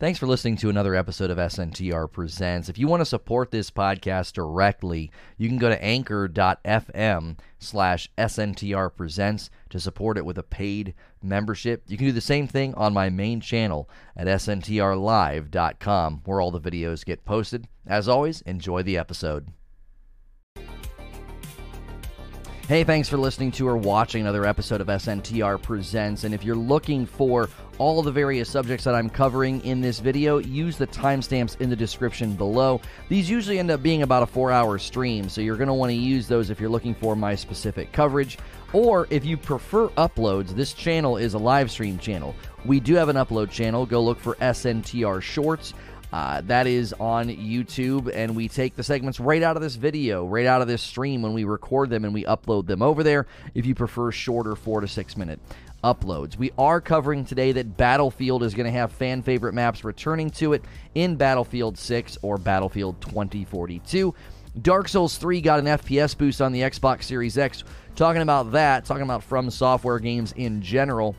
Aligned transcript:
Thanks 0.00 0.18
for 0.18 0.26
listening 0.26 0.56
to 0.56 0.70
another 0.70 0.94
episode 0.94 1.30
of 1.30 1.36
SNTR 1.36 2.10
Presents. 2.10 2.70
If 2.70 2.78
you 2.78 2.88
want 2.88 3.02
to 3.02 3.04
support 3.04 3.50
this 3.50 3.70
podcast 3.70 4.32
directly, 4.32 5.10
you 5.36 5.46
can 5.46 5.58
go 5.58 5.68
to 5.68 5.84
anchor.fm 5.84 7.38
slash 7.58 8.10
SNTR 8.16 8.96
Presents 8.96 9.50
to 9.68 9.78
support 9.78 10.16
it 10.16 10.24
with 10.24 10.38
a 10.38 10.42
paid 10.42 10.94
membership. 11.22 11.82
You 11.86 11.98
can 11.98 12.06
do 12.06 12.12
the 12.12 12.22
same 12.22 12.46
thing 12.46 12.72
on 12.76 12.94
my 12.94 13.10
main 13.10 13.42
channel 13.42 13.90
at 14.16 14.26
SNTRlive.com, 14.26 16.22
where 16.24 16.40
all 16.40 16.50
the 16.50 16.62
videos 16.62 17.04
get 17.04 17.26
posted. 17.26 17.68
As 17.86 18.08
always, 18.08 18.40
enjoy 18.40 18.82
the 18.82 18.96
episode. 18.96 19.48
Hey, 22.70 22.84
thanks 22.84 23.08
for 23.08 23.16
listening 23.16 23.50
to 23.50 23.66
or 23.66 23.76
watching 23.76 24.20
another 24.20 24.46
episode 24.46 24.80
of 24.80 24.86
SNTR 24.86 25.60
Presents. 25.60 26.22
And 26.22 26.32
if 26.32 26.44
you're 26.44 26.54
looking 26.54 27.04
for 27.04 27.48
all 27.78 28.00
the 28.00 28.12
various 28.12 28.48
subjects 28.48 28.84
that 28.84 28.94
I'm 28.94 29.10
covering 29.10 29.60
in 29.64 29.80
this 29.80 29.98
video, 29.98 30.38
use 30.38 30.76
the 30.76 30.86
timestamps 30.86 31.60
in 31.60 31.68
the 31.68 31.74
description 31.74 32.34
below. 32.34 32.80
These 33.08 33.28
usually 33.28 33.58
end 33.58 33.72
up 33.72 33.82
being 33.82 34.02
about 34.02 34.22
a 34.22 34.26
four 34.26 34.52
hour 34.52 34.78
stream, 34.78 35.28
so 35.28 35.40
you're 35.40 35.56
going 35.56 35.66
to 35.66 35.74
want 35.74 35.90
to 35.90 35.96
use 35.96 36.28
those 36.28 36.48
if 36.48 36.60
you're 36.60 36.70
looking 36.70 36.94
for 36.94 37.16
my 37.16 37.34
specific 37.34 37.90
coverage. 37.90 38.38
Or 38.72 39.08
if 39.10 39.24
you 39.24 39.36
prefer 39.36 39.88
uploads, 39.88 40.50
this 40.50 40.72
channel 40.72 41.16
is 41.16 41.34
a 41.34 41.38
live 41.38 41.72
stream 41.72 41.98
channel. 41.98 42.36
We 42.64 42.78
do 42.78 42.94
have 42.94 43.08
an 43.08 43.16
upload 43.16 43.50
channel. 43.50 43.84
Go 43.84 44.00
look 44.00 44.20
for 44.20 44.36
SNTR 44.36 45.20
Shorts. 45.22 45.74
Uh, 46.12 46.40
that 46.42 46.66
is 46.66 46.92
on 46.94 47.28
YouTube, 47.28 48.10
and 48.12 48.34
we 48.34 48.48
take 48.48 48.74
the 48.74 48.82
segments 48.82 49.20
right 49.20 49.42
out 49.42 49.56
of 49.56 49.62
this 49.62 49.76
video, 49.76 50.26
right 50.26 50.46
out 50.46 50.60
of 50.60 50.66
this 50.66 50.82
stream 50.82 51.22
when 51.22 51.32
we 51.32 51.44
record 51.44 51.88
them 51.88 52.04
and 52.04 52.12
we 52.12 52.24
upload 52.24 52.66
them 52.66 52.82
over 52.82 53.02
there. 53.02 53.26
If 53.54 53.64
you 53.64 53.74
prefer 53.74 54.10
shorter, 54.10 54.56
four 54.56 54.80
to 54.80 54.88
six 54.88 55.16
minute 55.16 55.38
uploads, 55.84 56.36
we 56.36 56.50
are 56.58 56.80
covering 56.80 57.24
today 57.24 57.52
that 57.52 57.76
Battlefield 57.76 58.42
is 58.42 58.54
going 58.54 58.66
to 58.66 58.72
have 58.72 58.90
fan 58.90 59.22
favorite 59.22 59.54
maps 59.54 59.84
returning 59.84 60.30
to 60.30 60.52
it 60.52 60.64
in 60.96 61.14
Battlefield 61.14 61.78
6 61.78 62.18
or 62.22 62.38
Battlefield 62.38 63.00
2042. 63.00 64.12
Dark 64.62 64.88
Souls 64.88 65.16
3 65.16 65.40
got 65.40 65.60
an 65.60 65.66
FPS 65.66 66.18
boost 66.18 66.42
on 66.42 66.50
the 66.50 66.62
Xbox 66.62 67.04
Series 67.04 67.38
X. 67.38 67.62
Talking 67.94 68.22
about 68.22 68.50
that, 68.50 68.84
talking 68.84 69.04
about 69.04 69.22
From 69.22 69.48
Software 69.48 70.00
games 70.00 70.32
in 70.32 70.60
general. 70.60 71.14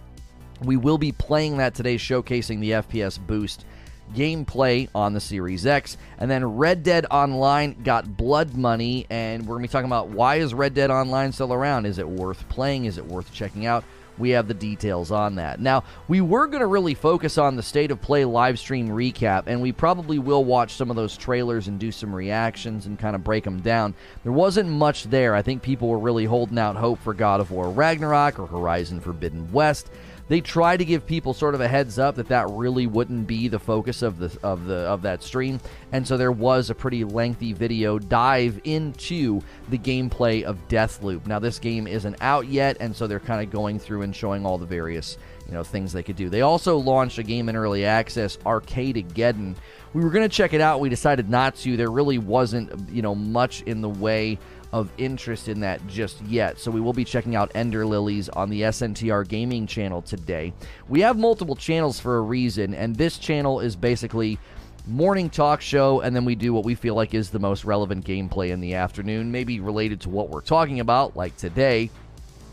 We 0.64 0.76
will 0.76 0.98
be 0.98 1.14
playing 1.14 1.58
that 1.58 1.74
today, 1.74 1.96
showcasing 1.96 2.60
the 2.60 2.72
FPS 2.72 3.26
boost 3.26 3.66
gameplay 4.14 4.90
on 4.94 5.14
the 5.14 5.20
Series 5.20 5.66
X. 5.66 5.98
And 6.18 6.30
then 6.30 6.58
Red 6.58 6.84
Dead 6.84 7.06
Online 7.10 7.82
got 7.84 8.18
Blood 8.18 8.56
Money, 8.56 9.06
and 9.10 9.44
we're 9.44 9.56
going 9.56 9.64
to 9.64 9.70
be 9.70 9.72
talking 9.72 9.90
about 9.90 10.10
why 10.10 10.36
is 10.36 10.54
Red 10.54 10.74
Dead 10.74 10.92
Online 10.92 11.32
still 11.32 11.54
around? 11.54 11.86
Is 11.86 11.98
it 11.98 12.08
worth 12.08 12.48
playing? 12.50 12.86
Is 12.86 12.98
it 12.98 13.06
worth 13.06 13.34
checking 13.34 13.66
out? 13.66 13.84
We 14.18 14.32
have 14.32 14.48
the 14.48 14.54
details 14.54 15.10
on 15.10 15.36
that. 15.36 15.60
Now, 15.60 15.84
we 16.08 16.22
were 16.22 16.46
going 16.46 16.60
to 16.60 16.68
really 16.68 16.94
focus 16.94 17.38
on 17.38 17.56
the 17.56 17.64
State 17.64 17.92
of 17.92 18.02
Play 18.02 18.24
live 18.26 18.60
stream 18.60 18.90
recap, 18.90 19.44
and 19.48 19.62
we 19.62 19.72
probably 19.72 20.20
will 20.20 20.44
watch 20.44 20.74
some 20.74 20.90
of 20.90 20.96
those 20.96 21.18
trailers 21.18 21.68
and 21.68 21.80
do 21.80 21.92
some 21.92 22.14
reactions 22.14 22.86
and 22.86 23.00
kind 23.00 23.16
of 23.16 23.24
break 23.24 23.44
them 23.44 23.62
down. 23.62 23.96
There 24.24 24.32
wasn't 24.32 24.70
much 24.70 25.06
there. 25.06 25.34
I 25.34 25.42
think 25.42 25.64
people 25.64 25.88
were 25.88 25.98
really 25.98 26.26
holding 26.26 26.60
out 26.60 26.76
hope 26.76 27.00
for 27.00 27.14
God 27.14 27.40
of 27.40 27.52
War 27.52 27.72
Ragnarok 27.72 28.38
or 28.38 28.46
Horizon 28.46 29.00
Forbidden 29.00 29.52
West 29.52 29.90
they 30.32 30.40
try 30.40 30.78
to 30.78 30.86
give 30.86 31.06
people 31.06 31.34
sort 31.34 31.56
of 31.56 31.60
a 31.60 31.68
heads 31.68 32.00
up 32.00 32.16
that 32.16 32.30
that 32.30 32.50
really 32.52 32.88
wouldn't 32.88 33.28
be 33.28 33.50
the 33.50 33.60
focus 33.60 34.02
of 34.02 34.18
the 34.18 34.32
of 34.42 34.66
the 34.66 34.78
of 34.78 35.02
that 35.02 35.22
stream 35.22 35.60
and 35.92 36.08
so 36.08 36.16
there 36.16 36.32
was 36.32 36.70
a 36.70 36.74
pretty 36.74 37.04
lengthy 37.04 37.52
video 37.52 38.00
dive 38.00 38.58
into 38.64 39.42
the 39.68 39.78
gameplay 39.78 40.44
of 40.44 40.58
Deathloop. 40.70 41.28
Now 41.28 41.40
this 41.40 41.60
game 41.60 41.86
isn't 41.86 42.16
out 42.22 42.48
yet 42.48 42.78
and 42.80 42.96
so 42.96 43.08
they're 43.08 43.20
kind 43.20 43.44
of 43.44 43.52
going 43.52 43.78
through 43.78 44.04
and 44.04 44.16
showing 44.16 44.46
all 44.46 44.58
the 44.58 44.66
various 44.66 45.18
you 45.52 45.54
know 45.58 45.64
things 45.64 45.92
they 45.92 46.02
could 46.02 46.16
do. 46.16 46.30
They 46.30 46.42
also 46.42 46.78
launched 46.78 47.18
a 47.18 47.24
game 47.24 47.50
in 47.50 47.58
early 47.58 47.84
access, 47.84 48.38
Arcadegeddon. 48.38 49.56
We 49.94 50.02
were 50.02 50.10
going 50.10 50.28
to 50.28 50.34
check 50.34 50.54
it 50.54 50.62
out, 50.62 50.80
we 50.80 50.88
decided 50.88 51.30
not 51.30 51.56
to. 51.58 51.76
There 51.76 51.92
really 51.92 52.18
wasn't, 52.18 52.90
you 52.90 53.02
know, 53.02 53.14
much 53.14 53.62
in 53.64 53.82
the 53.82 53.90
way 53.90 54.40
of 54.72 54.90
interest 54.98 55.48
in 55.48 55.60
that 55.62 55.86
just 55.88 56.22
yet. 56.22 56.60
So 56.60 56.72
we 56.72 56.82
will 56.82 56.94
be 56.94 57.04
checking 57.04 57.36
out 57.36 57.52
Ender 57.56 57.86
Lilies 57.86 58.30
on 58.30 58.50
the 58.50 58.62
SNTR 58.62 59.28
Gaming 59.28 59.68
channel 59.68 60.02
today. 60.02 60.54
We 60.88 61.02
have 61.02 61.18
multiple 61.18 61.56
channels 61.56 62.00
for 62.00 62.18
a 62.18 62.22
reason, 62.22 62.74
and 62.74 62.96
this 62.96 63.18
channel 63.18 63.60
is 63.60 63.76
basically 63.76 64.40
morning 64.88 65.30
talk 65.30 65.62
show, 65.62 66.02
and 66.02 66.16
then 66.16 66.26
we 66.26 66.36
do 66.36 66.54
what 66.54 66.66
we 66.66 66.76
feel 66.76 66.96
like 66.96 67.14
is 67.14 67.30
the 67.30 67.40
most 67.40 67.66
relevant 67.66 68.06
gameplay 68.06 68.50
in 68.50 68.62
the 68.62 68.76
afternoon, 68.76 69.32
maybe 69.32 69.60
related 69.60 70.02
to 70.02 70.10
what 70.10 70.30
we're 70.30 70.42
talking 70.42 70.80
about, 70.80 71.16
like 71.16 71.36
today. 71.38 71.90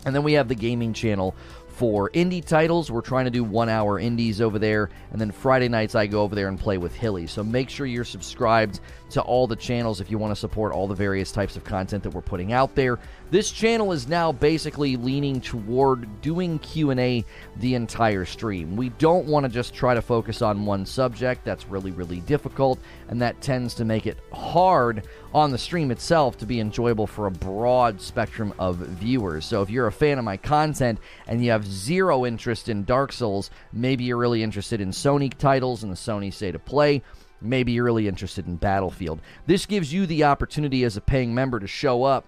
And 0.05 0.15
then 0.15 0.23
we 0.23 0.33
have 0.33 0.47
the 0.47 0.55
gaming 0.55 0.93
channel 0.93 1.35
for 1.79 2.09
indie 2.09 2.43
titles. 2.43 2.91
We're 2.91 2.99
trying 2.99 3.23
to 3.23 3.31
do 3.31 3.41
one 3.41 3.69
hour 3.69 3.99
indies 3.99 4.41
over 4.41 4.59
there. 4.59 4.89
And 5.13 5.21
then 5.21 5.31
Friday 5.31 5.69
nights, 5.69 5.95
I 5.95 6.07
go 6.07 6.23
over 6.23 6.35
there 6.35 6.49
and 6.49 6.59
play 6.59 6.77
with 6.77 6.93
Hilly. 6.93 7.25
So 7.25 7.41
make 7.41 7.69
sure 7.69 7.85
you're 7.85 8.03
subscribed 8.03 8.81
to 9.11 9.21
all 9.21 9.47
the 9.47 9.55
channels 9.55 10.01
if 10.01 10.11
you 10.11 10.17
want 10.17 10.31
to 10.31 10.35
support 10.35 10.73
all 10.73 10.87
the 10.89 10.93
various 10.93 11.31
types 11.31 11.55
of 11.55 11.63
content 11.63 12.03
that 12.03 12.09
we're 12.09 12.19
putting 12.19 12.51
out 12.51 12.75
there. 12.75 12.99
This 13.31 13.51
channel 13.51 13.91
is 13.91 14.07
now 14.07 14.31
basically 14.31 14.95
leaning 14.95 15.39
toward 15.39 16.19
doing 16.21 16.57
Q&A 16.57 17.23
the 17.57 17.75
entire 17.75 18.25
stream. 18.25 18.75
We 18.75 18.89
don't 18.89 19.27
want 19.27 19.43
to 19.43 19.51
just 19.51 19.75
try 19.75 19.93
to 19.93 20.01
focus 20.01 20.41
on 20.41 20.65
one 20.65 20.83
subject. 20.83 21.45
That's 21.45 21.67
really 21.67 21.91
really 21.91 22.21
difficult 22.21 22.79
and 23.07 23.21
that 23.21 23.39
tends 23.39 23.75
to 23.75 23.85
make 23.85 24.07
it 24.07 24.17
hard 24.33 25.07
on 25.31 25.51
the 25.51 25.59
stream 25.59 25.91
itself 25.91 26.39
to 26.39 26.47
be 26.47 26.59
enjoyable 26.59 27.05
for 27.05 27.27
a 27.27 27.31
broad 27.31 28.01
spectrum 28.01 28.51
of 28.57 28.77
viewers. 28.77 29.45
So 29.45 29.61
if 29.61 29.69
you're 29.69 29.87
a 29.87 29.91
fan 29.91 30.17
of 30.17 30.25
my 30.25 30.37
content 30.37 30.97
and 31.27 31.43
you 31.45 31.51
have 31.51 31.67
zero 31.67 32.25
interest 32.25 32.67
in 32.67 32.83
Dark 32.83 33.11
Souls, 33.11 33.51
maybe 33.71 34.05
you're 34.05 34.17
really 34.17 34.41
interested 34.41 34.81
in 34.81 34.89
Sony 34.89 35.31
titles 35.31 35.83
and 35.83 35.91
the 35.91 35.97
Sony 35.97 36.33
State 36.33 36.55
of 36.55 36.65
Play, 36.65 37.03
maybe 37.41 37.73
you're 37.73 37.85
really 37.85 38.07
interested 38.07 38.47
in 38.47 38.55
Battlefield. 38.55 39.21
This 39.45 39.67
gives 39.67 39.93
you 39.93 40.07
the 40.07 40.23
opportunity 40.23 40.83
as 40.83 40.97
a 40.97 41.01
paying 41.01 41.33
member 41.33 41.59
to 41.59 41.67
show 41.67 42.03
up 42.03 42.25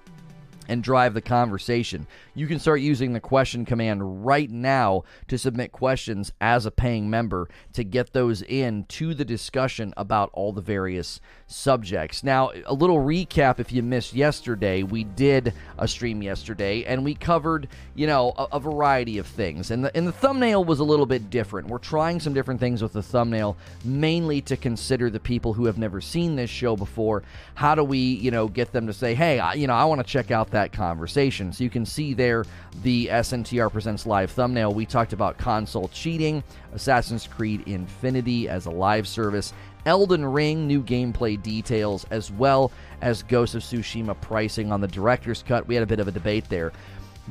and 0.68 0.84
drive 0.84 1.14
the 1.14 1.22
conversation. 1.22 2.08
You 2.34 2.48
can 2.48 2.60
start 2.60 2.82
using 2.82 3.14
the 3.14 3.20
question 3.20 3.66
command 3.66 4.26
right 4.26 4.50
now 4.50 5.04
to 5.28 5.38
submit 5.38 5.72
questions 5.72 6.32
as 6.40 6.66
a 6.66 6.72
paying 6.72 7.10
member 7.10 7.50
to 7.74 7.84
get 7.84 8.14
those 8.14 8.42
in 8.42 8.86
to 8.86 9.14
the 9.14 9.26
discussion 9.26 9.94
about 9.98 10.30
all 10.34 10.54
the 10.54 10.62
various 10.62 11.20
subjects. 11.48 12.24
Now, 12.24 12.52
a 12.66 12.74
little 12.74 12.98
recap 12.98 13.60
if 13.60 13.72
you 13.72 13.84
missed 13.84 14.14
yesterday, 14.14 14.84
we 14.84 15.04
did 15.04 15.54
a 15.78 15.88
stream 15.88 16.22
yesterday 16.22 16.86
and 16.86 17.04
we 17.04 17.16
covered, 17.16 17.68
you 17.96 18.08
know, 18.08 18.34
a, 18.38 18.48
a 18.54 18.60
variety 18.60 19.18
of 19.18 19.28
things. 19.28 19.72
And 19.72 19.84
the, 19.84 19.96
and 19.96 20.08
the 20.08 20.12
thumbnail 20.12 20.64
was 20.64 20.80
a 20.80 20.84
little 20.84 21.06
bit 21.06 21.30
different. 21.30 21.68
We're 21.68 21.80
trying 21.80 22.20
some 22.20 22.34
different 22.34 22.60
things 22.60 22.82
with 22.82 22.94
the 22.94 23.04
thumbnail, 23.04 23.58
mainly 23.84 24.42
to 24.42 24.56
consider 24.56 25.10
the 25.10 25.20
people 25.20 25.54
who 25.54 25.66
have 25.66 25.78
never 25.78 26.00
seen 26.00 26.36
this 26.36 26.50
show 26.50 26.76
before. 26.76 27.24
How 27.56 27.76
do 27.76 27.84
we, 27.84 28.00
you 28.00 28.32
know, 28.32 28.48
get 28.48 28.72
them 28.72 28.88
to 28.88 28.94
say, 28.94 29.14
hey, 29.14 29.40
I, 29.40 29.54
you 29.54 29.68
know, 29.68 29.74
I 29.74 29.86
want 29.86 30.00
to 30.00 30.08
check 30.08 30.32
out 30.32 30.51
that 30.52 30.72
conversation? 30.72 31.52
So 31.52 31.64
you 31.64 31.70
can 31.70 31.86
see 31.86 32.14
there 32.14 32.46
the 32.84 33.08
SNTR 33.08 33.72
Presents 33.72 34.06
Live 34.06 34.32
thumbnail. 34.32 34.74
We 34.74 34.86
talked 34.86 35.14
about 35.14 35.38
console 35.38 35.88
cheating, 35.90 36.44
Assassin's 36.74 37.28
Creed 37.28 37.68
Infinity 37.68 38.48
as 38.48 38.66
a 38.66 38.72
live 38.72 39.08
service, 39.08 39.54
Elden 39.86 40.26
Ring 40.26 40.68
new 40.68 40.84
gameplay 40.84 41.42
details, 41.42 42.06
as 42.12 42.32
well 42.32 42.72
as 43.02 43.24
Ghost 43.24 43.56
of 43.56 43.64
Tsushima 43.64 44.20
pricing 44.22 44.72
on 44.72 44.82
the 44.82 44.88
director's 44.88 45.44
cut. 45.44 45.68
We 45.68 45.76
had 45.76 45.84
a 45.84 45.88
bit 45.88 46.00
of 46.00 46.08
a 46.08 46.12
debate 46.12 46.46
there. 46.50 46.72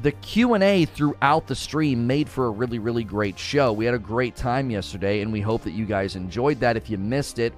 The 0.02 0.12
Q&A 0.12 0.84
throughout 0.86 1.46
the 1.46 1.54
stream 1.54 2.06
made 2.06 2.28
for 2.28 2.46
a 2.46 2.50
really 2.50 2.78
really 2.78 3.04
great 3.04 3.38
show. 3.38 3.72
We 3.72 3.84
had 3.84 3.94
a 3.94 3.98
great 3.98 4.36
time 4.36 4.70
yesterday 4.70 5.20
and 5.20 5.32
we 5.32 5.40
hope 5.40 5.62
that 5.64 5.72
you 5.72 5.84
guys 5.84 6.16
enjoyed 6.16 6.60
that. 6.60 6.76
If 6.76 6.88
you 6.88 6.96
missed 6.96 7.38
it, 7.38 7.52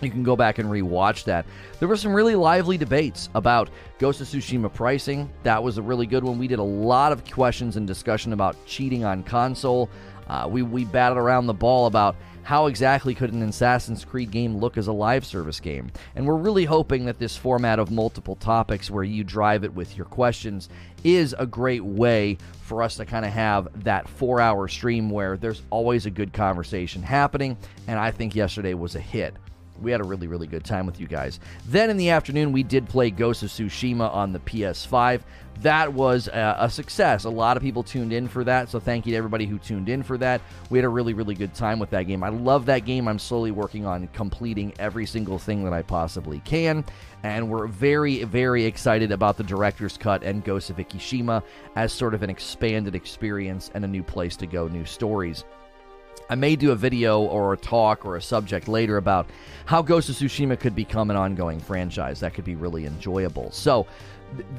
you 0.00 0.10
can 0.10 0.22
go 0.22 0.36
back 0.36 0.58
and 0.58 0.68
rewatch 0.68 1.24
that. 1.24 1.46
There 1.78 1.88
were 1.88 1.96
some 1.96 2.12
really 2.12 2.34
lively 2.34 2.78
debates 2.78 3.28
about 3.34 3.70
Ghost 3.98 4.20
of 4.20 4.28
Tsushima 4.28 4.72
pricing. 4.72 5.30
That 5.42 5.62
was 5.62 5.78
a 5.78 5.82
really 5.82 6.06
good 6.06 6.24
one. 6.24 6.38
We 6.38 6.48
did 6.48 6.58
a 6.58 6.62
lot 6.62 7.12
of 7.12 7.28
questions 7.30 7.76
and 7.76 7.86
discussion 7.86 8.32
about 8.32 8.56
cheating 8.66 9.04
on 9.04 9.22
console. 9.22 9.90
Uh, 10.28 10.46
we, 10.48 10.62
we 10.62 10.84
batted 10.84 11.18
around 11.18 11.46
the 11.46 11.54
ball 11.54 11.86
about 11.86 12.16
how 12.42 12.66
exactly 12.66 13.14
could 13.14 13.32
an 13.32 13.42
Assassin's 13.42 14.04
Creed 14.04 14.30
game 14.30 14.56
look 14.56 14.76
as 14.76 14.86
a 14.86 14.92
live 14.92 15.24
service 15.24 15.60
game. 15.60 15.90
And 16.14 16.26
we're 16.26 16.36
really 16.36 16.64
hoping 16.64 17.04
that 17.04 17.18
this 17.18 17.36
format 17.36 17.78
of 17.78 17.90
multiple 17.90 18.36
topics 18.36 18.90
where 18.90 19.04
you 19.04 19.24
drive 19.24 19.64
it 19.64 19.74
with 19.74 19.96
your 19.96 20.06
questions 20.06 20.68
is 21.04 21.34
a 21.38 21.46
great 21.46 21.84
way 21.84 22.38
for 22.62 22.82
us 22.82 22.96
to 22.96 23.04
kind 23.04 23.24
of 23.24 23.32
have 23.32 23.68
that 23.84 24.08
four 24.08 24.40
hour 24.40 24.68
stream 24.68 25.10
where 25.10 25.36
there's 25.36 25.62
always 25.70 26.06
a 26.06 26.10
good 26.10 26.32
conversation 26.32 27.02
happening. 27.02 27.56
And 27.86 27.98
I 27.98 28.10
think 28.10 28.34
yesterday 28.34 28.74
was 28.74 28.96
a 28.96 29.00
hit 29.00 29.34
we 29.80 29.90
had 29.90 30.00
a 30.00 30.04
really, 30.04 30.26
really 30.26 30.46
good 30.46 30.64
time 30.64 30.86
with 30.86 31.00
you 31.00 31.06
guys. 31.06 31.40
Then 31.66 31.90
in 31.90 31.96
the 31.96 32.10
afternoon, 32.10 32.52
we 32.52 32.62
did 32.62 32.88
play 32.88 33.10
Ghost 33.10 33.42
of 33.42 33.50
Tsushima 33.50 34.12
on 34.12 34.32
the 34.32 34.38
PS5. 34.40 35.22
That 35.62 35.92
was 35.92 36.26
a, 36.28 36.56
a, 36.60 36.70
success. 36.70 37.24
A 37.24 37.30
lot 37.30 37.58
of 37.58 37.62
people 37.62 37.82
tuned 37.82 38.14
in 38.14 38.28
for 38.28 38.44
that, 38.44 38.70
so 38.70 38.80
thank 38.80 39.04
you 39.04 39.12
to 39.12 39.16
everybody 39.18 39.44
who 39.44 39.58
tuned 39.58 39.90
in 39.90 40.02
for 40.02 40.16
that. 40.16 40.40
We 40.70 40.78
had 40.78 40.86
a 40.86 40.88
really, 40.88 41.12
really 41.12 41.34
good 41.34 41.52
time 41.52 41.78
with 41.78 41.90
that 41.90 42.04
game. 42.04 42.24
I 42.24 42.30
love 42.30 42.64
that 42.66 42.86
game. 42.86 43.06
I'm 43.06 43.18
slowly 43.18 43.50
working 43.50 43.84
on 43.84 44.08
completing 44.08 44.72
every 44.78 45.04
single 45.04 45.38
thing 45.38 45.62
that 45.64 45.74
I 45.74 45.82
possibly 45.82 46.38
can, 46.40 46.82
and 47.24 47.50
we're 47.50 47.66
very, 47.66 48.24
very 48.24 48.64
excited 48.64 49.12
about 49.12 49.36
the 49.36 49.44
director's 49.44 49.98
cut 49.98 50.22
and 50.22 50.42
Ghost 50.42 50.70
of 50.70 50.76
Ikishima 50.76 51.42
as 51.76 51.92
sort 51.92 52.14
of 52.14 52.22
an 52.22 52.30
expanded 52.30 52.94
experience 52.94 53.70
and 53.74 53.84
a 53.84 53.88
new 53.88 54.02
place 54.02 54.36
to 54.36 54.46
go, 54.46 54.66
new 54.66 54.86
stories. 54.86 55.44
I 56.30 56.36
may 56.36 56.54
do 56.54 56.70
a 56.70 56.76
video 56.76 57.22
or 57.22 57.52
a 57.52 57.56
talk 57.56 58.06
or 58.06 58.14
a 58.16 58.22
subject 58.22 58.68
later 58.68 58.96
about 58.96 59.28
how 59.66 59.82
Ghost 59.82 60.08
of 60.08 60.14
Tsushima 60.14 60.58
could 60.58 60.76
become 60.76 61.10
an 61.10 61.16
ongoing 61.16 61.58
franchise. 61.58 62.20
That 62.20 62.34
could 62.34 62.44
be 62.44 62.54
really 62.54 62.86
enjoyable. 62.86 63.50
So, 63.50 63.86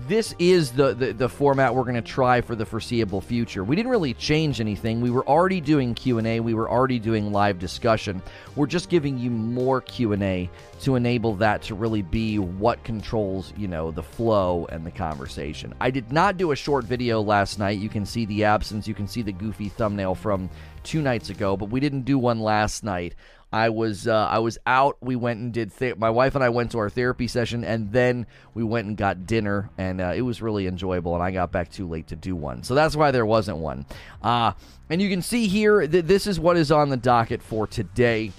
this 0.08 0.36
is 0.38 0.72
the, 0.72 0.94
the, 0.94 1.14
the 1.14 1.30
format 1.30 1.74
we're 1.74 1.84
going 1.84 1.96
to 1.96 2.02
try 2.02 2.42
for 2.42 2.56
the 2.56 2.66
foreseeable 2.66 3.22
future. 3.22 3.64
We 3.64 3.76
didn't 3.76 3.92
really 3.92 4.14
change 4.14 4.60
anything. 4.60 5.00
We 5.00 5.12
were 5.12 5.26
already 5.28 5.62
doing 5.62 5.94
Q&A. 5.96 6.40
We 6.42 6.54
were 6.54 6.70
already 6.70 7.00
doing 7.00 7.32
live 7.32 7.60
discussion. 7.60 8.22
We're 8.56 8.68
just 8.68 8.90
giving 8.90 9.18
you 9.18 9.30
more 9.30 9.80
Q&A 9.80 10.50
to 10.82 10.96
enable 10.96 11.36
that 11.36 11.62
to 11.64 11.76
really 11.76 12.02
be 12.02 12.38
what 12.38 12.84
controls, 12.84 13.54
you 13.56 13.68
know, 13.70 13.92
the 13.92 14.04
flow 14.04 14.68
and 14.72 14.86
the 14.86 14.92
conversation. 14.92 15.74
I 15.80 15.90
did 15.90 16.12
not 16.12 16.36
do 16.36 16.52
a 16.52 16.56
short 16.56 16.84
video 16.84 17.22
last 17.22 17.58
night. 17.58 17.80
You 17.80 17.90
can 17.90 18.06
see 18.06 18.26
the 18.26 18.44
absence. 18.44 18.88
You 18.88 18.94
can 18.94 19.08
see 19.08 19.22
the 19.22 19.32
goofy 19.32 19.70
thumbnail 19.70 20.16
from 20.16 20.50
two 20.83 21.01
nights 21.01 21.30
ago, 21.30 21.57
but 21.57 21.69
we 21.69 21.80
didn't 21.80 22.04
do 22.04 22.18
one 22.18 22.39
last 22.39 22.83
night. 22.83 23.16
I 23.54 23.69
was 23.69 24.07
uh, 24.07 24.28
I 24.31 24.39
was 24.39 24.57
out. 24.66 24.98
We 25.01 25.18
went 25.18 25.39
and 25.39 25.54
did. 25.54 25.74
My 25.98 26.10
wife 26.10 26.36
and 26.36 26.44
I 26.44 26.50
went 26.50 26.72
to 26.72 26.80
our 26.80 26.89
therapy 26.89 27.28
session, 27.28 27.66
and 27.66 27.92
then 27.92 28.25
we 28.54 28.63
went 28.63 28.88
and 28.88 28.95
got 28.95 29.25
dinner, 29.25 29.69
and 29.78 30.00
uh, 30.00 30.13
it 30.16 30.22
was 30.22 30.42
really 30.42 30.68
enjoyable. 30.68 31.16
And 31.16 31.24
I 31.24 31.31
got 31.31 31.51
back 31.51 31.69
too 31.69 31.88
late 31.88 32.07
to 32.07 32.16
do 32.16 32.36
one, 32.36 32.63
so 32.63 32.75
that's 32.75 32.95
why 32.95 33.12
there 33.12 33.25
wasn't 33.25 33.57
one. 33.57 33.86
Uh, 34.24 34.54
and 34.89 35.01
you 35.01 35.10
can 35.10 35.22
see 35.22 35.48
here 35.48 35.86
that 35.86 36.07
this 36.07 36.28
is 36.28 36.39
what 36.39 36.56
is 36.56 36.72
on 36.72 36.89
the 36.89 36.98
docket 36.98 37.42
for 37.42 37.68
today. 37.68 38.31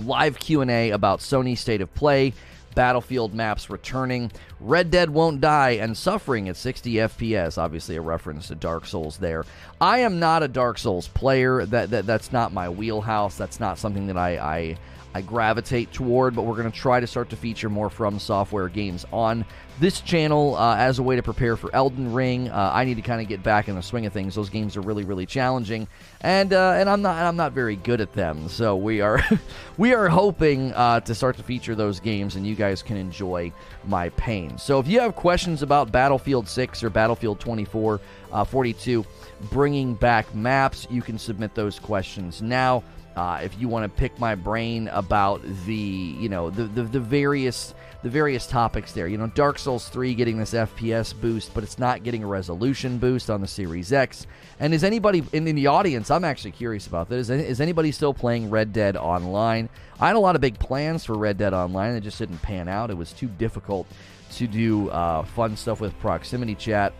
Live 0.00 0.38
Q 0.38 0.62
and 0.62 0.70
A 0.70 0.90
about 0.90 1.20
Sony 1.20 1.58
State 1.58 1.82
of 1.82 1.92
Play. 1.94 2.32
Battlefield 2.74 3.34
maps 3.34 3.70
returning, 3.70 4.30
Red 4.60 4.90
Dead 4.90 5.10
Won't 5.10 5.40
Die, 5.40 5.70
and 5.70 5.96
Suffering 5.96 6.48
at 6.48 6.56
60 6.56 6.94
FPS. 6.94 7.58
Obviously, 7.58 7.96
a 7.96 8.00
reference 8.00 8.48
to 8.48 8.54
Dark 8.54 8.86
Souls 8.86 9.18
there. 9.18 9.44
I 9.80 10.00
am 10.00 10.18
not 10.20 10.42
a 10.42 10.48
Dark 10.48 10.78
Souls 10.78 11.08
player. 11.08 11.64
That, 11.66 11.90
that 11.90 12.06
That's 12.06 12.32
not 12.32 12.52
my 12.52 12.68
wheelhouse. 12.68 13.36
That's 13.36 13.60
not 13.60 13.78
something 13.78 14.06
that 14.06 14.16
I, 14.16 14.38
I 14.38 14.78
I 15.14 15.22
gravitate 15.22 15.92
toward, 15.92 16.36
but 16.36 16.42
we're 16.42 16.56
going 16.56 16.70
to 16.70 16.78
try 16.78 17.00
to 17.00 17.06
start 17.06 17.30
to 17.30 17.36
feature 17.36 17.68
more 17.68 17.90
From 17.90 18.18
Software 18.18 18.68
games 18.68 19.04
on 19.12 19.44
this 19.80 20.00
channel 20.02 20.56
uh, 20.56 20.76
as 20.76 20.98
a 20.98 21.02
way 21.02 21.16
to 21.16 21.22
prepare 21.22 21.56
for 21.56 21.74
Elden 21.74 22.12
Ring. 22.12 22.48
Uh, 22.48 22.70
I 22.72 22.84
need 22.84 22.96
to 22.96 23.02
kind 23.02 23.20
of 23.20 23.26
get 23.26 23.42
back 23.42 23.68
in 23.68 23.74
the 23.74 23.82
swing 23.82 24.06
of 24.06 24.12
things. 24.12 24.34
Those 24.34 24.50
games 24.50 24.76
are 24.76 24.82
really, 24.82 25.04
really 25.04 25.26
challenging, 25.26 25.88
and 26.20 26.52
uh, 26.52 26.74
and 26.76 26.88
I'm 26.88 27.02
not 27.02 27.16
I'm 27.16 27.36
not 27.36 27.52
very 27.52 27.76
good 27.76 28.00
at 28.00 28.12
them. 28.12 28.48
So 28.48 28.76
we 28.76 29.00
are 29.00 29.20
we 29.78 29.94
are 29.94 30.08
hoping 30.08 30.72
uh, 30.74 31.00
to 31.00 31.14
start 31.14 31.36
to 31.38 31.42
feature 31.42 31.74
those 31.74 31.98
games, 31.98 32.36
and 32.36 32.46
you 32.46 32.54
guys 32.54 32.82
can 32.82 32.96
enjoy 32.96 33.52
my 33.86 34.10
pain. 34.10 34.58
So 34.58 34.78
if 34.78 34.86
you 34.86 35.00
have 35.00 35.16
questions 35.16 35.62
about 35.62 35.90
Battlefield 35.90 36.46
6 36.46 36.84
or 36.84 36.90
Battlefield 36.90 37.40
24, 37.40 38.00
uh, 38.32 38.44
42, 38.44 39.04
bringing 39.50 39.94
back 39.94 40.32
maps, 40.34 40.86
you 40.90 41.02
can 41.02 41.18
submit 41.18 41.54
those 41.54 41.78
questions 41.78 42.42
now. 42.42 42.84
Uh, 43.16 43.40
if 43.42 43.58
you 43.60 43.68
want 43.68 43.84
to 43.84 43.98
pick 44.00 44.18
my 44.18 44.34
brain 44.34 44.88
about 44.88 45.42
the 45.66 45.74
you 45.74 46.28
know 46.28 46.48
the, 46.48 46.64
the, 46.64 46.82
the 46.84 47.00
various 47.00 47.74
the 48.02 48.08
various 48.08 48.46
topics 48.46 48.92
there, 48.92 49.08
you 49.08 49.18
know 49.18 49.26
Dark 49.28 49.58
Souls 49.58 49.88
3 49.88 50.14
getting 50.14 50.38
this 50.38 50.54
FPS 50.54 51.18
boost, 51.20 51.52
but 51.52 51.64
it's 51.64 51.78
not 51.78 52.02
getting 52.02 52.22
a 52.22 52.26
resolution 52.26 52.98
boost 52.98 53.28
on 53.28 53.40
the 53.40 53.48
Series 53.48 53.92
X. 53.92 54.26
And 54.58 54.72
is 54.72 54.84
anybody 54.84 55.24
in, 55.32 55.46
in 55.46 55.56
the 55.56 55.66
audience? 55.66 56.10
I'm 56.10 56.24
actually 56.24 56.52
curious 56.52 56.86
about 56.86 57.08
that. 57.08 57.16
Is, 57.16 57.30
is 57.30 57.60
anybody 57.60 57.92
still 57.92 58.14
playing 58.14 58.48
Red 58.48 58.72
Dead 58.72 58.96
Online? 58.96 59.68
I 59.98 60.06
had 60.06 60.16
a 60.16 60.20
lot 60.20 60.34
of 60.34 60.40
big 60.40 60.58
plans 60.58 61.04
for 61.04 61.16
Red 61.18 61.36
Dead 61.36 61.52
Online. 61.52 61.94
It 61.94 62.02
just 62.02 62.18
didn't 62.18 62.40
pan 62.42 62.68
out. 62.68 62.90
It 62.90 62.96
was 62.96 63.12
too 63.12 63.28
difficult 63.28 63.86
to 64.32 64.46
do 64.46 64.88
uh, 64.90 65.24
fun 65.24 65.56
stuff 65.56 65.80
with 65.80 65.98
proximity 65.98 66.54
chat. 66.54 66.94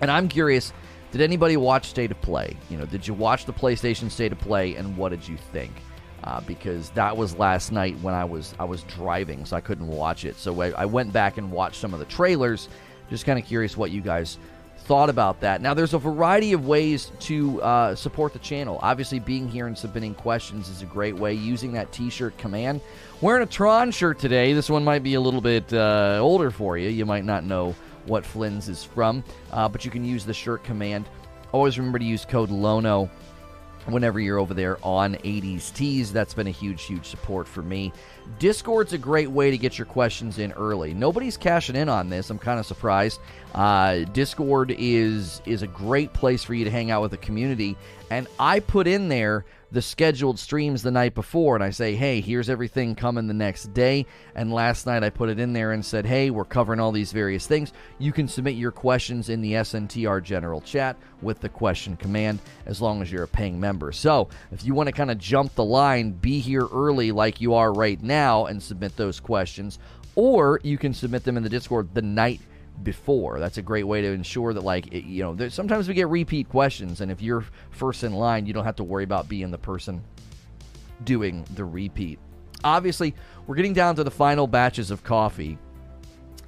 And 0.00 0.10
I'm 0.10 0.28
curious 0.28 0.72
did 1.12 1.20
anybody 1.20 1.56
watch 1.56 1.88
State 1.88 2.10
of 2.10 2.20
Play? 2.20 2.56
You 2.68 2.78
know, 2.78 2.86
did 2.86 3.06
you 3.06 3.14
watch 3.14 3.44
the 3.44 3.52
PlayStation 3.52 4.10
State 4.10 4.32
of 4.32 4.38
Play, 4.38 4.76
and 4.76 4.96
what 4.96 5.10
did 5.10 5.26
you 5.26 5.36
think? 5.36 5.72
Uh, 6.22 6.40
because 6.42 6.90
that 6.90 7.16
was 7.16 7.36
last 7.36 7.72
night 7.72 7.98
when 8.00 8.14
I 8.14 8.24
was 8.24 8.54
I 8.58 8.64
was 8.64 8.82
driving, 8.84 9.44
so 9.44 9.56
I 9.56 9.60
couldn't 9.60 9.88
watch 9.88 10.24
it. 10.24 10.36
So 10.36 10.60
I, 10.60 10.70
I 10.72 10.84
went 10.84 11.12
back 11.12 11.38
and 11.38 11.50
watched 11.50 11.80
some 11.80 11.94
of 11.94 11.98
the 11.98 12.06
trailers. 12.06 12.68
Just 13.08 13.24
kind 13.24 13.38
of 13.38 13.44
curious 13.44 13.76
what 13.76 13.90
you 13.90 14.02
guys 14.02 14.38
thought 14.84 15.08
about 15.08 15.40
that. 15.40 15.60
Now, 15.60 15.72
there's 15.72 15.94
a 15.94 15.98
variety 15.98 16.52
of 16.52 16.66
ways 16.66 17.12
to 17.20 17.62
uh, 17.62 17.94
support 17.94 18.32
the 18.32 18.38
channel. 18.38 18.78
Obviously, 18.82 19.18
being 19.18 19.48
here 19.48 19.66
and 19.66 19.76
submitting 19.76 20.14
questions 20.14 20.68
is 20.68 20.82
a 20.82 20.86
great 20.86 21.16
way. 21.16 21.32
Using 21.32 21.72
that 21.72 21.92
T-shirt 21.92 22.36
command. 22.38 22.80
Wearing 23.20 23.42
a 23.42 23.46
Tron 23.46 23.90
shirt 23.90 24.18
today. 24.18 24.52
This 24.52 24.68
one 24.68 24.84
might 24.84 25.02
be 25.02 25.14
a 25.14 25.20
little 25.20 25.40
bit 25.40 25.72
uh, 25.72 26.18
older 26.20 26.50
for 26.50 26.76
you. 26.76 26.88
You 26.88 27.06
might 27.06 27.24
not 27.24 27.44
know 27.44 27.74
what 28.06 28.24
Flynn's 28.24 28.68
is 28.68 28.84
from, 28.84 29.24
uh, 29.52 29.68
but 29.68 29.84
you 29.84 29.90
can 29.90 30.04
use 30.04 30.24
the 30.24 30.34
shirt 30.34 30.64
command. 30.64 31.08
Always 31.52 31.78
remember 31.78 31.98
to 31.98 32.04
use 32.04 32.24
code 32.24 32.50
LONO 32.50 33.10
whenever 33.86 34.20
you're 34.20 34.38
over 34.38 34.54
there 34.54 34.78
on 34.84 35.14
80s 35.16 35.72
Tees. 35.74 36.12
That's 36.12 36.34
been 36.34 36.46
a 36.46 36.52
huge, 36.52 36.84
huge 36.84 37.06
support 37.06 37.48
for 37.48 37.62
me. 37.62 37.92
Discord's 38.38 38.92
a 38.92 38.98
great 38.98 39.30
way 39.30 39.50
to 39.50 39.58
get 39.58 39.78
your 39.78 39.86
questions 39.86 40.38
in 40.38 40.52
early. 40.52 40.94
Nobody's 40.94 41.36
cashing 41.36 41.76
in 41.76 41.88
on 41.88 42.08
this. 42.08 42.30
I'm 42.30 42.38
kind 42.38 42.60
of 42.60 42.66
surprised. 42.66 43.20
Uh, 43.54 44.00
Discord 44.12 44.74
is 44.78 45.42
is 45.46 45.62
a 45.62 45.66
great 45.66 46.12
place 46.12 46.44
for 46.44 46.54
you 46.54 46.64
to 46.64 46.70
hang 46.70 46.90
out 46.90 47.02
with 47.02 47.10
the 47.10 47.16
community, 47.16 47.76
and 48.10 48.28
I 48.38 48.60
put 48.60 48.86
in 48.86 49.08
there 49.08 49.44
the 49.72 49.82
scheduled 49.82 50.38
streams 50.38 50.82
the 50.82 50.90
night 50.90 51.14
before 51.14 51.54
and 51.54 51.64
I 51.64 51.70
say, 51.70 51.94
hey, 51.94 52.20
here's 52.20 52.50
everything 52.50 52.94
coming 52.94 53.26
the 53.26 53.34
next 53.34 53.72
day. 53.72 54.06
And 54.34 54.52
last 54.52 54.86
night 54.86 55.04
I 55.04 55.10
put 55.10 55.28
it 55.28 55.38
in 55.38 55.52
there 55.52 55.72
and 55.72 55.84
said, 55.84 56.06
hey, 56.06 56.30
we're 56.30 56.44
covering 56.44 56.80
all 56.80 56.92
these 56.92 57.12
various 57.12 57.46
things. 57.46 57.72
You 57.98 58.12
can 58.12 58.28
submit 58.28 58.54
your 58.54 58.72
questions 58.72 59.28
in 59.28 59.40
the 59.40 59.52
SNTR 59.52 60.22
general 60.22 60.60
chat 60.60 60.96
with 61.22 61.40
the 61.40 61.48
question 61.48 61.96
command 61.96 62.40
as 62.66 62.80
long 62.80 63.02
as 63.02 63.12
you're 63.12 63.24
a 63.24 63.28
paying 63.28 63.60
member. 63.60 63.92
So 63.92 64.28
if 64.50 64.64
you 64.64 64.74
want 64.74 64.88
to 64.88 64.92
kind 64.92 65.10
of 65.10 65.18
jump 65.18 65.54
the 65.54 65.64
line, 65.64 66.12
be 66.12 66.40
here 66.40 66.66
early 66.72 67.12
like 67.12 67.40
you 67.40 67.54
are 67.54 67.72
right 67.72 68.02
now 68.02 68.46
and 68.46 68.62
submit 68.62 68.96
those 68.96 69.20
questions. 69.20 69.78
Or 70.16 70.60
you 70.64 70.76
can 70.76 70.92
submit 70.92 71.24
them 71.24 71.36
in 71.36 71.42
the 71.42 71.48
Discord 71.48 71.94
the 71.94 72.02
night 72.02 72.40
before. 72.82 73.40
That's 73.40 73.58
a 73.58 73.62
great 73.62 73.86
way 73.86 74.02
to 74.02 74.08
ensure 74.08 74.52
that, 74.52 74.62
like, 74.62 74.92
it, 74.92 75.04
you 75.04 75.22
know, 75.22 75.48
sometimes 75.48 75.88
we 75.88 75.94
get 75.94 76.08
repeat 76.08 76.48
questions, 76.48 77.00
and 77.00 77.10
if 77.10 77.22
you're 77.22 77.44
first 77.70 78.04
in 78.04 78.12
line, 78.12 78.46
you 78.46 78.52
don't 78.52 78.64
have 78.64 78.76
to 78.76 78.84
worry 78.84 79.04
about 79.04 79.28
being 79.28 79.50
the 79.50 79.58
person 79.58 80.02
doing 81.04 81.44
the 81.54 81.64
repeat. 81.64 82.18
Obviously, 82.62 83.14
we're 83.46 83.56
getting 83.56 83.72
down 83.72 83.96
to 83.96 84.04
the 84.04 84.10
final 84.10 84.46
batches 84.46 84.90
of 84.90 85.02
coffee, 85.02 85.58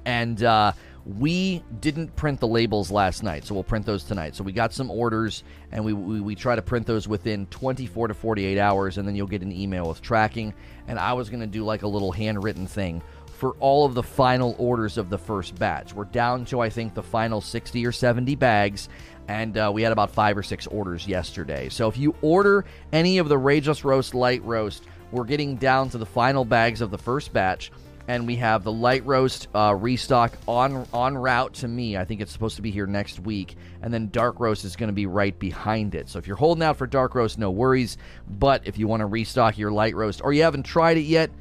and 0.05 0.43
uh, 0.43 0.73
we 1.05 1.63
didn't 1.81 2.15
print 2.15 2.39
the 2.39 2.47
labels 2.47 2.89
last 2.89 3.23
night, 3.23 3.45
so 3.45 3.53
we'll 3.53 3.63
print 3.63 3.85
those 3.85 4.03
tonight. 4.03 4.35
So 4.35 4.43
we 4.43 4.53
got 4.53 4.73
some 4.73 4.89
orders, 4.89 5.43
and 5.71 5.83
we, 5.83 5.93
we, 5.93 6.21
we 6.21 6.35
try 6.35 6.55
to 6.55 6.61
print 6.61 6.87
those 6.87 7.07
within 7.07 7.45
24 7.47 8.09
to 8.09 8.13
48 8.13 8.57
hours, 8.57 8.97
and 8.97 9.07
then 9.07 9.15
you'll 9.15 9.27
get 9.27 9.41
an 9.41 9.51
email 9.51 9.87
with 9.87 10.01
tracking. 10.01 10.53
And 10.87 10.97
I 10.97 11.13
was 11.13 11.29
going 11.29 11.41
to 11.41 11.47
do 11.47 11.63
like 11.63 11.81
a 11.81 11.87
little 11.87 12.11
handwritten 12.11 12.67
thing 12.67 13.01
for 13.33 13.51
all 13.59 13.85
of 13.85 13.93
the 13.93 14.03
final 14.03 14.55
orders 14.57 14.97
of 14.97 15.09
the 15.09 15.17
first 15.17 15.55
batch. 15.55 15.93
We're 15.93 16.05
down 16.05 16.45
to, 16.45 16.59
I 16.59 16.69
think, 16.69 16.93
the 16.93 17.03
final 17.03 17.41
60 17.41 17.85
or 17.85 17.91
70 17.91 18.35
bags, 18.35 18.89
and 19.27 19.57
uh, 19.57 19.71
we 19.73 19.81
had 19.81 19.91
about 19.91 20.11
five 20.11 20.37
or 20.37 20.43
six 20.43 20.67
orders 20.67 21.07
yesterday. 21.07 21.69
So 21.69 21.87
if 21.87 21.97
you 21.97 22.15
order 22.21 22.65
any 22.91 23.17
of 23.17 23.29
the 23.29 23.37
Rageless 23.37 23.83
Roast 23.83 24.13
Light 24.13 24.43
Roast, 24.43 24.85
we're 25.11 25.25
getting 25.25 25.55
down 25.57 25.89
to 25.89 25.97
the 25.97 26.05
final 26.05 26.45
bags 26.45 26.81
of 26.81 26.91
the 26.91 26.97
first 26.97 27.33
batch. 27.33 27.71
And 28.05 28.27
we 28.27 28.35
have 28.35 28.65
the 28.65 28.71
light 28.71 29.05
roast 29.05 29.47
uh, 29.55 29.73
restock 29.79 30.33
on 30.45 30.85
on 30.91 31.17
route 31.17 31.53
to 31.53 31.69
me. 31.69 31.95
I 31.95 32.03
think 32.03 32.19
it's 32.19 32.33
supposed 32.33 32.57
to 32.57 32.61
be 32.61 32.69
here 32.69 32.85
next 32.85 33.21
week, 33.21 33.55
and 33.81 33.93
then 33.93 34.09
dark 34.09 34.41
roast 34.41 34.65
is 34.65 34.75
going 34.75 34.89
to 34.89 34.93
be 34.93 35.05
right 35.05 35.39
behind 35.39 35.95
it. 35.95 36.09
So 36.09 36.19
if 36.19 36.27
you're 36.27 36.35
holding 36.35 36.65
out 36.65 36.75
for 36.75 36.85
dark 36.85 37.15
roast, 37.15 37.39
no 37.39 37.49
worries. 37.49 37.97
But 38.27 38.67
if 38.67 38.77
you 38.77 38.89
want 38.89 38.99
to 38.99 39.05
restock 39.05 39.57
your 39.57 39.71
light 39.71 39.95
roast, 39.95 40.19
or 40.21 40.33
you 40.33 40.43
haven't 40.43 40.63
tried 40.63 40.97
it 40.97 41.03
yet, 41.03 41.31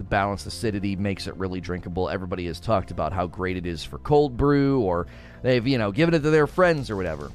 the 0.00 0.04
balanced 0.04 0.46
acidity 0.46 0.96
makes 0.96 1.26
it 1.26 1.36
really 1.36 1.60
drinkable. 1.60 2.08
Everybody 2.08 2.46
has 2.46 2.58
talked 2.58 2.90
about 2.90 3.12
how 3.12 3.26
great 3.26 3.58
it 3.58 3.66
is 3.66 3.84
for 3.84 3.98
cold 3.98 4.34
brew, 4.34 4.80
or 4.80 5.06
they've, 5.42 5.66
you 5.66 5.76
know, 5.76 5.92
given 5.92 6.14
it 6.14 6.20
to 6.20 6.30
their 6.30 6.46
friends 6.46 6.88
or 6.88 6.96
whatever. 6.96 7.30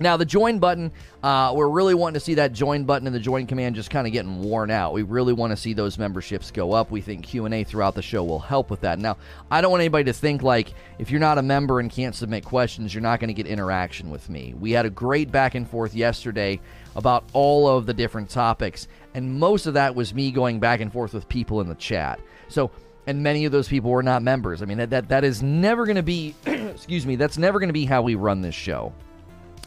Now, 0.00 0.16
the 0.16 0.24
join 0.24 0.58
button, 0.58 0.90
uh, 1.22 1.52
we're 1.54 1.68
really 1.68 1.94
wanting 1.94 2.14
to 2.14 2.20
see 2.20 2.34
that 2.34 2.52
join 2.52 2.82
button 2.82 3.06
and 3.06 3.14
the 3.14 3.20
join 3.20 3.46
command 3.46 3.76
just 3.76 3.90
kind 3.90 4.08
of 4.08 4.12
getting 4.12 4.42
worn 4.42 4.72
out. 4.72 4.92
We 4.92 5.04
really 5.04 5.32
want 5.32 5.52
to 5.52 5.56
see 5.56 5.72
those 5.72 5.98
memberships 5.98 6.50
go 6.50 6.72
up. 6.72 6.90
We 6.90 7.00
think 7.00 7.24
Q&A 7.24 7.62
throughout 7.62 7.94
the 7.94 8.02
show 8.02 8.24
will 8.24 8.40
help 8.40 8.70
with 8.70 8.80
that. 8.80 8.98
Now, 8.98 9.18
I 9.52 9.60
don't 9.60 9.70
want 9.70 9.82
anybody 9.82 10.04
to 10.06 10.12
think 10.12 10.42
like 10.42 10.74
if 10.98 11.12
you're 11.12 11.20
not 11.20 11.38
a 11.38 11.42
member 11.42 11.78
and 11.78 11.88
can't 11.88 12.16
submit 12.16 12.44
questions, 12.44 12.92
you're 12.92 13.02
not 13.02 13.20
going 13.20 13.28
to 13.28 13.34
get 13.34 13.46
interaction 13.46 14.10
with 14.10 14.28
me. 14.28 14.52
We 14.58 14.72
had 14.72 14.84
a 14.84 14.90
great 14.90 15.30
back 15.30 15.54
and 15.54 15.68
forth 15.68 15.94
yesterday 15.94 16.60
about 16.96 17.22
all 17.32 17.68
of 17.68 17.86
the 17.86 17.94
different 17.94 18.30
topics, 18.30 18.88
and 19.14 19.38
most 19.38 19.66
of 19.66 19.74
that 19.74 19.94
was 19.94 20.12
me 20.12 20.30
going 20.30 20.60
back 20.60 20.80
and 20.80 20.92
forth 20.92 21.14
with 21.14 21.28
people 21.28 21.60
in 21.60 21.68
the 21.68 21.74
chat. 21.76 22.20
So, 22.48 22.70
and 23.06 23.22
many 23.22 23.44
of 23.44 23.52
those 23.52 23.68
people 23.68 23.90
were 23.90 24.02
not 24.02 24.22
members. 24.22 24.62
I 24.62 24.64
mean, 24.64 24.78
that 24.78 24.90
that, 24.90 25.08
that 25.08 25.24
is 25.24 25.42
never 25.42 25.86
going 25.86 25.96
to 25.96 26.02
be 26.02 26.34
excuse 26.46 27.06
me, 27.06 27.16
that's 27.16 27.38
never 27.38 27.58
going 27.58 27.68
to 27.68 27.74
be 27.74 27.84
how 27.84 28.02
we 28.02 28.14
run 28.14 28.42
this 28.42 28.54
show. 28.54 28.92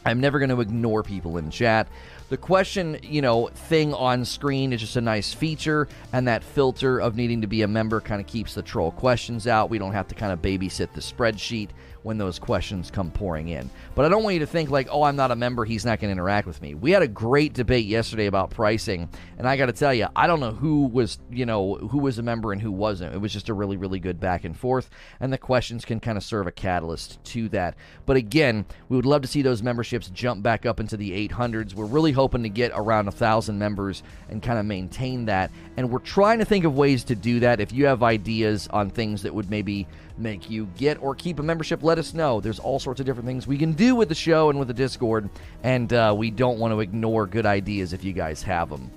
I'm 0.05 0.21
never 0.21 0.39
going 0.39 0.49
to 0.49 0.61
ignore 0.61 1.03
people 1.03 1.37
in 1.37 1.49
chat. 1.49 1.89
the 2.29 2.37
question, 2.37 2.97
you 3.03 3.21
know, 3.21 3.47
thing 3.47 3.93
on 3.93 4.23
screen 4.23 4.71
is 4.71 4.79
just 4.79 4.95
a 4.95 5.01
nice 5.01 5.33
feature, 5.33 5.89
and 6.13 6.27
that 6.27 6.45
filter 6.45 6.99
of 6.99 7.17
needing 7.17 7.41
to 7.41 7.47
be 7.47 7.61
a 7.61 7.67
member 7.67 7.99
kind 7.99 8.21
of 8.21 8.27
keeps 8.27 8.53
the 8.53 8.61
troll 8.61 8.91
questions 8.91 9.47
out. 9.47 9.69
We 9.69 9.79
don't 9.79 9.91
have 9.91 10.07
to 10.07 10.15
kind 10.15 10.31
of 10.31 10.41
babysit 10.41 10.93
the 10.93 11.01
spreadsheet 11.01 11.69
when 12.07 12.17
those 12.17 12.39
questions 12.39 12.89
come 12.89 13.11
pouring 13.11 13.49
in. 13.49 13.69
But 13.93 14.05
I 14.05 14.09
don't 14.09 14.23
want 14.23 14.35
you 14.35 14.39
to 14.39 14.47
think 14.47 14.69
like, 14.69 14.87
oh, 14.89 15.03
I'm 15.03 15.17
not 15.17 15.29
a 15.29 15.35
member, 15.35 15.65
he's 15.65 15.85
not 15.85 15.99
going 15.99 16.07
to 16.07 16.13
interact 16.13 16.47
with 16.47 16.61
me. 16.61 16.73
We 16.73 16.91
had 16.91 17.01
a 17.01 17.07
great 17.07 17.53
debate 17.53 17.85
yesterday 17.85 18.27
about 18.27 18.49
pricing, 18.49 19.09
and 19.37 19.47
I 19.47 19.57
got 19.57 19.65
to 19.65 19.73
tell 19.73 19.93
you, 19.93 20.07
I 20.15 20.25
don't 20.25 20.39
know 20.39 20.53
who 20.53 20.85
was, 20.85 21.19
you 21.29 21.45
know, 21.45 21.75
who 21.75 21.97
was 21.99 22.17
a 22.17 22.23
member 22.23 22.53
and 22.53 22.61
who 22.61 22.71
wasn't. 22.71 23.13
It 23.13 23.17
was 23.17 23.33
just 23.33 23.49
a 23.49 23.53
really, 23.53 23.75
really 23.75 23.99
good 23.99 24.21
back 24.21 24.45
and 24.45 24.57
forth, 24.57 24.89
and 25.19 25.33
the 25.33 25.37
questions 25.37 25.83
can 25.83 25.99
kind 25.99 26.17
of 26.17 26.23
serve 26.23 26.47
a 26.47 26.51
catalyst 26.51 27.21
to 27.25 27.49
that. 27.49 27.75
But 28.05 28.15
again, 28.15 28.65
we 28.87 28.95
would 28.95 29.05
love 29.05 29.21
to 29.23 29.27
see 29.27 29.41
those 29.41 29.61
memberships 29.61 30.09
jump 30.09 30.41
back 30.41 30.65
up 30.65 30.79
into 30.79 30.95
the 30.95 31.27
800s. 31.27 31.73
We're 31.73 31.85
really 31.85 32.13
hoping 32.13 32.43
to 32.43 32.49
get 32.49 32.71
around 32.73 33.09
a 33.09 33.11
thousand 33.11 33.59
members 33.59 34.01
and 34.29 34.41
kind 34.41 34.59
of 34.59 34.65
maintain 34.65 35.25
that, 35.25 35.51
and 35.75 35.91
we're 35.91 35.99
trying 35.99 36.39
to 36.39 36.45
think 36.45 36.63
of 36.63 36.77
ways 36.77 37.03
to 37.03 37.15
do 37.15 37.41
that. 37.41 37.59
If 37.59 37.73
you 37.73 37.85
have 37.87 38.01
ideas 38.01 38.69
on 38.69 38.91
things 38.91 39.23
that 39.23 39.33
would 39.35 39.49
maybe 39.49 39.87
make 40.17 40.49
you 40.49 40.67
get 40.77 41.01
or 41.01 41.15
keep 41.15 41.39
a 41.39 41.43
membership, 41.43 41.83
let 41.83 41.97
us 41.97 42.13
know. 42.13 42.39
There's 42.39 42.59
all 42.59 42.79
sorts 42.79 42.99
of 42.99 43.05
different 43.05 43.27
things 43.27 43.47
we 43.47 43.57
can 43.57 43.73
do 43.73 43.95
with 43.95 44.09
the 44.09 44.15
show 44.15 44.49
and 44.49 44.59
with 44.59 44.67
the 44.67 44.73
Discord, 44.73 45.29
and 45.63 45.91
uh, 45.93 46.13
we 46.17 46.31
don't 46.31 46.59
want 46.59 46.73
to 46.73 46.79
ignore 46.79 47.27
good 47.27 47.45
ideas 47.45 47.93
if 47.93 48.03
you 48.03 48.13
guys 48.13 48.41
have 48.43 48.69
them. 48.69 48.91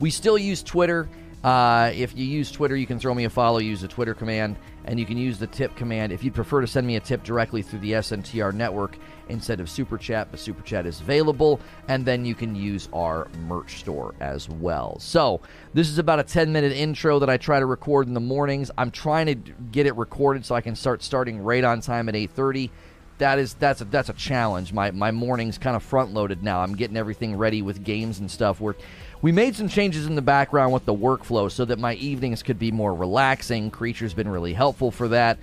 We 0.00 0.10
still 0.10 0.38
use 0.38 0.62
Twitter. 0.62 1.08
Uh, 1.42 1.92
if 1.94 2.16
you 2.16 2.24
use 2.24 2.50
Twitter, 2.50 2.76
you 2.76 2.86
can 2.86 2.98
throw 2.98 3.14
me 3.14 3.24
a 3.24 3.30
follow, 3.30 3.58
use 3.58 3.80
the 3.80 3.88
Twitter 3.88 4.14
command, 4.14 4.56
and 4.88 4.98
you 4.98 5.04
can 5.04 5.18
use 5.18 5.38
the 5.38 5.46
tip 5.46 5.76
command. 5.76 6.12
If 6.12 6.24
you'd 6.24 6.34
prefer 6.34 6.62
to 6.62 6.66
send 6.66 6.86
me 6.86 6.96
a 6.96 7.00
tip 7.00 7.22
directly 7.22 7.60
through 7.60 7.80
the 7.80 7.92
SNTR 7.92 8.54
network 8.54 8.96
instead 9.28 9.60
of 9.60 9.68
Super 9.68 9.98
Chat, 9.98 10.28
but 10.30 10.40
Super 10.40 10.62
Chat 10.62 10.86
is 10.86 11.02
available, 11.02 11.60
and 11.88 12.06
then 12.06 12.24
you 12.24 12.34
can 12.34 12.56
use 12.56 12.88
our 12.94 13.28
merch 13.46 13.80
store 13.80 14.14
as 14.20 14.48
well. 14.48 14.98
So, 14.98 15.42
this 15.74 15.90
is 15.90 15.98
about 15.98 16.20
a 16.20 16.22
10 16.22 16.50
minute 16.52 16.72
intro 16.72 17.18
that 17.18 17.28
I 17.28 17.36
try 17.36 17.60
to 17.60 17.66
record 17.66 18.08
in 18.08 18.14
the 18.14 18.20
mornings. 18.20 18.70
I'm 18.78 18.90
trying 18.90 19.26
to 19.26 19.34
get 19.34 19.86
it 19.86 19.94
recorded 19.94 20.46
so 20.46 20.54
I 20.54 20.62
can 20.62 20.74
start 20.74 21.02
starting 21.02 21.38
right 21.38 21.62
on 21.62 21.82
time 21.82 22.08
at 22.08 22.14
8:30 22.14 22.70
that 23.18 23.38
is 23.38 23.54
that's 23.54 23.80
a 23.80 23.84
that's 23.84 24.08
a 24.08 24.12
challenge. 24.12 24.72
My 24.72 24.90
my 24.90 25.10
morning's 25.10 25.58
kind 25.58 25.76
of 25.76 25.82
front 25.82 26.14
loaded 26.14 26.42
now. 26.42 26.60
I'm 26.60 26.74
getting 26.74 26.96
everything 26.96 27.36
ready 27.36 27.62
with 27.62 27.84
games 27.84 28.20
and 28.20 28.30
stuff. 28.30 28.60
Where 28.60 28.76
we 29.20 29.32
made 29.32 29.56
some 29.56 29.68
changes 29.68 30.06
in 30.06 30.14
the 30.14 30.22
background 30.22 30.72
with 30.72 30.84
the 30.84 30.94
workflow 30.94 31.50
so 31.50 31.64
that 31.64 31.78
my 31.78 31.94
evenings 31.94 32.42
could 32.42 32.58
be 32.58 32.70
more 32.70 32.94
relaxing. 32.94 33.70
Creature's 33.70 34.14
been 34.14 34.28
really 34.28 34.52
helpful 34.52 34.90
for 34.90 35.08
that. 35.08 35.38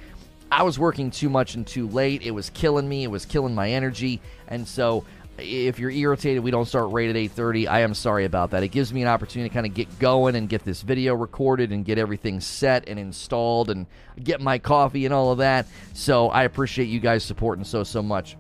I 0.52 0.64
was 0.64 0.80
working 0.80 1.12
too 1.12 1.30
much 1.30 1.56
and 1.56 1.68
too 1.68 1.88
late. 1.88 2.22
It 2.22 2.32
was 2.32 2.50
killing 2.52 2.88
me. 2.88 3.04
It 3.04 3.12
was 3.12 3.26
killing 3.26 3.54
my 3.54 3.72
energy. 3.72 4.22
And 4.48 4.66
so 4.68 5.04
if 5.38 5.80
you're 5.80 5.92
irritated 5.92 6.42
we 6.44 6.52
don't 6.52 6.66
start 6.66 6.92
right 6.92 7.10
at 7.10 7.16
8.30 7.16 7.68
i 7.68 7.82
am 7.82 7.94
sorry 7.94 8.24
about 8.24 8.52
that 8.52 8.64
it 8.64 8.70
gives 8.70 8.94
me 8.94 9.02
an 9.02 9.08
opportunity 9.08 9.50
to 9.50 9.54
kind 9.54 9.66
of 9.66 9.74
get 9.74 10.00
going 10.00 10.36
and 10.36 10.48
get 10.48 10.64
this 10.64 10.82
video 10.82 11.14
recorded 11.14 11.72
and 11.72 11.84
get 11.84 11.98
everything 11.98 12.40
set 12.40 12.88
and 12.88 12.98
installed 12.98 13.70
and 13.70 13.86
get 14.24 14.40
my 14.40 14.58
coffee 14.58 15.04
and 15.04 15.14
all 15.14 15.32
of 15.32 15.40
that 15.40 15.68
so 15.94 16.30
i 16.30 16.44
appreciate 16.44 16.86
you 16.86 17.02
guys 17.02 17.24
supporting 17.24 17.66
so 17.66 17.84
so 17.84 18.02
much 18.02 18.38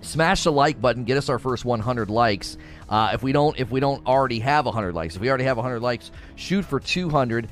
smash 0.00 0.42
the 0.42 0.50
like 0.50 0.80
button 0.80 1.04
get 1.04 1.16
us 1.16 1.28
our 1.28 1.38
first 1.38 1.64
100 1.64 2.10
likes 2.10 2.58
uh, 2.88 3.10
if 3.12 3.22
we 3.22 3.32
don't 3.32 3.58
if 3.58 3.70
we 3.70 3.80
don't 3.80 4.06
already 4.06 4.38
have 4.38 4.64
100 4.64 4.94
likes 4.94 5.16
if 5.16 5.20
we 5.20 5.28
already 5.28 5.44
have 5.44 5.56
100 5.56 5.80
likes 5.80 6.10
shoot 6.36 6.64
for 6.64 6.80
200 6.80 7.48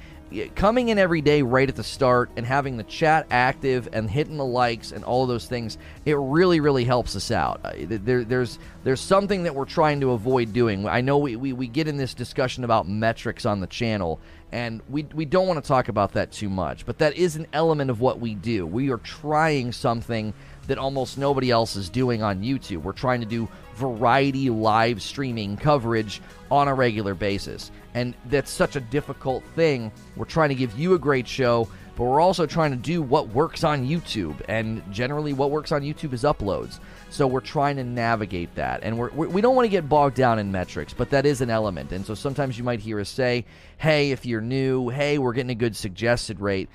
coming 0.55 0.89
in 0.89 0.99
every 0.99 1.21
day 1.21 1.43
right 1.43 1.69
at 1.69 1.77
the 1.77 1.85
start 1.85 2.31
and 2.37 2.45
having 2.45 2.77
the 2.77 2.83
chat 2.85 3.27
active 3.31 3.89
and 3.93 4.11
hitting 4.11 4.37
the 4.37 4.45
likes 4.45 4.93
and 4.93 5.05
all 5.05 5.27
those 5.27 5.47
things 5.47 5.79
it 6.05 6.17
really 6.19 6.61
really 6.61 6.85
helps 6.85 7.15
us 7.15 7.31
out. 7.31 7.61
Uh, 7.65 7.73
there, 7.79 8.25
there's 8.25 8.59
there's 8.83 9.01
something 9.01 9.45
that 9.45 9.55
we're 9.55 9.65
trying 9.65 10.01
to 10.01 10.13
avoid 10.13 10.53
doing. 10.53 10.87
I 10.87 11.01
know 11.01 11.19
we, 11.19 11.37
we, 11.37 11.53
we 11.53 11.67
get 11.67 11.89
in 11.89 11.97
this 11.97 12.15
discussion 12.15 12.65
about 12.65 12.89
metrics 12.89 13.47
on 13.47 13.61
the 13.61 13.67
channel 13.67 14.21
and 14.53 14.83
we, 14.89 15.05
we 15.15 15.25
don't 15.25 15.47
want 15.47 15.63
to 15.63 15.67
talk 15.67 15.89
about 15.89 16.13
that 16.13 16.33
too 16.33 16.49
much 16.49 16.87
but 16.87 16.99
that 16.99 17.17
is 17.17 17.37
an 17.37 17.47
element 17.53 17.91
of 17.91 18.01
what 18.01 18.19
we 18.19 18.35
do. 18.35 18.67
We 18.67 18.91
are 18.91 18.99
trying 18.99 19.73
something 19.73 20.35
that 20.67 20.79
almost 20.79 21.19
nobody 21.19 21.51
else 21.51 21.77
is 21.77 21.89
doing 21.89 22.23
on 22.23 22.41
youtube. 22.41 22.79
We're 22.79 22.93
trying 22.93 23.21
to 23.21 23.27
do 23.27 23.49
variety 23.75 24.51
live 24.51 25.03
streaming 25.03 25.57
coverage 25.57 26.21
on 26.51 26.69
a 26.69 26.75
regular 26.75 27.15
basis. 27.15 27.71
And 27.95 28.15
that's 28.27 28.51
such 28.51 28.77
a 28.77 28.81
difficult 28.81 29.45
thing. 29.55 29.93
We're 30.17 30.25
trying 30.25 30.49
to 30.49 30.55
give 30.55 30.79
you 30.79 30.95
a 30.95 30.99
great 30.99 31.29
show, 31.29 31.69
but 31.97 32.05
we're 32.05 32.21
also 32.21 32.45
trying 32.45 32.73
to 32.73 32.77
do 32.77 33.03
what 33.03 33.29
works 33.29 33.63
on 33.63 33.87
YouTube. 33.87 34.41
And 34.49 34.83
generally, 34.93 35.33
what 35.33 35.51
works 35.51 35.71
on 35.71 35.83
YouTube 35.83 36.13
is 36.13 36.23
uploads. 36.23 36.81
So 37.11 37.27
we're 37.27 37.41
trying 37.41 37.77
to 37.77 37.85
navigate 37.85 38.53
that. 38.57 38.83
And 38.83 38.99
we're, 38.99 39.11
we 39.11 39.41
don't 39.41 39.55
want 39.55 39.67
to 39.67 39.71
get 39.71 39.89
bogged 39.89 40.17
down 40.17 40.41
in 40.41 40.51
metrics, 40.51 40.93
but 40.93 41.11
that 41.11 41.25
is 41.25 41.41
an 41.41 41.51
element. 41.51 41.93
And 41.93 42.05
so 42.05 42.15
sometimes 42.15 42.59
you 42.59 42.65
might 42.65 42.81
hear 42.81 42.99
us 42.99 43.09
say, 43.09 43.45
hey, 43.79 44.11
if 44.11 44.27
you're 44.27 44.41
new, 44.41 44.89
hey, 44.89 45.19
we're 45.19 45.33
getting 45.33 45.51
a 45.51 45.55
good 45.55 45.77
suggested 45.77 46.41
rate. 46.41 46.69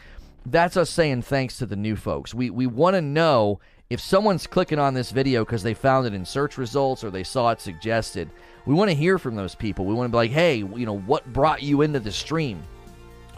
That's 0.45 0.77
us 0.77 0.89
saying 0.89 1.23
thanks 1.23 1.57
to 1.57 1.65
the 1.65 1.75
new 1.75 1.97
folks. 1.97 2.33
We, 2.33 2.49
we 2.49 2.65
want 2.65 2.95
to 2.95 3.01
know 3.01 3.59
if 3.89 4.00
someone's 4.00 4.46
clicking 4.46 4.77
on 4.77 4.93
this 4.93 5.10
video 5.10 5.43
because 5.43 5.63
they 5.63 5.74
found 5.74 6.05
it 6.05 6.13
in 6.13 6.24
search 6.24 6.60
results 6.60 7.03
or 7.03 7.10
they 7.10 7.24
saw 7.24 7.50
it 7.50 7.60
suggested, 7.60 8.29
we 8.67 8.75
want 8.75 8.91
to 8.91 8.96
hear 8.96 9.17
from 9.17 9.36
those 9.36 9.55
people. 9.55 9.86
We 9.86 9.96
want 9.96 10.08
to 10.08 10.12
be 10.12 10.17
like, 10.17 10.31
hey, 10.31 10.58
you 10.58 10.86
know, 10.86 10.98
what 11.00 11.34
brought 11.34 11.63
you 11.63 11.81
into 11.81 12.00
the 12.00 12.12
stream? 12.12 12.62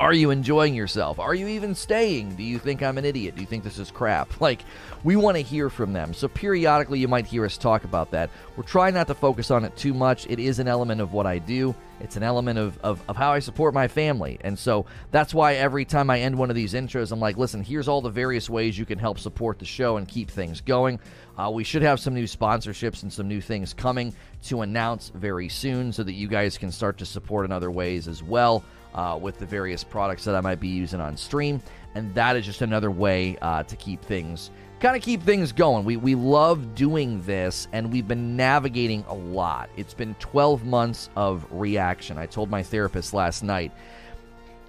Are 0.01 0.13
you 0.13 0.31
enjoying 0.31 0.73
yourself? 0.73 1.19
Are 1.19 1.35
you 1.35 1.45
even 1.45 1.75
staying? 1.75 2.33
Do 2.33 2.41
you 2.41 2.57
think 2.57 2.81
I'm 2.81 2.97
an 2.97 3.05
idiot? 3.05 3.35
Do 3.35 3.41
you 3.41 3.45
think 3.45 3.63
this 3.63 3.77
is 3.77 3.91
crap? 3.91 4.31
Like, 4.41 4.63
we 5.03 5.15
want 5.15 5.37
to 5.37 5.43
hear 5.43 5.69
from 5.69 5.93
them. 5.93 6.15
So, 6.15 6.27
periodically, 6.27 6.97
you 6.97 7.07
might 7.07 7.27
hear 7.27 7.45
us 7.45 7.55
talk 7.55 7.83
about 7.83 8.09
that. 8.09 8.31
We're 8.57 8.63
trying 8.63 8.95
not 8.95 9.05
to 9.07 9.13
focus 9.13 9.51
on 9.51 9.63
it 9.63 9.77
too 9.77 9.93
much. 9.93 10.25
It 10.27 10.39
is 10.39 10.57
an 10.57 10.67
element 10.67 10.99
of 11.01 11.13
what 11.13 11.27
I 11.27 11.37
do, 11.37 11.75
it's 11.99 12.15
an 12.15 12.23
element 12.23 12.57
of, 12.57 12.79
of, 12.79 13.03
of 13.07 13.15
how 13.15 13.31
I 13.31 13.37
support 13.37 13.75
my 13.75 13.87
family. 13.87 14.39
And 14.41 14.57
so, 14.57 14.87
that's 15.11 15.35
why 15.35 15.53
every 15.53 15.85
time 15.85 16.09
I 16.09 16.21
end 16.21 16.35
one 16.35 16.49
of 16.49 16.55
these 16.55 16.73
intros, 16.73 17.11
I'm 17.11 17.19
like, 17.19 17.37
listen, 17.37 17.63
here's 17.63 17.87
all 17.87 18.01
the 18.01 18.09
various 18.09 18.49
ways 18.49 18.79
you 18.79 18.85
can 18.85 18.97
help 18.97 19.19
support 19.19 19.59
the 19.59 19.65
show 19.65 19.97
and 19.97 20.07
keep 20.07 20.31
things 20.31 20.61
going. 20.61 20.99
Uh, 21.37 21.51
we 21.53 21.63
should 21.63 21.83
have 21.83 21.99
some 21.99 22.15
new 22.15 22.25
sponsorships 22.25 23.03
and 23.03 23.13
some 23.13 23.27
new 23.27 23.41
things 23.41 23.71
coming 23.71 24.15
to 24.45 24.61
announce 24.61 25.09
very 25.09 25.47
soon 25.47 25.93
so 25.93 26.01
that 26.01 26.13
you 26.13 26.27
guys 26.27 26.57
can 26.57 26.71
start 26.71 26.97
to 26.97 27.05
support 27.05 27.45
in 27.45 27.51
other 27.51 27.69
ways 27.69 28.07
as 28.07 28.23
well 28.23 28.63
uh, 28.93 29.17
with 29.21 29.39
the 29.39 29.45
various 29.45 29.83
products 29.83 30.23
that 30.25 30.35
I 30.35 30.41
might 30.41 30.59
be 30.59 30.67
using 30.67 31.01
on 31.01 31.17
stream. 31.17 31.61
And 31.95 32.13
that 32.15 32.35
is 32.35 32.45
just 32.45 32.61
another 32.61 32.91
way 32.91 33.37
uh, 33.41 33.63
to 33.63 33.75
keep 33.75 34.01
things 34.03 34.51
kind 34.81 34.95
of 34.95 35.03
keep 35.03 35.21
things 35.21 35.51
going. 35.51 35.85
We, 35.85 35.95
we 35.95 36.15
love 36.15 36.73
doing 36.73 37.21
this, 37.21 37.67
and 37.71 37.93
we've 37.93 38.07
been 38.07 38.35
navigating 38.35 39.05
a 39.07 39.13
lot. 39.13 39.69
It's 39.77 39.93
been 39.93 40.15
12 40.15 40.65
months 40.65 41.09
of 41.15 41.45
reaction. 41.51 42.17
I 42.17 42.25
told 42.25 42.49
my 42.49 42.63
therapist 42.63 43.13
last 43.13 43.43
night, 43.43 43.71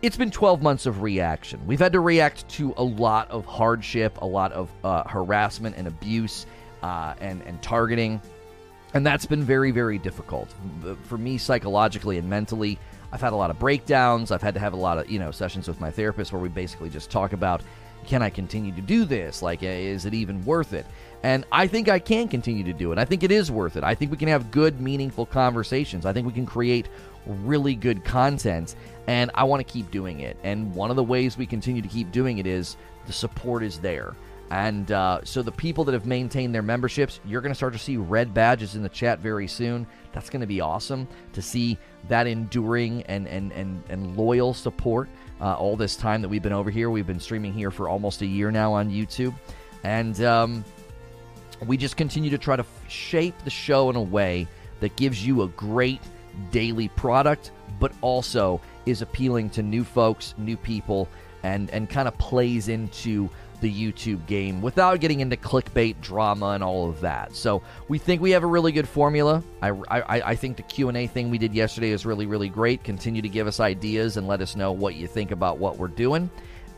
it's 0.03 0.17
been 0.17 0.31
12 0.31 0.63
months 0.63 0.85
of 0.85 1.01
reaction. 1.01 1.67
We've 1.67 1.79
had 1.79 1.93
to 1.93 2.01
react 2.01 2.47
to 2.51 2.75
a 2.77 2.83
lot 2.83 3.31
of 3.31 3.47
hardship, 3.47 4.21
a 4.21 4.27
lot 4.27 4.53
of 4.53 4.71
uh, 4.85 5.05
harassment 5.09 5.77
and 5.77 5.89
abuse, 5.89 6.45
uh, 6.83 7.15
and, 7.21 7.41
and 7.43 7.61
targeting. 7.63 8.21
And 8.95 9.07
that's 9.07 9.25
been 9.25 9.43
very, 9.43 9.71
very 9.71 9.99
difficult 9.99 10.53
for 11.05 11.17
me 11.17 11.39
psychologically 11.39 12.19
and 12.19 12.29
mentally. 12.29 12.79
I've 13.13 13.21
had 13.21 13.33
a 13.33 13.37
lot 13.37 13.51
of 13.51 13.59
breakdowns. 13.59 14.31
I've 14.31 14.43
had 14.43 14.55
to 14.55 14.61
have 14.61 14.73
a 14.73 14.77
lot 14.77 14.99
of, 14.99 15.11
you 15.11 15.19
know, 15.19 15.31
sessions 15.31 15.69
with 15.69 15.81
my 15.81 15.91
therapist 15.91 16.33
where 16.33 16.41
we 16.41 16.49
basically 16.49 16.91
just 16.91 17.11
talk 17.11 17.33
about 17.33 17.63
can 18.07 18.23
I 18.23 18.31
continue 18.31 18.73
to 18.73 18.81
do 18.81 19.05
this? 19.05 19.43
Like, 19.43 19.63
eh, 19.63 19.79
is 19.79 20.07
it 20.07 20.15
even 20.15 20.45
worth 20.45 20.73
it? 20.73 20.87
And 21.23 21.45
I 21.53 21.67
think 21.67 21.89
I 21.89 21.99
can 21.99 22.27
continue 22.27 22.65
to 22.65 22.73
do 22.73 22.91
it. 22.91 22.99
I 22.99 23.05
think 23.05 23.23
it 23.23 23.31
is 23.31 23.51
worth 23.51 23.77
it. 23.77 23.85
I 23.85 23.95
think 23.95 24.11
we 24.11 24.17
can 24.17 24.29
have 24.29 24.51
good, 24.51 24.81
meaningful 24.81 25.27
conversations. 25.27 26.05
I 26.05 26.13
think 26.13 26.27
we 26.27 26.33
can 26.33 26.47
create 26.47 26.89
really 27.27 27.77
good 27.77 28.05
content, 28.05 28.75
and 29.07 29.31
I 29.35 29.45
want 29.45 29.65
to 29.65 29.73
keep 29.73 29.91
doing 29.93 30.21
it. 30.21 30.37
And 30.43 30.75
one 30.75 30.91
of 30.91 30.97
the 30.97 31.05
ways 31.05 31.39
we 31.39 31.47
continue 31.47 31.81
to 31.81 31.89
keep 31.89 32.11
doing 32.11 32.39
it 32.39 32.47
is 32.47 32.77
the 33.07 33.13
support 33.13 33.63
is 33.63 33.79
there. 33.79 34.17
And 34.53 34.93
uh, 34.93 35.25
so 35.25 35.41
the 35.41 35.51
people 35.51 35.83
that 35.85 35.93
have 35.95 36.05
maintained 36.05 36.55
their 36.55 36.61
memberships, 36.61 37.21
you're 37.25 37.41
going 37.41 37.53
to 37.53 37.57
start 37.57 37.73
to 37.73 37.79
see 37.79 37.97
red 37.97 38.35
badges 38.35 38.75
in 38.75 38.83
the 38.83 38.89
chat 38.91 39.19
very 39.19 39.49
soon. 39.49 39.87
That's 40.13 40.29
going 40.29 40.43
to 40.43 40.47
be 40.47 40.61
awesome 40.61 41.09
to 41.33 41.41
see 41.41 41.79
that 42.09 42.27
enduring 42.27 43.03
and, 43.05 43.27
and, 43.27 43.51
and, 43.53 43.83
and 43.89 44.15
loyal 44.15 44.53
support 44.53 45.09
uh, 45.41 45.55
all 45.55 45.75
this 45.75 45.97
time 45.97 46.21
that 46.21 46.29
we've 46.29 46.43
been 46.43 46.53
over 46.53 46.71
here. 46.71 46.91
We've 46.91 47.07
been 47.07 47.19
streaming 47.19 47.55
here 47.55 47.71
for 47.71 47.89
almost 47.89 48.21
a 48.21 48.27
year 48.27 48.51
now 48.51 48.75
on 48.75 48.91
YouTube. 48.91 49.35
And 49.85 50.23
um, 50.23 50.67
we 51.67 51.79
just 51.79 51.97
continue 51.97 52.29
to 52.29 52.37
try 52.37 52.55
to 52.55 52.63
f- 52.63 52.91
shape 52.91 53.35
the 53.45 53.51
show 53.51 53.89
in 53.89 53.97
a 53.97 54.03
way 54.03 54.47
that 54.81 54.95
gives 54.97 55.27
you 55.27 55.43
a 55.43 55.49
great 55.49 56.03
daily 56.51 56.89
product, 56.89 57.53
but 57.81 57.93
also 58.03 58.61
is 58.85 59.01
appealing 59.01 59.49
to 59.49 59.63
new 59.63 59.83
folks, 59.83 60.35
new 60.37 60.59
people, 60.59 61.09
and, 61.43 61.71
and 61.71 61.89
kind 61.89 62.07
of 62.07 62.17
plays 62.19 62.69
into 62.69 63.31
the 63.63 63.73
YouTube 63.73 64.27
game 64.27 64.61
without 64.61 65.01
getting 65.01 65.21
into 65.21 65.37
clickbait 65.37 65.99
drama 66.03 66.49
and 66.51 66.63
all 66.63 66.91
of 66.91 67.01
that. 67.01 67.35
So 67.35 67.63
we 67.89 67.97
think 67.97 68.21
we 68.21 68.33
have 68.33 68.43
a 68.43 68.47
really 68.47 68.73
good 68.73 68.87
formula. 68.87 69.43
I, 69.63 69.71
I, 69.71 70.03
I 70.31 70.35
think 70.37 70.59
the 70.59 70.65
Q&A 70.65 71.07
thing 71.07 71.31
we 71.31 71.39
did 71.39 71.55
yesterday 71.55 71.91
is 71.91 72.05
really, 72.05 72.27
really 72.27 72.51
great. 72.51 72.85
Continue 72.85 73.23
to 73.23 73.29
give 73.29 73.47
us 73.47 73.61
ideas 73.61 74.19
and 74.19 74.29
let 74.29 74.43
us 74.43 74.57
know 74.57 74.73
what 74.73 74.97
you 74.97 75.07
think 75.07 75.31
about 75.31 75.59
what 75.59 75.79
we're 75.79 75.89
doing. 75.89 76.29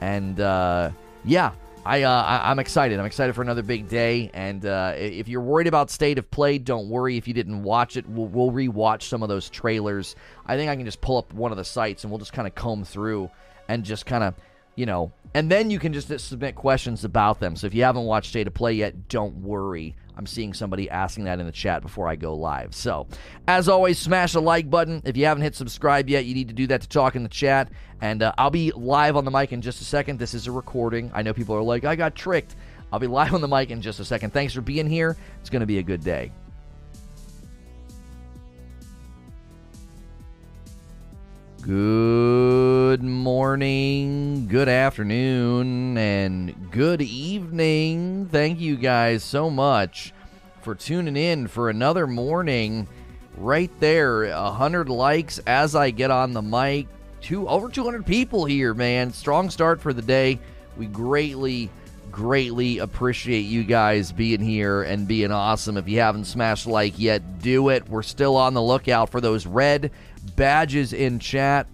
And 0.00 0.38
uh, 0.38 0.90
yeah, 1.24 1.52
I, 1.86 2.02
uh, 2.02 2.22
I 2.22 2.50
am 2.50 2.58
excited. 2.58 3.00
I'm 3.00 3.06
excited 3.06 3.34
for 3.34 3.42
another 3.42 3.62
big 3.62 3.88
day. 3.88 4.30
And 4.34 4.64
uh, 4.64 4.92
if 4.96 5.26
you're 5.26 5.40
worried 5.40 5.66
about 5.66 5.90
state 5.90 6.18
of 6.18 6.30
play, 6.30 6.58
don't 6.58 6.88
worry. 6.88 7.16
If 7.16 7.26
you 7.26 7.34
didn't 7.34 7.62
watch 7.62 7.96
it, 7.96 8.08
we'll, 8.08 8.26
we'll 8.26 8.50
rewatch 8.50 9.02
some 9.02 9.22
of 9.22 9.28
those 9.28 9.50
trailers. 9.50 10.16
I 10.46 10.56
think 10.56 10.70
I 10.70 10.76
can 10.76 10.84
just 10.84 11.00
pull 11.00 11.16
up 11.16 11.32
one 11.32 11.50
of 11.50 11.56
the 11.56 11.64
sites 11.64 12.04
and 12.04 12.10
we'll 12.10 12.18
just 12.18 12.32
kind 12.32 12.46
of 12.46 12.54
comb 12.54 12.84
through 12.84 13.30
and 13.68 13.84
just 13.84 14.06
kind 14.06 14.22
of 14.22 14.34
you 14.76 14.86
know, 14.86 15.12
and 15.34 15.50
then 15.50 15.70
you 15.70 15.78
can 15.78 15.92
just 15.92 16.16
submit 16.20 16.54
questions 16.54 17.04
about 17.04 17.40
them. 17.40 17.56
So 17.56 17.66
if 17.66 17.74
you 17.74 17.82
haven't 17.82 18.04
watched 18.04 18.30
State 18.30 18.46
of 18.46 18.54
Play 18.54 18.74
yet, 18.74 19.08
don't 19.08 19.36
worry. 19.36 19.96
I'm 20.16 20.26
seeing 20.26 20.54
somebody 20.54 20.88
asking 20.88 21.24
that 21.24 21.40
in 21.40 21.46
the 21.46 21.52
chat 21.52 21.82
before 21.82 22.06
I 22.06 22.14
go 22.14 22.36
live. 22.36 22.72
So, 22.72 23.08
as 23.48 23.68
always, 23.68 23.98
smash 23.98 24.34
the 24.34 24.40
like 24.40 24.70
button. 24.70 25.02
If 25.04 25.16
you 25.16 25.24
haven't 25.24 25.42
hit 25.42 25.56
subscribe 25.56 26.08
yet, 26.08 26.24
you 26.24 26.34
need 26.34 26.48
to 26.48 26.54
do 26.54 26.68
that 26.68 26.82
to 26.82 26.88
talk 26.88 27.16
in 27.16 27.24
the 27.24 27.28
chat. 27.28 27.70
And 28.00 28.22
uh, 28.22 28.32
I'll 28.38 28.50
be 28.50 28.70
live 28.70 29.16
on 29.16 29.24
the 29.24 29.32
mic 29.32 29.50
in 29.50 29.60
just 29.60 29.80
a 29.80 29.84
second. 29.84 30.20
This 30.20 30.34
is 30.34 30.46
a 30.46 30.52
recording. 30.52 31.10
I 31.14 31.22
know 31.22 31.34
people 31.34 31.56
are 31.56 31.62
like, 31.62 31.84
I 31.84 31.96
got 31.96 32.14
tricked. 32.14 32.54
I'll 32.92 33.00
be 33.00 33.08
live 33.08 33.34
on 33.34 33.40
the 33.40 33.48
mic 33.48 33.70
in 33.70 33.82
just 33.82 33.98
a 33.98 34.04
second. 34.04 34.32
Thanks 34.32 34.54
for 34.54 34.60
being 34.60 34.86
here. 34.86 35.16
It's 35.40 35.50
going 35.50 35.60
to 35.60 35.66
be 35.66 35.78
a 35.78 35.82
good 35.82 36.04
day. 36.04 36.30
Good 41.66 43.02
morning, 43.02 44.48
good 44.48 44.68
afternoon, 44.68 45.96
and 45.96 46.70
good 46.70 47.00
evening. 47.00 48.28
Thank 48.30 48.60
you 48.60 48.76
guys 48.76 49.24
so 49.24 49.48
much 49.48 50.12
for 50.60 50.74
tuning 50.74 51.16
in 51.16 51.46
for 51.46 51.70
another 51.70 52.06
morning. 52.06 52.86
Right 53.38 53.70
there, 53.80 54.26
100 54.26 54.90
likes 54.90 55.38
as 55.46 55.74
I 55.74 55.88
get 55.88 56.10
on 56.10 56.34
the 56.34 56.42
mic. 56.42 56.86
Two 57.22 57.48
over 57.48 57.70
200 57.70 58.04
people 58.04 58.44
here, 58.44 58.74
man. 58.74 59.10
Strong 59.10 59.48
start 59.48 59.80
for 59.80 59.94
the 59.94 60.02
day. 60.02 60.38
We 60.76 60.84
greatly 60.84 61.70
greatly 62.10 62.78
appreciate 62.78 63.40
you 63.40 63.64
guys 63.64 64.12
being 64.12 64.40
here 64.40 64.82
and 64.82 65.08
being 65.08 65.32
awesome. 65.32 65.76
If 65.76 65.88
you 65.88 65.98
haven't 65.98 66.26
smashed 66.26 66.66
like 66.66 66.96
yet, 66.96 67.40
do 67.40 67.70
it. 67.70 67.88
We're 67.88 68.02
still 68.02 68.36
on 68.36 68.54
the 68.54 68.62
lookout 68.62 69.10
for 69.10 69.20
those 69.20 69.46
red 69.46 69.90
badges 70.36 70.92
in 70.92 71.18
chat. 71.18 71.66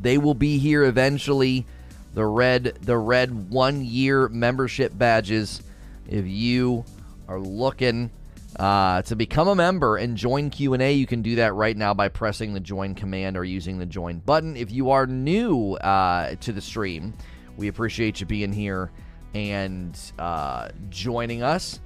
They 0.00 0.18
will 0.18 0.34
be 0.34 0.58
here 0.58 0.84
eventually. 0.84 1.66
The 2.14 2.24
red 2.24 2.78
the 2.80 2.96
red 2.96 3.50
1 3.50 3.84
year 3.84 4.28
membership 4.28 4.96
badges 4.96 5.62
if 6.08 6.26
you 6.26 6.84
are 7.28 7.38
looking 7.38 8.10
uh, 8.58 9.02
to 9.02 9.16
become 9.16 9.48
a 9.48 9.54
member 9.54 9.98
and 9.98 10.16
join 10.16 10.48
q&a 10.48 10.94
you 10.94 11.06
can 11.06 11.20
do 11.20 11.34
that 11.34 11.52
right 11.52 11.76
now 11.76 11.92
by 11.92 12.08
pressing 12.08 12.54
the 12.54 12.60
join 12.60 12.94
command 12.94 13.36
or 13.36 13.44
using 13.44 13.78
the 13.78 13.84
join 13.84 14.18
button 14.20 14.56
if 14.56 14.72
you 14.72 14.92
are 14.92 15.06
new 15.06 15.74
uh, 15.74 16.34
to 16.36 16.52
the 16.52 16.60
stream 16.62 17.12
we 17.58 17.68
appreciate 17.68 18.18
you 18.18 18.24
being 18.24 18.52
here 18.52 18.90
and 19.34 19.98
uh, 20.18 20.68
joining 20.88 21.42
us 21.42 21.80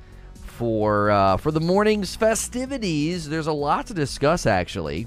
for 0.61 1.11
uh, 1.11 1.37
for 1.37 1.50
the 1.50 1.61
morning's 1.61 2.14
festivities. 2.14 3.28
There's 3.28 3.47
a 3.47 3.52
lot 3.52 3.87
to 3.87 3.95
discuss. 3.95 4.47
Actually, 4.47 5.07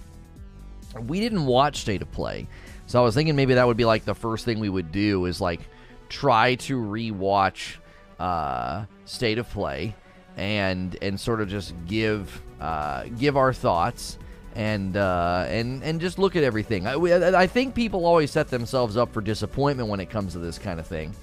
we 1.07 1.19
didn't 1.19 1.45
watch 1.45 1.77
State 1.77 2.01
of 2.01 2.12
Play, 2.12 2.47
so 2.88 3.00
I 3.00 3.03
was 3.03 3.15
thinking 3.15 3.35
maybe 3.35 3.55
that 3.55 3.67
would 3.67 3.77
be 3.77 3.85
like 3.85 4.05
the 4.05 4.15
first 4.15 4.45
thing 4.45 4.59
we 4.59 4.69
would 4.69 4.91
do 4.91 5.25
is 5.25 5.41
like 5.41 5.62
try 6.09 6.55
to 6.55 6.77
rewatch 6.77 7.75
uh, 8.19 8.85
State 9.05 9.38
of 9.38 9.50
Play 9.50 9.95
and 10.38 10.97
and 11.01 11.19
sort 11.19 11.41
of 11.41 11.50
just 11.50 11.73
give 11.85 12.41
uh, 12.59 13.05
give 13.17 13.38
our 13.38 13.53
thoughts 13.53 14.17
and 14.55 14.97
uh, 14.97 15.45
and 15.47 15.83
and 15.83 16.00
just 16.00 16.19
look 16.19 16.35
at 16.35 16.43
everything. 16.43 16.88
I, 16.88 16.95
I 17.41 17.47
think 17.47 17.75
people 17.75 18.05
always 18.05 18.31
set 18.31 18.50
themselves 18.50 18.97
up 18.97 19.13
for 19.13 19.21
disappointment 19.21 19.89
when 19.89 20.00
it 20.00 20.09
comes 20.09 20.33
to 20.33 20.39
this 20.39 20.57
kind 20.57 20.79
of 20.79 20.88
thing 20.88 21.13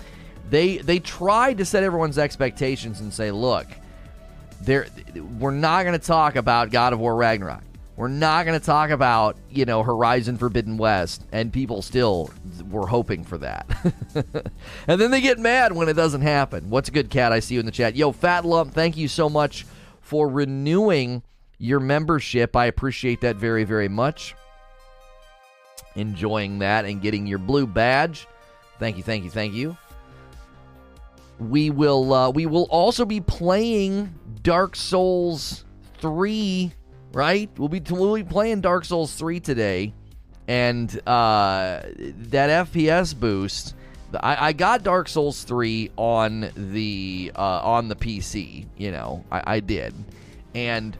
they 0.51 0.79
they 0.79 0.99
tried 0.99 1.59
to 1.59 1.65
set 1.65 1.83
everyone's 1.83 2.19
expectations 2.19 3.01
and 3.01 3.15
say, 3.15 3.31
look, 3.31 3.67
there 4.61 4.87
we're 5.39 5.53
not 5.53 5.85
going 5.85 5.99
to 5.99 6.05
talk 6.05 6.37
about 6.37 6.71
God 6.71 6.93
of 6.93 6.99
War 6.99 7.15
Ragnarok. 7.15 7.63
We're 8.01 8.09
not 8.09 8.47
going 8.47 8.59
to 8.59 8.65
talk 8.65 8.89
about, 8.89 9.37
you 9.51 9.67
know, 9.67 9.83
Horizon 9.83 10.39
Forbidden 10.39 10.79
West, 10.79 11.23
and 11.33 11.53
people 11.53 11.83
still 11.83 12.31
were 12.71 12.87
hoping 12.87 13.25
for 13.25 13.37
that. 13.37 13.67
and 14.87 14.99
then 14.99 15.11
they 15.11 15.21
get 15.21 15.39
mad 15.39 15.75
when 15.75 15.87
it 15.87 15.93
doesn't 15.93 16.23
happen. 16.23 16.71
What's 16.71 16.89
a 16.89 16.93
good 16.93 17.11
cat? 17.11 17.31
I 17.31 17.41
see 17.41 17.57
you 17.57 17.61
in 17.61 17.67
the 17.67 17.73
chat. 17.73 17.97
Yo, 17.97 18.11
Fat 18.13 18.47
Lump, 18.47 18.73
thank 18.73 18.97
you 18.97 19.07
so 19.07 19.29
much 19.29 19.67
for 20.01 20.31
renewing 20.31 21.23
your 21.59 21.79
membership. 21.79 22.57
I 22.57 22.65
appreciate 22.65 23.21
that 23.21 23.37
very, 23.37 23.65
very 23.65 23.89
much. 23.91 24.35
Enjoying 25.95 26.61
that 26.61 26.87
and 26.87 27.03
getting 27.03 27.27
your 27.27 27.39
blue 27.39 27.67
badge. 27.67 28.27
Thank 28.79 28.97
you, 28.97 29.03
thank 29.03 29.25
you, 29.25 29.31
thank 29.31 29.53
you 29.53 29.77
we 31.39 31.69
will 31.71 32.13
uh, 32.13 32.31
we 32.31 32.47
will 32.47 32.67
also 32.71 33.05
be 33.05 33.21
playing 33.21 34.15
Dark 34.43 34.77
Souls 34.77 35.65
3, 35.99 36.73
right? 37.13 37.51
We'll 37.57 37.69
be 37.69 37.81
we'll 37.91 38.15
be 38.15 38.25
playing 38.25 38.61
Dark 38.61 38.85
Souls 38.85 39.15
3 39.15 39.41
today. 39.41 39.95
And 40.49 40.91
uh, 41.07 41.83
that 41.85 42.67
FPS 42.67 43.19
boost 43.19 43.75
I, 44.15 44.49
I, 44.49 44.53
got 44.53 44.83
Dark 44.83 45.09
Souls 45.09 45.45
3 45.45 45.93
on 45.97 46.51
the 46.57 47.33
uh, 47.37 47.61
on 47.63 47.89
the 47.89 47.95
PC, 47.95 48.67
you 48.77 48.91
know. 48.91 49.25
I, 49.31 49.43
I 49.55 49.61
did. 49.61 49.95
And 50.55 50.97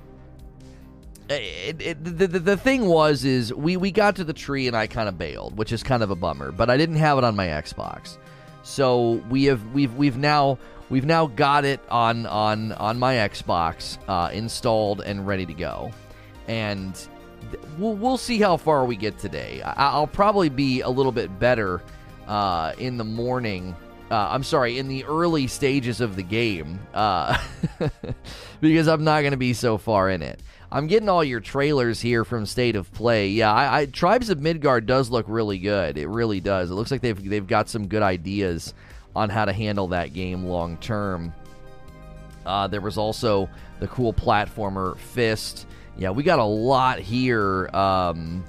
it, 1.29 1.81
it, 1.81 2.05
the, 2.05 2.27
the, 2.27 2.39
the 2.39 2.57
thing 2.57 2.87
was 2.87 3.25
is 3.25 3.53
we, 3.53 3.77
we 3.77 3.91
got 3.91 4.17
to 4.17 4.25
the 4.25 4.33
tree 4.33 4.67
and 4.69 4.77
I 4.77 4.87
kind 4.87 5.09
of 5.09 5.19
bailed, 5.19 5.57
which 5.57 5.73
is 5.73 5.83
kind 5.83 6.03
of 6.03 6.11
a 6.11 6.17
bummer, 6.17 6.53
but 6.53 6.71
I 6.71 6.77
didn't 6.77 6.97
have 6.97 7.19
it 7.19 7.25
on 7.25 7.37
my 7.37 7.47
Xbox. 7.47 8.19
So 8.63 9.23
we 9.31 9.45
have 9.45 9.65
we've 9.73 9.95
we've 9.95 10.19
now 10.19 10.59
we've 10.91 11.07
now 11.07 11.27
got 11.27 11.65
it 11.65 11.81
on 11.89 12.27
on 12.27 12.73
on 12.73 12.99
my 12.99 13.15
Xbox 13.15 13.97
uh, 14.09 14.31
installed 14.33 15.01
and 15.01 15.27
ready 15.27 15.47
to 15.47 15.55
go, 15.55 15.91
and 16.49 16.95
th- 17.51 17.63
we'll 17.79 17.95
we'll 17.95 18.19
see 18.19 18.39
how 18.39 18.57
far 18.57 18.85
we 18.85 18.97
get 18.97 19.19
today. 19.19 19.63
I- 19.63 19.99
will 19.99 20.07
probably 20.07 20.51
be 20.51 20.83
a 20.83 20.89
little 20.89 21.13
bit 21.13 21.39
better 21.39 21.81
uh, 22.29 22.75
in 22.79 22.99
the 22.99 23.05
morning. 23.05 23.75
Uh, 24.11 24.29
I'm 24.33 24.43
sorry, 24.43 24.79
in 24.79 24.89
the 24.89 25.05
early 25.05 25.47
stages 25.47 26.01
of 26.01 26.17
the 26.17 26.23
game, 26.25 26.81
uh, 26.93 27.39
because 28.61 28.89
I'm 28.89 29.05
not 29.05 29.21
going 29.21 29.31
to 29.31 29.37
be 29.37 29.53
so 29.53 29.79
far 29.79 30.11
in 30.11 30.21
it. 30.21 30.43
I'm 30.73 30.89
getting 30.89 31.09
all 31.09 31.23
your 31.23 31.41
trailers 31.41 32.01
here 32.01 32.25
from 32.25 32.45
State 32.47 32.75
of 32.75 32.93
Play. 32.93 33.29
Yeah, 33.31 33.53
I, 33.53 33.81
I, 33.81 33.87
Tribes 33.87 34.29
of 34.29 34.41
Midgard 34.41 34.87
does 34.87 35.11
look 35.11 35.27
really 35.29 35.59
good. 35.59 35.97
It 35.97 36.09
really 36.09 36.41
does. 36.41 36.71
It 36.71 36.75
looks 36.75 36.91
like 36.91 37.03
they've 37.03 37.29
they've 37.29 37.47
got 37.47 37.69
some 37.69 37.87
good 37.87 38.03
ideas 38.03 38.75
on 39.15 39.29
how 39.29 39.45
to 39.45 39.53
handle 39.53 39.89
that 39.89 40.13
game 40.13 40.45
long 40.45 40.77
term. 40.79 41.33
Uh, 42.47 42.67
there 42.67 42.81
was 42.81 42.97
also 42.97 43.49
the 43.81 43.89
cool 43.89 44.13
platformer 44.13 44.97
Fist. 44.99 45.67
Yeah, 45.97 46.11
we 46.11 46.23
got 46.23 46.39
a 46.39 46.45
lot 46.45 46.99
here. 46.99 47.69
Um, 47.75 48.45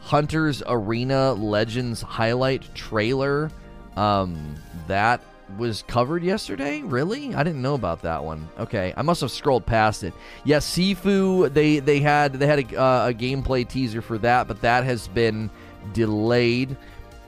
Hunter's 0.00 0.62
Arena 0.66 1.32
Legends 1.34 2.02
highlight 2.02 2.74
trailer. 2.74 3.50
Um, 3.96 4.54
that 4.86 5.20
was 5.56 5.82
covered 5.86 6.22
yesterday? 6.22 6.82
Really? 6.82 7.34
I 7.34 7.42
didn't 7.42 7.62
know 7.62 7.74
about 7.74 8.02
that 8.02 8.22
one. 8.22 8.48
Okay, 8.58 8.92
I 8.96 9.02
must 9.02 9.20
have 9.20 9.30
scrolled 9.30 9.64
past 9.64 10.04
it. 10.04 10.12
Yes, 10.44 10.76
yeah, 10.76 10.94
Sifu. 10.94 11.52
They 11.52 11.78
they 11.78 12.00
had 12.00 12.34
they 12.34 12.46
had 12.46 12.72
a, 12.72 12.80
uh, 12.80 13.08
a, 13.08 13.14
gameplay 13.14 13.68
teaser 13.68 14.02
for 14.02 14.18
that, 14.18 14.48
but 14.48 14.60
that 14.62 14.84
has 14.84 15.08
been 15.08 15.50
delayed. 15.92 16.76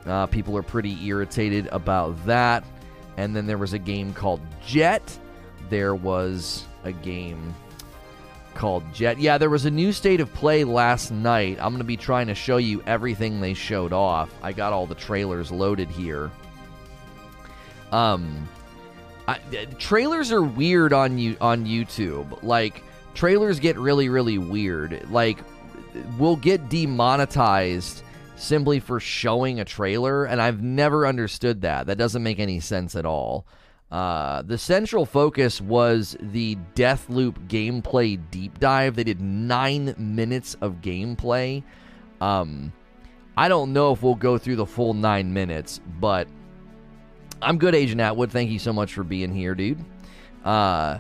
Uh, 0.06 0.26
people 0.26 0.56
are 0.56 0.62
pretty 0.62 0.96
irritated 1.06 1.68
about 1.68 2.24
that. 2.26 2.64
And 3.16 3.34
then 3.36 3.46
there 3.46 3.58
was 3.58 3.72
a 3.72 3.78
game 3.78 4.14
called 4.14 4.40
Jett. 4.64 5.18
There 5.68 5.94
was 5.94 6.64
a 6.84 6.92
game 6.92 7.54
called 8.54 8.82
Jett. 8.92 9.18
Yeah, 9.18 9.38
there 9.38 9.50
was 9.50 9.64
a 9.64 9.70
new 9.70 9.92
state 9.92 10.20
of 10.20 10.32
play 10.34 10.64
last 10.64 11.10
night. 11.10 11.58
I'm 11.60 11.70
going 11.70 11.78
to 11.78 11.84
be 11.84 11.96
trying 11.96 12.28
to 12.28 12.34
show 12.34 12.56
you 12.56 12.82
everything 12.86 13.40
they 13.40 13.54
showed 13.54 13.92
off. 13.92 14.32
I 14.42 14.52
got 14.52 14.72
all 14.72 14.86
the 14.86 14.94
trailers 14.94 15.50
loaded 15.50 15.88
here. 15.88 16.30
Um, 17.92 18.48
I, 19.26 19.38
trailers 19.78 20.32
are 20.32 20.42
weird 20.42 20.92
on 20.92 21.18
you 21.18 21.36
on 21.40 21.66
YouTube. 21.66 22.42
Like 22.42 22.82
trailers 23.14 23.60
get 23.60 23.78
really 23.78 24.08
really 24.08 24.38
weird. 24.38 25.08
Like 25.10 25.38
we'll 26.18 26.36
get 26.36 26.68
demonetized 26.68 28.02
simply 28.40 28.80
for 28.80 28.98
showing 29.00 29.60
a 29.60 29.64
trailer, 29.64 30.24
and 30.24 30.40
I've 30.40 30.62
never 30.62 31.06
understood 31.06 31.62
that. 31.62 31.86
That 31.86 31.98
doesn't 31.98 32.22
make 32.22 32.38
any 32.38 32.60
sense 32.60 32.96
at 32.96 33.04
all. 33.04 33.46
Uh, 33.90 34.42
the 34.42 34.56
central 34.56 35.04
focus 35.04 35.60
was 35.60 36.16
the 36.20 36.56
Deathloop 36.74 37.48
gameplay 37.48 38.20
deep 38.30 38.58
dive. 38.60 38.94
They 38.94 39.04
did 39.04 39.20
nine 39.20 39.94
minutes 39.98 40.54
of 40.60 40.80
gameplay. 40.80 41.62
Um, 42.20 42.72
I 43.36 43.48
don't 43.48 43.72
know 43.72 43.92
if 43.92 44.02
we'll 44.02 44.14
go 44.14 44.38
through 44.38 44.56
the 44.56 44.66
full 44.66 44.94
nine 44.94 45.32
minutes, 45.32 45.80
but 45.98 46.28
I'm 47.42 47.58
good, 47.58 47.74
Agent 47.74 48.00
Atwood. 48.00 48.30
Thank 48.30 48.50
you 48.50 48.58
so 48.58 48.72
much 48.72 48.94
for 48.94 49.02
being 49.02 49.34
here, 49.34 49.54
dude. 49.54 49.84
Uh, 50.44 50.98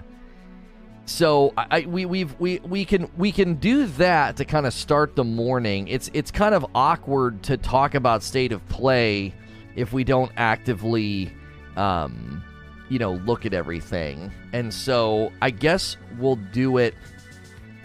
so 1.06 1.52
I, 1.56 1.80
we 1.82 2.04
we've 2.04 2.38
we 2.38 2.60
we 2.60 2.84
can 2.84 3.10
we 3.16 3.32
can 3.32 3.54
do 3.54 3.86
that 3.86 4.36
to 4.36 4.44
kind 4.44 4.66
of 4.66 4.72
start 4.72 5.16
the 5.16 5.24
morning. 5.24 5.88
It's 5.88 6.10
it's 6.14 6.30
kind 6.30 6.54
of 6.54 6.64
awkward 6.74 7.42
to 7.44 7.56
talk 7.56 7.94
about 7.94 8.22
state 8.22 8.52
of 8.52 8.66
play 8.68 9.34
if 9.76 9.92
we 9.92 10.04
don't 10.04 10.30
actively 10.36 11.32
um, 11.76 12.42
you 12.88 12.98
know, 12.98 13.12
look 13.12 13.46
at 13.46 13.54
everything. 13.54 14.30
And 14.52 14.72
so 14.72 15.32
I 15.40 15.50
guess 15.50 15.96
we'll 16.18 16.36
do 16.36 16.78
it. 16.78 16.94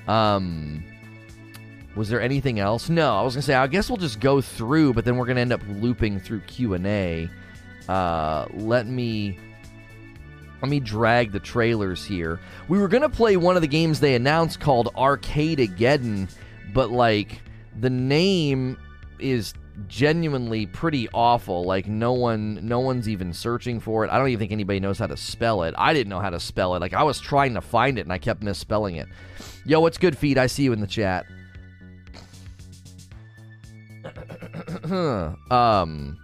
Um, 0.07 0.83
was 1.95 2.09
there 2.09 2.19
anything 2.19 2.59
else? 2.59 2.89
No, 2.89 3.15
I 3.15 3.21
was 3.21 3.35
gonna 3.35 3.43
say 3.43 3.53
I 3.53 3.67
guess 3.67 3.89
we'll 3.89 3.97
just 3.97 4.19
go 4.19 4.41
through, 4.41 4.93
but 4.93 5.05
then 5.05 5.15
we're 5.15 5.25
gonna 5.25 5.41
end 5.41 5.53
up 5.53 5.61
looping 5.67 6.19
through 6.19 6.41
Q 6.41 6.73
and 6.73 6.85
A. 6.85 7.29
Uh, 7.87 8.47
let 8.53 8.87
me 8.87 9.37
let 10.61 10.69
me 10.69 10.79
drag 10.79 11.31
the 11.31 11.39
trailers 11.39 12.05
here. 12.05 12.39
We 12.67 12.79
were 12.79 12.87
gonna 12.87 13.09
play 13.09 13.37
one 13.37 13.55
of 13.55 13.61
the 13.61 13.67
games 13.67 13.99
they 13.99 14.15
announced 14.15 14.59
called 14.59 14.93
Arcadegeddon, 14.95 16.29
but 16.73 16.91
like 16.91 17.41
the 17.79 17.89
name 17.89 18.77
is 19.19 19.53
genuinely 19.87 20.65
pretty 20.65 21.09
awful. 21.13 21.63
Like 21.65 21.87
no 21.87 22.13
one 22.13 22.59
no 22.63 22.79
one's 22.79 23.09
even 23.09 23.33
searching 23.33 23.79
for 23.79 24.05
it. 24.05 24.11
I 24.11 24.17
don't 24.17 24.29
even 24.29 24.39
think 24.39 24.51
anybody 24.51 24.79
knows 24.79 24.99
how 24.99 25.07
to 25.07 25.17
spell 25.17 25.63
it. 25.63 25.73
I 25.77 25.93
didn't 25.93 26.09
know 26.09 26.19
how 26.19 26.29
to 26.29 26.39
spell 26.39 26.75
it. 26.75 26.79
Like 26.79 26.93
I 26.93 27.03
was 27.03 27.19
trying 27.19 27.53
to 27.55 27.61
find 27.61 27.97
it 27.97 28.01
and 28.01 28.13
I 28.13 28.17
kept 28.17 28.41
misspelling 28.41 28.95
it. 28.95 29.07
Yo, 29.65 29.79
what's 29.79 29.97
good 29.97 30.17
feed? 30.17 30.37
I 30.37 30.47
see 30.47 30.63
you 30.63 30.73
in 30.73 30.81
the 30.81 30.87
chat. 30.87 31.25
um 35.51 36.17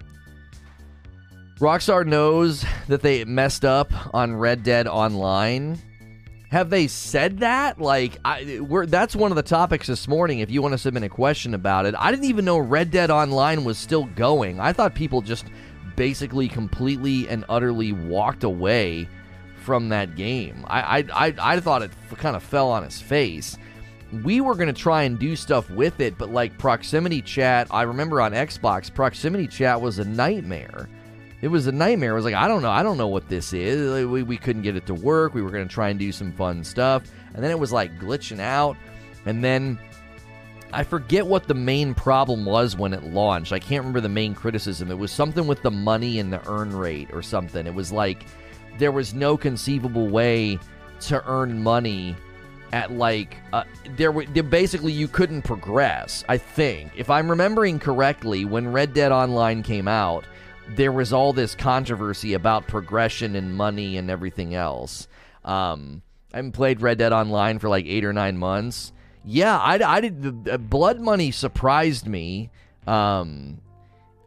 Rockstar 1.61 2.07
knows 2.07 2.65
that 2.87 3.03
they 3.03 3.23
messed 3.23 3.63
up 3.63 3.93
on 4.15 4.35
Red 4.35 4.63
Dead 4.63 4.87
Online. 4.87 5.77
Have 6.49 6.71
they 6.71 6.87
said 6.87 7.37
that? 7.41 7.79
Like, 7.79 8.17
I, 8.25 8.61
we're, 8.61 8.87
that's 8.87 9.15
one 9.15 9.31
of 9.31 9.35
the 9.35 9.43
topics 9.43 9.85
this 9.85 10.07
morning. 10.07 10.39
If 10.39 10.49
you 10.49 10.63
want 10.63 10.71
to 10.71 10.79
submit 10.79 11.03
a 11.03 11.09
question 11.09 11.53
about 11.53 11.85
it, 11.85 11.93
I 11.99 12.09
didn't 12.09 12.25
even 12.25 12.45
know 12.45 12.57
Red 12.57 12.89
Dead 12.89 13.11
Online 13.11 13.63
was 13.63 13.77
still 13.77 14.05
going. 14.05 14.59
I 14.59 14.73
thought 14.73 14.95
people 14.95 15.21
just 15.21 15.45
basically 15.95 16.47
completely 16.47 17.29
and 17.29 17.45
utterly 17.47 17.91
walked 17.91 18.43
away 18.43 19.07
from 19.63 19.89
that 19.89 20.15
game. 20.15 20.65
I 20.67 20.81
I, 21.11 21.27
I, 21.27 21.35
I 21.39 21.59
thought 21.59 21.83
it 21.83 21.91
kind 22.17 22.35
of 22.35 22.41
fell 22.41 22.71
on 22.71 22.83
its 22.83 22.99
face. 22.99 23.55
We 24.23 24.41
were 24.41 24.55
going 24.55 24.73
to 24.73 24.73
try 24.73 25.03
and 25.03 25.19
do 25.19 25.35
stuff 25.35 25.69
with 25.69 25.99
it, 25.99 26.17
but 26.17 26.31
like 26.31 26.57
proximity 26.57 27.21
chat, 27.21 27.67
I 27.69 27.83
remember 27.83 28.19
on 28.19 28.31
Xbox, 28.31 28.91
proximity 28.91 29.45
chat 29.45 29.79
was 29.79 29.99
a 29.99 30.05
nightmare 30.05 30.89
it 31.41 31.47
was 31.47 31.67
a 31.67 31.71
nightmare. 31.71 32.11
It 32.11 32.15
was 32.15 32.25
like, 32.25 32.35
I 32.35 32.47
don't 32.47 32.61
know. 32.61 32.69
I 32.69 32.83
don't 32.83 32.97
know 32.97 33.07
what 33.07 33.27
this 33.27 33.53
is. 33.53 34.05
We, 34.05 34.23
we 34.23 34.37
couldn't 34.37 34.61
get 34.61 34.75
it 34.75 34.85
to 34.87 34.93
work. 34.93 35.33
We 35.33 35.41
were 35.41 35.49
going 35.49 35.67
to 35.67 35.73
try 35.73 35.89
and 35.89 35.99
do 35.99 36.11
some 36.11 36.31
fun 36.31 36.63
stuff. 36.63 37.03
And 37.33 37.43
then 37.43 37.51
it 37.51 37.59
was 37.59 37.71
like 37.71 37.97
glitching 37.99 38.39
out. 38.39 38.77
And 39.25 39.43
then 39.43 39.79
I 40.73 40.83
forget 40.83 41.25
what 41.25 41.47
the 41.47 41.53
main 41.53 41.93
problem 41.93 42.45
was 42.45 42.77
when 42.77 42.93
it 42.93 43.03
launched. 43.03 43.53
I 43.53 43.59
can't 43.59 43.81
remember 43.81 44.01
the 44.01 44.09
main 44.09 44.35
criticism. 44.35 44.91
It 44.91 44.97
was 44.97 45.11
something 45.11 45.47
with 45.47 45.61
the 45.63 45.71
money 45.71 46.19
and 46.19 46.31
the 46.31 46.47
earn 46.47 46.75
rate 46.75 47.09
or 47.11 47.21
something. 47.21 47.65
It 47.65 47.73
was 47.73 47.91
like 47.91 48.25
there 48.77 48.91
was 48.91 49.13
no 49.13 49.35
conceivable 49.35 50.07
way 50.07 50.59
to 51.01 51.23
earn 51.27 51.61
money 51.63 52.15
at 52.73 52.91
like 52.91 53.35
uh, 53.53 53.63
there, 53.97 54.13
there 54.27 54.43
basically 54.43 54.93
you 54.93 55.07
couldn't 55.07 55.41
progress 55.41 56.23
i 56.29 56.37
think 56.37 56.91
if 56.95 57.09
i'm 57.09 57.29
remembering 57.29 57.77
correctly 57.77 58.45
when 58.45 58.71
red 58.71 58.93
dead 58.93 59.11
online 59.11 59.61
came 59.61 59.89
out 59.89 60.23
there 60.75 60.91
was 60.91 61.13
all 61.13 61.33
this 61.33 61.55
controversy 61.55 62.33
about 62.33 62.67
progression 62.67 63.35
and 63.35 63.55
money 63.55 63.97
and 63.97 64.09
everything 64.09 64.55
else. 64.55 65.07
Um, 65.43 66.01
I 66.33 66.37
haven't 66.37 66.53
played 66.53 66.81
Red 66.81 66.97
Dead 66.97 67.11
Online 67.13 67.59
for 67.59 67.69
like 67.69 67.85
eight 67.85 68.05
or 68.05 68.13
nine 68.13 68.37
months. 68.37 68.93
Yeah, 69.25 69.57
I, 69.57 69.79
I 69.83 70.01
did. 70.01 70.45
The, 70.45 70.57
Blood 70.57 70.99
Money 70.99 71.31
surprised 71.31 72.07
me. 72.07 72.49
Um, 72.87 73.61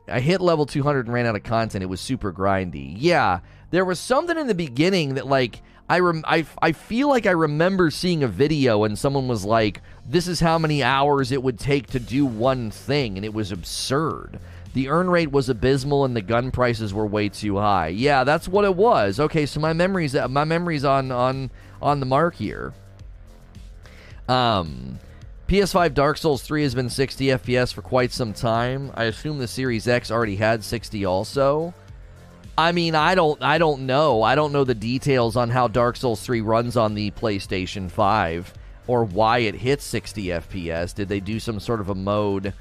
I 0.06 0.20
hit 0.20 0.40
level 0.40 0.66
200 0.66 1.06
and 1.06 1.14
ran 1.14 1.26
out 1.26 1.34
of 1.34 1.42
content. 1.42 1.82
It 1.82 1.86
was 1.86 2.00
super 2.00 2.32
grindy. 2.32 2.94
Yeah, 2.98 3.40
there 3.70 3.84
was 3.84 3.98
something 3.98 4.38
in 4.38 4.46
the 4.46 4.54
beginning 4.54 5.14
that 5.14 5.26
like 5.26 5.62
I 5.88 5.98
rem- 6.00 6.24
I, 6.26 6.46
I 6.62 6.72
feel 6.72 7.08
like 7.08 7.26
I 7.26 7.32
remember 7.32 7.90
seeing 7.90 8.22
a 8.22 8.28
video 8.28 8.84
and 8.84 8.98
someone 8.98 9.28
was 9.28 9.44
like, 9.44 9.82
"This 10.06 10.28
is 10.28 10.40
how 10.40 10.58
many 10.58 10.82
hours 10.82 11.32
it 11.32 11.42
would 11.42 11.58
take 11.58 11.88
to 11.88 11.98
do 11.98 12.24
one 12.24 12.70
thing," 12.70 13.16
and 13.16 13.24
it 13.24 13.34
was 13.34 13.50
absurd. 13.50 14.38
The 14.74 14.88
earn 14.88 15.08
rate 15.08 15.30
was 15.30 15.48
abysmal 15.48 16.04
and 16.04 16.16
the 16.16 16.20
gun 16.20 16.50
prices 16.50 16.92
were 16.92 17.06
way 17.06 17.28
too 17.28 17.56
high. 17.56 17.88
Yeah, 17.88 18.24
that's 18.24 18.48
what 18.48 18.64
it 18.64 18.74
was. 18.74 19.20
Okay, 19.20 19.46
so 19.46 19.60
my 19.60 19.72
memories 19.72 20.14
my 20.28 20.44
memories 20.44 20.84
on 20.84 21.12
on 21.12 21.50
on 21.80 22.00
the 22.00 22.06
mark 22.06 22.34
here. 22.34 22.74
Um 24.28 24.98
PS5 25.48 25.94
Dark 25.94 26.16
Souls 26.16 26.42
3 26.42 26.64
has 26.64 26.74
been 26.74 26.90
60 26.90 27.26
FPS 27.26 27.72
for 27.72 27.82
quite 27.82 28.10
some 28.10 28.32
time. 28.32 28.90
I 28.94 29.04
assume 29.04 29.38
the 29.38 29.46
Series 29.46 29.86
X 29.86 30.10
already 30.10 30.36
had 30.36 30.64
60 30.64 31.04
also. 31.04 31.72
I 32.58 32.72
mean, 32.72 32.96
I 32.96 33.14
don't 33.14 33.40
I 33.42 33.58
don't 33.58 33.86
know. 33.86 34.22
I 34.22 34.34
don't 34.34 34.52
know 34.52 34.64
the 34.64 34.74
details 34.74 35.36
on 35.36 35.50
how 35.50 35.68
Dark 35.68 35.96
Souls 35.96 36.20
3 36.20 36.40
runs 36.40 36.76
on 36.76 36.94
the 36.94 37.12
PlayStation 37.12 37.88
5 37.88 38.52
or 38.88 39.04
why 39.04 39.38
it 39.38 39.54
hits 39.54 39.84
60 39.84 40.24
FPS. 40.24 40.92
Did 40.94 41.08
they 41.08 41.20
do 41.20 41.38
some 41.38 41.60
sort 41.60 41.80
of 41.80 41.90
a 41.90 41.94
mode 41.94 42.52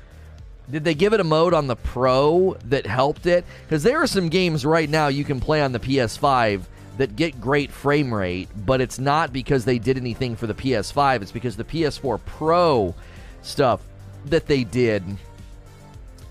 did 0.69 0.83
they 0.83 0.93
give 0.93 1.13
it 1.13 1.19
a 1.19 1.23
mode 1.23 1.53
on 1.53 1.67
the 1.67 1.75
Pro 1.75 2.55
that 2.65 2.85
helped 2.85 3.25
it? 3.25 3.45
Because 3.63 3.83
there 3.83 4.01
are 4.01 4.07
some 4.07 4.29
games 4.29 4.65
right 4.65 4.89
now 4.89 5.07
you 5.07 5.23
can 5.23 5.39
play 5.39 5.61
on 5.61 5.71
the 5.71 5.79
PS5 5.79 6.63
that 6.97 7.15
get 7.15 7.41
great 7.41 7.71
frame 7.71 8.13
rate, 8.13 8.49
but 8.65 8.79
it's 8.79 8.99
not 8.99 9.33
because 9.33 9.65
they 9.65 9.79
did 9.79 9.97
anything 9.97 10.35
for 10.35 10.47
the 10.47 10.53
PS5. 10.53 11.21
It's 11.21 11.31
because 11.31 11.57
the 11.57 11.63
PS4 11.63 12.19
Pro 12.25 12.95
stuff 13.41 13.81
that 14.25 14.47
they 14.47 14.63
did 14.63 15.03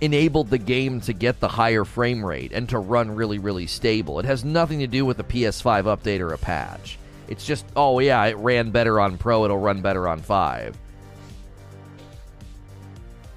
enabled 0.01 0.51
the 0.51 0.59
game 0.59 1.01
to 1.01 1.13
get 1.13 1.39
the 1.39 1.49
higher 1.49 1.85
frame 1.85 2.25
rate 2.25 2.53
and 2.53 2.69
to 2.69 2.79
run 2.79 3.15
really, 3.15 3.39
really 3.39 3.67
stable. 3.67 4.19
It 4.19 4.25
has 4.25 4.45
nothing 4.45 4.81
to 4.81 4.87
do 4.87 5.05
with 5.05 5.19
a 5.21 5.25
PS5 5.25 5.85
update 5.85 6.21
or 6.21 6.33
a 6.33 6.39
patch. 6.39 6.99
It's 7.29 7.47
just, 7.47 7.65
oh 7.77 7.99
yeah, 8.01 8.25
it 8.25 8.37
ran 8.37 8.71
better 8.71 8.99
on 8.99 9.17
Pro, 9.19 9.45
it'll 9.45 9.59
run 9.59 9.81
better 9.81 10.09
on 10.09 10.21
5. 10.21 10.77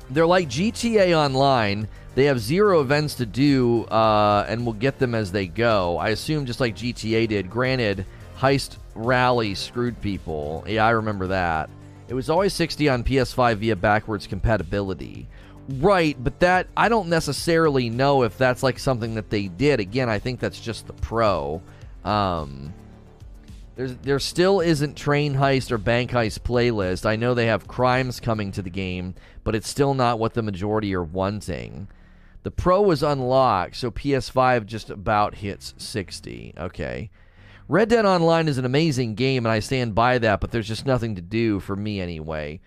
They're 0.09 0.27
like 0.27 0.49
GTA 0.49 1.17
Online. 1.17 1.87
They 2.15 2.25
have 2.25 2.39
zero 2.39 2.81
events 2.81 3.15
to 3.15 3.25
do, 3.25 3.83
uh, 3.85 4.45
and 4.47 4.65
we'll 4.65 4.73
get 4.73 4.99
them 4.99 5.13
as 5.13 5.31
they 5.31 5.47
go. 5.47 5.97
I 5.97 6.09
assume 6.09 6.45
just 6.45 6.59
like 6.61 6.75
GTA 6.75 7.27
did. 7.27 7.49
Granted, 7.49 8.05
Heist 8.37 8.77
Rally 8.93 9.53
screwed 9.53 9.99
people. 10.01 10.63
Yeah, 10.67 10.85
I 10.85 10.91
remember 10.91 11.27
that. 11.27 11.69
It 12.07 12.13
was 12.13 12.29
always 12.29 12.53
60 12.53 12.87
on 12.87 13.03
PS5 13.03 13.57
via 13.57 13.75
backwards 13.75 14.27
compatibility. 14.27 15.27
Right, 15.67 16.15
but 16.23 16.39
that 16.41 16.67
I 16.77 16.89
don't 16.89 17.09
necessarily 17.09 17.89
know 17.89 18.23
if 18.23 18.37
that's 18.37 18.61
like 18.61 18.77
something 18.77 19.15
that 19.15 19.29
they 19.29 19.47
did. 19.47 19.79
Again, 19.79 20.09
I 20.09 20.19
think 20.19 20.39
that's 20.39 20.59
just 20.59 20.85
the 20.85 20.93
pro. 20.93 21.61
Um, 22.03 22.71
there's 23.75 23.95
there 23.97 24.19
still 24.19 24.61
isn't 24.61 24.95
train 24.95 25.35
heist 25.35 25.71
or 25.71 25.77
bank 25.77 26.11
heist 26.11 26.39
playlist. 26.39 27.05
I 27.05 27.15
know 27.15 27.33
they 27.33 27.47
have 27.47 27.67
crimes 27.67 28.19
coming 28.19 28.51
to 28.53 28.61
the 28.61 28.69
game, 28.69 29.15
but 29.43 29.55
it's 29.55 29.67
still 29.67 29.93
not 29.93 30.19
what 30.19 30.33
the 30.33 30.41
majority 30.41 30.93
are 30.95 31.03
wanting. 31.03 31.87
The 32.43 32.51
Pro 32.51 32.81
was 32.81 33.03
unlocked, 33.03 33.75
so 33.75 33.91
PS5 33.91 34.65
just 34.65 34.89
about 34.89 35.35
hits 35.35 35.73
60. 35.77 36.53
Okay. 36.57 37.09
Red 37.67 37.89
Dead 37.89 38.05
Online 38.05 38.47
is 38.47 38.59
an 38.59 38.65
amazing 38.65 39.15
game, 39.15 39.45
and 39.45 39.51
I 39.51 39.59
stand 39.59 39.95
by 39.95 40.19
that, 40.19 40.39
but 40.39 40.51
there's 40.51 40.67
just 40.67 40.85
nothing 40.85 41.15
to 41.15 41.21
do 41.21 41.59
for 41.59 41.75
me 41.75 41.99
anyway. 41.99 42.61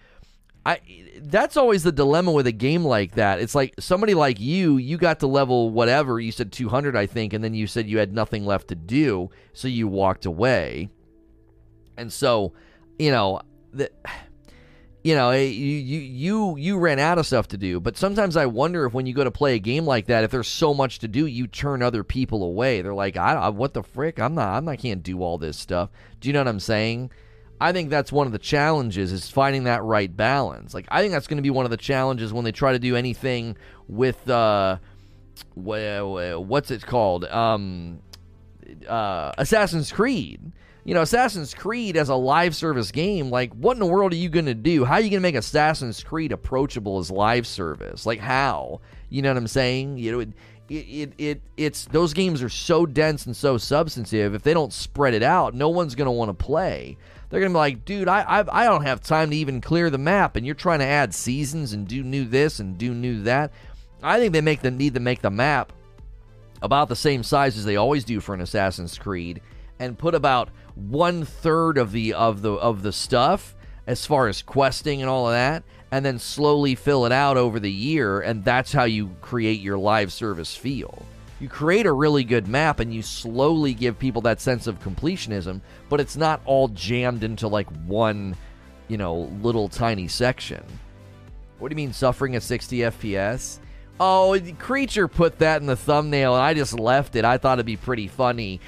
I 0.66 0.80
that's 1.20 1.56
always 1.56 1.82
the 1.84 1.92
dilemma 1.92 2.32
with 2.32 2.46
a 2.46 2.52
game 2.52 2.84
like 2.84 3.14
that. 3.14 3.40
It's 3.40 3.54
like 3.54 3.74
somebody 3.78 4.14
like 4.14 4.38
you, 4.38 4.76
you 4.76 4.98
got 4.98 5.20
to 5.20 5.26
level 5.26 5.70
whatever, 5.70 6.20
you 6.20 6.32
said 6.32 6.52
200 6.52 6.94
I 6.94 7.06
think, 7.06 7.32
and 7.32 7.42
then 7.42 7.54
you 7.54 7.66
said 7.66 7.88
you 7.88 7.98
had 7.98 8.12
nothing 8.12 8.44
left 8.44 8.68
to 8.68 8.74
do, 8.74 9.30
so 9.54 9.68
you 9.68 9.88
walked 9.88 10.26
away. 10.26 10.90
And 11.98 12.12
so, 12.12 12.52
you 12.98 13.10
know, 13.10 13.40
the, 13.72 13.90
you 15.04 15.14
know, 15.14 15.30
eh, 15.30 15.42
you, 15.42 15.76
you 15.76 16.00
you 16.00 16.56
you 16.56 16.78
ran 16.78 16.98
out 16.98 17.18
of 17.18 17.26
stuff 17.26 17.48
to 17.48 17.56
do. 17.56 17.80
But 17.80 17.96
sometimes 17.96 18.36
I 18.36 18.46
wonder 18.46 18.84
if 18.86 18.92
when 18.92 19.06
you 19.06 19.14
go 19.14 19.24
to 19.24 19.30
play 19.30 19.54
a 19.54 19.58
game 19.58 19.86
like 19.86 20.06
that, 20.06 20.24
if 20.24 20.30
there's 20.30 20.48
so 20.48 20.74
much 20.74 20.98
to 21.00 21.08
do, 21.08 21.26
you 21.26 21.46
turn 21.46 21.82
other 21.82 22.04
people 22.04 22.42
away. 22.42 22.82
They're 22.82 22.94
like, 22.94 23.16
I, 23.16 23.48
what 23.48 23.74
the 23.74 23.82
frick? 23.82 24.18
I'm 24.20 24.34
not. 24.34 24.56
I'm 24.56 24.64
not. 24.64 24.78
Can't 24.78 25.02
do 25.02 25.22
all 25.22 25.38
this 25.38 25.58
stuff. 25.58 25.90
Do 26.20 26.28
you 26.28 26.32
know 26.32 26.40
what 26.40 26.48
I'm 26.48 26.60
saying? 26.60 27.10
I 27.60 27.72
think 27.72 27.90
that's 27.90 28.12
one 28.12 28.26
of 28.26 28.32
the 28.32 28.38
challenges 28.38 29.12
is 29.12 29.30
finding 29.30 29.64
that 29.64 29.82
right 29.82 30.14
balance. 30.14 30.74
Like 30.74 30.86
I 30.90 31.00
think 31.00 31.12
that's 31.12 31.26
going 31.26 31.38
to 31.38 31.42
be 31.42 31.50
one 31.50 31.64
of 31.64 31.70
the 31.70 31.76
challenges 31.76 32.32
when 32.32 32.44
they 32.44 32.52
try 32.52 32.72
to 32.72 32.78
do 32.78 32.94
anything 32.94 33.56
with 33.88 34.28
uh, 34.28 34.78
what's 35.54 36.70
it 36.70 36.86
called? 36.86 37.24
Um, 37.24 38.00
uh, 38.86 39.32
Assassin's 39.38 39.90
Creed 39.90 40.52
you 40.88 40.94
know, 40.94 41.02
Assassin's 41.02 41.52
Creed 41.52 41.98
as 41.98 42.08
a 42.08 42.14
live 42.14 42.56
service 42.56 42.90
game, 42.90 43.28
like, 43.28 43.52
what 43.52 43.74
in 43.74 43.78
the 43.78 43.84
world 43.84 44.14
are 44.14 44.16
you 44.16 44.30
going 44.30 44.46
to 44.46 44.54
do? 44.54 44.86
How 44.86 44.94
are 44.94 45.00
you 45.02 45.10
going 45.10 45.20
to 45.20 45.28
make 45.28 45.34
Assassin's 45.34 46.02
Creed 46.02 46.32
approachable 46.32 46.98
as 46.98 47.10
live 47.10 47.46
service? 47.46 48.06
Like, 48.06 48.20
how? 48.20 48.80
You 49.10 49.20
know 49.20 49.28
what 49.28 49.36
I'm 49.36 49.48
saying? 49.48 49.98
You 49.98 50.12
know, 50.12 50.20
it, 50.20 50.30
it, 50.70 51.12
it, 51.18 51.42
it's 51.58 51.84
those 51.84 52.14
games 52.14 52.42
are 52.42 52.48
so 52.48 52.86
dense 52.86 53.26
and 53.26 53.36
so 53.36 53.58
substantive. 53.58 54.34
If 54.34 54.44
they 54.44 54.54
don't 54.54 54.72
spread 54.72 55.12
it 55.12 55.22
out, 55.22 55.52
no 55.52 55.68
one's 55.68 55.94
going 55.94 56.06
to 56.06 56.10
want 56.10 56.30
to 56.30 56.44
play. 56.46 56.96
They're 57.28 57.40
going 57.40 57.52
to 57.52 57.54
be 57.54 57.58
like, 57.58 57.84
dude, 57.84 58.08
I, 58.08 58.22
I, 58.22 58.62
I 58.62 58.64
don't 58.64 58.84
have 58.84 59.02
time 59.02 59.28
to 59.28 59.36
even 59.36 59.60
clear 59.60 59.90
the 59.90 59.98
map, 59.98 60.36
and 60.36 60.46
you're 60.46 60.54
trying 60.54 60.78
to 60.78 60.86
add 60.86 61.12
seasons 61.14 61.74
and 61.74 61.86
do 61.86 62.02
new 62.02 62.24
this 62.24 62.60
and 62.60 62.78
do 62.78 62.94
new 62.94 63.24
that. 63.24 63.52
I 64.02 64.18
think 64.18 64.32
they 64.32 64.40
make 64.40 64.62
the 64.62 64.70
need 64.70 64.94
to 64.94 65.00
make 65.00 65.20
the 65.20 65.30
map 65.30 65.70
about 66.62 66.88
the 66.88 66.96
same 66.96 67.22
size 67.22 67.58
as 67.58 67.66
they 67.66 67.76
always 67.76 68.04
do 68.04 68.20
for 68.20 68.34
an 68.34 68.40
Assassin's 68.40 68.96
Creed, 68.96 69.42
and 69.78 69.98
put 69.98 70.14
about 70.14 70.48
one 70.78 71.24
third 71.24 71.76
of 71.76 71.92
the 71.92 72.14
of 72.14 72.42
the 72.42 72.52
of 72.52 72.82
the 72.82 72.92
stuff 72.92 73.56
as 73.86 74.06
far 74.06 74.28
as 74.28 74.42
questing 74.42 75.00
and 75.00 75.10
all 75.10 75.26
of 75.26 75.32
that, 75.32 75.62
and 75.90 76.04
then 76.04 76.18
slowly 76.18 76.74
fill 76.74 77.06
it 77.06 77.12
out 77.12 77.36
over 77.38 77.58
the 77.58 77.72
year, 77.72 78.20
and 78.20 78.44
that's 78.44 78.70
how 78.70 78.84
you 78.84 79.10
create 79.22 79.60
your 79.60 79.78
live 79.78 80.12
service 80.12 80.54
feel. 80.54 81.06
You 81.40 81.48
create 81.48 81.86
a 81.86 81.92
really 81.92 82.24
good 82.24 82.48
map 82.48 82.80
and 82.80 82.92
you 82.92 83.00
slowly 83.00 83.72
give 83.72 83.98
people 83.98 84.20
that 84.22 84.40
sense 84.40 84.66
of 84.66 84.80
completionism, 84.80 85.60
but 85.88 86.00
it's 86.00 86.16
not 86.16 86.42
all 86.44 86.68
jammed 86.68 87.24
into 87.24 87.48
like 87.48 87.68
one, 87.86 88.36
you 88.88 88.98
know, 88.98 89.32
little 89.40 89.68
tiny 89.68 90.08
section. 90.08 90.62
What 91.58 91.68
do 91.68 91.72
you 91.72 91.76
mean 91.76 91.92
suffering 91.92 92.36
at 92.36 92.42
60 92.42 92.78
FPS? 92.78 93.60
Oh, 94.00 94.38
Creature 94.60 95.08
put 95.08 95.40
that 95.40 95.60
in 95.60 95.66
the 95.66 95.74
thumbnail, 95.74 96.34
and 96.34 96.42
I 96.42 96.54
just 96.54 96.78
left 96.78 97.16
it. 97.16 97.24
I 97.24 97.36
thought 97.36 97.58
it'd 97.58 97.66
be 97.66 97.76
pretty 97.76 98.06
funny. 98.06 98.60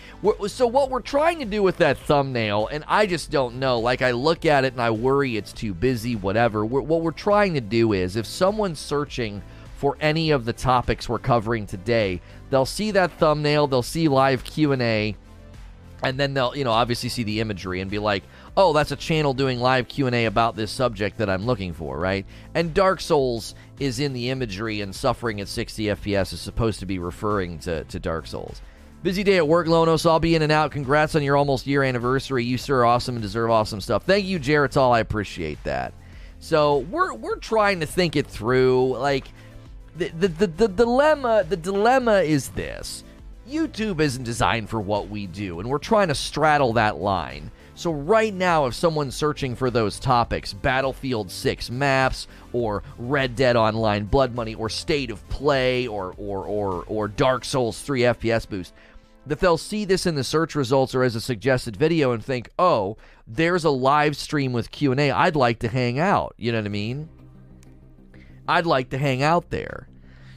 So, 0.48 0.66
what 0.66 0.90
we're 0.90 1.00
trying 1.00 1.38
to 1.38 1.44
do 1.44 1.62
with 1.62 1.76
that 1.76 1.98
thumbnail, 1.98 2.66
and 2.66 2.82
I 2.88 3.06
just 3.06 3.30
don't 3.30 3.60
know. 3.60 3.78
Like, 3.78 4.02
I 4.02 4.10
look 4.10 4.44
at 4.44 4.64
it 4.64 4.72
and 4.72 4.82
I 4.82 4.90
worry 4.90 5.36
it's 5.36 5.52
too 5.52 5.72
busy, 5.72 6.16
whatever. 6.16 6.64
What 6.64 7.02
we're 7.02 7.12
trying 7.12 7.54
to 7.54 7.60
do 7.60 7.92
is, 7.92 8.16
if 8.16 8.26
someone's 8.26 8.80
searching 8.80 9.40
for 9.76 9.96
any 10.00 10.32
of 10.32 10.44
the 10.44 10.52
topics 10.52 11.08
we're 11.08 11.20
covering 11.20 11.64
today, 11.64 12.20
they'll 12.50 12.66
see 12.66 12.90
that 12.90 13.12
thumbnail, 13.12 13.68
they'll 13.68 13.82
see 13.82 14.08
live 14.08 14.42
Q 14.42 14.72
and 14.72 14.82
A, 14.82 15.16
and 16.02 16.18
then 16.18 16.34
they'll, 16.34 16.56
you 16.56 16.64
know, 16.64 16.72
obviously 16.72 17.08
see 17.08 17.22
the 17.22 17.40
imagery 17.40 17.80
and 17.80 17.90
be 17.90 17.98
like, 17.98 18.24
oh, 18.56 18.72
that's 18.72 18.90
a 18.90 18.96
channel 18.96 19.34
doing 19.34 19.60
live 19.60 19.86
Q&A 19.88 20.24
about 20.24 20.56
this 20.56 20.70
subject 20.70 21.18
that 21.18 21.30
I'm 21.30 21.46
looking 21.46 21.72
for, 21.72 21.98
right? 21.98 22.26
And 22.54 22.74
Dark 22.74 23.00
Souls 23.00 23.54
is 23.80 23.98
in 23.98 24.12
the 24.12 24.30
imagery 24.30 24.80
and 24.82 24.94
suffering 24.94 25.40
at 25.40 25.48
60 25.48 25.84
FPS 25.84 26.32
is 26.32 26.40
supposed 26.40 26.80
to 26.80 26.86
be 26.86 26.98
referring 26.98 27.58
to, 27.60 27.82
to 27.84 27.98
Dark 27.98 28.26
Souls. 28.26 28.60
Busy 29.02 29.24
day 29.24 29.38
at 29.38 29.48
work, 29.48 29.66
Lonos. 29.66 30.08
I'll 30.08 30.20
be 30.20 30.34
in 30.34 30.42
and 30.42 30.52
out. 30.52 30.72
Congrats 30.72 31.14
on 31.14 31.22
your 31.22 31.36
almost 31.36 31.66
year 31.66 31.82
anniversary. 31.82 32.44
You, 32.44 32.58
sir, 32.58 32.80
are 32.80 32.84
awesome 32.84 33.16
and 33.16 33.22
deserve 33.22 33.50
awesome 33.50 33.80
stuff. 33.80 34.04
Thank 34.04 34.26
you, 34.26 34.38
Jaretol. 34.38 34.92
I 34.92 35.00
appreciate 35.00 35.62
that. 35.64 35.94
So 36.38 36.78
we're 36.78 37.14
we're 37.14 37.36
trying 37.36 37.80
to 37.80 37.86
think 37.86 38.14
it 38.14 38.26
through. 38.26 38.98
Like 38.98 39.28
the 39.96 40.08
the, 40.08 40.28
the, 40.28 40.46
the 40.46 40.68
dilemma 40.68 41.44
the 41.48 41.56
dilemma 41.56 42.20
is 42.20 42.50
this. 42.50 43.02
YouTube 43.48 44.00
isn't 44.00 44.24
designed 44.24 44.68
for 44.68 44.80
what 44.80 45.08
we 45.08 45.26
do, 45.26 45.60
and 45.60 45.68
we're 45.68 45.78
trying 45.78 46.08
to 46.08 46.14
straddle 46.14 46.74
that 46.74 46.96
line. 46.98 47.50
So, 47.74 47.92
right 47.92 48.34
now, 48.34 48.66
if 48.66 48.74
someone's 48.74 49.14
searching 49.14 49.54
for 49.54 49.70
those 49.70 49.98
topics, 49.98 50.52
Battlefield 50.52 51.30
6 51.30 51.70
maps, 51.70 52.26
or 52.52 52.82
Red 52.98 53.36
Dead 53.36 53.56
Online 53.56 54.04
Blood 54.04 54.34
Money, 54.34 54.54
or 54.54 54.68
State 54.68 55.10
of 55.10 55.26
Play, 55.28 55.86
or, 55.86 56.14
or, 56.18 56.44
or, 56.44 56.84
or 56.88 57.08
Dark 57.08 57.44
Souls 57.44 57.80
3 57.80 58.00
FPS 58.02 58.48
boost, 58.48 58.74
that 59.26 59.40
they'll 59.40 59.58
see 59.58 59.84
this 59.84 60.06
in 60.06 60.14
the 60.14 60.24
search 60.24 60.54
results 60.54 60.94
or 60.94 61.02
as 61.02 61.14
a 61.14 61.20
suggested 61.20 61.76
video 61.76 62.12
and 62.12 62.24
think, 62.24 62.50
oh, 62.58 62.96
there's 63.26 63.64
a 63.64 63.70
live 63.70 64.16
stream 64.16 64.52
with 64.52 64.70
Q&A. 64.70 65.10
I'd 65.10 65.36
like 65.36 65.60
to 65.60 65.68
hang 65.68 65.98
out. 65.98 66.34
You 66.36 66.52
know 66.52 66.58
what 66.58 66.66
I 66.66 66.70
mean? 66.70 67.08
I'd 68.48 68.66
like 68.66 68.90
to 68.90 68.98
hang 68.98 69.22
out 69.22 69.50
there. 69.50 69.86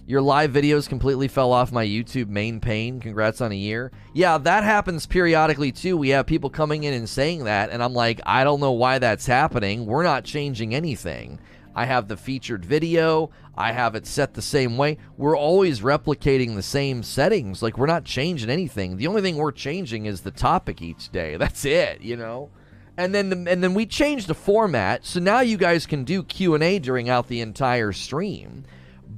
Your 0.06 0.22
live 0.22 0.52
videos 0.52 0.89
completely 0.89 1.30
fell 1.30 1.54
off 1.54 1.72
my 1.72 1.86
YouTube 1.86 2.28
main 2.28 2.60
pane. 2.60 3.00
Congrats 3.00 3.39
on 3.39 3.54
a 3.54 3.56
year. 3.56 3.89
Yeah, 4.13 4.38
that 4.38 4.66
happens 4.66 5.06
periodically 5.06 5.72
too. 5.72 5.96
We 5.96 6.10
have 6.10 6.26
people 6.26 6.50
coming 6.50 6.84
in 6.84 6.94
and 6.94 7.08
saying 7.08 7.46
that, 7.46 7.70
and 7.70 7.82
I'm 7.82 7.94
like, 7.94 8.20
I 8.26 8.44
don't 8.44 8.60
know 8.60 8.74
why 8.74 9.00
that's 9.00 9.26
happening. 9.26 9.86
We're 9.86 10.04
not 10.04 10.26
changing 10.26 10.76
anything. 10.76 11.39
I 11.74 11.86
have 11.86 12.10
the 12.10 12.18
featured 12.18 12.66
video. 12.66 13.32
I 13.56 13.72
have 13.72 13.96
it 13.96 14.06
set 14.06 14.34
the 14.34 14.42
same 14.42 14.76
way. 14.76 14.98
We're 15.16 15.38
always 15.38 15.80
replicating 15.80 16.56
the 16.56 16.63
same 16.63 17.02
settings. 17.02 17.63
Like 17.63 17.78
we're 17.78 17.86
not 17.86 18.04
changing 18.04 18.50
anything. 18.50 18.98
The 18.98 19.08
only 19.08 19.22
thing 19.22 19.38
we're 19.38 19.54
changing 19.54 20.06
is 20.06 20.22
the 20.22 20.32
topic 20.32 20.82
each 20.82 21.12
day. 21.13 21.38
That's 21.38 21.63
it, 21.63 22.02
you 22.02 22.18
know. 22.18 22.50
And 22.98 23.16
then 23.16 23.30
the, 23.30 23.52
and 23.52 23.63
then 23.63 23.74
we 23.74 23.86
changed 23.86 24.28
the 24.28 24.36
format. 24.36 25.06
So 25.06 25.22
now 25.22 25.39
you 25.39 25.56
guys 25.56 25.86
can 25.86 26.04
do 26.04 26.24
Q&A 26.24 26.78
during 26.80 27.10
out 27.10 27.28
the 27.28 27.39
entire 27.39 27.94
stream 27.94 28.66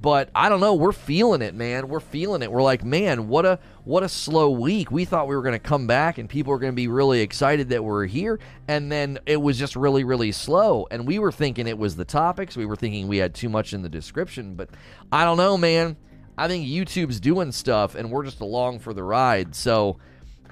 but 0.06 0.30
I 0.36 0.50
don't 0.50 0.60
know. 0.60 0.76
We're 0.76 0.92
feeling 0.92 1.42
it, 1.42 1.56
man. 1.56 1.88
We're 1.88 2.00
feeling 2.00 2.44
it. 2.44 2.52
We're 2.52 2.62
like, 2.62 2.84
man, 2.86 3.28
what 3.28 3.44
a 3.44 3.58
what 3.86 4.04
a 4.04 4.08
slow 4.08 4.52
week. 4.52 4.92
We 4.92 5.04
thought 5.04 5.28
we 5.28 5.36
were 5.36 5.42
going 5.42 5.54
to 5.54 5.60
come 5.60 5.88
back 5.88 6.20
and 6.20 6.30
people 6.30 6.52
were 6.52 6.60
going 6.60 6.74
to 6.74 6.76
be 6.76 6.88
really 6.88 7.22
excited 7.22 7.70
that 7.70 7.84
we're 7.84 8.06
here, 8.06 8.40
and 8.68 8.92
then 8.92 9.18
it 9.26 9.42
was 9.42 9.58
just 9.58 9.76
really, 9.76 10.04
really 10.04 10.32
slow. 10.32 10.86
And 10.92 11.08
we 11.08 11.18
were 11.18 11.32
thinking 11.32 11.66
it 11.66 11.80
was 11.80 11.96
the 11.96 12.06
topics. 12.06 12.56
We 12.56 12.68
were 12.68 12.76
thinking 12.76 13.08
we 13.08 13.18
had 13.18 13.34
too 13.34 13.50
much 13.50 13.74
in 13.74 13.82
the 13.82 13.90
description, 13.90 14.54
but 14.54 14.70
I 15.12 15.26
don't 15.26 15.38
know, 15.38 15.58
man. 15.58 15.98
I 16.38 16.48
think 16.48 16.68
YouTube's 16.68 17.20
doing 17.20 17.52
stuff, 17.52 17.96
and 17.96 18.12
we're 18.12 18.26
just 18.26 18.42
along 18.42 18.82
for 18.82 18.94
the 18.94 19.02
ride. 19.02 19.56
So 19.56 19.98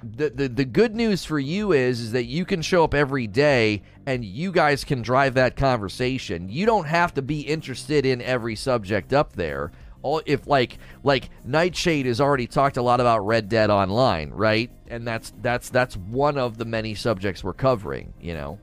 the, 0.03 0.29
the 0.29 0.47
the 0.49 0.65
good 0.65 0.95
news 0.95 1.25
for 1.25 1.39
you 1.39 1.71
is 1.71 1.99
is 1.99 2.11
that 2.11 2.25
you 2.25 2.45
can 2.45 2.61
show 2.61 2.83
up 2.83 2.93
every 2.93 3.27
day 3.27 3.81
and 4.05 4.23
you 4.23 4.51
guys 4.51 4.83
can 4.83 5.01
drive 5.01 5.35
that 5.35 5.55
conversation. 5.55 6.49
You 6.49 6.65
don't 6.65 6.85
have 6.85 7.13
to 7.15 7.21
be 7.21 7.41
interested 7.41 8.05
in 8.05 8.21
every 8.21 8.55
subject 8.55 9.13
up 9.13 9.33
there. 9.33 9.71
All 10.01 10.21
if 10.25 10.45
like 10.45 10.77
like 11.03 11.29
Nightshade 11.45 12.05
has 12.05 12.19
already 12.19 12.47
talked 12.47 12.77
a 12.77 12.81
lot 12.81 12.99
about 12.99 13.25
Red 13.25 13.47
Dead 13.47 13.69
Online, 13.69 14.31
right? 14.31 14.69
And 14.87 15.07
that's 15.07 15.33
that's 15.41 15.69
that's 15.69 15.95
one 15.95 16.37
of 16.37 16.57
the 16.57 16.65
many 16.65 16.93
subjects 16.95 17.43
we're 17.43 17.53
covering, 17.53 18.13
you 18.19 18.33
know. 18.33 18.59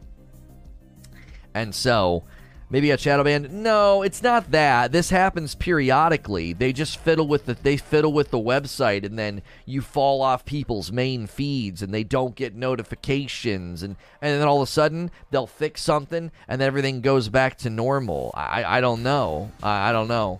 And 1.55 1.75
so 1.75 2.25
Maybe 2.73 2.93
a 2.93 2.99
shadow 2.99 3.25
ban? 3.25 3.49
No, 3.65 4.03
it's 4.03 4.23
not 4.23 4.53
that. 4.53 4.93
This 4.93 5.11
happens 5.11 5.57
periodically. 5.57 6.53
They 6.53 6.73
just 6.73 6.99
fiddle 6.99 7.27
with 7.27 7.47
the 7.47 7.55
they 7.55 7.77
fiddle 7.77 8.13
with 8.13 8.31
the 8.31 8.39
website 8.39 9.05
and 9.05 9.19
then 9.19 9.43
you 9.67 9.81
fall 9.81 10.23
off 10.23 10.45
people's 10.45 10.93
main 10.93 11.27
feeds 11.27 11.83
and 11.83 11.93
they 11.93 12.05
don't 12.05 12.37
get 12.37 12.55
notifications 12.55 13.83
and 13.83 13.97
and 14.23 14.41
then 14.41 14.47
all 14.47 14.63
of 14.63 14.69
a 14.69 14.71
sudden 14.71 15.11
they'll 15.33 15.49
fix 15.49 15.83
something 15.83 16.31
and 16.47 16.61
then 16.61 16.67
everything 16.69 17.01
goes 17.01 17.29
back 17.29 17.59
to 17.59 17.71
normal. 17.71 18.31
I 18.35 18.63
I 18.65 18.81
don't 18.81 19.03
know. 19.03 19.51
I, 19.63 19.89
I 19.89 19.93
don't 19.93 20.09
know. 20.09 20.39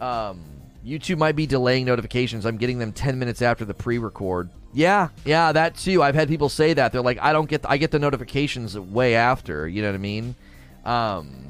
Um 0.00 0.44
YouTube 0.86 1.18
might 1.18 1.36
be 1.36 1.46
delaying 1.46 1.84
notifications. 1.84 2.46
I'm 2.46 2.56
getting 2.56 2.78
them 2.78 2.92
10 2.92 3.18
minutes 3.18 3.42
after 3.42 3.64
the 3.66 3.74
pre-record. 3.74 4.48
Yeah, 4.72 5.08
yeah, 5.24 5.52
that 5.52 5.76
too. 5.76 6.02
I've 6.02 6.14
had 6.14 6.28
people 6.28 6.48
say 6.48 6.72
that. 6.72 6.92
They're 6.92 7.02
like, 7.02 7.18
I 7.20 7.34
don't 7.34 7.50
get, 7.50 7.66
I 7.68 7.76
get 7.76 7.90
the 7.90 7.98
notifications 7.98 8.78
way 8.78 9.14
after. 9.14 9.68
You 9.68 9.82
know 9.82 9.88
what 9.88 9.96
I 9.96 9.98
mean? 9.98 10.36
Um, 10.84 11.46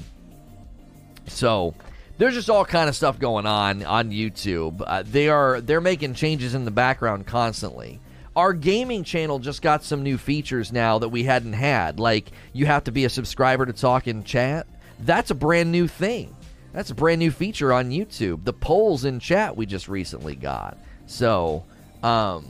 so 1.27 1.73
there's 2.17 2.33
just 2.33 2.49
all 2.49 2.65
kind 2.65 2.89
of 2.89 2.95
stuff 2.95 3.19
going 3.19 3.45
on 3.45 3.83
on 3.83 4.11
YouTube. 4.11 4.83
Uh, 4.85 5.03
they 5.05 5.29
are 5.29 5.61
they're 5.61 5.81
making 5.81 6.13
changes 6.13 6.53
in 6.53 6.65
the 6.65 6.71
background 6.71 7.25
constantly. 7.25 7.99
Our 8.35 8.53
gaming 8.53 9.03
channel 9.03 9.39
just 9.39 9.61
got 9.61 9.83
some 9.83 10.03
new 10.03 10.17
features 10.17 10.71
now 10.71 10.99
that 10.99 11.09
we 11.09 11.23
hadn't 11.23 11.53
had. 11.53 11.99
Like 11.99 12.31
you 12.53 12.65
have 12.65 12.85
to 12.85 12.91
be 12.91 13.05
a 13.05 13.09
subscriber 13.09 13.65
to 13.65 13.73
talk 13.73 14.07
in 14.07 14.23
chat. 14.23 14.67
That's 14.99 15.31
a 15.31 15.35
brand 15.35 15.71
new 15.71 15.87
thing. 15.87 16.35
That's 16.73 16.91
a 16.91 16.95
brand 16.95 17.19
new 17.19 17.31
feature 17.31 17.73
on 17.73 17.89
YouTube. 17.89 18.45
The 18.45 18.53
polls 18.53 19.03
in 19.03 19.19
chat 19.19 19.57
we 19.57 19.65
just 19.65 19.89
recently 19.89 20.35
got. 20.35 20.77
So, 21.05 21.65
um, 22.03 22.45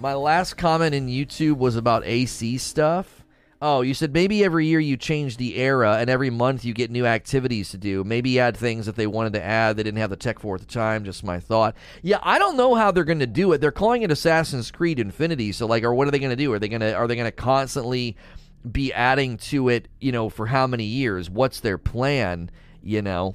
my 0.00 0.14
last 0.14 0.54
comment 0.54 0.94
in 0.94 1.06
YouTube 1.06 1.56
was 1.56 1.76
about 1.76 2.04
AC 2.04 2.58
stuff. 2.58 3.17
Oh, 3.60 3.80
you 3.80 3.92
said 3.92 4.12
maybe 4.12 4.44
every 4.44 4.66
year 4.66 4.78
you 4.78 4.96
change 4.96 5.36
the 5.36 5.56
era 5.56 5.96
and 5.96 6.08
every 6.08 6.30
month 6.30 6.64
you 6.64 6.72
get 6.72 6.92
new 6.92 7.06
activities 7.06 7.70
to 7.70 7.78
do. 7.78 8.04
Maybe 8.04 8.38
add 8.38 8.56
things 8.56 8.86
that 8.86 8.94
they 8.94 9.08
wanted 9.08 9.32
to 9.32 9.42
add 9.42 9.76
they 9.76 9.82
didn't 9.82 9.98
have 9.98 10.10
the 10.10 10.16
tech 10.16 10.38
for 10.38 10.54
at 10.54 10.60
the 10.60 10.66
time. 10.66 11.04
Just 11.04 11.24
my 11.24 11.40
thought. 11.40 11.74
Yeah, 12.02 12.20
I 12.22 12.38
don't 12.38 12.56
know 12.56 12.76
how 12.76 12.92
they're 12.92 13.02
going 13.02 13.18
to 13.18 13.26
do 13.26 13.52
it. 13.52 13.60
They're 13.60 13.72
calling 13.72 14.02
it 14.02 14.12
Assassin's 14.12 14.70
Creed 14.70 15.00
Infinity. 15.00 15.50
So 15.50 15.66
like, 15.66 15.82
or 15.82 15.92
what 15.92 16.06
are 16.06 16.12
they 16.12 16.20
going 16.20 16.30
to 16.30 16.36
do? 16.36 16.52
Are 16.52 16.60
they 16.60 16.68
going 16.68 16.82
to 16.82 16.94
are 16.94 17.08
they 17.08 17.16
going 17.16 17.26
to 17.26 17.32
constantly 17.32 18.16
be 18.70 18.92
adding 18.92 19.38
to 19.38 19.68
it? 19.70 19.88
You 20.00 20.12
know, 20.12 20.28
for 20.28 20.46
how 20.46 20.68
many 20.68 20.84
years? 20.84 21.28
What's 21.28 21.58
their 21.58 21.78
plan? 21.78 22.52
You 22.80 23.02
know, 23.02 23.34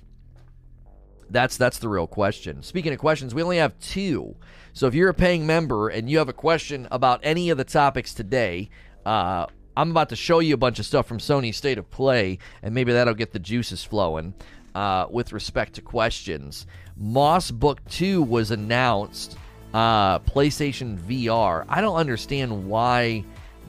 that's 1.30 1.58
that's 1.58 1.80
the 1.80 1.90
real 1.90 2.08
question. 2.08 2.64
Speaking 2.64 2.94
of 2.94 3.00
questions, 3.00 3.36
we 3.36 3.44
only 3.44 3.58
have 3.58 3.78
two. 3.80 4.38
So 4.72 4.88
if 4.88 4.96
you're 4.96 5.10
a 5.10 5.14
paying 5.14 5.46
member 5.46 5.90
and 5.90 6.10
you 6.10 6.18
have 6.20 6.30
a 6.30 6.34
question 6.34 6.88
about 6.92 7.20
any 7.24 7.50
of 7.50 7.58
the 7.58 7.66
topics 7.66 8.14
today. 8.14 8.70
Uh, 9.06 9.48
I'm 9.76 9.92
about 9.92 10.10
to 10.10 10.16
show 10.16 10.40
you 10.40 10.54
a 10.54 10.58
bunch 10.58 10.80
of 10.80 10.86
stuff 10.86 11.08
from 11.08 11.18
Sony 11.18 11.54
State 11.54 11.78
of 11.78 11.90
Play, 11.90 12.40
and 12.62 12.74
maybe 12.76 12.94
that'll 12.94 13.14
get 13.14 13.32
the 13.32 13.40
juices 13.40 13.84
flowing 13.84 14.34
uh, 14.76 15.08
with 15.10 15.34
respect 15.34 15.74
to 15.74 15.82
questions. 15.82 16.68
Moss 16.96 17.52
Book 17.52 17.84
2 17.90 18.22
was 18.22 18.52
announced, 18.52 19.38
uh, 19.74 20.20
PlayStation 20.20 20.98
VR. 20.98 21.66
I 21.68 21.82
don't 21.82 21.96
understand 21.96 22.68
why 22.68 23.24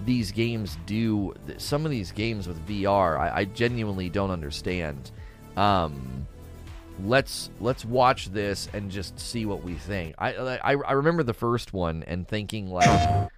these 0.04 0.32
games 0.32 0.76
do 0.86 1.32
some 1.56 1.84
of 1.84 1.90
these 1.90 2.12
games 2.12 2.46
with 2.46 2.66
VR. 2.66 3.18
I, 3.18 3.40
I 3.40 3.44
genuinely 3.46 4.10
don't 4.10 4.30
understand. 4.30 5.10
Um, 5.56 6.26
let's 7.02 7.50
let's 7.60 7.84
watch 7.84 8.30
this 8.30 8.68
and 8.72 8.90
just 8.90 9.18
see 9.18 9.46
what 9.46 9.62
we 9.62 9.74
think. 9.74 10.14
I, 10.18 10.34
I 10.34 10.72
I 10.72 10.92
remember 10.92 11.22
the 11.22 11.34
first 11.34 11.72
one 11.72 12.02
and 12.06 12.26
thinking 12.26 12.70
like 12.70 13.30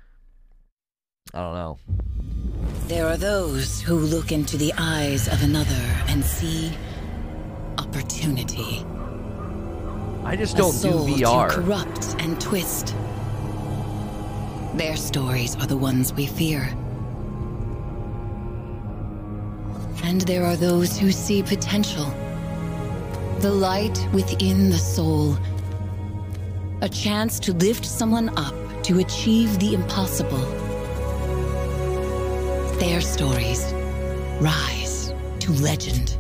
I 1.35 1.39
don't 1.41 1.55
know. 1.55 1.79
There 2.87 3.07
are 3.07 3.17
those 3.17 3.81
who 3.81 3.97
look 3.99 4.31
into 4.31 4.57
the 4.57 4.73
eyes 4.79 5.29
of 5.29 5.43
another 5.43 5.85
and 6.09 6.25
see 6.25 6.73
opportunity. 7.79 8.85
I 10.25 10.37
just 10.37 10.57
don't 10.57 10.81
do 10.81 10.89
VR. 10.89 11.49
to 11.49 11.55
corrupt 11.57 12.17
and 12.21 12.41
twist. 12.41 12.95
Their 14.75 14.97
stories 14.97 15.57
are 15.57 15.67
the 15.67 15.77
ones 15.77 16.13
we 16.13 16.27
fear. 16.27 16.63
And 20.05 20.21
there 20.23 20.45
are 20.45 20.57
those 20.57 20.97
who 20.99 21.11
see 21.11 21.43
potential. 21.43 22.07
The 23.41 23.51
light 23.51 23.99
within 24.13 24.71
the 24.71 24.79
soul. 24.79 25.37
A 26.83 26.89
chance 26.89 27.41
to 27.41 27.53
lift 27.53 27.85
someone 27.85 28.29
up 28.39 28.55
to 28.85 29.01
achieve 29.01 29.59
the 29.59 29.75
impossible. 29.75 30.66
Their 32.79 33.01
stories 33.01 33.73
rise 34.41 35.13
to 35.41 35.53
legend. 35.53 36.17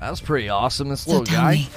That 0.00 0.10
was 0.10 0.20
pretty 0.20 0.48
awesome. 0.48 0.88
This 0.88 1.02
So 1.02 1.10
little 1.10 1.24
guy. 1.24 1.54
me, 1.54 1.68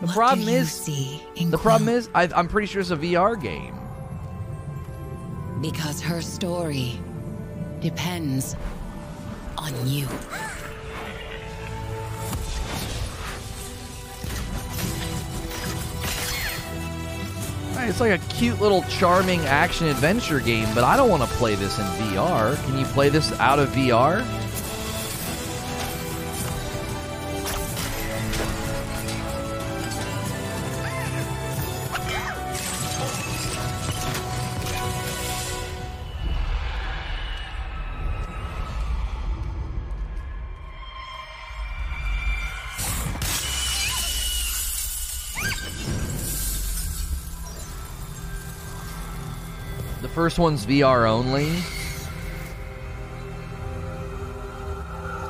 The 0.00 0.06
problem 0.08 0.48
is, 0.48 0.72
see 0.72 1.22
the 1.36 1.58
problem 1.58 1.88
is, 1.88 2.08
I, 2.14 2.28
I'm 2.34 2.48
pretty 2.48 2.66
sure 2.66 2.80
it's 2.80 2.90
a 2.90 2.96
VR 2.96 3.40
game. 3.40 3.74
Because 5.60 6.00
her 6.00 6.22
story 6.22 6.98
depends 7.80 8.56
on 9.56 9.72
you. 9.86 10.06
It's 17.88 18.00
like 18.00 18.20
a 18.20 18.24
cute 18.26 18.60
little 18.60 18.82
charming 18.82 19.40
action 19.46 19.86
adventure 19.86 20.40
game, 20.40 20.68
but 20.74 20.84
I 20.84 20.94
don't 20.94 21.08
want 21.08 21.22
to 21.22 21.28
play 21.36 21.54
this 21.54 21.78
in 21.78 21.86
VR. 21.86 22.62
Can 22.66 22.78
you 22.78 22.84
play 22.84 23.08
this 23.08 23.32
out 23.40 23.58
of 23.58 23.70
VR? 23.70 24.22
First 50.28 50.38
one's 50.38 50.66
VR 50.66 51.08
only. 51.08 51.48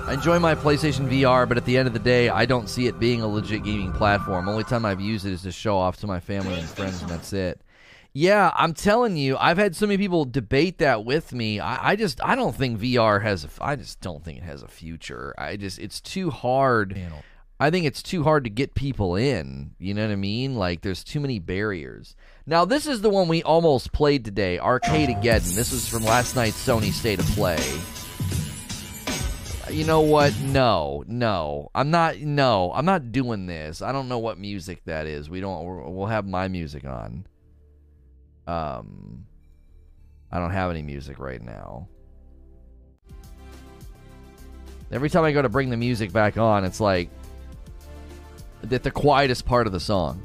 I 0.08 0.14
enjoy 0.14 0.40
my 0.40 0.56
PlayStation 0.56 1.08
VR, 1.08 1.48
but 1.48 1.56
at 1.56 1.64
the 1.64 1.78
end 1.78 1.86
of 1.86 1.92
the 1.92 2.00
day, 2.00 2.28
I 2.30 2.46
don't 2.46 2.68
see 2.68 2.88
it 2.88 2.98
being 2.98 3.22
a 3.22 3.28
legit 3.28 3.62
gaming 3.62 3.92
platform. 3.92 4.48
Only 4.48 4.64
time 4.64 4.84
I've 4.84 5.00
used 5.00 5.24
it 5.24 5.32
is 5.32 5.42
to 5.42 5.52
show 5.52 5.78
off 5.78 5.98
to 5.98 6.08
my 6.08 6.18
family 6.18 6.58
and 6.58 6.68
friends, 6.68 7.00
and 7.00 7.08
that's 7.08 7.32
it. 7.32 7.60
Yeah, 8.12 8.50
I'm 8.56 8.74
telling 8.74 9.16
you, 9.16 9.36
I've 9.36 9.56
had 9.56 9.76
so 9.76 9.86
many 9.86 9.98
people 9.98 10.24
debate 10.24 10.78
that 10.78 11.04
with 11.04 11.32
me. 11.32 11.60
I, 11.60 11.90
I 11.90 11.94
just, 11.94 12.20
I 12.24 12.34
don't 12.34 12.56
think 12.56 12.80
VR 12.80 13.22
has. 13.22 13.44
A, 13.44 13.48
I 13.60 13.76
just 13.76 14.00
don't 14.00 14.24
think 14.24 14.38
it 14.38 14.44
has 14.44 14.64
a 14.64 14.68
future. 14.68 15.32
I 15.38 15.54
just, 15.54 15.78
it's 15.78 16.00
too 16.00 16.30
hard. 16.30 16.98
Oh. 16.98 17.22
I 17.60 17.70
think 17.70 17.86
it's 17.86 18.02
too 18.02 18.22
hard 18.24 18.44
to 18.44 18.50
get 18.50 18.74
people 18.74 19.14
in. 19.16 19.74
You 19.78 19.94
know 19.94 20.06
what 20.06 20.12
I 20.12 20.16
mean? 20.16 20.56
Like, 20.56 20.80
there's 20.80 21.02
too 21.02 21.20
many 21.20 21.38
barriers. 21.38 22.16
Now, 22.48 22.64
this 22.64 22.86
is 22.86 23.02
the 23.02 23.10
one 23.10 23.28
we 23.28 23.42
almost 23.42 23.92
played 23.92 24.24
today, 24.24 24.56
Arcadegeddon. 24.56 25.54
This 25.54 25.70
is 25.70 25.86
from 25.86 26.02
last 26.02 26.34
night's 26.34 26.56
Sony 26.66 26.92
State 26.92 27.18
of 27.18 27.26
Play. 27.26 27.62
You 29.70 29.84
know 29.84 30.00
what? 30.00 30.34
No, 30.40 31.04
no, 31.06 31.70
I'm 31.74 31.90
not. 31.90 32.16
No, 32.20 32.72
I'm 32.74 32.86
not 32.86 33.12
doing 33.12 33.44
this. 33.44 33.82
I 33.82 33.92
don't 33.92 34.08
know 34.08 34.18
what 34.18 34.38
music 34.38 34.80
that 34.86 35.06
is. 35.06 35.28
We 35.28 35.42
don't. 35.42 35.94
We'll 35.94 36.06
have 36.06 36.26
my 36.26 36.48
music 36.48 36.86
on. 36.86 37.26
Um, 38.46 39.26
I 40.32 40.38
don't 40.38 40.52
have 40.52 40.70
any 40.70 40.80
music 40.80 41.18
right 41.18 41.42
now. 41.42 41.86
Every 44.90 45.10
time 45.10 45.24
I 45.24 45.32
go 45.32 45.42
to 45.42 45.50
bring 45.50 45.68
the 45.68 45.76
music 45.76 46.14
back 46.14 46.38
on, 46.38 46.64
it's 46.64 46.80
like 46.80 47.10
at 48.70 48.82
the 48.82 48.90
quietest 48.90 49.44
part 49.44 49.66
of 49.66 49.74
the 49.74 49.80
song. 49.80 50.22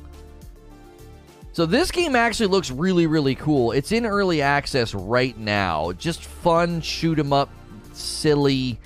So 1.53 1.67
this 1.67 1.91
game 1.91 2.15
actually 2.15 2.47
looks 2.47 2.71
really, 2.71 3.05
really 3.05 3.35
cool. 3.35 3.71
It's 3.71 3.91
in 3.91 4.07
early 4.07 4.41
access 4.41 4.95
right 4.95 5.37
now. 5.37 5.91
Just 5.93 6.25
fun, 6.25 6.81
shoot 6.81 7.19
'em 7.19 7.31
up, 7.31 7.49
silly. 7.93 8.79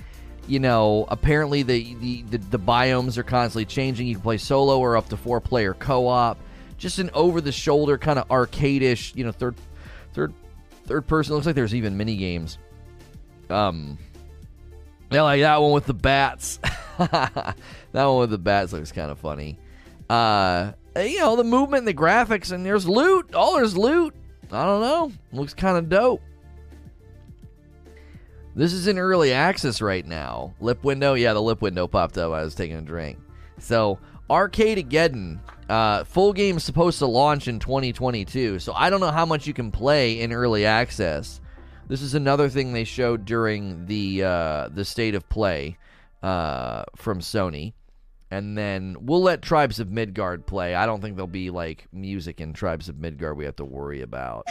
You 0.46 0.60
know, 0.60 1.06
apparently 1.08 1.62
the, 1.62 1.94
the, 1.94 2.22
the, 2.22 2.36
the 2.36 2.58
biomes 2.58 3.16
are 3.16 3.22
constantly 3.22 3.64
changing. 3.64 4.06
You 4.06 4.14
can 4.14 4.22
play 4.22 4.36
solo 4.36 4.78
or 4.78 4.96
up 4.98 5.08
to 5.08 5.16
four 5.16 5.40
player 5.40 5.72
co 5.74 6.06
op. 6.08 6.38
Just 6.76 6.98
an 6.98 7.10
over 7.14 7.40
the 7.40 7.52
shoulder 7.52 7.96
kind 7.96 8.18
of 8.18 8.28
arcadish, 8.28 9.14
you 9.16 9.24
know, 9.24 9.32
third 9.32 9.56
third 10.12 10.34
third 10.84 11.06
person. 11.06 11.34
Looks 11.34 11.46
like 11.46 11.54
there's 11.54 11.74
even 11.74 11.96
mini 11.96 12.16
games. 12.16 12.58
Um, 13.48 13.98
yeah, 15.10 15.22
like 15.22 15.40
that 15.40 15.60
one 15.60 15.72
with 15.72 15.86
the 15.86 15.94
bats. 15.94 16.60
that 16.98 17.54
one 17.92 18.18
with 18.18 18.30
the 18.30 18.38
bats 18.38 18.74
looks 18.74 18.92
kind 18.92 19.10
of 19.10 19.18
funny. 19.18 19.58
Uh, 20.08 20.72
you 21.06 21.18
know, 21.18 21.36
the 21.36 21.44
movement 21.44 21.80
and 21.80 21.88
the 21.88 21.94
graphics, 21.94 22.52
and 22.52 22.64
there's 22.64 22.88
loot. 22.88 23.30
Oh, 23.34 23.56
there's 23.56 23.76
loot. 23.76 24.14
I 24.50 24.64
don't 24.64 24.80
know. 24.80 25.12
Looks 25.32 25.54
kind 25.54 25.76
of 25.76 25.88
dope. 25.88 26.22
This 28.54 28.72
is 28.72 28.88
in 28.88 28.98
early 28.98 29.32
access 29.32 29.80
right 29.80 30.04
now. 30.04 30.54
Lip 30.60 30.82
window, 30.82 31.14
yeah, 31.14 31.32
the 31.32 31.42
lip 31.42 31.62
window 31.62 31.86
popped 31.86 32.18
up. 32.18 32.32
I 32.32 32.42
was 32.42 32.54
taking 32.54 32.76
a 32.76 32.82
drink. 32.82 33.18
So, 33.58 33.98
Arcadegeddon, 34.28 35.38
uh, 35.68 36.04
full 36.04 36.32
game 36.32 36.56
is 36.56 36.64
supposed 36.64 36.98
to 36.98 37.06
launch 37.06 37.46
in 37.46 37.58
2022. 37.58 38.58
So 38.58 38.72
I 38.72 38.90
don't 38.90 39.00
know 39.00 39.10
how 39.10 39.26
much 39.26 39.46
you 39.46 39.54
can 39.54 39.70
play 39.70 40.20
in 40.20 40.32
early 40.32 40.66
access. 40.66 41.40
This 41.88 42.02
is 42.02 42.14
another 42.14 42.48
thing 42.48 42.72
they 42.72 42.84
showed 42.84 43.24
during 43.24 43.86
the 43.86 44.24
uh, 44.24 44.68
the 44.68 44.84
state 44.84 45.14
of 45.14 45.28
play 45.28 45.78
uh, 46.22 46.84
from 46.96 47.20
Sony. 47.20 47.72
And 48.30 48.58
then 48.58 48.96
we'll 49.00 49.22
let 49.22 49.40
Tribes 49.40 49.80
of 49.80 49.90
Midgard 49.90 50.46
play. 50.46 50.74
I 50.74 50.84
don't 50.84 51.00
think 51.00 51.16
there'll 51.16 51.26
be 51.26 51.50
like 51.50 51.86
music 51.92 52.40
in 52.40 52.52
Tribes 52.52 52.88
of 52.88 52.98
Midgard 52.98 53.36
we 53.36 53.46
have 53.46 53.56
to 53.56 53.64
worry 53.64 54.02
about. 54.02 54.46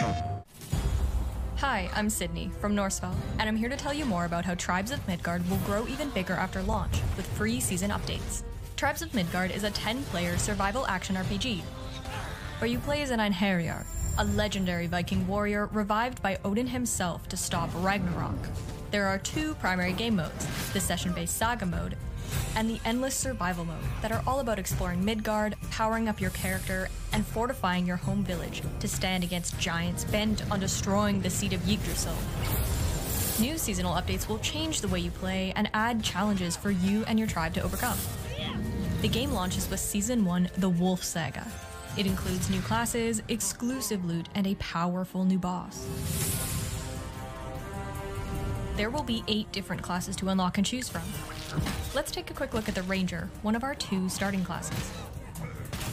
Hi, 1.57 1.89
I'm 1.95 2.09
Sydney 2.09 2.51
from 2.59 2.75
Norsfell, 2.75 3.15
and 3.39 3.49
I'm 3.49 3.55
here 3.55 3.69
to 3.69 3.75
tell 3.75 3.93
you 3.93 4.05
more 4.05 4.25
about 4.25 4.45
how 4.45 4.55
Tribes 4.55 4.91
of 4.91 5.05
Midgard 5.07 5.47
will 5.49 5.57
grow 5.57 5.87
even 5.87 6.09
bigger 6.09 6.33
after 6.33 6.61
launch 6.63 7.01
with 7.15 7.27
free 7.29 7.59
season 7.59 7.91
updates. 7.91 8.43
Tribes 8.75 9.01
of 9.01 9.13
Midgard 9.13 9.51
is 9.51 9.63
a 9.63 9.71
10 9.71 10.03
player 10.05 10.37
survival 10.37 10.85
action 10.87 11.15
RPG 11.15 11.61
where 12.59 12.69
you 12.69 12.79
play 12.79 13.01
as 13.01 13.11
an 13.11 13.19
Einherjar, 13.19 13.85
a 14.17 14.25
legendary 14.25 14.87
Viking 14.87 15.27
warrior 15.27 15.67
revived 15.67 16.21
by 16.21 16.39
Odin 16.43 16.67
himself 16.67 17.27
to 17.29 17.37
stop 17.37 17.69
Ragnarok. 17.75 18.37
There 18.89 19.05
are 19.05 19.19
two 19.19 19.53
primary 19.55 19.93
game 19.93 20.15
modes 20.15 20.47
the 20.73 20.79
session 20.79 21.11
based 21.13 21.37
saga 21.37 21.65
mode 21.65 21.95
and 22.55 22.69
the 22.69 22.79
endless 22.85 23.15
survival 23.15 23.65
mode 23.65 23.83
that 24.01 24.11
are 24.11 24.23
all 24.25 24.39
about 24.39 24.59
exploring 24.59 25.03
Midgard, 25.03 25.55
powering 25.71 26.07
up 26.07 26.19
your 26.19 26.31
character, 26.31 26.89
and 27.13 27.25
fortifying 27.25 27.85
your 27.85 27.97
home 27.97 28.23
village 28.23 28.61
to 28.79 28.87
stand 28.87 29.23
against 29.23 29.59
giants 29.59 30.03
bent 30.05 30.43
on 30.51 30.59
destroying 30.59 31.21
the 31.21 31.29
seat 31.29 31.53
of 31.53 31.69
Yggdrasil. 31.69 32.15
New 33.39 33.57
seasonal 33.57 33.93
updates 33.93 34.27
will 34.27 34.39
change 34.39 34.81
the 34.81 34.87
way 34.87 34.99
you 34.99 35.11
play 35.11 35.53
and 35.55 35.69
add 35.73 36.03
challenges 36.03 36.57
for 36.57 36.71
you 36.71 37.03
and 37.05 37.19
your 37.19 37.27
tribe 37.27 37.53
to 37.53 37.61
overcome. 37.61 37.97
The 39.01 39.07
game 39.07 39.31
launches 39.31 39.69
with 39.69 39.79
Season 39.79 40.25
1 40.25 40.49
The 40.57 40.69
Wolf 40.69 41.03
Saga. 41.03 41.45
It 41.97 42.07
includes 42.07 42.49
new 42.49 42.61
classes, 42.61 43.21
exclusive 43.27 44.05
loot, 44.05 44.27
and 44.33 44.47
a 44.47 44.55
powerful 44.55 45.23
new 45.23 45.37
boss. 45.37 45.85
There 48.75 48.91
will 48.91 49.03
be 49.03 49.23
eight 49.27 49.51
different 49.51 49.81
classes 49.81 50.15
to 50.17 50.29
unlock 50.29 50.57
and 50.57 50.65
choose 50.65 50.89
from. 50.89 51.01
Let's 51.95 52.11
take 52.11 52.29
a 52.29 52.33
quick 52.33 52.53
look 52.53 52.69
at 52.69 52.75
the 52.75 52.83
Ranger, 52.83 53.29
one 53.41 53.55
of 53.55 53.63
our 53.63 53.75
two 53.75 54.09
starting 54.09 54.43
classes. 54.43 54.91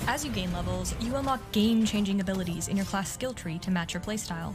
As 0.07 0.25
you 0.25 0.31
gain 0.31 0.53
levels, 0.53 0.95
you 1.01 1.17
unlock 1.17 1.41
game 1.53 1.85
changing 1.87 2.21
abilities 2.21 2.69
in 2.69 2.77
your 2.77 2.85
class 2.87 3.11
skill 3.13 3.33
tree 3.33 3.59
to 3.61 3.71
match 3.71 3.95
your 3.95 4.03
playstyle, 4.03 4.53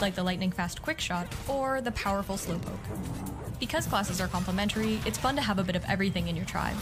like 0.00 0.14
the 0.14 0.22
lightning 0.22 0.50
fast 0.52 0.82
quick 0.82 1.00
shot 1.00 1.26
or 1.48 1.80
the 1.80 1.92
powerful 1.92 2.36
slowpoke. 2.36 2.78
Because 3.58 3.86
classes 3.86 4.20
are 4.20 4.28
complementary, 4.28 5.00
it's 5.06 5.18
fun 5.18 5.34
to 5.36 5.42
have 5.42 5.58
a 5.58 5.64
bit 5.64 5.76
of 5.76 5.84
everything 5.86 6.28
in 6.28 6.36
your 6.36 6.44
tribe. 6.44 6.76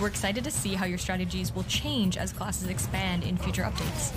We're 0.00 0.08
excited 0.08 0.44
to 0.44 0.50
see 0.50 0.74
how 0.74 0.86
your 0.86 0.98
strategies 0.98 1.54
will 1.54 1.64
change 1.64 2.16
as 2.16 2.32
classes 2.32 2.68
expand 2.68 3.22
in 3.22 3.36
future 3.36 3.62
updates. 3.62 4.12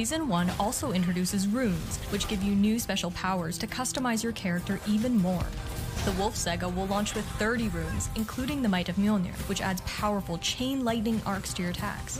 Season 0.00 0.28
1 0.28 0.52
also 0.58 0.92
introduces 0.92 1.46
runes, 1.46 1.98
which 2.08 2.26
give 2.26 2.42
you 2.42 2.54
new 2.54 2.78
special 2.78 3.10
powers 3.10 3.58
to 3.58 3.66
customize 3.66 4.22
your 4.22 4.32
character 4.32 4.80
even 4.88 5.14
more. 5.18 5.44
The 6.06 6.12
Wolf 6.12 6.34
Saga 6.34 6.70
will 6.70 6.86
launch 6.86 7.14
with 7.14 7.26
30 7.32 7.68
runes, 7.68 8.08
including 8.16 8.62
the 8.62 8.68
Might 8.70 8.88
of 8.88 8.96
Mjolnir, 8.96 9.36
which 9.46 9.60
adds 9.60 9.82
powerful 9.82 10.38
chain 10.38 10.86
lightning 10.86 11.20
arcs 11.26 11.52
to 11.52 11.60
your 11.60 11.72
attacks. 11.72 12.18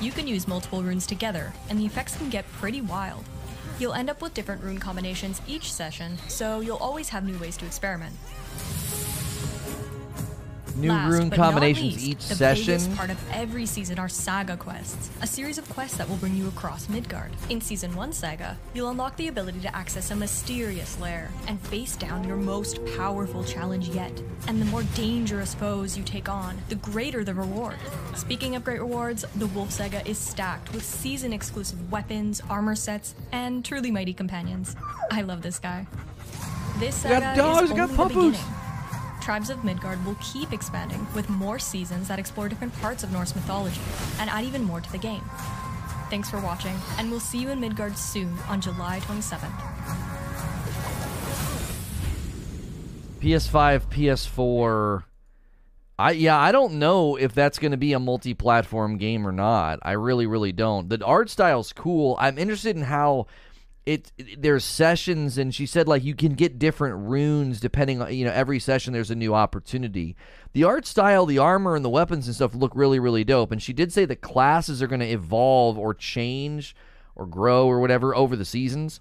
You 0.00 0.12
can 0.12 0.26
use 0.26 0.48
multiple 0.48 0.82
runes 0.82 1.06
together, 1.06 1.52
and 1.68 1.78
the 1.78 1.84
effects 1.84 2.16
can 2.16 2.30
get 2.30 2.50
pretty 2.52 2.80
wild. 2.80 3.26
You'll 3.78 3.92
end 3.92 4.08
up 4.08 4.22
with 4.22 4.32
different 4.32 4.64
rune 4.64 4.78
combinations 4.78 5.42
each 5.46 5.70
session, 5.70 6.16
so 6.26 6.60
you'll 6.60 6.78
always 6.78 7.10
have 7.10 7.24
new 7.26 7.36
ways 7.36 7.58
to 7.58 7.66
experiment. 7.66 8.16
New 10.80 10.88
Last, 10.88 11.12
rune 11.12 11.30
combinations 11.30 11.94
least, 11.94 12.06
each 12.06 12.28
the 12.28 12.34
session. 12.34 12.66
biggest 12.66 12.96
part 12.96 13.10
of 13.10 13.18
every 13.32 13.66
season 13.66 13.98
are 13.98 14.08
saga 14.08 14.56
quests, 14.56 15.10
a 15.20 15.26
series 15.26 15.58
of 15.58 15.68
quests 15.68 15.98
that 15.98 16.08
will 16.08 16.16
bring 16.16 16.34
you 16.34 16.48
across 16.48 16.88
Midgard. 16.88 17.30
In 17.50 17.60
season 17.60 17.94
1 17.94 18.12
saga, 18.12 18.56
you'll 18.72 18.88
unlock 18.88 19.16
the 19.16 19.28
ability 19.28 19.60
to 19.60 19.76
access 19.76 20.10
a 20.10 20.16
mysterious 20.16 20.98
lair 20.98 21.30
and 21.46 21.60
face 21.60 21.96
down 21.96 22.26
your 22.26 22.38
most 22.38 22.80
powerful 22.96 23.44
challenge 23.44 23.88
yet. 23.90 24.12
And 24.48 24.60
the 24.60 24.66
more 24.66 24.82
dangerous 24.94 25.52
foes 25.54 25.98
you 25.98 26.02
take 26.02 26.28
on, 26.28 26.56
the 26.70 26.76
greater 26.76 27.24
the 27.24 27.34
reward. 27.34 27.76
Speaking 28.14 28.56
of 28.56 28.64
great 28.64 28.80
rewards, 28.80 29.24
the 29.36 29.48
Wolf 29.48 29.70
Saga 29.70 30.06
is 30.08 30.18
stacked 30.18 30.72
with 30.72 30.82
season 30.82 31.32
exclusive 31.32 31.92
weapons, 31.92 32.40
armor 32.48 32.74
sets, 32.74 33.14
and 33.32 33.64
truly 33.64 33.90
mighty 33.90 34.14
companions. 34.14 34.74
I 35.10 35.20
love 35.22 35.42
this 35.42 35.58
guy. 35.58 35.86
This 36.78 37.04
We 37.04 37.10
got 37.10 37.22
saga 37.22 37.36
dogs, 37.36 37.64
is 37.64 37.70
we 37.70 37.76
got 37.76 37.90
the 37.90 38.04
beginning. 38.06 38.40
Tribes 39.20 39.50
of 39.50 39.64
Midgard 39.64 40.04
will 40.04 40.16
keep 40.20 40.52
expanding 40.52 41.06
with 41.14 41.28
more 41.28 41.58
seasons 41.58 42.08
that 42.08 42.18
explore 42.18 42.48
different 42.48 42.74
parts 42.80 43.04
of 43.04 43.12
Norse 43.12 43.34
mythology 43.34 43.80
and 44.18 44.30
add 44.30 44.44
even 44.44 44.62
more 44.62 44.80
to 44.80 44.92
the 44.92 44.98
game. 44.98 45.22
Thanks 46.08 46.30
for 46.30 46.40
watching, 46.40 46.74
and 46.98 47.10
we'll 47.10 47.20
see 47.20 47.38
you 47.38 47.50
in 47.50 47.60
Midgard 47.60 47.96
soon 47.96 48.36
on 48.48 48.60
July 48.60 49.00
27th. 49.00 49.50
PS5, 53.20 53.86
PS4. 53.90 55.04
I 55.98 56.12
yeah, 56.12 56.38
I 56.38 56.50
don't 56.50 56.74
know 56.78 57.16
if 57.16 57.34
that's 57.34 57.58
going 57.58 57.72
to 57.72 57.76
be 57.76 57.92
a 57.92 57.98
multi-platform 57.98 58.96
game 58.96 59.28
or 59.28 59.32
not. 59.32 59.78
I 59.82 59.92
really 59.92 60.26
really 60.26 60.52
don't. 60.52 60.88
The 60.88 61.04
art 61.04 61.28
style's 61.28 61.74
cool. 61.74 62.16
I'm 62.18 62.38
interested 62.38 62.74
in 62.74 62.82
how 62.82 63.26
it, 63.94 64.12
it- 64.18 64.42
there's 64.42 64.64
sessions 64.64 65.38
and 65.38 65.54
she 65.54 65.66
said 65.66 65.88
like 65.88 66.04
you 66.04 66.14
can 66.14 66.34
get 66.34 66.58
different 66.58 66.96
runes 67.08 67.60
depending 67.60 68.00
on 68.02 68.14
you 68.14 68.24
know 68.24 68.32
every 68.32 68.58
session 68.58 68.92
there's 68.92 69.10
a 69.10 69.14
new 69.14 69.34
opportunity. 69.34 70.16
The 70.52 70.64
art 70.64 70.86
style, 70.86 71.26
the 71.26 71.38
armor 71.38 71.76
and 71.76 71.84
the 71.84 71.90
weapons 71.90 72.26
and 72.26 72.34
stuff 72.34 72.54
look 72.54 72.72
really 72.74 72.98
really 72.98 73.24
dope 73.24 73.52
and 73.52 73.62
she 73.62 73.72
did 73.72 73.92
say 73.92 74.04
the 74.04 74.16
classes 74.16 74.82
are 74.82 74.86
going 74.86 75.00
to 75.00 75.06
evolve 75.06 75.78
or 75.78 75.94
change 75.94 76.74
or 77.16 77.26
grow 77.26 77.66
or 77.66 77.80
whatever 77.80 78.14
over 78.14 78.36
the 78.36 78.44
seasons. 78.44 79.00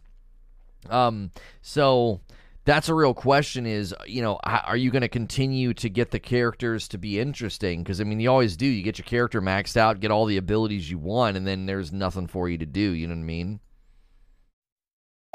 Um, 0.90 1.32
so 1.62 2.22
that's 2.66 2.90
a 2.90 2.94
real 2.94 3.14
question 3.14 3.66
is, 3.66 3.94
you 4.06 4.22
know, 4.22 4.40
are 4.44 4.78
you 4.78 4.92
going 4.92 5.02
to 5.02 5.08
continue 5.10 5.74
to 5.76 5.90
get 5.90 6.12
the 6.12 6.20
characters 6.20 6.88
to 6.90 6.98
be 6.98 7.20
interesting? 7.20 7.82
Because, 7.84 8.00
I 8.00 8.04
mean, 8.04 8.20
you 8.20 8.30
always 8.30 8.56
do. 8.58 8.66
You 8.66 8.84
get 8.84 8.98
your 8.98 9.06
character 9.06 9.42
maxed 9.42 9.76
out, 9.78 10.00
get 10.00 10.12
all 10.12 10.26
the 10.26 10.38
abilities 10.38 10.90
you 10.90 10.98
want, 11.00 11.36
and 11.38 11.48
then 11.48 11.66
there's 11.66 11.92
nothing 11.92 12.28
for 12.28 12.48
you 12.48 12.58
to 12.60 12.66
do. 12.66 12.92
You 12.92 13.08
know 13.08 13.16
what 13.16 13.22
I 13.22 13.24
mean? 13.24 13.60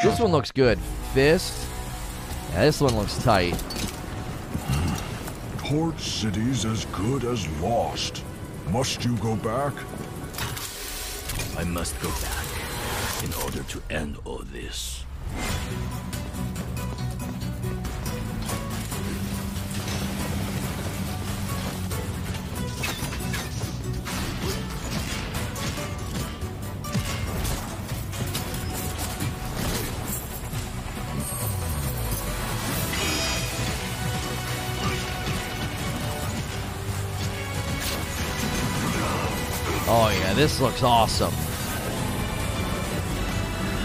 This 0.03 0.21
one 0.21 0.33
looks 0.33 0.51
good. 0.51 0.79
Fist. 1.15 1.67
Yeah, 2.51 2.67
this 2.67 2.81
one 2.81 2.97
looks 2.97 3.17
tight. 3.23 3.55
Port 5.59 5.99
City's 5.99 6.67
as 6.67 6.85
good 6.87 7.25
as 7.25 7.49
lost. 7.61 8.23
Must 8.71 9.05
you 9.05 9.17
go 9.17 9.37
back? 9.37 9.73
I 11.57 11.65
must 11.65 11.99
go 12.03 12.11
back 12.11 13.25
in 13.25 13.33
order 13.45 13.63
to 13.63 13.83
end 13.89 14.19
all 14.25 14.43
this. 14.53 15.05
Oh, 39.97 40.09
yeah, 40.09 40.35
this 40.35 40.61
looks 40.61 40.83
awesome. 40.83 41.33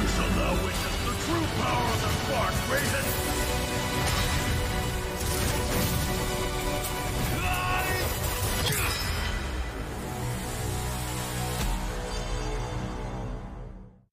You 0.01 0.07
shall 0.07 0.28
now 0.32 0.53
witness 0.53 0.97
the 1.05 1.14
true 1.24 1.45
power 1.62 1.86
of 1.86 2.01
the 2.01 2.10
Quark 2.26 2.55
Raven. 2.72 3.05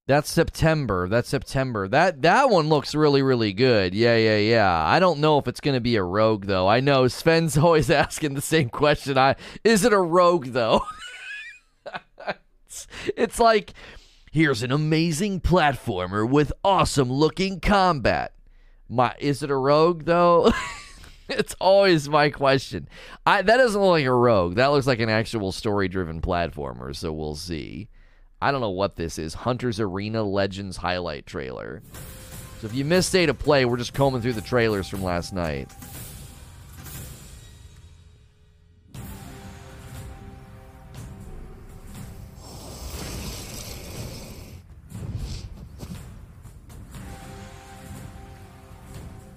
That's 0.07 0.31
September. 0.31 1.09
That's 1.09 1.31
September. 1.31 1.89
That 1.89 2.21
that 2.21 2.51
one 2.51 2.69
looks 2.69 2.95
really 2.95 3.23
really 3.23 3.55
good. 3.55 3.95
Yeah, 3.95 4.17
yeah, 4.17 4.37
yeah. 4.37 4.85
I 4.85 4.99
don't 4.99 5.21
know 5.21 5.39
if 5.39 5.49
it's 5.49 5.61
going 5.61 5.77
to 5.77 5.81
be 5.81 5.97
a 5.97 6.03
rogue 6.03 6.45
though. 6.45 6.69
I 6.69 6.81
know 6.81 7.09
Sven's 7.09 7.57
always 7.63 7.91
asking 7.91 8.35
the 8.35 8.43
same 8.43 8.69
question. 8.69 9.17
I 9.17 9.37
is 9.65 9.87
it 9.87 9.95
a 9.95 9.99
rogue 9.99 10.49
though? 10.49 10.83
it's, 12.77 12.87
it's 13.17 13.41
like 13.41 13.73
here's 14.33 14.63
an 14.63 14.73
amazing 14.73 15.41
platformer 15.41 16.29
with 16.29 16.53
awesome 16.63 17.11
looking 17.11 17.61
combat. 17.61 18.35
My 18.89 19.15
is 19.19 19.43
it 19.43 19.51
a 19.51 19.57
rogue 19.57 20.05
though? 20.05 20.53
it's 21.29 21.55
always 21.61 22.09
my 22.09 22.31
question. 22.31 22.89
I 23.25 23.43
that 23.43 23.57
doesn't 23.57 23.81
look 23.81 23.93
like 23.93 24.05
a 24.05 24.13
rogue. 24.13 24.57
That 24.57 24.69
looks 24.69 24.87
like 24.87 25.01
an 25.01 25.09
actual 25.09 25.53
story 25.53 25.89
driven 25.89 26.21
platformer, 26.21 26.95
so 26.95 27.13
we'll 27.13 27.35
see. 27.35 27.89
I 28.41 28.53
don't 28.53 28.61
know 28.61 28.71
what 28.71 28.97
this 28.97 29.19
is. 29.19 29.33
Hunter's 29.33 29.81
Arena 29.81 30.23
Legends 30.23 30.77
highlight 30.77 31.25
trailer. 31.25 31.83
So 32.61 32.67
if 32.67 32.75
you 32.75 32.85
missed 32.85 33.09
State 33.09 33.31
of 33.31 33.39
Play, 33.39 33.65
we're 33.65 33.79
just 33.79 33.95
combing 33.95 34.21
through 34.21 34.35
the 34.35 34.43
trailers 34.43 34.89
from 34.89 35.03
last 35.03 35.33
night. 35.33 35.71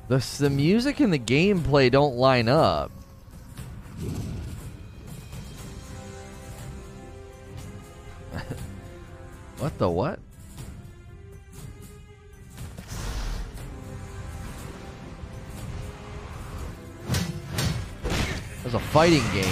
The, 0.09 0.25
the 0.39 0.49
music 0.49 0.99
and 1.01 1.13
the 1.13 1.19
gameplay 1.19 1.91
don't 1.91 2.15
line 2.15 2.49
up. 2.49 2.91
What 9.59 9.77
the 9.77 9.89
what? 9.89 10.19
It 18.65 18.73
a 18.73 18.79
fighting 18.79 19.21
game. 19.33 19.45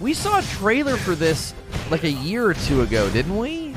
We 0.00 0.14
saw 0.14 0.38
a 0.38 0.42
trailer 0.42 0.96
for 0.96 1.14
this 1.14 1.52
like 1.90 2.04
a 2.04 2.10
year 2.10 2.46
or 2.46 2.54
two 2.54 2.80
ago, 2.80 3.10
didn't 3.10 3.36
we? 3.36 3.74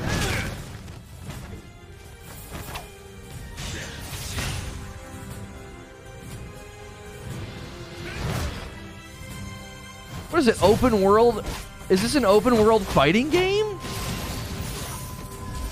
What 10.32 10.38
is 10.38 10.48
it? 10.48 10.62
Open 10.62 11.02
world? 11.02 11.44
Is 11.90 12.00
this 12.00 12.14
an 12.14 12.24
open 12.24 12.56
world 12.56 12.86
fighting 12.86 13.28
game? 13.28 13.78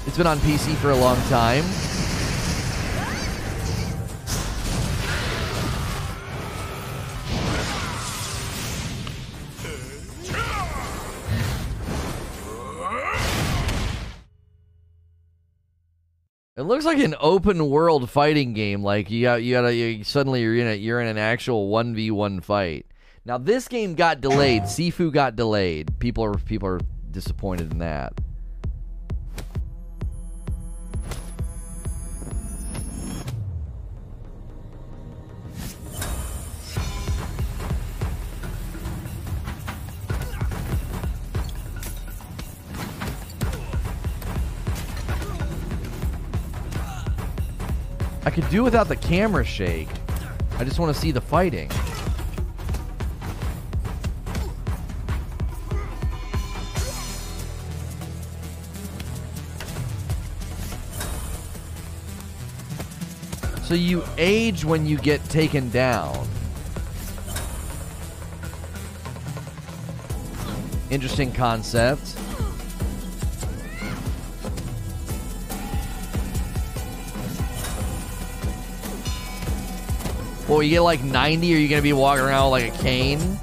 It's 0.06 0.18
been 0.18 0.26
on 0.26 0.36
PC 0.40 0.76
for 0.76 0.90
a 0.90 0.96
long 0.96 1.16
time. 1.30 1.64
It 16.58 16.64
looks 16.64 16.84
like 16.84 16.98
an 16.98 17.14
open 17.18 17.70
world 17.70 18.10
fighting 18.10 18.52
game. 18.52 18.82
Like 18.82 19.10
you 19.10 19.22
got, 19.22 19.42
you 19.42 19.54
got, 19.54 19.68
you, 19.68 20.04
suddenly 20.04 20.42
you're 20.42 20.56
in 20.56 20.66
a, 20.66 20.74
you're 20.74 21.00
in 21.00 21.08
an 21.08 21.16
actual 21.16 21.68
one 21.68 21.94
v 21.94 22.10
one 22.10 22.42
fight. 22.42 22.89
Now 23.26 23.36
this 23.36 23.68
game 23.68 23.94
got 23.94 24.20
delayed. 24.20 24.62
Sifu 24.62 25.12
got 25.12 25.36
delayed. 25.36 25.98
People 25.98 26.24
are 26.24 26.34
people 26.34 26.68
are 26.68 26.80
disappointed 27.10 27.70
in 27.72 27.78
that. 27.78 28.14
I 48.22 48.30
could 48.30 48.48
do 48.48 48.62
without 48.62 48.88
the 48.88 48.96
camera 48.96 49.44
shake. 49.44 49.88
I 50.58 50.64
just 50.64 50.78
want 50.78 50.94
to 50.94 51.00
see 51.00 51.10
the 51.10 51.20
fighting. 51.20 51.70
So 63.70 63.76
you 63.76 64.02
age 64.18 64.64
when 64.64 64.84
you 64.84 64.98
get 64.98 65.22
taken 65.26 65.70
down. 65.70 66.26
Interesting 70.90 71.30
concept. 71.30 72.16
Well, 80.48 80.64
you 80.64 80.70
get 80.70 80.80
like 80.80 81.04
90, 81.04 81.54
are 81.54 81.56
you 81.56 81.68
going 81.68 81.78
to 81.78 81.80
be 81.80 81.92
walking 81.92 82.24
around 82.24 82.50
with 82.50 82.62
like 82.64 82.74
a 82.74 82.82
cane? 82.82 83.38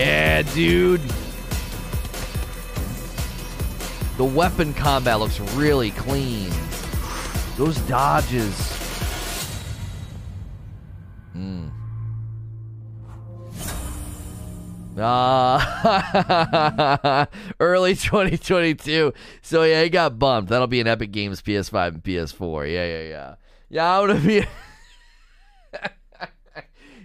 Yeah, 0.00 0.40
dude. 0.54 1.02
The 4.16 4.24
weapon 4.24 4.72
combat 4.72 5.20
looks 5.20 5.38
really 5.40 5.90
clean. 5.90 6.50
Those 7.58 7.76
dodges. 7.80 8.54
Hmm. 11.34 11.68
Ah, 14.98 16.08
early 17.60 17.94
2022. 17.94 19.12
So 19.42 19.64
yeah, 19.64 19.80
it 19.80 19.90
got 19.90 20.18
bumped. 20.18 20.48
That'll 20.48 20.66
be 20.66 20.80
an 20.80 20.86
Epic 20.86 21.12
Games 21.12 21.42
PS5 21.42 21.88
and 21.88 22.02
PS4. 22.02 22.72
Yeah, 22.72 22.86
yeah, 22.86 23.02
yeah. 23.02 23.34
Yeah, 23.68 23.98
I'm 23.98 24.06
gonna 24.06 24.20
be 24.20 24.46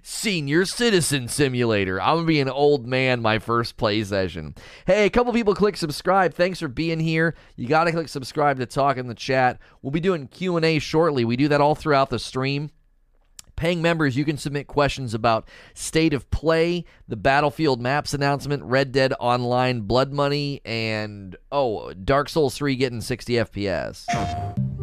senior 0.08 0.66
citizen 0.66 1.28
simulator. 1.28 2.00
I'm 2.00 2.18
gonna 2.18 2.28
be 2.28 2.40
an 2.40 2.48
old 2.48 2.86
man 2.86 3.24
my 3.24 3.40
first 3.40 3.76
play 3.76 4.04
session. 4.04 4.54
Hey, 4.86 5.08
a 5.08 5.10
couple 5.10 5.34
people 5.34 5.56
click 5.56 5.76
subscribe. 5.76 6.36
Thanks 6.36 6.60
for 6.60 6.68
being 6.68 7.00
here. 7.00 7.34
You 7.56 7.68
gotta 7.68 7.92
click 7.92 8.08
subscribe 8.08 8.60
to 8.60 8.68
talk 8.68 8.98
in 8.98 9.08
the 9.08 9.16
chat. 9.16 9.58
We'll 9.82 9.90
be 9.90 10.00
doing 10.00 10.28
Q 10.28 10.58
and 10.58 10.66
A 10.66 10.78
shortly. 10.78 11.26
We 11.26 11.36
do 11.36 11.48
that 11.48 11.60
all 11.60 11.74
throughout 11.74 12.12
the 12.12 12.20
stream. 12.20 12.70
Paying 13.56 13.82
members, 13.82 14.16
you 14.16 14.26
can 14.26 14.38
submit 14.38 14.68
questions 14.68 15.16
about 15.16 15.48
state 15.74 16.14
of 16.14 16.30
play, 16.30 16.86
the 17.08 17.16
Battlefield 17.16 17.82
maps 17.82 18.14
announcement, 18.14 18.62
Red 18.64 18.92
Dead 18.92 19.14
Online, 19.20 19.82
Blood 19.82 20.14
Money, 20.14 20.62
and 20.66 21.36
oh, 21.52 21.94
Dark 21.94 22.30
Souls 22.30 22.56
3 22.56 22.76
getting 22.76 23.02
60 23.02 23.34
FPS. 23.34 24.75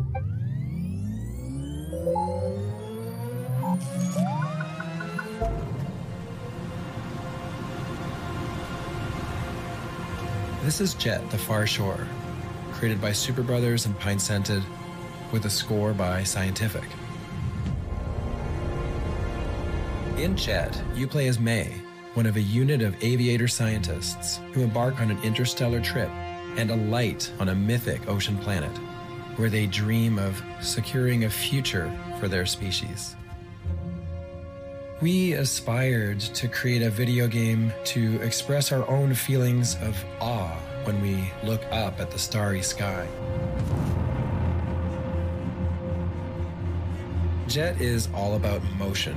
This 10.62 10.80
is 10.80 10.94
Jett, 10.94 11.28
The 11.32 11.38
Far 11.38 11.66
Shore, 11.66 12.06
created 12.70 13.00
by 13.00 13.10
Superbrothers 13.10 13.84
and 13.84 13.98
Pine 13.98 14.20
Scented, 14.20 14.62
with 15.32 15.44
a 15.44 15.50
score 15.50 15.92
by 15.92 16.22
Scientific. 16.22 16.84
In 20.16 20.36
Jett, 20.36 20.80
you 20.94 21.08
play 21.08 21.26
as 21.26 21.40
Mei, 21.40 21.74
one 22.14 22.26
of 22.26 22.36
a 22.36 22.40
unit 22.40 22.80
of 22.80 22.94
aviator 23.02 23.48
scientists 23.48 24.38
who 24.52 24.62
embark 24.62 25.00
on 25.00 25.10
an 25.10 25.20
interstellar 25.24 25.80
trip 25.80 26.10
and 26.56 26.70
alight 26.70 27.32
on 27.40 27.48
a 27.48 27.54
mythic 27.56 28.08
ocean 28.08 28.38
planet 28.38 28.70
where 29.34 29.50
they 29.50 29.66
dream 29.66 30.16
of 30.16 30.40
securing 30.60 31.24
a 31.24 31.30
future 31.30 31.92
for 32.20 32.28
their 32.28 32.46
species. 32.46 33.16
We 35.02 35.32
aspired 35.32 36.20
to 36.20 36.46
create 36.46 36.80
a 36.80 36.88
video 36.88 37.26
game 37.26 37.72
to 37.86 38.22
express 38.22 38.70
our 38.70 38.88
own 38.88 39.14
feelings 39.14 39.74
of 39.82 39.96
awe 40.20 40.56
when 40.84 41.02
we 41.02 41.28
look 41.42 41.60
up 41.72 41.98
at 41.98 42.12
the 42.12 42.20
starry 42.20 42.62
sky. 42.62 43.08
Jett 47.48 47.80
is 47.80 48.08
all 48.14 48.36
about 48.36 48.62
motion, 48.78 49.16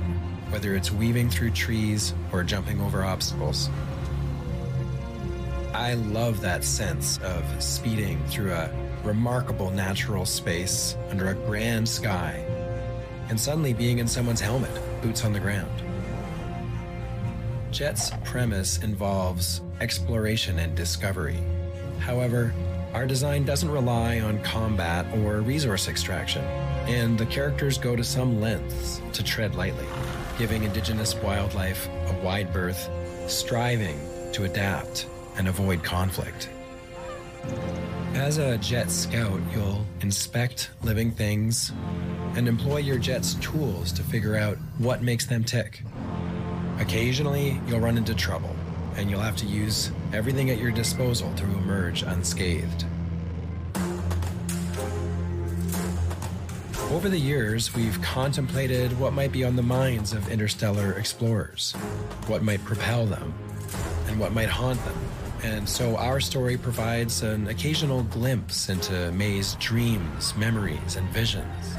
whether 0.50 0.74
it's 0.74 0.90
weaving 0.90 1.30
through 1.30 1.52
trees 1.52 2.14
or 2.32 2.42
jumping 2.42 2.80
over 2.80 3.04
obstacles. 3.04 3.70
I 5.72 5.94
love 5.94 6.40
that 6.40 6.64
sense 6.64 7.18
of 7.18 7.44
speeding 7.62 8.20
through 8.26 8.54
a 8.54 8.72
remarkable 9.04 9.70
natural 9.70 10.26
space 10.26 10.96
under 11.10 11.28
a 11.28 11.34
grand 11.34 11.88
sky 11.88 12.44
and 13.28 13.38
suddenly 13.38 13.72
being 13.72 13.98
in 13.98 14.08
someone's 14.08 14.40
helmet, 14.40 14.70
boots 15.02 15.24
on 15.24 15.32
the 15.32 15.40
ground. 15.40 15.70
Jett's 17.70 18.10
premise 18.24 18.78
involves 18.82 19.60
exploration 19.80 20.58
and 20.58 20.74
discovery. 20.74 21.38
However, 21.98 22.54
our 22.94 23.06
design 23.06 23.44
doesn't 23.44 23.70
rely 23.70 24.20
on 24.20 24.38
combat 24.42 25.06
or 25.18 25.40
resource 25.40 25.88
extraction, 25.88 26.42
and 26.86 27.18
the 27.18 27.26
characters 27.26 27.76
go 27.76 27.94
to 27.94 28.02
some 28.02 28.40
lengths 28.40 29.02
to 29.12 29.22
tread 29.22 29.54
lightly, 29.54 29.86
giving 30.38 30.62
indigenous 30.64 31.14
wildlife 31.16 31.88
a 31.88 32.20
wide 32.24 32.52
berth, 32.52 32.88
striving 33.26 33.98
to 34.32 34.44
adapt 34.44 35.06
and 35.36 35.48
avoid 35.48 35.82
conflict. 35.84 36.48
As 38.14 38.38
a 38.38 38.56
jet 38.58 38.90
scout, 38.90 39.40
you'll 39.52 39.84
inspect 40.00 40.70
living 40.82 41.10
things 41.10 41.72
and 42.36 42.46
employ 42.46 42.76
your 42.76 42.98
jet's 42.98 43.34
tools 43.36 43.90
to 43.92 44.02
figure 44.02 44.36
out 44.36 44.58
what 44.78 45.02
makes 45.02 45.24
them 45.24 45.42
tick. 45.42 45.82
Occasionally, 46.78 47.58
you'll 47.66 47.80
run 47.80 47.96
into 47.96 48.14
trouble, 48.14 48.54
and 48.96 49.10
you'll 49.10 49.20
have 49.20 49.36
to 49.36 49.46
use 49.46 49.90
everything 50.12 50.50
at 50.50 50.58
your 50.58 50.70
disposal 50.70 51.32
to 51.34 51.44
emerge 51.44 52.02
unscathed. 52.02 52.84
Over 56.92 57.08
the 57.08 57.18
years, 57.18 57.74
we've 57.74 58.00
contemplated 58.02 58.96
what 59.00 59.12
might 59.12 59.32
be 59.32 59.42
on 59.42 59.56
the 59.56 59.62
minds 59.62 60.12
of 60.12 60.30
interstellar 60.30 60.92
explorers, 60.92 61.72
what 62.26 62.42
might 62.42 62.62
propel 62.64 63.06
them, 63.06 63.34
and 64.06 64.20
what 64.20 64.32
might 64.32 64.48
haunt 64.48 64.82
them. 64.84 64.96
And 65.42 65.68
so 65.68 65.96
our 65.96 66.20
story 66.20 66.56
provides 66.56 67.22
an 67.22 67.48
occasional 67.48 68.02
glimpse 68.04 68.68
into 68.68 69.10
Mei's 69.12 69.54
dreams, 69.54 70.36
memories, 70.36 70.96
and 70.96 71.08
visions. 71.08 71.76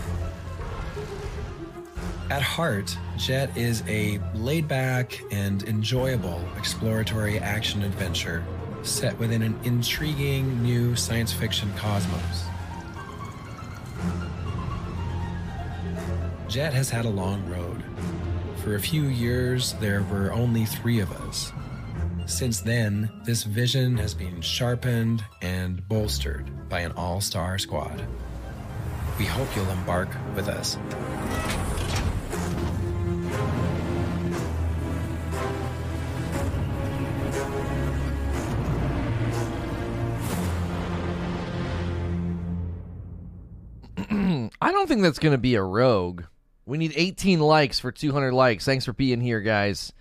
At 2.30 2.42
heart, 2.42 2.98
Jett 3.16 3.56
is 3.56 3.84
a 3.88 4.20
laid 4.36 4.68
back 4.68 5.18
and 5.32 5.64
enjoyable 5.64 6.42
exploratory 6.58 7.40
action 7.40 7.84
adventure 7.84 8.44
set 8.84 9.18
within 9.18 9.42
an 9.42 9.58
intriguing 9.64 10.62
new 10.62 10.94
science 10.98 11.32
fiction 11.32 11.72
cosmos. 11.78 12.44
Jett 16.50 16.74
has 16.74 16.90
had 16.90 17.06
a 17.06 17.10
long 17.10 17.46
road. 17.50 17.82
For 18.58 18.76
a 18.76 18.80
few 18.80 19.04
years, 19.04 19.74
there 19.74 20.04
were 20.04 20.34
only 20.34 20.66
three 20.66 21.00
of 21.00 21.10
us. 21.14 21.54
Since 22.26 22.60
then, 22.60 23.10
this 23.24 23.44
vision 23.44 23.96
has 23.98 24.14
been 24.14 24.42
sharpened 24.42 25.24
and 25.42 25.88
bolstered 25.88 26.68
by 26.68 26.82
an 26.82 26.92
all 26.92 27.22
star 27.22 27.58
squad. 27.58 28.06
We 29.18 29.24
hope 29.26 29.48
you'll 29.56 29.70
embark 29.70 30.10
with 30.36 30.50
us. 30.50 30.78
I 44.62 44.72
don't 44.72 44.88
think 44.88 45.02
that's 45.02 45.20
going 45.20 45.34
to 45.34 45.38
be 45.38 45.56
a 45.56 45.64
rogue. 45.64 46.24
We 46.66 46.78
need 46.78 46.94
18 46.96 47.40
likes 47.40 47.80
for 47.80 47.92
200 47.92 48.34
likes. 48.34 48.66
Thanks 48.66 48.86
for 48.86 48.94
being 48.94 49.22
here, 49.22 49.42
guys. 49.42 49.94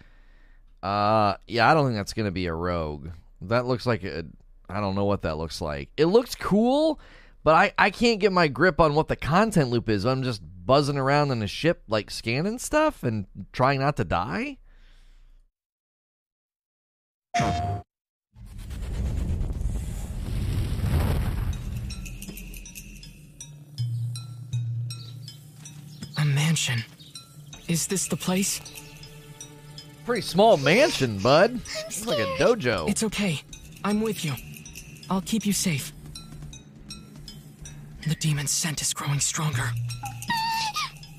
Uh, 0.83 1.37
yeah, 1.47 1.71
I 1.71 1.75
don't 1.75 1.87
think 1.87 1.97
that's 1.97 2.13
going 2.13 2.27
to 2.27 2.33
be 2.33 2.47
a 2.47 2.55
rogue. 2.55 3.09
That 3.43 3.67
looks 3.67 3.87
like 3.87 4.05
a. 4.05 4.25
I 4.69 4.81
don't 4.81 4.95
know 4.97 5.05
what 5.05 5.23
that 5.23 5.39
looks 5.39 5.61
like. 5.61 5.91
It 5.97 6.07
looks 6.07 6.35
cool, 6.35 6.99
but 7.45 7.55
I, 7.55 7.73
I 7.79 7.91
can't 7.91 8.19
get 8.19 8.33
my 8.33 8.49
grip 8.49 8.81
on 8.81 8.95
what 8.95 9.07
the 9.07 9.15
content 9.15 9.71
loop 9.71 9.89
is. 9.89 10.05
I'm 10.05 10.25
just 10.25 10.43
buzzing 10.65 10.99
around 10.99 11.31
in 11.31 11.43
a 11.43 11.47
ship, 11.47 11.83
like 11.89 12.11
scanning 12.11 12.59
stuff 12.59 13.05
and 13.05 13.27
trying 13.53 13.79
not 13.79 13.97
to 13.99 14.05
die. 14.05 14.59
A 26.19 26.25
mansion. 26.25 26.85
Is 27.69 27.87
this 27.87 28.09
the 28.09 28.17
place? 28.17 28.61
Pretty 30.05 30.23
small 30.23 30.57
mansion, 30.57 31.19
bud. 31.19 31.61
It's 31.87 32.07
like 32.07 32.19
a 32.19 32.27
dojo. 32.39 32.89
It's 32.89 33.03
okay. 33.03 33.43
I'm 33.85 34.01
with 34.01 34.25
you. 34.25 34.33
I'll 35.11 35.21
keep 35.23 35.45
you 35.45 35.53
safe. 35.53 35.93
The 38.07 38.15
demon's 38.15 38.53
scent 38.53 38.81
is 38.83 38.95
growing 38.95 39.21
stronger. 39.21 39.69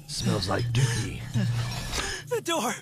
Smells 0.07 0.47
like 0.47 0.63
dookie. 0.71 1.19
The 2.29 2.41
door! 2.41 2.73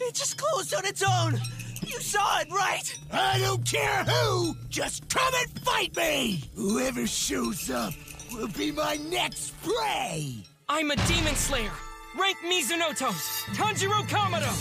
It 0.00 0.14
just 0.14 0.38
closed 0.38 0.74
on 0.74 0.86
its 0.86 1.02
own! 1.02 1.40
You 1.86 2.00
saw 2.00 2.40
it, 2.40 2.50
right? 2.50 2.98
I 3.12 3.38
don't 3.38 3.64
care 3.64 4.04
who! 4.04 4.56
Just 4.68 5.08
come 5.08 5.32
and 5.40 5.58
fight 5.60 5.94
me! 5.96 6.44
Whoever 6.54 7.06
shows 7.06 7.70
up 7.70 7.92
will 8.32 8.48
be 8.48 8.72
my 8.72 8.96
next 9.10 9.52
prey! 9.62 10.44
I'm 10.72 10.92
a 10.92 10.96
demon 11.08 11.34
slayer. 11.34 11.72
Rank 12.16 12.36
Mizunoto's 12.44 13.42
Tanjiro 13.56 14.06
Kamado. 14.06 14.52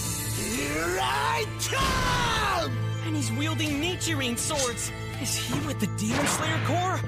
Here 0.43 0.97
I 0.99 1.45
come! 1.69 2.75
And 3.05 3.15
he's 3.15 3.31
wielding 3.31 3.79
Nichirin 3.79 4.35
swords. 4.35 4.91
Is 5.21 5.35
he 5.35 5.53
with 5.67 5.79
the 5.79 5.85
Demon 5.97 6.25
Slayer 6.25 6.59
Corps? 6.65 6.99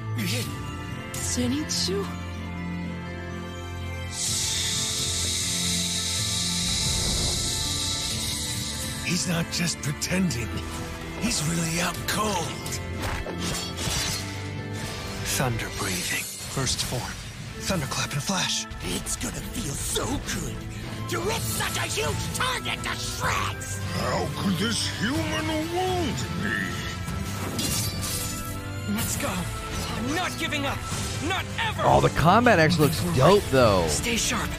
Zenitsu? 1.14 2.06
He's 9.04 9.28
not 9.28 9.52
just 9.52 9.82
pretending. 9.82 10.48
He's 11.22 11.44
really 11.50 11.82
out 11.82 11.98
cold. 12.06 12.46
Thunder 15.24 15.70
breathing. 15.80 16.24
First 16.24 16.84
form. 16.84 17.21
Thunderclap 17.62 18.12
and 18.14 18.24
flash. 18.24 18.66
It's 18.84 19.16
gonna 19.16 19.36
feel 19.36 19.74
so 19.74 20.06
good 20.06 20.56
to 21.10 21.20
rip 21.20 21.38
such 21.38 21.78
a 21.78 21.82
huge 21.82 22.16
target 22.34 22.82
to 22.84 22.90
shreds! 22.98 23.80
How 23.94 24.28
could 24.38 24.58
this 24.58 24.90
human 25.00 25.48
wound 25.48 26.18
me? 26.44 26.58
Let's 28.96 29.16
go. 29.18 29.30
I'm 29.30 30.16
not 30.16 30.38
giving 30.40 30.66
up. 30.66 30.78
Not 31.30 31.46
ever. 31.62 31.84
Oh, 31.86 32.02
the 32.02 32.10
combat 32.10 32.60
actually 32.60 32.88
looks 32.88 33.04
dope, 33.16 33.44
though. 33.52 33.88
Stay 33.88 34.18
sharp. 34.18 34.50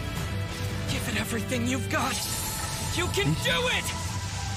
Give 0.89 1.07
it 1.09 1.21
everything 1.21 1.67
you've 1.67 1.91
got. 1.91 2.15
You 2.97 3.07
can 3.09 3.35
do 3.43 3.69
it. 3.77 3.85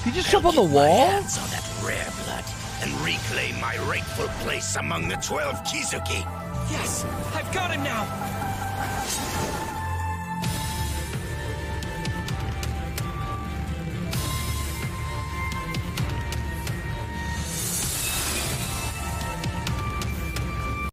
Did 0.04 0.14
you 0.14 0.22
just 0.22 0.30
jump 0.30 0.44
on 0.46 0.54
the 0.54 0.62
wall? 0.62 1.10
Hands 1.10 1.38
on 1.38 1.50
that 1.50 1.68
rare 1.84 2.10
blood 2.24 2.44
and 2.80 2.92
reclaim 3.04 3.60
my 3.60 3.76
rightful 3.88 4.28
place 4.44 4.76
among 4.76 5.08
the 5.08 5.16
twelve 5.16 5.56
Kizuki. 5.64 6.24
Yes, 6.70 7.04
I've 7.34 7.52
got 7.52 7.70
him 7.70 7.82
now. 7.82 8.26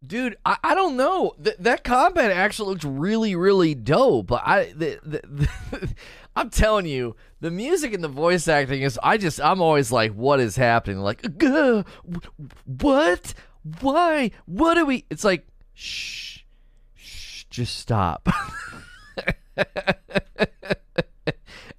Dude, 0.06 0.36
I, 0.44 0.56
I 0.62 0.74
don't 0.74 0.96
know. 0.96 1.34
Th- 1.42 1.56
that 1.58 1.82
combat 1.82 2.30
actually 2.30 2.68
looks 2.68 2.84
really, 2.84 3.34
really 3.34 3.74
dope. 3.74 4.28
But 4.28 4.42
I, 4.44 4.66
the, 4.66 5.00
the, 5.02 5.20
the 5.28 5.94
I'm 6.36 6.50
telling 6.50 6.86
you, 6.86 7.16
the 7.40 7.50
music 7.50 7.92
and 7.94 8.04
the 8.04 8.08
voice 8.08 8.46
acting 8.46 8.82
is. 8.82 8.96
I 9.02 9.16
just, 9.16 9.40
I'm 9.40 9.60
always 9.60 9.90
like, 9.90 10.12
what 10.12 10.38
is 10.38 10.54
happening? 10.54 10.98
Like, 10.98 11.24
what? 12.64 13.34
Why? 13.80 14.30
What 14.46 14.78
are 14.78 14.84
we? 14.84 15.04
It's 15.10 15.24
like, 15.24 15.48
shh, 15.74 16.40
shh, 16.94 17.44
just 17.50 17.76
stop. 17.76 18.28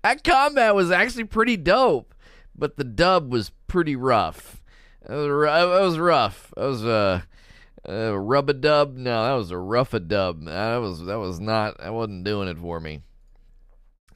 that 0.04 0.24
combat 0.24 0.76
was 0.76 0.92
actually 0.92 1.24
pretty 1.26 1.58
dope, 1.58 2.14
but 2.56 2.78
the 2.78 2.84
dub 2.84 3.32
was 3.32 3.52
pretty 3.68 3.96
rough. 3.96 4.62
It 5.08 5.14
was, 5.14 6.00
rough. 6.00 6.54
It 6.58 6.62
was 6.62 6.84
uh, 6.84 7.22
uh 7.88 8.18
rub 8.18 8.50
a 8.50 8.54
dub. 8.54 8.96
No, 8.96 9.24
that 9.24 9.34
was 9.34 9.52
a 9.52 9.58
rough 9.58 9.94
a 9.94 10.00
dub. 10.00 10.46
That 10.46 10.78
was 10.78 11.04
that 11.06 11.20
was 11.20 11.40
not. 11.40 11.78
That 11.78 11.94
wasn't 11.94 12.24
doing 12.24 12.48
it 12.48 12.58
for 12.58 12.80
me. 12.80 13.02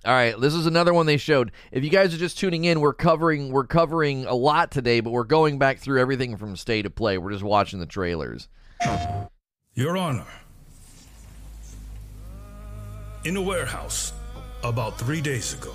All 0.06 0.14
right, 0.14 0.40
this 0.40 0.54
is 0.54 0.66
another 0.66 0.94
one 0.94 1.08
they 1.08 1.18
showed. 1.18 1.52
If 1.74 1.84
you 1.84 1.90
guys 1.90 2.14
are 2.14 2.18
just 2.18 2.40
tuning 2.40 2.64
in, 2.64 2.80
we're 2.80 2.94
covering 2.94 3.52
we're 3.52 3.68
covering 3.68 4.26
a 4.26 4.34
lot 4.34 4.72
today, 4.72 5.02
but 5.02 5.12
we're 5.12 5.26
going 5.26 5.60
back 5.60 5.80
through 5.80 6.00
everything 6.00 6.38
from 6.38 6.56
state 6.56 6.84
to 6.84 6.90
play. 6.90 7.18
We're 7.18 7.34
just 7.34 7.44
watching 7.44 7.82
the 7.82 7.86
trailers. 7.86 8.48
Your 9.80 9.96
Honor, 9.96 10.26
in 13.24 13.38
a 13.38 13.42
warehouse 13.42 14.12
about 14.62 14.98
three 14.98 15.22
days 15.22 15.54
ago, 15.54 15.74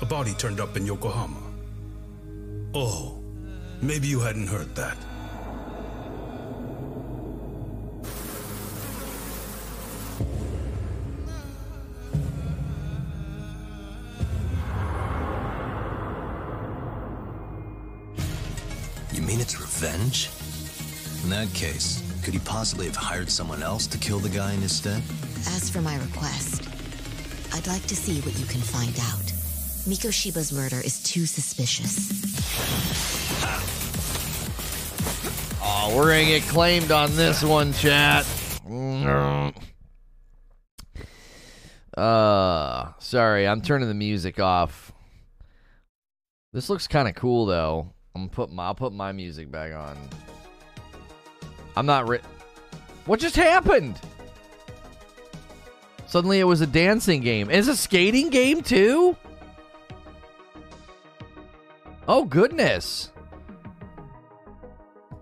a 0.00 0.04
body 0.04 0.32
turned 0.32 0.58
up 0.58 0.76
in 0.76 0.84
Yokohama. 0.84 1.40
Oh, 2.74 3.22
maybe 3.80 4.08
you 4.08 4.18
hadn't 4.18 4.48
heard 4.48 4.74
that. 4.74 4.96
You 19.12 19.22
mean 19.22 19.38
it's 19.38 19.60
revenge? 19.60 20.30
In 21.22 21.30
that 21.30 21.46
case, 21.54 22.09
could 22.22 22.34
he 22.34 22.40
possibly 22.40 22.86
have 22.86 22.96
hired 22.96 23.30
someone 23.30 23.62
else 23.62 23.86
to 23.88 23.98
kill 23.98 24.18
the 24.18 24.28
guy 24.28 24.52
in 24.52 24.60
his 24.60 24.76
stead? 24.76 25.02
As 25.48 25.70
for 25.70 25.80
my 25.80 25.96
request, 25.96 26.68
I'd 27.52 27.66
like 27.66 27.86
to 27.86 27.96
see 27.96 28.20
what 28.20 28.38
you 28.38 28.46
can 28.46 28.60
find 28.60 28.96
out. 29.00 29.32
Mikoshiba's 29.88 30.52
murder 30.52 30.76
is 30.84 31.02
too 31.02 31.26
suspicious. 31.26 32.10
Oh, 35.62 35.94
we're 35.96 36.10
gonna 36.10 36.24
get 36.24 36.42
claimed 36.42 36.90
on 36.90 37.16
this 37.16 37.42
one, 37.42 37.72
chat. 37.72 38.26
Uh, 41.96 42.92
sorry, 42.98 43.48
I'm 43.48 43.62
turning 43.62 43.88
the 43.88 43.94
music 43.94 44.38
off. 44.38 44.92
This 46.52 46.68
looks 46.68 46.86
kind 46.86 47.08
of 47.08 47.14
cool 47.14 47.46
though. 47.46 47.92
I'm 48.14 48.22
gonna 48.22 48.32
put 48.32 48.50
my, 48.50 48.66
I'll 48.66 48.74
put 48.74 48.92
my 48.92 49.12
music 49.12 49.50
back 49.50 49.72
on. 49.72 49.96
I'm 51.76 51.86
not 51.86 52.08
ri- 52.08 52.20
What 53.06 53.20
just 53.20 53.36
happened? 53.36 54.00
Suddenly 56.06 56.40
it 56.40 56.44
was 56.44 56.60
a 56.60 56.66
dancing 56.66 57.20
game. 57.20 57.50
It's 57.50 57.68
a 57.68 57.76
skating 57.76 58.30
game 58.30 58.62
too? 58.62 59.16
Oh 62.08 62.24
goodness. 62.24 63.12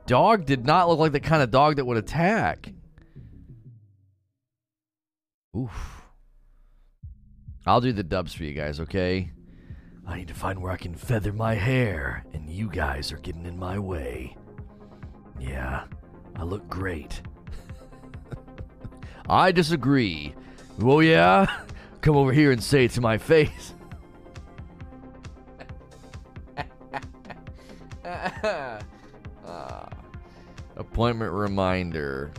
Dog 0.07 0.47
did 0.47 0.65
not 0.65 0.89
look 0.89 0.99
like 0.99 1.13
the 1.13 1.21
kind 1.21 1.43
of 1.43 1.51
dog 1.51 1.77
that 1.77 1.85
would 1.85 1.99
attack. 1.99 2.73
Oof. 5.55 6.03
I'll 7.67 7.83
do 7.83 7.93
the 7.93 8.03
dubs 8.03 8.33
for 8.33 8.45
you 8.45 8.55
guys, 8.55 8.81
okay? 8.81 9.31
I 10.07 10.17
need 10.17 10.29
to 10.29 10.35
find 10.35 10.63
where 10.63 10.73
I 10.73 10.79
can 10.79 10.95
feather 10.95 11.35
my 11.35 11.55
hair, 11.55 12.25
and 12.33 12.49
you 12.49 12.71
guys 12.71 13.13
are 13.13 13.19
getting 13.19 13.45
in 13.45 13.59
my 13.59 13.79
way. 13.79 14.35
Yeah, 15.39 15.85
I 16.39 16.45
look 16.45 16.67
great. 16.69 17.21
I 19.29 19.53
disagree. 19.53 20.35
Oh, 20.81 21.01
yeah? 21.01 21.47
Come 22.01 22.17
over 22.17 22.33
here 22.33 22.53
and 22.53 22.63
say 22.63 22.85
it 22.85 22.93
to 22.93 23.01
my 23.01 23.19
face. 23.19 23.75
Ah. 28.05 28.79
appointment 30.77 31.33
reminder. 31.33 32.33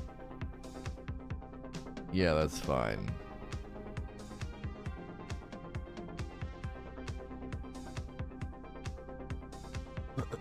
Yeah, 2.11 2.33
that's 2.33 2.59
fine. 2.59 3.11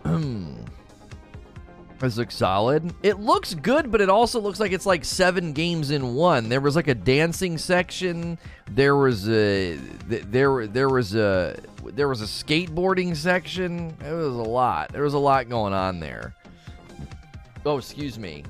This 2.01 2.17
looks 2.17 2.37
solid. 2.37 2.95
It 3.03 3.19
looks 3.19 3.55
good, 3.55 3.91
but 3.91 4.01
it 4.01 4.09
also 4.09 4.41
looks 4.41 4.61
like 4.61 4.71
it's 4.71 4.87
like 4.87 5.05
seven 5.05 5.53
games 5.53 5.91
in 5.91 6.15
one. 6.15 6.49
There 6.49 6.61
was 6.61 6.77
like 6.77 6.87
a 6.87 6.95
dancing 6.95 7.59
section. 7.59 8.39
There 8.71 8.95
was 8.97 9.29
a 9.29 9.77
th- 10.09 10.25
there 10.29 10.69
there 10.69 10.89
was 10.89 11.17
a 11.17 11.59
there 11.85 12.09
was 12.09 12.23
a 12.23 12.27
skateboarding 12.27 13.17
section. 13.17 13.97
It 14.01 14.13
was 14.13 14.27
a 14.37 14.43
lot. 14.49 14.93
There 14.93 15.03
was 15.03 15.15
a 15.15 15.19
lot 15.19 15.49
going 15.49 15.73
on 15.73 15.99
there. 15.99 16.35
Oh, 17.67 17.79
excuse 17.79 18.17
me. 18.17 18.45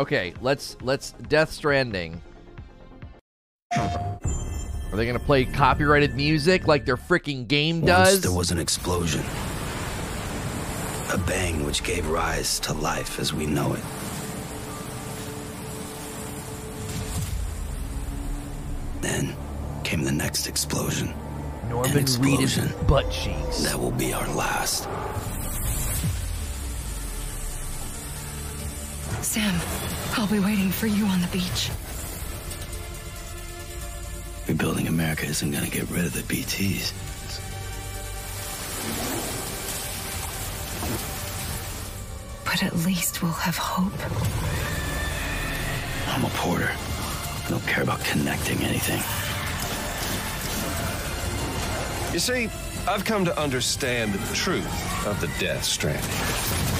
Okay, 0.00 0.34
let's 0.40 0.76
let's 0.82 1.12
Death 1.12 1.52
Stranding. 1.52 2.20
Are 3.76 4.18
they 4.96 5.06
gonna 5.06 5.18
play 5.20 5.44
copyrighted 5.44 6.16
music 6.16 6.66
like 6.66 6.84
their 6.84 6.96
freaking 6.96 7.46
game 7.46 7.80
Once 7.80 7.86
does? 7.86 8.20
there 8.22 8.32
was 8.32 8.50
an 8.50 8.58
explosion. 8.58 9.22
A 11.12 11.18
bang 11.18 11.66
which 11.66 11.82
gave 11.82 12.08
rise 12.08 12.58
to 12.60 12.72
life 12.72 13.20
as 13.20 13.34
we 13.34 13.44
know 13.44 13.74
it. 13.74 13.84
Then 19.02 19.36
came 19.84 20.04
the 20.04 20.12
next 20.12 20.46
explosion. 20.46 21.12
Norman 21.68 21.90
An 21.90 21.98
explosion 21.98 22.68
Reedus 22.68 22.88
butt 22.88 23.10
cheeks. 23.10 23.62
that 23.64 23.78
will 23.78 23.90
be 23.90 24.14
our 24.14 24.26
last. 24.34 24.84
Sam, 29.22 29.60
I'll 30.16 30.26
be 30.28 30.38
waiting 30.40 30.70
for 30.70 30.86
you 30.86 31.04
on 31.04 31.20
the 31.20 31.28
beach. 31.28 31.70
Rebuilding 34.48 34.88
America 34.88 35.26
isn't 35.26 35.50
going 35.50 35.64
to 35.64 35.70
get 35.70 35.90
rid 35.90 36.06
of 36.06 36.14
the 36.14 36.22
BTs. 36.22 36.92
But 42.52 42.64
at 42.64 42.76
least 42.84 43.22
we'll 43.22 43.32
have 43.32 43.56
hope. 43.56 43.94
I'm 46.08 46.22
a 46.22 46.28
porter. 46.34 46.70
I 46.70 47.48
don't 47.48 47.66
care 47.66 47.82
about 47.82 48.04
connecting 48.04 48.58
anything. 48.58 49.00
You 52.12 52.18
see, 52.18 52.50
I've 52.86 53.06
come 53.06 53.24
to 53.24 53.40
understand 53.40 54.12
the 54.12 54.34
truth 54.34 55.06
of 55.06 55.18
the 55.22 55.28
Death 55.40 55.64
Stranding. 55.64 56.71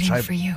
Gosh, 0.00 0.10
I- 0.10 0.22
for 0.22 0.32
you. 0.32 0.54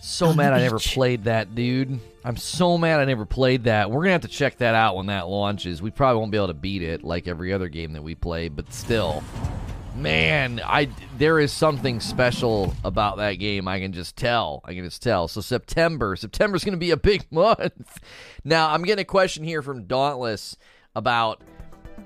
So 0.00 0.32
mad 0.32 0.52
I 0.52 0.60
never 0.60 0.78
played 0.78 1.24
that, 1.24 1.56
dude. 1.56 1.98
I'm 2.24 2.36
so 2.36 2.78
mad 2.78 3.00
I 3.00 3.04
never 3.04 3.24
played 3.26 3.64
that. 3.64 3.90
We're 3.90 4.02
gonna 4.02 4.12
have 4.12 4.20
to 4.22 4.28
check 4.28 4.58
that 4.58 4.74
out 4.76 4.94
when 4.96 5.06
that 5.06 5.26
launches. 5.28 5.82
We 5.82 5.90
probably 5.90 6.20
won't 6.20 6.30
be 6.30 6.36
able 6.38 6.46
to 6.48 6.54
beat 6.54 6.82
it 6.82 7.02
like 7.02 7.26
every 7.26 7.52
other 7.52 7.68
game 7.68 7.94
that 7.94 8.02
we 8.02 8.14
play, 8.14 8.48
but 8.48 8.72
still, 8.72 9.24
man, 9.96 10.60
I 10.64 10.88
there 11.18 11.40
is 11.40 11.52
something 11.52 11.98
special 11.98 12.74
about 12.84 13.16
that 13.16 13.34
game. 13.34 13.66
I 13.66 13.80
can 13.80 13.92
just 13.92 14.16
tell. 14.16 14.60
I 14.64 14.74
can 14.74 14.84
just 14.84 15.02
tell. 15.02 15.26
So 15.26 15.40
September, 15.40 16.14
September's 16.14 16.62
gonna 16.62 16.76
be 16.76 16.92
a 16.92 16.96
big 16.96 17.24
month. 17.32 17.98
Now 18.44 18.70
I'm 18.70 18.84
getting 18.84 19.02
a 19.02 19.06
question 19.06 19.42
here 19.42 19.62
from 19.62 19.84
Dauntless 19.84 20.56
about 20.94 21.42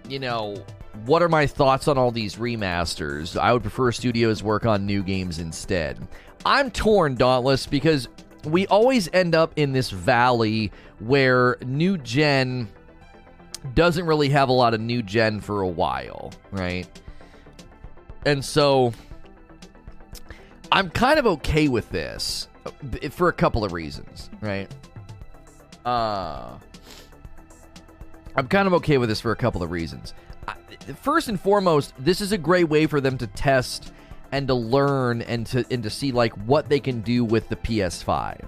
you 0.09 0.19
know, 0.19 0.57
what 1.05 1.23
are 1.23 1.29
my 1.29 1.47
thoughts 1.47 1.89
on 1.89 1.99
all 1.99 2.11
these 2.11 2.37
remasters? 2.37 3.39
I 3.39 3.53
would 3.53 3.63
prefer 3.63 3.93
studios 3.93 4.43
work 4.43 4.65
on 4.65 4.87
new 4.87 5.03
games 5.03 5.39
instead. 5.39 6.09
I'm 6.45 6.71
torn, 6.71 7.15
Dauntless, 7.15 7.67
because 7.67 8.09
we 8.45 8.67
always 8.67 9.09
end 9.13 9.35
up 9.35 9.53
in 9.57 9.73
this 9.73 9.91
valley 9.91 10.73
where 10.99 11.57
new 11.65 11.99
gen 11.99 12.69
doesn't 13.75 14.07
really 14.07 14.29
have 14.31 14.49
a 14.49 14.53
lot 14.53 14.75
of 14.75 14.81
new 14.81 15.03
gen 15.03 15.41
for 15.41 15.61
a 15.63 15.69
while, 15.69 16.33
right? 16.51 16.87
And 18.27 18.45
so 18.45 18.93
I'm 20.73 20.91
kind 20.91 21.19
of 21.19 21.27
okay 21.27 21.69
with 21.69 21.89
this 21.91 22.49
uh, 22.67 22.71
for 23.11 23.29
a 23.29 23.33
couple 23.33 23.65
of 23.65 23.73
reasons, 23.73 24.31
right? 24.41 24.69
Uh 25.85 26.59
I'm 28.35 28.49
kind 28.49 28.67
of 28.67 28.75
okay 28.75 28.99
with 28.99 29.09
this 29.09 29.21
for 29.21 29.33
a 29.33 29.37
couple 29.37 29.63
of 29.63 29.71
reasons. 29.71 30.15
First 31.03 31.29
and 31.29 31.39
foremost, 31.39 31.93
this 31.99 32.21
is 32.21 32.33
a 32.33 32.39
great 32.39 32.69
way 32.69 32.87
for 32.87 33.01
them 33.01 33.19
to 33.19 33.27
test 33.27 33.93
and 34.33 34.49
to 34.49 34.55
learn 34.55 35.23
and 35.23 35.47
to 35.47 35.65
and 35.71 35.83
to 35.83 35.91
see 35.91 36.11
like 36.11 36.33
what 36.47 36.69
they 36.69 36.81
can 36.81 37.01
do 37.03 37.25
with 37.25 37.49
the 37.49 37.57
PS5. 37.57 38.45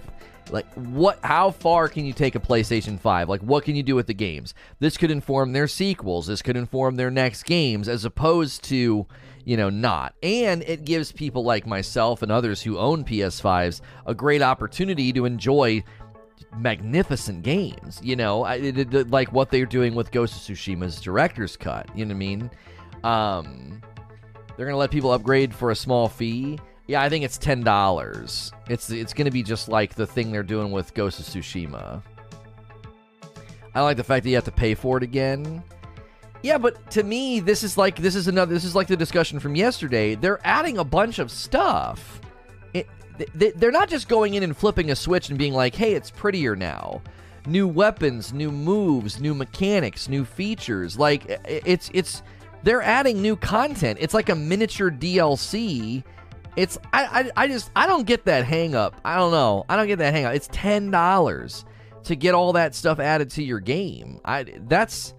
Like 0.51 0.67
what 0.75 1.19
how 1.23 1.51
far 1.51 1.89
can 1.89 2.05
you 2.05 2.13
take 2.13 2.35
a 2.35 2.41
PlayStation 2.41 2.99
5? 2.99 3.29
Like 3.29 3.41
what 3.43 3.65
can 3.65 3.77
you 3.77 3.83
do 3.83 3.95
with 3.95 4.07
the 4.07 4.15
games? 4.15 4.55
This 4.81 4.97
could 4.97 5.11
inform 5.11 5.53
their 5.53 5.69
sequels, 5.69 6.27
this 6.27 6.43
could 6.43 6.57
inform 6.57 6.97
their 6.97 7.11
next 7.11 7.45
games 7.45 7.89
as 7.89 8.05
opposed 8.05 8.63
to, 8.65 9.07
you 9.45 9.57
know, 9.57 9.71
not. 9.71 10.15
And 10.23 10.63
it 10.65 10.85
gives 10.85 11.13
people 11.13 11.45
like 11.45 11.67
myself 11.67 12.23
and 12.23 12.31
others 12.33 12.61
who 12.63 12.79
own 12.79 13.05
PS5s 13.05 13.81
a 14.07 14.15
great 14.15 14.43
opportunity 14.43 15.13
to 15.15 15.25
enjoy 15.25 15.83
magnificent 16.59 17.43
games. 17.43 18.01
You 18.03 18.17
know, 18.17 18.45
it, 18.47 18.95
it- 18.95 19.11
like 19.11 19.33
what 19.33 19.51
they're 19.51 19.67
doing 19.67 19.95
with 19.95 20.11
Ghost 20.13 20.35
of 20.37 20.57
Tsushima's 20.57 21.01
director's 21.01 21.57
cut. 21.57 21.89
You 21.97 22.05
know 22.05 22.11
what 22.15 22.17
I 22.17 22.19
mean? 22.19 22.51
Um, 23.03 23.83
they're 24.57 24.67
gonna 24.67 24.79
let 24.79 24.91
people 24.91 25.13
upgrade 25.13 25.55
for 25.55 25.71
a 25.71 25.77
small 25.77 26.09
fee. 26.09 26.59
Yeah, 26.87 27.03
I 27.03 27.09
think 27.09 27.25
it's 27.25 27.39
ten 27.39 27.63
dollars. 27.63 28.53
It's 28.69 28.91
it's 28.91 29.15
gonna 29.15 29.31
be 29.31 29.43
just 29.43 29.69
like 29.69 29.95
the 29.95 30.07
thing 30.07 30.31
they're 30.31 30.43
doing 30.43 30.71
with 30.71 30.95
Ghost 30.95 31.19
of 31.21 31.27
Tsushima. 31.27 32.03
I 33.75 33.81
like 33.81 33.97
the 33.97 34.05
fact 34.05 34.25
that 34.25 34.31
you 34.31 34.37
have 34.37 34.45
to 34.45 34.53
pay 34.53 34.75
for 34.75 34.97
it 34.99 35.03
again. 35.03 35.63
Yeah, 36.43 36.59
but 36.59 36.91
to 36.91 37.03
me, 37.03 37.41
this 37.41 37.63
is 37.63 37.79
like 37.79 37.97
this 37.97 38.15
is 38.15 38.29
another. 38.29 38.53
This 38.53 38.65
is 38.65 38.75
like 38.75 38.87
the 38.87 38.97
discussion 38.97 39.41
from 39.41 39.57
yesterday. 39.57 40.15
They're 40.15 40.41
adding 40.45 40.77
a 40.79 40.85
bunch 40.85 41.19
of 41.19 41.31
stuff. 41.31 42.21
It, 42.75 42.87
th- 43.39 43.55
they're 43.57 43.73
not 43.73 43.89
just 43.89 44.09
going 44.09 44.35
in 44.35 44.43
and 44.43 44.55
flipping 44.55 44.91
a 44.91 44.97
switch 44.97 45.31
and 45.31 45.39
being 45.39 45.55
like, 45.55 45.75
"Hey, 45.75 45.95
it's 45.95 46.11
prettier 46.11 46.55
now." 46.55 47.01
New 47.47 47.67
weapons, 47.67 48.33
new 48.35 48.53
moves, 48.53 49.21
new 49.21 49.35
mechanics, 49.35 50.09
new 50.09 50.25
features. 50.25 50.99
Like 50.99 51.41
it's 51.47 51.91
it's 51.95 52.23
they're 52.65 52.83
adding 52.83 53.21
new 53.21 53.37
content. 53.37 53.99
It's 54.01 54.15
like 54.15 54.31
a 54.31 54.35
miniature 54.35 54.91
DLC. 54.91 56.03
It's 56.57 56.79
I 56.93 57.05
I, 57.05 57.45
I 57.45 57.47
just 57.49 57.71
I 57.77 57.87
don't 57.87 58.07
get 58.07 58.25
that 58.25 58.45
hang 58.45 58.75
up. 58.75 59.01
I 59.05 59.17
don't 59.17 59.31
know. 59.33 59.65
I 59.69 59.77
don't 59.77 59.87
get 59.87 59.99
that 59.99 60.13
hang 60.13 60.25
up. 60.25 60.35
It's 60.35 60.49
ten 60.51 60.91
dollars 60.91 61.65
to 62.05 62.17
get 62.17 62.35
all 62.35 62.55
that 62.55 62.75
stuff 62.75 62.99
added 62.99 63.31
to 63.31 63.43
your 63.43 63.61
game. 63.61 64.21
I 64.25 64.45
that's 64.67 65.15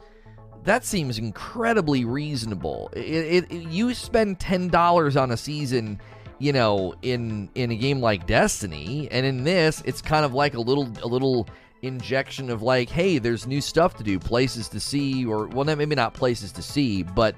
that 0.63 0.83
seems 0.83 1.19
incredibly 1.19 2.03
reasonable. 2.05 2.89
It, 2.93 3.51
it, 3.51 3.51
you 3.51 3.93
spend 3.93 4.39
ten 4.39 4.67
dollars 4.67 5.15
on 5.15 5.31
a 5.31 5.37
season, 5.37 6.01
you 6.39 6.51
know, 6.51 6.95
in 7.03 7.49
in 7.53 7.71
a 7.71 7.75
game 7.75 8.01
like 8.01 8.25
Destiny, 8.25 9.07
and 9.11 9.23
in 9.23 9.43
this, 9.43 9.83
it's 9.85 10.01
kind 10.01 10.25
of 10.25 10.33
like 10.33 10.55
a 10.55 10.61
little 10.61 10.91
a 11.03 11.07
little 11.07 11.47
injection 11.85 12.49
of 12.49 12.61
like, 12.61 12.89
hey, 12.89 13.17
there's 13.17 13.47
new 13.47 13.61
stuff 13.61 13.95
to 13.97 14.03
do, 14.03 14.19
places 14.19 14.67
to 14.69 14.79
see, 14.79 15.25
or 15.25 15.47
well, 15.47 15.65
maybe 15.65 15.95
not 15.95 16.13
places 16.13 16.51
to 16.53 16.61
see, 16.61 17.03
but 17.03 17.35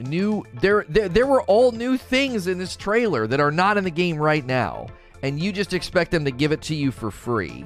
new 0.00 0.44
there, 0.60 0.84
there 0.88 1.08
there 1.08 1.26
were 1.26 1.42
all 1.42 1.72
new 1.72 1.96
things 1.96 2.46
in 2.46 2.56
this 2.58 2.76
trailer 2.76 3.26
that 3.26 3.40
are 3.40 3.50
not 3.50 3.76
in 3.76 3.84
the 3.84 3.90
game 3.90 4.16
right 4.16 4.46
now, 4.46 4.86
and 5.22 5.40
you 5.40 5.52
just 5.52 5.72
expect 5.72 6.10
them 6.10 6.24
to 6.24 6.30
give 6.30 6.52
it 6.52 6.62
to 6.62 6.74
you 6.74 6.90
for 6.90 7.10
free. 7.10 7.64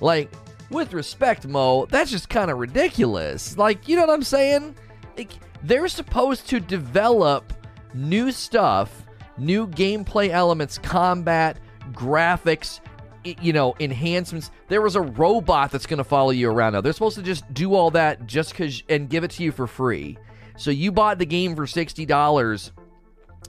Like, 0.00 0.30
with 0.70 0.92
respect, 0.92 1.46
Mo, 1.46 1.86
that's 1.86 2.10
just 2.10 2.28
kind 2.28 2.50
of 2.50 2.58
ridiculous. 2.58 3.56
Like, 3.56 3.88
you 3.88 3.96
know 3.96 4.02
what 4.02 4.10
I'm 4.10 4.22
saying? 4.22 4.74
Like, 5.16 5.32
they're 5.62 5.88
supposed 5.88 6.48
to 6.48 6.60
develop 6.60 7.52
new 7.94 8.30
stuff, 8.30 9.04
new 9.38 9.66
gameplay 9.66 10.28
elements, 10.28 10.78
combat, 10.78 11.58
graphics, 11.92 12.80
you 13.24 13.52
know, 13.52 13.74
enhancements. 13.80 14.50
There 14.68 14.82
was 14.82 14.96
a 14.96 15.00
robot 15.00 15.70
that's 15.70 15.86
going 15.86 15.98
to 15.98 16.04
follow 16.04 16.30
you 16.30 16.50
around 16.50 16.72
now. 16.72 16.80
They're 16.80 16.92
supposed 16.92 17.16
to 17.16 17.22
just 17.22 17.52
do 17.52 17.74
all 17.74 17.90
that 17.92 18.26
just 18.26 18.54
cuz 18.54 18.82
and 18.88 19.08
give 19.08 19.24
it 19.24 19.30
to 19.32 19.42
you 19.42 19.52
for 19.52 19.66
free. 19.66 20.18
So 20.56 20.70
you 20.70 20.90
bought 20.92 21.18
the 21.18 21.26
game 21.26 21.54
for 21.54 21.66
$60 21.66 22.70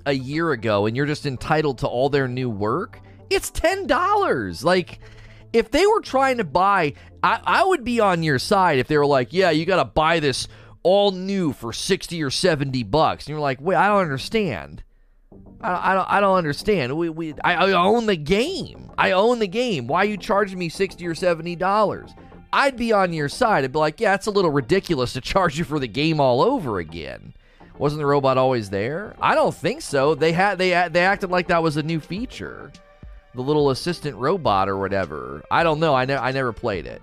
a 0.05 0.13
year 0.13 0.51
ago 0.51 0.85
and 0.85 0.95
you're 0.95 1.05
just 1.05 1.25
entitled 1.25 1.79
to 1.79 1.87
all 1.87 2.09
their 2.09 2.27
new 2.27 2.49
work. 2.49 2.99
It's 3.29 3.51
$10. 3.51 4.63
Like 4.63 4.99
if 5.53 5.71
they 5.71 5.85
were 5.85 6.01
trying 6.01 6.37
to 6.37 6.43
buy, 6.43 6.93
I, 7.23 7.39
I 7.43 7.63
would 7.63 7.83
be 7.83 7.99
on 7.99 8.23
your 8.23 8.39
side 8.39 8.79
if 8.79 8.87
they 8.87 8.97
were 8.97 9.05
like, 9.05 9.33
yeah, 9.33 9.49
you 9.49 9.65
got 9.65 9.77
to 9.77 9.85
buy 9.85 10.19
this 10.19 10.47
all 10.83 11.11
new 11.11 11.53
for 11.53 11.73
60 11.73 12.23
or 12.23 12.29
70 12.29 12.83
bucks. 12.83 13.25
And 13.25 13.31
you're 13.31 13.39
like, 13.39 13.59
wait, 13.59 13.75
I 13.75 13.87
don't 13.87 14.01
understand. 14.01 14.83
I, 15.61 15.91
I 15.91 15.93
don't, 15.93 16.09
I 16.09 16.19
don't 16.19 16.37
understand. 16.37 16.97
We, 16.97 17.09
we, 17.09 17.33
I, 17.43 17.55
I 17.55 17.71
own 17.71 18.05
the 18.05 18.15
game. 18.15 18.91
I 18.97 19.11
own 19.11 19.39
the 19.39 19.47
game. 19.47 19.87
Why 19.87 20.03
are 20.03 20.05
you 20.05 20.17
charging 20.17 20.59
me 20.59 20.69
60 20.69 21.05
or 21.05 21.15
70 21.15 21.55
dollars? 21.55 22.11
I'd 22.51 22.77
be 22.77 22.91
on 22.91 23.13
your 23.13 23.29
side. 23.29 23.63
I'd 23.63 23.71
be 23.71 23.79
like, 23.79 23.99
yeah, 23.99 24.15
it's 24.15 24.25
a 24.25 24.31
little 24.31 24.49
ridiculous 24.49 25.13
to 25.13 25.21
charge 25.21 25.57
you 25.57 25.63
for 25.63 25.77
the 25.79 25.87
game 25.87 26.19
all 26.19 26.41
over 26.41 26.79
again. 26.79 27.33
Wasn't 27.77 27.99
the 27.99 28.05
robot 28.05 28.37
always 28.37 28.69
there? 28.69 29.15
I 29.21 29.35
don't 29.35 29.55
think 29.55 29.81
so. 29.81 30.15
They 30.15 30.31
had 30.31 30.57
they 30.57 30.69
they 30.89 31.05
acted 31.05 31.29
like 31.29 31.47
that 31.47 31.63
was 31.63 31.77
a 31.77 31.83
new 31.83 31.99
feature 31.99 32.71
the 33.35 33.41
little 33.41 33.69
assistant 33.69 34.15
robot 34.17 34.67
or 34.67 34.77
whatever. 34.77 35.43
I 35.51 35.63
don't 35.63 35.79
know. 35.79 35.93
I 35.93 36.05
never 36.05 36.21
I 36.21 36.31
never 36.31 36.51
played 36.51 36.85
it. 36.85 37.01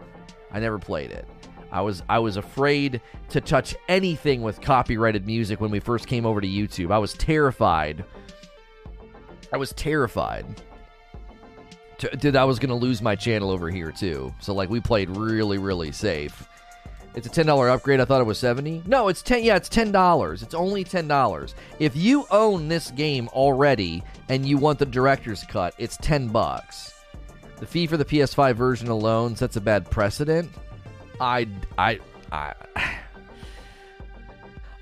I 0.52 0.60
never 0.60 0.78
played 0.78 1.10
it. 1.10 1.26
I 1.70 1.80
was 1.80 2.02
I 2.08 2.18
was 2.18 2.36
afraid 2.36 3.00
to 3.30 3.40
touch 3.40 3.74
anything 3.88 4.42
with 4.42 4.60
copyrighted 4.60 5.26
music 5.26 5.60
when 5.60 5.70
we 5.70 5.80
first 5.80 6.06
came 6.06 6.26
over 6.26 6.40
to 6.40 6.46
YouTube. 6.46 6.90
I 6.92 6.98
was 6.98 7.14
terrified. 7.14 8.04
I 9.52 9.56
was 9.56 9.72
terrified. 9.72 10.46
That 12.20 12.36
I 12.36 12.44
was 12.44 12.58
going 12.58 12.68
to 12.68 12.74
lose 12.74 13.00
my 13.00 13.16
channel 13.16 13.50
over 13.50 13.70
here 13.70 13.90
too. 13.90 14.34
So 14.40 14.52
like 14.52 14.68
we 14.68 14.80
played 14.80 15.08
really 15.10 15.56
really 15.58 15.92
safe. 15.92 16.46
It's 17.14 17.26
a 17.26 17.30
ten 17.30 17.46
dollar 17.46 17.70
upgrade. 17.70 18.00
I 18.00 18.04
thought 18.04 18.20
it 18.20 18.24
was 18.24 18.38
seventy. 18.38 18.82
No, 18.86 19.08
it's 19.08 19.22
ten. 19.22 19.42
Yeah, 19.42 19.56
it's 19.56 19.70
ten 19.70 19.90
dollars. 19.90 20.42
It's 20.42 20.52
only 20.52 20.84
ten 20.84 21.08
dollars. 21.08 21.54
If 21.78 21.96
you 21.96 22.26
own 22.30 22.68
this 22.68 22.90
game 22.90 23.28
already 23.28 24.02
and 24.28 24.46
you 24.46 24.58
want 24.58 24.78
the 24.78 24.84
director's 24.84 25.42
cut, 25.44 25.74
it's 25.78 25.96
ten 25.96 26.28
bucks. 26.28 26.92
The 27.58 27.66
fee 27.66 27.86
for 27.86 27.96
the 27.96 28.04
PS5 28.04 28.54
version 28.54 28.88
alone 28.88 29.34
sets 29.34 29.56
a 29.56 29.62
bad 29.62 29.90
precedent. 29.90 30.50
I, 31.18 31.48
I, 31.78 32.00
I, 32.30 32.52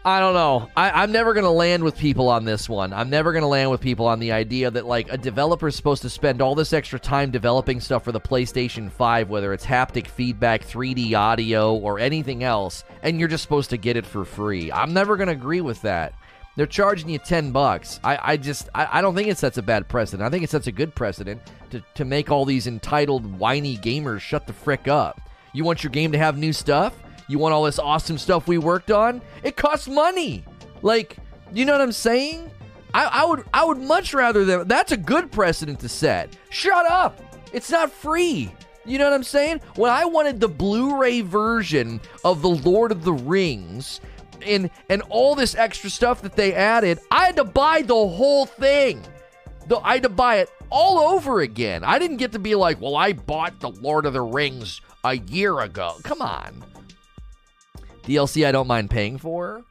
I 0.06 0.20
don't 0.20 0.34
know. 0.34 0.68
I, 0.76 1.02
am 1.02 1.12
never 1.12 1.32
going 1.32 1.44
to 1.44 1.50
land 1.50 1.82
with 1.82 1.96
people 1.96 2.28
on 2.28 2.44
this 2.44 2.68
one. 2.68 2.92
I'm 2.92 3.08
never 3.08 3.32
going 3.32 3.42
to 3.42 3.48
land 3.48 3.70
with 3.70 3.80
people 3.80 4.06
on 4.06 4.18
the 4.18 4.32
idea 4.32 4.70
that, 4.70 4.84
like, 4.84 5.10
a 5.10 5.16
developer 5.16 5.68
is 5.68 5.76
supposed 5.76 6.02
to 6.02 6.10
spend 6.10 6.42
all 6.42 6.54
this 6.54 6.74
extra 6.74 7.00
time 7.00 7.30
developing 7.30 7.80
stuff 7.80 8.04
for 8.04 8.12
the 8.12 8.20
PlayStation 8.20 8.92
5, 8.92 9.30
whether 9.30 9.54
it's 9.54 9.64
haptic 9.64 10.06
feedback, 10.06 10.62
3D 10.62 11.14
audio, 11.14 11.74
or 11.74 11.98
anything 11.98 12.44
else, 12.44 12.84
and 13.02 13.18
you're 13.18 13.30
just 13.30 13.42
supposed 13.42 13.70
to 13.70 13.78
get 13.78 13.96
it 13.96 14.04
for 14.04 14.26
free. 14.26 14.70
I'm 14.70 14.92
never 14.92 15.16
going 15.16 15.28
to 15.28 15.32
agree 15.32 15.62
with 15.62 15.80
that. 15.82 16.12
They're 16.56 16.66
charging 16.66 17.08
you 17.08 17.18
10 17.18 17.50
bucks. 17.50 17.98
I, 18.04 18.18
I 18.32 18.36
just, 18.36 18.68
I, 18.74 18.98
I 18.98 19.00
don't 19.00 19.14
think 19.14 19.28
it 19.28 19.38
sets 19.38 19.56
a 19.56 19.62
bad 19.62 19.88
precedent. 19.88 20.26
I 20.26 20.28
think 20.28 20.44
it 20.44 20.50
sets 20.50 20.66
a 20.66 20.72
good 20.72 20.94
precedent 20.94 21.40
to, 21.70 21.82
to 21.94 22.04
make 22.04 22.30
all 22.30 22.44
these 22.44 22.66
entitled, 22.66 23.38
whiny 23.38 23.78
gamers 23.78 24.20
shut 24.20 24.46
the 24.46 24.52
frick 24.52 24.86
up. 24.86 25.18
You 25.54 25.64
want 25.64 25.82
your 25.82 25.90
game 25.92 26.12
to 26.12 26.18
have 26.18 26.36
new 26.36 26.52
stuff? 26.52 26.94
You 27.28 27.38
want 27.38 27.54
all 27.54 27.64
this 27.64 27.78
awesome 27.78 28.18
stuff 28.18 28.46
we 28.46 28.58
worked 28.58 28.90
on? 28.90 29.22
It 29.42 29.56
costs 29.56 29.88
money. 29.88 30.44
Like, 30.82 31.16
you 31.52 31.64
know 31.64 31.72
what 31.72 31.80
I'm 31.80 31.92
saying? 31.92 32.50
I, 32.92 33.04
I 33.04 33.24
would 33.24 33.44
I 33.52 33.64
would 33.64 33.78
much 33.78 34.14
rather 34.14 34.44
that 34.44 34.68
that's 34.68 34.92
a 34.92 34.96
good 34.96 35.32
precedent 35.32 35.80
to 35.80 35.88
set. 35.88 36.36
Shut 36.50 36.86
up. 36.90 37.20
It's 37.52 37.70
not 37.70 37.90
free. 37.90 38.52
You 38.84 38.98
know 38.98 39.04
what 39.04 39.14
I'm 39.14 39.24
saying? 39.24 39.60
When 39.76 39.90
I 39.90 40.04
wanted 40.04 40.40
the 40.40 40.48
Blu-ray 40.48 41.22
version 41.22 42.00
of 42.24 42.42
The 42.42 42.50
Lord 42.50 42.92
of 42.92 43.02
the 43.02 43.14
Rings 43.14 44.00
and 44.42 44.70
and 44.90 45.02
all 45.08 45.34
this 45.34 45.54
extra 45.54 45.88
stuff 45.88 46.20
that 46.22 46.36
they 46.36 46.54
added, 46.54 47.00
I 47.10 47.26
had 47.26 47.36
to 47.36 47.44
buy 47.44 47.82
the 47.82 47.94
whole 47.94 48.46
thing. 48.46 49.02
The, 49.68 49.78
I 49.78 49.94
had 49.94 50.02
to 50.02 50.10
buy 50.10 50.36
it 50.36 50.50
all 50.68 50.98
over 50.98 51.40
again. 51.40 51.82
I 51.82 51.98
didn't 51.98 52.18
get 52.18 52.32
to 52.32 52.38
be 52.38 52.54
like, 52.54 52.80
well, 52.80 52.96
I 52.96 53.14
bought 53.14 53.60
The 53.60 53.70
Lord 53.70 54.04
of 54.04 54.12
the 54.12 54.20
Rings 54.20 54.82
a 55.02 55.16
year 55.16 55.60
ago. 55.60 55.96
Come 56.02 56.20
on. 56.20 56.62
DLC 58.06 58.46
I 58.46 58.52
don't 58.52 58.66
mind 58.66 58.90
paying 58.90 59.18
for. 59.18 59.64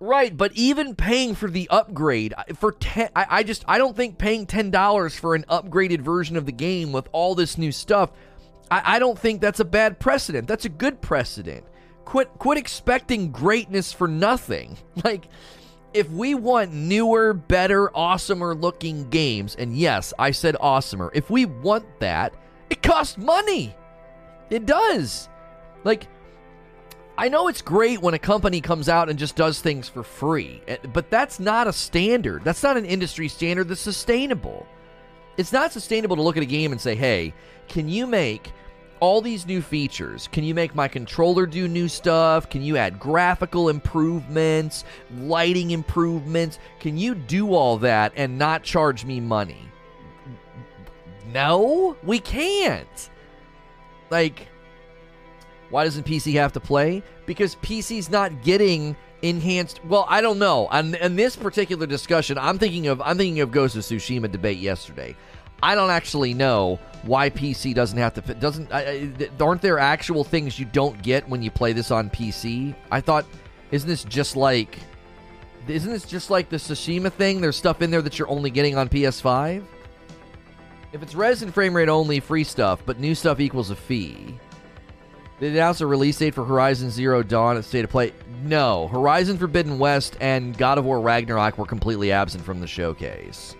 Right, 0.00 0.36
but 0.36 0.52
even 0.52 0.94
paying 0.94 1.34
for 1.34 1.50
the 1.50 1.68
upgrade 1.70 2.32
for 2.54 2.72
ten, 2.72 3.10
I, 3.16 3.26
I 3.28 3.42
just 3.42 3.64
I 3.66 3.78
don't 3.78 3.96
think 3.96 4.16
paying 4.16 4.46
ten 4.46 4.70
dollars 4.70 5.18
for 5.18 5.34
an 5.34 5.44
upgraded 5.48 6.02
version 6.02 6.36
of 6.36 6.46
the 6.46 6.52
game 6.52 6.92
with 6.92 7.08
all 7.10 7.34
this 7.34 7.58
new 7.58 7.72
stuff, 7.72 8.12
I, 8.70 8.96
I 8.96 8.98
don't 9.00 9.18
think 9.18 9.40
that's 9.40 9.58
a 9.58 9.64
bad 9.64 9.98
precedent. 9.98 10.46
That's 10.46 10.64
a 10.64 10.68
good 10.68 11.00
precedent. 11.00 11.64
Quit 12.04 12.28
quit 12.38 12.58
expecting 12.58 13.32
greatness 13.32 13.92
for 13.92 14.08
nothing. 14.08 14.78
Like, 15.04 15.28
if 15.94 16.08
we 16.10 16.34
want 16.34 16.72
newer, 16.72 17.32
better, 17.32 17.88
awesomer 17.88 18.60
looking 18.60 19.08
games, 19.10 19.56
and 19.56 19.76
yes, 19.76 20.12
I 20.18 20.32
said 20.32 20.54
awesomer. 20.60 21.10
If 21.14 21.30
we 21.30 21.46
want 21.46 21.86
that, 22.00 22.34
it 22.68 22.82
costs 22.82 23.16
money. 23.16 23.74
It 24.50 24.66
does. 24.66 25.28
Like, 25.88 26.06
I 27.16 27.30
know 27.30 27.48
it's 27.48 27.62
great 27.62 28.02
when 28.02 28.12
a 28.12 28.18
company 28.18 28.60
comes 28.60 28.90
out 28.90 29.08
and 29.08 29.18
just 29.18 29.36
does 29.36 29.62
things 29.62 29.88
for 29.88 30.02
free, 30.02 30.60
eh, 30.68 30.76
but 30.92 31.08
that's 31.08 31.40
not 31.40 31.66
a 31.66 31.72
standard. 31.72 32.44
That's 32.44 32.62
not 32.62 32.76
an 32.76 32.84
industry 32.84 33.26
standard 33.26 33.68
that's 33.68 33.80
sustainable. 33.80 34.66
It's 35.38 35.50
not 35.50 35.72
sustainable 35.72 36.16
to 36.16 36.20
look 36.20 36.36
at 36.36 36.42
a 36.42 36.46
game 36.46 36.72
and 36.72 36.80
say, 36.80 36.94
hey, 36.94 37.32
can 37.68 37.88
you 37.88 38.06
make 38.06 38.52
all 39.00 39.22
these 39.22 39.46
new 39.46 39.62
features? 39.62 40.28
Can 40.30 40.44
you 40.44 40.54
make 40.54 40.74
my 40.74 40.88
controller 40.88 41.46
do 41.46 41.66
new 41.66 41.88
stuff? 41.88 42.50
Can 42.50 42.60
you 42.60 42.76
add 42.76 43.00
graphical 43.00 43.70
improvements, 43.70 44.84
lighting 45.16 45.70
improvements? 45.70 46.58
Can 46.80 46.98
you 46.98 47.14
do 47.14 47.54
all 47.54 47.78
that 47.78 48.12
and 48.14 48.36
not 48.36 48.62
charge 48.62 49.06
me 49.06 49.20
money? 49.20 49.70
No, 51.32 51.96
we 52.02 52.18
can't. 52.18 53.08
Like, 54.10 54.48
why 55.70 55.84
doesn't 55.84 56.06
PC 56.06 56.34
have 56.34 56.52
to 56.54 56.60
play? 56.60 57.02
Because 57.26 57.56
PC's 57.56 58.10
not 58.10 58.42
getting 58.42 58.96
enhanced. 59.22 59.84
Well, 59.84 60.06
I 60.08 60.20
don't 60.20 60.38
know. 60.38 60.66
On, 60.68 60.94
in 60.94 61.16
this 61.16 61.36
particular 61.36 61.86
discussion, 61.86 62.38
I'm 62.38 62.58
thinking 62.58 62.86
of 62.86 63.00
I'm 63.00 63.16
thinking 63.16 63.40
of 63.40 63.50
Ghost 63.50 63.76
of 63.76 63.82
Tsushima 63.82 64.30
debate 64.30 64.58
yesterday. 64.58 65.16
I 65.62 65.74
don't 65.74 65.90
actually 65.90 66.34
know 66.34 66.78
why 67.02 67.30
PC 67.30 67.74
doesn't 67.74 67.98
have 67.98 68.14
to. 68.14 68.34
Doesn't 68.34 68.72
aren't 69.40 69.62
there 69.62 69.78
actual 69.78 70.24
things 70.24 70.58
you 70.58 70.66
don't 70.66 71.00
get 71.02 71.28
when 71.28 71.42
you 71.42 71.50
play 71.50 71.72
this 71.72 71.90
on 71.90 72.10
PC? 72.10 72.74
I 72.90 73.00
thought, 73.00 73.26
isn't 73.70 73.88
this 73.88 74.04
just 74.04 74.36
like, 74.36 74.78
isn't 75.66 75.90
this 75.90 76.04
just 76.06 76.30
like 76.30 76.48
the 76.48 76.56
Tsushima 76.56 77.12
thing? 77.12 77.40
There's 77.40 77.56
stuff 77.56 77.82
in 77.82 77.90
there 77.90 78.02
that 78.02 78.18
you're 78.18 78.30
only 78.30 78.50
getting 78.50 78.76
on 78.76 78.88
PS5. 78.88 79.64
If 80.92 81.02
it's 81.02 81.14
res 81.14 81.42
and 81.42 81.52
frame 81.52 81.76
rate 81.76 81.90
only, 81.90 82.20
free 82.20 82.44
stuff, 82.44 82.82
but 82.86 82.98
new 82.98 83.14
stuff 83.14 83.40
equals 83.40 83.70
a 83.70 83.76
fee. 83.76 84.38
They 85.40 85.48
announced 85.48 85.80
a 85.80 85.86
release 85.86 86.18
date 86.18 86.34
for 86.34 86.44
Horizon 86.44 86.90
Zero 86.90 87.22
Dawn 87.22 87.56
at 87.56 87.64
State 87.64 87.84
of 87.84 87.90
Play. 87.90 88.12
No, 88.42 88.88
Horizon 88.88 89.38
Forbidden 89.38 89.78
West 89.78 90.16
and 90.20 90.56
God 90.56 90.78
of 90.78 90.84
War 90.84 91.00
Ragnarok 91.00 91.58
were 91.58 91.66
completely 91.66 92.10
absent 92.10 92.44
from 92.44 92.60
the 92.60 92.66
showcase. 92.66 93.54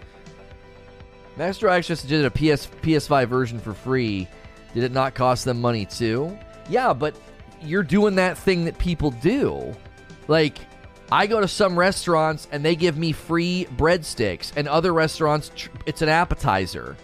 Master 1.37 1.69
X 1.69 1.87
just 1.87 2.09
did 2.09 2.25
a 2.25 2.31
PS 2.31 2.67
PS5 2.83 3.29
version 3.29 3.61
for 3.61 3.73
free. 3.75 4.27
Did 4.75 4.83
it 4.83 4.93
not 4.93 5.15
cost 5.15 5.45
them 5.45 5.61
money 5.61 5.87
too? 5.87 6.37
Yeah, 6.69 6.93
but 6.93 7.15
you're 7.63 7.85
doing 7.85 8.17
that 8.17 8.37
thing 8.37 8.65
that 8.65 8.77
people 8.79 9.13
do. 9.13 9.73
Like, 10.27 10.59
I 11.11 11.27
go 11.27 11.41
to 11.41 11.49
some 11.49 11.79
restaurants 11.79 12.49
and 12.51 12.65
they 12.65 12.75
give 12.75 12.99
me 12.99 13.13
free 13.13 13.67
breadsticks, 13.77 14.53
and 14.57 14.67
other 14.69 14.93
restaurants, 14.93 15.51
it's 15.87 16.03
an 16.03 16.09
appetizer. 16.09 16.97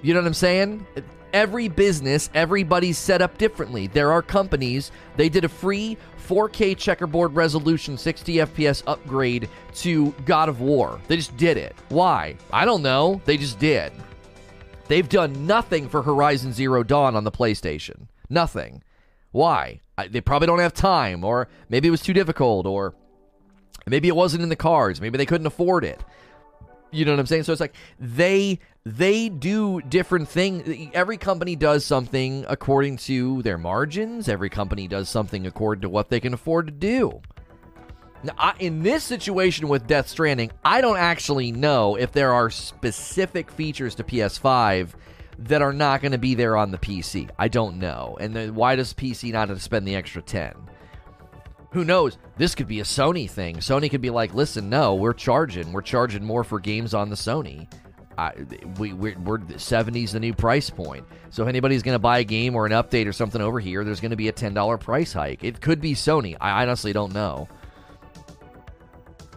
You 0.00 0.14
know 0.14 0.20
what 0.20 0.26
I'm 0.26 0.34
saying? 0.34 0.86
Every 1.32 1.68
business, 1.68 2.30
everybody's 2.34 2.98
set 2.98 3.22
up 3.22 3.38
differently. 3.38 3.86
There 3.86 4.12
are 4.12 4.22
companies, 4.22 4.90
they 5.16 5.28
did 5.28 5.44
a 5.44 5.48
free 5.48 5.96
4K 6.28 6.76
checkerboard 6.76 7.34
resolution 7.34 7.98
60 7.98 8.34
FPS 8.34 8.82
upgrade 8.86 9.48
to 9.74 10.12
God 10.24 10.48
of 10.48 10.60
War. 10.60 11.00
They 11.08 11.16
just 11.16 11.36
did 11.36 11.56
it. 11.56 11.74
Why? 11.88 12.36
I 12.52 12.64
don't 12.64 12.82
know. 12.82 13.20
They 13.24 13.36
just 13.36 13.58
did. 13.58 13.92
They've 14.88 15.08
done 15.08 15.46
nothing 15.46 15.88
for 15.88 16.02
Horizon 16.02 16.52
Zero 16.52 16.82
Dawn 16.82 17.16
on 17.16 17.24
the 17.24 17.30
PlayStation. 17.30 18.08
Nothing. 18.28 18.82
Why? 19.30 19.80
I, 19.96 20.08
they 20.08 20.20
probably 20.20 20.46
don't 20.46 20.58
have 20.58 20.74
time, 20.74 21.24
or 21.24 21.48
maybe 21.68 21.88
it 21.88 21.92
was 21.92 22.02
too 22.02 22.12
difficult, 22.12 22.66
or 22.66 22.94
maybe 23.86 24.08
it 24.08 24.16
wasn't 24.16 24.42
in 24.42 24.48
the 24.48 24.56
cards. 24.56 25.00
Maybe 25.00 25.18
they 25.18 25.26
couldn't 25.26 25.46
afford 25.46 25.84
it. 25.84 26.00
You 26.92 27.06
know 27.06 27.12
what 27.12 27.20
I'm 27.20 27.26
saying? 27.26 27.44
So 27.44 27.52
it's 27.52 27.60
like 27.60 27.74
they 27.98 28.60
they 28.84 29.28
do 29.28 29.80
different 29.80 30.28
things. 30.28 30.90
Every 30.92 31.16
company 31.16 31.56
does 31.56 31.84
something 31.84 32.44
according 32.48 32.98
to 32.98 33.42
their 33.42 33.58
margins. 33.58 34.28
Every 34.28 34.50
company 34.50 34.86
does 34.88 35.08
something 35.08 35.46
according 35.46 35.82
to 35.82 35.88
what 35.88 36.10
they 36.10 36.20
can 36.20 36.34
afford 36.34 36.66
to 36.66 36.72
do. 36.72 37.22
Now, 38.24 38.34
I, 38.38 38.54
in 38.58 38.82
this 38.82 39.02
situation 39.02 39.68
with 39.68 39.86
Death 39.86 40.06
Stranding, 40.08 40.52
I 40.64 40.80
don't 40.80 40.98
actually 40.98 41.50
know 41.50 41.96
if 41.96 42.12
there 42.12 42.32
are 42.32 42.50
specific 42.50 43.50
features 43.50 43.96
to 43.96 44.04
PS5 44.04 44.90
that 45.38 45.62
are 45.62 45.72
not 45.72 46.02
going 46.02 46.12
to 46.12 46.18
be 46.18 46.34
there 46.34 46.56
on 46.56 46.70
the 46.70 46.78
PC. 46.78 47.30
I 47.38 47.48
don't 47.48 47.78
know. 47.78 48.16
And 48.20 48.36
then 48.36 48.54
why 48.54 48.76
does 48.76 48.94
PC 48.94 49.32
not 49.32 49.48
have 49.48 49.58
to 49.58 49.62
spend 49.62 49.88
the 49.88 49.96
extra 49.96 50.22
10? 50.22 50.54
Who 51.72 51.84
knows? 51.84 52.18
This 52.36 52.54
could 52.54 52.68
be 52.68 52.80
a 52.80 52.84
Sony 52.84 53.28
thing. 53.28 53.56
Sony 53.56 53.90
could 53.90 54.02
be 54.02 54.10
like, 54.10 54.34
listen, 54.34 54.68
no, 54.68 54.94
we're 54.94 55.14
charging. 55.14 55.72
We're 55.72 55.82
charging 55.82 56.22
more 56.24 56.44
for 56.44 56.60
games 56.60 56.92
on 56.92 57.08
the 57.08 57.16
Sony. 57.16 57.66
I, 58.18 58.32
we, 58.78 58.92
we're, 58.92 59.18
we're 59.18 59.38
70's 59.38 60.12
the 60.12 60.20
new 60.20 60.34
price 60.34 60.68
point. 60.68 61.06
So 61.30 61.44
if 61.44 61.48
anybody's 61.48 61.82
going 61.82 61.94
to 61.94 61.98
buy 61.98 62.18
a 62.18 62.24
game 62.24 62.54
or 62.54 62.66
an 62.66 62.72
update 62.72 63.06
or 63.06 63.12
something 63.12 63.40
over 63.40 63.58
here, 63.58 63.84
there's 63.84 64.00
going 64.00 64.10
to 64.10 64.16
be 64.16 64.28
a 64.28 64.32
$10 64.32 64.80
price 64.80 65.14
hike. 65.14 65.44
It 65.44 65.62
could 65.62 65.80
be 65.80 65.94
Sony. 65.94 66.36
I 66.40 66.62
honestly 66.62 66.92
don't 66.92 67.14
know. 67.14 67.48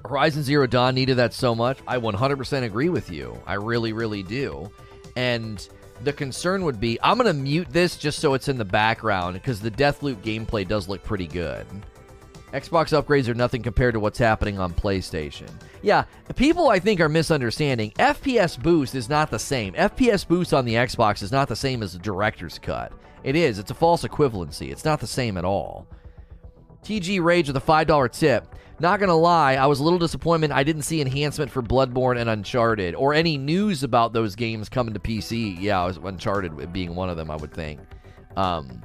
Horizon 0.06 0.44
Zero 0.44 0.68
Dawn 0.68 0.94
needed 0.94 1.16
that 1.16 1.34
so 1.34 1.56
much. 1.56 1.80
I 1.88 1.98
100% 1.98 2.64
agree 2.64 2.90
with 2.90 3.10
you. 3.10 3.42
I 3.48 3.54
really, 3.54 3.94
really 3.94 4.24
do. 4.24 4.70
And 5.16 5.68
the 6.04 6.12
concern 6.12 6.66
would 6.66 6.82
be 6.82 7.00
I'm 7.02 7.18
going 7.18 7.28
to 7.28 7.34
mute 7.34 7.70
this 7.70 7.96
just 7.96 8.20
so 8.20 8.34
it's 8.34 8.50
in 8.50 8.58
the 8.58 8.66
background 8.66 9.36
because 9.36 9.62
the 9.62 9.72
Deathloop 9.72 10.18
gameplay 10.18 10.68
does 10.68 10.90
look 10.90 11.02
pretty 11.02 11.28
good. 11.28 11.66
Xbox 12.56 12.97
upgrades 12.97 13.28
are 13.28 13.34
nothing 13.34 13.62
compared 13.62 13.93
to 13.95 13.99
what's 13.99 14.18
happening 14.18 14.60
on 14.60 14.74
PlayStation. 14.74 15.49
Yeah, 15.82 16.06
people 16.38 16.70
I 16.70 16.80
think 16.80 17.01
are 17.01 17.10
misunderstanding. 17.10 17.91
FPS 17.91 18.62
boost 18.62 18.95
is 18.95 19.10
not 19.10 19.30
the 19.30 19.38
same. 19.38 19.74
FPS 19.74 20.26
boost 20.26 20.53
on 20.53 20.64
the 20.64 20.76
Xbox 20.76 21.22
is 21.22 21.34
not 21.34 21.49
the 21.49 21.56
same 21.56 21.84
as 21.84 21.91
the 21.91 21.99
director's 21.99 22.58
cut. 22.58 22.93
It 23.26 23.36
is. 23.36 23.60
It's 23.60 23.72
a 23.72 23.76
false 23.76 24.03
equivalency. 24.06 24.72
It's 24.72 24.86
not 24.86 25.01
the 25.01 25.08
same 25.08 25.36
at 25.36 25.43
all. 25.43 25.86
TG 26.82 27.22
Rage 27.22 27.47
with 27.47 27.58
a 27.58 27.60
$5 27.60 28.12
tip. 28.12 28.47
Not 28.80 29.01
gonna 29.01 29.16
lie, 29.16 29.56
I 29.56 29.66
was 29.66 29.80
a 29.80 29.84
little 29.84 29.99
disappointed 29.99 30.51
I 30.51 30.64
didn't 30.64 30.84
see 30.84 31.01
enhancement 31.01 31.51
for 31.51 31.62
Bloodborne 31.62 32.20
and 32.20 32.30
Uncharted 32.30 32.95
or 32.95 33.14
any 33.14 33.38
news 33.38 33.84
about 33.84 34.14
those 34.14 34.36
games 34.36 34.70
coming 34.70 34.93
to 34.93 34.99
PC. 34.99 35.60
Yeah, 35.60 35.91
Uncharted 36.03 36.72
being 36.72 36.95
one 36.95 37.10
of 37.10 37.18
them, 37.18 37.30
I 37.30 37.36
would 37.36 37.53
think. 37.53 37.82
Um, 38.38 38.82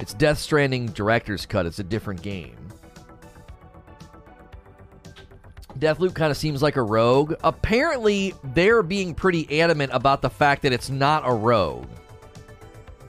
it's 0.00 0.14
Death 0.14 0.38
Stranding 0.38 0.86
director's 0.86 1.46
cut. 1.46 1.66
It's 1.66 1.78
a 1.78 1.84
different 1.84 2.22
game. 2.22 2.56
Deathloop 5.78 6.14
kind 6.14 6.30
of 6.30 6.36
seems 6.36 6.62
like 6.62 6.76
a 6.76 6.82
rogue. 6.82 7.34
Apparently, 7.44 8.34
they're 8.54 8.82
being 8.82 9.14
pretty 9.14 9.60
adamant 9.60 9.90
about 9.92 10.22
the 10.22 10.30
fact 10.30 10.62
that 10.62 10.72
it's 10.72 10.88
not 10.88 11.22
a 11.26 11.32
rogue. 11.32 11.88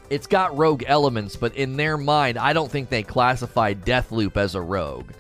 It's 0.09 0.27
got 0.27 0.57
rogue 0.57 0.83
elements, 0.88 1.35
but 1.35 1.55
in 1.55 1.75
their 1.75 1.97
mind, 1.97 2.38
I 2.38 2.53
don't 2.53 2.71
think 2.71 2.89
they 2.89 3.03
classify 3.03 3.73
Deathloop 3.73 4.38
as 4.38 4.55
a 4.55 4.61
rogue. 4.61 5.11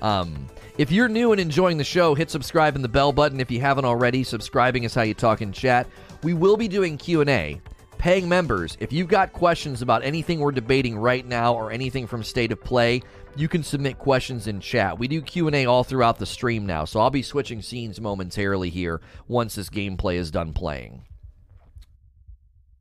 Um, 0.00 0.46
if 0.76 0.92
you're 0.92 1.08
new 1.08 1.32
and 1.32 1.40
enjoying 1.40 1.76
the 1.76 1.84
show, 1.84 2.14
hit 2.14 2.30
subscribe 2.30 2.76
and 2.76 2.84
the 2.84 2.88
bell 2.88 3.12
button 3.12 3.40
if 3.40 3.50
you 3.50 3.60
haven't 3.60 3.84
already. 3.84 4.22
Subscribing 4.22 4.84
is 4.84 4.94
how 4.94 5.02
you 5.02 5.14
talk 5.14 5.42
in 5.42 5.52
chat. 5.52 5.88
We 6.22 6.34
will 6.34 6.56
be 6.56 6.68
doing 6.68 6.96
Q&A. 6.96 7.60
Paying 7.98 8.28
members, 8.28 8.76
if 8.78 8.92
you've 8.92 9.08
got 9.08 9.32
questions 9.32 9.82
about 9.82 10.04
anything 10.04 10.38
we're 10.38 10.52
debating 10.52 10.96
right 10.96 11.26
now 11.26 11.54
or 11.54 11.72
anything 11.72 12.06
from 12.06 12.22
State 12.22 12.52
of 12.52 12.62
Play, 12.62 13.02
you 13.34 13.48
can 13.48 13.64
submit 13.64 13.98
questions 13.98 14.46
in 14.46 14.60
chat. 14.60 15.00
We 15.00 15.08
do 15.08 15.20
Q&A 15.20 15.66
all 15.66 15.82
throughout 15.82 16.18
the 16.18 16.26
stream 16.26 16.64
now, 16.64 16.84
so 16.84 17.00
I'll 17.00 17.10
be 17.10 17.22
switching 17.22 17.60
scenes 17.60 18.00
momentarily 18.00 18.70
here 18.70 19.00
once 19.26 19.56
this 19.56 19.68
gameplay 19.68 20.14
is 20.14 20.30
done 20.30 20.52
playing. 20.52 21.04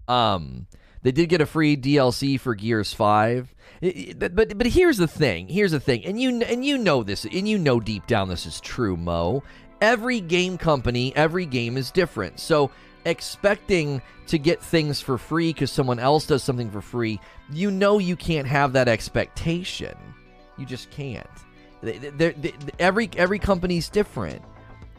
Um, 0.08 0.68
they 1.02 1.12
did 1.12 1.30
get 1.30 1.42
a 1.42 1.48
free 1.48 1.76
DLC 1.76 2.40
for 2.40 2.54
Gears 2.54 2.94
5. 2.94 3.56
But, 4.18 4.36
but 4.36 4.58
but 4.58 4.68
here's 4.68 4.98
the 4.98 5.08
thing. 5.08 5.48
Here's 5.48 5.72
the 5.72 5.80
thing. 5.80 6.06
And 6.06 6.20
you 6.20 6.42
and 6.42 6.66
you 6.66 6.78
know 6.78 7.04
this 7.04 7.26
and 7.26 7.48
you 7.48 7.60
know 7.60 7.80
deep 7.80 8.08
down 8.08 8.28
this 8.28 8.46
is 8.46 8.60
true, 8.60 8.98
Mo. 8.98 9.44
Every 9.82 10.20
game 10.20 10.58
company, 10.58 11.16
every 11.16 11.46
game 11.46 11.78
is 11.78 11.92
different. 11.92 12.40
So 12.40 12.72
expecting 13.08 14.02
to 14.28 14.38
get 14.38 14.62
things 14.62 15.02
for 15.02 15.18
free 15.18 15.54
because 15.54 15.72
someone 15.72 16.00
else 16.00 16.28
does 16.28 16.44
something 16.44 16.70
for 16.70 16.82
free, 16.82 17.20
you 17.52 17.72
know 17.72 18.00
you 18.00 18.16
can't 18.16 18.48
have 18.48 18.74
that 18.74 18.88
expectation. 18.88 19.96
You 20.58 20.66
just 20.66 20.92
can't. 20.92 21.28
They're, 21.82 22.32
they're, 22.32 22.54
every 22.80 23.10
every 23.16 23.40
company's 23.40 23.90
different. 23.90 24.42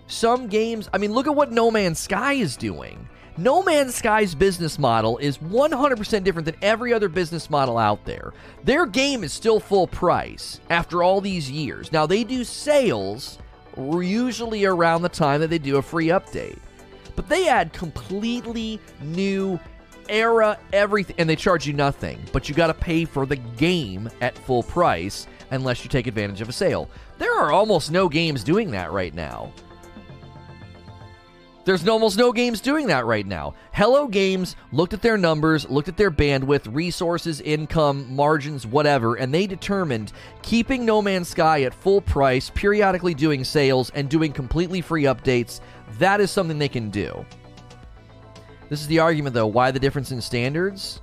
Some 0.06 0.48
games, 0.48 0.88
I 0.94 0.98
mean, 0.98 1.12
look 1.12 1.26
at 1.26 1.34
what 1.34 1.52
No 1.52 1.70
Man's 1.70 1.98
Sky 1.98 2.34
is 2.34 2.56
doing. 2.56 3.08
No 3.36 3.62
Man's 3.62 3.94
Sky's 3.94 4.34
business 4.34 4.78
model 4.78 5.18
is 5.18 5.38
100% 5.38 6.24
different 6.24 6.46
than 6.46 6.56
every 6.60 6.92
other 6.92 7.08
business 7.08 7.50
model 7.50 7.78
out 7.78 8.04
there. 8.04 8.32
Their 8.64 8.84
game 8.84 9.22
is 9.22 9.32
still 9.32 9.60
full 9.60 9.86
price 9.86 10.60
after 10.70 11.02
all 11.02 11.20
these 11.20 11.48
years. 11.48 11.92
Now, 11.92 12.06
they 12.06 12.24
do 12.24 12.42
sales 12.42 13.38
usually 13.76 14.64
around 14.64 15.02
the 15.02 15.08
time 15.08 15.40
that 15.40 15.50
they 15.50 15.58
do 15.58 15.76
a 15.76 15.82
free 15.82 16.08
update. 16.08 16.58
But 17.18 17.28
they 17.28 17.48
add 17.48 17.72
completely 17.72 18.78
new 19.02 19.58
era 20.08 20.56
everything 20.72 21.16
and 21.18 21.28
they 21.28 21.34
charge 21.34 21.66
you 21.66 21.72
nothing, 21.72 22.20
but 22.32 22.48
you 22.48 22.54
got 22.54 22.68
to 22.68 22.74
pay 22.74 23.04
for 23.04 23.26
the 23.26 23.34
game 23.34 24.08
at 24.20 24.38
full 24.38 24.62
price 24.62 25.26
unless 25.50 25.82
you 25.82 25.90
take 25.90 26.06
advantage 26.06 26.40
of 26.40 26.48
a 26.48 26.52
sale. 26.52 26.88
There 27.18 27.36
are 27.36 27.50
almost 27.50 27.90
no 27.90 28.08
games 28.08 28.44
doing 28.44 28.70
that 28.70 28.92
right 28.92 29.12
now. 29.12 29.52
There's 31.68 31.86
almost 31.86 32.16
no 32.16 32.32
games 32.32 32.62
doing 32.62 32.86
that 32.86 33.04
right 33.04 33.26
now. 33.26 33.52
Hello 33.72 34.06
Games 34.06 34.56
looked 34.72 34.94
at 34.94 35.02
their 35.02 35.18
numbers, 35.18 35.68
looked 35.68 35.88
at 35.88 35.98
their 35.98 36.10
bandwidth, 36.10 36.74
resources, 36.74 37.42
income, 37.42 38.10
margins, 38.10 38.66
whatever, 38.66 39.16
and 39.16 39.34
they 39.34 39.46
determined 39.46 40.14
keeping 40.40 40.86
No 40.86 41.02
Man's 41.02 41.28
Sky 41.28 41.64
at 41.64 41.74
full 41.74 42.00
price, 42.00 42.48
periodically 42.48 43.12
doing 43.12 43.44
sales, 43.44 43.90
and 43.90 44.08
doing 44.08 44.32
completely 44.32 44.80
free 44.80 45.02
updates, 45.02 45.60
that 45.98 46.22
is 46.22 46.30
something 46.30 46.58
they 46.58 46.70
can 46.70 46.88
do. 46.88 47.26
This 48.70 48.80
is 48.80 48.86
the 48.86 49.00
argument, 49.00 49.34
though. 49.34 49.46
Why 49.46 49.70
the 49.70 49.78
difference 49.78 50.10
in 50.10 50.22
standards? 50.22 51.02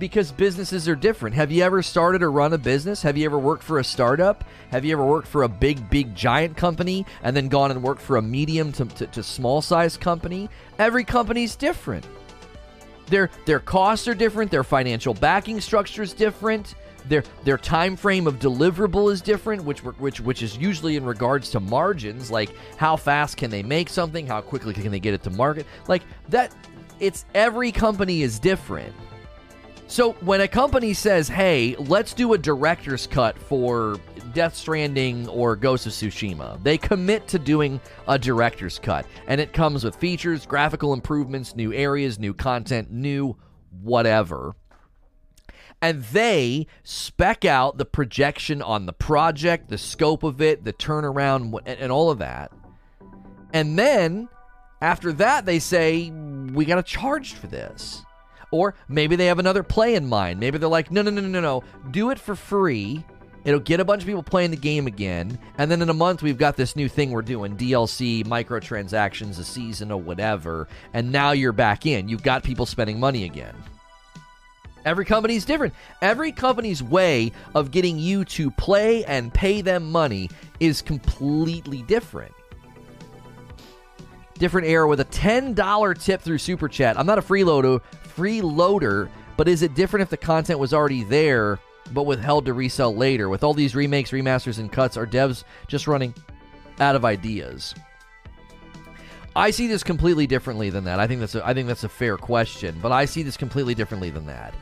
Because 0.00 0.32
businesses 0.32 0.88
are 0.88 0.96
different. 0.96 1.36
Have 1.36 1.52
you 1.52 1.62
ever 1.62 1.82
started 1.82 2.22
or 2.22 2.32
run 2.32 2.54
a 2.54 2.58
business? 2.58 3.02
Have 3.02 3.16
you 3.16 3.26
ever 3.26 3.38
worked 3.38 3.62
for 3.62 3.78
a 3.78 3.84
startup? 3.84 4.42
Have 4.72 4.84
you 4.84 4.92
ever 4.92 5.04
worked 5.04 5.28
for 5.28 5.44
a 5.44 5.48
big, 5.48 5.88
big, 5.90 6.16
giant 6.16 6.56
company 6.56 7.06
and 7.22 7.36
then 7.36 7.48
gone 7.48 7.70
and 7.70 7.82
worked 7.82 8.00
for 8.00 8.16
a 8.16 8.22
medium 8.22 8.72
to, 8.72 8.86
to, 8.86 9.06
to 9.06 9.22
small 9.22 9.62
size 9.62 9.96
company? 9.96 10.48
Every 10.78 11.04
company's 11.04 11.54
different. 11.54 12.04
Their 13.06 13.28
their 13.44 13.60
costs 13.60 14.08
are 14.08 14.14
different. 14.14 14.50
Their 14.50 14.64
financial 14.64 15.14
backing 15.14 15.60
structure 15.60 16.02
is 16.02 16.14
different. 16.14 16.74
Their 17.08 17.22
their 17.44 17.58
time 17.58 17.96
frame 17.96 18.26
of 18.26 18.38
deliverable 18.38 19.12
is 19.12 19.20
different, 19.20 19.64
which 19.64 19.80
which 19.84 20.20
which 20.20 20.42
is 20.42 20.56
usually 20.56 20.96
in 20.96 21.04
regards 21.04 21.50
to 21.50 21.60
margins, 21.60 22.30
like 22.30 22.50
how 22.76 22.96
fast 22.96 23.36
can 23.36 23.50
they 23.50 23.62
make 23.62 23.88
something, 23.88 24.26
how 24.26 24.40
quickly 24.40 24.72
can 24.72 24.90
they 24.90 25.00
get 25.00 25.12
it 25.12 25.22
to 25.24 25.30
market, 25.30 25.66
like 25.88 26.02
that. 26.30 26.54
It's 27.00 27.24
every 27.34 27.72
company 27.72 28.22
is 28.22 28.38
different. 28.38 28.94
So 29.90 30.12
when 30.20 30.40
a 30.40 30.46
company 30.46 30.94
says, 30.94 31.26
"Hey, 31.26 31.74
let's 31.76 32.14
do 32.14 32.32
a 32.32 32.38
director's 32.38 33.08
cut 33.08 33.36
for 33.36 33.98
Death 34.32 34.54
Stranding 34.54 35.28
or 35.28 35.56
Ghost 35.56 35.84
of 35.84 35.92
Tsushima," 35.92 36.62
they 36.62 36.78
commit 36.78 37.26
to 37.26 37.40
doing 37.40 37.80
a 38.06 38.16
director's 38.16 38.78
cut, 38.78 39.04
and 39.26 39.40
it 39.40 39.52
comes 39.52 39.82
with 39.82 39.96
features, 39.96 40.46
graphical 40.46 40.92
improvements, 40.92 41.56
new 41.56 41.72
areas, 41.72 42.20
new 42.20 42.32
content, 42.32 42.92
new 42.92 43.36
whatever. 43.82 44.54
And 45.82 46.04
they 46.04 46.68
spec 46.84 47.44
out 47.44 47.76
the 47.76 47.84
projection 47.84 48.62
on 48.62 48.86
the 48.86 48.92
project, 48.92 49.70
the 49.70 49.78
scope 49.78 50.22
of 50.22 50.40
it, 50.40 50.62
the 50.62 50.72
turnaround, 50.72 51.58
and 51.66 51.90
all 51.90 52.12
of 52.12 52.18
that. 52.18 52.52
And 53.52 53.76
then 53.76 54.28
after 54.80 55.12
that, 55.14 55.46
they 55.46 55.58
say, 55.58 56.10
we 56.10 56.64
got 56.64 56.76
to 56.76 56.84
charge 56.84 57.32
for 57.32 57.48
this. 57.48 58.04
Or 58.50 58.74
maybe 58.88 59.16
they 59.16 59.26
have 59.26 59.38
another 59.38 59.62
play 59.62 59.94
in 59.94 60.08
mind. 60.08 60.40
Maybe 60.40 60.58
they're 60.58 60.68
like, 60.68 60.90
no, 60.90 61.02
no, 61.02 61.10
no, 61.10 61.20
no, 61.20 61.40
no, 61.40 61.64
do 61.90 62.10
it 62.10 62.18
for 62.18 62.34
free. 62.34 63.04
It'll 63.44 63.60
get 63.60 63.80
a 63.80 63.84
bunch 63.84 64.02
of 64.02 64.06
people 64.06 64.22
playing 64.22 64.50
the 64.50 64.56
game 64.56 64.86
again. 64.86 65.38
And 65.56 65.70
then 65.70 65.80
in 65.80 65.88
a 65.88 65.94
month, 65.94 66.22
we've 66.22 66.36
got 66.36 66.56
this 66.56 66.76
new 66.76 66.88
thing 66.88 67.10
we're 67.10 67.22
doing 67.22 67.56
DLC, 67.56 68.24
microtransactions, 68.24 69.38
a 69.38 69.44
season, 69.44 69.90
or 69.90 70.00
whatever. 70.00 70.68
And 70.92 71.10
now 71.10 71.32
you're 71.32 71.52
back 71.52 71.86
in. 71.86 72.08
You've 72.08 72.22
got 72.22 72.42
people 72.42 72.66
spending 72.66 73.00
money 73.00 73.24
again. 73.24 73.54
Every 74.84 75.04
company's 75.04 75.44
different. 75.44 75.74
Every 76.02 76.32
company's 76.32 76.82
way 76.82 77.32
of 77.54 77.70
getting 77.70 77.98
you 77.98 78.24
to 78.26 78.50
play 78.50 79.04
and 79.04 79.32
pay 79.32 79.60
them 79.62 79.90
money 79.90 80.30
is 80.58 80.82
completely 80.82 81.82
different 81.82 82.34
different 84.40 84.66
era 84.66 84.88
with 84.88 85.00
a 85.00 85.04
$10 85.04 86.02
tip 86.02 86.22
through 86.22 86.38
Super 86.38 86.66
Chat. 86.66 86.98
I'm 86.98 87.06
not 87.06 87.18
a 87.18 87.22
freeloader, 87.22 87.82
freeloader, 88.20 89.08
but 89.36 89.48
is 89.48 89.62
it 89.62 89.74
different 89.74 90.02
if 90.02 90.10
the 90.10 90.16
content 90.16 90.58
was 90.58 90.74
already 90.74 91.04
there 91.04 91.58
but 91.92 92.02
withheld 92.02 92.44
to 92.46 92.52
resell 92.52 92.94
later? 92.94 93.28
With 93.28 93.42
all 93.42 93.54
these 93.54 93.74
remakes, 93.74 94.10
remasters, 94.10 94.58
and 94.58 94.70
cuts, 94.70 94.96
are 94.96 95.06
devs 95.06 95.44
just 95.66 95.86
running 95.86 96.14
out 96.78 96.96
of 96.96 97.04
ideas? 97.04 97.74
I 99.34 99.50
see 99.50 99.66
this 99.66 99.82
completely 99.82 100.26
differently 100.26 100.70
than 100.70 100.84
that. 100.84 101.00
I 101.00 101.06
think 101.06 101.20
that's 101.20 101.34
a, 101.34 101.46
I 101.46 101.54
think 101.54 101.68
that's 101.68 101.84
a 101.84 101.88
fair 101.88 102.16
question, 102.16 102.78
but 102.82 102.92
I 102.92 103.04
see 103.04 103.22
this 103.22 103.36
completely 103.36 103.74
differently 103.74 104.10
than 104.10 104.26
that. 104.26 104.54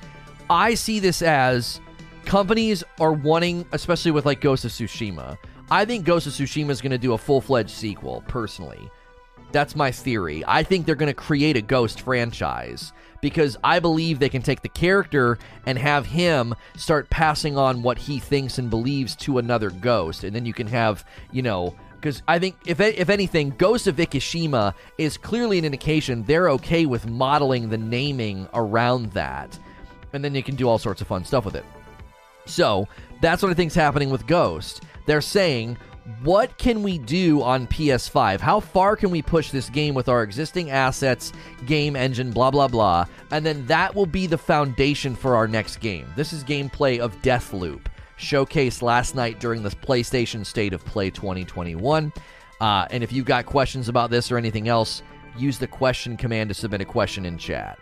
I 0.50 0.74
see 0.74 1.00
this 1.00 1.22
as 1.22 1.80
companies 2.24 2.84
are 3.00 3.12
wanting, 3.12 3.66
especially 3.72 4.10
with 4.10 4.26
like 4.26 4.40
Ghost 4.40 4.64
of 4.64 4.70
Tsushima. 4.70 5.36
I 5.70 5.84
think 5.84 6.04
Ghost 6.04 6.26
of 6.26 6.34
Tsushima 6.34 6.70
is 6.70 6.80
going 6.80 6.92
to 6.92 6.98
do 6.98 7.14
a 7.14 7.18
full 7.18 7.40
fledged 7.40 7.70
sequel, 7.70 8.22
personally. 8.28 8.90
That's 9.50 9.74
my 9.74 9.90
theory. 9.90 10.44
I 10.46 10.62
think 10.62 10.84
they're 10.84 10.94
going 10.94 11.08
to 11.08 11.14
create 11.14 11.56
a 11.56 11.62
Ghost 11.62 12.02
franchise 12.02 12.92
because 13.20 13.56
I 13.64 13.80
believe 13.80 14.18
they 14.18 14.28
can 14.28 14.42
take 14.42 14.62
the 14.62 14.68
character 14.68 15.38
and 15.66 15.78
have 15.78 16.06
him 16.06 16.54
start 16.76 17.10
passing 17.10 17.56
on 17.56 17.82
what 17.82 17.98
he 17.98 18.18
thinks 18.18 18.58
and 18.58 18.70
believes 18.70 19.16
to 19.16 19.38
another 19.38 19.70
ghost. 19.70 20.24
And 20.24 20.34
then 20.34 20.46
you 20.46 20.54
can 20.54 20.66
have, 20.68 21.04
you 21.32 21.42
know, 21.42 21.74
because 22.00 22.22
I 22.28 22.38
think 22.38 22.56
if 22.64 22.80
if 22.80 23.08
anything, 23.08 23.50
Ghost 23.58 23.88
of 23.88 23.96
Ikishima 23.96 24.74
is 24.98 25.16
clearly 25.16 25.58
an 25.58 25.64
indication 25.64 26.22
they're 26.22 26.50
okay 26.50 26.86
with 26.86 27.06
modeling 27.06 27.68
the 27.68 27.78
naming 27.78 28.48
around 28.54 29.12
that, 29.12 29.58
and 30.12 30.24
then 30.24 30.34
you 30.34 30.42
can 30.44 30.54
do 30.54 30.68
all 30.68 30.78
sorts 30.78 31.00
of 31.00 31.08
fun 31.08 31.24
stuff 31.24 31.44
with 31.44 31.56
it. 31.56 31.64
So 32.46 32.86
that's 33.20 33.42
what 33.42 33.50
I 33.50 33.54
think's 33.54 33.74
happening 33.74 34.10
with 34.10 34.26
Ghost. 34.26 34.84
They're 35.06 35.20
saying 35.20 35.76
what 36.22 36.56
can 36.56 36.82
we 36.82 36.98
do 36.98 37.42
on 37.42 37.66
PS5? 37.66 38.40
How 38.40 38.60
far 38.60 38.96
can 38.96 39.10
we 39.10 39.20
push 39.20 39.50
this 39.50 39.68
game 39.68 39.94
with 39.94 40.08
our 40.08 40.22
existing 40.22 40.70
assets, 40.70 41.32
game 41.66 41.96
engine, 41.96 42.30
blah, 42.30 42.50
blah, 42.50 42.68
blah? 42.68 43.04
And 43.30 43.44
then 43.44 43.66
that 43.66 43.94
will 43.94 44.06
be 44.06 44.26
the 44.26 44.38
foundation 44.38 45.14
for 45.14 45.36
our 45.36 45.46
next 45.46 45.80
game. 45.80 46.06
This 46.16 46.32
is 46.32 46.44
gameplay 46.44 46.98
of 46.98 47.20
Deathloop. 47.22 47.80
showcased 48.18 48.82
last 48.82 49.14
night 49.14 49.38
during 49.38 49.62
the 49.62 49.70
PlayStation 49.70 50.44
State 50.44 50.72
of 50.72 50.84
Play 50.84 51.10
2021. 51.10 52.12
Uh, 52.60 52.86
and 52.90 53.04
if 53.04 53.12
you've 53.12 53.26
got 53.26 53.46
questions 53.46 53.88
about 53.88 54.10
this 54.10 54.32
or 54.32 54.38
anything 54.38 54.66
else, 54.66 55.02
use 55.36 55.58
the 55.58 55.66
question 55.66 56.16
command 56.16 56.48
to 56.48 56.54
submit 56.54 56.80
a 56.80 56.84
question 56.84 57.26
in 57.26 57.38
chat. 57.38 57.78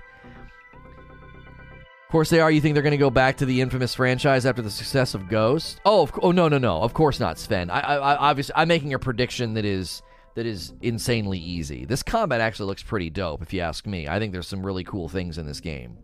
Of 2.07 2.13
course 2.13 2.31
they 2.31 2.39
are. 2.39 2.53
You 2.53 2.61
think 2.61 2.75
they're 2.75 2.85
going 2.85 2.93
to 2.93 2.97
go 2.99 3.11
back 3.11 3.39
to 3.39 3.47
the 3.47 3.61
infamous 3.61 3.93
franchise 3.93 4.47
after 4.47 4.63
the 4.63 4.71
success 4.71 5.15
of 5.15 5.29
Ghost? 5.29 5.81
Oh, 5.85 6.03
of, 6.03 6.13
oh 6.23 6.31
no, 6.31 6.47
no, 6.47 6.57
no. 6.57 6.81
Of 6.81 6.95
course 6.95 7.19
not, 7.19 7.37
Sven. 7.37 7.69
I, 7.69 7.81
I, 7.81 7.97
I 7.97 8.17
obviously, 8.17 8.53
I'm 8.55 8.69
making 8.69 8.95
a 8.95 8.99
prediction 9.01 9.55
that 9.55 9.65
is 9.65 10.03
that 10.37 10.47
is 10.47 10.73
insanely 10.83 11.41
easy. 11.41 11.85
This 11.85 12.05
combat 12.05 12.41
actually 12.41 12.67
looks 12.67 12.85
pretty 12.85 13.11
dope, 13.11 13.43
if 13.43 13.53
you 13.53 13.61
ask 13.61 13.87
me. 13.87 14.07
I 14.07 14.21
think 14.21 14.33
there's 14.33 14.47
some 14.47 14.65
really 14.65 14.85
cool 14.85 15.09
things 15.09 15.37
in 15.37 15.47
this 15.47 15.59
game. 15.59 15.97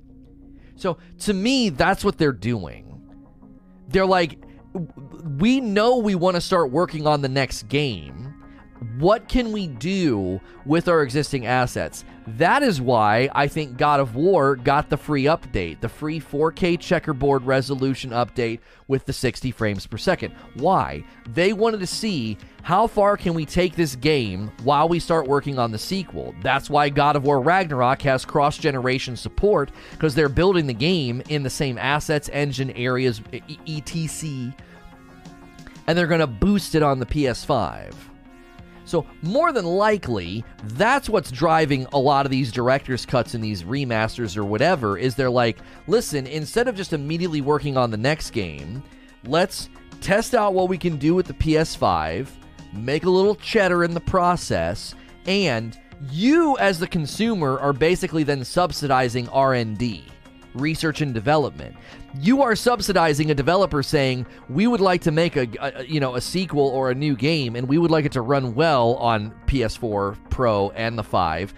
So 0.75 0.99
to 1.21 1.35
me, 1.35 1.69
that's 1.69 2.05
what 2.05 2.19
they're 2.19 2.33
doing. 2.33 3.01
They're 3.87 4.05
like, 4.05 4.43
we 5.39 5.61
know 5.61 5.99
we 5.99 6.17
want 6.17 6.35
to 6.35 6.41
start 6.41 6.73
working 6.73 7.07
on 7.07 7.21
the 7.21 7.29
next 7.29 7.69
game 7.69 8.32
what 8.99 9.29
can 9.29 9.53
we 9.53 9.67
do 9.67 10.41
with 10.65 10.89
our 10.89 11.03
existing 11.03 11.47
assets? 11.47 12.05
That 12.27 12.63
is 12.63 12.81
why 12.81 13.29
I 13.35 13.49
think 13.49 13.77
God 13.77 13.99
of 13.99 14.15
War 14.15 14.55
got 14.55 14.89
the 14.89 14.97
free 14.97 15.25
update, 15.25 15.81
the 15.81 15.89
free 15.89 16.21
4K 16.21 16.79
checkerboard 16.79 17.45
resolution 17.45 18.11
update 18.11 18.61
with 18.87 19.07
the 19.07 19.13
60 19.13 19.51
frames 19.51 19.87
per 19.87 19.97
second. 19.97 20.35
Why? 20.55 21.05
They 21.31 21.53
wanted 21.53 21.81
to 21.81 21.87
see 21.87 22.39
how 22.63 22.87
far 22.87 23.17
can 23.17 23.35
we 23.35 23.45
take 23.45 23.75
this 23.75 23.97
game 23.97 24.53
while 24.63 24.89
we 24.89 25.01
start 25.01 25.27
working 25.27 25.59
on 25.59 25.73
the 25.73 25.79
sequel. 25.79 26.35
That's 26.43 26.71
why 26.71 26.89
God 26.91 27.17
of 27.17 27.25
War 27.25 27.41
Ragnarok 27.41 28.03
has 28.03 28.25
cross-generation 28.25 29.17
support 29.17 29.73
because 29.91 30.15
they're 30.15 30.29
building 30.29 30.69
the 30.69 30.75
game 30.75 31.23
in 31.29 31.43
the 31.43 31.51
same 31.51 31.77
assets, 31.77 32.29
engine, 32.33 32.71
areas, 32.73 33.21
etc. 33.67 34.55
And 35.89 35.99
they're 35.99 36.07
going 36.07 36.21
to 36.21 36.29
boost 36.29 36.77
it 36.77 36.83
on 36.85 37.01
the 37.01 37.07
PS5. 37.07 37.93
So, 38.85 39.07
more 39.23 39.53
than 39.53 39.65
likely, 39.65 40.45
that's 40.65 41.09
what's 41.09 41.31
driving 41.31 41.87
a 41.93 41.99
lot 41.99 42.27
of 42.27 42.33
these 42.33 42.51
director's 42.51 43.07
cuts 43.07 43.35
and 43.35 43.43
these 43.43 43.63
remasters 43.63 44.37
or 44.37 44.45
whatever 44.45 44.99
is 44.99 45.15
they're 45.15 45.31
like, 45.31 45.59
listen, 45.87 46.27
instead 46.27 46.69
of 46.69 46.75
just 46.75 46.93
immediately 46.93 47.41
working 47.41 47.77
on 47.77 47.91
the 47.91 47.97
next 47.97 48.31
game, 48.31 48.83
let's 49.25 49.69
test 50.01 50.35
out 50.35 50.55
what 50.55 50.69
we 50.69 50.79
can 50.79 50.97
do 50.97 51.15
with 51.15 51.27
the 51.27 51.35
PS5, 51.35 52.27
make 52.73 53.05
a 53.05 53.11
little 53.11 53.37
cheddar 53.37 53.85
in 53.85 53.95
the 53.95 54.01
process, 54.01 54.95
and 55.27 55.79
you 56.11 56.59
as 56.59 56.81
the 56.81 56.89
consumer 56.89 57.59
are 57.61 57.73
basically 57.73 58.25
then 58.25 58.45
subsidizing 58.45 59.29
R&D 59.29 60.05
research 60.55 61.01
and 61.01 61.15
development. 61.15 61.75
You 62.21 62.43
are 62.43 62.55
subsidizing 62.55 63.31
a 63.31 63.35
developer 63.35 63.83
saying, 63.83 64.27
"We 64.49 64.67
would 64.67 64.81
like 64.81 65.01
to 65.03 65.11
make 65.11 65.37
a, 65.37 65.49
a, 65.61 65.85
you 65.85 65.99
know, 65.99 66.15
a 66.15 66.21
sequel 66.21 66.67
or 66.69 66.91
a 66.91 66.95
new 66.95 67.17
game 67.17 67.57
and 67.57 67.67
we 67.67 67.79
would 67.79 67.91
like 67.91 68.05
it 68.05 68.13
to 68.13 68.21
run 68.21 68.55
well 68.55 68.95
on 68.95 69.33
PS4 69.47 70.17
Pro 70.31 70.71
and 70.71 70.99
the 70.99 71.03
5. 71.03 71.55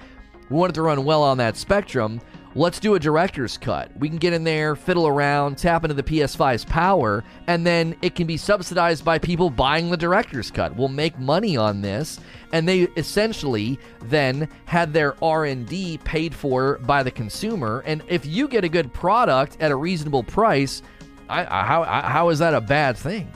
We 0.51 0.57
want 0.57 0.71
it 0.71 0.75
to 0.75 0.83
run 0.83 1.05
well 1.05 1.23
on 1.23 1.39
that 1.39 1.57
spectrum." 1.57 2.21
let's 2.55 2.79
do 2.79 2.95
a 2.95 2.99
director's 2.99 3.59
cut. 3.59 3.91
We 3.99 4.09
can 4.09 4.19
get 4.19 4.33
in 4.33 4.45
there, 4.45 4.77
fiddle 4.77 5.07
around, 5.07 5.59
tap 5.59 5.85
into 5.85 5.95
the 5.95 6.03
PS5's 6.03 6.65
power, 6.65 7.25
and 7.47 7.67
then 7.67 7.97
it 8.03 8.15
can 8.15 8.27
be 8.27 8.37
subsidized 8.37 9.05
by 9.05 9.19
people 9.19 9.51
buying 9.51 9.91
the 9.91 9.97
director's 9.97 10.51
cut. 10.51 10.77
We'll 10.77 10.89
make 10.89 11.19
money 11.19 11.57
on 11.57 11.81
this, 11.81 12.21
and 12.55 12.69
they 12.69 12.83
essentially 12.97 13.81
then 14.03 14.49
had 14.65 14.93
their 14.93 15.23
R&D 15.23 15.99
paid 16.05 16.33
for 16.33 16.79
by 16.79 17.03
the 17.03 17.11
consumer. 17.11 17.83
And 17.85 18.01
if 18.07 18.25
you 18.25 18.47
get 18.47 18.63
a 18.63 18.69
good 18.69 18.95
product 18.95 19.57
at 19.59 19.73
a 19.73 19.77
reasonable 19.77 20.23
price, 20.23 20.81
I, 21.29 21.41
I, 21.41 21.65
how 21.65 21.83
how 21.83 22.29
is 22.29 22.39
that 22.39 22.55
a 22.55 22.61
bad 22.61 22.97
thing? 22.97 23.31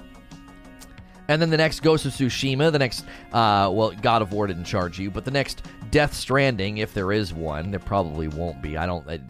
And 1.26 1.42
then 1.42 1.50
the 1.50 1.56
next 1.56 1.80
Ghost 1.80 2.06
of 2.06 2.12
Tsushima, 2.12 2.70
the 2.70 2.78
next, 2.78 3.04
uh, 3.32 3.68
well, 3.72 3.90
God 3.90 4.22
of 4.22 4.32
War 4.32 4.46
didn't 4.46 4.64
charge 4.64 5.00
you, 5.00 5.10
but 5.10 5.24
the 5.24 5.32
next 5.32 5.66
Death 5.90 6.14
Stranding, 6.14 6.78
if 6.78 6.94
there 6.94 7.10
is 7.10 7.34
one, 7.34 7.72
there 7.72 7.80
probably 7.80 8.28
won't 8.28 8.62
be. 8.62 8.78
I 8.78 8.86
don't, 8.86 9.06
I, 9.10 9.20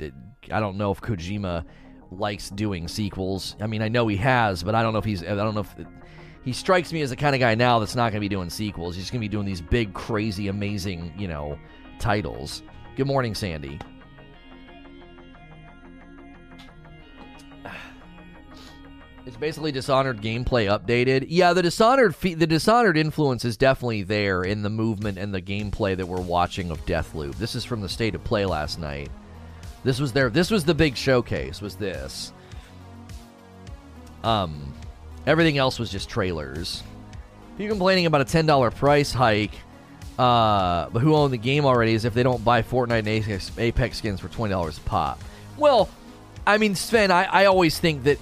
I 0.52 0.60
don't 0.60 0.76
know 0.76 0.92
if 0.92 1.00
Kojima 1.00 1.64
likes 2.10 2.50
doing 2.50 2.88
sequels. 2.88 3.56
I 3.58 3.66
mean, 3.66 3.80
I 3.80 3.88
know 3.88 4.06
he 4.06 4.16
has, 4.18 4.62
but 4.62 4.74
I 4.74 4.82
don't 4.82 4.92
know 4.92 4.98
if 4.98 5.06
he's, 5.06 5.22
I 5.22 5.34
don't 5.34 5.54
know 5.54 5.62
if 5.62 5.74
he 6.48 6.54
strikes 6.54 6.94
me 6.94 7.02
as 7.02 7.10
the 7.10 7.16
kind 7.16 7.34
of 7.34 7.40
guy 7.40 7.54
now 7.54 7.78
that's 7.78 7.94
not 7.94 8.04
going 8.04 8.14
to 8.14 8.20
be 8.20 8.28
doing 8.28 8.48
sequels. 8.48 8.96
He's 8.96 9.10
going 9.10 9.20
to 9.20 9.24
be 9.24 9.28
doing 9.28 9.44
these 9.44 9.60
big, 9.60 9.92
crazy, 9.92 10.48
amazing, 10.48 11.12
you 11.18 11.28
know, 11.28 11.58
titles. 11.98 12.62
Good 12.96 13.06
morning, 13.06 13.34
Sandy. 13.34 13.78
It's 19.26 19.36
basically 19.36 19.72
Dishonored 19.72 20.22
gameplay 20.22 20.74
updated. 20.74 21.26
Yeah, 21.28 21.52
the 21.52 21.60
Dishonored 21.60 22.16
fe- 22.16 22.32
the 22.32 22.46
Dishonored 22.46 22.96
influence 22.96 23.44
is 23.44 23.58
definitely 23.58 24.02
there 24.02 24.42
in 24.42 24.62
the 24.62 24.70
movement 24.70 25.18
and 25.18 25.34
the 25.34 25.42
gameplay 25.42 25.94
that 25.94 26.08
we're 26.08 26.18
watching 26.18 26.70
of 26.70 26.82
Deathloop. 26.86 27.34
This 27.34 27.54
is 27.54 27.62
from 27.62 27.82
the 27.82 27.90
state 27.90 28.14
of 28.14 28.24
play 28.24 28.46
last 28.46 28.78
night. 28.78 29.10
This 29.84 30.00
was 30.00 30.14
their 30.14 30.30
this 30.30 30.50
was 30.50 30.64
the 30.64 30.72
big 30.72 30.96
showcase. 30.96 31.60
Was 31.60 31.76
this? 31.76 32.32
Um, 34.24 34.72
everything 35.28 35.58
else 35.58 35.78
was 35.78 35.90
just 35.90 36.08
trailers. 36.08 36.82
You're 37.58 37.68
complaining 37.68 38.06
about 38.06 38.22
a 38.22 38.24
ten 38.24 38.46
dollar 38.46 38.70
price 38.70 39.12
hike, 39.12 39.54
uh, 40.18 40.88
but 40.90 41.00
who 41.00 41.14
owned 41.14 41.32
the 41.32 41.38
game 41.38 41.64
already? 41.64 41.92
Is 41.92 42.04
if 42.04 42.14
they 42.14 42.22
don't 42.22 42.44
buy 42.44 42.62
Fortnite 42.62 43.00
and 43.00 43.58
Apex, 43.58 43.98
skins 43.98 44.20
for 44.20 44.28
twenty 44.28 44.52
dollars 44.52 44.78
a 44.78 44.80
pop. 44.82 45.22
Well, 45.56 45.88
I 46.46 46.56
mean, 46.58 46.74
Sven, 46.74 47.10
I, 47.10 47.24
I 47.24 47.44
always 47.44 47.78
think 47.78 48.04
that 48.04 48.18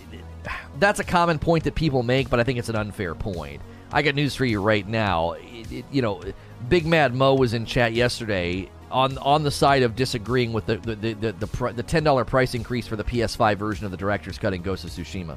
that's 0.78 1.00
a 1.00 1.04
common 1.04 1.38
point 1.38 1.64
that 1.64 1.74
people 1.74 2.02
make, 2.02 2.28
but 2.28 2.40
I 2.40 2.44
think 2.44 2.58
it's 2.58 2.68
an 2.68 2.76
unfair 2.76 3.14
point. 3.14 3.60
I 3.92 4.02
got 4.02 4.14
news 4.14 4.34
for 4.34 4.44
you 4.44 4.60
right 4.60 4.86
now. 4.86 5.32
It, 5.32 5.72
it, 5.72 5.84
you 5.92 6.02
know, 6.02 6.22
Big 6.68 6.86
Mad 6.86 7.14
Mo 7.14 7.34
was 7.34 7.54
in 7.54 7.66
chat 7.66 7.92
yesterday 7.92 8.68
on 8.90 9.18
on 9.18 9.42
the 9.42 9.50
side 9.50 9.82
of 9.82 9.94
disagreeing 9.94 10.52
with 10.52 10.66
the 10.66 10.76
the 10.78 10.94
the, 10.96 11.12
the, 11.14 11.32
the, 11.32 11.72
the 11.76 11.82
ten 11.82 12.02
dollar 12.02 12.24
price 12.24 12.54
increase 12.54 12.86
for 12.86 12.96
the 12.96 13.04
PS5 13.04 13.56
version 13.58 13.84
of 13.84 13.90
the 13.90 13.96
director's 13.96 14.38
cut 14.38 14.54
in 14.54 14.62
Ghost 14.62 14.84
of 14.84 14.90
Tsushima. 14.90 15.36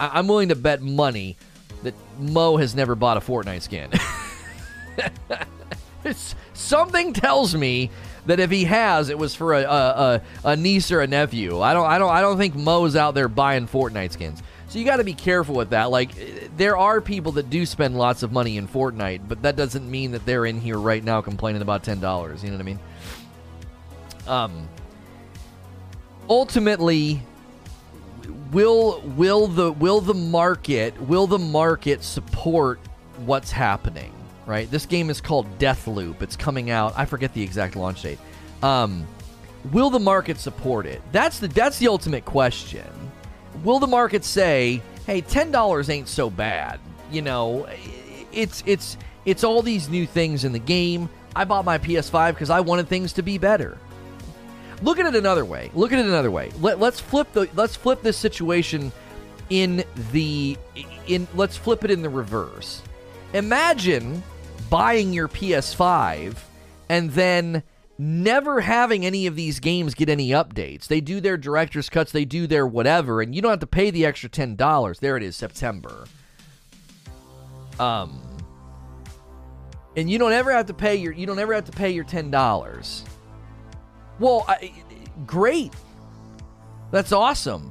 I, 0.00 0.18
I'm 0.18 0.26
willing 0.26 0.48
to 0.48 0.56
bet 0.56 0.82
money 0.82 1.36
that 1.84 1.94
Mo 2.18 2.56
has 2.56 2.74
never 2.74 2.94
bought 2.94 3.16
a 3.16 3.20
Fortnite 3.20 3.62
skin. 3.62 3.90
something 6.54 7.12
tells 7.12 7.54
me 7.54 7.90
that 8.26 8.40
if 8.40 8.50
he 8.50 8.64
has, 8.64 9.08
it 9.08 9.18
was 9.18 9.34
for 9.34 9.54
a, 9.54 9.62
a, 9.62 10.22
a, 10.44 10.56
niece 10.56 10.90
or 10.90 11.00
a 11.00 11.06
nephew. 11.06 11.60
I 11.60 11.72
don't 11.72 11.86
I 11.86 11.98
don't 11.98 12.10
I 12.10 12.20
don't 12.20 12.38
think 12.38 12.54
Mo's 12.54 12.96
out 12.96 13.14
there 13.14 13.28
buying 13.28 13.66
Fortnite 13.66 14.12
skins. 14.12 14.42
So 14.68 14.78
you 14.78 14.84
got 14.84 14.98
to 14.98 15.04
be 15.04 15.14
careful 15.14 15.56
with 15.56 15.70
that. 15.70 15.90
Like 15.90 16.12
there 16.56 16.76
are 16.76 17.00
people 17.00 17.32
that 17.32 17.50
do 17.50 17.66
spend 17.66 17.98
lots 17.98 18.22
of 18.22 18.30
money 18.30 18.56
in 18.56 18.68
Fortnite, 18.68 19.22
but 19.26 19.42
that 19.42 19.56
doesn't 19.56 19.90
mean 19.90 20.12
that 20.12 20.24
they're 20.26 20.46
in 20.46 20.60
here 20.60 20.78
right 20.78 21.02
now 21.02 21.20
complaining 21.20 21.62
about 21.62 21.82
ten 21.82 22.00
dollars. 22.00 22.42
You 22.44 22.50
know 22.50 22.56
what 22.56 22.62
I 22.62 22.64
mean? 22.64 22.80
Um. 24.26 24.68
Ultimately, 26.28 27.20
will 28.52 29.00
will 29.16 29.46
the 29.46 29.72
will 29.72 30.00
the 30.00 30.14
market 30.14 31.00
will 31.02 31.26
the 31.26 31.38
market 31.38 32.02
support 32.02 32.80
what's 33.24 33.50
happening? 33.50 34.12
right? 34.50 34.68
This 34.68 34.84
game 34.84 35.10
is 35.10 35.20
called 35.20 35.46
Deathloop. 35.60 36.22
It's 36.22 36.34
coming 36.34 36.70
out. 36.70 36.92
I 36.96 37.04
forget 37.04 37.32
the 37.32 37.42
exact 37.42 37.76
launch 37.76 38.02
date. 38.02 38.18
Um, 38.64 39.06
will 39.70 39.90
the 39.90 40.00
market 40.00 40.40
support 40.40 40.86
it? 40.86 41.00
That's 41.12 41.38
the 41.38 41.46
that's 41.46 41.78
the 41.78 41.86
ultimate 41.86 42.24
question. 42.24 42.86
Will 43.62 43.78
the 43.78 43.86
market 43.86 44.24
say, 44.24 44.82
"Hey, 45.06 45.20
ten 45.20 45.52
dollars 45.52 45.88
ain't 45.88 46.08
so 46.08 46.28
bad"? 46.28 46.80
You 47.12 47.22
know, 47.22 47.68
it's 48.32 48.64
it's 48.66 48.96
it's 49.24 49.44
all 49.44 49.62
these 49.62 49.88
new 49.88 50.04
things 50.04 50.42
in 50.42 50.50
the 50.50 50.58
game. 50.58 51.08
I 51.36 51.44
bought 51.44 51.64
my 51.64 51.78
PS5 51.78 52.34
because 52.34 52.50
I 52.50 52.58
wanted 52.58 52.88
things 52.88 53.12
to 53.14 53.22
be 53.22 53.38
better. 53.38 53.78
Look 54.82 54.98
at 54.98 55.06
it 55.06 55.14
another 55.14 55.44
way. 55.44 55.70
Look 55.74 55.92
at 55.92 55.98
it 55.98 56.06
another 56.06 56.30
way. 56.30 56.50
Let, 56.60 56.80
let's 56.80 57.00
flip 57.00 57.32
the 57.32 57.48
let's 57.54 57.76
flip 57.76 58.02
this 58.02 58.16
situation 58.16 58.92
in 59.50 59.84
the 60.12 60.56
in 61.06 61.28
let's 61.34 61.56
flip 61.56 61.84
it 61.84 61.90
in 61.90 62.02
the 62.02 62.08
reverse. 62.08 62.82
Imagine 63.34 64.22
buying 64.70 65.12
your 65.12 65.28
PS5 65.28 66.36
and 66.88 67.10
then 67.10 67.62
never 67.98 68.60
having 68.60 69.04
any 69.04 69.26
of 69.26 69.36
these 69.36 69.60
games 69.60 69.94
get 69.94 70.08
any 70.08 70.30
updates. 70.30 70.86
They 70.86 71.00
do 71.00 71.20
their 71.20 71.36
director's 71.36 71.90
cuts, 71.90 72.12
they 72.12 72.24
do 72.24 72.46
their 72.46 72.66
whatever, 72.66 73.20
and 73.20 73.34
you 73.34 73.42
don't 73.42 73.50
have 73.50 73.60
to 73.60 73.66
pay 73.66 73.90
the 73.90 74.06
extra 74.06 74.30
$10. 74.30 75.00
There 75.00 75.16
it 75.16 75.22
is, 75.22 75.36
September. 75.36 76.06
Um 77.78 78.20
and 79.96 80.08
you 80.08 80.18
don't 80.18 80.32
ever 80.32 80.52
have 80.52 80.66
to 80.66 80.74
pay 80.74 80.96
your 80.96 81.12
you 81.12 81.26
don't 81.26 81.38
ever 81.38 81.52
have 81.52 81.66
to 81.66 81.72
pay 81.72 81.90
your 81.90 82.04
$10. 82.04 83.09
Well, 84.20 84.44
I, 84.46 84.72
great. 85.26 85.72
That's 86.92 87.10
awesome. 87.10 87.70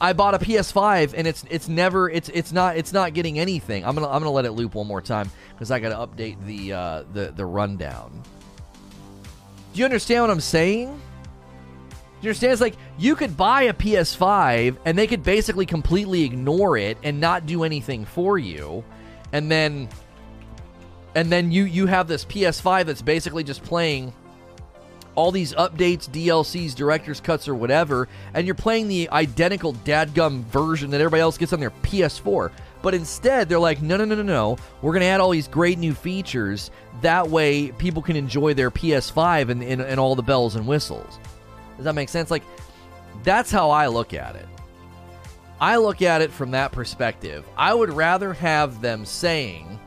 I 0.00 0.12
bought 0.12 0.34
a 0.34 0.38
PS5 0.38 1.14
and 1.16 1.26
it's 1.26 1.44
it's 1.50 1.68
never 1.68 2.08
it's 2.08 2.28
it's 2.28 2.52
not 2.52 2.76
it's 2.76 2.92
not 2.92 3.14
getting 3.14 3.38
anything. 3.38 3.84
I'm 3.84 3.94
gonna 3.94 4.08
I'm 4.08 4.20
gonna 4.20 4.30
let 4.30 4.44
it 4.44 4.52
loop 4.52 4.74
one 4.74 4.86
more 4.86 5.00
time 5.02 5.30
because 5.50 5.70
I 5.70 5.80
got 5.80 5.88
to 5.90 6.06
update 6.06 6.44
the 6.46 6.72
uh, 6.72 7.04
the 7.12 7.32
the 7.34 7.46
rundown. 7.46 8.22
Do 9.72 9.78
you 9.78 9.84
understand 9.84 10.22
what 10.22 10.30
I'm 10.30 10.40
saying? 10.40 11.00
you 12.22 12.28
understand? 12.28 12.52
It's 12.52 12.60
like 12.60 12.76
you 12.98 13.16
could 13.16 13.36
buy 13.36 13.62
a 13.62 13.74
PS5 13.74 14.76
and 14.84 14.96
they 14.96 15.06
could 15.06 15.22
basically 15.22 15.66
completely 15.66 16.22
ignore 16.22 16.76
it 16.76 16.96
and 17.02 17.20
not 17.20 17.46
do 17.46 17.64
anything 17.64 18.04
for 18.04 18.38
you, 18.38 18.84
and 19.32 19.50
then 19.50 19.88
and 21.14 21.30
then 21.30 21.50
you 21.50 21.64
you 21.64 21.86
have 21.86 22.06
this 22.06 22.24
PS5 22.24 22.86
that's 22.86 23.02
basically 23.02 23.42
just 23.42 23.62
playing 23.64 24.12
all 25.14 25.30
these 25.30 25.54
updates, 25.54 26.08
DLCs, 26.08 26.74
director's 26.74 27.20
cuts, 27.20 27.48
or 27.48 27.54
whatever, 27.54 28.08
and 28.34 28.46
you're 28.46 28.54
playing 28.54 28.88
the 28.88 29.08
identical 29.10 29.74
dadgum 29.74 30.44
version 30.44 30.90
that 30.90 31.00
everybody 31.00 31.20
else 31.20 31.38
gets 31.38 31.52
on 31.52 31.60
their 31.60 31.70
PS4. 31.70 32.50
But 32.82 32.94
instead, 32.94 33.48
they're 33.48 33.58
like, 33.60 33.80
no, 33.80 33.96
no, 33.96 34.04
no, 34.04 34.16
no, 34.16 34.22
no. 34.22 34.56
We're 34.80 34.92
going 34.92 35.02
to 35.02 35.06
add 35.06 35.20
all 35.20 35.30
these 35.30 35.48
great 35.48 35.78
new 35.78 35.94
features. 35.94 36.70
That 37.00 37.28
way, 37.28 37.70
people 37.72 38.02
can 38.02 38.16
enjoy 38.16 38.54
their 38.54 38.70
PS5 38.70 39.50
and, 39.50 39.62
and, 39.62 39.80
and 39.80 40.00
all 40.00 40.16
the 40.16 40.22
bells 40.22 40.56
and 40.56 40.66
whistles. 40.66 41.18
Does 41.76 41.84
that 41.84 41.94
make 41.94 42.08
sense? 42.08 42.30
Like, 42.30 42.42
that's 43.22 43.50
how 43.50 43.70
I 43.70 43.86
look 43.86 44.14
at 44.14 44.34
it. 44.34 44.48
I 45.60 45.76
look 45.76 46.02
at 46.02 46.22
it 46.22 46.32
from 46.32 46.50
that 46.50 46.72
perspective. 46.72 47.46
I 47.56 47.72
would 47.72 47.92
rather 47.92 48.32
have 48.32 48.80
them 48.80 49.04
saying, 49.04 49.78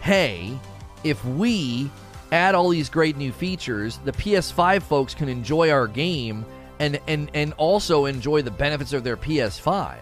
hey, 0.00 0.56
if 1.02 1.24
we 1.24 1.90
add 2.32 2.54
all 2.54 2.68
these 2.68 2.88
great 2.88 3.16
new 3.16 3.32
features, 3.32 3.98
the 4.04 4.12
PS5 4.12 4.82
folks 4.82 5.14
can 5.14 5.28
enjoy 5.28 5.70
our 5.70 5.86
game 5.86 6.44
and 6.78 7.00
and 7.06 7.30
and 7.34 7.52
also 7.54 8.04
enjoy 8.04 8.42
the 8.42 8.50
benefits 8.50 8.92
of 8.92 9.04
their 9.04 9.16
PS5. 9.16 9.96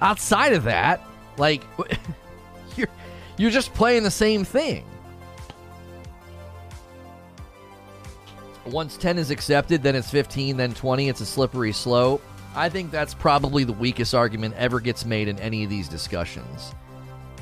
Outside 0.00 0.52
of 0.52 0.64
that, 0.64 1.00
like 1.36 1.62
you're 2.76 2.88
you're 3.36 3.50
just 3.50 3.72
playing 3.74 4.02
the 4.02 4.10
same 4.10 4.44
thing. 4.44 4.84
Once 8.66 8.96
10 8.96 9.18
is 9.18 9.30
accepted, 9.30 9.82
then 9.82 9.96
it's 9.96 10.08
15, 10.08 10.56
then 10.56 10.72
20, 10.72 11.08
it's 11.08 11.20
a 11.20 11.26
slippery 11.26 11.72
slope. 11.72 12.22
I 12.54 12.68
think 12.68 12.92
that's 12.92 13.12
probably 13.12 13.64
the 13.64 13.72
weakest 13.72 14.14
argument 14.14 14.54
ever 14.56 14.78
gets 14.78 15.04
made 15.04 15.26
in 15.26 15.36
any 15.40 15.64
of 15.64 15.70
these 15.70 15.88
discussions. 15.88 16.72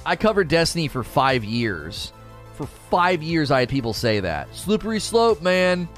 I 0.07 0.17
covered 0.17 0.49
Destiny 0.49 0.89
for 0.89 1.05
5 1.05 1.45
years 1.45 2.15
for 2.61 2.67
five 2.67 3.23
years, 3.23 3.51
I 3.51 3.61
had 3.61 3.71
people 3.71 3.95
say 3.95 4.21
that. 4.21 4.55
Slippery 4.55 5.01
slope, 5.01 5.41
man. 5.41 5.89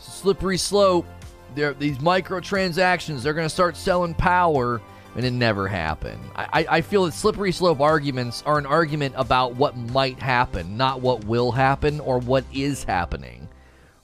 Slippery 0.00 0.58
slope. 0.58 1.06
There, 1.54 1.74
these 1.74 1.98
microtransactions, 1.98 3.22
they're 3.22 3.34
going 3.34 3.46
to 3.46 3.54
start 3.54 3.76
selling 3.76 4.12
power, 4.12 4.82
and 5.14 5.24
it 5.24 5.30
never 5.30 5.68
happened. 5.68 6.20
I, 6.34 6.66
I 6.68 6.80
feel 6.80 7.04
that 7.04 7.12
slippery 7.12 7.52
slope 7.52 7.80
arguments 7.80 8.42
are 8.44 8.58
an 8.58 8.66
argument 8.66 9.14
about 9.16 9.54
what 9.54 9.76
might 9.76 10.18
happen, 10.18 10.76
not 10.76 11.02
what 11.02 11.24
will 11.24 11.52
happen 11.52 12.00
or 12.00 12.18
what 12.18 12.44
is 12.52 12.82
happening, 12.82 13.48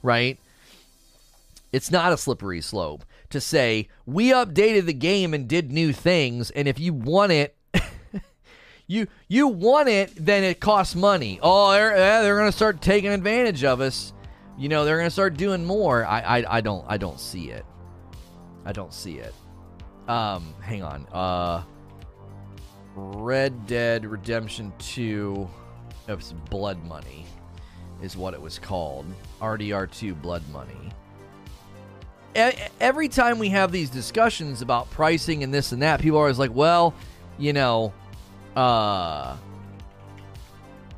right? 0.01 0.39
It's 1.73 1.91
not 1.91 2.13
a 2.13 2.17
slippery 2.17 2.61
slope 2.61 3.03
to 3.29 3.41
say, 3.41 3.89
we 4.05 4.29
updated 4.29 4.85
the 4.85 4.93
game 4.93 5.33
and 5.33 5.49
did 5.49 5.69
new 5.69 5.91
things, 5.91 6.49
and 6.51 6.65
if 6.65 6.79
you 6.79 6.93
want 6.93 7.33
it, 7.33 7.57
you 8.87 9.07
you 9.27 9.47
want 9.47 9.89
it, 9.89 10.13
then 10.15 10.43
it 10.43 10.59
costs 10.59 10.95
money. 10.95 11.39
Oh, 11.41 11.71
they're, 11.71 11.95
they're 11.95 12.37
going 12.37 12.51
to 12.51 12.55
start 12.55 12.81
taking 12.81 13.11
advantage 13.11 13.63
of 13.63 13.81
us. 13.81 14.13
You 14.57 14.69
know, 14.69 14.85
they're 14.85 14.97
going 14.97 15.07
to 15.07 15.11
start 15.11 15.35
doing 15.37 15.65
more. 15.65 16.05
I, 16.05 16.21
I 16.39 16.57
I 16.57 16.61
don't 16.61 16.85
I 16.87 16.97
don't 16.97 17.19
see 17.19 17.49
it. 17.49 17.65
I 18.65 18.71
don't 18.71 18.93
see 18.93 19.17
it. 19.17 19.33
Um, 20.07 20.53
hang 20.61 20.83
on. 20.83 21.07
Uh, 21.11 21.63
Red 22.95 23.65
Dead 23.67 24.05
Redemption 24.05 24.73
Two. 24.77 25.49
It's 26.07 26.33
Blood 26.49 26.83
Money, 26.83 27.25
is 28.01 28.17
what 28.17 28.33
it 28.33 28.41
was 28.41 28.59
called. 28.59 29.05
RDR2 29.39 30.21
Blood 30.21 30.43
Money. 30.51 30.91
Every 32.35 33.07
time 33.07 33.39
we 33.39 33.49
have 33.49 33.71
these 33.71 33.89
discussions 33.89 34.61
about 34.61 34.89
pricing 34.91 35.43
and 35.43 35.53
this 35.53 35.71
and 35.71 35.81
that, 35.81 36.01
people 36.01 36.17
are 36.17 36.23
always 36.23 36.39
like, 36.39 36.53
"Well, 36.53 36.93
you 37.37 37.53
know." 37.53 37.93
Uh 38.55 39.35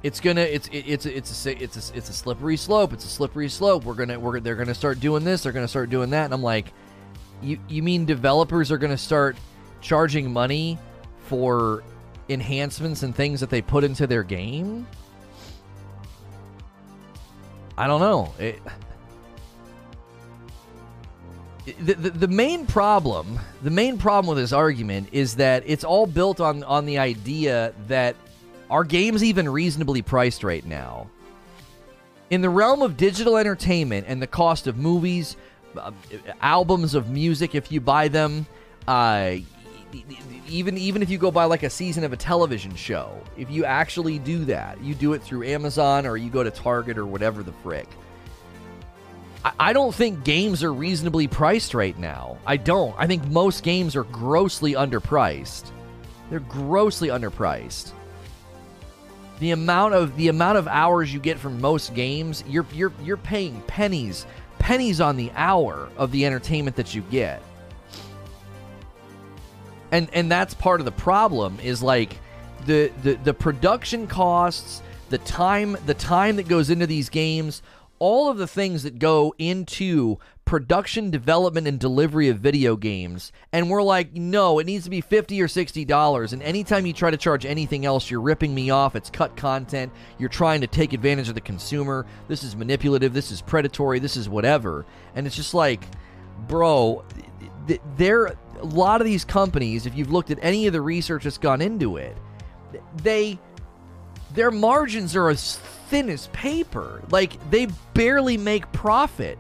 it's 0.06 0.20
gonna 0.20 0.42
it's 0.42 0.68
it, 0.68 0.84
it's 0.88 1.08
it's 1.08 1.46
a 1.48 1.64
it's 1.64 1.90
a 1.90 1.98
it's 1.98 2.10
a 2.10 2.14
slippery 2.14 2.58
slope. 2.58 2.94
It's 2.94 3.06
a 3.06 3.08
slippery 3.08 3.50
slope. 3.50 3.86
We're 3.86 3.96
gonna 3.96 4.20
we're 4.20 4.40
they're 4.40 4.56
gonna 4.56 4.76
start 4.76 5.00
doing 5.00 5.24
this. 5.24 5.42
They're 5.42 5.52
gonna 5.52 5.68
start 5.68 5.90
doing 5.90 6.12
that. 6.12 6.26
And 6.26 6.34
I'm 6.36 6.44
like, 6.44 6.72
you 7.42 7.58
you 7.68 7.82
mean 7.82 8.06
developers 8.06 8.72
are 8.72 8.78
gonna 8.78 9.00
start 9.00 9.36
charging 9.82 10.32
money 10.32 10.78
for 11.22 11.84
enhancements 12.30 13.02
and 13.02 13.16
things 13.16 13.40
that 13.40 13.50
they 13.50 13.64
put 13.64 13.84
into 13.84 14.06
their 14.06 14.22
game? 14.22 14.86
I 17.76 17.88
don't 17.88 18.00
know. 18.00 18.32
It, 18.38 18.62
the, 21.66 21.94
the, 21.94 22.10
the 22.12 22.28
main 22.28 22.68
problem 22.68 23.40
the 23.64 23.72
main 23.72 23.98
problem 23.98 24.36
with 24.36 24.44
this 24.44 24.54
argument 24.54 25.10
is 25.12 25.36
that 25.36 25.64
it's 25.66 25.84
all 25.84 26.06
built 26.06 26.40
on 26.40 26.64
on 26.64 26.86
the 26.86 27.00
idea 27.00 27.74
that 27.88 28.16
our 28.70 28.84
game's 28.84 29.24
even 29.24 29.48
reasonably 29.48 30.02
priced 30.02 30.44
right 30.44 30.66
now. 30.66 31.10
In 32.30 32.42
the 32.42 32.50
realm 32.50 32.82
of 32.82 32.98
digital 32.98 33.38
entertainment 33.38 34.06
and 34.08 34.22
the 34.22 34.28
cost 34.28 34.66
of 34.68 34.78
movies 34.78 35.38
uh, 35.78 35.92
albums 36.42 36.96
of 36.96 37.10
music 37.10 37.54
if 37.56 37.72
you 37.72 37.82
buy 37.82 38.08
them 38.08 38.46
uh, 38.88 39.36
even 40.48 40.78
even 40.78 41.02
if 41.02 41.10
you 41.10 41.18
go 41.18 41.32
buy 41.32 41.46
like 41.46 41.64
a 41.64 41.70
season 41.70 42.04
of 42.04 42.14
a 42.14 42.18
television 42.18 42.74
show 42.76 43.12
if 43.38 43.50
you 43.50 43.66
actually 43.66 44.20
do 44.20 44.46
that 44.46 44.82
you 44.82 44.96
do 44.96 45.14
it 45.14 45.22
through 45.22 45.44
amazon 45.44 46.06
or 46.06 46.16
you 46.18 46.30
go 46.30 46.44
to 46.44 46.52
target 46.52 46.98
or 46.98 47.06
whatever 47.06 47.44
the 47.44 47.52
frick 47.64 47.88
I 49.60 49.74
don't 49.74 49.94
think 49.94 50.24
games 50.24 50.64
are 50.64 50.74
reasonably 50.74 51.28
priced 51.28 51.76
right 51.76 51.98
now. 51.98 52.38
I 52.48 52.58
don't. 52.58 52.96
I 52.98 53.06
think 53.06 53.28
most 53.28 53.64
games 53.64 53.96
are 53.96 54.06
grossly 54.06 54.74
underpriced. 54.74 55.72
They're 56.30 56.40
grossly 56.40 57.10
underpriced. 57.10 57.92
The 59.40 59.52
amount 59.52 59.94
of 59.94 60.16
the 60.16 60.30
amount 60.30 60.58
of 60.58 60.68
hours 60.68 61.14
you 61.14 61.20
get 61.20 61.38
from 61.38 61.62
most 61.62 61.94
games, 61.94 62.44
you're 62.48 62.66
you're 62.74 62.94
you're 63.04 63.18
paying 63.18 63.62
pennies, 63.68 64.26
pennies 64.58 65.00
on 65.00 65.16
the 65.16 65.32
hour 65.36 65.90
of 65.98 66.12
the 66.12 66.26
entertainment 66.26 66.76
that 66.78 66.96
you 66.96 67.02
get. 67.12 67.44
And 69.92 70.10
and 70.14 70.32
that's 70.32 70.56
part 70.56 70.82
of 70.82 70.86
the 70.86 70.92
problem 70.92 71.60
is 71.62 71.84
like 71.84 72.18
the 72.66 72.92
the 73.04 73.14
the 73.24 73.34
production 73.34 74.08
costs, 74.08 74.82
the 75.10 75.20
time 75.20 75.78
the 75.86 75.94
time 75.94 76.38
that 76.38 76.48
goes 76.48 76.72
into 76.72 76.88
these 76.88 77.10
games, 77.10 77.62
all 78.00 78.30
of 78.30 78.38
the 78.38 78.48
things 78.48 78.84
that 78.84 79.00
go 79.00 79.34
into 79.38 80.18
production, 80.46 81.10
development, 81.10 81.68
and 81.68 81.80
delivery 81.80 82.30
of 82.30 82.38
video 82.38 82.76
games. 82.76 83.32
And 83.52 83.70
we're 83.70 83.82
like, 83.82 84.14
no, 84.14 84.60
it 84.60 84.66
needs 84.66 84.84
to 84.84 84.90
be 84.90 85.02
50 85.02 85.42
or 85.42 85.48
$60. 85.48 86.34
And 86.34 86.44
anytime 86.44 86.86
you 86.86 86.94
try 86.94 87.10
to 87.10 87.18
charge 87.18 87.46
anything 87.46 87.86
else, 87.86 88.10
you're 88.10 88.22
ripping 88.22 88.54
me 88.54 88.70
off. 88.70 88.96
It's 88.96 89.10
cut 89.10 89.36
content. 89.36 89.92
You're 90.20 90.30
trying 90.30 90.62
to 90.62 90.68
take 90.68 90.94
advantage 90.94 91.30
of 91.30 91.36
the 91.36 91.42
consumer. 91.42 92.06
This 92.28 92.44
is 92.44 92.56
manipulative. 92.56 93.14
This 93.14 93.32
is 93.32 93.42
predatory. 93.42 94.00
This 94.00 94.16
is 94.16 94.30
whatever. 94.30 94.86
And 95.16 95.26
it's 95.26 95.36
just 95.36 95.56
like, 95.56 95.84
bro, 96.48 97.04
there, 97.98 98.26
a 98.28 98.66
lot 98.66 99.02
of 99.02 99.06
these 99.06 99.26
companies, 99.26 99.88
if 99.88 99.96
you've 99.96 100.12
looked 100.12 100.30
at 100.30 100.38
any 100.42 100.68
of 100.68 100.74
the 100.74 100.82
research 100.82 101.24
that's 101.24 101.40
gone 101.40 101.62
into 101.62 101.98
it, 101.98 102.16
they, 103.02 103.40
their 104.34 104.52
margins 104.52 105.16
are 105.16 105.30
as 105.30 105.60
thin 105.88 106.10
as 106.10 106.28
paper. 106.28 107.02
Like 107.10 107.38
they 107.50 107.68
barely 107.94 108.38
make 108.38 108.72
profit. 108.72 109.38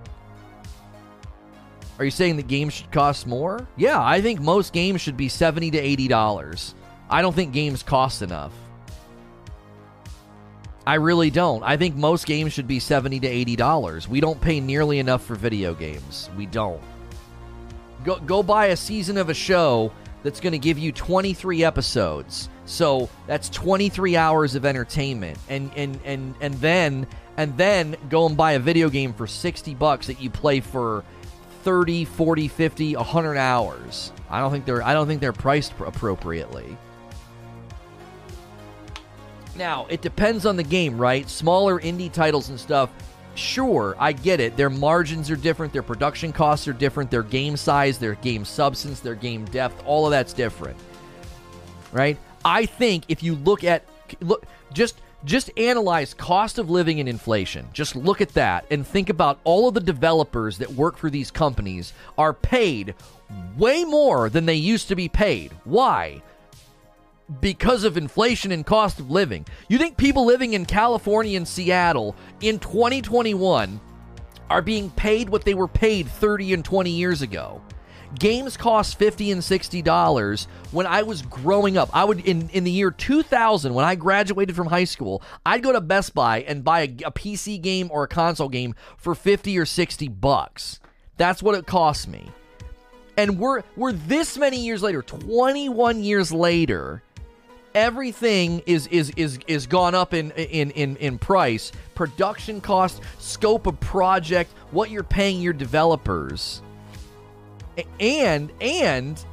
Are 1.97 2.05
you 2.05 2.11
saying 2.11 2.37
that 2.37 2.47
games 2.47 2.73
should 2.73 2.91
cost 2.91 3.25
more? 3.25 3.67
Yeah, 3.77 4.03
I 4.03 4.21
think 4.21 4.41
most 4.41 4.73
games 4.73 4.99
should 5.01 5.15
be 5.15 5.29
70 5.29 5.71
to 5.71 5.77
80 5.77 6.07
dollars. 6.07 6.75
I 7.09 7.21
don't 7.21 7.35
think 7.35 7.53
games 7.53 7.83
cost 7.83 8.21
enough. 8.21 8.51
I 10.87 10.95
really 10.95 11.31
don't. 11.31 11.63
I 11.63 11.77
think 11.77 11.95
most 11.95 12.27
games 12.27 12.53
should 12.53 12.67
be 12.67 12.79
70 12.79 13.19
to 13.21 13.27
80 13.27 13.55
dollars. 13.55 14.07
We 14.07 14.19
don't 14.19 14.39
pay 14.39 14.59
nearly 14.59 14.99
enough 14.99 15.23
for 15.23 15.35
video 15.35 15.73
games. 15.73 16.29
We 16.37 16.45
don't. 16.45 16.81
Go 18.03 18.19
go 18.19 18.43
buy 18.43 18.67
a 18.67 18.75
season 18.75 19.17
of 19.17 19.29
a 19.29 19.33
show 19.33 19.91
that's 20.21 20.39
going 20.39 20.53
to 20.53 20.59
give 20.59 20.77
you 20.77 20.91
23 20.91 21.63
episodes. 21.63 22.49
So 22.65 23.09
that's 23.27 23.49
23 23.49 24.15
hours 24.15 24.55
of 24.55 24.65
entertainment. 24.65 25.37
And 25.49 25.71
and 25.75 25.99
and 26.03 26.35
and 26.41 26.53
then 26.55 27.07
and 27.37 27.57
then 27.57 27.95
go 28.09 28.25
and 28.25 28.35
buy 28.35 28.53
a 28.53 28.59
video 28.59 28.89
game 28.89 29.13
for 29.13 29.27
60 29.27 29.75
bucks 29.75 30.07
that 30.07 30.21
you 30.21 30.29
play 30.29 30.59
for 30.59 31.03
30, 31.63 32.05
40, 32.05 32.47
50, 32.47 32.95
100 32.95 33.37
hours. 33.37 34.11
I 34.29 34.39
don't 34.39 34.51
think 34.51 34.65
they're 34.65 34.83
I 34.83 34.93
don't 34.93 35.07
think 35.07 35.21
they're 35.21 35.33
priced 35.33 35.73
appropriately. 35.79 36.77
Now, 39.55 39.85
it 39.89 40.01
depends 40.01 40.45
on 40.45 40.57
the 40.57 40.63
game, 40.63 40.97
right? 40.97 41.29
Smaller 41.29 41.79
indie 41.79 42.11
titles 42.11 42.49
and 42.49 42.59
stuff 42.59 42.89
Sure, 43.35 43.95
I 43.99 44.13
get 44.13 44.39
it. 44.39 44.55
Their 44.55 44.69
margins 44.69 45.29
are 45.29 45.35
different, 45.35 45.73
their 45.73 45.83
production 45.83 46.31
costs 46.31 46.67
are 46.69 46.73
different, 46.73 47.11
their 47.11 47.23
game 47.23 47.57
size, 47.57 47.97
their 47.97 48.15
game 48.15 48.45
substance, 48.45 49.01
their 49.01 49.15
game 49.15 49.43
depth, 49.45 49.83
all 49.85 50.05
of 50.05 50.11
that's 50.11 50.31
different. 50.31 50.77
Right? 51.91 52.17
I 52.45 52.67
think 52.67 53.05
if 53.09 53.23
you 53.23 53.35
look 53.35 53.63
at 53.63 53.83
look 54.21 54.45
just 54.71 55.01
just 55.25 55.49
analyze 55.57 56.13
cost 56.13 56.59
of 56.59 56.69
living 56.69 56.99
and 56.99 57.09
inflation. 57.09 57.67
Just 57.73 57.95
look 57.95 58.21
at 58.21 58.29
that 58.35 58.65
and 58.69 58.85
think 58.85 59.09
about 59.09 59.39
all 59.43 59.67
of 59.67 59.73
the 59.73 59.79
developers 59.79 60.59
that 60.59 60.71
work 60.71 60.97
for 60.97 61.09
these 61.09 61.31
companies 61.31 61.93
are 62.15 62.31
paid 62.33 62.93
way 63.57 63.83
more 63.83 64.29
than 64.29 64.45
they 64.45 64.53
used 64.53 64.87
to 64.89 64.95
be 64.95 65.09
paid. 65.09 65.51
Why? 65.63 66.21
Because 67.41 67.83
of 67.83 67.97
inflation 67.97 68.51
and 68.51 68.63
cost 68.63 68.99
of 68.99 69.09
living. 69.09 69.47
You 69.67 69.79
think 69.79 69.97
people 69.97 70.25
living 70.25 70.53
in 70.53 70.63
California 70.63 71.37
and 71.37 71.47
Seattle 71.47 72.15
in 72.41 72.59
2021 72.59 73.79
are 74.51 74.61
being 74.61 74.91
paid 74.91 75.27
what 75.27 75.43
they 75.43 75.55
were 75.55 75.67
paid 75.67 76.07
30 76.07 76.53
and 76.53 76.63
20 76.63 76.91
years 76.91 77.23
ago? 77.23 77.63
Games 78.19 78.57
cost 78.57 78.97
50 78.97 79.31
and 79.31 79.43
60 79.43 79.81
dollars 79.81 80.47
when 80.71 80.85
i 80.85 81.03
was 81.03 81.21
growing 81.23 81.77
up. 81.77 81.89
I 81.93 82.03
would 82.03 82.19
in, 82.21 82.49
in 82.49 82.63
the 82.63 82.71
year 82.71 82.91
2000 82.91 83.73
when 83.73 83.85
i 83.85 83.95
graduated 83.95 84.55
from 84.55 84.67
high 84.67 84.83
school 84.83 85.21
i'd 85.45 85.63
go 85.63 85.71
to 85.71 85.81
best 85.81 86.13
buy 86.13 86.41
and 86.41 86.63
buy 86.63 86.81
a, 86.81 86.83
a 87.05 87.11
pc 87.11 87.61
game 87.61 87.89
or 87.91 88.03
a 88.03 88.07
console 88.07 88.49
game 88.49 88.75
for 88.97 89.15
50 89.15 89.57
or 89.57 89.65
60 89.65 90.07
bucks. 90.09 90.79
That's 91.17 91.41
what 91.41 91.55
it 91.55 91.65
cost 91.65 92.07
me. 92.07 92.29
And 93.17 93.39
we're 93.39 93.63
we're 93.75 93.93
this 93.93 94.37
many 94.37 94.59
years 94.59 94.81
later 94.81 95.01
21 95.01 96.03
years 96.03 96.31
later 96.31 97.01
everything 97.73 98.61
is 98.65 98.87
is 98.87 99.11
is 99.11 99.39
is 99.47 99.67
gone 99.67 99.93
up 99.93 100.13
in 100.13 100.31
in 100.31 100.71
in 100.71 100.95
in 100.97 101.17
price. 101.19 101.71
Production 101.93 102.61
cost 102.61 103.01
scope 103.19 103.67
of 103.67 103.79
project 103.79 104.51
what 104.71 104.89
you're 104.89 105.03
paying 105.03 105.41
your 105.41 105.53
developers 105.53 106.61
and 107.99 108.51
and 108.61 109.23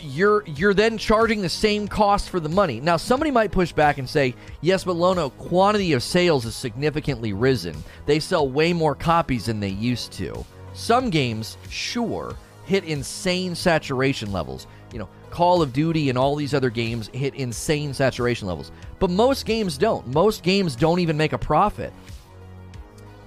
you're 0.00 0.44
you're 0.46 0.74
then 0.74 0.98
charging 0.98 1.42
the 1.42 1.48
same 1.48 1.88
cost 1.88 2.30
for 2.30 2.40
the 2.40 2.48
money. 2.48 2.80
Now, 2.80 2.96
somebody 2.96 3.30
might 3.30 3.52
push 3.52 3.72
back 3.72 3.98
and 3.98 4.08
say, 4.08 4.34
"Yes, 4.60 4.84
but 4.84 4.96
Lono, 4.96 5.30
quantity 5.30 5.92
of 5.92 6.02
sales 6.02 6.44
has 6.44 6.54
significantly 6.54 7.32
risen. 7.32 7.76
They 8.06 8.20
sell 8.20 8.48
way 8.48 8.72
more 8.72 8.94
copies 8.94 9.46
than 9.46 9.60
they 9.60 9.68
used 9.68 10.12
to." 10.12 10.44
Some 10.72 11.10
games, 11.10 11.56
sure, 11.68 12.34
hit 12.64 12.84
insane 12.84 13.54
saturation 13.54 14.32
levels. 14.32 14.66
You 14.92 15.00
know, 15.00 15.08
Call 15.30 15.62
of 15.62 15.72
Duty 15.72 16.08
and 16.08 16.18
all 16.18 16.36
these 16.36 16.54
other 16.54 16.70
games 16.70 17.08
hit 17.12 17.34
insane 17.34 17.94
saturation 17.94 18.48
levels. 18.48 18.72
But 18.98 19.10
most 19.10 19.46
games 19.46 19.78
don't. 19.78 20.06
Most 20.08 20.42
games 20.42 20.76
don't 20.76 21.00
even 21.00 21.16
make 21.16 21.32
a 21.32 21.38
profit. 21.38 21.92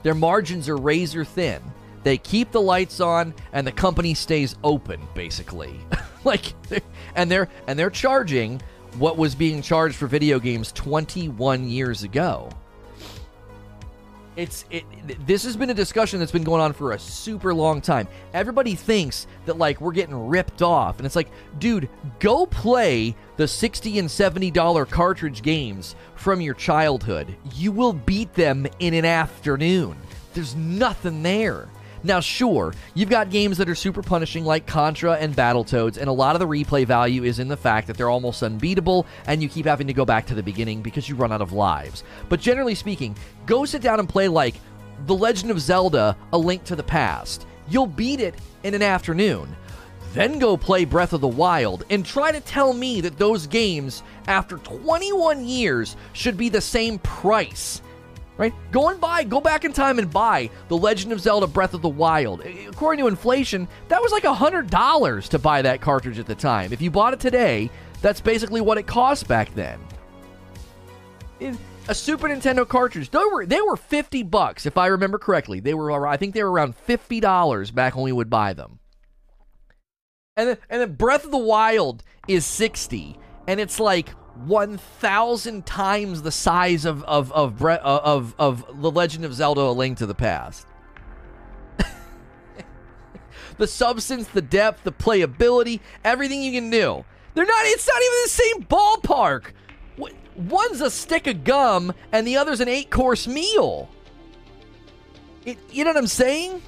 Their 0.04 0.16
margins 0.16 0.68
are 0.68 0.78
razor 0.78 1.24
thin. 1.24 1.62
They 2.04 2.18
keep 2.18 2.52
the 2.52 2.62
lights 2.62 3.00
on 3.00 3.34
and 3.54 3.66
the 3.66 3.72
company 3.72 4.14
stays 4.14 4.56
open 4.64 5.02
basically. 5.14 5.80
like 6.24 6.54
and 7.16 7.30
they're 7.32 7.50
and 7.68 7.78
they're 7.80 7.90
charging 7.90 8.62
what 8.98 9.18
was 9.18 9.36
being 9.36 9.62
charged 9.62 9.96
for 9.96 10.08
video 10.08 10.40
games 10.40 10.72
21 10.74 11.68
years 11.68 12.04
ago. 12.04 12.50
It's 14.36 14.66
it 14.72 14.84
this 15.28 15.44
has 15.44 15.56
been 15.56 15.70
a 15.70 15.76
discussion 15.76 16.20
that's 16.20 16.32
been 16.32 16.44
going 16.44 16.62
on 16.62 16.74
for 16.74 16.94
a 16.94 17.00
super 17.00 17.54
long 17.54 17.82
time. 17.82 18.08
Everybody 18.34 18.74
thinks 18.74 19.28
that 19.46 19.60
like 19.60 19.80
we're 19.80 19.92
getting 19.92 20.28
ripped 20.28 20.64
off 20.64 20.98
and 20.98 21.06
it's 21.06 21.16
like, 21.16 21.30
dude, 21.60 21.88
go 22.20 22.48
play 22.48 23.16
the 23.38 23.48
60 23.48 24.00
and 24.00 24.10
70 24.10 24.50
dollar 24.52 24.86
cartridge 24.86 25.44
games 25.44 25.96
from 26.16 26.42
your 26.42 26.56
childhood. 26.56 27.36
You 27.54 27.72
will 27.72 27.94
beat 27.94 28.34
them 28.34 28.66
in 28.80 28.96
an 28.96 29.06
afternoon. 29.06 29.98
There's 30.34 30.56
nothing 30.56 31.22
there. 31.22 31.70
Now, 32.06 32.20
sure, 32.20 32.74
you've 32.96 33.10
got 33.10 33.30
games 33.30 33.58
that 33.58 33.70
are 33.70 33.76
super 33.76 34.02
punishing 34.02 34.44
like 34.44 34.68
Contra 34.68 35.14
and 35.14 35.34
Battletoads, 35.34 35.96
and 35.96 36.10
a 36.10 36.12
lot 36.12 36.36
of 36.36 36.42
the 36.42 36.48
replay 36.48 36.86
value 36.86 37.24
is 37.24 37.40
in 37.40 37.48
the 37.48 37.56
fact 37.56 37.88
that 37.88 37.96
they're 37.96 38.10
almost 38.10 38.44
unbeatable 38.44 39.06
and 39.26 39.42
you 39.42 39.48
keep 39.48 39.66
having 39.66 39.88
to 39.88 39.94
go 39.94 40.04
back 40.04 40.26
to 40.26 40.36
the 40.36 40.44
beginning 40.44 40.82
because 40.82 41.08
you 41.08 41.16
run 41.16 41.32
out 41.32 41.42
of 41.42 41.54
lives. 41.54 42.04
But 42.28 42.42
generally 42.42 42.76
speaking, 42.76 43.16
go 43.46 43.64
sit 43.64 43.82
down 43.82 44.02
and 44.02 44.10
play 44.10 44.28
like 44.28 44.56
The 45.06 45.16
Legend 45.16 45.50
of 45.50 45.62
Zelda 45.62 46.18
A 46.34 46.38
Link 46.38 46.66
to 46.66 46.76
the 46.76 46.84
Past. 46.84 47.48
You'll 47.70 47.88
beat 47.88 48.20
it 48.20 48.36
in 48.64 48.74
an 48.74 48.82
afternoon. 48.82 49.56
Then 50.14 50.40
go 50.40 50.58
play 50.58 50.84
Breath 50.84 51.14
of 51.14 51.22
the 51.22 51.28
Wild 51.30 51.86
and 51.90 52.06
try 52.06 52.34
to 52.34 52.42
tell 52.42 52.74
me 52.74 53.00
that 53.00 53.18
those 53.18 53.48
games, 53.48 54.04
after 54.28 54.58
21 54.58 55.46
years, 55.46 55.96
should 56.12 56.36
be 56.36 56.50
the 56.50 56.60
same 56.60 57.00
price 57.00 57.82
right? 58.38 58.54
Go 58.72 58.90
and 58.90 59.00
buy, 59.00 59.24
go 59.24 59.40
back 59.40 59.66
in 59.66 59.74
time 59.74 60.00
and 60.00 60.12
buy 60.12 60.50
The 60.68 60.78
Legend 60.78 61.12
of 61.12 61.20
Zelda 61.20 61.48
Breath 61.48 61.74
of 61.74 61.82
the 61.82 61.90
Wild. 61.90 62.42
According 62.68 63.04
to 63.04 63.08
inflation, 63.08 63.68
that 63.88 64.02
was 64.02 64.12
like 64.12 64.24
$100 64.24 65.30
to 65.30 65.40
buy 65.40 65.62
that 65.62 65.82
cartridge 65.82 66.20
at 66.20 66.26
the 66.26 66.36
time. 66.36 66.74
If 66.74 66.82
you 66.82 66.92
bought 66.92 67.14
it 67.14 67.20
today, 67.20 67.70
that's 68.02 68.22
basically 68.22 68.62
what 68.62 68.78
it 68.78 68.88
cost 68.88 69.28
back 69.28 69.54
then. 69.56 69.80
a 71.88 71.96
Super 71.96 72.28
Nintendo 72.28 72.68
cartridge, 72.68 73.10
they 73.10 73.20
were 73.32 73.46
they 73.46 73.62
were 73.62 73.78
50 73.78 74.24
bucks 74.24 74.66
if 74.66 74.78
I 74.78 74.88
remember 74.88 75.18
correctly. 75.18 75.60
They 75.60 75.74
were 75.74 76.08
I 76.08 76.18
think 76.18 76.34
they 76.34 76.44
were 76.44 76.52
around 76.52 76.76
$50 76.88 77.74
back 77.74 77.96
when 77.96 78.04
we 78.04 78.12
would 78.12 78.30
buy 78.30 78.54
them. 78.54 78.80
And 80.36 80.50
then, 80.50 80.58
and 80.70 80.82
then 80.82 80.94
Breath 80.96 81.26
of 81.26 81.32
the 81.32 81.38
Wild 81.38 82.04
is 82.28 82.46
60 82.46 83.18
and 83.48 83.60
it's 83.60 83.80
like 83.80 84.14
1,000 84.36 85.66
times 85.66 86.24
the 86.24 86.32
size 86.32 86.86
of 86.86 87.04
of 87.04 87.32
of 87.32 87.60
Bre- 87.60 87.72
uh, 87.72 88.02
of 88.04 88.34
of 88.40 88.66
The 88.82 88.90
Legend 88.90 89.26
of 89.26 89.34
Zelda: 89.34 89.62
A 89.62 89.72
Link 89.72 90.00
to 90.00 90.06
the 90.06 90.16
Past. 90.16 90.66
the 93.58 93.68
substance, 93.68 94.28
the 94.28 94.42
depth, 94.42 94.84
the 94.84 94.92
playability, 94.92 95.80
everything 96.04 96.42
you 96.42 96.52
can 96.52 96.70
do. 96.70 97.06
They're 97.36 97.46
not. 97.46 97.66
It's 97.66 97.88
not 97.88 98.02
even 98.02 98.18
the 98.24 98.30
same 98.30 98.64
ballpark. 98.64 99.54
One's 100.36 100.82
a 100.82 100.90
stick 100.90 101.28
of 101.28 101.44
gum, 101.44 101.94
and 102.12 102.26
the 102.26 102.38
other's 102.38 102.60
an 102.60 102.68
eight-course 102.68 103.28
meal. 103.28 103.88
It, 105.46 105.60
you 105.72 105.84
know 105.84 105.92
what 105.92 105.98
I'm 105.98 106.08
saying? 106.08 106.60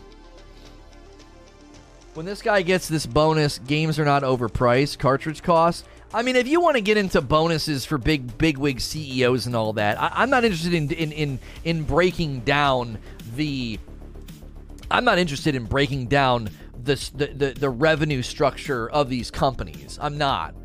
When 2.13 2.27
this 2.27 2.43
guy 2.43 2.61
gets 2.61 2.87
this 2.87 3.07
bonus, 3.07 3.57
games 3.57 3.97
are 3.97 4.05
not 4.05 4.21
overpriced. 4.21 4.99
Cartridge 4.99 5.41
costs 5.41 5.83
I 6.15 6.21
mean, 6.21 6.37
if 6.37 6.47
you 6.47 6.61
want 6.61 6.77
to 6.77 6.81
get 6.81 6.95
into 6.95 7.19
bonuses 7.19 7.83
for 7.83 7.97
big 7.97 8.37
bigwig 8.37 8.79
CEOs 8.79 9.47
and 9.47 9.55
all 9.55 9.73
that, 9.73 10.01
I, 10.01 10.23
am 10.23 10.29
not 10.29 10.45
interested 10.45 10.73
in, 10.73 10.89
in 10.89 11.11
in 11.11 11.39
in 11.65 11.83
breaking 11.83 12.39
down 12.39 12.97
the. 13.35 13.77
I'm 14.89 15.03
not 15.03 15.17
interested 15.17 15.55
in 15.55 15.65
breaking 15.65 16.07
down 16.07 16.49
the, 16.81 16.95
the, 17.15 17.53
the 17.57 17.69
revenue 17.69 18.21
structure 18.21 18.89
of 18.91 19.09
these 19.09 19.29
companies. 19.29 19.99
I'm 20.01 20.17
not. 20.17 20.55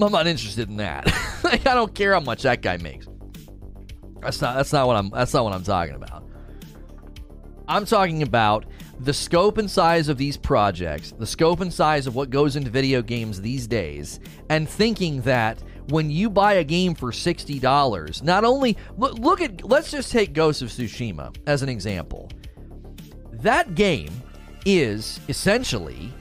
I'm 0.00 0.12
not 0.12 0.28
interested 0.28 0.68
in 0.68 0.76
that. 0.76 1.06
like, 1.42 1.66
I 1.66 1.74
don't 1.74 1.92
care 1.92 2.12
how 2.12 2.20
much 2.20 2.42
that 2.42 2.62
guy 2.62 2.76
makes. 2.76 3.08
That's 4.20 4.40
not 4.40 4.54
that's 4.54 4.72
not 4.72 4.86
what 4.86 4.94
I'm 4.94 5.10
that's 5.10 5.34
not 5.34 5.42
what 5.42 5.54
I'm 5.54 5.64
talking 5.64 5.96
about. 5.96 6.24
I'm 7.66 7.84
talking 7.84 8.22
about 8.22 8.64
the 9.02 9.14
scope 9.14 9.56
and 9.56 9.70
size 9.70 10.08
of 10.08 10.18
these 10.18 10.36
projects, 10.36 11.12
the 11.12 11.26
scope 11.26 11.60
and 11.60 11.72
size 11.72 12.06
of 12.06 12.14
what 12.14 12.28
goes 12.28 12.54
into 12.54 12.70
video 12.70 13.00
games 13.00 13.40
these 13.40 13.66
days, 13.66 14.20
and 14.50 14.68
thinking 14.68 15.22
that 15.22 15.62
when 15.88 16.10
you 16.10 16.28
buy 16.28 16.54
a 16.54 16.64
game 16.64 16.94
for 16.94 17.10
$60, 17.10 18.22
not 18.22 18.44
only 18.44 18.76
look, 18.98 19.18
look 19.18 19.40
at 19.40 19.64
let's 19.64 19.90
just 19.90 20.12
take 20.12 20.34
Ghost 20.34 20.60
of 20.60 20.68
Tsushima 20.68 21.34
as 21.46 21.62
an 21.62 21.68
example. 21.68 22.30
That 23.32 23.74
game 23.74 24.12
is 24.66 25.18
essentially 25.28 26.12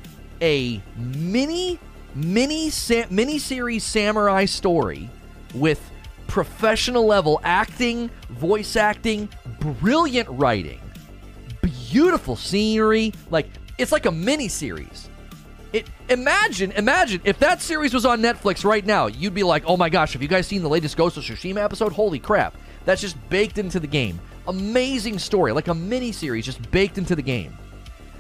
a 0.42 0.82
mini 0.96 1.80
mini 2.16 2.72
mini 3.10 3.40
series 3.40 3.84
samurai 3.84 4.46
story 4.46 5.10
with 5.54 5.92
professional 6.28 7.06
level 7.06 7.42
acting, 7.44 8.10
voice 8.30 8.78
acting, 8.78 9.28
brilliant 9.60 10.30
writing 10.30 10.80
beautiful 11.62 12.36
scenery. 12.36 13.14
Like 13.30 13.48
it's 13.78 13.92
like 13.92 14.06
a 14.06 14.12
mini 14.12 14.48
series. 14.48 15.10
It 15.72 15.88
imagine 16.10 16.72
imagine 16.74 17.22
if 17.24 17.40
that 17.40 17.62
series 17.62 17.94
was 17.94 18.06
on 18.06 18.22
Netflix 18.22 18.64
right 18.64 18.86
now, 18.86 19.08
you'd 19.08 19.34
be 19.34 19.44
like, 19.44 19.64
"Oh 19.66 19.78
my 19.78 19.90
gosh, 19.90 20.14
have 20.14 20.22
you 20.22 20.28
guys 20.28 20.48
seen 20.48 20.62
the 20.62 20.70
latest 20.70 20.98
Ghost 20.98 21.18
of 21.18 21.24
Tsushima 21.24 21.64
episode? 21.64 21.94
Holy 21.94 22.20
crap. 22.20 22.56
That's 22.86 23.02
just 23.02 23.18
baked 23.30 23.58
into 23.58 23.80
the 23.80 23.88
game. 23.88 24.20
Amazing 24.48 25.20
story, 25.20 25.52
like 25.52 25.68
a 25.68 25.76
mini 25.76 26.12
series 26.12 26.46
just 26.46 26.72
baked 26.72 26.98
into 26.98 27.16
the 27.16 27.22
game." 27.22 27.56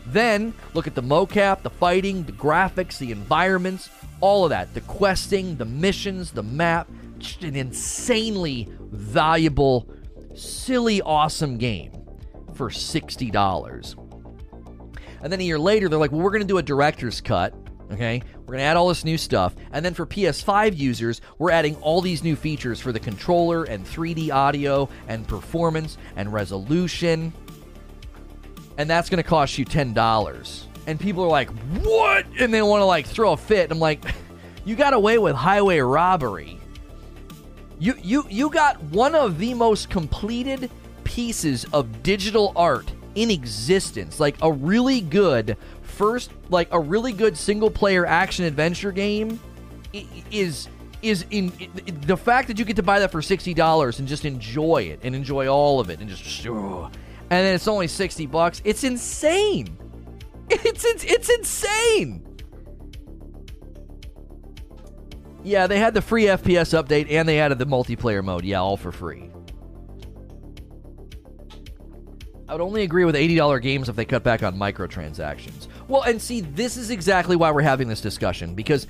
Then, 0.07 0.53
look 0.73 0.87
at 0.87 0.95
the 0.95 1.03
mocap, 1.03 1.61
the 1.61 1.69
fighting, 1.69 2.23
the 2.23 2.31
graphics, 2.31 2.97
the 2.97 3.11
environments, 3.11 3.89
all 4.21 4.43
of 4.43 4.49
that. 4.49 4.73
The 4.73 4.81
questing, 4.81 5.55
the 5.55 5.65
missions, 5.65 6.31
the 6.31 6.41
map. 6.41 6.87
Just 7.19 7.43
an 7.43 7.55
insanely 7.55 8.69
valuable, 8.91 9.87
silly, 10.33 11.01
awesome 11.01 11.57
game 11.57 11.98
for 12.59 12.69
$60. 12.69 13.95
And 15.21 15.31
then 15.31 15.39
a 15.39 15.43
year 15.43 15.57
later, 15.57 15.87
they're 15.87 15.97
like, 15.97 16.11
well, 16.11 16.19
we're 16.19 16.31
going 16.31 16.41
to 16.41 16.47
do 16.47 16.57
a 16.57 16.61
director's 16.61 17.21
cut. 17.21 17.53
Okay, 17.93 18.21
we're 18.39 18.47
going 18.47 18.57
to 18.57 18.65
add 18.65 18.75
all 18.75 18.89
this 18.89 19.05
new 19.05 19.17
stuff. 19.17 19.55
And 19.71 19.83
then 19.83 19.93
for 19.93 20.05
PS5 20.05 20.77
users, 20.77 21.21
we're 21.37 21.51
adding 21.51 21.77
all 21.77 22.01
these 22.01 22.21
new 22.21 22.35
features 22.35 22.81
for 22.81 22.91
the 22.91 22.99
controller 22.99 23.63
and 23.63 23.85
3D 23.85 24.29
audio 24.29 24.89
and 25.07 25.25
performance 25.25 25.97
and 26.17 26.33
resolution. 26.33 27.31
And 28.77 28.89
that's 28.89 29.09
going 29.09 29.23
to 29.23 29.27
cost 29.27 29.57
you 29.57 29.63
$10. 29.63 30.63
And 30.85 30.99
people 30.99 31.23
are 31.23 31.29
like, 31.29 31.49
what? 31.81 32.25
And 32.41 32.53
they 32.53 32.61
want 32.61 32.81
to 32.81 32.85
like 32.85 33.07
throw 33.07 33.31
a 33.31 33.37
fit. 33.37 33.63
And 33.63 33.71
I'm 33.71 33.79
like, 33.79 34.03
you 34.65 34.75
got 34.75 34.93
away 34.93 35.17
with 35.17 35.33
highway 35.33 35.79
robbery. 35.79 36.59
You 37.79 37.95
you 38.03 38.25
you 38.29 38.49
got 38.49 38.83
one 38.83 39.15
of 39.15 39.39
the 39.39 39.53
most 39.53 39.89
completed 39.89 40.69
pieces 41.09 41.65
of 41.73 42.03
digital 42.03 42.53
art 42.55 42.91
in 43.15 43.31
existence. 43.31 44.19
Like 44.19 44.35
a 44.43 44.51
really 44.51 45.01
good 45.01 45.57
first 45.81 46.31
like 46.49 46.69
a 46.71 46.79
really 46.79 47.11
good 47.11 47.35
single 47.35 47.69
player 47.69 48.05
action 48.05 48.45
adventure 48.45 48.91
game 48.91 49.39
is 50.31 50.69
is 51.01 51.25
in 51.31 51.51
the 52.05 52.15
fact 52.15 52.47
that 52.47 52.59
you 52.59 52.65
get 52.65 52.75
to 52.75 52.83
buy 52.83 52.99
that 52.99 53.11
for 53.11 53.21
$60 53.21 53.99
and 53.99 54.07
just 54.07 54.25
enjoy 54.25 54.83
it 54.83 54.99
and 55.01 55.15
enjoy 55.15 55.47
all 55.47 55.79
of 55.79 55.89
it 55.89 55.99
and 55.99 56.09
just 56.09 56.45
and 56.45 56.91
then 57.29 57.55
it's 57.55 57.67
only 57.67 57.87
60 57.87 58.27
bucks. 58.27 58.61
It's 58.63 58.83
insane. 58.83 59.77
It's 60.51 60.85
it's, 60.85 61.03
it's 61.03 61.29
insane. 61.29 62.25
Yeah, 65.43 65.67
they 65.67 65.79
had 65.79 65.93
the 65.93 66.01
free 66.01 66.25
FPS 66.25 66.77
update 66.77 67.09
and 67.09 67.27
they 67.27 67.39
added 67.39 67.59
the 67.59 67.65
multiplayer 67.65 68.23
mode. 68.23 68.43
Yeah, 68.43 68.59
all 68.59 68.77
for 68.77 68.91
free. 68.91 69.29
I 72.49 72.53
would 72.53 72.61
only 72.61 72.81
agree 72.81 73.05
with 73.05 73.13
$80 73.13 73.61
games 73.61 73.89
if 73.89 73.95
they 73.95 74.05
cut 74.05 74.23
back 74.23 74.41
on 74.41 74.57
microtransactions. 74.57 75.67
Well, 75.87 76.01
and 76.01 76.19
see, 76.19 76.41
this 76.41 76.77
is 76.77 76.89
exactly 76.89 77.35
why 77.35 77.51
we're 77.51 77.61
having 77.61 77.87
this 77.87 78.01
discussion 78.01 78.55
because 78.55 78.87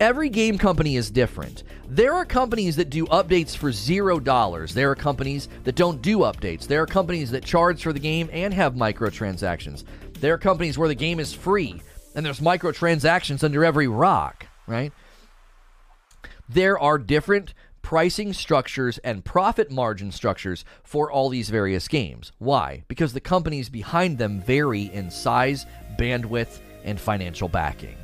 every 0.00 0.28
game 0.28 0.58
company 0.58 0.96
is 0.96 1.08
different. 1.08 1.62
There 1.88 2.12
are 2.12 2.24
companies 2.24 2.74
that 2.74 2.90
do 2.90 3.06
updates 3.06 3.56
for 3.56 3.70
zero 3.70 4.18
dollars. 4.18 4.74
There 4.74 4.90
are 4.90 4.96
companies 4.96 5.48
that 5.62 5.76
don't 5.76 6.02
do 6.02 6.18
updates. 6.18 6.66
There 6.66 6.82
are 6.82 6.86
companies 6.86 7.30
that 7.30 7.44
charge 7.44 7.84
for 7.84 7.92
the 7.92 8.00
game 8.00 8.28
and 8.32 8.52
have 8.52 8.74
microtransactions. 8.74 9.84
There 10.14 10.34
are 10.34 10.38
companies 10.38 10.76
where 10.76 10.88
the 10.88 10.96
game 10.96 11.20
is 11.20 11.32
free 11.32 11.80
and 12.16 12.26
there's 12.26 12.40
microtransactions 12.40 13.44
under 13.44 13.64
every 13.64 13.86
rock, 13.86 14.48
right? 14.66 14.92
There 16.48 16.76
are 16.80 16.98
different 16.98 17.54
pricing 17.82 18.32
structures 18.32 18.98
and 18.98 19.24
profit 19.24 19.70
margin 19.70 20.12
structures 20.12 20.64
for 20.82 21.10
all 21.10 21.28
these 21.28 21.50
various 21.50 21.88
games. 21.88 22.32
Why? 22.38 22.84
Because 22.88 23.12
the 23.12 23.20
companies 23.20 23.68
behind 23.68 24.18
them 24.18 24.40
vary 24.40 24.90
in 24.92 25.10
size, 25.10 25.66
bandwidth, 25.98 26.60
and 26.84 27.00
financial 27.00 27.48
backing. 27.48 27.96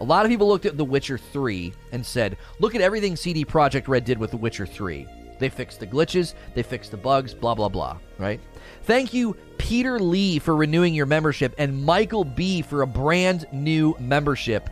A 0.00 0.04
lot 0.04 0.24
of 0.24 0.30
people 0.30 0.46
looked 0.46 0.66
at 0.66 0.76
The 0.76 0.84
Witcher 0.84 1.18
3 1.18 1.72
and 1.92 2.04
said, 2.04 2.36
look 2.60 2.74
at 2.74 2.80
everything 2.80 3.16
CD 3.16 3.44
Projekt 3.44 3.88
Red 3.88 4.04
did 4.04 4.18
with 4.18 4.30
The 4.30 4.36
Witcher 4.36 4.66
3. 4.66 5.06
They 5.38 5.48
fixed 5.48 5.80
the 5.80 5.86
glitches, 5.86 6.34
they 6.54 6.62
fixed 6.62 6.90
the 6.90 6.96
bugs, 6.96 7.32
blah, 7.34 7.54
blah, 7.54 7.68
blah, 7.68 7.98
right? 8.18 8.40
Thank 8.82 9.14
you, 9.14 9.36
Peter 9.56 9.98
Lee, 9.98 10.38
for 10.38 10.56
renewing 10.56 10.94
your 10.94 11.06
membership, 11.06 11.54
and 11.58 11.84
Michael 11.84 12.24
B. 12.24 12.62
for 12.62 12.82
a 12.82 12.86
brand 12.86 13.46
new 13.52 13.96
membership 14.00 14.68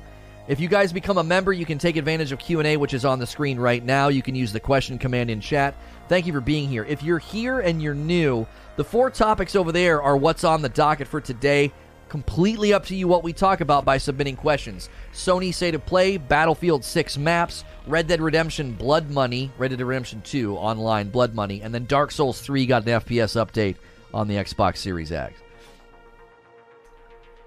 if 0.48 0.60
you 0.60 0.68
guys 0.68 0.92
become 0.92 1.18
a 1.18 1.24
member, 1.24 1.52
you 1.52 1.66
can 1.66 1.78
take 1.78 1.96
advantage 1.96 2.30
of 2.32 2.38
Q&A 2.38 2.76
which 2.76 2.94
is 2.94 3.04
on 3.04 3.18
the 3.18 3.26
screen 3.26 3.58
right 3.58 3.84
now. 3.84 4.08
You 4.08 4.22
can 4.22 4.34
use 4.34 4.52
the 4.52 4.60
question 4.60 4.98
command 4.98 5.30
in 5.30 5.40
chat. 5.40 5.74
Thank 6.08 6.26
you 6.26 6.32
for 6.32 6.40
being 6.40 6.68
here. 6.68 6.84
If 6.84 7.02
you're 7.02 7.18
here 7.18 7.60
and 7.60 7.82
you're 7.82 7.94
new, 7.94 8.46
the 8.76 8.84
four 8.84 9.10
topics 9.10 9.56
over 9.56 9.72
there 9.72 10.00
are 10.00 10.16
what's 10.16 10.44
on 10.44 10.62
the 10.62 10.68
docket 10.68 11.08
for 11.08 11.20
today. 11.20 11.72
Completely 12.08 12.72
up 12.72 12.84
to 12.86 12.94
you 12.94 13.08
what 13.08 13.24
we 13.24 13.32
talk 13.32 13.60
about 13.60 13.84
by 13.84 13.98
submitting 13.98 14.36
questions. 14.36 14.88
Sony 15.12 15.52
State 15.52 15.74
of 15.74 15.84
Play, 15.84 16.16
Battlefield 16.16 16.84
6 16.84 17.18
maps, 17.18 17.64
Red 17.88 18.06
Dead 18.06 18.20
Redemption 18.20 18.72
Blood 18.72 19.10
Money, 19.10 19.50
Red 19.58 19.70
Dead 19.70 19.82
Redemption 19.82 20.22
2 20.22 20.56
online 20.56 21.08
Blood 21.08 21.34
Money, 21.34 21.62
and 21.62 21.74
then 21.74 21.86
Dark 21.86 22.12
Souls 22.12 22.40
3 22.40 22.64
got 22.66 22.86
an 22.86 23.00
FPS 23.00 23.34
update 23.44 23.74
on 24.14 24.28
the 24.28 24.36
Xbox 24.36 24.76
Series 24.76 25.10
X. 25.10 25.34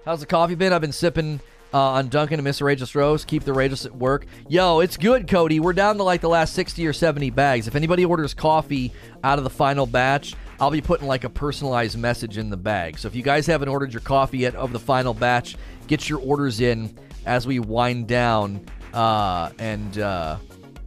How's 0.04 0.20
the 0.20 0.26
coffee 0.26 0.56
been? 0.56 0.74
I've 0.74 0.82
been 0.82 0.92
sipping 0.92 1.40
uh, 1.74 1.78
on 1.80 2.08
Duncan 2.08 2.40
and 2.40 2.48
Mr. 2.48 2.64
Rageous 2.64 2.96
Roast. 2.96 3.28
Keep 3.28 3.44
the 3.44 3.52
Rageous 3.52 3.86
at 3.86 3.96
work. 3.96 4.26
Yo, 4.48 4.80
it's 4.80 4.98
good, 4.98 5.28
Cody. 5.28 5.60
We're 5.60 5.74
down 5.74 5.98
to 5.98 6.04
like 6.04 6.22
the 6.22 6.30
last 6.30 6.54
60 6.54 6.86
or 6.88 6.94
70 6.94 7.30
bags. 7.32 7.68
If 7.68 7.76
anybody 7.76 8.06
orders 8.06 8.34
coffee 8.34 8.94
out 9.24 9.38
of 9.38 9.44
the 9.44 9.50
final 9.50 9.86
batch, 9.86 10.36
I'll 10.60 10.72
be 10.72 10.82
putting 10.82 11.08
like 11.08 11.24
a 11.24 11.30
personalized 11.30 11.98
message 11.98 12.38
in 12.38 12.50
the 12.50 12.58
bag. 12.58 12.98
So 12.98 13.08
if 13.08 13.16
you 13.16 13.24
guys 13.24 13.46
haven't 13.46 13.70
ordered 13.70 13.94
your 13.94 14.02
coffee 14.02 14.40
yet 14.40 14.56
of 14.56 14.74
the 14.74 14.80
final 14.80 15.14
batch, 15.14 15.56
get 15.88 16.10
your 16.10 16.20
orders 16.20 16.60
in 16.60 16.98
as 17.26 17.48
we 17.48 17.60
wind 17.60 18.08
down 18.08 18.66
uh, 18.94 19.52
and 19.60 20.00
uh, 20.00 20.38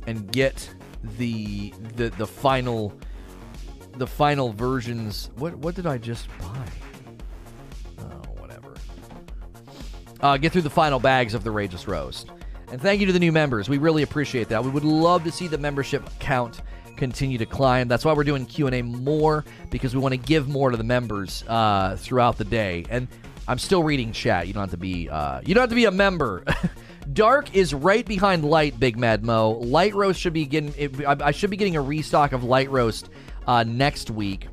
and 0.06 0.30
get 0.32 0.68
the 1.18 1.72
the 1.96 2.10
the 2.10 2.26
final 2.26 2.92
the 3.96 4.06
final 4.06 4.52
versions. 4.52 5.30
What 5.36 5.54
what 5.56 5.74
did 5.74 5.86
I 5.86 5.98
just 5.98 6.28
buy? 6.38 6.68
Uh, 10.22 10.36
get 10.36 10.52
through 10.52 10.62
the 10.62 10.70
final 10.70 10.98
bags 10.98 11.34
of 11.34 11.44
the 11.44 11.50
Rageous 11.50 11.86
Roast. 11.86 12.28
And 12.70 12.80
thank 12.80 13.00
you 13.00 13.06
to 13.06 13.12
the 13.12 13.18
new 13.18 13.32
members. 13.32 13.68
We 13.68 13.78
really 13.78 14.02
appreciate 14.02 14.48
that. 14.48 14.64
We 14.64 14.70
would 14.70 14.84
love 14.84 15.24
to 15.24 15.32
see 15.32 15.46
the 15.46 15.58
membership 15.58 16.08
count 16.20 16.62
continue 16.96 17.38
to 17.38 17.46
climb. 17.46 17.88
That's 17.88 18.04
why 18.04 18.12
we're 18.12 18.24
doing 18.24 18.46
Q&A 18.46 18.82
more 18.82 19.44
because 19.70 19.94
we 19.94 20.00
want 20.00 20.12
to 20.12 20.18
give 20.18 20.48
more 20.48 20.70
to 20.70 20.76
the 20.76 20.84
members 20.84 21.44
uh, 21.48 21.96
throughout 21.98 22.38
the 22.38 22.44
day. 22.44 22.86
And 22.88 23.08
I'm 23.48 23.58
still 23.58 23.82
reading 23.82 24.12
chat. 24.12 24.46
You 24.46 24.52
don't 24.52 24.62
have 24.62 24.70
to 24.70 24.76
be 24.76 25.08
uh, 25.08 25.40
you 25.44 25.54
don't 25.54 25.62
have 25.62 25.70
to 25.70 25.76
be 25.76 25.86
a 25.86 25.90
member. 25.90 26.44
Dark 27.12 27.54
is 27.54 27.74
right 27.74 28.06
behind 28.06 28.44
Light, 28.44 28.78
Big 28.78 28.96
Mad 28.96 29.24
Mo. 29.24 29.50
Light 29.50 29.94
Roast 29.94 30.20
should 30.20 30.32
be 30.32 30.46
getting. 30.46 30.72
I 31.04 31.32
should 31.32 31.50
be 31.50 31.56
getting 31.56 31.76
a 31.76 31.80
restock 31.80 32.32
of 32.32 32.44
Light 32.44 32.70
Roast 32.70 33.10
uh, 33.48 33.64
next 33.64 34.10
week, 34.10 34.46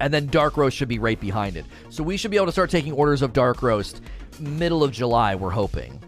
and 0.00 0.12
then 0.12 0.26
Dark 0.26 0.56
Roast 0.56 0.76
should 0.76 0.88
be 0.88 0.98
right 0.98 1.20
behind 1.20 1.56
it. 1.56 1.64
So 1.90 2.02
we 2.02 2.16
should 2.16 2.32
be 2.32 2.36
able 2.36 2.46
to 2.46 2.52
start 2.52 2.70
taking 2.70 2.92
orders 2.92 3.22
of 3.22 3.32
Dark 3.32 3.62
Roast 3.62 4.02
middle 4.40 4.84
of 4.84 4.92
July, 4.92 5.34
we're 5.34 5.50
hoping. 5.50 6.00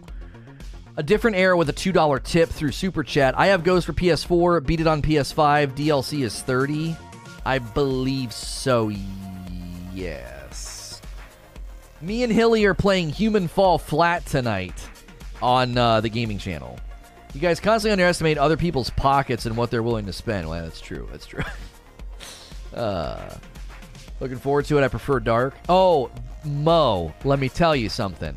A 0.95 1.03
different 1.03 1.37
era 1.37 1.55
with 1.55 1.69
a 1.69 1.73
$2 1.73 2.23
tip 2.23 2.49
through 2.49 2.71
Super 2.71 3.03
Chat. 3.03 3.37
I 3.37 3.47
have 3.47 3.63
goes 3.63 3.85
for 3.85 3.93
PS4, 3.93 4.65
beat 4.65 4.79
it 4.79 4.87
on 4.87 5.01
PS5. 5.01 5.75
DLC 5.75 6.23
is 6.23 6.41
30 6.41 6.95
I 7.47 7.59
believe 7.59 8.33
so, 8.33 8.91
yes. 9.93 11.01
Me 12.01 12.23
and 12.23 12.33
Hilly 12.33 12.65
are 12.65 12.73
playing 12.73 13.07
Human 13.07 13.47
Fall 13.47 13.77
Flat 13.77 14.25
tonight 14.25 14.85
on 15.41 15.77
uh, 15.77 16.01
the 16.01 16.09
gaming 16.09 16.39
channel. 16.39 16.77
You 17.33 17.39
guys 17.39 17.61
constantly 17.61 17.93
underestimate 17.93 18.37
other 18.37 18.57
people's 18.57 18.89
pockets 18.89 19.45
and 19.45 19.55
what 19.55 19.71
they're 19.71 19.81
willing 19.81 20.07
to 20.07 20.13
spend. 20.13 20.49
Well, 20.49 20.61
that's 20.61 20.81
true. 20.81 21.07
That's 21.09 21.25
true. 21.25 21.45
uh, 22.75 23.33
looking 24.19 24.39
forward 24.39 24.65
to 24.65 24.77
it. 24.77 24.83
I 24.83 24.89
prefer 24.89 25.21
dark. 25.21 25.55
Oh, 25.69 26.11
Mo, 26.47 27.13
let 27.23 27.39
me 27.39 27.49
tell 27.49 27.75
you 27.75 27.89
something. 27.89 28.35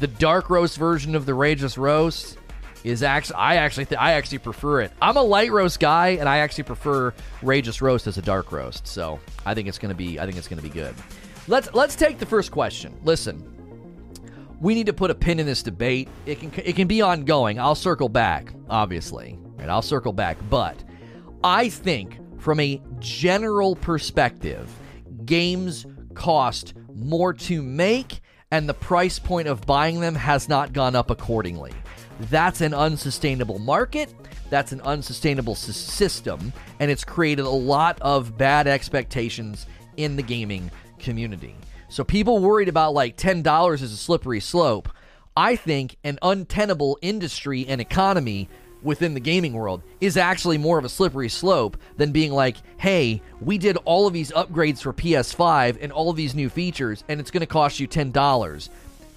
The 0.00 0.06
dark 0.06 0.48
roast 0.48 0.76
version 0.78 1.14
of 1.14 1.26
the 1.26 1.34
Rageous 1.34 1.76
Roast 1.76 2.38
is 2.84 3.02
actually 3.02 3.36
I 3.36 3.56
actually 3.56 3.86
th- 3.86 4.00
I 4.00 4.12
actually 4.12 4.38
prefer 4.38 4.82
it. 4.82 4.92
I'm 5.02 5.16
a 5.16 5.22
light 5.22 5.50
roast 5.50 5.80
guy, 5.80 6.10
and 6.10 6.28
I 6.28 6.38
actually 6.38 6.64
prefer 6.64 7.12
Rageous 7.42 7.82
Roast 7.82 8.06
as 8.06 8.16
a 8.18 8.22
dark 8.22 8.52
roast. 8.52 8.86
So 8.86 9.18
I 9.44 9.54
think 9.54 9.68
it's 9.68 9.78
gonna 9.78 9.94
be 9.94 10.20
I 10.20 10.24
think 10.24 10.38
it's 10.38 10.48
gonna 10.48 10.62
be 10.62 10.68
good. 10.68 10.94
Let's 11.48 11.72
let's 11.74 11.96
take 11.96 12.18
the 12.18 12.26
first 12.26 12.52
question. 12.52 12.94
Listen, 13.04 13.42
we 14.60 14.74
need 14.74 14.86
to 14.86 14.92
put 14.92 15.10
a 15.10 15.14
pin 15.14 15.40
in 15.40 15.46
this 15.46 15.62
debate. 15.62 16.08
It 16.26 16.38
can 16.38 16.52
it 16.64 16.76
can 16.76 16.86
be 16.86 17.02
ongoing. 17.02 17.58
I'll 17.58 17.74
circle 17.74 18.08
back, 18.08 18.52
obviously. 18.70 19.38
and 19.58 19.70
I'll 19.70 19.82
circle 19.82 20.12
back, 20.12 20.36
but 20.48 20.76
I 21.42 21.68
think 21.68 22.18
from 22.40 22.60
a 22.60 22.80
general 23.00 23.74
perspective, 23.74 24.70
games 25.24 25.84
cost 26.14 26.74
more 27.00 27.32
to 27.32 27.62
make, 27.62 28.20
and 28.50 28.68
the 28.68 28.74
price 28.74 29.18
point 29.18 29.48
of 29.48 29.66
buying 29.66 30.00
them 30.00 30.14
has 30.14 30.48
not 30.48 30.72
gone 30.72 30.96
up 30.96 31.10
accordingly. 31.10 31.72
That's 32.22 32.60
an 32.60 32.74
unsustainable 32.74 33.58
market. 33.58 34.12
That's 34.50 34.72
an 34.72 34.80
unsustainable 34.80 35.52
s- 35.52 35.76
system, 35.76 36.52
and 36.80 36.90
it's 36.90 37.04
created 37.04 37.44
a 37.44 37.50
lot 37.50 37.98
of 38.00 38.36
bad 38.38 38.66
expectations 38.66 39.66
in 39.96 40.16
the 40.16 40.22
gaming 40.22 40.70
community. 40.98 41.54
So 41.88 42.04
people 42.04 42.38
worried 42.38 42.68
about 42.68 42.94
like 42.94 43.16
$10 43.16 43.74
is 43.82 43.92
a 43.92 43.96
slippery 43.96 44.40
slope. 44.40 44.88
I 45.36 45.54
think 45.56 45.96
an 46.02 46.18
untenable 46.22 46.98
industry 47.00 47.66
and 47.66 47.80
economy 47.80 48.48
within 48.82 49.14
the 49.14 49.20
gaming 49.20 49.52
world 49.52 49.82
is 50.00 50.16
actually 50.16 50.58
more 50.58 50.78
of 50.78 50.84
a 50.84 50.88
slippery 50.88 51.28
slope 51.28 51.76
than 51.96 52.12
being 52.12 52.32
like, 52.32 52.56
hey, 52.78 53.20
we 53.40 53.58
did 53.58 53.76
all 53.84 54.06
of 54.06 54.12
these 54.12 54.30
upgrades 54.32 54.80
for 54.80 54.92
PS5 54.92 55.78
and 55.80 55.92
all 55.92 56.10
of 56.10 56.16
these 56.16 56.34
new 56.34 56.48
features, 56.48 57.04
and 57.08 57.20
it's 57.20 57.30
going 57.30 57.40
to 57.40 57.46
cost 57.46 57.80
you 57.80 57.88
$10. 57.88 58.68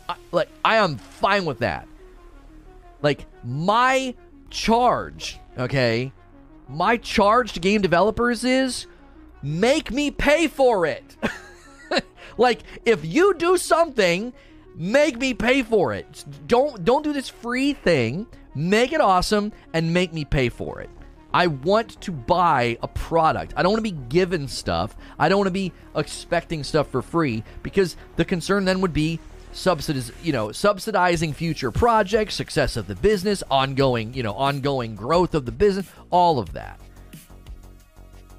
I, 0.09 0.15
like, 0.31 0.49
I 0.65 0.77
am 0.77 0.97
fine 0.97 1.45
with 1.45 1.59
that. 1.59 1.87
Like, 3.01 3.25
my 3.43 4.15
charge, 4.49 5.39
okay, 5.57 6.11
my 6.67 6.97
charge 6.97 7.53
to 7.53 7.59
game 7.59 7.81
developers 7.81 8.43
is 8.43 8.87
make 9.43 9.91
me 9.91 10.11
pay 10.11 10.47
for 10.47 10.85
it. 10.85 11.15
like, 12.37 12.61
if 12.85 13.03
you 13.05 13.33
do 13.35 13.57
something, 13.57 14.33
make 14.75 15.17
me 15.17 15.33
pay 15.33 15.63
for 15.63 15.93
it. 15.93 16.23
Don't 16.47 16.83
don't 16.85 17.03
do 17.03 17.13
this 17.13 17.29
free 17.29 17.73
thing 17.73 18.27
Make 18.55 18.93
it 18.93 19.01
awesome 19.01 19.51
and 19.73 19.93
make 19.93 20.13
me 20.13 20.25
pay 20.25 20.49
for 20.49 20.81
it. 20.81 20.89
I 21.33 21.47
want 21.47 22.01
to 22.01 22.11
buy 22.11 22.77
a 22.81 22.87
product. 22.87 23.53
I 23.55 23.63
don't 23.63 23.71
want 23.71 23.85
to 23.85 23.91
be 23.91 23.97
given 24.09 24.47
stuff. 24.47 24.95
I 25.17 25.29
don't 25.29 25.37
want 25.37 25.47
to 25.47 25.51
be 25.51 25.71
expecting 25.95 26.63
stuff 26.63 26.89
for 26.89 27.01
free 27.01 27.43
because 27.63 27.95
the 28.17 28.25
concern 28.25 28.65
then 28.65 28.81
would 28.81 28.93
be 28.93 29.19
subsidies, 29.53 30.11
you 30.21 30.33
know, 30.33 30.51
subsidizing 30.51 31.33
future 31.33 31.71
projects, 31.71 32.35
success 32.35 32.75
of 32.75 32.87
the 32.87 32.95
business, 32.95 33.43
ongoing, 33.49 34.13
you 34.13 34.23
know, 34.23 34.33
ongoing 34.33 34.95
growth 34.95 35.33
of 35.33 35.45
the 35.45 35.51
business, 35.51 35.87
all 36.09 36.39
of 36.39 36.53
that. 36.53 36.79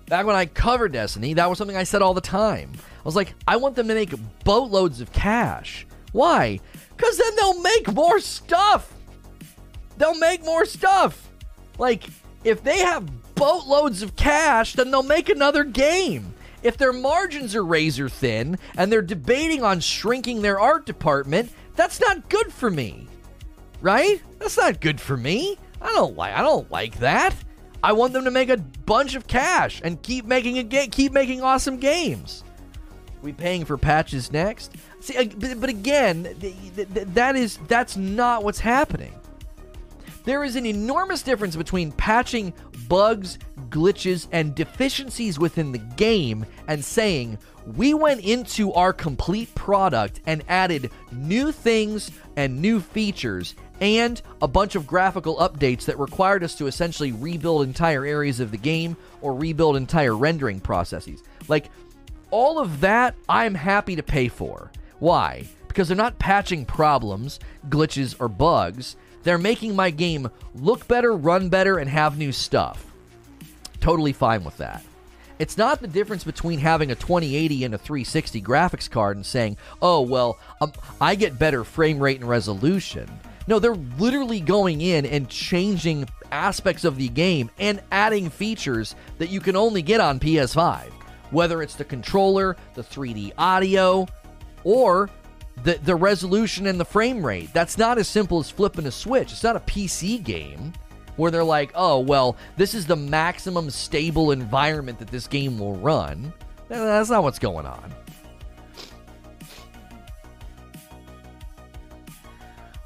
Back 0.07 0.27
when 0.27 0.37
I 0.37 0.45
covered 0.45 0.93
Destiny, 0.93 1.33
that 1.35 1.49
was 1.49 1.57
something 1.57 1.77
I 1.77 1.85
said 1.85 2.03
all 2.03 2.13
the 2.13 2.21
time. 2.21 2.73
I 2.77 3.03
was 3.05 3.17
like, 3.17 3.35
I 3.49 3.57
want 3.57 3.77
them 3.77 3.89
to 3.89 3.95
make 3.95 4.13
boatloads 4.45 5.01
of 5.01 5.13
cash. 5.13 5.87
Why? 6.13 6.61
Because 6.95 7.17
then 7.17 7.35
they'll 7.37 7.63
make 7.63 7.91
more 7.93 8.21
stuff. 8.21 8.93
They'll 10.03 10.19
make 10.19 10.45
more 10.45 10.65
stuff. 10.65 11.31
Like, 11.79 12.09
if 12.43 12.65
they 12.65 12.81
have 12.81 13.09
boatloads 13.37 14.03
of 14.03 14.17
cash, 14.17 14.73
then 14.73 14.91
they'll 14.91 15.05
make 15.05 15.29
another 15.29 15.63
game. 15.63 16.35
If 16.65 16.77
their 16.77 16.93
margins 16.93 17.55
are 17.55 17.65
razor 17.65 18.09
thin 18.09 18.59
and 18.77 18.91
they're 18.91 19.01
debating 19.01 19.63
on 19.63 19.79
shrinking 19.79 20.43
their 20.43 20.59
art 20.59 20.87
department, 20.87 21.53
that's 21.77 22.01
not 22.01 22.29
good 22.29 22.53
for 22.53 22.69
me. 22.69 23.07
Right? 23.81 24.21
That's 24.41 24.57
not 24.57 24.81
good 24.81 25.01
for 25.01 25.17
me. 25.17 25.57
I 25.81 25.93
don't 25.93 26.17
like 26.17 26.35
I 26.35 26.43
don't 26.43 26.69
like 26.73 26.99
that. 26.99 27.37
I 27.81 27.93
want 27.93 28.13
them 28.13 28.25
to 28.25 28.33
make 28.33 28.49
a 28.49 28.57
bunch 28.57 29.15
of 29.15 29.29
cash 29.29 29.81
and 29.85 30.03
keep 30.03 30.25
making 30.25 30.59
a 30.59 30.65
ga- 30.65 30.89
keep 30.89 31.13
making 31.13 31.43
awesome 31.43 31.77
games. 31.77 32.43
We 33.23 33.33
paying 33.33 33.65
for 33.65 33.79
patches 33.79 34.33
next? 34.33 34.73
See, 34.99 35.27
but, 35.29 35.69
again, 35.69 36.25
th- 36.41 36.57
th- 36.75 36.89
that 37.15 37.37
is 37.37 37.61
that's 37.69 37.97
not 37.97 38.43
what's 38.43 38.59
happening. 38.59 39.15
There 40.25 40.45
is 40.45 40.57
an 40.57 40.67
enormous 40.67 41.23
difference 41.23 41.57
between 41.57 41.93
patching 41.93 42.53
bugs, 42.89 43.39
glitches, 43.69 44.29
and 44.33 44.55
deficiencies 44.55 45.39
within 45.39 45.73
the 45.73 45.79
game 45.79 46.47
and 46.69 46.85
saying, 46.85 47.39
we 47.77 47.95
went 47.95 48.21
into 48.21 48.73
our 48.73 48.93
complete 48.93 49.53
product 49.55 50.21
and 50.27 50.43
added 50.49 50.91
new 51.13 51.53
things 51.53 52.11
and 52.37 52.61
new 52.61 52.81
features 52.81 53.55
and 53.81 54.23
a 54.41 54.49
bunch 54.49 54.75
of 54.77 54.87
graphical 54.87 55.37
updates 55.37 55.85
that 55.85 55.99
required 55.99 56.45
us 56.45 56.55
to 56.57 56.67
essentially 56.67 57.13
rebuild 57.13 57.67
entire 57.67 58.05
areas 58.05 58.39
of 58.39 58.53
the 58.53 58.57
game 58.57 58.97
or 59.21 59.35
rebuild 59.35 59.77
entire 59.77 60.17
rendering 60.17 60.61
processes. 60.61 61.23
Like, 61.49 61.69
all 62.31 62.59
of 62.59 62.81
that, 62.81 63.17
I'm 63.29 63.55
happy 63.55 63.97
to 63.97 64.03
pay 64.03 64.29
for. 64.29 64.71
Why? 65.01 65.49
Because 65.67 65.89
they're 65.89 65.97
not 65.97 66.19
patching 66.19 66.65
problems, 66.65 67.41
glitches, 67.69 68.15
or 68.21 68.29
bugs. 68.29 68.97
They're 69.23 69.39
making 69.39 69.77
my 69.77 69.91
game 69.91 70.31
look 70.55 70.89
better, 70.89 71.13
run 71.13 71.49
better, 71.49 71.79
and 71.79 71.89
have 71.89 72.19
new 72.19 72.33
stuff. 72.33 72.87
Totally 73.81 74.13
fine 74.13 74.45
with 74.45 74.57
that. 74.59 74.83
It's 75.39 75.59
not 75.59 75.81
the 75.81 75.89
difference 75.89 76.23
between 76.23 76.61
having 76.61 76.93
a 76.93 76.95
2080 76.95 77.65
and 77.65 77.75
a 77.75 77.79
360 77.79 78.41
graphics 78.43 78.89
card 78.89 79.17
and 79.17 79.27
saying, 79.27 79.57
oh, 79.81 80.01
well, 80.01 80.39
um, 80.61 80.73
I 81.01 81.15
get 81.15 81.39
better 81.39 81.65
frame 81.65 81.99
rate 81.99 82.21
and 82.21 82.29
resolution. 82.29 83.09
No, 83.49 83.59
they're 83.59 83.75
literally 83.75 84.41
going 84.41 84.81
in 84.83 85.05
and 85.05 85.29
changing 85.29 86.09
aspects 86.31 86.85
of 86.85 86.97
the 86.97 87.09
game 87.09 87.51
and 87.59 87.83
adding 87.91 88.31
features 88.31 88.95
that 89.19 89.31
you 89.31 89.41
can 89.41 89.57
only 89.57 89.83
get 89.83 90.01
on 90.01 90.21
PS5. 90.21 90.93
Whether 91.33 91.63
it's 91.63 91.75
the 91.75 91.85
controller, 91.85 92.57
the 92.75 92.83
3D 92.83 93.33
audio, 93.37 94.07
or 94.65 95.11
the, 95.63 95.75
the 95.75 95.95
resolution 95.95 96.67
and 96.67 96.79
the 96.79 96.85
frame 96.85 97.25
rate. 97.25 97.53
That's 97.53 97.79
not 97.79 97.99
as 97.99 98.09
simple 98.09 98.41
as 98.41 98.51
flipping 98.51 98.87
a 98.87 98.91
switch. 98.91 99.33
It's 99.33 99.43
not 99.43 99.57
a 99.57 99.61
PC 99.61 100.23
game 100.23 100.73
where 101.17 101.31
they're 101.31 101.45
like, 101.45 101.73
oh, 101.75 102.01
well, 102.01 102.37
this 102.57 102.75
is 102.75 102.87
the 102.87 102.97
maximum 102.97 103.71
stable 103.71 104.33
environment 104.33 104.99
that 104.99 105.09
this 105.09 105.27
game 105.27 105.59
will 105.59 105.77
run. 105.77 106.33
That's 106.69 107.11
not 107.11 107.23
what's 107.23 107.39
going 107.39 107.67
on. 107.67 107.95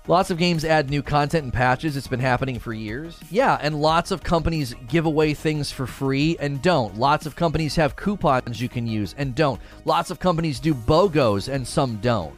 Lots 0.09 0.31
of 0.31 0.39
games 0.39 0.65
add 0.65 0.89
new 0.89 1.03
content 1.03 1.45
and 1.45 1.53
patches. 1.53 1.97
It's 1.97 2.07
been 2.07 2.21
happening 2.21 2.61
for 2.61 2.73
years. 2.73 3.19
Yeah, 3.29 3.59
and 3.61 3.81
lots 3.83 4.13
of 4.13 4.23
companies 4.23 4.73
give 4.87 5.05
away 5.05 5.35
things 5.35 5.73
for 5.73 5.85
free 5.85 6.37
and 6.39 6.63
don't. 6.63 6.97
Lots 6.97 7.27
of 7.27 7.35
companies 7.35 7.75
have 7.75 7.97
coupons 7.97 8.61
you 8.61 8.69
can 8.69 8.87
use 8.87 9.17
and 9.19 9.35
don't. 9.35 9.61
Lots 9.85 10.13
of 10.13 10.21
companies 10.21 10.61
do 10.61 10.75
BOGOs 10.75 11.53
and 11.53 11.67
some 11.67 11.97
don't. 11.97 12.37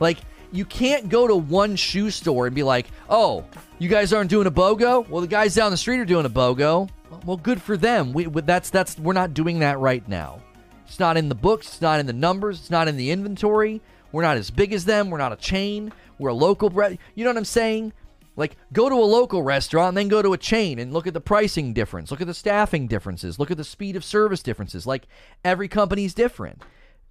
Like, 0.00 0.18
you 0.52 0.64
can't 0.64 1.08
go 1.08 1.26
to 1.26 1.36
one 1.36 1.76
shoe 1.76 2.10
store 2.10 2.46
and 2.46 2.54
be 2.54 2.62
like, 2.62 2.86
oh, 3.08 3.44
you 3.78 3.88
guys 3.88 4.12
aren't 4.12 4.30
doing 4.30 4.46
a 4.46 4.50
BOGO? 4.50 5.08
Well, 5.08 5.20
the 5.20 5.26
guys 5.26 5.54
down 5.54 5.70
the 5.70 5.76
street 5.76 5.98
are 5.98 6.04
doing 6.04 6.26
a 6.26 6.30
BOGO. 6.30 6.88
Well, 7.24 7.36
good 7.36 7.60
for 7.60 7.76
them. 7.76 8.12
We, 8.12 8.24
that's, 8.24 8.70
that's, 8.70 8.98
we're 8.98 9.12
not 9.12 9.34
doing 9.34 9.60
that 9.60 9.78
right 9.78 10.06
now. 10.08 10.40
It's 10.86 11.00
not 11.00 11.16
in 11.16 11.28
the 11.28 11.34
books, 11.34 11.66
it's 11.66 11.80
not 11.80 11.98
in 11.98 12.06
the 12.06 12.12
numbers, 12.12 12.60
it's 12.60 12.70
not 12.70 12.86
in 12.86 12.96
the 12.96 13.10
inventory. 13.10 13.80
We're 14.12 14.22
not 14.22 14.36
as 14.36 14.50
big 14.50 14.72
as 14.72 14.84
them, 14.84 15.10
we're 15.10 15.18
not 15.18 15.32
a 15.32 15.36
chain. 15.36 15.92
We're 16.18 16.30
a 16.30 16.34
local, 16.34 16.70
bre- 16.70 16.94
you 17.14 17.24
know 17.24 17.30
what 17.30 17.36
I'm 17.36 17.44
saying? 17.44 17.92
Like, 18.36 18.56
go 18.72 18.88
to 18.88 18.94
a 18.94 19.04
local 19.04 19.42
restaurant 19.42 19.88
and 19.88 19.96
then 19.96 20.08
go 20.08 20.22
to 20.22 20.32
a 20.32 20.38
chain 20.38 20.78
and 20.78 20.92
look 20.92 21.06
at 21.06 21.14
the 21.14 21.20
pricing 21.20 21.72
difference, 21.72 22.10
look 22.10 22.20
at 22.20 22.26
the 22.26 22.34
staffing 22.34 22.86
differences, 22.86 23.38
look 23.38 23.50
at 23.50 23.56
the 23.56 23.64
speed 23.64 23.96
of 23.96 24.04
service 24.04 24.42
differences. 24.42 24.86
Like, 24.86 25.06
every 25.44 25.68
company's 25.68 26.14
different. 26.14 26.62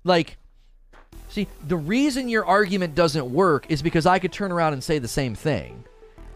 Like, 0.04 0.38
see, 1.36 1.48
the 1.68 1.78
reason 1.78 2.30
your 2.30 2.46
argument 2.46 2.96
doesn't 2.96 3.32
work 3.32 3.68
is 3.70 3.82
because 3.82 4.06
I 4.06 4.20
could 4.20 4.32
turn 4.32 4.52
around 4.52 4.74
and 4.74 4.84
say 4.84 5.00
the 5.00 5.08
same 5.08 5.36
thing. 5.36 5.84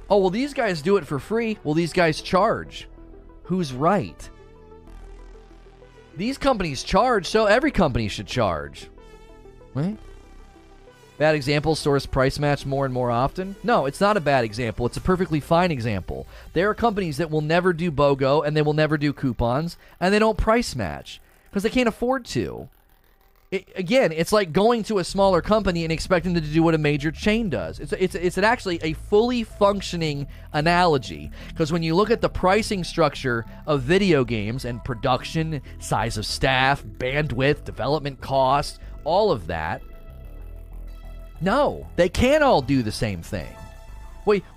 Oh, 0.10 0.18
well, 0.18 0.30
these 0.30 0.54
guys 0.54 0.82
do 0.82 0.98
it 0.98 1.08
for 1.08 1.20
free. 1.20 1.58
Well, 1.64 1.74
these 1.74 1.94
guys 1.94 2.22
charge. 2.22 2.88
Who's 3.44 3.74
right? 3.74 4.30
These 6.16 6.38
companies 6.38 6.84
charge, 6.84 7.28
so 7.28 7.46
every 7.46 7.72
company 7.72 8.08
should 8.08 8.28
charge. 8.28 8.90
Right? 9.74 9.98
Bad 11.18 11.36
example, 11.36 11.76
stores 11.76 12.06
price 12.06 12.40
match 12.40 12.66
more 12.66 12.86
and 12.86 12.94
more 12.94 13.12
often? 13.12 13.56
No, 13.64 13.86
it's 13.86 14.02
not 14.02 14.18
a 14.18 14.22
bad 14.22 14.44
example. 14.44 14.86
It's 14.86 14.98
a 14.98 15.02
perfectly 15.02 15.40
fine 15.40 15.72
example. 15.72 16.26
There 16.54 16.70
are 16.70 16.74
companies 16.74 17.18
that 17.18 17.30
will 17.30 17.42
never 17.42 17.74
do 17.74 17.92
BOGO 17.92 18.46
and 18.46 18.56
they 18.56 18.62
will 18.62 18.74
never 18.74 18.98
do 18.98 19.14
coupons 19.14 19.78
and 20.00 20.14
they 20.14 20.20
don't 20.20 20.38
price 20.38 20.76
match 20.76 21.22
because 21.50 21.64
they 21.64 21.70
can't 21.70 21.90
afford 21.90 22.26
to. 22.26 22.70
It, 23.52 23.68
again, 23.76 24.12
it's 24.12 24.32
like 24.32 24.52
going 24.52 24.84
to 24.84 25.00
a 25.00 25.04
smaller 25.04 25.42
company 25.42 25.84
and 25.84 25.92
expecting 25.92 26.34
them 26.34 26.44
to 26.44 26.50
do 26.50 26.62
what 26.62 26.76
a 26.76 26.78
major 26.78 27.12
chain 27.12 27.50
does. 27.50 27.80
It's 27.80 27.94
it's 27.94 28.14
it's 28.14 28.38
an 28.38 28.44
actually 28.44 28.80
a 28.84 28.94
fully 28.94 29.44
functioning 29.44 30.28
analogy 30.54 31.32
because 31.48 31.72
when 31.72 31.82
you 31.82 31.96
look 31.96 32.12
at 32.12 32.22
the 32.22 32.30
pricing 32.30 32.84
structure 32.84 33.46
of 33.66 33.82
video 33.82 34.24
games 34.24 34.66
and 34.66 34.84
production, 34.84 35.64
size 35.80 36.16
of 36.18 36.28
staff, 36.28 36.84
bandwidth, 36.84 37.64
development 37.64 38.22
costs, 38.22 38.78
all 39.04 39.32
of 39.32 39.48
that, 39.48 39.82
no, 41.42 41.88
they 41.96 42.10
can't 42.10 42.44
all 42.44 42.62
do 42.62 42.84
the 42.84 42.92
same 42.92 43.24
thing. 43.24 43.48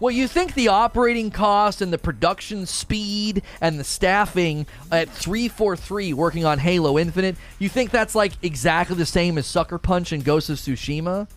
Well, 0.01 0.11
you 0.11 0.29
think 0.29 0.55
the 0.55 0.69
operating 0.69 1.31
cost 1.31 1.81
and 1.81 1.93
the 1.93 1.99
production 1.99 2.67
speed 2.67 3.43
and 3.61 3.79
the 3.79 3.85
staffing 3.85 4.67
at 4.91 5.09
343 5.09 6.13
working 6.13 6.45
on 6.45 6.59
Halo 6.59 6.99
Infinite, 6.99 7.37
you 7.59 7.69
think 7.69 7.91
that's 7.91 8.15
like 8.15 8.33
exactly 8.43 8.97
the 8.97 9.07
same 9.07 9.39
as 9.39 9.47
Sucker 9.47 9.79
Punch 9.79 10.13
and 10.13 10.25
Ghost 10.25 10.51
of 10.51 10.59
Tsushima? 10.59 11.29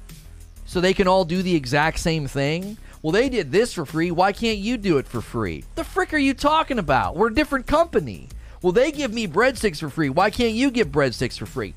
So 0.65 0.81
they 0.81 0.93
can 0.93 1.07
all 1.07 1.25
do 1.25 1.41
the 1.41 1.55
exact 1.55 1.99
same 1.99 2.27
thing? 2.27 2.77
Well, 3.01 3.11
they 3.11 3.29
did 3.29 3.51
this 3.51 3.73
for 3.73 3.85
free. 3.85 4.09
Why 4.09 4.33
can't 4.33 4.57
you 4.57 4.77
do 4.77 4.97
it 4.97 5.07
for 5.07 5.21
free? 5.21 5.63
The 5.75 5.83
frick 5.83 6.11
are 6.13 6.17
you 6.17 6.33
talking 6.33 6.79
about? 6.79 7.15
We're 7.15 7.27
a 7.27 7.33
different 7.33 7.67
company. 7.67 8.29
Well, 8.63 8.71
they 8.71 8.91
give 8.91 9.13
me 9.13 9.27
breadsticks 9.27 9.79
for 9.79 9.89
free. 9.89 10.09
Why 10.09 10.31
can't 10.31 10.55
you 10.55 10.71
get 10.71 10.91
breadsticks 10.91 11.37
for 11.37 11.45
free? 11.45 11.75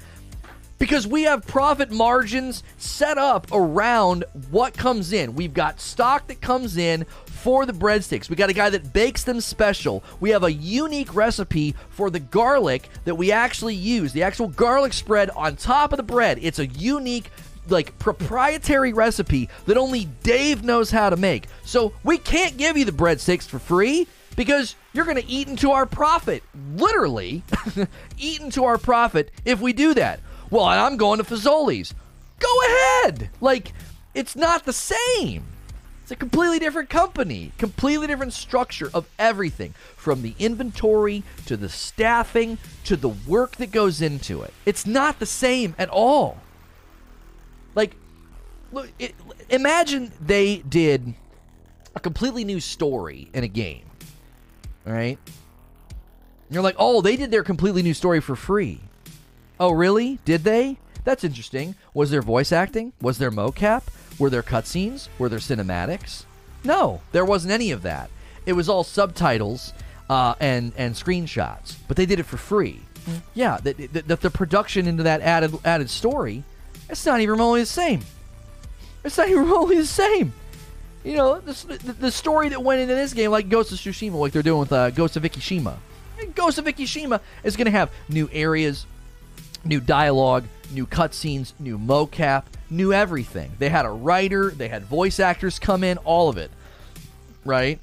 Because 0.79 1.07
we 1.07 1.25
have 1.25 1.47
profit 1.47 1.91
margins 1.91 2.63
set 2.77 3.19
up 3.19 3.47
around 3.53 4.25
what 4.51 4.75
comes 4.75 5.13
in. 5.13 5.35
We've 5.35 5.55
got 5.55 5.81
stock 5.81 6.29
that 6.29 6.41
comes 6.41 6.77
in 6.77 7.05
for 7.27 7.67
the 7.67 7.73
breadsticks. 7.73 8.29
We 8.29 8.37
got 8.37 8.51
a 8.51 8.55
guy 8.55 8.71
that 8.71 8.93
bakes 8.93 9.25
them 9.25 9.41
special. 9.41 10.03
We 10.21 10.31
have 10.31 10.45
a 10.45 10.53
unique 10.53 11.15
recipe 11.15 11.75
for 11.91 12.11
the 12.11 12.21
garlic 12.21 12.89
that 13.05 13.15
we 13.15 13.33
actually 13.33 13.75
use, 13.75 14.13
the 14.13 14.23
actual 14.23 14.49
garlic 14.49 14.93
spread 14.93 15.31
on 15.31 15.57
top 15.57 15.93
of 15.93 15.97
the 15.97 16.03
bread. 16.03 16.39
It's 16.43 16.59
a 16.59 16.67
unique 16.67 17.31
like 17.69 17.99
proprietary 17.99 18.93
recipe 18.93 19.49
that 19.67 19.77
only 19.77 20.07
Dave 20.23 20.65
knows 20.65 20.91
how 20.91 21.11
to 21.11 21.17
make. 21.17 21.47
So 21.65 21.93
we 22.03 22.19
can't 22.19 22.57
give 22.57 22.77
you 22.77 22.85
the 22.85 22.93
breadsticks 22.93 23.47
for 23.47 23.59
free 23.59 24.07
because 24.37 24.75
you're 24.93 25.05
going 25.05 25.21
to 25.21 25.27
eat 25.27 25.49
into 25.49 25.73
our 25.73 25.85
profit. 25.85 26.43
Literally, 26.77 27.43
eat 28.19 28.41
into 28.41 28.65
our 28.65 28.79
profit 28.79 29.31
if 29.45 29.61
we 29.61 29.73
do 29.73 29.95
that. 29.95 30.21
Well, 30.51 30.65
I'm 30.65 30.97
going 30.97 31.19
to 31.19 31.25
Fazoli's. 31.25 31.95
Go 32.39 32.61
ahead. 32.67 33.31
Like, 33.41 33.73
it's 34.15 34.37
not 34.37 34.65
the 34.65 34.73
same. 34.73 35.45
It's 36.03 36.11
a 36.11 36.17
completely 36.17 36.59
different 36.59 36.89
company, 36.89 37.53
completely 37.59 38.07
different 38.07 38.33
structure 38.33 38.91
of 38.95 39.07
everything 39.19 39.75
from 39.95 40.23
the 40.23 40.35
inventory 40.39 41.23
to 41.45 41.57
the 41.57 41.69
staffing 41.69 42.57
to 42.85 42.97
the 42.97 43.11
work 43.11 43.57
that 43.57 43.71
goes 43.71 44.01
into 44.01 44.41
it. 44.43 44.55
It's 44.65 44.87
not 44.87 45.19
the 45.19 45.27
same 45.27 45.75
at 45.79 45.91
all. 45.91 46.39
Like, 47.75 47.95
look, 48.73 48.89
it, 48.99 49.15
imagine 49.51 50.11
they 50.19 50.59
did 50.59 51.13
a 51.95 52.01
completely 52.01 52.45
new 52.45 52.61
story 52.61 53.29
in 53.35 53.45
a 53.45 53.49
game. 53.49 53.85
Right? 54.87 55.19
you're 56.51 56.63
like, 56.63 56.77
oh, 56.79 57.03
they 57.03 57.17
did 57.17 57.31
their 57.31 57.43
completely 57.43 57.83
new 57.83 57.93
story 57.93 58.21
for 58.21 58.35
free. 58.35 58.81
Oh, 59.61 59.73
really? 59.73 60.19
Did 60.25 60.45
they? 60.45 60.79
That's 61.05 61.25
interesting. 61.25 61.75
Was 61.95 62.11
there 62.11 62.23
voice 62.23 62.53
acting? 62.53 62.93
Was 63.01 63.19
there 63.19 63.31
mocap? 63.31 63.83
Were 64.19 64.31
there 64.31 64.43
cutscenes? 64.43 65.09
Were 65.19 65.29
there 65.29 65.39
cinematics? 65.39 66.25
No, 66.65 67.01
there 67.13 67.25
wasn't 67.25 67.53
any 67.53 67.71
of 67.71 67.83
that. 67.83 68.11
It 68.47 68.53
was 68.53 68.69
all 68.69 68.85
subtitles 68.85 69.73
uh, 70.11 70.35
and 70.41 70.73
and 70.77 70.95
screenshots, 70.95 71.77
but 71.87 71.97
they 71.97 72.07
did 72.07 72.19
it 72.19 72.25
for 72.25 72.37
free. 72.37 72.81
Yeah, 73.35 73.59
the, 73.63 73.73
the, 73.73 74.03
the, 74.03 74.17
the 74.17 74.31
production 74.31 74.87
into 74.87 75.03
that 75.05 75.21
added 75.23 75.55
added 75.65 75.89
story, 75.89 76.45
it's 76.91 77.07
not 77.07 77.21
even 77.21 77.33
remotely 77.33 77.61
the 77.61 77.67
same. 77.67 78.01
It's 79.05 79.17
not 79.17 79.29
even 79.29 79.43
remotely 79.45 79.77
the 79.77 79.87
same. 79.87 80.33
You 81.05 81.17
know, 81.17 81.41
the, 81.41 81.79
the, 81.79 81.93
the 81.93 82.11
story 82.11 82.49
that 82.51 82.63
went 82.63 82.81
into 82.81 82.95
this 82.95 83.15
game, 83.15 83.31
like 83.31 83.49
Ghost 83.49 83.73
of 83.73 83.79
Tsushima, 83.79 84.15
like 84.15 84.33
they're 84.33 84.43
doing 84.43 84.61
with 84.61 84.73
uh, 84.73 84.91
Ghost 84.91 85.17
of 85.17 85.23
Ikishima. 85.23 85.77
Ghost 86.35 86.59
of 86.59 86.65
Ikishima 86.65 87.21
is 87.45 87.57
going 87.57 87.67
to 87.67 87.71
have 87.71 87.91
new 88.09 88.29
areas, 88.33 88.85
new 89.65 89.81
dialogue, 89.81 90.45
new 90.71 90.87
cutscenes, 90.87 91.53
new 91.59 91.79
mocap, 91.79 92.45
new 92.71 92.93
everything. 92.93 93.53
They 93.59 93.69
had 93.69 93.85
a 93.85 93.91
writer, 93.91 94.51
they 94.51 94.69
had 94.69 94.85
voice 94.85 95.21
actors 95.21 95.59
come 95.59 95.85
in, 95.85 95.99
all 95.99 96.29
of 96.29 96.37
it. 96.37 96.51
Right? 97.45 97.79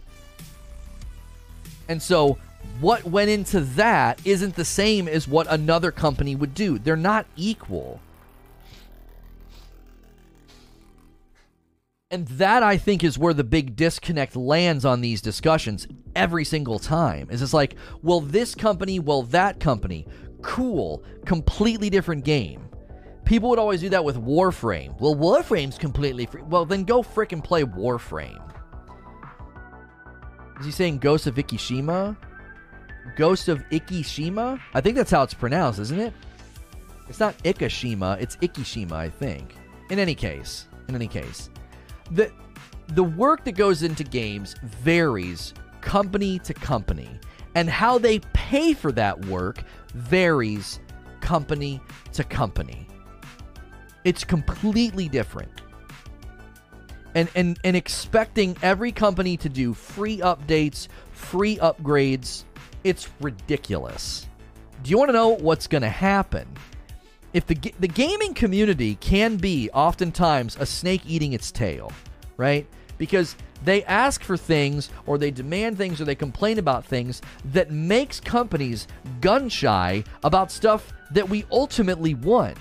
And 1.88 2.02
so 2.02 2.38
what 2.80 3.06
went 3.06 3.30
into 3.30 3.62
that 3.62 4.20
isn't 4.26 4.56
the 4.56 4.66
same 4.66 5.08
as 5.08 5.28
what 5.28 5.48
another 5.50 5.92
company 5.92 6.36
would 6.36 6.54
do. 6.54 6.78
They're 6.78 6.96
not 6.96 7.26
equal. 7.36 8.02
And 12.12 12.28
that 12.28 12.64
I 12.64 12.78
think 12.78 13.04
is 13.04 13.18
where 13.18 13.34
the 13.34 13.44
big 13.44 13.76
disconnect 13.76 14.36
lands 14.36 14.86
on 14.86 15.02
these 15.02 15.22
discussions 15.22 15.88
every 16.16 16.46
single 16.46 16.80
time. 16.80 17.30
Is 17.32 17.42
it's 17.42 17.54
like, 17.54 17.76
well, 18.02 18.22
this 18.22 18.56
company, 18.56 19.00
well, 19.00 19.24
that 19.24 19.60
company. 19.60 20.06
Cool, 20.42 21.04
completely 21.26 21.90
different 21.90 22.24
game. 22.24 22.70
People 23.26 23.50
would 23.50 23.60
always 23.60 23.82
do 23.82 23.90
that 23.90 24.06
with 24.06 24.18
Warframe. 24.18 25.00
Well, 25.00 25.16
Warframe's 25.16 25.78
completely 25.78 26.28
free. 26.28 26.44
Well, 26.44 26.66
then 26.66 26.84
go 26.84 27.02
frickin' 27.02 27.44
play 27.44 27.64
Warframe. 27.64 28.42
Is 30.60 30.66
he 30.66 30.72
saying 30.72 31.00
Ghost 31.00 31.28
of 31.28 31.36
Ikishima? 31.36 32.16
Ghost 33.16 33.50
of 33.50 33.60
Ikishima? 33.70 34.60
I 34.74 34.82
think 34.82 34.96
that's 34.96 35.12
how 35.12 35.24
it's 35.24 35.34
pronounced, 35.34 35.80
isn't 35.80 36.00
it? 36.00 36.14
It's 37.10 37.20
not 37.20 37.38
Ikishima, 37.40 38.20
it's 38.22 38.36
Ikishima, 38.38 38.94
I 38.94 39.10
think. 39.10 39.56
In 39.90 40.00
any 40.00 40.16
case, 40.16 40.68
in 40.88 40.96
any 40.96 41.08
case, 41.08 41.50
the 42.12 42.32
the 42.90 43.04
work 43.04 43.44
that 43.46 43.54
goes 43.54 43.84
into 43.84 44.04
games 44.04 44.56
varies 44.64 45.54
company 45.82 46.40
to 46.40 46.54
company, 46.54 47.20
and 47.56 47.70
how 47.70 47.98
they 47.98 48.20
pay 48.34 48.74
for 48.74 48.92
that 48.92 49.26
work 49.26 49.64
varies 49.94 50.80
company 51.22 51.82
to 52.14 52.24
company. 52.24 52.88
It's 54.04 54.24
completely 54.24 55.10
different. 55.10 55.52
And, 57.16 57.30
and, 57.34 57.58
and 57.64 57.76
expecting 57.76 58.56
every 58.62 58.92
company 58.92 59.38
to 59.38 59.50
do 59.50 59.74
free 59.74 60.18
updates, 60.18 60.90
free 61.14 61.58
upgrades, 61.58 62.44
it's 62.84 63.10
ridiculous. 63.22 64.28
Do 64.84 64.92
you 64.92 64.98
want 64.98 65.10
to 65.10 65.14
know 65.14 65.30
what's 65.30 65.66
going 65.66 65.82
to 65.82 65.90
happen? 65.90 66.48
If 67.34 67.48
the 67.48 67.56
the 67.80 67.88
gaming 67.88 68.34
community 68.34 68.96
can 68.96 69.36
be 69.38 69.70
oftentimes 69.72 70.56
a 70.58 70.66
snake 70.66 71.02
eating 71.06 71.34
its 71.34 71.52
tail, 71.52 71.92
right? 72.38 72.66
Because 72.98 73.36
they 73.66 73.84
ask 73.84 74.24
for 74.24 74.38
things 74.38 74.90
or 75.06 75.18
they 75.18 75.32
demand 75.32 75.78
things 75.78 76.00
or 76.00 76.06
they 76.06 76.16
complain 76.16 76.60
about 76.60 76.86
things 76.86 77.22
that 77.46 77.72
makes 77.72 78.20
companies 78.20 78.88
gun 79.22 79.50
shy 79.50 80.04
about 80.24 80.52
stuff 80.52 80.94
that 81.12 81.28
we 81.28 81.46
ultimately 81.52 82.14
want. 82.14 82.58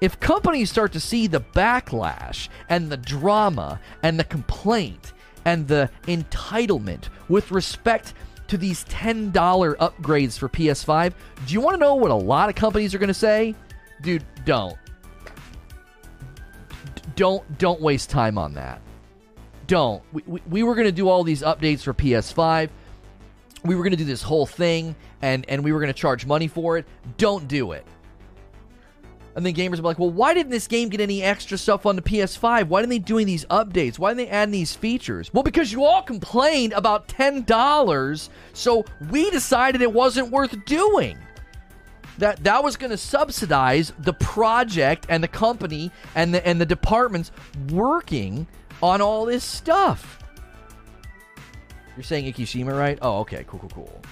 If 0.00 0.20
companies 0.20 0.70
start 0.70 0.92
to 0.92 1.00
see 1.00 1.26
the 1.26 1.40
backlash 1.40 2.48
and 2.68 2.90
the 2.90 2.96
drama 2.96 3.80
and 4.02 4.18
the 4.18 4.24
complaint 4.24 5.12
and 5.44 5.66
the 5.66 5.90
entitlement 6.02 7.08
with 7.28 7.50
respect 7.50 8.14
to 8.48 8.56
these 8.56 8.84
$10 8.84 9.32
upgrades 9.32 10.38
for 10.38 10.48
PS5, 10.48 11.12
do 11.46 11.54
you 11.54 11.60
want 11.60 11.74
to 11.74 11.80
know 11.80 11.94
what 11.94 12.10
a 12.10 12.14
lot 12.14 12.48
of 12.48 12.54
companies 12.54 12.94
are 12.94 12.98
going 12.98 13.08
to 13.08 13.14
say? 13.14 13.54
Dude, 14.02 14.24
don't. 14.44 14.76
D- 16.94 17.02
don't 17.16 17.58
don't 17.58 17.80
waste 17.80 18.10
time 18.10 18.36
on 18.36 18.52
that. 18.54 18.80
Don't. 19.66 20.02
We, 20.12 20.22
we, 20.26 20.42
we 20.48 20.62
were 20.62 20.74
going 20.74 20.86
to 20.86 20.92
do 20.92 21.08
all 21.08 21.24
these 21.24 21.42
updates 21.42 21.82
for 21.82 21.94
PS5. 21.94 22.70
We 23.64 23.74
were 23.74 23.82
going 23.82 23.92
to 23.92 23.96
do 23.96 24.04
this 24.04 24.22
whole 24.22 24.46
thing 24.46 24.94
and 25.22 25.44
and 25.48 25.64
we 25.64 25.72
were 25.72 25.80
going 25.80 25.92
to 25.92 25.98
charge 25.98 26.26
money 26.26 26.48
for 26.48 26.78
it. 26.78 26.86
Don't 27.18 27.48
do 27.48 27.72
it. 27.72 27.86
And 29.36 29.44
then 29.44 29.52
gamers 29.52 29.78
are 29.78 29.82
like, 29.82 29.98
well, 29.98 30.10
why 30.10 30.32
didn't 30.32 30.50
this 30.50 30.66
game 30.66 30.88
get 30.88 30.98
any 30.98 31.22
extra 31.22 31.58
stuff 31.58 31.84
on 31.84 31.94
the 31.94 32.00
PS5? 32.00 32.68
Why 32.68 32.80
didn't 32.80 32.88
they 32.88 32.98
doing 32.98 33.26
these 33.26 33.44
updates? 33.46 33.98
Why 33.98 34.10
didn't 34.10 34.28
they 34.28 34.30
add 34.30 34.50
these 34.50 34.74
features? 34.74 35.32
Well, 35.32 35.42
because 35.42 35.70
you 35.70 35.84
all 35.84 36.00
complained 36.00 36.72
about 36.72 37.06
$10, 37.08 38.28
so 38.54 38.84
we 39.10 39.30
decided 39.30 39.82
it 39.82 39.92
wasn't 39.92 40.30
worth 40.30 40.64
doing. 40.64 41.18
That 42.16 42.42
that 42.44 42.64
was 42.64 42.78
going 42.78 42.92
to 42.92 42.96
subsidize 42.96 43.92
the 43.98 44.14
project 44.14 45.04
and 45.10 45.22
the 45.22 45.28
company 45.28 45.90
and 46.14 46.32
the 46.32 46.46
and 46.46 46.58
the 46.58 46.64
departments 46.64 47.30
working 47.70 48.46
on 48.82 49.00
all 49.00 49.24
this 49.24 49.44
stuff. 49.44 50.22
You're 51.96 52.04
saying 52.04 52.32
Ikishima, 52.32 52.76
right? 52.76 52.98
Oh, 53.00 53.20
okay, 53.20 53.44
cool, 53.46 53.60
cool, 53.60 53.70
cool. 53.70 54.02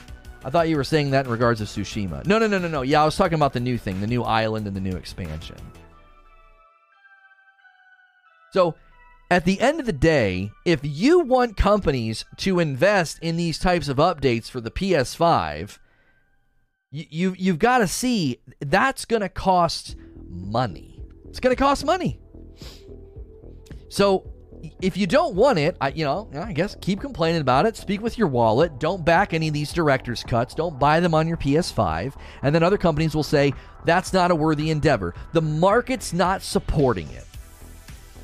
I 0.44 0.50
thought 0.50 0.68
you 0.68 0.76
were 0.76 0.84
saying 0.84 1.10
that 1.10 1.26
in 1.26 1.30
regards 1.30 1.60
to 1.60 1.66
Tsushima. 1.66 2.26
No, 2.26 2.38
no, 2.38 2.46
no, 2.46 2.58
no, 2.58 2.68
no. 2.68 2.82
Yeah, 2.82 3.02
I 3.02 3.04
was 3.04 3.16
talking 3.16 3.34
about 3.34 3.52
the 3.52 3.60
new 3.60 3.78
thing, 3.78 4.00
the 4.00 4.06
new 4.06 4.22
island 4.22 4.66
and 4.66 4.76
the 4.76 4.80
new 4.80 4.96
expansion. 4.96 5.56
So, 8.52 8.74
at 9.30 9.46
the 9.46 9.60
end 9.60 9.80
of 9.80 9.86
the 9.86 9.92
day, 9.92 10.50
if 10.64 10.80
you 10.82 11.20
want 11.20 11.56
companies 11.56 12.24
to 12.38 12.60
invest 12.60 13.18
in 13.20 13.36
these 13.36 13.58
types 13.58 13.88
of 13.88 13.96
updates 13.96 14.50
for 14.50 14.60
the 14.60 14.70
PS5, 14.70 15.78
you, 16.90 17.06
you 17.10 17.34
you've 17.36 17.58
got 17.58 17.78
to 17.78 17.88
see 17.88 18.38
that's 18.60 19.06
going 19.06 19.22
to 19.22 19.28
cost 19.28 19.96
money. 20.28 21.02
It's 21.28 21.40
going 21.40 21.56
to 21.56 21.60
cost 21.60 21.84
money. 21.84 22.20
So 23.88 24.33
if 24.80 24.96
you 24.96 25.06
don't 25.06 25.34
want 25.34 25.58
it, 25.58 25.76
I, 25.80 25.88
you 25.88 26.04
know, 26.04 26.28
I 26.34 26.52
guess 26.52 26.76
keep 26.80 27.00
complaining 27.00 27.40
about 27.40 27.66
it. 27.66 27.76
Speak 27.76 28.00
with 28.00 28.18
your 28.18 28.28
wallet. 28.28 28.78
Don't 28.78 29.04
back 29.04 29.34
any 29.34 29.48
of 29.48 29.54
these 29.54 29.72
director's 29.72 30.22
cuts. 30.22 30.54
Don't 30.54 30.78
buy 30.78 31.00
them 31.00 31.14
on 31.14 31.28
your 31.28 31.36
PS5. 31.36 32.14
And 32.42 32.54
then 32.54 32.62
other 32.62 32.78
companies 32.78 33.14
will 33.14 33.22
say 33.22 33.52
that's 33.84 34.12
not 34.12 34.30
a 34.30 34.34
worthy 34.34 34.70
endeavor. 34.70 35.14
The 35.32 35.42
market's 35.42 36.12
not 36.12 36.42
supporting 36.42 37.08
it. 37.10 37.26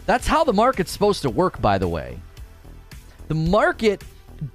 That's 0.06 0.26
how 0.26 0.44
the 0.44 0.52
market's 0.52 0.90
supposed 0.90 1.22
to 1.22 1.30
work, 1.30 1.60
by 1.60 1.78
the 1.78 1.88
way. 1.88 2.18
The 3.28 3.34
market 3.34 4.02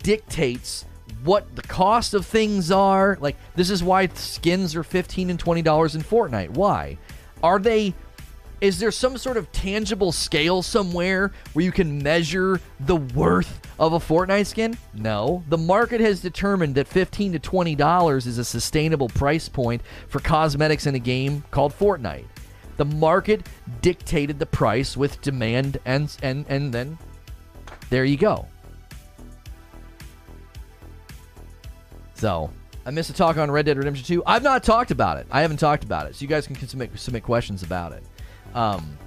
dictates 0.03 0.85
what 1.23 1.55
the 1.55 1.61
cost 1.61 2.13
of 2.13 2.25
things 2.25 2.71
are. 2.71 3.17
Like, 3.21 3.37
this 3.55 3.69
is 3.69 3.83
why 3.83 4.07
skins 4.07 4.75
are 4.75 4.83
$15 4.83 5.29
and 5.29 5.43
$20 5.43 5.95
in 5.95 6.01
Fortnite. 6.01 6.49
Why? 6.49 6.97
Are 7.41 7.59
they 7.59 7.93
is 8.61 8.79
there 8.79 8.91
some 8.91 9.17
sort 9.17 9.37
of 9.37 9.51
tangible 9.51 10.11
scale 10.11 10.61
somewhere 10.61 11.31
where 11.53 11.65
you 11.65 11.71
can 11.71 12.01
measure 12.01 12.59
the 12.79 12.95
worth 12.95 13.61
of 13.79 13.93
a 13.93 13.99
Fortnite 13.99 14.45
skin? 14.45 14.77
No. 14.93 15.43
The 15.49 15.57
market 15.57 16.01
has 16.01 16.21
determined 16.21 16.75
that 16.75 16.87
15 16.87 17.33
to 17.33 17.39
$20 17.39 18.27
is 18.27 18.37
a 18.37 18.45
sustainable 18.45 19.09
price 19.09 19.49
point 19.49 19.81
for 20.07 20.19
cosmetics 20.19 20.87
in 20.87 20.95
a 20.95 20.99
game 20.99 21.43
called 21.51 21.73
Fortnite. 21.77 22.25
The 22.77 22.85
market 22.85 23.47
dictated 23.81 24.39
the 24.39 24.45
price 24.45 24.97
with 24.97 25.21
demand 25.21 25.77
and 25.85 26.15
and 26.21 26.45
and 26.49 26.73
then 26.73 26.97
there 27.89 28.03
you 28.03 28.17
go. 28.17 28.47
So, 32.15 32.49
I 32.85 32.91
missed 32.91 33.09
a 33.09 33.13
talk 33.13 33.37
on 33.37 33.49
Red 33.51 33.65
Dead 33.65 33.77
Redemption 33.77 34.05
2. 34.05 34.23
I've 34.25 34.43
not 34.43 34.63
talked 34.63 34.91
about 34.91 35.17
it. 35.17 35.27
I 35.31 35.41
haven't 35.41 35.57
talked 35.57 35.83
about 35.83 36.07
it. 36.07 36.15
So 36.15 36.21
you 36.21 36.27
guys 36.27 36.47
can 36.47 36.55
submit 36.67 36.91
submit 36.97 37.23
questions 37.23 37.63
about 37.63 37.93
it. 37.93 38.03
Um, 38.55 38.97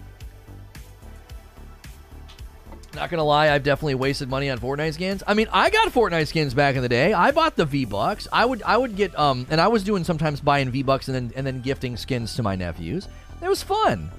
not 2.94 3.10
gonna 3.10 3.24
lie, 3.24 3.50
I've 3.50 3.62
definitely 3.62 3.94
wasted 3.94 4.28
money 4.28 4.50
on 4.50 4.58
Fortnite 4.58 4.94
skins. 4.94 5.22
I 5.26 5.34
mean, 5.34 5.48
I 5.52 5.70
got 5.70 5.88
Fortnite 5.88 6.28
skins 6.28 6.52
back 6.52 6.76
in 6.76 6.82
the 6.82 6.88
day. 6.88 7.12
I 7.12 7.30
bought 7.30 7.56
the 7.56 7.64
V 7.64 7.84
Bucks. 7.86 8.28
I 8.32 8.44
would 8.44 8.62
I 8.62 8.76
would 8.76 8.94
get 8.94 9.18
um, 9.18 9.46
and 9.50 9.60
I 9.60 9.68
was 9.68 9.84
doing 9.84 10.04
sometimes 10.04 10.40
buying 10.40 10.70
V 10.70 10.82
Bucks 10.82 11.08
and 11.08 11.14
then 11.14 11.32
and 11.34 11.46
then 11.46 11.62
gifting 11.62 11.96
skins 11.96 12.34
to 12.36 12.42
my 12.42 12.56
nephews. 12.56 13.08
It 13.42 13.48
was 13.48 13.62
fun. 13.62 14.10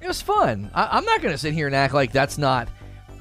It 0.00 0.08
was 0.08 0.20
fun. 0.20 0.70
I, 0.74 0.98
I'm 0.98 1.04
not 1.04 1.22
gonna 1.22 1.38
sit 1.38 1.54
here 1.54 1.66
and 1.66 1.74
act 1.74 1.94
like 1.94 2.12
that's 2.12 2.38
not, 2.38 2.68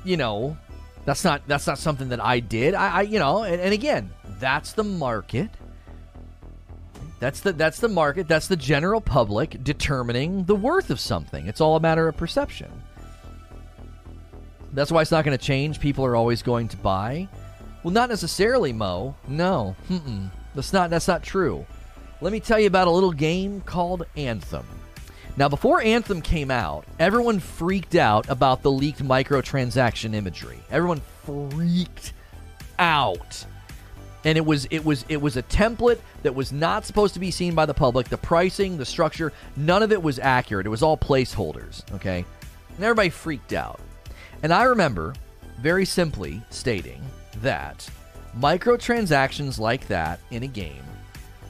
you 0.04 0.18
know, 0.18 0.58
that's 1.06 1.24
not 1.24 1.42
that's 1.48 1.68
not 1.68 1.78
something 1.78 2.10
that 2.10 2.20
I 2.20 2.40
did. 2.40 2.74
I, 2.74 2.90
I 2.90 3.02
you 3.02 3.20
know, 3.20 3.44
and, 3.44 3.62
and 3.62 3.74
again, 3.74 4.10
that's 4.40 4.74
the 4.74 4.84
market. 4.84 5.50
That's 7.20 7.40
the 7.40 7.54
that's 7.54 7.80
the 7.80 7.88
market. 7.88 8.28
That's 8.28 8.48
the 8.48 8.58
general 8.58 9.02
public 9.02 9.64
determining 9.64 10.44
the 10.46 10.56
worth 10.56 10.90
of 10.90 11.00
something. 11.00 11.48
It's 11.48 11.62
all 11.62 11.76
a 11.76 11.80
matter 11.80 12.08
of 12.08 12.18
perception. 12.18 12.72
That's 14.74 14.92
why 14.92 15.02
it's 15.02 15.12
not 15.12 15.24
going 15.24 15.38
to 15.38 15.44
change. 15.44 15.80
People 15.80 16.06
are 16.06 16.16
always 16.16 16.42
going 16.42 16.68
to 16.70 16.78
buy. 16.78 17.30
Well, 17.84 17.94
not 17.94 18.10
necessarily, 18.10 18.74
Mo. 18.74 19.16
No, 19.28 19.76
Mm-mm. 19.90 20.30
that's 20.54 20.74
not 20.74 20.90
that's 20.90 21.08
not 21.08 21.24
true. 21.24 21.66
Let 22.22 22.34
me 22.34 22.40
tell 22.40 22.60
you 22.60 22.68
about 22.68 22.88
a 22.88 22.92
little 22.92 23.12
game 23.12 23.62
called 23.62 24.06
Anthem. 24.18 24.66
Now, 25.38 25.50
before 25.50 25.82
Anthem 25.82 26.22
came 26.22 26.50
out, 26.50 26.86
everyone 26.98 27.40
freaked 27.40 27.96
out 27.96 28.30
about 28.30 28.62
the 28.62 28.72
leaked 28.72 29.04
microtransaction 29.04 30.14
imagery. 30.16 30.60
Everyone 30.72 31.02
freaked 31.26 32.14
out. 32.80 33.46
And 34.26 34.38
it 34.38 34.46
was 34.46 34.68
it 34.72 34.84
was 34.84 35.06
it 35.08 35.22
was 35.22 35.38
a 35.38 35.44
template 35.44 36.00
that 36.24 36.36
was 36.36 36.52
not 36.52 36.86
supposed 36.86 37.14
to 37.14 37.20
be 37.20 37.32
seen 37.32 37.56
by 37.56 37.66
the 37.66 37.74
public. 37.74 38.10
The 38.10 38.18
pricing, 38.18 38.78
the 38.78 38.86
structure, 38.86 39.32
none 39.56 39.84
of 39.84 39.92
it 39.92 40.02
was 40.02 40.20
accurate. 40.20 40.66
It 40.66 40.70
was 40.70 40.84
all 40.84 40.98
placeholders. 40.98 41.90
Okay, 41.94 42.26
and 42.76 42.84
everybody 42.84 43.10
freaked 43.10 43.54
out. 43.54 43.80
And 44.44 44.52
I 44.52 44.64
remember 44.64 45.14
very 45.62 45.86
simply 45.86 46.42
stating 46.50 47.02
that 47.42 47.88
microtransactions 48.38 49.60
like 49.60 49.88
that 49.88 50.20
in 50.32 50.44
a 50.44 50.48
game 50.48 50.84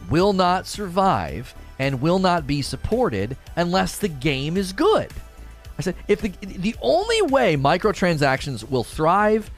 will 0.09 0.33
not 0.33 0.67
survive 0.67 1.55
and 1.79 2.01
will 2.01 2.19
not 2.19 2.45
be 2.45 2.61
supported 2.61 3.35
unless 3.55 3.97
the 3.97 4.07
game 4.07 4.57
is 4.57 4.73
good. 4.73 5.09
I 5.79 5.81
said 5.81 5.95
if 6.09 6.21
the 6.21 6.33
the 6.41 6.75
only 6.81 7.21
way 7.21 7.55
microtransactions 7.55 8.69
will 8.69 8.83
thrive 8.83 9.49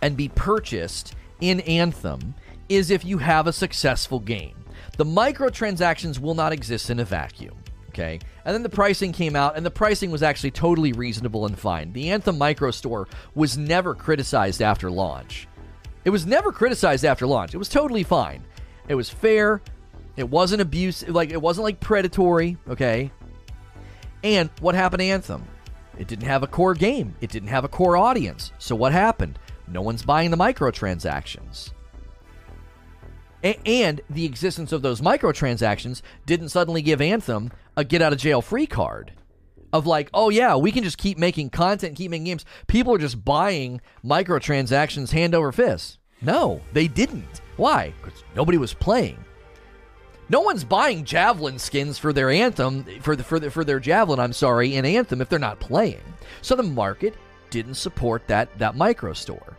and 0.00 0.16
be 0.16 0.28
purchased 0.28 1.14
in 1.42 1.60
Anthem 1.60 2.34
is 2.68 2.90
if 2.90 3.04
you 3.04 3.18
have 3.18 3.46
a 3.46 3.52
successful 3.52 4.20
game. 4.20 4.56
The 4.96 5.04
microtransactions 5.04 6.18
will 6.18 6.34
not 6.34 6.52
exist 6.52 6.88
in 6.88 7.00
a 7.00 7.04
vacuum. 7.04 7.56
Okay. 7.88 8.20
And 8.44 8.54
then 8.54 8.62
the 8.62 8.70
pricing 8.70 9.12
came 9.12 9.36
out, 9.36 9.56
and 9.56 9.66
the 9.66 9.70
pricing 9.70 10.10
was 10.10 10.22
actually 10.22 10.52
totally 10.52 10.92
reasonable 10.92 11.44
and 11.44 11.58
fine. 11.58 11.92
The 11.92 12.10
Anthem 12.10 12.38
Micro 12.38 12.70
Store 12.70 13.06
was 13.34 13.58
never 13.58 13.94
criticized 13.94 14.62
after 14.62 14.90
launch. 14.90 15.46
It 16.04 16.10
was 16.10 16.24
never 16.24 16.52
criticized 16.52 17.04
after 17.04 17.26
launch. 17.26 17.54
It 17.54 17.58
was 17.58 17.68
totally 17.68 18.02
fine. 18.02 18.42
It 18.88 18.94
was 18.94 19.10
fair. 19.10 19.60
It 20.16 20.28
wasn't 20.28 20.62
abuse 20.62 21.06
like 21.06 21.30
it 21.30 21.40
wasn't 21.40 21.64
like 21.64 21.80
predatory, 21.80 22.56
okay? 22.68 23.10
And 24.24 24.50
what 24.60 24.74
happened 24.74 25.00
to 25.00 25.06
Anthem? 25.06 25.44
It 25.98 26.08
didn't 26.08 26.26
have 26.26 26.42
a 26.42 26.46
core 26.46 26.74
game. 26.74 27.14
It 27.20 27.30
didn't 27.30 27.48
have 27.48 27.64
a 27.64 27.68
core 27.68 27.96
audience. 27.96 28.52
So 28.58 28.74
what 28.74 28.92
happened? 28.92 29.38
No 29.68 29.82
one's 29.82 30.02
buying 30.02 30.30
the 30.30 30.36
microtransactions. 30.36 31.72
A- 33.44 33.60
and 33.66 34.00
the 34.08 34.24
existence 34.24 34.72
of 34.72 34.82
those 34.82 35.00
microtransactions 35.00 36.02
didn't 36.26 36.50
suddenly 36.50 36.82
give 36.82 37.00
Anthem 37.00 37.50
a 37.76 37.84
get 37.84 38.02
out 38.02 38.12
of 38.12 38.18
jail 38.18 38.42
free 38.42 38.66
card 38.66 39.12
of 39.72 39.86
like, 39.86 40.10
oh 40.12 40.28
yeah, 40.28 40.56
we 40.56 40.70
can 40.70 40.84
just 40.84 40.98
keep 40.98 41.18
making 41.18 41.50
content, 41.50 41.96
keep 41.96 42.10
making 42.10 42.24
games. 42.24 42.44
People 42.66 42.94
are 42.94 42.98
just 42.98 43.24
buying 43.24 43.80
microtransactions 44.04 45.10
hand 45.10 45.34
over 45.34 45.50
fist. 45.50 45.98
No, 46.20 46.60
they 46.72 46.86
didn't. 46.86 47.40
Why? 47.56 47.92
Because 48.02 48.22
nobody 48.36 48.58
was 48.58 48.74
playing. 48.74 49.18
No 50.28 50.40
one's 50.40 50.64
buying 50.64 51.04
javelin 51.04 51.58
skins 51.58 51.98
for 51.98 52.12
their 52.12 52.30
anthem 52.30 52.84
for 53.00 53.16
the, 53.16 53.24
for 53.24 53.40
the, 53.40 53.50
for 53.50 53.64
their 53.64 53.80
javelin. 53.80 54.20
I'm 54.20 54.32
sorry, 54.32 54.76
in 54.76 54.84
anthem 54.84 55.20
if 55.20 55.28
they're 55.28 55.38
not 55.38 55.60
playing. 55.60 56.00
So 56.42 56.54
the 56.54 56.62
market 56.62 57.14
didn't 57.52 57.74
support 57.74 58.26
that 58.26 58.58
that 58.58 58.74
micro 58.74 59.12
store. 59.12 59.56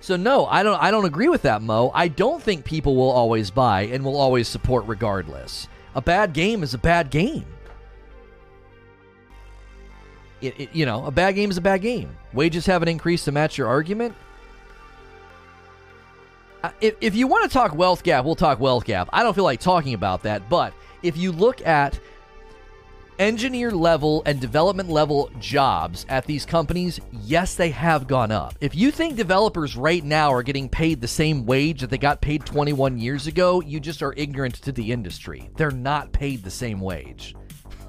So 0.00 0.16
no, 0.16 0.46
I 0.46 0.62
don't 0.62 0.80
I 0.80 0.90
don't 0.90 1.04
agree 1.04 1.28
with 1.28 1.42
that, 1.42 1.60
Mo. 1.60 1.90
I 1.92 2.08
don't 2.08 2.42
think 2.42 2.64
people 2.64 2.96
will 2.96 3.10
always 3.10 3.50
buy 3.50 3.82
and 3.82 4.02
will 4.02 4.16
always 4.16 4.48
support 4.48 4.86
regardless. 4.86 5.68
A 5.94 6.00
bad 6.00 6.32
game 6.32 6.62
is 6.62 6.72
a 6.72 6.78
bad 6.78 7.10
game. 7.10 7.44
It, 10.40 10.60
it, 10.60 10.68
you 10.72 10.86
know, 10.86 11.04
a 11.06 11.10
bad 11.10 11.34
game 11.34 11.50
is 11.50 11.56
a 11.56 11.62
bad 11.62 11.82
game. 11.82 12.16
Wages 12.32 12.66
haven't 12.66 12.88
increased 12.88 13.24
to 13.24 13.32
match 13.32 13.58
your 13.58 13.68
argument. 13.68 14.14
Uh, 16.62 16.70
if, 16.80 16.94
if 17.00 17.14
you 17.14 17.26
want 17.26 17.44
to 17.44 17.48
talk 17.48 17.74
wealth 17.74 18.02
gap, 18.02 18.24
we'll 18.24 18.34
talk 18.34 18.60
wealth 18.60 18.84
gap. 18.84 19.08
I 19.12 19.22
don't 19.22 19.34
feel 19.34 19.44
like 19.44 19.60
talking 19.60 19.94
about 19.94 20.22
that, 20.24 20.48
but 20.50 20.74
if 21.02 21.16
you 21.16 21.32
look 21.32 21.66
at 21.66 21.98
engineer 23.18 23.70
level 23.70 24.22
and 24.26 24.40
development 24.40 24.88
level 24.88 25.30
jobs 25.38 26.06
at 26.08 26.26
these 26.26 26.44
companies, 26.44 27.00
yes, 27.12 27.54
they 27.54 27.70
have 27.70 28.06
gone 28.06 28.30
up. 28.30 28.54
If 28.60 28.74
you 28.74 28.90
think 28.90 29.16
developers 29.16 29.76
right 29.76 30.04
now 30.04 30.32
are 30.32 30.42
getting 30.42 30.68
paid 30.68 31.00
the 31.00 31.08
same 31.08 31.46
wage 31.46 31.80
that 31.80 31.90
they 31.90 31.98
got 31.98 32.20
paid 32.20 32.44
21 32.44 32.98
years 32.98 33.26
ago, 33.26 33.60
you 33.60 33.80
just 33.80 34.02
are 34.02 34.14
ignorant 34.16 34.56
to 34.62 34.72
the 34.72 34.92
industry. 34.92 35.50
They're 35.56 35.70
not 35.70 36.12
paid 36.12 36.42
the 36.42 36.50
same 36.50 36.80
wage. 36.80 37.34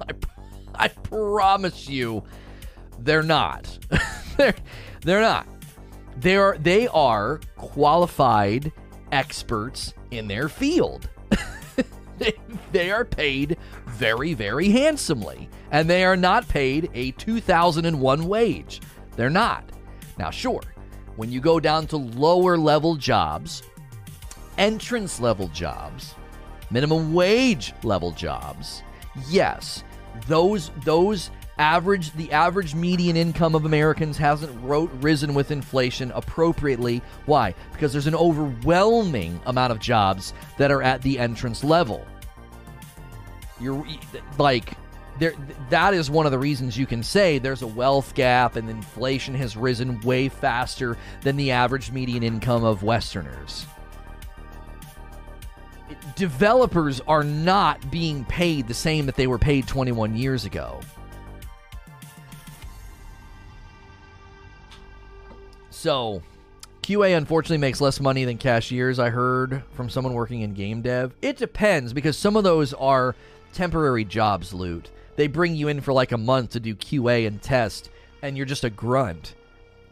I, 0.00 0.12
I 0.74 0.88
promise 0.88 1.88
you, 1.88 2.24
they're 2.98 3.22
not. 3.22 3.78
they're, 4.36 4.54
they're 5.02 5.20
not. 5.20 5.46
They're, 6.16 6.56
they 6.58 6.88
are 6.88 7.40
qualified 7.56 8.72
experts 9.12 9.94
in 10.10 10.28
their 10.28 10.48
field. 10.48 11.08
they 12.72 12.90
are 12.90 13.04
paid 13.04 13.56
very, 13.86 14.34
very 14.34 14.70
handsomely. 14.70 15.48
And 15.70 15.88
they 15.88 16.04
are 16.04 16.16
not 16.16 16.48
paid 16.48 16.90
a 16.94 17.10
2001 17.12 18.26
wage. 18.26 18.80
They're 19.16 19.30
not. 19.30 19.64
Now, 20.18 20.30
sure, 20.30 20.62
when 21.16 21.32
you 21.32 21.40
go 21.40 21.60
down 21.60 21.86
to 21.88 21.96
lower 21.96 22.56
level 22.56 22.96
jobs, 22.96 23.62
entrance 24.56 25.20
level 25.20 25.48
jobs, 25.48 26.14
minimum 26.70 27.12
wage 27.12 27.72
level 27.82 28.12
jobs, 28.12 28.82
yes, 29.28 29.84
those 30.26 30.70
those 30.84 31.30
average 31.58 32.12
the 32.12 32.32
average 32.32 32.74
median 32.74 33.16
income 33.16 33.54
of 33.54 33.64
Americans 33.64 34.16
hasn't 34.16 34.58
wrote, 34.62 34.90
risen 35.00 35.34
with 35.34 35.50
inflation 35.50 36.12
appropriately. 36.12 37.02
Why? 37.26 37.54
Because 37.72 37.92
there's 37.92 38.06
an 38.06 38.14
overwhelming 38.14 39.40
amount 39.46 39.72
of 39.72 39.80
jobs 39.80 40.32
that 40.56 40.70
are 40.70 40.82
at 40.82 41.02
the 41.02 41.18
entrance 41.18 41.64
level. 41.64 42.06
You're 43.60 43.84
like 44.38 44.74
there 45.18 45.34
that 45.70 45.94
is 45.94 46.10
one 46.10 46.26
of 46.26 46.32
the 46.32 46.38
reasons 46.38 46.76
you 46.76 46.86
can 46.86 47.02
say 47.02 47.38
there's 47.38 47.62
a 47.62 47.66
wealth 47.66 48.14
gap 48.14 48.56
and 48.56 48.70
inflation 48.70 49.34
has 49.34 49.56
risen 49.56 50.00
way 50.00 50.28
faster 50.28 50.96
than 51.22 51.36
the 51.36 51.50
average 51.50 51.90
median 51.90 52.22
income 52.22 52.64
of 52.64 52.82
westerners. 52.82 53.66
Developers 56.14 57.00
are 57.08 57.24
not 57.24 57.90
being 57.90 58.24
paid 58.26 58.68
the 58.68 58.74
same 58.74 59.06
that 59.06 59.16
they 59.16 59.26
were 59.26 59.38
paid 59.38 59.66
21 59.66 60.16
years 60.16 60.44
ago. 60.44 60.80
So, 65.78 66.22
QA 66.82 67.16
unfortunately 67.16 67.58
makes 67.58 67.80
less 67.80 68.00
money 68.00 68.24
than 68.24 68.36
cashiers, 68.36 68.98
I 68.98 69.10
heard 69.10 69.62
from 69.74 69.88
someone 69.88 70.12
working 70.12 70.40
in 70.40 70.52
game 70.52 70.82
dev. 70.82 71.14
It 71.22 71.36
depends 71.36 71.92
because 71.92 72.18
some 72.18 72.34
of 72.36 72.42
those 72.42 72.74
are 72.74 73.14
temporary 73.52 74.04
jobs, 74.04 74.52
loot. 74.52 74.90
They 75.14 75.28
bring 75.28 75.54
you 75.54 75.68
in 75.68 75.80
for 75.80 75.92
like 75.92 76.10
a 76.10 76.18
month 76.18 76.50
to 76.50 76.60
do 76.60 76.74
QA 76.74 77.28
and 77.28 77.40
test, 77.40 77.90
and 78.22 78.36
you're 78.36 78.44
just 78.44 78.64
a 78.64 78.70
grunt. 78.70 79.36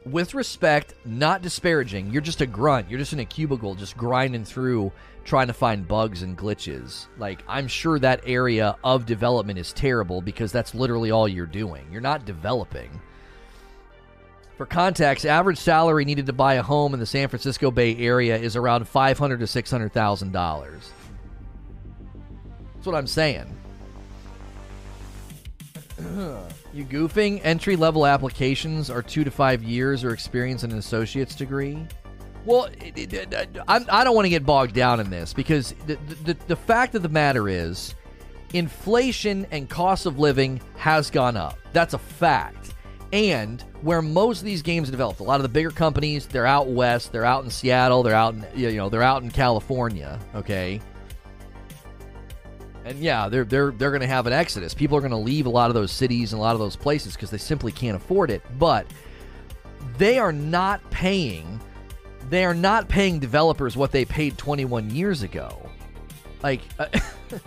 With 0.04 0.34
respect, 0.34 0.94
not 1.04 1.40
disparaging, 1.40 2.10
you're 2.10 2.20
just 2.20 2.40
a 2.40 2.46
grunt. 2.46 2.90
You're 2.90 2.98
just 2.98 3.12
in 3.12 3.20
a 3.20 3.24
cubicle, 3.24 3.76
just 3.76 3.96
grinding 3.96 4.44
through, 4.44 4.90
trying 5.24 5.46
to 5.46 5.52
find 5.52 5.86
bugs 5.86 6.22
and 6.22 6.36
glitches. 6.36 7.06
Like, 7.16 7.44
I'm 7.46 7.68
sure 7.68 8.00
that 8.00 8.22
area 8.26 8.74
of 8.82 9.06
development 9.06 9.60
is 9.60 9.72
terrible 9.72 10.20
because 10.20 10.50
that's 10.50 10.74
literally 10.74 11.12
all 11.12 11.28
you're 11.28 11.46
doing. 11.46 11.86
You're 11.92 12.00
not 12.00 12.24
developing. 12.24 12.90
For 14.56 14.64
context, 14.64 15.26
average 15.26 15.58
salary 15.58 16.04
needed 16.06 16.26
to 16.26 16.32
buy 16.32 16.54
a 16.54 16.62
home 16.62 16.94
in 16.94 17.00
the 17.00 17.06
San 17.06 17.28
Francisco 17.28 17.70
Bay 17.70 17.94
Area 17.98 18.36
is 18.36 18.56
around 18.56 18.88
five 18.88 19.18
hundred 19.18 19.40
to 19.40 19.46
six 19.46 19.70
hundred 19.70 19.92
thousand 19.92 20.32
dollars. 20.32 20.90
That's 22.74 22.86
what 22.86 22.96
I'm 22.96 23.06
saying. 23.06 23.54
you 26.72 26.84
goofing? 26.84 27.40
Entry 27.44 27.76
level 27.76 28.06
applications 28.06 28.88
are 28.88 29.02
two 29.02 29.24
to 29.24 29.30
five 29.30 29.62
years 29.62 30.04
or 30.04 30.12
experience 30.12 30.64
in 30.64 30.70
an 30.70 30.78
associate's 30.78 31.34
degree. 31.34 31.86
Well, 32.46 32.68
it, 32.80 33.12
it, 33.12 33.32
it, 33.32 33.58
I, 33.68 33.84
I 33.88 34.04
don't 34.04 34.14
want 34.14 34.24
to 34.24 34.30
get 34.30 34.46
bogged 34.46 34.74
down 34.74 35.00
in 35.00 35.10
this 35.10 35.34
because 35.34 35.74
the, 35.86 35.98
the, 36.24 36.36
the 36.46 36.56
fact 36.56 36.94
of 36.94 37.02
the 37.02 37.08
matter 37.08 37.48
is 37.48 37.94
inflation 38.54 39.46
and 39.50 39.68
cost 39.68 40.06
of 40.06 40.18
living 40.18 40.60
has 40.76 41.10
gone 41.10 41.36
up. 41.36 41.58
That's 41.72 41.92
a 41.92 41.98
fact. 41.98 42.72
And 43.12 43.62
where 43.82 44.02
most 44.02 44.40
of 44.40 44.44
these 44.44 44.62
games 44.62 44.90
developed, 44.90 45.20
a 45.20 45.22
lot 45.22 45.36
of 45.36 45.42
the 45.42 45.48
bigger 45.48 45.70
companies, 45.70 46.26
they're 46.26 46.46
out 46.46 46.66
west, 46.66 47.12
they're 47.12 47.24
out 47.24 47.44
in 47.44 47.50
Seattle, 47.50 48.02
they're 48.02 48.14
out 48.14 48.34
in 48.34 48.44
you 48.54 48.72
know, 48.76 48.88
they're 48.88 49.02
out 49.02 49.22
in 49.22 49.30
California, 49.30 50.18
okay? 50.34 50.80
And 52.84 52.98
yeah, 52.98 53.28
they're 53.28 53.44
they're 53.44 53.70
they're 53.70 53.90
going 53.90 54.00
to 54.00 54.06
have 54.06 54.26
an 54.26 54.32
exodus. 54.32 54.74
People 54.74 54.96
are 54.96 55.00
going 55.00 55.10
to 55.10 55.16
leave 55.16 55.46
a 55.46 55.50
lot 55.50 55.70
of 55.70 55.74
those 55.74 55.92
cities 55.92 56.32
and 56.32 56.38
a 56.38 56.42
lot 56.42 56.54
of 56.54 56.60
those 56.60 56.76
places 56.76 57.14
because 57.14 57.30
they 57.30 57.38
simply 57.38 57.72
can't 57.72 57.96
afford 57.96 58.30
it. 58.30 58.42
But 58.58 58.86
they 59.98 60.18
are 60.18 60.32
not 60.32 60.88
paying 60.90 61.60
they 62.28 62.44
are 62.44 62.54
not 62.54 62.88
paying 62.88 63.18
developers 63.20 63.76
what 63.76 63.92
they 63.92 64.04
paid 64.04 64.36
21 64.36 64.90
years 64.90 65.22
ago. 65.22 65.70
Like 66.42 66.60
uh, 66.78 66.86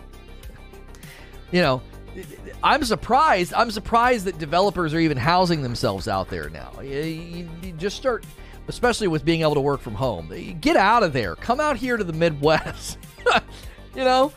you 1.51 1.61
know, 1.61 1.81
I'm 2.63 2.83
surprised. 2.83 3.53
I'm 3.53 3.71
surprised 3.71 4.25
that 4.25 4.37
developers 4.37 4.93
are 4.93 4.99
even 4.99 5.17
housing 5.17 5.61
themselves 5.61 6.07
out 6.07 6.29
there 6.29 6.49
now. 6.49 6.71
You, 6.81 7.49
you 7.63 7.71
just 7.73 7.95
start, 7.95 8.25
especially 8.67 9.07
with 9.07 9.23
being 9.23 9.41
able 9.41 9.55
to 9.55 9.61
work 9.61 9.81
from 9.81 9.95
home. 9.95 10.31
Get 10.59 10.75
out 10.75 11.03
of 11.03 11.13
there. 11.13 11.35
Come 11.35 11.59
out 11.59 11.77
here 11.77 11.95
to 11.95 12.03
the 12.03 12.13
Midwest. 12.13 12.97
you 13.95 14.03
know, 14.03 14.33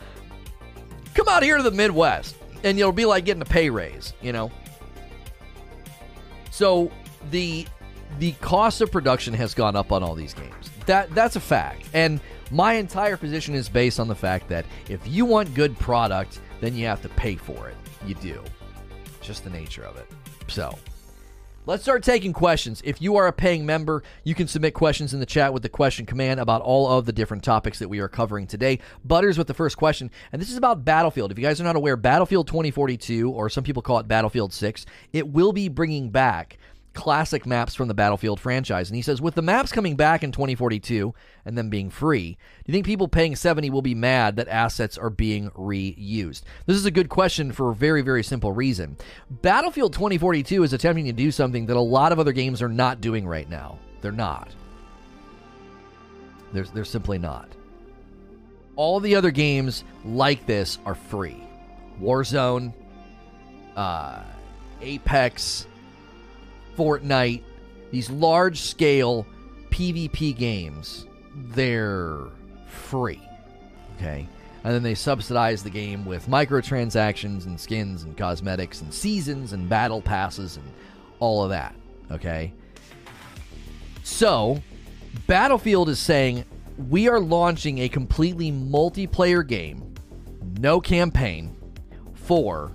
come 1.14 1.28
out 1.28 1.42
here 1.42 1.56
to 1.56 1.62
the 1.62 1.72
Midwest, 1.72 2.36
and 2.62 2.78
you'll 2.78 2.92
be 2.92 3.04
like 3.04 3.24
getting 3.24 3.42
a 3.42 3.46
pay 3.46 3.70
raise. 3.70 4.12
You 4.22 4.32
know. 4.32 4.50
So 6.50 6.92
the 7.30 7.66
the 8.18 8.32
cost 8.32 8.80
of 8.80 8.92
production 8.92 9.34
has 9.34 9.54
gone 9.54 9.74
up 9.74 9.90
on 9.90 10.02
all 10.02 10.14
these 10.14 10.34
games. 10.34 10.70
That 10.86 11.12
that's 11.14 11.34
a 11.34 11.40
fact. 11.40 11.86
And 11.92 12.20
my 12.52 12.74
entire 12.74 13.16
position 13.16 13.54
is 13.54 13.68
based 13.68 13.98
on 13.98 14.06
the 14.06 14.14
fact 14.14 14.48
that 14.48 14.66
if 14.88 15.00
you 15.06 15.24
want 15.24 15.54
good 15.54 15.76
product, 15.78 16.40
then 16.60 16.76
you 16.76 16.86
have 16.86 17.02
to 17.02 17.08
pay 17.08 17.36
for 17.36 17.68
it. 17.68 17.76
You 18.06 18.14
do. 18.16 18.42
It's 19.18 19.26
just 19.26 19.44
the 19.44 19.50
nature 19.50 19.84
of 19.84 19.96
it. 19.96 20.06
So, 20.48 20.76
Let's 21.64 21.84
start 21.84 22.02
taking 22.02 22.32
questions. 22.32 22.82
If 22.84 23.00
you 23.00 23.14
are 23.14 23.28
a 23.28 23.32
paying 23.32 23.64
member, 23.64 24.02
you 24.24 24.34
can 24.34 24.48
submit 24.48 24.74
questions 24.74 25.14
in 25.14 25.20
the 25.20 25.26
chat 25.26 25.52
with 25.52 25.62
the 25.62 25.68
question 25.68 26.04
command 26.04 26.40
about 26.40 26.60
all 26.60 26.90
of 26.90 27.06
the 27.06 27.12
different 27.12 27.44
topics 27.44 27.78
that 27.78 27.88
we 27.88 28.00
are 28.00 28.08
covering 28.08 28.48
today. 28.48 28.80
Butters 29.04 29.38
with 29.38 29.46
the 29.46 29.54
first 29.54 29.76
question, 29.76 30.10
and 30.32 30.42
this 30.42 30.50
is 30.50 30.56
about 30.56 30.84
Battlefield. 30.84 31.30
If 31.30 31.38
you 31.38 31.44
guys 31.44 31.60
are 31.60 31.64
not 31.64 31.76
aware, 31.76 31.96
Battlefield 31.96 32.48
2042, 32.48 33.30
or 33.30 33.48
some 33.48 33.62
people 33.62 33.80
call 33.80 34.00
it 34.00 34.08
Battlefield 34.08 34.52
6, 34.52 34.86
it 35.12 35.28
will 35.28 35.52
be 35.52 35.68
bringing 35.68 36.10
back 36.10 36.58
classic 36.94 37.46
maps 37.46 37.74
from 37.74 37.88
the 37.88 37.94
Battlefield 37.94 38.38
franchise. 38.40 38.88
And 38.88 38.96
he 38.96 39.02
says, 39.02 39.20
with 39.20 39.34
the 39.34 39.42
maps 39.42 39.72
coming 39.72 39.96
back 39.96 40.22
in 40.22 40.32
2042 40.32 41.14
and 41.44 41.56
them 41.56 41.70
being 41.70 41.90
free, 41.90 42.32
do 42.32 42.38
you 42.66 42.72
think 42.72 42.86
people 42.86 43.08
paying 43.08 43.36
70 43.36 43.70
will 43.70 43.82
be 43.82 43.94
mad 43.94 44.36
that 44.36 44.48
assets 44.48 44.98
are 44.98 45.10
being 45.10 45.50
reused? 45.50 46.42
This 46.66 46.76
is 46.76 46.86
a 46.86 46.90
good 46.90 47.08
question 47.08 47.52
for 47.52 47.70
a 47.70 47.74
very, 47.74 48.02
very 48.02 48.22
simple 48.22 48.52
reason. 48.52 48.96
Battlefield 49.30 49.92
2042 49.92 50.62
is 50.62 50.72
attempting 50.72 51.06
to 51.06 51.12
do 51.12 51.30
something 51.30 51.66
that 51.66 51.76
a 51.76 51.80
lot 51.80 52.12
of 52.12 52.18
other 52.18 52.32
games 52.32 52.62
are 52.62 52.68
not 52.68 53.00
doing 53.00 53.26
right 53.26 53.48
now. 53.48 53.78
They're 54.00 54.12
not. 54.12 54.50
They're, 56.52 56.64
they're 56.64 56.84
simply 56.84 57.18
not. 57.18 57.48
All 58.76 59.00
the 59.00 59.14
other 59.16 59.30
games 59.30 59.84
like 60.04 60.46
this 60.46 60.78
are 60.84 60.94
free. 60.94 61.42
Warzone, 62.00 62.72
uh, 63.76 64.22
Apex, 64.80 65.66
Fortnite, 66.76 67.42
these 67.90 68.10
large 68.10 68.60
scale 68.60 69.26
PvP 69.70 70.36
games, 70.36 71.06
they're 71.34 72.26
free. 72.66 73.20
Okay? 73.96 74.28
And 74.64 74.74
then 74.74 74.82
they 74.82 74.94
subsidize 74.94 75.62
the 75.62 75.70
game 75.70 76.04
with 76.04 76.28
microtransactions 76.28 77.46
and 77.46 77.58
skins 77.58 78.04
and 78.04 78.16
cosmetics 78.16 78.80
and 78.80 78.92
seasons 78.92 79.52
and 79.52 79.68
battle 79.68 80.00
passes 80.00 80.56
and 80.56 80.66
all 81.18 81.42
of 81.42 81.50
that. 81.50 81.74
Okay? 82.10 82.52
So, 84.04 84.62
Battlefield 85.26 85.88
is 85.88 85.98
saying 85.98 86.44
we 86.88 87.08
are 87.08 87.20
launching 87.20 87.78
a 87.78 87.88
completely 87.88 88.50
multiplayer 88.50 89.46
game, 89.46 89.94
no 90.58 90.80
campaign, 90.80 91.56
for 92.14 92.72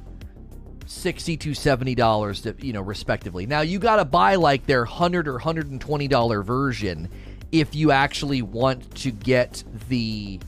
60 0.87 1.37
to 1.37 1.53
70 1.53 1.95
dollars 1.95 2.47
you 2.59 2.73
know 2.73 2.81
respectively. 2.81 3.45
Now 3.45 3.61
you 3.61 3.77
got 3.77 3.97
to 3.97 4.05
buy 4.05 4.35
like 4.35 4.65
their 4.65 4.81
100 4.81 5.27
or 5.27 5.33
120 5.33 6.07
dollar 6.07 6.41
version 6.41 7.09
if 7.51 7.75
you 7.75 7.91
actually 7.91 8.41
want 8.41 8.95
to 8.95 9.11
get 9.11 9.63
the 9.89 10.39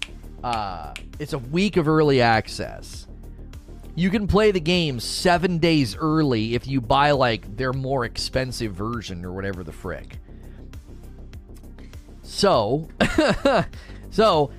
uh 0.43 0.93
it's 1.19 1.33
a 1.33 1.37
week 1.37 1.77
of 1.77 1.87
early 1.87 2.21
access. 2.21 3.05
You 3.95 4.09
can 4.09 4.27
play 4.27 4.51
the 4.51 4.61
game 4.61 5.01
seven 5.01 5.57
days 5.57 5.95
early 5.97 6.55
if 6.55 6.67
you 6.67 6.79
buy 6.79 7.11
like 7.11 7.57
their 7.57 7.73
more 7.73 8.05
expensive 8.05 8.73
version 8.73 9.25
or 9.25 9.33
whatever 9.33 9.63
the 9.63 9.73
frick. 9.73 10.17
So 12.23 12.87
so 14.09 14.51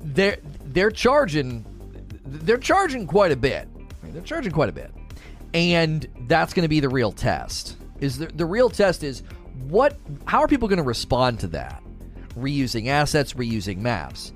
they're 0.00 0.36
they're 0.66 0.90
charging 0.90 1.64
they're 2.26 2.58
charging 2.58 3.06
quite 3.06 3.32
a 3.32 3.36
bit. 3.36 3.66
They're 4.02 4.22
charging 4.22 4.52
quite 4.52 4.68
a 4.68 4.72
bit 4.72 4.90
and 5.56 6.06
that's 6.28 6.52
going 6.52 6.64
to 6.64 6.68
be 6.68 6.80
the 6.80 6.88
real 6.88 7.10
test. 7.10 7.78
Is 8.00 8.18
the, 8.18 8.26
the 8.26 8.44
real 8.44 8.68
test 8.68 9.02
is 9.02 9.22
what 9.68 9.98
how 10.26 10.40
are 10.40 10.48
people 10.48 10.68
going 10.68 10.76
to 10.76 10.82
respond 10.82 11.40
to 11.40 11.46
that? 11.48 11.82
Reusing 12.38 12.88
assets, 12.88 13.32
reusing 13.32 13.78
maps. 13.78 14.34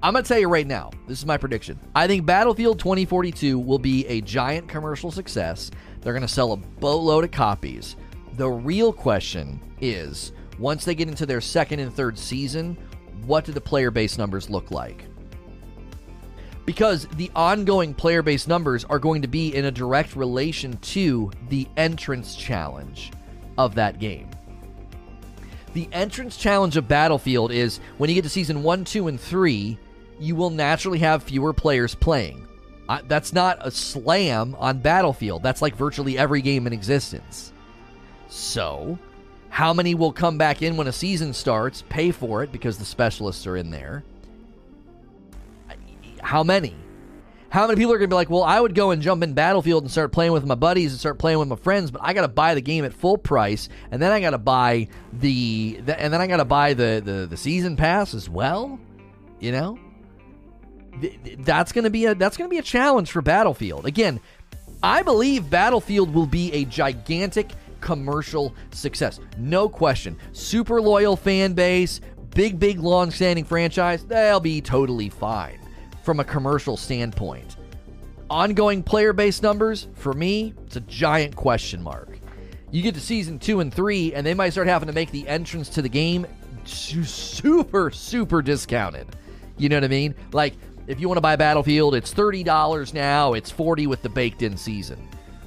I'm 0.00 0.12
going 0.12 0.22
to 0.22 0.28
tell 0.28 0.38
you 0.38 0.48
right 0.48 0.66
now, 0.66 0.92
this 1.08 1.18
is 1.18 1.26
my 1.26 1.36
prediction. 1.36 1.80
I 1.96 2.06
think 2.06 2.24
Battlefield 2.24 2.78
2042 2.78 3.58
will 3.58 3.80
be 3.80 4.06
a 4.06 4.20
giant 4.20 4.68
commercial 4.68 5.10
success. 5.10 5.72
They're 6.00 6.12
going 6.12 6.22
to 6.22 6.32
sell 6.32 6.52
a 6.52 6.56
boatload 6.56 7.24
of 7.24 7.32
copies. 7.32 7.96
The 8.34 8.48
real 8.48 8.92
question 8.92 9.60
is 9.80 10.30
once 10.60 10.84
they 10.84 10.94
get 10.94 11.08
into 11.08 11.26
their 11.26 11.40
second 11.40 11.80
and 11.80 11.92
third 11.92 12.16
season, 12.16 12.76
what 13.26 13.44
do 13.44 13.50
the 13.50 13.60
player 13.60 13.90
base 13.90 14.16
numbers 14.16 14.48
look 14.48 14.70
like? 14.70 15.07
Because 16.68 17.06
the 17.16 17.30
ongoing 17.34 17.94
player 17.94 18.20
base 18.20 18.46
numbers 18.46 18.84
are 18.84 18.98
going 18.98 19.22
to 19.22 19.26
be 19.26 19.56
in 19.56 19.64
a 19.64 19.70
direct 19.70 20.14
relation 20.14 20.76
to 20.82 21.30
the 21.48 21.66
entrance 21.78 22.36
challenge 22.36 23.10
of 23.56 23.74
that 23.74 23.98
game. 23.98 24.28
The 25.72 25.88
entrance 25.92 26.36
challenge 26.36 26.76
of 26.76 26.86
Battlefield 26.86 27.52
is 27.52 27.80
when 27.96 28.10
you 28.10 28.14
get 28.14 28.24
to 28.24 28.28
season 28.28 28.62
1, 28.62 28.84
2, 28.84 29.08
and 29.08 29.18
3, 29.18 29.78
you 30.20 30.36
will 30.36 30.50
naturally 30.50 30.98
have 30.98 31.22
fewer 31.22 31.54
players 31.54 31.94
playing. 31.94 32.46
Uh, 32.86 33.00
that's 33.08 33.32
not 33.32 33.66
a 33.66 33.70
slam 33.70 34.54
on 34.58 34.78
Battlefield. 34.78 35.42
That's 35.42 35.62
like 35.62 35.74
virtually 35.74 36.18
every 36.18 36.42
game 36.42 36.66
in 36.66 36.74
existence. 36.74 37.50
So, 38.28 38.98
how 39.48 39.72
many 39.72 39.94
will 39.94 40.12
come 40.12 40.36
back 40.36 40.60
in 40.60 40.76
when 40.76 40.88
a 40.88 40.92
season 40.92 41.32
starts, 41.32 41.82
pay 41.88 42.10
for 42.10 42.42
it 42.42 42.52
because 42.52 42.76
the 42.76 42.84
specialists 42.84 43.46
are 43.46 43.56
in 43.56 43.70
there? 43.70 44.04
How 46.22 46.42
many? 46.42 46.74
How 47.50 47.66
many 47.66 47.78
people 47.78 47.94
are 47.94 47.98
going 47.98 48.10
to 48.10 48.12
be 48.12 48.16
like, 48.16 48.28
well, 48.28 48.42
I 48.42 48.60
would 48.60 48.74
go 48.74 48.90
and 48.90 49.00
jump 49.00 49.22
in 49.22 49.32
Battlefield 49.32 49.82
and 49.82 49.90
start 49.90 50.12
playing 50.12 50.32
with 50.32 50.44
my 50.44 50.54
buddies 50.54 50.92
and 50.92 51.00
start 51.00 51.18
playing 51.18 51.38
with 51.38 51.48
my 51.48 51.56
friends, 51.56 51.90
but 51.90 52.02
I 52.04 52.12
got 52.12 52.22
to 52.22 52.28
buy 52.28 52.54
the 52.54 52.60
game 52.60 52.84
at 52.84 52.92
full 52.92 53.16
price, 53.16 53.70
and 53.90 54.02
then 54.02 54.12
I 54.12 54.20
got 54.20 54.30
to 54.30 54.38
buy 54.38 54.88
the, 55.14 55.80
the, 55.82 55.98
and 55.98 56.12
then 56.12 56.20
I 56.20 56.26
got 56.26 56.38
to 56.38 56.44
buy 56.44 56.74
the, 56.74 57.00
the 57.02 57.26
the 57.26 57.36
season 57.38 57.76
pass 57.76 58.12
as 58.12 58.28
well. 58.28 58.78
You 59.40 59.52
know, 59.52 59.78
that's 61.38 61.72
to 61.72 61.88
be 61.88 62.04
a 62.04 62.14
that's 62.14 62.36
going 62.36 62.50
to 62.50 62.52
be 62.52 62.58
a 62.58 62.62
challenge 62.62 63.10
for 63.10 63.22
Battlefield. 63.22 63.86
Again, 63.86 64.20
I 64.82 65.02
believe 65.02 65.48
Battlefield 65.48 66.12
will 66.12 66.26
be 66.26 66.52
a 66.52 66.66
gigantic 66.66 67.52
commercial 67.80 68.54
success, 68.72 69.20
no 69.38 69.70
question. 69.70 70.18
Super 70.32 70.82
loyal 70.82 71.16
fan 71.16 71.54
base, 71.54 72.02
big 72.34 72.58
big 72.58 72.78
long 72.78 73.10
standing 73.10 73.46
franchise. 73.46 74.04
They'll 74.04 74.38
be 74.38 74.60
totally 74.60 75.08
fine 75.08 75.60
from 76.08 76.20
a 76.20 76.24
commercial 76.24 76.74
standpoint. 76.74 77.56
Ongoing 78.30 78.82
player 78.82 79.12
base 79.12 79.42
numbers, 79.42 79.88
for 79.92 80.14
me, 80.14 80.54
it's 80.64 80.76
a 80.76 80.80
giant 80.80 81.36
question 81.36 81.82
mark. 81.82 82.18
You 82.70 82.80
get 82.80 82.94
to 82.94 83.00
season 83.02 83.38
two 83.38 83.60
and 83.60 83.70
three, 83.70 84.14
and 84.14 84.26
they 84.26 84.32
might 84.32 84.48
start 84.48 84.68
having 84.68 84.86
to 84.86 84.94
make 84.94 85.10
the 85.10 85.28
entrance 85.28 85.68
to 85.68 85.82
the 85.82 85.88
game 85.90 86.26
super, 86.64 87.90
super 87.90 88.40
discounted. 88.40 89.06
You 89.58 89.68
know 89.68 89.76
what 89.76 89.84
I 89.84 89.88
mean? 89.88 90.14
Like, 90.32 90.54
if 90.86 90.98
you 90.98 91.08
want 91.08 91.18
to 91.18 91.22
buy 91.22 91.36
Battlefield, 91.36 91.94
it's 91.94 92.14
$30 92.14 92.94
now, 92.94 93.34
it's 93.34 93.50
40 93.50 93.86
with 93.86 94.00
the 94.00 94.08
baked 94.08 94.40
in 94.40 94.56
season. 94.56 95.06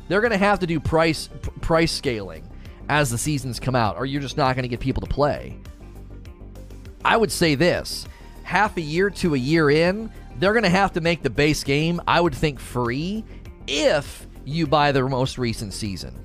They're 0.10 0.22
going 0.22 0.30
to 0.30 0.38
have 0.38 0.60
to 0.60 0.68
do 0.68 0.80
price 0.80 1.28
price 1.62 1.92
scaling 1.92 2.48
as 2.88 3.10
the 3.10 3.18
seasons 3.18 3.60
come 3.60 3.76
out, 3.76 3.98
or 3.98 4.06
you're 4.06 4.22
just 4.22 4.38
not 4.38 4.56
going 4.56 4.62
to 4.62 4.70
get 4.70 4.80
people 4.80 5.02
to 5.02 5.12
play. 5.12 5.58
I 7.04 7.18
would 7.18 7.32
say 7.32 7.56
this 7.56 8.06
half 8.44 8.78
a 8.78 8.82
year 8.82 9.10
to 9.10 9.34
a 9.34 9.38
year 9.40 9.72
in, 9.72 10.12
they're 10.41 10.53
going 10.53 10.63
to 10.63 10.69
have 10.69 10.93
to 10.93 11.01
make 11.01 11.22
the 11.22 11.30
base 11.30 11.63
game, 11.63 12.01
I 12.07 12.19
would 12.19 12.34
think, 12.34 12.59
free 12.59 13.23
if 13.68 14.27
you 14.43 14.65
buy 14.65 14.91
the 14.91 15.07
most 15.07 15.38
recent 15.38 15.72
season. 15.72 16.18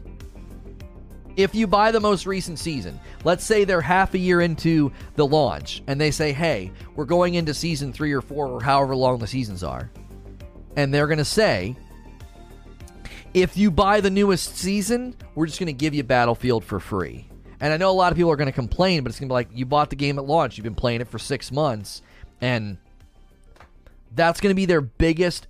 If 1.36 1.54
you 1.54 1.66
buy 1.66 1.90
the 1.90 2.00
most 2.00 2.24
recent 2.24 2.58
season, 2.58 2.98
let's 3.24 3.44
say 3.44 3.64
they're 3.64 3.82
half 3.82 4.14
a 4.14 4.18
year 4.18 4.40
into 4.40 4.90
the 5.16 5.26
launch 5.26 5.82
and 5.86 6.00
they 6.00 6.10
say, 6.10 6.32
hey, 6.32 6.72
we're 6.94 7.04
going 7.04 7.34
into 7.34 7.52
season 7.52 7.92
three 7.92 8.12
or 8.12 8.22
four 8.22 8.48
or 8.48 8.62
however 8.62 8.96
long 8.96 9.18
the 9.18 9.26
seasons 9.26 9.62
are. 9.62 9.90
And 10.76 10.94
they're 10.94 11.06
going 11.06 11.18
to 11.18 11.24
say, 11.24 11.76
if 13.34 13.54
you 13.58 13.70
buy 13.70 14.00
the 14.00 14.08
newest 14.08 14.56
season, 14.56 15.14
we're 15.34 15.44
just 15.44 15.58
going 15.58 15.66
to 15.66 15.74
give 15.74 15.92
you 15.92 16.04
Battlefield 16.04 16.64
for 16.64 16.80
free. 16.80 17.28
And 17.60 17.70
I 17.70 17.76
know 17.76 17.90
a 17.90 17.92
lot 17.92 18.12
of 18.12 18.16
people 18.16 18.30
are 18.30 18.36
going 18.36 18.46
to 18.46 18.52
complain, 18.52 19.02
but 19.02 19.10
it's 19.10 19.20
going 19.20 19.28
to 19.28 19.32
be 19.32 19.34
like, 19.34 19.48
you 19.52 19.66
bought 19.66 19.90
the 19.90 19.96
game 19.96 20.18
at 20.18 20.24
launch, 20.24 20.56
you've 20.56 20.64
been 20.64 20.74
playing 20.74 21.02
it 21.02 21.08
for 21.08 21.18
six 21.18 21.52
months, 21.52 22.00
and 22.40 22.78
that's 24.14 24.40
going 24.40 24.50
to 24.50 24.56
be 24.56 24.66
their 24.66 24.80
biggest 24.80 25.46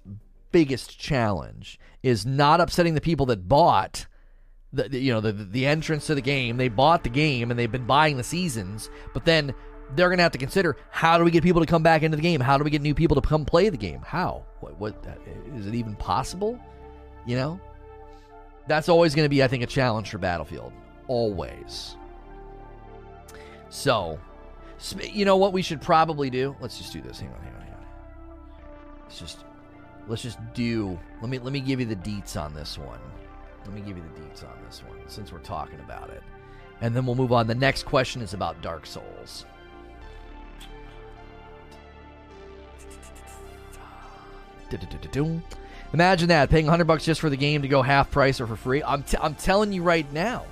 biggest 0.53 0.99
challenge 0.99 1.79
is 2.03 2.25
not 2.25 2.61
upsetting 2.61 2.95
the 2.95 3.01
people 3.01 3.27
that 3.27 3.49
bought 3.49 4.07
the, 4.73 4.99
you 4.99 5.13
know 5.13 5.21
the 5.21 5.33
the 5.33 5.67
entrance 5.67 6.07
to 6.07 6.15
the 6.15 6.21
game. 6.21 6.57
They 6.57 6.69
bought 6.69 7.05
the 7.05 7.11
game 7.11 7.51
and 7.51 7.59
they've 7.59 7.71
been 7.71 7.87
buying 7.87 8.17
the 8.17 8.25
seasons, 8.25 8.91
but 9.13 9.25
then 9.25 9.55
they're 9.95 10.09
going 10.09 10.19
to 10.19 10.23
have 10.23 10.33
to 10.33 10.39
consider 10.39 10.77
how 10.91 11.19
do 11.19 11.25
we 11.25 11.31
get 11.31 11.43
people 11.43 11.61
to 11.61 11.67
come 11.67 11.83
back 11.83 12.03
into 12.03 12.17
the 12.17 12.23
game? 12.23 12.41
How 12.41 12.59
do 12.59 12.65
we 12.65 12.71
get 12.71 12.83
new 12.83 12.95
people 12.95 13.15
to 13.21 13.27
come 13.27 13.45
play 13.45 13.69
the 13.69 13.77
game? 13.77 14.01
How? 14.05 14.45
What, 14.61 14.79
what 14.79 15.07
is 15.55 15.67
it 15.67 15.75
even 15.75 15.95
possible? 15.97 16.59
You 17.25 17.37
know? 17.37 17.61
That's 18.67 18.89
always 18.89 19.15
going 19.15 19.27
to 19.27 19.31
be 19.31 19.45
I 19.45 19.49
think 19.49 19.63
a 19.63 19.67
challenge 19.67 20.11
for 20.11 20.19
Battlefield. 20.19 20.73
Always. 21.07 21.97
So, 23.69 24.19
you 25.01 25.25
know 25.25 25.37
what 25.37 25.53
we 25.53 25.63
should 25.63 25.81
probably 25.81 26.31
do? 26.31 26.57
Let's 26.61 26.79
just 26.79 26.93
do 26.93 27.01
this. 27.01 27.21
Hang 27.21 27.31
on, 27.31 27.37
on. 27.37 27.56
Let's 29.07 29.19
just 29.19 29.45
let's 30.09 30.23
just 30.23 30.39
do 30.55 30.99
let 31.21 31.31
me 31.31 31.39
let 31.39 31.53
me 31.53 31.61
give 31.61 31.81
you 31.81 31.87
the 31.87 31.97
deets 31.97 32.37
on 32.41 32.55
this 32.55 32.77
one. 32.79 33.01
Let 33.65 33.75
me 33.75 33.81
give 33.81 33.97
you 33.97 34.03
the 34.15 34.21
deets 34.21 34.45
on 34.45 34.57
this 34.67 34.83
one 34.87 34.99
since 35.09 35.33
we're 35.33 35.39
talking 35.41 35.81
about 35.81 36.11
it. 36.11 36.23
and 36.81 36.95
then 36.95 37.07
we'll 37.07 37.15
move 37.17 37.33
on. 37.33 37.47
The 37.47 37.55
next 37.55 37.85
question 37.85 38.23
is 38.23 38.35
about 38.35 38.61
Dark 38.63 38.87
Souls. 38.87 39.47
Imagine 45.93 46.29
that 46.29 46.51
paying 46.51 46.67
100 46.67 46.85
bucks 46.85 47.05
just 47.05 47.21
for 47.21 47.31
the 47.31 47.37
game 47.37 47.63
to 47.63 47.69
go 47.69 47.83
half 47.83 48.11
price 48.11 48.41
or 48.41 48.47
for 48.47 48.57
free. 48.57 48.83
I'm, 48.83 49.03
t- 49.05 49.17
I'm 49.21 49.35
telling 49.37 49.73
you 49.73 49.83
right 49.83 50.11
now. 50.13 50.45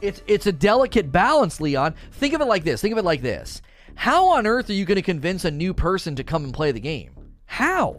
It's 0.00 0.22
it's 0.26 0.46
a 0.46 0.52
delicate 0.52 1.12
balance, 1.12 1.60
Leon. 1.60 1.94
Think 2.12 2.32
of 2.32 2.40
it 2.40 2.46
like 2.46 2.64
this. 2.64 2.80
Think 2.80 2.92
of 2.92 2.98
it 2.98 3.04
like 3.04 3.20
this. 3.20 3.60
How 3.96 4.28
on 4.28 4.46
earth 4.46 4.70
are 4.70 4.74
you 4.74 4.86
going 4.86 4.96
to 4.96 5.02
convince 5.02 5.44
a 5.44 5.50
new 5.50 5.74
person 5.74 6.16
to 6.16 6.24
come 6.24 6.44
and 6.44 6.54
play 6.54 6.72
the 6.72 6.80
game? 6.80 7.10
How? 7.50 7.98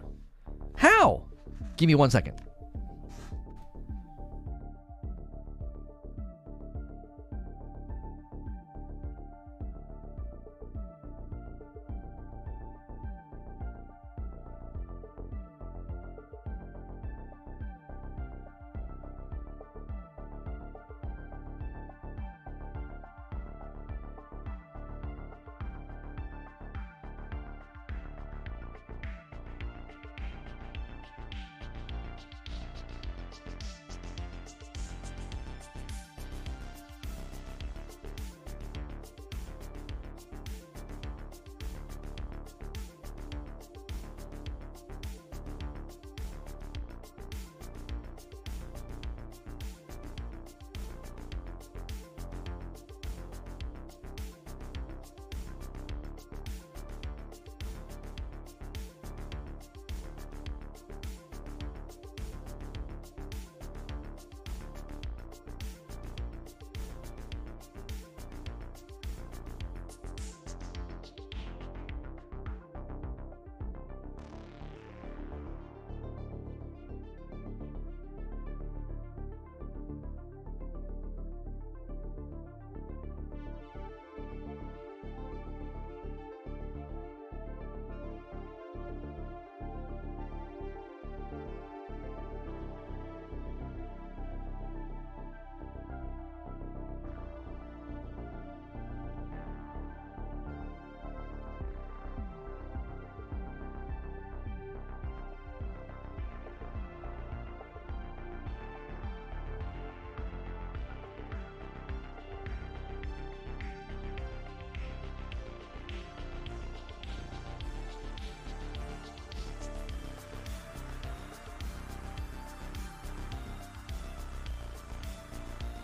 How? 0.77 1.25
Give 1.75 1.87
me 1.87 1.95
one 1.95 2.09
second. 2.09 2.41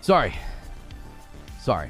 Sorry. 0.08 0.34
Sorry. 1.60 1.90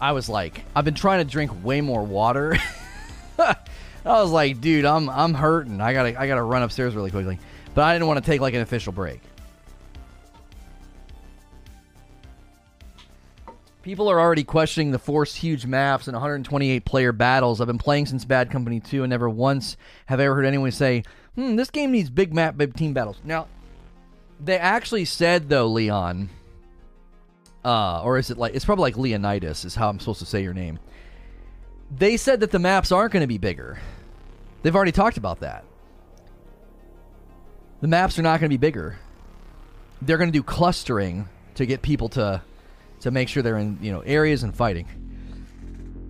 I 0.00 0.12
was 0.12 0.28
like, 0.28 0.64
I've 0.76 0.84
been 0.84 0.94
trying 0.94 1.18
to 1.18 1.28
drink 1.28 1.50
way 1.64 1.80
more 1.80 2.04
water. 2.04 2.56
I 3.40 3.56
was 4.04 4.30
like, 4.30 4.60
dude, 4.60 4.84
I'm 4.84 5.10
I'm 5.10 5.34
hurting. 5.34 5.80
I 5.80 5.92
gotta 5.92 6.16
I 6.16 6.28
gotta 6.28 6.44
run 6.44 6.62
upstairs 6.62 6.94
really 6.94 7.10
quickly. 7.10 7.40
But 7.74 7.82
I 7.82 7.92
didn't 7.92 8.06
want 8.06 8.24
to 8.24 8.30
take 8.30 8.40
like 8.40 8.54
an 8.54 8.60
official 8.60 8.92
break. 8.92 9.20
People 13.82 14.08
are 14.08 14.20
already 14.20 14.44
questioning 14.44 14.92
the 14.92 15.00
forced 15.00 15.36
huge 15.36 15.66
maps 15.66 16.06
and 16.06 16.14
128 16.14 16.84
player 16.84 17.10
battles. 17.10 17.60
I've 17.60 17.66
been 17.66 17.78
playing 17.78 18.06
since 18.06 18.24
Bad 18.24 18.52
Company 18.52 18.78
2 18.78 19.02
and 19.02 19.10
never 19.10 19.28
once 19.28 19.76
have 20.06 20.20
I 20.20 20.26
ever 20.26 20.36
heard 20.36 20.46
anyone 20.46 20.70
say, 20.70 21.02
hmm, 21.34 21.56
this 21.56 21.70
game 21.70 21.90
needs 21.90 22.10
big 22.10 22.32
map, 22.32 22.56
big 22.56 22.74
team 22.74 22.94
battles. 22.94 23.16
Now, 23.24 23.48
they 24.40 24.58
actually 24.58 25.04
said, 25.04 25.48
though, 25.48 25.66
Leon, 25.66 26.28
uh, 27.64 28.02
or 28.02 28.18
is 28.18 28.30
it 28.30 28.38
like, 28.38 28.54
it's 28.54 28.64
probably 28.64 28.82
like 28.82 28.96
Leonidas, 28.96 29.64
is 29.64 29.74
how 29.74 29.88
I'm 29.88 29.98
supposed 29.98 30.20
to 30.20 30.26
say 30.26 30.42
your 30.42 30.54
name. 30.54 30.78
They 31.90 32.16
said 32.16 32.40
that 32.40 32.50
the 32.50 32.58
maps 32.58 32.92
aren't 32.92 33.12
going 33.12 33.22
to 33.22 33.26
be 33.26 33.38
bigger. 33.38 33.78
They've 34.62 34.74
already 34.74 34.92
talked 34.92 35.16
about 35.16 35.40
that. 35.40 35.64
The 37.80 37.88
maps 37.88 38.18
are 38.18 38.22
not 38.22 38.40
going 38.40 38.50
to 38.50 38.52
be 38.54 38.58
bigger. 38.58 38.98
They're 40.00 40.18
going 40.18 40.32
to 40.32 40.38
do 40.38 40.42
clustering 40.42 41.28
to 41.54 41.66
get 41.66 41.82
people 41.82 42.08
to 42.10 42.42
to 43.00 43.10
make 43.10 43.28
sure 43.28 43.42
they're 43.42 43.58
in 43.58 43.78
you 43.82 43.92
know 43.92 44.00
areas 44.00 44.42
and 44.42 44.56
fighting. 44.56 44.86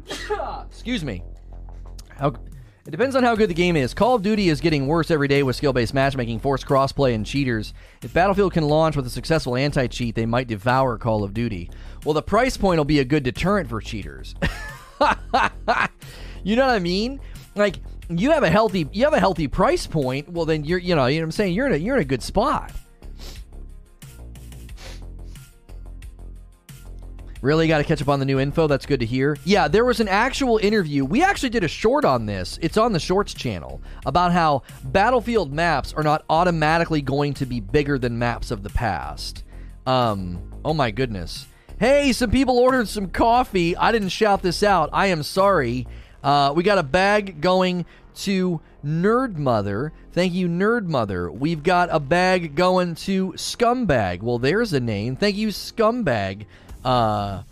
Excuse 0.70 1.05
me. 1.05 1.22
How, 2.10 2.35
it 2.86 2.90
depends 2.90 3.16
on 3.16 3.23
how 3.23 3.35
good 3.35 3.48
the 3.48 3.55
game 3.55 3.77
is. 3.77 3.94
Call 3.94 4.15
of 4.15 4.23
Duty 4.23 4.51
is 4.51 4.61
getting 4.61 4.86
worse 4.86 5.11
every 5.11 5.27
day 5.27 5.43
with 5.43 5.56
skill-based 5.56 5.94
matchmaking, 5.94 6.40
forced 6.40 6.66
crossplay, 6.66 7.15
and 7.15 7.24
cheaters. 7.24 7.73
If 8.02 8.12
Battlefield 8.12 8.52
can 8.52 8.69
launch 8.69 8.94
with 8.94 9.06
a 9.06 9.11
successful 9.11 9.56
anti-cheat, 9.56 10.15
they 10.15 10.27
might 10.27 10.48
devour 10.48 10.98
Call 10.98 11.24
of 11.24 11.32
Duty. 11.32 11.70
Well, 12.05 12.12
the 12.12 12.23
price 12.23 12.59
point 12.59 12.78
will 12.78 12.85
be 12.85 12.98
a 12.98 13.05
good 13.05 13.23
deterrent 13.23 13.70
for 13.70 13.81
cheaters. 13.81 14.35
you 16.44 16.56
know 16.56 16.66
what 16.66 16.74
I 16.74 16.78
mean? 16.78 17.20
Like 17.56 17.77
you 18.11 18.31
have 18.32 18.43
a 18.43 18.51
healthy 18.51 18.86
you 18.93 19.05
have 19.05 19.15
a 19.15 19.20
healthy 19.20 19.48
price 19.48 19.86
point. 19.86 20.28
Well, 20.28 20.44
then 20.44 20.65
you're 20.65 20.78
you 20.78 20.94
know 20.94 21.06
you 21.06 21.20
know 21.20 21.24
what 21.24 21.28
I'm 21.28 21.32
saying 21.32 21.55
you're 21.55 21.66
in 21.66 21.73
a 21.73 21.77
you're 21.77 21.97
in 21.97 22.02
a 22.02 22.06
good 22.06 22.23
spot. 22.23 22.70
Really 27.44 27.68
got 27.68 27.76
to 27.76 27.84
catch 27.84 28.00
up 28.00 28.08
on 28.08 28.20
the 28.20 28.24
new 28.24 28.40
info. 28.40 28.66
That's 28.66 28.86
good 28.86 29.00
to 29.00 29.06
hear. 29.06 29.36
Yeah, 29.44 29.68
there 29.68 29.84
was 29.84 30.00
an 30.00 30.08
actual 30.08 30.56
interview. 30.56 31.04
We 31.04 31.22
actually 31.22 31.50
did 31.50 31.62
a 31.62 31.68
short 31.68 32.06
on 32.06 32.24
this. 32.24 32.58
It's 32.62 32.78
on 32.78 32.94
the 32.94 32.98
Shorts 32.98 33.34
channel 33.34 33.82
about 34.06 34.32
how 34.32 34.62
Battlefield 34.82 35.52
maps 35.52 35.92
are 35.92 36.02
not 36.02 36.24
automatically 36.30 37.02
going 37.02 37.34
to 37.34 37.44
be 37.44 37.60
bigger 37.60 37.98
than 37.98 38.18
maps 38.18 38.50
of 38.50 38.62
the 38.62 38.70
past. 38.70 39.44
Um, 39.86 40.54
oh 40.64 40.72
my 40.72 40.90
goodness. 40.90 41.46
Hey, 41.78 42.12
some 42.12 42.30
people 42.30 42.58
ordered 42.58 42.88
some 42.88 43.10
coffee. 43.10 43.76
I 43.76 43.92
didn't 43.92 44.08
shout 44.08 44.40
this 44.40 44.62
out. 44.62 44.88
I 44.94 45.08
am 45.08 45.22
sorry. 45.22 45.86
Uh, 46.22 46.54
we 46.56 46.62
got 46.62 46.78
a 46.78 46.82
bag 46.82 47.42
going 47.42 47.84
to 48.14 48.62
Nerd 48.82 49.36
Mother. 49.36 49.92
Thank 50.12 50.32
you, 50.32 50.48
Nerd 50.48 50.86
Mother. 50.86 51.30
We've 51.30 51.62
got 51.62 51.90
a 51.92 52.00
bag 52.00 52.54
going 52.54 52.94
to 52.94 53.32
Scumbag. 53.32 54.22
Well, 54.22 54.38
there's 54.38 54.72
a 54.72 54.80
name. 54.80 55.16
Thank 55.16 55.36
you, 55.36 55.48
Scumbag 55.48 56.46
uh, 56.85 57.43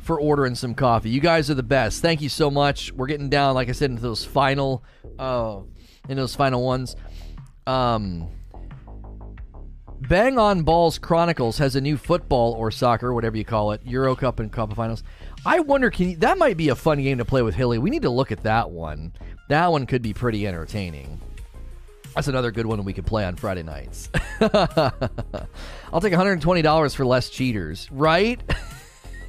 for 0.00 0.20
ordering 0.20 0.54
some 0.54 0.74
coffee. 0.74 1.10
You 1.10 1.20
guys 1.20 1.50
are 1.50 1.54
the 1.54 1.62
best. 1.62 2.02
Thank 2.02 2.20
you 2.20 2.28
so 2.28 2.50
much. 2.50 2.92
We're 2.92 3.06
getting 3.06 3.28
down, 3.28 3.54
like 3.54 3.68
I 3.68 3.72
said, 3.72 3.90
into 3.90 4.02
those 4.02 4.24
final, 4.24 4.84
uh, 5.18 5.60
in 6.08 6.16
those 6.16 6.34
final 6.34 6.62
ones. 6.62 6.96
Um, 7.66 8.28
Bang 10.00 10.38
on 10.38 10.62
Balls 10.62 10.98
Chronicles 10.98 11.58
has 11.58 11.74
a 11.74 11.80
new 11.80 11.96
football 11.96 12.52
or 12.52 12.70
soccer, 12.70 13.14
whatever 13.14 13.36
you 13.36 13.44
call 13.44 13.72
it, 13.72 13.80
Euro 13.84 14.14
Cup 14.14 14.40
and 14.40 14.52
Cup 14.52 14.70
of 14.70 14.76
Finals. 14.76 15.02
I 15.44 15.60
wonder, 15.60 15.90
can 15.90 16.10
you, 16.10 16.16
that 16.18 16.38
might 16.38 16.56
be 16.56 16.68
a 16.68 16.74
fun 16.74 17.02
game 17.02 17.18
to 17.18 17.24
play 17.24 17.42
with 17.42 17.54
Hilly. 17.54 17.78
We 17.78 17.90
need 17.90 18.02
to 18.02 18.10
look 18.10 18.30
at 18.30 18.42
that 18.42 18.70
one. 18.70 19.12
That 19.48 19.70
one 19.72 19.86
could 19.86 20.02
be 20.02 20.12
pretty 20.12 20.46
entertaining. 20.46 21.20
That's 22.14 22.28
another 22.28 22.50
good 22.50 22.66
one 22.66 22.82
we 22.84 22.92
could 22.92 23.06
play 23.06 23.24
on 23.24 23.36
Friday 23.36 23.62
nights. 23.62 24.10
I'll 24.40 26.00
take 26.00 26.12
$120 26.12 26.96
for 26.96 27.06
less 27.06 27.30
cheaters, 27.30 27.90
right? 27.90 28.40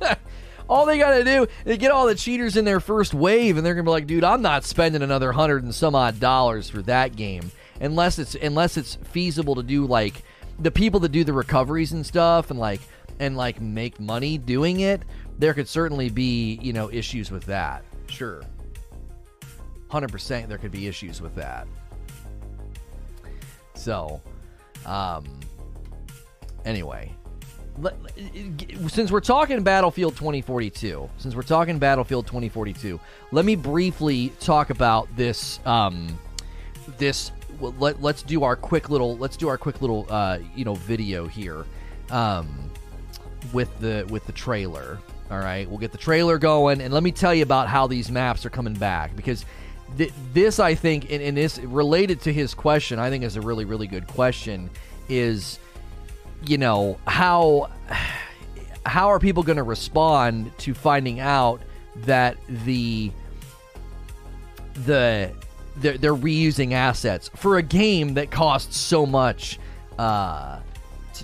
all 0.69 0.86
they 0.86 0.98
got 0.98 1.18
to 1.18 1.24
do 1.24 1.48
is 1.65 1.78
get 1.78 1.91
all 1.91 2.07
the 2.07 2.15
cheaters 2.15 2.57
in 2.57 2.65
their 2.65 2.80
first 2.80 3.14
wave, 3.14 3.57
and 3.57 3.65
they're 3.65 3.76
gonna 3.76 3.84
be 3.84 3.91
like, 3.91 4.07
"Dude, 4.07 4.24
I'm 4.24 4.41
not 4.41 4.64
spending 4.64 5.02
another 5.02 5.32
hundred 5.32 5.64
and 5.64 5.74
some 5.74 5.95
odd 5.95 6.19
dollars 6.19 6.69
for 6.69 6.82
that 6.84 7.15
game 7.15 7.52
unless 7.80 8.19
it's 8.19 8.36
unless 8.36 8.78
it's 8.78 8.95
feasible 8.95 9.56
to 9.56 9.64
do 9.64 9.86
like 9.86 10.24
the 10.60 10.72
people 10.72 10.99
that 11.02 11.11
do 11.11 11.24
the 11.24 11.34
recoveries 11.34 11.91
and 11.91 12.06
stuff, 12.06 12.49
and 12.49 12.60
like 12.60 12.82
and 13.19 13.38
like 13.38 13.61
make 13.61 13.99
money 13.99 14.38
doing 14.38 14.82
it, 14.82 15.03
there 15.38 15.53
could 15.53 15.68
certainly 15.68 16.10
be, 16.10 16.60
you 16.61 16.74
know, 16.74 16.91
issues 16.91 17.32
with 17.32 17.45
that. 17.45 17.84
Sure. 18.07 18.41
100% 19.90 20.48
there 20.49 20.57
could 20.57 20.72
be 20.72 20.88
issues 20.88 21.22
with 21.22 21.34
that. 21.36 21.68
So, 23.76 24.22
um 24.86 25.26
anyway, 26.65 27.14
since 28.88 29.12
we're 29.12 29.20
talking 29.20 29.62
Battlefield 29.64 30.16
2042, 30.16 31.10
since 31.18 31.36
we're 31.36 31.41
talking 31.44 31.80
Battlefield 31.80 32.26
2042, 32.28 32.99
let 33.32 33.45
me 33.45 33.56
briefly 33.56 34.32
talk 34.40 34.70
about 34.70 35.08
this 35.16 35.60
um 35.66 36.18
this 36.98 37.32
let, 37.60 38.02
let's 38.02 38.24
do 38.24 38.44
our 38.44 38.56
quick 38.56 38.90
little 38.90 39.18
let's 39.18 39.38
do 39.38 39.48
our 39.48 39.58
quick 39.58 39.82
little 39.82 40.06
uh, 40.10 40.40
you 40.56 40.66
know 40.66 40.76
video 40.76 41.28
here 41.28 41.66
um, 42.10 42.70
with 43.54 43.80
the 43.80 44.06
with 44.10 44.26
the 44.26 44.34
trailer 44.34 44.99
all 45.30 45.40
right? 45.40 45.70
We'll 45.70 45.80
get 45.80 45.91
the 45.91 45.98
trailer 45.98 46.38
going 46.38 46.82
and 46.82 46.94
let 46.94 47.04
me 47.04 47.12
tell 47.12 47.34
you 47.34 47.44
about 47.44 47.68
how 47.68 47.86
these 47.88 48.10
maps 48.10 48.45
are 48.45 48.49
coming 48.49 48.74
back 48.74 49.16
because 49.16 49.45
th- 49.98 50.14
this 50.34 50.60
i 50.60 50.76
think 50.76 51.12
and, 51.12 51.22
and 51.22 51.38
this 51.38 51.60
related 51.60 52.22
to 52.22 52.34
his 52.34 52.54
question 52.54 52.99
i 52.99 53.10
think 53.10 53.24
is 53.24 53.36
a 53.36 53.41
really 53.41 53.66
really 53.66 53.88
good 53.88 54.08
question 54.08 54.70
is 55.10 55.60
you 56.45 56.57
know 56.57 56.97
how 57.07 57.69
how 58.85 59.09
are 59.09 59.19
people 59.19 59.43
going 59.43 59.57
to 59.57 59.64
respond 59.64 60.51
to 60.59 60.73
finding 60.73 61.19
out 61.19 61.61
that 61.97 62.38
the 62.47 63.11
the 64.85 65.31
they're, 65.77 65.97
they're 65.97 66.15
reusing 66.15 66.72
assets 66.73 67.30
for 67.35 67.57
a 67.57 67.64
game 67.64 68.15
that 68.15 68.31
costs 68.31 68.77
so 68.77 69.05
much 69.05 69.59
uh, 69.99 70.59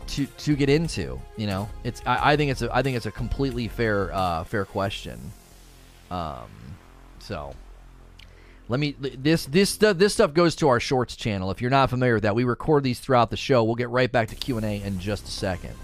to, 0.08 0.26
to, 0.26 0.56
get 0.56 0.70
into. 0.70 1.20
You 1.38 1.48
know, 1.48 1.70
it's 1.84 2.02
I, 2.06 2.34
I, 2.34 2.38
think 2.38 2.52
it's 2.52 2.62
a 2.62 2.76
I 2.76 2.82
think 2.84 2.98
it's 2.98 3.06
a 3.06 3.12
completely 3.12 3.68
fair 3.68 4.14
uh, 4.14 4.44
fair 4.44 4.66
question. 4.66 5.20
Um, 6.12 6.50
so 7.20 7.56
let 8.70 8.80
me 8.80 8.96
this 9.00 9.46
this 9.46 9.76
this 9.78 10.14
stuff 10.14 10.34
goes 10.34 10.56
to 10.56 10.70
our 10.70 10.80
shorts 10.80 11.16
channel. 11.16 11.52
If 11.52 11.62
you're 11.62 11.72
not 11.72 11.90
familiar 11.90 12.16
with 12.16 12.24
that, 12.24 12.36
we 12.36 12.44
record 12.44 12.84
these 12.84 13.00
throughout 13.00 13.30
the 13.30 13.38
show. 13.38 13.64
We'll 13.64 13.76
get 13.76 13.90
right 13.90 14.12
back 14.12 14.30
to 14.30 14.36
Q 14.36 14.58
and 14.58 14.66
A 14.66 14.82
in 14.82 15.00
just 15.00 15.28
a 15.28 15.32
second. 15.32 15.76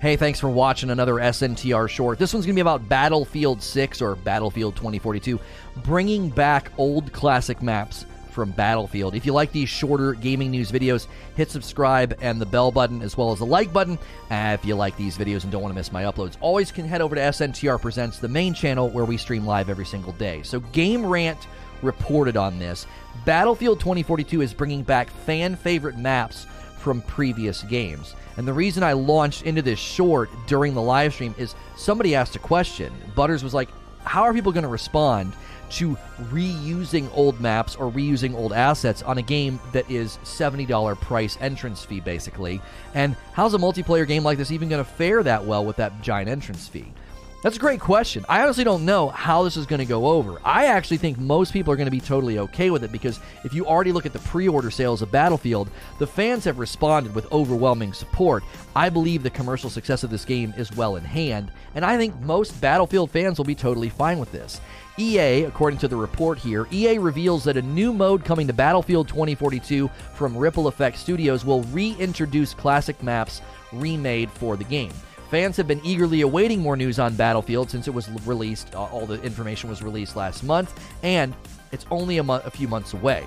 Hey, 0.00 0.14
thanks 0.14 0.38
for 0.38 0.48
watching 0.48 0.90
another 0.90 1.14
SNTR 1.14 1.90
short. 1.90 2.20
This 2.20 2.32
one's 2.32 2.46
going 2.46 2.54
to 2.54 2.58
be 2.58 2.60
about 2.60 2.88
Battlefield 2.88 3.60
6 3.60 4.00
or 4.00 4.14
Battlefield 4.14 4.76
2042, 4.76 5.40
bringing 5.78 6.30
back 6.30 6.70
old 6.78 7.12
classic 7.12 7.62
maps 7.62 8.06
from 8.30 8.50
Battlefield. 8.52 9.14
If 9.14 9.26
you 9.26 9.32
like 9.32 9.52
these 9.52 9.68
shorter 9.68 10.14
gaming 10.14 10.50
news 10.50 10.70
videos, 10.70 11.06
hit 11.36 11.50
subscribe 11.50 12.16
and 12.20 12.40
the 12.40 12.46
bell 12.46 12.70
button 12.70 13.02
as 13.02 13.16
well 13.16 13.32
as 13.32 13.38
the 13.38 13.46
like 13.46 13.72
button. 13.72 13.98
Uh, 14.30 14.56
if 14.58 14.64
you 14.64 14.74
like 14.74 14.96
these 14.96 15.18
videos 15.18 15.42
and 15.42 15.52
don't 15.52 15.62
want 15.62 15.72
to 15.72 15.78
miss 15.78 15.92
my 15.92 16.04
uploads, 16.04 16.36
always 16.40 16.70
can 16.70 16.86
head 16.86 17.00
over 17.00 17.14
to 17.14 17.20
SNTR 17.20 17.80
Presents, 17.80 18.18
the 18.18 18.28
main 18.28 18.54
channel 18.54 18.88
where 18.90 19.04
we 19.04 19.16
stream 19.16 19.46
live 19.46 19.70
every 19.70 19.86
single 19.86 20.12
day. 20.12 20.42
So, 20.42 20.60
Game 20.60 21.04
Rant 21.04 21.46
reported 21.82 22.36
on 22.36 22.58
this. 22.58 22.86
Battlefield 23.24 23.80
2042 23.80 24.42
is 24.42 24.54
bringing 24.54 24.82
back 24.82 25.10
fan 25.10 25.56
favorite 25.56 25.96
maps 25.96 26.46
from 26.78 27.02
previous 27.02 27.62
games. 27.64 28.14
And 28.36 28.46
the 28.46 28.52
reason 28.52 28.82
I 28.82 28.92
launched 28.92 29.42
into 29.42 29.62
this 29.62 29.78
short 29.78 30.30
during 30.46 30.74
the 30.74 30.82
live 30.82 31.12
stream 31.12 31.34
is 31.38 31.54
somebody 31.76 32.14
asked 32.14 32.36
a 32.36 32.38
question. 32.38 32.92
Butters 33.14 33.42
was 33.42 33.54
like, 33.54 33.68
How 34.04 34.22
are 34.22 34.32
people 34.32 34.52
going 34.52 34.62
to 34.62 34.68
respond 34.68 35.34
to 35.70 35.96
reusing 36.30 37.10
old 37.14 37.40
maps 37.40 37.76
or 37.76 37.90
reusing 37.90 38.34
old 38.34 38.52
assets 38.52 39.02
on 39.02 39.18
a 39.18 39.22
game 39.22 39.60
that 39.72 39.90
is 39.90 40.18
$70 40.24 41.00
price 41.00 41.38
entrance 41.40 41.84
fee, 41.84 42.00
basically? 42.00 42.60
And 42.94 43.16
how's 43.32 43.54
a 43.54 43.58
multiplayer 43.58 44.06
game 44.06 44.24
like 44.24 44.38
this 44.38 44.50
even 44.50 44.68
going 44.68 44.84
to 44.84 44.90
fare 44.90 45.22
that 45.22 45.44
well 45.44 45.64
with 45.64 45.76
that 45.76 46.00
giant 46.02 46.28
entrance 46.28 46.68
fee? 46.68 46.92
That's 47.40 47.56
a 47.56 47.60
great 47.60 47.78
question. 47.78 48.24
I 48.28 48.42
honestly 48.42 48.64
don't 48.64 48.84
know 48.84 49.10
how 49.10 49.44
this 49.44 49.56
is 49.56 49.64
going 49.64 49.78
to 49.78 49.84
go 49.84 50.08
over. 50.08 50.40
I 50.44 50.66
actually 50.66 50.96
think 50.96 51.18
most 51.18 51.52
people 51.52 51.72
are 51.72 51.76
going 51.76 51.86
to 51.86 51.90
be 51.92 52.00
totally 52.00 52.40
okay 52.40 52.70
with 52.70 52.82
it 52.82 52.90
because 52.90 53.20
if 53.44 53.54
you 53.54 53.64
already 53.64 53.92
look 53.92 54.06
at 54.06 54.12
the 54.12 54.18
pre 54.18 54.48
order 54.48 54.72
sales 54.72 55.02
of 55.02 55.12
Battlefield, 55.12 55.70
the 56.00 56.06
fans 56.06 56.44
have 56.44 56.58
responded 56.58 57.14
with 57.14 57.30
overwhelming 57.30 57.92
support. 57.92 58.42
I 58.74 58.88
believe 58.88 59.22
the 59.22 59.30
commercial 59.30 59.70
success 59.70 60.02
of 60.02 60.10
this 60.10 60.24
game 60.24 60.52
is 60.56 60.74
well 60.74 60.96
in 60.96 61.04
hand, 61.04 61.52
and 61.76 61.84
I 61.84 61.96
think 61.96 62.18
most 62.20 62.60
Battlefield 62.60 63.12
fans 63.12 63.38
will 63.38 63.44
be 63.44 63.54
totally 63.54 63.88
fine 63.88 64.18
with 64.18 64.32
this. 64.32 64.60
EA, 64.98 65.44
according 65.44 65.78
to 65.78 65.86
the 65.86 65.94
report 65.94 66.38
here, 66.40 66.66
EA 66.72 66.98
reveals 66.98 67.44
that 67.44 67.56
a 67.56 67.62
new 67.62 67.92
mode 67.92 68.24
coming 68.24 68.48
to 68.48 68.52
Battlefield 68.52 69.06
2042 69.06 69.88
from 70.14 70.36
Ripple 70.36 70.66
Effect 70.66 70.98
Studios 70.98 71.44
will 71.44 71.62
reintroduce 71.64 72.52
classic 72.52 73.00
maps 73.00 73.42
remade 73.72 74.28
for 74.28 74.56
the 74.56 74.64
game. 74.64 74.92
Fans 75.30 75.56
have 75.58 75.68
been 75.68 75.80
eagerly 75.84 76.22
awaiting 76.22 76.60
more 76.60 76.76
news 76.76 76.98
on 76.98 77.14
Battlefield 77.14 77.70
since 77.70 77.86
it 77.86 77.92
was 77.92 78.08
released, 78.26 78.74
uh, 78.74 78.84
all 78.84 79.04
the 79.04 79.20
information 79.22 79.68
was 79.68 79.82
released 79.82 80.16
last 80.16 80.42
month, 80.42 80.72
and 81.02 81.34
it's 81.70 81.84
only 81.90 82.16
a, 82.16 82.22
mo- 82.22 82.42
a 82.44 82.50
few 82.50 82.66
months 82.66 82.94
away. 82.94 83.26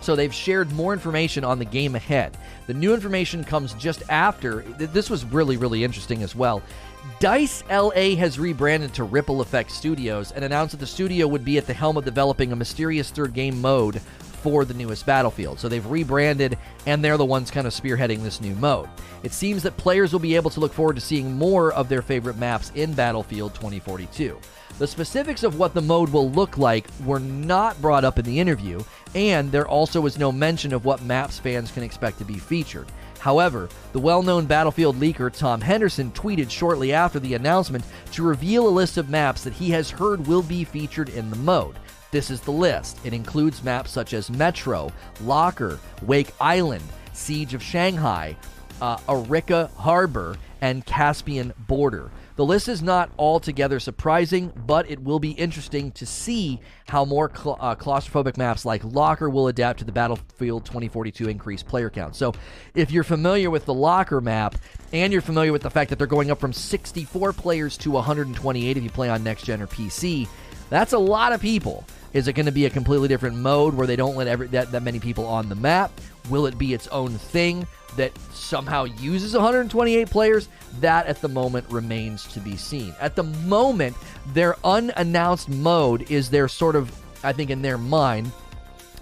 So 0.00 0.14
they've 0.14 0.32
shared 0.32 0.70
more 0.72 0.92
information 0.92 1.42
on 1.42 1.58
the 1.58 1.64
game 1.64 1.96
ahead. 1.96 2.36
The 2.68 2.74
new 2.74 2.94
information 2.94 3.42
comes 3.42 3.74
just 3.74 4.04
after. 4.08 4.62
This 4.78 5.10
was 5.10 5.24
really, 5.24 5.56
really 5.56 5.82
interesting 5.82 6.22
as 6.22 6.36
well. 6.36 6.62
DICE 7.18 7.64
LA 7.70 8.14
has 8.16 8.38
rebranded 8.38 8.94
to 8.94 9.04
Ripple 9.04 9.40
Effect 9.40 9.72
Studios 9.72 10.30
and 10.30 10.44
announced 10.44 10.72
that 10.72 10.78
the 10.78 10.86
studio 10.86 11.26
would 11.26 11.44
be 11.44 11.58
at 11.58 11.66
the 11.66 11.74
helm 11.74 11.96
of 11.96 12.04
developing 12.04 12.52
a 12.52 12.56
mysterious 12.56 13.10
third 13.10 13.32
game 13.32 13.60
mode 13.60 14.00
for 14.46 14.64
the 14.64 14.74
newest 14.74 15.06
Battlefield. 15.06 15.58
So 15.58 15.68
they've 15.68 15.84
rebranded, 15.84 16.56
and 16.86 17.02
they're 17.02 17.16
the 17.16 17.24
ones 17.24 17.50
kind 17.50 17.66
of 17.66 17.72
spearheading 17.72 18.22
this 18.22 18.40
new 18.40 18.54
mode. 18.56 18.88
It 19.26 19.32
seems 19.32 19.64
that 19.64 19.76
players 19.76 20.12
will 20.12 20.20
be 20.20 20.36
able 20.36 20.50
to 20.50 20.60
look 20.60 20.72
forward 20.72 20.94
to 20.94 21.00
seeing 21.00 21.32
more 21.32 21.72
of 21.72 21.88
their 21.88 22.00
favorite 22.00 22.38
maps 22.38 22.70
in 22.76 22.92
Battlefield 22.92 23.56
2042. 23.56 24.38
The 24.78 24.86
specifics 24.86 25.42
of 25.42 25.58
what 25.58 25.74
the 25.74 25.82
mode 25.82 26.10
will 26.10 26.30
look 26.30 26.58
like 26.58 26.86
were 27.04 27.18
not 27.18 27.82
brought 27.82 28.04
up 28.04 28.20
in 28.20 28.24
the 28.24 28.38
interview, 28.38 28.84
and 29.16 29.50
there 29.50 29.66
also 29.66 30.00
was 30.00 30.16
no 30.16 30.30
mention 30.30 30.72
of 30.72 30.84
what 30.84 31.02
maps 31.02 31.40
fans 31.40 31.72
can 31.72 31.82
expect 31.82 32.18
to 32.18 32.24
be 32.24 32.38
featured. 32.38 32.86
However, 33.18 33.68
the 33.92 33.98
well 33.98 34.22
known 34.22 34.46
Battlefield 34.46 35.00
leaker 35.00 35.36
Tom 35.36 35.60
Henderson 35.60 36.12
tweeted 36.12 36.48
shortly 36.48 36.92
after 36.92 37.18
the 37.18 37.34
announcement 37.34 37.84
to 38.12 38.22
reveal 38.22 38.68
a 38.68 38.70
list 38.70 38.96
of 38.96 39.10
maps 39.10 39.42
that 39.42 39.54
he 39.54 39.70
has 39.70 39.90
heard 39.90 40.24
will 40.28 40.42
be 40.42 40.62
featured 40.62 41.08
in 41.08 41.30
the 41.30 41.36
mode. 41.36 41.80
This 42.12 42.30
is 42.30 42.40
the 42.42 42.52
list. 42.52 43.00
It 43.04 43.12
includes 43.12 43.64
maps 43.64 43.90
such 43.90 44.14
as 44.14 44.30
Metro, 44.30 44.92
Locker, 45.22 45.80
Wake 46.02 46.32
Island, 46.40 46.84
Siege 47.12 47.54
of 47.54 47.62
Shanghai, 47.62 48.36
uh, 48.80 48.98
Arica 49.08 49.70
Harbor, 49.76 50.36
and 50.60 50.84
Caspian 50.84 51.52
Border. 51.66 52.10
The 52.36 52.44
list 52.44 52.68
is 52.68 52.82
not 52.82 53.10
altogether 53.18 53.80
surprising, 53.80 54.52
but 54.66 54.90
it 54.90 55.02
will 55.02 55.18
be 55.18 55.30
interesting 55.30 55.90
to 55.92 56.04
see 56.04 56.60
how 56.86 57.06
more 57.06 57.30
uh, 57.30 57.74
claustrophobic 57.76 58.36
maps 58.36 58.66
like 58.66 58.84
Locker 58.84 59.30
will 59.30 59.48
adapt 59.48 59.78
to 59.78 59.86
the 59.86 59.92
Battlefield 59.92 60.66
2042 60.66 61.28
increased 61.28 61.66
player 61.66 61.88
count. 61.88 62.14
So, 62.14 62.34
if 62.74 62.90
you're 62.90 63.04
familiar 63.04 63.48
with 63.48 63.64
the 63.64 63.72
Locker 63.72 64.20
map 64.20 64.56
and 64.92 65.12
you're 65.12 65.22
familiar 65.22 65.50
with 65.50 65.62
the 65.62 65.70
fact 65.70 65.88
that 65.90 65.96
they're 65.96 66.06
going 66.06 66.30
up 66.30 66.38
from 66.38 66.52
64 66.52 67.32
players 67.32 67.78
to 67.78 67.92
128 67.92 68.76
if 68.76 68.82
you 68.82 68.90
play 68.90 69.08
on 69.08 69.24
next 69.24 69.44
gen 69.44 69.62
or 69.62 69.66
PC, 69.66 70.28
that's 70.68 70.92
a 70.92 70.98
lot 70.98 71.32
of 71.32 71.40
people. 71.40 71.84
Is 72.12 72.28
it 72.28 72.34
going 72.34 72.46
to 72.46 72.52
be 72.52 72.66
a 72.66 72.70
completely 72.70 73.08
different 73.08 73.36
mode 73.36 73.74
where 73.74 73.86
they 73.86 73.96
don't 73.96 74.16
let 74.16 74.26
every, 74.26 74.46
that, 74.48 74.72
that 74.72 74.82
many 74.82 74.98
people 74.98 75.26
on 75.26 75.48
the 75.48 75.54
map? 75.54 75.90
Will 76.28 76.46
it 76.46 76.58
be 76.58 76.74
its 76.74 76.88
own 76.88 77.12
thing 77.12 77.66
that 77.96 78.12
somehow 78.32 78.84
uses 78.84 79.34
128 79.34 80.10
players? 80.10 80.48
That 80.80 81.06
at 81.06 81.20
the 81.20 81.28
moment 81.28 81.66
remains 81.70 82.24
to 82.32 82.40
be 82.40 82.56
seen. 82.56 82.94
At 83.00 83.16
the 83.16 83.22
moment, 83.22 83.96
their 84.32 84.56
unannounced 84.64 85.48
mode 85.48 86.10
is 86.10 86.30
their 86.30 86.48
sort 86.48 86.76
of, 86.76 86.94
I 87.22 87.32
think, 87.32 87.50
in 87.50 87.62
their 87.62 87.78
mind, 87.78 88.30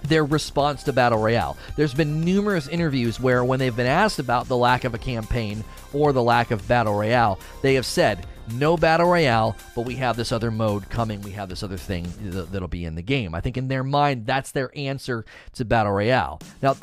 their 0.03 0.25
response 0.25 0.83
to 0.85 0.93
Battle 0.93 1.19
Royale. 1.19 1.57
There's 1.77 1.95
been 1.95 2.21
numerous 2.21 2.69
interviews 2.69 3.19
where, 3.19 3.43
when 3.43 3.59
they've 3.59 3.75
been 3.75 3.87
asked 3.87 4.19
about 4.19 4.49
the 4.49 4.57
lack 4.57 4.85
of 4.85 4.95
a 4.95 4.99
campaign 4.99 5.65
or 5.93 6.13
the 6.13 6.23
lack 6.23 6.51
of 6.51 6.67
Battle 6.69 6.95
Royale, 6.95 7.39
they 7.63 7.75
have 7.75 7.87
said, 7.87 8.27
no 8.53 8.77
battle 8.77 9.07
royale, 9.07 9.57
but 9.75 9.83
we 9.83 9.97
have 9.97 10.17
this 10.17 10.33
other 10.33 10.51
mode 10.51 10.89
coming. 10.91 11.21
We 11.23 11.33
have 11.33 11.49
this 11.49 11.63
other 11.63 11.77
thing 11.77 12.07
that'll 12.21 12.69
be 12.69 12.85
in 12.85 12.95
the 12.95 13.03
game. 13.03 13.35
I 13.35 13.41
think 13.41 13.57
in 13.57 13.69
their 13.69 13.85
mind, 13.85 14.27
that's 14.27 14.53
their 14.53 14.71
answer 14.77 15.25
to 15.55 15.65
battle 15.65 15.93
royale. 15.93 16.41
Now, 16.63 16.77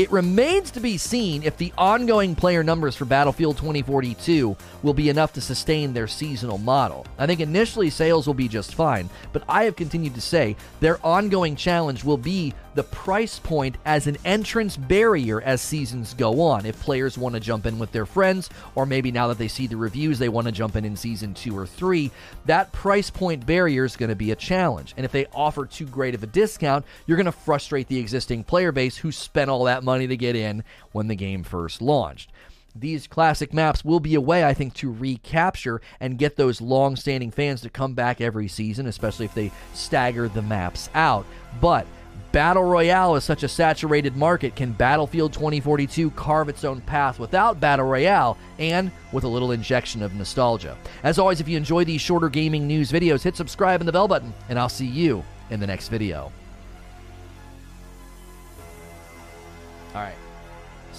it 0.00 0.10
remains 0.10 0.70
to 0.70 0.80
be 0.80 0.96
seen 0.96 1.42
if 1.42 1.58
the 1.58 1.74
ongoing 1.76 2.34
player 2.34 2.62
numbers 2.62 2.96
for 2.96 3.04
Battlefield 3.04 3.58
2042 3.58 4.56
will 4.82 4.94
be 4.94 5.10
enough 5.10 5.34
to 5.34 5.42
sustain 5.42 5.92
their 5.92 6.06
seasonal 6.06 6.56
model. 6.56 7.06
I 7.18 7.26
think 7.26 7.40
initially 7.40 7.90
sales 7.90 8.26
will 8.26 8.32
be 8.32 8.48
just 8.48 8.74
fine, 8.74 9.10
but 9.34 9.42
I 9.46 9.64
have 9.64 9.76
continued 9.76 10.14
to 10.14 10.22
say 10.22 10.56
their 10.80 11.04
ongoing 11.04 11.54
challenge 11.54 12.02
will 12.02 12.16
be 12.16 12.54
the 12.74 12.82
price 12.84 13.38
point 13.38 13.76
as 13.84 14.06
an 14.06 14.16
entrance 14.24 14.76
barrier 14.76 15.42
as 15.42 15.60
seasons 15.60 16.14
go 16.14 16.40
on. 16.40 16.64
If 16.64 16.80
players 16.80 17.18
want 17.18 17.34
to 17.34 17.40
jump 17.40 17.66
in 17.66 17.78
with 17.78 17.92
their 17.92 18.06
friends, 18.06 18.48
or 18.74 18.86
maybe 18.86 19.10
now 19.10 19.28
that 19.28 19.38
they 19.38 19.48
see 19.48 19.66
the 19.66 19.76
reviews, 19.76 20.18
they 20.18 20.28
want 20.28 20.46
to 20.46 20.52
jump 20.52 20.76
in 20.76 20.84
in 20.84 20.96
season 20.96 21.34
two 21.34 21.56
or 21.58 21.66
three, 21.66 22.10
that 22.46 22.72
price 22.72 23.10
point 23.10 23.44
barrier 23.44 23.84
is 23.84 23.96
going 23.96 24.08
to 24.08 24.16
be 24.16 24.30
a 24.30 24.36
challenge. 24.36 24.94
And 24.96 25.04
if 25.04 25.12
they 25.12 25.26
offer 25.34 25.66
too 25.66 25.86
great 25.86 26.14
of 26.14 26.22
a 26.22 26.26
discount, 26.28 26.86
you're 27.06 27.16
going 27.16 27.26
to 27.26 27.32
frustrate 27.32 27.88
the 27.88 27.98
existing 27.98 28.44
player 28.44 28.72
base 28.72 28.96
who 28.96 29.10
spent 29.10 29.50
all 29.50 29.64
that 29.64 29.82
money 29.82 29.89
to 29.98 30.16
get 30.16 30.36
in 30.36 30.64
when 30.92 31.08
the 31.08 31.16
game 31.16 31.42
first 31.42 31.82
launched 31.82 32.30
these 32.74 33.06
classic 33.06 33.52
maps 33.52 33.84
will 33.84 34.00
be 34.00 34.14
a 34.14 34.20
way, 34.20 34.44
I 34.44 34.54
think, 34.54 34.74
to 34.74 34.92
recapture 34.92 35.80
and 35.98 36.18
get 36.18 36.36
those 36.36 36.60
long 36.60 36.96
standing 36.96 37.30
fans 37.30 37.60
to 37.62 37.70
come 37.70 37.94
back 37.94 38.20
every 38.20 38.48
season, 38.48 38.86
especially 38.86 39.26
if 39.26 39.34
they 39.34 39.50
stagger 39.74 40.28
the 40.28 40.42
maps 40.42 40.88
out. 40.94 41.26
But 41.60 41.86
Battle 42.32 42.62
Royale 42.62 43.16
is 43.16 43.24
such 43.24 43.42
a 43.42 43.48
saturated 43.48 44.16
market. 44.16 44.54
Can 44.54 44.72
Battlefield 44.72 45.32
2042 45.32 46.12
carve 46.12 46.48
its 46.48 46.64
own 46.64 46.80
path 46.82 47.18
without 47.18 47.58
Battle 47.58 47.86
Royale 47.86 48.38
and 48.58 48.92
with 49.12 49.24
a 49.24 49.28
little 49.28 49.50
injection 49.50 50.02
of 50.02 50.14
nostalgia? 50.14 50.76
As 51.02 51.18
always, 51.18 51.40
if 51.40 51.48
you 51.48 51.56
enjoy 51.56 51.84
these 51.84 52.00
shorter 52.00 52.28
gaming 52.28 52.68
news 52.68 52.92
videos, 52.92 53.22
hit 53.22 53.36
subscribe 53.36 53.80
and 53.80 53.88
the 53.88 53.92
bell 53.92 54.06
button, 54.06 54.32
and 54.48 54.58
I'll 54.58 54.68
see 54.68 54.86
you 54.86 55.24
in 55.50 55.58
the 55.58 55.66
next 55.66 55.88
video. 55.88 56.30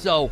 So 0.02 0.32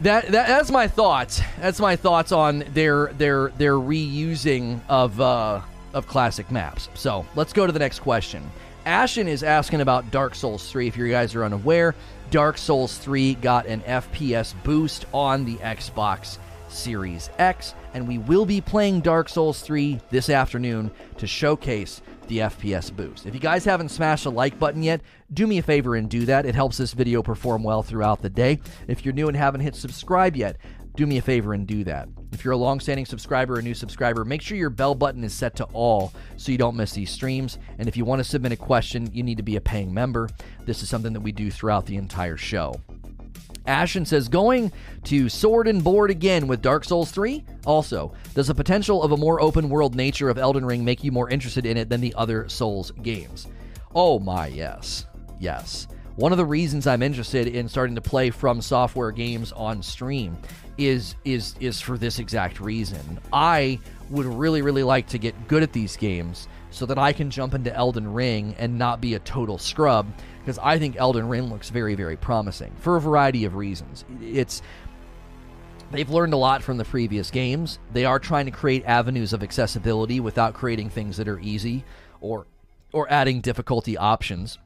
that, 0.00 0.26
that 0.28 0.48
that's 0.48 0.70
my 0.70 0.88
thoughts. 0.88 1.40
That's 1.60 1.80
my 1.80 1.96
thoughts 1.96 2.32
on 2.32 2.64
their 2.72 3.12
their 3.14 3.48
their 3.58 3.74
reusing 3.74 4.80
of 4.88 5.20
uh, 5.20 5.60
of 5.94 6.06
classic 6.06 6.50
maps. 6.50 6.88
So 6.94 7.26
let's 7.34 7.52
go 7.52 7.66
to 7.66 7.72
the 7.72 7.78
next 7.78 8.00
question. 8.00 8.50
Ashen 8.84 9.28
is 9.28 9.42
asking 9.42 9.80
about 9.80 10.10
Dark 10.10 10.34
Souls 10.34 10.68
3. 10.70 10.88
If 10.88 10.96
you 10.96 11.08
guys 11.08 11.36
are 11.36 11.44
unaware, 11.44 11.94
Dark 12.30 12.58
Souls 12.58 12.98
3 12.98 13.34
got 13.36 13.66
an 13.66 13.80
FPS 13.82 14.54
boost 14.64 15.06
on 15.14 15.44
the 15.44 15.56
Xbox 15.56 16.38
Series 16.68 17.30
X, 17.38 17.74
and 17.94 18.08
we 18.08 18.18
will 18.18 18.46
be 18.46 18.60
playing 18.60 19.00
Dark 19.00 19.28
Souls 19.28 19.60
3 19.60 20.00
this 20.10 20.28
afternoon 20.28 20.90
to 21.18 21.26
showcase 21.28 22.02
the 22.32 22.38
FPS 22.38 22.94
boost. 22.94 23.26
If 23.26 23.34
you 23.34 23.40
guys 23.40 23.64
haven't 23.64 23.90
smashed 23.90 24.24
the 24.24 24.30
like 24.30 24.58
button 24.58 24.82
yet, 24.82 25.02
do 25.34 25.46
me 25.46 25.58
a 25.58 25.62
favor 25.62 25.96
and 25.96 26.08
do 26.08 26.24
that. 26.24 26.46
It 26.46 26.54
helps 26.54 26.78
this 26.78 26.94
video 26.94 27.22
perform 27.22 27.62
well 27.62 27.82
throughout 27.82 28.22
the 28.22 28.30
day. 28.30 28.58
If 28.88 29.04
you're 29.04 29.12
new 29.12 29.28
and 29.28 29.36
haven't 29.36 29.60
hit 29.60 29.76
subscribe 29.76 30.34
yet, 30.34 30.56
do 30.96 31.06
me 31.06 31.18
a 31.18 31.22
favor 31.22 31.52
and 31.52 31.66
do 31.66 31.84
that. 31.84 32.08
If 32.32 32.42
you're 32.42 32.54
a 32.54 32.56
long-standing 32.56 33.04
subscriber 33.04 33.56
or 33.56 33.58
a 33.58 33.62
new 33.62 33.74
subscriber, 33.74 34.24
make 34.24 34.40
sure 34.40 34.56
your 34.56 34.70
bell 34.70 34.94
button 34.94 35.24
is 35.24 35.34
set 35.34 35.54
to 35.56 35.64
all 35.74 36.12
so 36.36 36.52
you 36.52 36.58
don't 36.58 36.76
miss 36.76 36.92
these 36.92 37.10
streams. 37.10 37.58
And 37.78 37.86
if 37.86 37.96
you 37.98 38.06
want 38.06 38.20
to 38.20 38.24
submit 38.24 38.52
a 38.52 38.56
question, 38.56 39.10
you 39.12 39.22
need 39.22 39.36
to 39.36 39.42
be 39.42 39.56
a 39.56 39.60
paying 39.60 39.92
member. 39.92 40.30
This 40.64 40.82
is 40.82 40.88
something 40.88 41.12
that 41.12 41.20
we 41.20 41.32
do 41.32 41.50
throughout 41.50 41.84
the 41.84 41.96
entire 41.96 42.38
show. 42.38 42.74
Ashen 43.66 44.04
says, 44.04 44.28
going 44.28 44.72
to 45.04 45.28
sword 45.28 45.68
and 45.68 45.82
board 45.82 46.10
again 46.10 46.46
with 46.46 46.62
Dark 46.62 46.84
Souls 46.84 47.10
3? 47.10 47.44
Also, 47.64 48.12
does 48.34 48.48
the 48.48 48.54
potential 48.54 49.02
of 49.02 49.12
a 49.12 49.16
more 49.16 49.40
open 49.40 49.68
world 49.68 49.94
nature 49.94 50.28
of 50.28 50.38
Elden 50.38 50.64
Ring 50.64 50.84
make 50.84 51.04
you 51.04 51.12
more 51.12 51.30
interested 51.30 51.66
in 51.66 51.76
it 51.76 51.88
than 51.88 52.00
the 52.00 52.14
other 52.16 52.48
Souls 52.48 52.90
games? 53.02 53.46
Oh 53.94 54.18
my, 54.18 54.48
yes. 54.48 55.06
Yes. 55.38 55.86
One 56.16 56.32
of 56.32 56.38
the 56.38 56.44
reasons 56.44 56.86
I'm 56.86 57.02
interested 57.02 57.48
in 57.48 57.68
starting 57.68 57.94
to 57.94 58.02
play 58.02 58.30
from 58.30 58.60
software 58.60 59.10
games 59.10 59.50
on 59.52 59.82
stream 59.82 60.36
is 60.78 61.16
is 61.24 61.54
is 61.60 61.80
for 61.80 61.98
this 61.98 62.18
exact 62.18 62.60
reason. 62.60 63.20
I 63.32 63.78
would 64.10 64.26
really 64.26 64.62
really 64.62 64.82
like 64.82 65.06
to 65.08 65.18
get 65.18 65.48
good 65.48 65.62
at 65.62 65.72
these 65.72 65.96
games 65.96 66.48
so 66.72 66.86
that 66.86 66.98
I 66.98 67.12
can 67.12 67.30
jump 67.30 67.54
into 67.54 67.74
Elden 67.74 68.12
Ring 68.12 68.56
and 68.58 68.78
not 68.78 69.00
be 69.00 69.14
a 69.14 69.20
total 69.20 69.58
scrub 69.58 70.12
because 70.40 70.58
I 70.58 70.78
think 70.78 70.96
Elden 70.96 71.28
Ring 71.28 71.44
looks 71.44 71.68
very, 71.70 71.94
very 71.94 72.16
promising 72.16 72.72
for 72.78 72.96
a 72.96 73.00
variety 73.00 73.44
of 73.44 73.54
reasons. 73.54 74.04
It's 74.20 74.62
they've 75.92 76.10
learned 76.10 76.32
a 76.32 76.38
lot 76.38 76.62
from 76.62 76.78
the 76.78 76.84
previous 76.84 77.30
games. 77.30 77.78
They 77.92 78.04
are 78.04 78.18
trying 78.18 78.46
to 78.46 78.50
create 78.50 78.84
avenues 78.86 79.32
of 79.32 79.42
accessibility 79.42 80.18
without 80.18 80.54
creating 80.54 80.90
things 80.90 81.18
that 81.18 81.28
are 81.28 81.38
easy 81.38 81.84
or 82.20 82.46
or 82.92 83.10
adding 83.10 83.40
difficulty 83.40 83.96
options. 83.96 84.58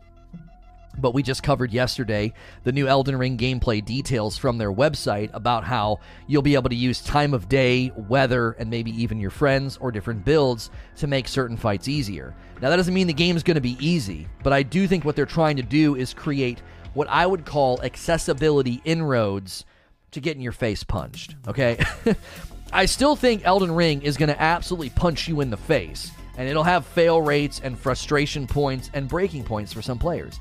But 0.98 1.12
we 1.12 1.22
just 1.22 1.42
covered 1.42 1.72
yesterday 1.72 2.32
the 2.64 2.72
new 2.72 2.88
Elden 2.88 3.16
Ring 3.16 3.36
gameplay 3.36 3.84
details 3.84 4.38
from 4.38 4.58
their 4.58 4.72
website 4.72 5.30
about 5.32 5.64
how 5.64 6.00
you'll 6.26 6.42
be 6.42 6.54
able 6.54 6.70
to 6.70 6.76
use 6.76 7.02
time 7.02 7.34
of 7.34 7.48
day, 7.48 7.92
weather, 7.96 8.52
and 8.52 8.70
maybe 8.70 8.90
even 9.02 9.20
your 9.20 9.30
friends 9.30 9.76
or 9.76 9.92
different 9.92 10.24
builds 10.24 10.70
to 10.96 11.06
make 11.06 11.28
certain 11.28 11.56
fights 11.56 11.88
easier. 11.88 12.34
Now, 12.60 12.70
that 12.70 12.76
doesn't 12.76 12.94
mean 12.94 13.06
the 13.06 13.12
game's 13.12 13.42
going 13.42 13.56
to 13.56 13.60
be 13.60 13.76
easy, 13.78 14.26
but 14.42 14.52
I 14.52 14.62
do 14.62 14.88
think 14.88 15.04
what 15.04 15.16
they're 15.16 15.26
trying 15.26 15.56
to 15.56 15.62
do 15.62 15.96
is 15.96 16.14
create 16.14 16.62
what 16.94 17.08
I 17.08 17.26
would 17.26 17.44
call 17.44 17.82
accessibility 17.82 18.80
inroads 18.84 19.66
to 20.12 20.20
getting 20.20 20.42
your 20.42 20.52
face 20.52 20.82
punched, 20.82 21.36
okay? 21.46 21.78
I 22.72 22.86
still 22.86 23.14
think 23.14 23.42
Elden 23.44 23.72
Ring 23.72 24.00
is 24.02 24.16
going 24.16 24.30
to 24.30 24.42
absolutely 24.42 24.90
punch 24.90 25.28
you 25.28 25.42
in 25.42 25.50
the 25.50 25.56
face, 25.58 26.10
and 26.38 26.48
it'll 26.48 26.64
have 26.64 26.86
fail 26.86 27.20
rates 27.20 27.60
and 27.62 27.78
frustration 27.78 28.46
points 28.46 28.90
and 28.94 29.06
breaking 29.06 29.44
points 29.44 29.74
for 29.74 29.82
some 29.82 29.98
players 29.98 30.40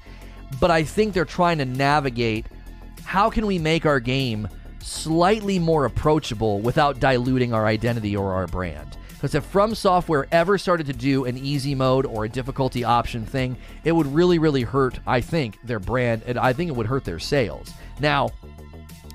but 0.59 0.72
I 0.72 0.84
think 0.84 1.13
they're 1.13 1.26
trying 1.26 1.57
to 1.59 1.65
navigate 1.65 2.45
how 3.03 3.30
can 3.30 3.45
we 3.45 3.59
make 3.59 3.85
our 3.85 3.99
game 3.99 4.47
slightly 4.80 5.59
more 5.59 5.85
approachable 5.85 6.59
without 6.59 6.99
diluting 6.99 7.53
our 7.53 7.65
identity 7.65 8.15
or 8.15 8.34
our 8.34 8.47
brand. 8.47 8.97
Because 9.09 9.34
if 9.34 9.45
From 9.45 9.73
Software 9.73 10.27
ever 10.31 10.57
started 10.57 10.85
to 10.88 10.93
do 10.93 11.26
an 11.26 11.38
easy 11.38 11.73
mode 11.73 12.05
or 12.05 12.26
a 12.26 12.30
difficulty 12.30 12.84
option 12.84 13.26
thing, 13.26 13.57
it 13.84 13.91
would 13.91 14.05
really, 14.07 14.38
really 14.38 14.61
hurt, 14.61 14.99
I 15.07 15.22
think, 15.22 15.57
their 15.63 15.80
brand, 15.80 16.22
and 16.27 16.38
I 16.38 16.53
think 16.53 16.69
it 16.69 16.76
would 16.76 16.85
hurt 16.85 17.05
their 17.05 17.17
sales. 17.17 17.72
Now, 17.99 18.30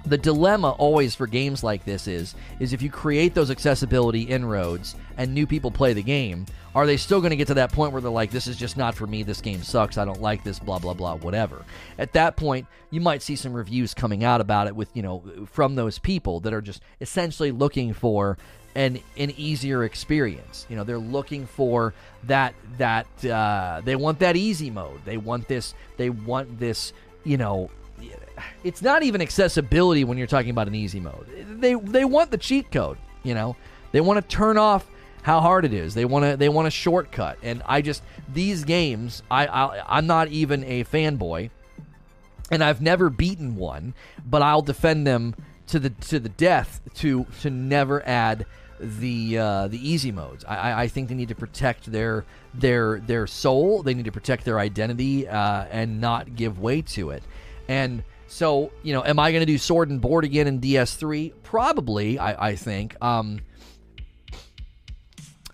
the 0.06 0.18
dilemma 0.18 0.70
always 0.72 1.14
for 1.14 1.26
games 1.26 1.62
like 1.62 1.84
this 1.84 2.08
is 2.08 2.34
is 2.58 2.72
if 2.72 2.82
you 2.82 2.90
create 2.90 3.34
those 3.34 3.50
accessibility 3.50 4.22
inroads 4.22 4.96
and 5.16 5.34
new 5.34 5.46
people 5.46 5.70
play 5.70 5.92
the 5.92 6.02
game 6.02 6.46
are 6.74 6.86
they 6.86 6.96
still 6.96 7.20
going 7.20 7.30
to 7.30 7.36
get 7.36 7.48
to 7.48 7.54
that 7.54 7.72
point 7.72 7.92
where 7.92 8.00
they're 8.00 8.10
like 8.10 8.30
this 8.30 8.46
is 8.46 8.56
just 8.56 8.76
not 8.76 8.94
for 8.94 9.06
me 9.06 9.22
this 9.22 9.40
game 9.40 9.62
sucks 9.62 9.98
i 9.98 10.04
don't 10.04 10.20
like 10.20 10.42
this 10.44 10.58
blah 10.58 10.78
blah 10.78 10.94
blah 10.94 11.14
whatever 11.16 11.64
at 11.98 12.12
that 12.12 12.36
point 12.36 12.66
you 12.90 13.00
might 13.00 13.22
see 13.22 13.36
some 13.36 13.52
reviews 13.52 13.94
coming 13.94 14.24
out 14.24 14.40
about 14.40 14.66
it 14.66 14.74
with 14.74 14.88
you 14.94 15.02
know 15.02 15.22
from 15.50 15.74
those 15.74 15.98
people 15.98 16.40
that 16.40 16.52
are 16.52 16.62
just 16.62 16.82
essentially 17.00 17.50
looking 17.50 17.92
for 17.92 18.38
an 18.76 19.00
an 19.16 19.32
easier 19.36 19.84
experience 19.84 20.66
you 20.68 20.76
know 20.76 20.84
they're 20.84 20.98
looking 20.98 21.44
for 21.44 21.92
that 22.24 22.54
that 22.78 23.06
uh, 23.24 23.80
they 23.84 23.96
want 23.96 24.20
that 24.20 24.36
easy 24.36 24.70
mode 24.70 25.00
they 25.04 25.16
want 25.16 25.48
this 25.48 25.74
they 25.96 26.08
want 26.08 26.58
this 26.60 26.92
you 27.24 27.36
know 27.36 27.68
it's 28.64 28.82
not 28.82 29.02
even 29.02 29.20
accessibility 29.20 30.04
when 30.04 30.18
you're 30.18 30.26
talking 30.26 30.50
about 30.50 30.68
an 30.68 30.74
easy 30.74 31.00
mode. 31.00 31.26
They 31.60 31.74
they 31.74 32.04
want 32.04 32.30
the 32.30 32.38
cheat 32.38 32.70
code, 32.70 32.98
you 33.22 33.34
know. 33.34 33.56
They 33.92 34.00
want 34.00 34.20
to 34.20 34.36
turn 34.36 34.56
off 34.56 34.86
how 35.22 35.40
hard 35.40 35.64
it 35.64 35.72
is. 35.72 35.94
They 35.94 36.04
want 36.04 36.24
to 36.24 36.36
they 36.36 36.48
want 36.48 36.68
a 36.68 36.70
shortcut. 36.70 37.38
And 37.42 37.62
I 37.66 37.82
just 37.82 38.02
these 38.32 38.64
games, 38.64 39.22
I, 39.30 39.46
I 39.46 39.98
I'm 39.98 40.06
not 40.06 40.28
even 40.28 40.64
a 40.64 40.84
fanboy, 40.84 41.50
and 42.50 42.62
I've 42.64 42.80
never 42.80 43.10
beaten 43.10 43.56
one, 43.56 43.94
but 44.24 44.42
I'll 44.42 44.62
defend 44.62 45.06
them 45.06 45.34
to 45.68 45.78
the 45.78 45.90
to 45.90 46.18
the 46.18 46.28
death 46.28 46.80
to 46.96 47.26
to 47.42 47.50
never 47.50 48.06
add 48.06 48.46
the 48.80 49.38
uh, 49.38 49.68
the 49.68 49.88
easy 49.88 50.10
modes. 50.10 50.44
I, 50.44 50.82
I 50.82 50.88
think 50.88 51.08
they 51.08 51.14
need 51.14 51.28
to 51.28 51.34
protect 51.34 51.90
their 51.90 52.24
their 52.54 52.98
their 53.00 53.26
soul. 53.26 53.82
They 53.82 53.94
need 53.94 54.06
to 54.06 54.12
protect 54.12 54.44
their 54.44 54.58
identity 54.58 55.28
uh, 55.28 55.66
and 55.70 56.00
not 56.00 56.34
give 56.34 56.58
way 56.58 56.82
to 56.82 57.10
it. 57.10 57.22
And 57.68 58.02
so, 58.26 58.70
you 58.82 58.92
know, 58.92 59.04
am 59.04 59.18
I 59.18 59.32
going 59.32 59.42
to 59.42 59.46
do 59.46 59.58
Sword 59.58 59.90
and 59.90 60.00
Board 60.00 60.24
again 60.24 60.46
in 60.46 60.60
DS3? 60.60 61.32
Probably, 61.42 62.18
I, 62.18 62.50
I 62.50 62.56
think. 62.56 62.96
Um, 63.02 63.40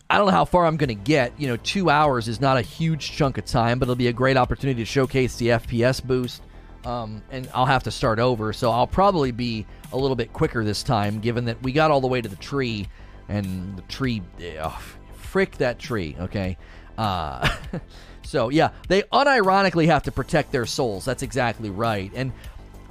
I 0.08 0.18
don't 0.18 0.26
know 0.26 0.32
how 0.32 0.44
far 0.44 0.66
I'm 0.66 0.76
going 0.76 0.88
to 0.88 0.94
get. 0.94 1.32
You 1.38 1.48
know, 1.48 1.56
two 1.56 1.90
hours 1.90 2.28
is 2.28 2.40
not 2.40 2.56
a 2.56 2.62
huge 2.62 3.12
chunk 3.12 3.38
of 3.38 3.44
time, 3.44 3.78
but 3.78 3.86
it'll 3.86 3.96
be 3.96 4.06
a 4.06 4.12
great 4.12 4.36
opportunity 4.36 4.82
to 4.82 4.86
showcase 4.86 5.36
the 5.36 5.48
FPS 5.48 6.02
boost. 6.02 6.42
Um, 6.84 7.22
and 7.30 7.48
I'll 7.52 7.66
have 7.66 7.82
to 7.84 7.90
start 7.90 8.20
over, 8.20 8.52
so 8.52 8.70
I'll 8.70 8.86
probably 8.86 9.32
be 9.32 9.66
a 9.92 9.96
little 9.96 10.14
bit 10.14 10.32
quicker 10.32 10.62
this 10.62 10.84
time, 10.84 11.18
given 11.18 11.46
that 11.46 11.60
we 11.60 11.72
got 11.72 11.90
all 11.90 12.00
the 12.00 12.06
way 12.06 12.20
to 12.20 12.28
the 12.28 12.36
tree, 12.36 12.88
and 13.28 13.76
the 13.76 13.82
tree, 13.82 14.22
oh, 14.60 14.80
frick 15.16 15.56
that 15.58 15.80
tree, 15.80 16.16
okay? 16.20 16.56
Uh, 16.96 17.48
so 18.22 18.50
yeah, 18.50 18.70
they 18.86 19.02
unironically 19.02 19.86
have 19.86 20.04
to 20.04 20.12
protect 20.12 20.52
their 20.52 20.64
souls. 20.64 21.04
That's 21.04 21.24
exactly 21.24 21.70
right, 21.70 22.12
and 22.14 22.32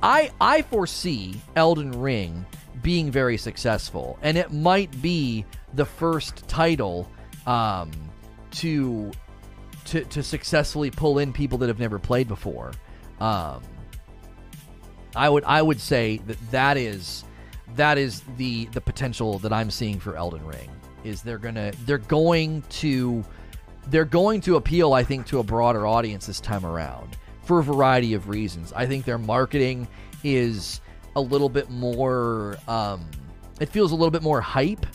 I 0.04 0.32
I 0.42 0.64
foresee 0.64 1.40
Elden 1.56 1.94
Ring 1.94 2.46
being 2.86 3.10
very 3.10 3.36
successful, 3.36 4.20
and 4.22 4.38
it 4.38 4.54
might 4.54 5.02
be 5.02 5.44
the 5.74 5.86
first 5.86 6.48
title 6.48 7.10
um, 7.48 7.90
to 8.52 9.12
to 9.86 10.04
to 10.06 10.22
successfully 10.22 10.92
pull 10.92 11.18
in 11.18 11.34
people 11.34 11.58
that 11.58 11.68
have 11.68 11.80
never 11.80 11.98
played 11.98 12.28
before. 12.28 12.74
Um, 13.20 13.64
I 15.16 15.28
would 15.28 15.44
I 15.46 15.64
would 15.64 15.82
say 15.82 16.18
that 16.28 16.38
that 16.52 16.78
is 16.78 17.24
that 17.76 17.98
is 17.98 18.22
the 18.38 18.66
the 18.66 18.82
potential 18.82 19.40
that 19.40 19.52
I'm 19.52 19.72
seeing 19.72 20.00
for 20.00 20.16
Elden 20.16 20.46
Ring. 20.46 20.70
Is 21.04 21.24
they're 21.24 21.40
gonna 21.40 21.72
they're 21.88 21.98
going 21.98 22.62
to 22.82 23.26
they're 23.88 24.06
going 24.06 24.42
to 24.42 24.58
appeal, 24.58 24.94
I 24.94 25.04
think, 25.04 25.26
to 25.28 25.40
a 25.40 25.44
broader 25.44 25.88
audience 25.88 26.28
this 26.28 26.40
time 26.40 26.64
around 26.64 27.18
for 27.46 27.58
a 27.58 27.64
variety 27.64 28.14
of 28.14 28.30
reasons. 28.30 28.72
I 28.74 28.86
think 28.86 29.06
their 29.06 29.18
marketing 29.18 29.88
is 30.24 30.82
a 31.16 31.22
little 31.22 31.50
bit 31.50 31.70
more, 31.70 32.58
um, 32.68 33.06
it 33.60 33.70
feels 33.70 33.92
a 33.92 33.96
little 33.96 34.12
bit 34.12 34.22
more 34.24 34.42
hype 34.42 34.86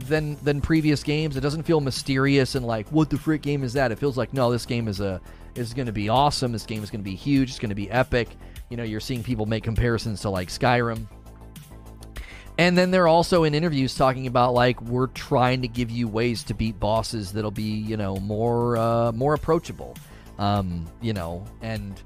than 0.00 0.36
than 0.42 0.60
previous 0.60 1.02
games. 1.02 1.36
It 1.36 1.40
doesn't 1.40 1.64
feel 1.64 1.80
mysterious 1.80 2.54
and 2.54 2.66
like 2.66 2.88
what 2.88 3.10
the 3.10 3.18
frick 3.18 3.42
game 3.42 3.62
is 3.64 3.72
that? 3.74 3.92
It 3.92 3.98
feels 3.98 4.16
like 4.16 4.32
no, 4.32 4.50
this 4.50 4.66
game 4.66 4.88
is 4.88 5.00
a 5.00 5.20
is 5.54 5.74
going 5.74 5.86
to 5.86 5.92
be 5.92 6.08
awesome. 6.08 6.52
This 6.52 6.66
game 6.66 6.82
is 6.82 6.90
going 6.90 7.00
to 7.00 7.10
be 7.10 7.16
huge. 7.16 7.50
It's 7.50 7.58
going 7.58 7.70
to 7.70 7.74
be 7.74 7.90
epic. 7.90 8.28
You 8.68 8.76
know, 8.76 8.84
you're 8.84 9.00
seeing 9.00 9.22
people 9.22 9.46
make 9.46 9.64
comparisons 9.64 10.20
to 10.22 10.30
like 10.30 10.48
Skyrim. 10.48 11.06
And 12.58 12.76
then 12.76 12.90
they're 12.90 13.06
also 13.06 13.44
in 13.44 13.54
interviews 13.54 13.94
talking 13.94 14.26
about 14.26 14.52
like 14.52 14.80
we're 14.82 15.06
trying 15.08 15.62
to 15.62 15.68
give 15.68 15.90
you 15.90 16.08
ways 16.08 16.42
to 16.44 16.54
beat 16.54 16.78
bosses 16.80 17.32
that'll 17.32 17.52
be 17.52 17.62
you 17.62 17.96
know 17.96 18.16
more 18.16 18.76
uh, 18.76 19.12
more 19.12 19.34
approachable, 19.34 19.96
um, 20.38 20.86
you 21.00 21.12
know, 21.12 21.44
and 21.62 22.00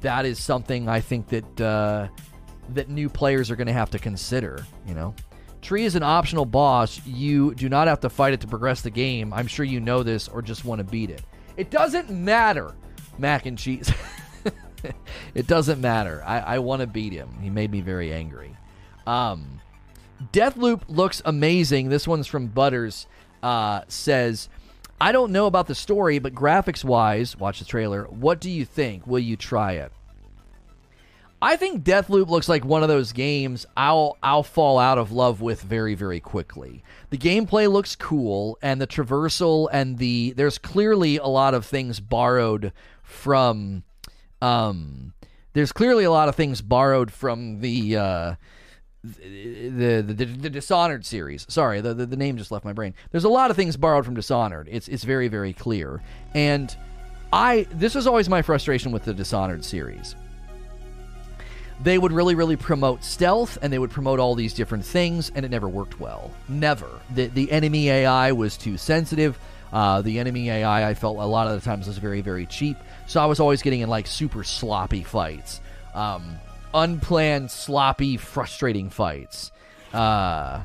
that 0.00 0.24
is 0.24 0.38
something 0.38 0.88
I 0.88 1.00
think 1.00 1.28
that 1.28 1.60
uh, 1.60 2.08
that 2.74 2.88
new 2.88 3.08
players 3.08 3.50
are 3.50 3.56
going 3.56 3.66
to 3.66 3.72
have 3.72 3.90
to 3.90 3.98
consider. 3.98 4.64
You 4.86 4.94
know, 4.94 5.14
Tree 5.62 5.84
is 5.84 5.94
an 5.94 6.02
optional 6.02 6.44
boss. 6.44 7.04
You 7.06 7.54
do 7.54 7.68
not 7.68 7.88
have 7.88 8.00
to 8.00 8.08
fight 8.10 8.32
it 8.32 8.40
to 8.40 8.46
progress 8.46 8.80
the 8.80 8.90
game. 8.90 9.32
I'm 9.32 9.46
sure 9.46 9.64
you 9.64 9.80
know 9.80 10.02
this 10.02 10.28
or 10.28 10.42
just 10.42 10.64
want 10.64 10.78
to 10.78 10.84
beat 10.84 11.10
it. 11.10 11.22
It 11.56 11.70
doesn't 11.70 12.10
matter, 12.10 12.74
mac 13.18 13.46
and 13.46 13.58
cheese. 13.58 13.92
it 15.34 15.46
doesn't 15.46 15.80
matter. 15.80 16.22
I, 16.24 16.38
I 16.40 16.58
want 16.60 16.80
to 16.80 16.86
beat 16.86 17.12
him. 17.12 17.36
He 17.40 17.50
made 17.50 17.70
me 17.70 17.80
very 17.82 18.12
angry. 18.12 18.56
Um, 19.06 19.60
Deathloop 20.32 20.82
looks 20.88 21.20
amazing. 21.24 21.88
This 21.88 22.08
one's 22.08 22.26
from 22.26 22.46
Butters. 22.46 23.06
Uh, 23.42 23.82
says, 23.88 24.48
I 25.00 25.12
don't 25.12 25.32
know 25.32 25.46
about 25.46 25.66
the 25.66 25.74
story, 25.74 26.18
but 26.18 26.34
graphics 26.34 26.84
wise, 26.84 27.36
watch 27.36 27.58
the 27.58 27.64
trailer. 27.64 28.04
What 28.04 28.40
do 28.40 28.50
you 28.50 28.64
think? 28.64 29.06
Will 29.06 29.18
you 29.18 29.36
try 29.36 29.72
it? 29.72 29.92
I 31.42 31.56
think 31.56 31.84
Deathloop 31.84 32.28
looks 32.28 32.48
like 32.48 32.64
one 32.64 32.82
of 32.82 32.88
those 32.88 33.12
games 33.12 33.64
I'll 33.76 34.18
I'll 34.22 34.42
fall 34.42 34.78
out 34.78 34.98
of 34.98 35.10
love 35.10 35.40
with 35.40 35.62
very 35.62 35.94
very 35.94 36.20
quickly. 36.20 36.84
The 37.08 37.18
gameplay 37.18 37.70
looks 37.70 37.96
cool 37.96 38.58
and 38.60 38.80
the 38.80 38.86
traversal 38.86 39.68
and 39.72 39.98
the 39.98 40.32
there's 40.36 40.58
clearly 40.58 41.16
a 41.16 41.26
lot 41.26 41.54
of 41.54 41.64
things 41.64 41.98
borrowed 41.98 42.72
from 43.02 43.84
um 44.42 45.14
there's 45.54 45.72
clearly 45.72 46.04
a 46.04 46.10
lot 46.10 46.28
of 46.28 46.36
things 46.36 46.60
borrowed 46.60 47.10
from 47.10 47.60
the 47.60 47.96
uh 47.96 48.34
the, 49.02 50.02
the, 50.06 50.26
the 50.26 50.50
Dishonored 50.50 51.06
series. 51.06 51.46
Sorry, 51.48 51.80
the, 51.80 51.94
the, 51.94 52.04
the 52.04 52.18
name 52.18 52.36
just 52.36 52.52
left 52.52 52.66
my 52.66 52.74
brain. 52.74 52.92
There's 53.12 53.24
a 53.24 53.30
lot 53.30 53.50
of 53.50 53.56
things 53.56 53.78
borrowed 53.78 54.04
from 54.04 54.14
Dishonored. 54.14 54.68
It's 54.70 54.88
it's 54.88 55.04
very 55.04 55.28
very 55.28 55.54
clear. 55.54 56.02
And 56.34 56.76
I 57.32 57.66
this 57.72 57.94
was 57.94 58.06
always 58.06 58.28
my 58.28 58.42
frustration 58.42 58.92
with 58.92 59.06
the 59.06 59.14
Dishonored 59.14 59.64
series. 59.64 60.14
They 61.82 61.98
would 61.98 62.12
really 62.12 62.34
really 62.34 62.56
promote 62.56 63.04
stealth 63.04 63.58
and 63.62 63.72
they 63.72 63.78
would 63.78 63.90
promote 63.90 64.20
all 64.20 64.34
these 64.34 64.54
different 64.54 64.84
things 64.84 65.30
and 65.34 65.44
it 65.44 65.50
never 65.50 65.68
worked 65.68 66.00
well. 66.00 66.30
Never. 66.48 66.88
The 67.14 67.26
the 67.28 67.50
enemy 67.50 67.90
AI 67.90 68.32
was 68.32 68.56
too 68.56 68.76
sensitive. 68.76 69.38
Uh, 69.72 70.02
the 70.02 70.18
enemy 70.18 70.50
AI 70.50 70.90
I 70.90 70.94
felt 70.94 71.18
a 71.18 71.24
lot 71.24 71.46
of 71.46 71.54
the 71.54 71.64
times 71.64 71.86
was 71.86 71.98
very 71.98 72.20
very 72.20 72.46
cheap. 72.46 72.76
So 73.06 73.20
I 73.20 73.26
was 73.26 73.40
always 73.40 73.62
getting 73.62 73.80
in 73.80 73.88
like 73.88 74.06
super 74.06 74.44
sloppy 74.44 75.02
fights. 75.02 75.60
Um, 75.94 76.36
unplanned, 76.74 77.50
sloppy, 77.50 78.16
frustrating 78.16 78.90
fights. 78.90 79.50
Uh, 79.92 80.62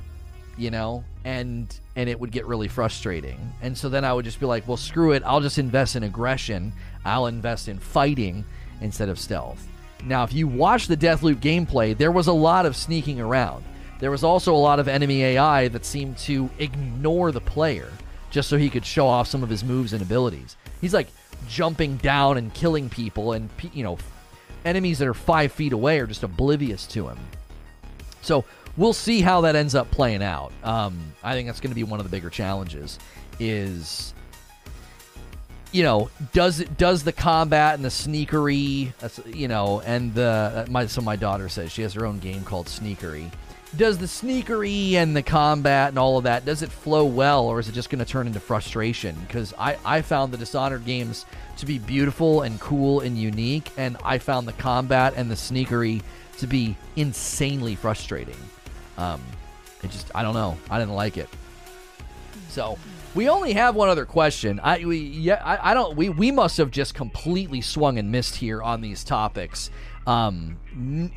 you 0.58 0.72
know, 0.72 1.04
and 1.24 1.78
and 1.96 2.10
it 2.10 2.20
would 2.20 2.32
get 2.32 2.46
really 2.46 2.68
frustrating. 2.68 3.54
And 3.62 3.78
so 3.78 3.90
then 3.90 4.06
I 4.06 4.14
would 4.14 4.26
just 4.26 4.40
be 4.40 4.46
like, 4.46 4.68
well, 4.68 4.78
screw 4.78 5.12
it. 5.14 5.24
I'll 5.26 5.42
just 5.42 5.58
invest 5.58 5.96
in 5.96 6.04
aggression. 6.04 6.74
I'll 7.04 7.28
invest 7.28 7.68
in 7.68 7.80
fighting 7.80 8.46
instead 8.82 9.10
of 9.10 9.20
stealth. 9.20 9.66
Now, 10.06 10.23
if 10.23 10.34
you 10.34 10.48
watch 10.48 10.88
the 10.88 10.98
Deathloop 10.98 11.38
gameplay, 11.38 11.98
there 11.98 12.11
was 12.11 12.27
a 12.27 12.34
lot 12.34 12.65
of 12.65 12.76
sneaking 12.76 13.19
around. 13.19 13.64
There 13.99 14.11
was 14.11 14.23
also 14.23 14.53
a 14.53 14.57
lot 14.57 14.80
of 14.80 14.88
enemy 14.88 15.23
AI 15.23 15.68
that 15.69 15.86
seemed 15.86 16.18
to 16.19 16.49
ignore 16.60 17.32
the 17.32 17.41
player 17.41 17.90
just 18.30 18.49
so 18.49 18.57
he 18.57 18.69
could 18.69 18.86
show 18.86 19.07
off 19.07 19.27
some 19.27 19.44
of 19.44 19.49
his 19.49 19.64
moves 19.64 19.94
and 19.94 20.02
abilities. 20.02 20.57
He's 20.82 20.94
like 20.94 21.07
jumping 21.48 21.98
down 21.98 22.38
and 22.38 22.53
killing 22.53 22.90
people, 22.90 23.32
and 23.32 23.49
you 23.73 23.84
know, 23.84 23.98
enemies 24.65 24.99
that 24.99 25.07
are 25.07 25.14
five 25.14 25.52
feet 25.52 25.73
away 25.73 25.99
are 25.99 26.07
just 26.07 26.23
oblivious 26.23 26.86
to 26.88 27.07
him. 27.07 27.18
So 28.22 28.44
we'll 28.76 28.94
see 28.94 29.22
how 29.22 29.41
that 29.41 29.56
ends 29.56 29.76
up 29.76 29.90
playing 29.91 30.23
out. 30.23 30.52
Um, 30.64 31.14
I 31.23 31.34
think 31.34 31.48
that's 31.48 31.61
going 31.61 31.72
to 31.72 31.76
be 31.76 31.84
one 31.84 31.99
of 31.99 32.06
the 32.06 32.10
bigger 32.10 32.30
challenges. 32.30 32.99
Is 33.40 34.14
you 35.76 35.84
know 35.84 36.10
does 36.31 36.61
it 36.61 36.77
does 36.77 37.03
the 37.03 37.11
combat 37.11 37.76
and 37.76 37.84
the 37.84 37.89
sneakery 37.89 38.93
you 39.35 39.49
know 39.49 39.81
and 39.85 40.14
the 40.14 40.65
my 40.69 40.85
so 40.85 41.02
my 41.02 41.18
daughter 41.18 41.49
says 41.49 41.69
she 41.69 41.81
has 41.81 41.93
her 41.93 42.06
own 42.06 42.18
game 42.19 42.43
called 42.43 42.68
sneakery. 42.68 43.30
Does 43.76 43.97
the 43.97 44.06
sneakery 44.06 44.93
and 44.93 45.14
the 45.14 45.22
combat 45.22 45.89
and 45.89 45.99
all 45.99 46.18
of 46.18 46.23
that 46.23 46.45
does 46.45 46.61
it 46.61 46.72
flow 46.72 47.03
well 47.03 47.45
or 47.45 47.60
is 47.60 47.68
it 47.68 47.73
just 47.73 47.89
going 47.89 47.99
to 47.99 48.10
turn 48.10 48.26
into 48.26 48.39
frustration? 48.39 49.18
Because 49.27 49.53
I, 49.60 49.77
I 49.84 50.02
found 50.02 50.31
the 50.31 50.38
dishonored 50.38 50.85
games 50.85 51.26
to 51.57 51.65
be 51.65 51.77
beautiful 51.77 52.43
and 52.43 52.57
cool 52.61 53.02
and 53.02 53.18
unique 53.18 53.69
and 53.76 53.97
i 54.03 54.18
found 54.18 54.47
the 54.47 54.53
combat 54.53 55.14
and 55.18 55.30
the 55.30 55.35
sneakery 55.35 56.02
to 56.38 56.47
be 56.47 56.77
insanely 56.95 57.76
frustrating. 57.76 58.38
Um, 58.97 59.22
it 59.84 59.91
just 59.91 60.10
i 60.15 60.23
don't 60.23 60.35
know. 60.35 60.57
I 60.69 60.80
didn't 60.80 60.95
like 60.95 61.18
it. 61.18 61.27
So 62.47 62.77
we 63.16 63.30
only 63.30 63.54
have 63.54 63.76
one 63.76 63.90
other 63.90 64.06
question. 64.06 64.60
I 64.62 64.86
we 64.86 64.98
yeah 65.00 65.42
I, 65.44 65.72
I 65.72 65.74
don't 65.74 65.96
we 65.96 66.10
we 66.10 66.32
must 66.32 66.58
have 66.58 66.70
just 66.70 66.94
completely 66.94 67.62
swung 67.62 67.98
and 67.98 68.12
missed 68.12 68.36
here 68.36 68.62
on 68.62 68.82
these 68.82 69.04
topics. 69.04 69.72
Um, 70.06 70.58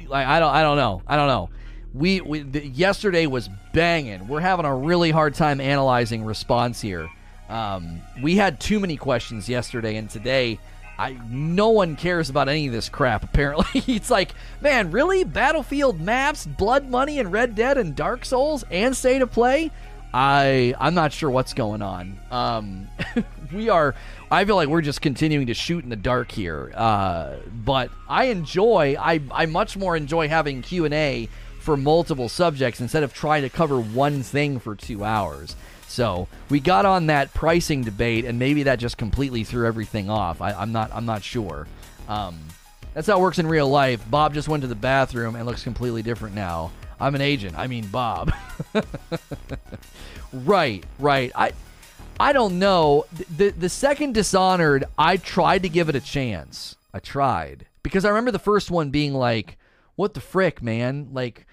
like 0.09 0.27
I 0.27 0.39
don't 0.41 0.55
I 0.55 0.63
don't 0.63 0.77
know 0.77 1.03
I 1.07 1.17
don't 1.17 1.29
know. 1.29 1.51
We, 1.95 2.21
we 2.21 2.41
the, 2.41 2.67
yesterday 2.67 3.27
was 3.27 3.49
banging. 3.73 4.29
We're 4.29 4.41
having 4.41 4.67
a 4.67 4.75
really 4.75 5.11
hard 5.11 5.35
time 5.35 5.61
analyzing 5.61 6.25
response 6.25 6.81
here. 6.81 7.09
Um, 7.49 8.03
we 8.23 8.37
had 8.37 8.61
too 8.61 8.79
many 8.79 8.97
questions 8.97 9.49
yesterday, 9.49 9.97
and 9.97 10.09
today, 10.09 10.61
I 10.99 11.17
no 11.31 11.71
one 11.71 11.97
cares 11.97 12.29
about 12.29 12.49
any 12.49 12.67
of 12.67 12.75
this 12.75 12.91
crap. 12.91 13.25
Apparently, 13.25 13.83
it's 13.87 14.11
like, 14.11 14.35
man, 14.61 14.91
really? 14.91 15.25
Battlefield 15.25 15.99
maps, 15.99 16.47
Blood 16.47 16.91
Money, 16.91 17.19
and 17.19 17.33
Red 17.33 17.55
Dead, 17.55 17.79
and 17.79 17.97
Dark 17.97 18.25
Souls, 18.27 18.65
and 18.71 18.95
State 18.95 19.23
of 19.23 19.33
Play. 19.33 19.71
I 20.13 20.75
I'm 20.79 20.95
not 20.95 21.13
sure 21.13 21.31
what's 21.31 21.55
going 21.55 21.83
on. 21.83 22.19
Um, 22.31 22.89
we 23.53 23.69
are. 23.69 23.95
I 24.31 24.45
feel 24.45 24.57
like 24.57 24.69
we're 24.69 24.83
just 24.83 25.01
continuing 25.01 25.47
to 25.49 25.55
shoot 25.55 25.85
in 25.85 25.91
the 25.91 25.97
dark 25.97 26.31
here. 26.31 26.73
Uh, 26.75 27.37
but 27.65 27.91
I 28.09 28.27
enjoy. 28.27 28.97
I 28.99 29.21
I 29.31 29.47
much 29.47 29.77
more 29.77 29.97
enjoy 29.97 30.29
having 30.29 30.63
Q 30.63 30.85
and 30.87 30.95
A 30.95 31.29
for 31.61 31.77
multiple 31.77 32.29
subjects 32.29 32.81
instead 32.81 33.03
of 33.03 33.13
trying 33.13 33.43
to 33.43 33.51
cover 33.51 33.79
one 33.81 34.23
thing 34.23 34.59
for 34.59 34.75
two 34.75 35.05
hours. 35.05 35.55
So 35.87 36.29
we 36.49 36.61
got 36.61 36.87
on 36.87 37.07
that 37.07 37.35
pricing 37.35 37.83
debate, 37.83 38.25
and 38.25 38.39
maybe 38.39 38.65
that 38.65 38.79
just 38.79 38.97
completely 38.99 39.45
threw 39.45 39.67
everything 39.67 40.09
off. 40.09 40.41
I, 40.41 40.63
am 40.63 40.73
not. 40.73 40.91
I'm 40.95 41.07
not 41.07 41.23
sure. 41.23 41.67
Um, 42.09 42.39
that's 42.95 43.07
how 43.07 43.19
it 43.19 43.21
works 43.21 43.39
in 43.39 43.47
real 43.47 43.69
life. 43.69 44.03
Bob 44.11 44.35
just 44.35 44.49
went 44.49 44.63
to 44.63 44.67
the 44.67 44.75
bathroom 44.75 45.37
and 45.37 45.47
looks 45.47 45.63
completely 45.63 46.03
different 46.03 46.35
now. 46.35 46.71
I'm 47.01 47.15
an 47.15 47.21
agent. 47.21 47.57
I 47.59 47.67
mean 47.67 47.87
Bob. 47.89 48.33
right, 50.33 50.85
right. 50.99 51.33
I 51.35 51.53
I 52.21 52.33
don't 52.33 52.59
know. 52.59 53.07
The 53.37 53.51
the 53.51 53.69
second 53.69 54.15
Dishonored, 54.15 54.85
I 54.97 55.17
tried 55.17 55.63
to 55.63 55.69
give 55.69 55.89
it 55.89 55.95
a 55.95 56.01
chance. 56.01 56.77
I 56.93 57.01
tried. 57.01 57.67
Because 57.83 58.05
I 58.05 58.09
remember 58.09 58.33
the 58.33 58.39
first 58.39 58.71
one 58.71 58.91
being 58.91 59.15
like, 59.15 59.57
what 59.95 60.15
the 60.15 60.21
frick, 60.21 60.63
man? 60.63 61.09
Like 61.13 61.47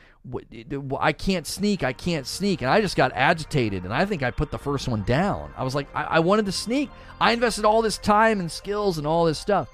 I 0.99 1.13
can't 1.13 1.45
sneak, 1.45 1.83
I 1.83 1.93
can't 1.93 2.25
sneak. 2.25 2.61
And 2.61 2.69
I 2.69 2.81
just 2.81 2.95
got 2.95 3.11
agitated, 3.13 3.83
and 3.83 3.93
I 3.93 4.05
think 4.05 4.23
I 4.23 4.31
put 4.31 4.51
the 4.51 4.57
first 4.57 4.87
one 4.87 5.03
down. 5.03 5.51
I 5.55 5.63
was 5.63 5.75
like, 5.75 5.87
I, 5.95 6.03
I 6.03 6.19
wanted 6.19 6.45
to 6.47 6.51
sneak. 6.51 6.89
I 7.21 7.33
invested 7.33 7.65
all 7.65 7.81
this 7.81 7.97
time 7.97 8.39
and 8.39 8.51
skills 8.51 8.97
and 8.97 9.05
all 9.05 9.25
this 9.25 9.39
stuff. 9.39 9.69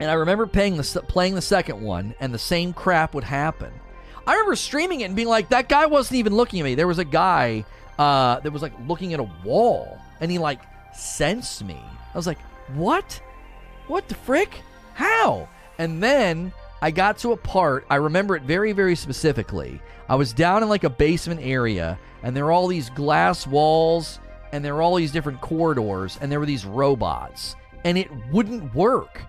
And 0.00 0.10
I 0.10 0.14
remember 0.14 0.46
paying 0.46 0.76
the, 0.76 1.04
playing 1.06 1.34
the 1.34 1.42
second 1.42 1.80
one, 1.80 2.14
and 2.18 2.34
the 2.34 2.38
same 2.38 2.72
crap 2.72 3.14
would 3.14 3.24
happen. 3.24 3.72
I 4.26 4.32
remember 4.32 4.56
streaming 4.56 5.00
it 5.00 5.04
and 5.04 5.16
being 5.16 5.28
like, 5.28 5.48
that 5.48 5.68
guy 5.68 5.86
wasn't 5.86 6.18
even 6.18 6.34
looking 6.34 6.60
at 6.60 6.64
me. 6.64 6.74
There 6.74 6.86
was 6.86 6.98
a 6.98 7.04
guy 7.04 7.64
uh, 7.98 8.40
that 8.40 8.52
was 8.52 8.62
like 8.62 8.72
looking 8.86 9.14
at 9.14 9.20
a 9.20 9.28
wall, 9.44 9.98
and 10.20 10.30
he 10.30 10.38
like 10.38 10.60
sensed 10.94 11.64
me. 11.64 11.80
I 12.14 12.16
was 12.16 12.26
like, 12.26 12.40
what? 12.74 13.20
What 13.88 14.08
the 14.08 14.14
frick? 14.14 14.62
How? 14.94 15.48
And 15.78 16.02
then 16.02 16.52
I 16.80 16.90
got 16.90 17.18
to 17.18 17.32
a 17.32 17.36
part, 17.36 17.86
I 17.90 17.96
remember 17.96 18.36
it 18.36 18.42
very, 18.42 18.72
very 18.72 18.96
specifically. 18.96 19.80
I 20.08 20.16
was 20.16 20.32
down 20.32 20.62
in 20.62 20.68
like 20.68 20.84
a 20.84 20.90
basement 20.90 21.40
area, 21.42 21.98
and 22.22 22.36
there 22.36 22.44
were 22.44 22.52
all 22.52 22.66
these 22.66 22.90
glass 22.90 23.46
walls, 23.46 24.20
and 24.52 24.64
there 24.64 24.74
were 24.74 24.82
all 24.82 24.96
these 24.96 25.12
different 25.12 25.40
corridors, 25.40 26.18
and 26.20 26.30
there 26.30 26.40
were 26.40 26.46
these 26.46 26.66
robots, 26.66 27.56
and 27.84 27.96
it 27.96 28.08
wouldn't 28.30 28.74
work. 28.74 29.22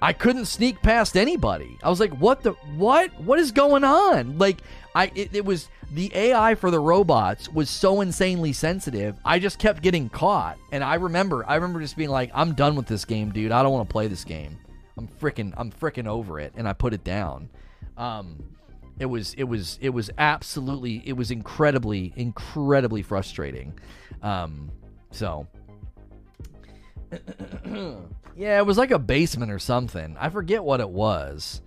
I 0.00 0.12
couldn't 0.12 0.46
sneak 0.46 0.80
past 0.82 1.16
anybody. 1.16 1.78
I 1.82 1.90
was 1.90 2.00
like, 2.00 2.12
"What 2.18 2.42
the 2.42 2.52
what? 2.76 3.10
What 3.20 3.38
is 3.38 3.50
going 3.52 3.84
on?" 3.84 4.38
Like, 4.38 4.58
I 4.94 5.10
it, 5.14 5.34
it, 5.34 5.44
was 5.44 5.68
the 5.92 6.10
AI 6.14 6.54
for 6.54 6.70
the 6.70 6.78
robots 6.78 7.48
was 7.48 7.68
so 7.68 8.00
insanely 8.00 8.52
sensitive. 8.52 9.16
I 9.24 9.38
just 9.38 9.58
kept 9.58 9.82
getting 9.82 10.08
caught, 10.08 10.58
and 10.70 10.84
I 10.84 10.94
remember, 10.94 11.44
I 11.48 11.56
remember 11.56 11.80
just 11.80 11.96
being 11.96 12.10
like, 12.10 12.30
"I'm 12.34 12.54
done 12.54 12.76
with 12.76 12.86
this 12.86 13.04
game, 13.04 13.32
dude. 13.32 13.50
I 13.50 13.62
don't 13.62 13.72
want 13.72 13.88
to 13.88 13.92
play 13.92 14.06
this 14.06 14.24
game. 14.24 14.58
I'm 14.96 15.08
freaking, 15.08 15.52
I'm 15.56 15.72
freaking 15.72 16.06
over 16.06 16.38
it," 16.38 16.52
and 16.56 16.68
I 16.68 16.72
put 16.72 16.94
it 16.94 17.02
down. 17.02 17.50
Um, 17.96 18.56
it 18.98 19.06
was 19.06 19.34
it 19.34 19.44
was 19.44 19.78
it 19.80 19.90
was 19.90 20.10
absolutely 20.18 21.02
it 21.04 21.14
was 21.14 21.30
incredibly 21.30 22.12
incredibly 22.16 23.02
frustrating. 23.02 23.72
Um, 24.22 24.70
so 25.10 25.46
yeah, 28.38 28.56
it 28.58 28.64
was 28.64 28.78
like 28.78 28.92
a 28.92 29.00
basement 29.00 29.50
or 29.50 29.58
something. 29.58 30.16
I 30.18 30.28
forget 30.28 30.62
what 30.62 30.78
it 30.80 30.88
was. 30.88 31.60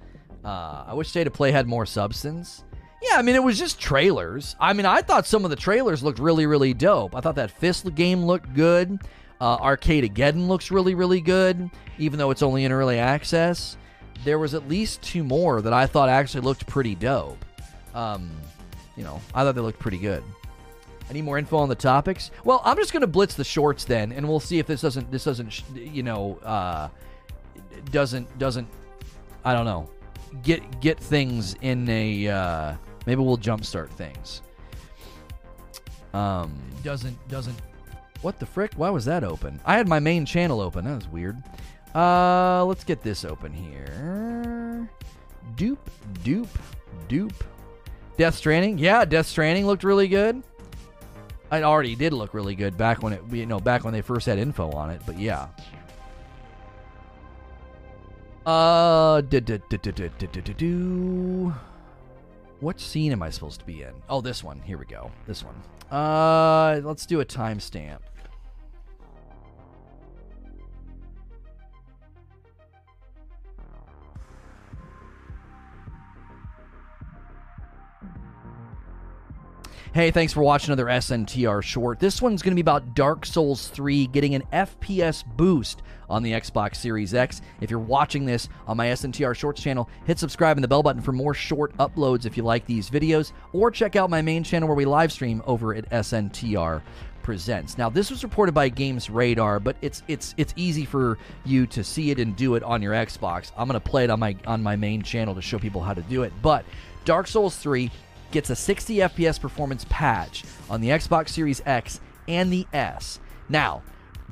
Uh, 0.44 0.86
I 0.88 0.94
wish 0.94 1.10
State 1.10 1.28
of 1.28 1.34
Play 1.34 1.52
had 1.52 1.68
more 1.68 1.86
substance. 1.86 2.64
Yeah, 3.02 3.18
I 3.18 3.24
mean, 3.24 3.36
it 3.36 3.44
was 3.44 3.60
just 3.60 3.78
trailers. 3.78 4.56
I 4.58 4.72
mean, 4.72 4.86
I 4.86 5.02
thought 5.02 5.28
some 5.28 5.44
of 5.44 5.50
the 5.50 5.58
trailers 5.58 6.02
looked 6.02 6.20
really, 6.20 6.46
really 6.46 6.74
dope. 6.74 7.14
I 7.14 7.20
thought 7.20 7.36
that 7.36 7.52
Fist 7.52 7.94
game 7.94 8.24
looked 8.24 8.54
good. 8.54 9.00
Uh, 9.42 9.58
Arcadegeddon 9.58 10.48
looks 10.48 10.72
really, 10.72 10.96
really 10.96 11.20
good, 11.20 11.70
even 11.98 12.18
though 12.18 12.32
it's 12.32 12.44
only 12.44 12.64
in 12.64 12.72
early 12.72 13.00
access. 13.00 13.76
There 14.24 14.40
was 14.40 14.54
at 14.54 14.70
least 14.70 15.02
two 15.02 15.26
more 15.26 15.62
that 15.62 15.74
I 15.74 15.88
thought 15.88 16.08
actually 16.08 16.42
looked 16.42 16.68
pretty 16.68 16.96
dope. 16.96 17.44
Um, 17.94 18.32
you 18.96 19.04
know, 19.04 19.20
I 19.34 19.44
thought 19.44 19.56
they 19.56 19.62
looked 19.62 19.80
pretty 19.80 19.98
good. 19.98 20.24
Any 21.12 21.22
more 21.22 21.38
info 21.38 21.58
on 21.58 21.68
the 21.68 21.76
topics? 21.76 22.32
Well, 22.46 22.62
I'm 22.64 22.78
just 22.78 22.94
going 22.94 23.02
to 23.02 23.08
blitz 23.08 23.36
the 23.36 23.44
shorts 23.44 23.84
then, 23.84 24.14
and 24.14 24.26
we'll 24.26 24.40
see 24.40 24.60
if 24.60 24.66
this 24.66 24.80
doesn't 24.80 25.12
this 25.12 25.26
doesn't 25.26 25.62
you 25.76 26.04
know 26.04 26.40
uh, 26.42 26.88
doesn't 27.92 28.40
doesn't 28.40 28.66
I 29.44 29.54
don't 29.54 29.66
know 29.66 29.90
get 30.42 30.80
get 30.80 30.98
things 30.98 31.56
in 31.60 31.90
a 31.90 32.30
uh, 32.30 32.76
maybe 33.06 33.22
we'll 33.22 33.38
jumpstart 33.38 33.90
things. 33.90 34.42
Um, 36.14 36.58
doesn't 36.82 37.18
doesn't 37.28 37.58
what 38.22 38.40
the 38.40 38.46
frick? 38.46 38.72
Why 38.78 38.90
was 38.90 39.04
that 39.04 39.26
open? 39.26 39.60
I 39.66 39.76
had 39.76 39.90
my 39.90 40.00
main 40.00 40.26
channel 40.26 40.62
open. 40.62 40.86
That 40.86 40.96
was 40.96 41.10
weird. 41.10 41.44
Uh, 41.94 42.64
let's 42.64 42.86
get 42.86 43.02
this 43.02 43.26
open 43.26 43.52
here. 43.52 44.88
Doop, 45.56 45.80
doop, 46.24 46.48
doop. 47.10 47.34
Death 48.18 48.36
Stranding. 48.36 48.78
Yeah, 48.78 49.04
Death 49.04 49.26
Stranding 49.26 49.66
looked 49.66 49.84
really 49.84 50.08
good. 50.08 50.42
It 51.52 51.64
already 51.64 51.96
did 51.96 52.14
look 52.14 52.34
really 52.34 52.56
good 52.56 52.78
back 52.78 53.04
when 53.04 53.14
it, 53.14 53.22
you 53.32 53.46
know, 53.46 53.60
back 53.60 53.84
when 53.84 53.94
they 53.94 54.02
first 54.02 54.26
had 54.26 54.40
info 54.40 54.72
on 54.72 54.90
it. 54.90 55.02
But 55.06 55.20
yeah. 55.20 55.48
Uh, 58.46 59.22
do 59.22 59.42
what 62.62 62.80
scene 62.80 63.12
am 63.12 63.22
I 63.22 63.30
supposed 63.30 63.60
to 63.60 63.66
be 63.66 63.82
in? 63.82 63.94
Oh, 64.10 64.22
this 64.22 64.44
one. 64.44 64.62
Here 64.62 64.78
we 64.78 64.86
go. 64.86 65.12
This 65.28 65.44
one. 65.44 65.56
Uh, 65.92 66.80
let's 66.84 67.06
do 67.06 67.20
a 67.20 67.26
timestamp. 67.26 68.00
Hey, 79.94 80.10
thanks 80.10 80.32
for 80.32 80.42
watching 80.42 80.70
another 80.70 80.86
SNTR 80.86 81.62
short. 81.62 82.00
This 82.00 82.22
one's 82.22 82.42
going 82.42 82.54
to 82.54 82.56
be 82.56 82.62
about 82.62 82.96
Dark 82.96 83.26
Souls 83.26 83.68
3 83.68 84.08
getting 84.08 84.36
an 84.36 84.44
FPS 84.54 85.26
boost 85.36 85.82
on 86.10 86.24
the 86.24 86.32
Xbox 86.32 86.78
Series 86.78 87.14
X. 87.14 87.42
If 87.60 87.70
you're 87.70 87.78
watching 87.78 88.26
this 88.26 88.48
on 88.68 88.78
my 88.78 88.88
SNTR 88.88 89.36
Shorts 89.36 89.62
channel, 89.62 89.90
hit 90.06 90.18
subscribe 90.18 90.56
and 90.56 90.64
the 90.64 90.70
bell 90.70 90.82
button 90.82 91.02
for 91.02 91.12
more 91.12 91.34
short 91.34 91.76
uploads 91.76 92.26
if 92.26 92.38
you 92.38 92.44
like 92.44 92.66
these 92.66 92.90
videos, 92.90 93.34
or 93.52 93.70
check 93.70 93.98
out 93.98 94.10
my 94.10 94.22
main 94.22 94.46
channel 94.46 94.70
where 94.70 94.78
we 94.78 94.86
live 94.86 95.12
stream 95.12 95.44
over 95.46 95.76
at 95.76 95.90
SNTR 95.90 96.82
presents. 97.22 97.78
Now, 97.78 97.90
this 97.90 98.10
was 98.10 98.24
reported 98.24 98.54
by 98.54 98.70
Games 98.70 99.10
Radar, 99.10 99.60
but 99.60 99.76
it's 99.82 100.04
it's 100.08 100.34
it's 100.38 100.54
easy 100.56 100.86
for 100.86 101.18
you 101.44 101.68
to 101.68 101.84
see 101.84 102.12
it 102.12 102.20
and 102.20 102.34
do 102.38 102.56
it 102.56 102.64
on 102.64 102.82
your 102.82 102.94
Xbox. 102.94 103.52
I'm 103.58 103.68
going 103.68 103.80
to 103.80 103.90
play 103.90 104.06
it 104.06 104.10
on 104.10 104.22
my 104.22 104.38
on 104.48 104.64
my 104.64 104.78
main 104.78 105.02
channel 105.02 105.36
to 105.36 105.42
show 105.42 105.60
people 105.60 105.82
how 105.82 105.94
to 105.94 106.02
do 106.04 106.24
it. 106.24 106.32
But 106.42 106.64
Dark 107.04 107.28
Souls 107.28 107.58
3 107.58 107.92
gets 108.32 108.50
a 108.50 108.56
60 108.56 108.98
FPS 108.98 109.40
performance 109.40 109.86
patch 109.90 110.44
on 110.70 110.82
the 110.82 110.90
Xbox 110.90 111.30
Series 111.30 111.62
X 111.66 112.00
and 112.28 112.52
the 112.52 112.66
S. 112.74 113.20
Now, 113.50 113.82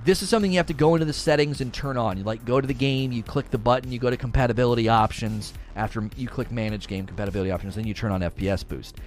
this 0.05 0.23
is 0.23 0.29
something 0.29 0.51
you 0.51 0.57
have 0.57 0.67
to 0.67 0.73
go 0.73 0.95
into 0.95 1.05
the 1.05 1.13
settings 1.13 1.59
and 1.59 1.73
turn 1.73 1.97
on. 1.97 2.17
You 2.17 2.23
like 2.23 2.45
go 2.45 2.61
to 2.61 2.67
the 2.67 2.73
game, 2.73 3.11
you 3.11 3.21
click 3.21 3.49
the 3.49 3.57
button, 3.57 3.91
you 3.91 3.99
go 3.99 4.09
to 4.09 4.17
compatibility 4.17 4.87
options. 4.87 5.53
After 5.75 6.09
you 6.15 6.27
click 6.27 6.51
manage 6.51 6.87
game 6.87 7.05
compatibility 7.05 7.51
options, 7.51 7.75
then 7.75 7.85
you 7.85 7.93
turn 7.93 8.11
on 8.11 8.21
FPS 8.21 8.67
boost. 8.67 8.97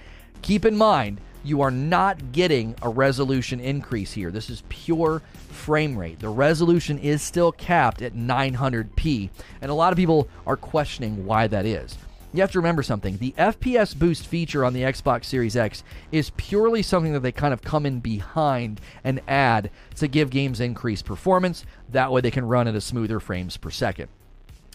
Keep 0.41 0.65
in 0.65 0.75
mind, 0.75 1.21
you 1.43 1.61
are 1.61 1.71
not 1.71 2.31
getting 2.31 2.75
a 2.81 2.89
resolution 2.89 3.59
increase 3.59 4.13
here. 4.13 4.31
This 4.31 4.49
is 4.49 4.63
pure 4.69 5.21
frame 5.49 5.97
rate. 5.97 6.19
The 6.19 6.29
resolution 6.29 6.97
is 6.99 7.21
still 7.21 7.51
capped 7.51 8.01
at 8.01 8.13
900p, 8.13 9.29
and 9.61 9.71
a 9.71 9.73
lot 9.73 9.93
of 9.93 9.97
people 9.97 10.27
are 10.45 10.57
questioning 10.57 11.25
why 11.25 11.47
that 11.47 11.65
is 11.65 11.97
you 12.33 12.41
have 12.41 12.51
to 12.51 12.59
remember 12.59 12.81
something. 12.81 13.17
The 13.17 13.33
FPS 13.37 13.97
boost 13.97 14.25
feature 14.25 14.65
on 14.65 14.73
the 14.73 14.81
Xbox 14.81 15.25
Series 15.25 15.55
X 15.55 15.83
is 16.11 16.31
purely 16.31 16.81
something 16.81 17.13
that 17.13 17.19
they 17.21 17.31
kind 17.31 17.53
of 17.53 17.61
come 17.61 17.85
in 17.85 17.99
behind 17.99 18.81
and 19.03 19.21
add 19.27 19.69
to 19.97 20.07
give 20.07 20.31
games 20.31 20.59
increased 20.59 21.05
performance. 21.05 21.65
That 21.89 22.11
way 22.11 22.21
they 22.21 22.31
can 22.31 22.45
run 22.45 22.67
at 22.67 22.75
a 22.75 22.81
smoother 22.81 23.19
frames 23.19 23.55
per 23.57 23.69
second. 23.69 24.09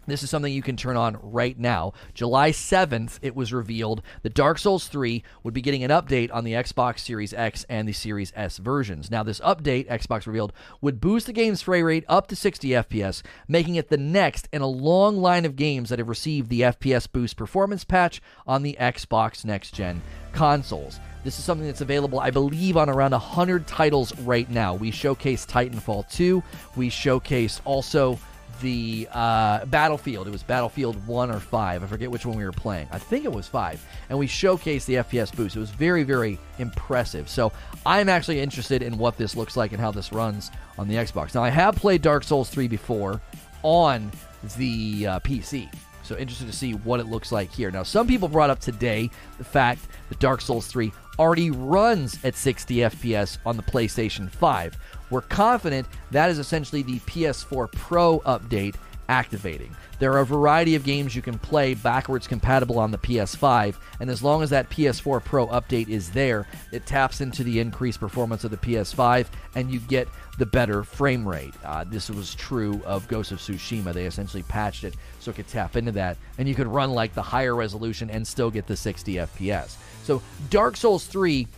This 0.09 0.22
is 0.22 0.30
something 0.30 0.52
you 0.52 0.62
can 0.62 0.78
turn 0.78 0.97
on 0.97 1.18
right 1.20 1.59
now. 1.59 1.93
July 2.14 2.51
7th, 2.51 3.18
it 3.20 3.36
was 3.36 3.52
revealed 3.52 4.01
that 4.22 4.32
Dark 4.32 4.59
Souls 4.59 4.89
3 4.89 5.22
would 5.43 5.52
be 5.52 5.60
getting 5.60 5.85
an 5.85 5.90
update 5.90 6.32
on 6.32 6.44
the 6.44 6.55
Xbox 6.55 7.01
Series 7.01 7.35
X 7.35 7.66
and 7.68 7.86
the 7.86 7.93
Series 7.93 8.32
S 8.35 8.56
versions. 8.56 9.10
Now, 9.10 9.22
this 9.22 9.39
update, 9.40 9.86
Xbox 9.86 10.26
revealed, 10.26 10.55
would 10.80 10.98
boost 10.98 11.26
the 11.26 11.35
game's 11.35 11.60
frame 11.60 11.85
rate 11.85 12.06
up 12.09 12.26
to 12.28 12.36
60 12.36 12.68
FPS, 12.68 13.22
making 13.48 13.74
it 13.74 13.90
the 13.90 13.98
next 13.98 14.48
in 14.51 14.62
a 14.62 14.66
long 14.66 15.18
line 15.18 15.44
of 15.44 15.56
games 15.56 15.90
that 15.90 15.98
have 15.98 16.09
received 16.09 16.48
the 16.48 16.62
FPS 16.62 17.06
boost 17.10 17.36
performance 17.36 17.85
patch 17.85 18.22
on 18.47 18.62
the 18.62 18.78
Xbox 18.80 19.44
next 19.44 19.74
gen 19.74 20.01
consoles. 20.32 21.01
This 21.22 21.39
is 21.39 21.44
something 21.44 21.66
that's 21.66 21.82
available, 21.82 22.20
I 22.20 22.30
believe, 22.30 22.78
on 22.78 22.89
around 22.89 23.10
100 23.10 23.66
titles 23.66 24.18
right 24.20 24.48
now. 24.48 24.74
We 24.74 24.90
showcased 24.90 25.48
Titanfall 25.48 26.10
2. 26.10 26.43
We 26.76 26.89
showcased 26.89 27.60
also 27.66 28.18
the 28.60 29.09
uh, 29.12 29.64
Battlefield. 29.66 30.26
It 30.26 30.30
was 30.30 30.43
Battlefield 30.43 31.06
1 31.06 31.30
or 31.30 31.40
5. 31.40 31.82
I 31.82 31.86
forget 31.86 32.10
which 32.10 32.26
one 32.26 32.36
we 32.36 32.44
were 32.44 32.52
playing. 32.52 32.89
I 32.90 32.98
think 32.98 33.24
it 33.24 33.32
was 33.32 33.47
5. 33.47 33.85
And 34.10 34.18
we 34.18 34.26
showcased 34.26 34.86
the 34.86 34.94
FPS 34.94 35.35
boost. 35.35 35.56
It 35.56 35.60
was 35.60 35.70
very, 35.70 36.02
very 36.02 36.39
impressive. 36.59 37.28
So 37.28 37.52
I'm 37.86 38.09
actually 38.09 38.40
interested 38.40 38.82
in 38.82 38.98
what 38.98 39.16
this 39.16 39.36
looks 39.36 39.56
like 39.56 39.72
and 39.72 39.80
how 39.80 39.90
this 39.90 40.12
runs 40.12 40.51
on 40.78 40.89
the 40.89 40.94
Xbox. 40.94 41.35
Now, 41.35 41.43
I 41.44 41.51
have 41.51 41.76
played 41.76 42.02
Dark 42.02 42.24
Souls 42.24 42.51
3 42.51 42.68
before 42.68 43.20
on 43.62 44.10
the 44.56 45.06
uh, 45.06 45.20
PC. 45.20 45.68
So 46.02 46.16
interested 46.16 46.47
to 46.47 46.56
see 46.56 46.72
what 46.72 47.01
it 47.01 47.06
looks 47.06 47.32
like 47.32 47.52
here. 47.52 47.70
Now, 47.70 47.82
some 47.82 48.06
people 48.06 48.28
brought 48.28 48.51
up 48.51 48.60
today 48.60 49.10
the 49.36 49.44
fact 49.44 49.82
that 50.09 50.18
Dark 50.18 50.40
Souls 50.40 50.66
3 50.66 50.90
already 51.18 51.51
runs 51.51 52.18
at 52.24 52.35
60 52.35 52.76
FPS 52.76 53.39
on 53.44 53.56
the 53.56 53.62
PlayStation 53.62 54.30
5. 54.30 54.78
We're 55.10 55.22
confident 55.22 55.86
that 56.10 56.30
is 56.30 56.39
essentially 56.39 56.82
the 56.82 56.98
PS4 57.01 57.70
Pro 57.72 58.20
update 58.20 58.74
activating. 59.09 59.74
There 59.98 60.12
are 60.12 60.20
a 60.20 60.26
variety 60.26 60.74
of 60.74 60.85
games 60.85 61.16
you 61.16 61.22
can 61.22 61.39
play 61.39 61.74
backwards 61.74 62.28
compatible 62.28 62.78
on 62.78 62.90
the 62.90 62.98
PS5, 62.98 63.76
and 64.01 64.10
as 64.10 64.22
long 64.22 64.43
as 64.43 64.51
that 64.51 64.70
PS4 64.70 65.24
Pro 65.24 65.48
update 65.48 65.89
is 65.89 66.10
there, 66.10 66.47
it 66.72 66.86
taps 66.86 67.20
into 67.20 67.43
the 67.43 67.59
increased 67.59 67.98
performance 67.98 68.44
of 68.44 68.51
the 68.51 68.56
PS5 68.56 69.26
and 69.55 69.70
you 69.70 69.80
get 69.80 70.09
the 70.39 70.47
better 70.47 70.85
frame 70.85 71.26
rate. 71.26 71.55
Uh, 71.64 71.85
this 71.85 72.09
was 72.10 72.35
true 72.35 72.80
of 72.85 73.09
Ghost 73.09 73.32
of 73.32 73.39
Tsushima. 73.39 73.93
They 73.93 74.06
essentially 74.06 74.44
patched 74.44 74.85
it 74.85 74.94
so 75.18 75.32
it 75.32 75.35
could 75.35 75.48
tap 75.48 75.74
into 75.74 75.93
that, 75.93 76.16
and 76.39 76.48
you 76.48 76.55
could 76.55 76.68
run 76.68 76.93
like 76.93 77.14
the 77.14 77.22
higher 77.22 77.56
resolution 77.56 78.09
and 78.10 78.26
still 78.26 78.51
get 78.51 78.66
the 78.66 78.76
60 78.76 79.14
FPS. 79.14 79.76
So 80.05 80.22
Dark 80.48 80.76
Souls 80.76 81.06
3 81.06 81.48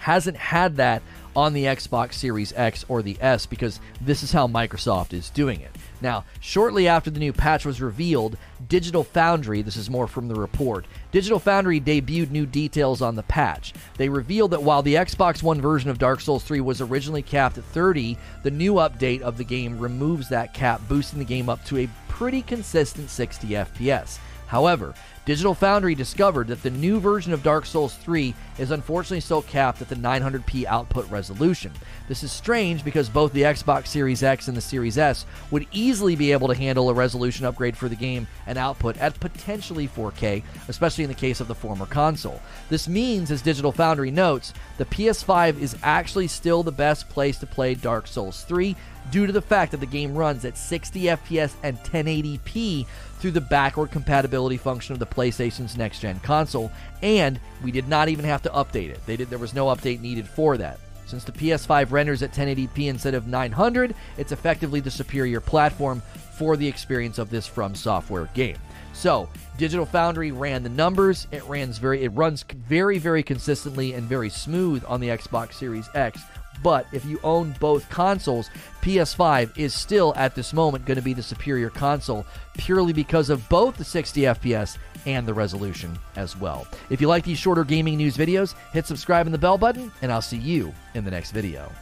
hasn't 0.00 0.36
had 0.36 0.76
that 0.76 1.02
on 1.36 1.52
the 1.52 1.64
Xbox 1.64 2.14
Series 2.14 2.52
X 2.54 2.84
or 2.88 3.02
the 3.02 3.16
S 3.20 3.46
because 3.46 3.80
this 4.00 4.22
is 4.22 4.32
how 4.32 4.48
Microsoft 4.48 5.12
is 5.12 5.30
doing 5.30 5.60
it. 5.60 5.70
Now, 6.00 6.24
shortly 6.40 6.88
after 6.88 7.10
the 7.10 7.20
new 7.20 7.34
patch 7.34 7.66
was 7.66 7.82
revealed, 7.82 8.38
Digital 8.66 9.04
Foundry, 9.04 9.60
this 9.60 9.76
is 9.76 9.90
more 9.90 10.06
from 10.06 10.28
the 10.28 10.34
report, 10.34 10.86
Digital 11.12 11.38
Foundry 11.40 11.80
debuted 11.80 12.30
new 12.30 12.46
details 12.46 13.02
on 13.02 13.14
the 13.14 13.22
patch. 13.24 13.74
They 13.98 14.08
revealed 14.08 14.52
that 14.52 14.62
while 14.62 14.82
the 14.82 14.94
Xbox 14.94 15.42
One 15.42 15.60
version 15.60 15.90
of 15.90 15.98
Dark 15.98 16.22
Souls 16.22 16.42
3 16.44 16.62
was 16.62 16.80
originally 16.80 17.22
capped 17.22 17.58
at 17.58 17.64
30, 17.64 18.16
the 18.42 18.50
new 18.50 18.74
update 18.74 19.20
of 19.20 19.36
the 19.36 19.44
game 19.44 19.78
removes 19.78 20.30
that 20.30 20.54
cap, 20.54 20.80
boosting 20.88 21.18
the 21.18 21.24
game 21.26 21.50
up 21.50 21.62
to 21.66 21.76
a 21.76 21.88
pretty 22.08 22.40
consistent 22.40 23.10
60 23.10 23.48
FPS. 23.48 24.18
However, 24.46 24.94
Digital 25.30 25.54
Foundry 25.54 25.94
discovered 25.94 26.48
that 26.48 26.60
the 26.64 26.70
new 26.70 26.98
version 26.98 27.32
of 27.32 27.44
Dark 27.44 27.64
Souls 27.64 27.94
3 27.94 28.34
is 28.58 28.72
unfortunately 28.72 29.20
still 29.20 29.42
capped 29.42 29.80
at 29.80 29.88
the 29.88 29.94
900p 29.94 30.64
output 30.64 31.08
resolution. 31.08 31.70
This 32.08 32.24
is 32.24 32.32
strange 32.32 32.84
because 32.84 33.08
both 33.08 33.32
the 33.32 33.42
Xbox 33.42 33.86
Series 33.86 34.24
X 34.24 34.48
and 34.48 34.56
the 34.56 34.60
Series 34.60 34.98
S 34.98 35.26
would 35.52 35.68
easily 35.70 36.16
be 36.16 36.32
able 36.32 36.48
to 36.48 36.54
handle 36.56 36.90
a 36.90 36.94
resolution 36.94 37.46
upgrade 37.46 37.76
for 37.76 37.88
the 37.88 37.94
game 37.94 38.26
and 38.48 38.58
output 38.58 38.96
at 38.96 39.20
potentially 39.20 39.86
4K, 39.86 40.42
especially 40.66 41.04
in 41.04 41.10
the 41.10 41.14
case 41.14 41.38
of 41.38 41.46
the 41.46 41.54
former 41.54 41.86
console. 41.86 42.42
This 42.68 42.88
means, 42.88 43.30
as 43.30 43.40
Digital 43.40 43.70
Foundry 43.70 44.10
notes, 44.10 44.52
the 44.78 44.84
PS5 44.84 45.60
is 45.60 45.76
actually 45.84 46.26
still 46.26 46.64
the 46.64 46.72
best 46.72 47.08
place 47.08 47.38
to 47.38 47.46
play 47.46 47.76
Dark 47.76 48.08
Souls 48.08 48.42
3 48.42 48.74
due 49.10 49.26
to 49.26 49.32
the 49.32 49.42
fact 49.42 49.72
that 49.72 49.80
the 49.80 49.86
game 49.86 50.14
runs 50.14 50.44
at 50.44 50.56
60 50.56 51.02
FPS 51.02 51.54
and 51.62 51.78
1080p 51.78 52.86
through 53.18 53.30
the 53.30 53.40
backward 53.40 53.90
compatibility 53.90 54.56
function 54.56 54.92
of 54.92 54.98
the 54.98 55.06
PlayStation's 55.06 55.76
next 55.76 56.00
gen 56.00 56.20
console, 56.20 56.70
and 57.02 57.38
we 57.62 57.70
did 57.70 57.88
not 57.88 58.08
even 58.08 58.24
have 58.24 58.42
to 58.42 58.50
update 58.50 58.90
it. 58.90 59.04
They 59.06 59.16
did 59.16 59.30
there 59.30 59.38
was 59.38 59.54
no 59.54 59.66
update 59.66 60.00
needed 60.00 60.26
for 60.26 60.56
that. 60.56 60.78
Since 61.06 61.24
the 61.24 61.32
PS5 61.32 61.90
renders 61.90 62.22
at 62.22 62.32
1080p 62.32 62.86
instead 62.86 63.14
of 63.14 63.26
900, 63.26 63.94
it's 64.16 64.30
effectively 64.30 64.78
the 64.78 64.92
superior 64.92 65.40
platform 65.40 66.02
for 66.34 66.56
the 66.56 66.68
experience 66.68 67.18
of 67.18 67.30
this 67.30 67.46
From 67.46 67.74
Software 67.74 68.28
game. 68.32 68.56
So, 68.92 69.28
Digital 69.58 69.86
Foundry 69.86 70.30
ran 70.30 70.62
the 70.62 70.68
numbers. 70.68 71.26
It 71.32 71.44
runs 71.46 71.78
very 71.78 72.02
it 72.04 72.10
runs 72.10 72.44
very 72.44 72.98
very 72.98 73.22
consistently 73.22 73.92
and 73.92 74.04
very 74.04 74.30
smooth 74.30 74.84
on 74.86 75.00
the 75.00 75.08
Xbox 75.08 75.54
Series 75.54 75.88
X. 75.94 76.20
But 76.62 76.86
if 76.92 77.04
you 77.04 77.18
own 77.22 77.54
both 77.60 77.88
consoles, 77.88 78.50
PS5 78.82 79.56
is 79.56 79.74
still 79.74 80.12
at 80.16 80.34
this 80.34 80.52
moment 80.52 80.84
going 80.84 80.96
to 80.96 81.02
be 81.02 81.14
the 81.14 81.22
superior 81.22 81.70
console 81.70 82.26
purely 82.58 82.92
because 82.92 83.30
of 83.30 83.48
both 83.48 83.76
the 83.76 83.84
60 83.84 84.22
FPS 84.22 84.76
and 85.06 85.26
the 85.26 85.34
resolution 85.34 85.98
as 86.16 86.36
well. 86.36 86.66
If 86.90 87.00
you 87.00 87.08
like 87.08 87.24
these 87.24 87.38
shorter 87.38 87.64
gaming 87.64 87.96
news 87.96 88.16
videos, 88.16 88.54
hit 88.72 88.86
subscribe 88.86 89.26
and 89.26 89.34
the 89.34 89.38
bell 89.38 89.58
button, 89.58 89.90
and 90.02 90.12
I'll 90.12 90.20
see 90.22 90.36
you 90.36 90.74
in 90.94 91.04
the 91.04 91.10
next 91.10 91.30
video. 91.30 91.72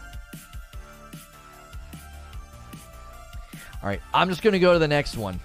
All 3.83 3.89
right, 3.89 4.01
I'm 4.13 4.29
just 4.29 4.43
going 4.43 4.53
to 4.53 4.59
go 4.59 4.73
to 4.73 4.79
the 4.79 4.89
next 4.89 5.17
one. 5.17 5.41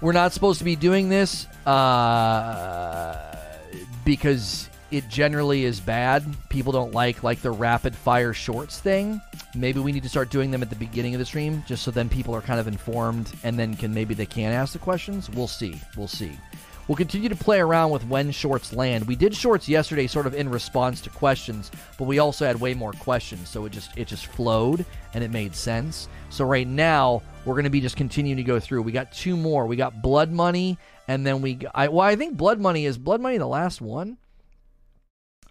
We're 0.00 0.12
not 0.12 0.32
supposed 0.32 0.58
to 0.58 0.64
be 0.64 0.76
doing 0.76 1.08
this 1.08 1.46
uh, 1.66 3.36
because 4.04 4.68
it 4.90 5.08
generally 5.08 5.64
is 5.64 5.80
bad. 5.80 6.24
People 6.48 6.72
don't 6.72 6.92
like 6.92 7.22
like 7.22 7.40
the 7.42 7.50
rapid 7.50 7.94
fire 7.94 8.32
shorts 8.32 8.80
thing. 8.80 9.20
Maybe 9.54 9.80
we 9.80 9.92
need 9.92 10.02
to 10.02 10.08
start 10.08 10.30
doing 10.30 10.50
them 10.50 10.62
at 10.62 10.70
the 10.70 10.76
beginning 10.76 11.14
of 11.14 11.18
the 11.18 11.24
stream 11.24 11.62
just 11.66 11.82
so 11.82 11.90
then 11.90 12.08
people 12.08 12.34
are 12.34 12.40
kind 12.40 12.60
of 12.60 12.66
informed 12.68 13.32
and 13.44 13.58
then 13.58 13.74
can 13.74 13.92
maybe 13.92 14.14
they 14.14 14.26
can 14.26 14.52
ask 14.52 14.72
the 14.72 14.78
questions. 14.78 15.28
We'll 15.30 15.48
see. 15.48 15.80
We'll 15.96 16.08
see. 16.08 16.32
We'll 16.86 16.96
continue 16.96 17.28
to 17.28 17.36
play 17.36 17.60
around 17.60 17.90
with 17.90 18.06
when 18.06 18.30
shorts 18.30 18.72
land. 18.72 19.06
We 19.06 19.14
did 19.14 19.34
shorts 19.34 19.68
yesterday 19.68 20.06
sort 20.06 20.26
of 20.26 20.34
in 20.34 20.48
response 20.48 21.02
to 21.02 21.10
questions, 21.10 21.70
but 21.98 22.04
we 22.04 22.18
also 22.18 22.46
had 22.46 22.58
way 22.58 22.72
more 22.72 22.92
questions, 22.92 23.50
so 23.50 23.66
it 23.66 23.72
just 23.72 23.90
it 23.98 24.08
just 24.08 24.26
flowed 24.26 24.86
and 25.12 25.22
it 25.22 25.30
made 25.30 25.54
sense. 25.54 26.08
So 26.30 26.46
right 26.46 26.66
now, 26.66 27.20
we're 27.44 27.54
going 27.54 27.64
to 27.64 27.70
be 27.70 27.82
just 27.82 27.96
continuing 27.96 28.38
to 28.38 28.42
go 28.42 28.58
through. 28.58 28.80
We 28.80 28.92
got 28.92 29.12
two 29.12 29.36
more. 29.36 29.66
We 29.66 29.76
got 29.76 30.00
Blood 30.00 30.32
Money 30.32 30.78
and 31.08 31.26
then 31.26 31.42
we 31.42 31.58
I 31.74 31.88
well, 31.88 32.00
I 32.00 32.16
think 32.16 32.36
Blood 32.36 32.58
Money 32.58 32.86
is 32.86 32.96
Blood 32.96 33.20
Money 33.20 33.36
the 33.36 33.46
last 33.46 33.80
one? 33.82 34.16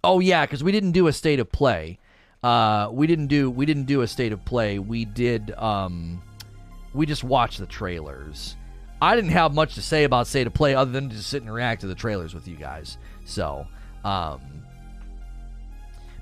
Oh 0.04 0.20
yeah, 0.20 0.46
cuz 0.46 0.64
we 0.64 0.72
didn't 0.72 0.92
do 0.92 1.08
a 1.08 1.14
state 1.14 1.40
of 1.40 1.52
play. 1.52 2.00
Uh, 2.44 2.90
we 2.92 3.08
didn't 3.08 3.28
do 3.28 3.50
we 3.50 3.66
didn't 3.66 3.86
do 3.86 4.02
a 4.02 4.08
state 4.08 4.32
of 4.32 4.44
play. 4.46 4.80
We 4.80 5.06
did 5.06 5.52
um, 5.58 6.22
we 6.94 7.06
just 7.06 7.24
watched 7.24 7.60
the 7.60 7.66
trailers. 7.66 8.56
I 9.02 9.16
didn't 9.16 9.32
have 9.32 9.54
much 9.54 9.76
to 9.76 9.82
say 9.82 10.04
about 10.04 10.28
state 10.28 10.48
of 10.48 10.54
play 10.54 10.74
other 10.74 10.92
than 10.92 11.10
just 11.10 11.30
sit 11.30 11.42
and 11.44 11.54
react 11.54 11.82
to 11.82 11.88
the 11.88 11.96
trailers 11.96 12.34
with 12.34 12.48
you 12.48 12.56
guys. 12.56 12.98
So, 13.26 13.68
um, 14.04 14.42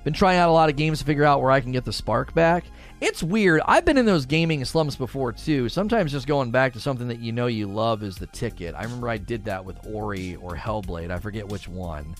been 0.04 0.12
trying 0.12 0.38
out 0.38 0.50
a 0.50 0.52
lot 0.52 0.68
of 0.68 0.76
games 0.76 0.98
to 0.98 1.04
figure 1.04 1.24
out 1.24 1.40
where 1.40 1.50
I 1.50 1.60
can 1.60 1.72
get 1.72 1.84
the 1.84 1.92
spark 1.92 2.34
back. 2.34 2.64
It's 3.00 3.22
weird. 3.22 3.60
I've 3.66 3.84
been 3.84 3.98
in 3.98 4.06
those 4.06 4.24
gaming 4.24 4.64
slumps 4.64 4.96
before 4.96 5.32
too. 5.32 5.68
Sometimes 5.68 6.12
just 6.12 6.26
going 6.26 6.50
back 6.50 6.72
to 6.74 6.80
something 6.80 7.08
that 7.08 7.18
you 7.18 7.32
know 7.32 7.46
you 7.46 7.66
love 7.66 8.02
is 8.02 8.16
the 8.16 8.26
ticket. 8.28 8.74
I 8.74 8.84
remember 8.84 9.08
I 9.08 9.18
did 9.18 9.44
that 9.46 9.64
with 9.64 9.76
Ori 9.86 10.36
or 10.36 10.54
Hellblade. 10.54 11.10
I 11.10 11.18
forget 11.18 11.48
which 11.48 11.68
one. 11.68 12.14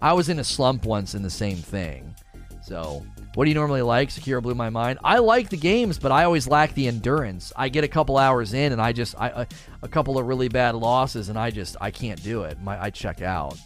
I 0.00 0.12
was 0.12 0.28
in 0.28 0.38
a 0.38 0.44
slump 0.44 0.84
once 0.84 1.14
in 1.14 1.22
the 1.22 1.30
same 1.30 1.56
thing. 1.56 2.14
So, 2.62 3.04
what 3.34 3.44
do 3.44 3.50
you 3.50 3.54
normally 3.54 3.82
like? 3.82 4.08
Sekiro 4.08 4.42
blew 4.42 4.54
my 4.54 4.70
mind. 4.70 4.98
I 5.04 5.18
like 5.18 5.48
the 5.48 5.56
games, 5.56 5.98
but 5.98 6.12
I 6.12 6.24
always 6.24 6.46
lack 6.46 6.74
the 6.74 6.88
endurance. 6.88 7.52
I 7.56 7.68
get 7.68 7.84
a 7.84 7.88
couple 7.88 8.18
hours 8.18 8.52
in, 8.52 8.72
and 8.72 8.80
I 8.80 8.92
just 8.92 9.14
I, 9.18 9.28
a, 9.28 9.46
a 9.82 9.88
couple 9.88 10.18
of 10.18 10.26
really 10.26 10.48
bad 10.48 10.74
losses, 10.74 11.28
and 11.28 11.38
I 11.38 11.50
just 11.50 11.76
I 11.80 11.90
can't 11.90 12.22
do 12.22 12.42
it. 12.42 12.60
My 12.60 12.82
I 12.82 12.90
check 12.90 13.22
out. 13.22 13.56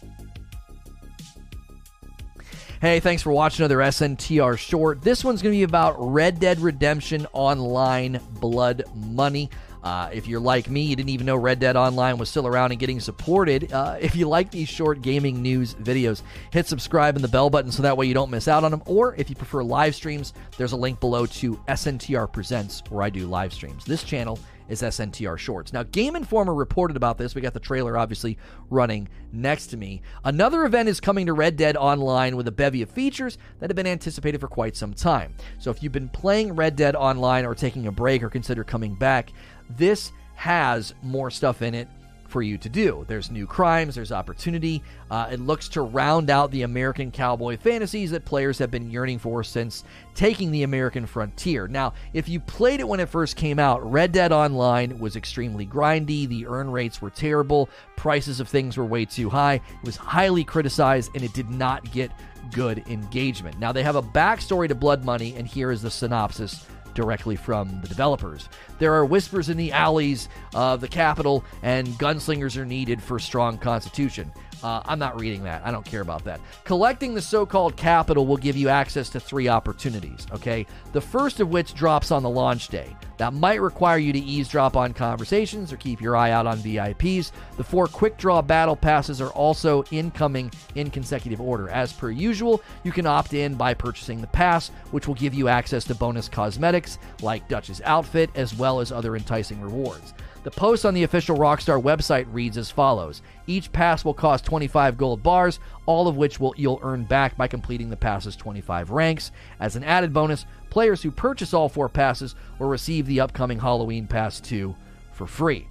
Hey, 2.81 2.99
thanks 2.99 3.23
for 3.23 3.31
watching 3.31 3.63
another 3.63 3.79
SNTR 3.79 4.57
short. 4.57 5.01
This 5.01 5.23
one's 5.23 5.41
going 5.41 5.53
to 5.53 5.57
be 5.57 5.63
about 5.63 5.95
Red 5.97 6.39
Dead 6.39 6.59
Redemption 6.59 7.25
Online 7.33 8.19
Blood 8.39 8.83
Money. 8.93 9.49
Uh, 9.85 10.09
if 10.11 10.27
you're 10.27 10.39
like 10.39 10.67
me, 10.67 10.81
you 10.81 10.95
didn't 10.95 11.09
even 11.09 11.27
know 11.27 11.35
Red 11.35 11.59
Dead 11.59 11.75
Online 11.75 12.17
was 12.17 12.27
still 12.27 12.47
around 12.47 12.71
and 12.71 12.79
getting 12.79 12.99
supported. 12.99 13.71
Uh, 13.71 13.97
if 14.01 14.15
you 14.15 14.27
like 14.27 14.49
these 14.49 14.67
short 14.67 15.03
gaming 15.03 15.43
news 15.43 15.75
videos, 15.75 16.23
hit 16.51 16.65
subscribe 16.65 17.15
and 17.15 17.23
the 17.23 17.29
bell 17.29 17.51
button 17.51 17.71
so 17.71 17.83
that 17.83 17.95
way 17.95 18.07
you 18.07 18.15
don't 18.15 18.31
miss 18.31 18.47
out 18.47 18.63
on 18.63 18.71
them. 18.71 18.81
Or 18.87 19.13
if 19.15 19.29
you 19.29 19.35
prefer 19.35 19.61
live 19.61 19.93
streams, 19.93 20.33
there's 20.57 20.71
a 20.71 20.75
link 20.75 20.99
below 20.99 21.27
to 21.27 21.55
SNTR 21.67 22.33
Presents 22.33 22.81
where 22.89 23.03
I 23.03 23.11
do 23.11 23.27
live 23.27 23.53
streams. 23.53 23.85
This 23.85 24.03
channel 24.03 24.39
is 24.69 24.81
SNTR 24.81 25.37
Shorts. 25.37 25.73
Now, 25.73 25.83
Game 25.83 26.15
Informer 26.15 26.53
reported 26.53 26.97
about 26.97 27.17
this. 27.17 27.35
We 27.35 27.41
got 27.41 27.53
the 27.53 27.59
trailer 27.59 27.97
obviously 27.97 28.37
running 28.69 29.07
next 29.31 29.67
to 29.67 29.77
me. 29.77 30.01
Another 30.23 30.65
event 30.65 30.89
is 30.89 30.99
coming 30.99 31.25
to 31.27 31.33
Red 31.33 31.55
Dead 31.55 31.77
Online 31.77 32.35
with 32.35 32.47
a 32.47 32.51
bevy 32.51 32.81
of 32.81 32.89
features 32.89 33.37
that 33.59 33.69
have 33.69 33.75
been 33.75 33.87
anticipated 33.87 34.41
for 34.41 34.47
quite 34.47 34.75
some 34.75 34.93
time. 34.93 35.35
So, 35.59 35.71
if 35.71 35.83
you've 35.83 35.91
been 35.91 36.09
playing 36.09 36.55
Red 36.55 36.75
Dead 36.75 36.95
Online 36.95 37.45
or 37.45 37.55
taking 37.55 37.87
a 37.87 37.91
break 37.91 38.23
or 38.23 38.29
consider 38.29 38.63
coming 38.63 38.95
back, 38.95 39.31
this 39.69 40.11
has 40.35 40.93
more 41.01 41.31
stuff 41.31 41.61
in 41.61 41.73
it 41.73 41.87
for 42.27 42.41
you 42.41 42.57
to 42.57 42.67
do. 42.67 43.05
There's 43.07 43.31
new 43.31 43.47
crimes, 43.47 43.95
there's 43.95 44.11
opportunity. 44.11 44.83
Uh, 45.09 45.29
it 45.31 45.39
looks 45.39 45.69
to 45.69 45.81
round 45.81 46.29
out 46.29 46.51
the 46.51 46.63
American 46.63 47.11
cowboy 47.11 47.55
fantasies 47.55 48.11
that 48.11 48.25
players 48.25 48.57
have 48.57 48.71
been 48.71 48.89
yearning 48.89 49.19
for 49.19 49.43
since 49.43 49.83
taking 50.15 50.51
the 50.51 50.63
American 50.63 51.05
frontier. 51.05 51.67
Now, 51.67 51.93
if 52.13 52.27
you 52.27 52.39
played 52.39 52.79
it 52.79 52.87
when 52.87 52.99
it 52.99 53.09
first 53.09 53.37
came 53.37 53.59
out, 53.59 53.89
Red 53.89 54.11
Dead 54.11 54.31
Online 54.31 54.99
was 54.99 55.15
extremely 55.15 55.65
grindy, 55.65 56.27
the 56.27 56.47
earn 56.47 56.69
rates 56.69 57.01
were 57.01 57.09
terrible, 57.09 57.69
prices 57.95 58.39
of 58.39 58.49
things 58.49 58.75
were 58.75 58.85
way 58.85 59.05
too 59.05 59.29
high, 59.29 59.55
it 59.55 59.85
was 59.85 59.95
highly 59.95 60.43
criticized, 60.43 61.11
and 61.15 61.23
it 61.23 61.33
did 61.33 61.49
not 61.49 61.89
get 61.91 62.11
good 62.51 62.83
engagement. 62.89 63.59
Now, 63.59 63.71
they 63.71 63.83
have 63.83 63.95
a 63.95 64.03
backstory 64.03 64.67
to 64.67 64.75
Blood 64.75 65.05
Money, 65.05 65.35
and 65.37 65.47
here 65.47 65.71
is 65.71 65.81
the 65.81 65.91
synopsis 65.91 66.65
directly 66.95 67.35
from 67.35 67.79
the 67.81 67.87
developers. 67.87 68.49
There 68.79 68.93
are 68.95 69.05
whispers 69.05 69.49
in 69.49 69.57
the 69.57 69.71
alleys 69.71 70.27
of 70.55 70.81
the 70.81 70.87
capital, 70.87 71.45
and 71.61 71.87
gunslingers 71.99 72.57
are 72.57 72.65
needed 72.65 73.03
for 73.03 73.19
strong 73.19 73.59
constitution. 73.59 74.31
Uh, 74.65 74.81
I'm 74.87 74.97
not 74.97 75.19
reading 75.19 75.43
that. 75.43 75.61
I 75.63 75.69
don't 75.69 75.85
care 75.85 76.01
about 76.01 76.23
that. 76.23 76.41
Collecting 76.63 77.13
the 77.13 77.21
so 77.21 77.45
called 77.45 77.77
capital 77.77 78.25
will 78.25 78.35
give 78.35 78.57
you 78.57 78.67
access 78.67 79.09
to 79.09 79.19
three 79.19 79.47
opportunities, 79.47 80.25
okay? 80.33 80.65
The 80.91 81.01
first 81.01 81.39
of 81.39 81.49
which 81.49 81.75
drops 81.75 82.09
on 82.09 82.23
the 82.23 82.31
launch 82.31 82.69
day. 82.69 82.95
That 83.17 83.33
might 83.33 83.61
require 83.61 83.99
you 83.99 84.11
to 84.11 84.17
eavesdrop 84.17 84.75
on 84.75 84.93
conversations 84.93 85.71
or 85.71 85.77
keep 85.77 86.01
your 86.01 86.17
eye 86.17 86.31
out 86.31 86.47
on 86.47 86.57
VIPs. 86.57 87.31
The 87.57 87.63
four 87.63 87.85
quick 87.85 88.17
draw 88.17 88.41
battle 88.41 88.75
passes 88.75 89.21
are 89.21 89.29
also 89.29 89.83
incoming 89.91 90.51
in 90.73 90.89
consecutive 90.89 91.39
order. 91.39 91.69
As 91.69 91.93
per 91.93 92.09
usual, 92.09 92.63
you 92.83 92.91
can 92.91 93.05
opt 93.05 93.35
in 93.35 93.53
by 93.53 93.75
purchasing 93.75 94.19
the 94.19 94.27
pass, 94.27 94.69
which 94.89 95.07
will 95.07 95.13
give 95.13 95.35
you 95.35 95.47
access 95.47 95.85
to 95.85 95.93
bonus 95.93 96.27
cosmetics 96.27 96.97
like 97.21 97.47
Dutch's 97.47 97.81
outfit, 97.85 98.31
as 98.33 98.55
well 98.55 98.79
as 98.79 98.91
other 98.91 99.15
enticing 99.15 99.61
rewards. 99.61 100.15
The 100.45 100.51
post 100.51 100.85
on 100.85 100.93
the 100.93 101.01
official 101.01 101.35
Rockstar 101.35 101.81
website 101.81 102.27
reads 102.31 102.55
as 102.55 102.69
follows 102.69 103.23
Each 103.47 103.71
pass 103.71 104.05
will 104.05 104.13
cost 104.13 104.45
25 104.45 104.95
gold 104.95 105.23
bars, 105.23 105.59
all 105.87 106.07
of 106.07 106.17
which 106.17 106.39
will, 106.39 106.53
you'll 106.55 106.79
earn 106.83 107.03
back 107.03 107.35
by 107.35 107.47
completing 107.47 107.89
the 107.89 107.97
pass's 107.97 108.35
25 108.35 108.91
ranks. 108.91 109.31
As 109.59 109.75
an 109.75 109.83
added 109.83 110.13
bonus, 110.13 110.45
players 110.69 111.01
who 111.01 111.09
purchase 111.09 111.51
all 111.51 111.67
four 111.67 111.89
passes 111.89 112.35
will 112.59 112.67
receive 112.67 113.07
the 113.07 113.21
upcoming 113.21 113.57
Halloween 113.57 114.05
Pass 114.05 114.39
2 114.39 114.75
for 115.13 115.25
free. 115.25 115.67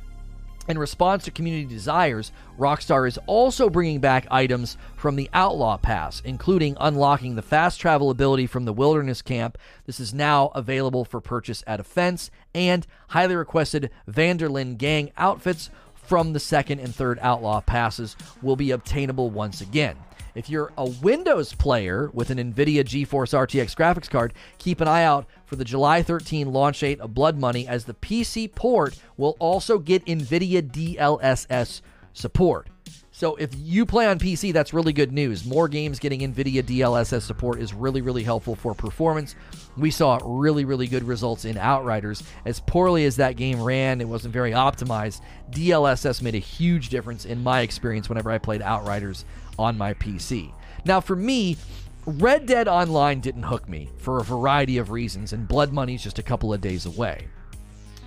In 0.67 0.79
response 0.79 1.25
to 1.25 1.31
community 1.31 1.67
desires, 1.67 2.33
Rockstar 2.59 3.07
is 3.07 3.19
also 3.27 3.69
bringing 3.69 4.01
back 4.01 4.27
items 4.31 4.79
from 4.97 5.17
the 5.17 5.29
Outlaw 5.35 5.77
Pass, 5.77 6.23
including 6.25 6.75
unlocking 6.81 7.35
the 7.35 7.43
fast 7.43 7.79
travel 7.79 8.09
ability 8.09 8.47
from 8.47 8.65
the 8.65 8.73
Wilderness 8.73 9.21
Camp. 9.21 9.59
This 9.85 10.01
is 10.01 10.15
now 10.15 10.51
available 10.55 11.05
for 11.05 11.21
purchase 11.21 11.63
at 11.67 11.81
a 11.81 11.85
fence, 11.85 12.31
and 12.55 12.87
highly 13.09 13.37
requested 13.37 13.91
Van 14.07 14.39
der 14.39 14.49
Linde 14.49 14.79
gang 14.79 15.11
outfits 15.19 15.69
from 15.93 16.33
the 16.33 16.41
second 16.41 16.79
and 16.79 16.95
third 16.95 17.19
Outlaw 17.21 17.61
Passes 17.61 18.17
will 18.41 18.57
be 18.57 18.71
obtainable 18.71 19.29
once 19.29 19.61
again. 19.61 19.97
If 20.35 20.51
you're 20.51 20.73
a 20.77 20.91
Windows 20.91 21.55
player 21.55 22.11
with 22.13 22.31
an 22.31 22.39
NVIDIA 22.39 22.83
GeForce 22.83 23.33
RTX 23.33 23.77
graphics 23.77 24.11
card, 24.11 24.35
keep 24.59 24.81
an 24.81 24.89
eye 24.89 25.05
out 25.05 25.27
for 25.47 25.55
the 25.55 25.65
July 25.65 26.03
13 26.03 26.53
launch 26.53 26.81
date 26.81 26.99
of 26.99 27.15
Blood 27.15 27.39
Money, 27.39 27.69
as 27.69 27.85
the 27.85 27.95
PC 27.95 28.53
port 28.53 28.99
will 29.17 29.37
also 29.39 29.79
get 29.79 30.05
NVIDIA 30.07 30.61
DLSS 30.61 31.83
support. 32.15 32.69
So 33.13 33.37
if 33.37 33.51
you 33.57 33.87
play 33.87 34.09
on 34.09 34.19
PC, 34.19 34.53
that's 34.53 34.75
really 34.75 34.93
good 34.93 35.13
news. 35.13 35.45
More 35.45 35.69
games 35.69 36.01
getting 36.01 36.19
NVIDIA 36.19 36.65
DLSS 36.65 37.23
support 37.23 37.61
is 37.61 37.73
really, 37.73 38.01
really 38.03 38.25
helpful 38.25 38.57
for 38.57 38.75
performance. 38.75 39.37
We 39.77 39.93
saw 39.93 40.19
really, 40.25 40.65
really 40.65 40.89
good 40.89 41.05
results 41.05 41.45
in 41.45 41.57
Outriders. 41.57 42.25
As 42.45 42.59
poorly 42.59 43.05
as 43.05 43.15
that 43.17 43.37
game 43.37 43.63
ran, 43.63 44.01
it 44.01 44.09
wasn't 44.09 44.35
very 44.35 44.51
optimized. 44.51 45.21
DLSS 45.53 46.23
made 46.23 46.35
a 46.35 46.39
huge 46.39 46.89
difference 46.89 47.25
in 47.25 47.41
my 47.41 47.61
experience 47.61 48.09
whenever 48.09 48.33
I 48.33 48.39
played 48.39 48.63
Outriders 48.63 49.25
on 49.59 49.79
my 49.79 49.95
PC. 49.95 50.53
Now, 50.85 51.01
for 51.01 51.17
me, 51.17 51.57
Red 52.07 52.47
Dead 52.47 52.69
Online 52.69 53.21
didn't 53.21 53.45
hook 53.45 53.69
me 53.69 53.89
for 53.97 54.19
a 54.19 54.25
variety 54.25 54.79
of 54.79 54.91
reasons, 54.91 55.33
and 55.33 55.49
Blood 55.49 55.73
Money's 55.73 56.03
just 56.03 56.19
a 56.19 56.23
couple 56.23 56.53
of 56.53 56.61
days 56.61 56.87
away. 56.87 57.29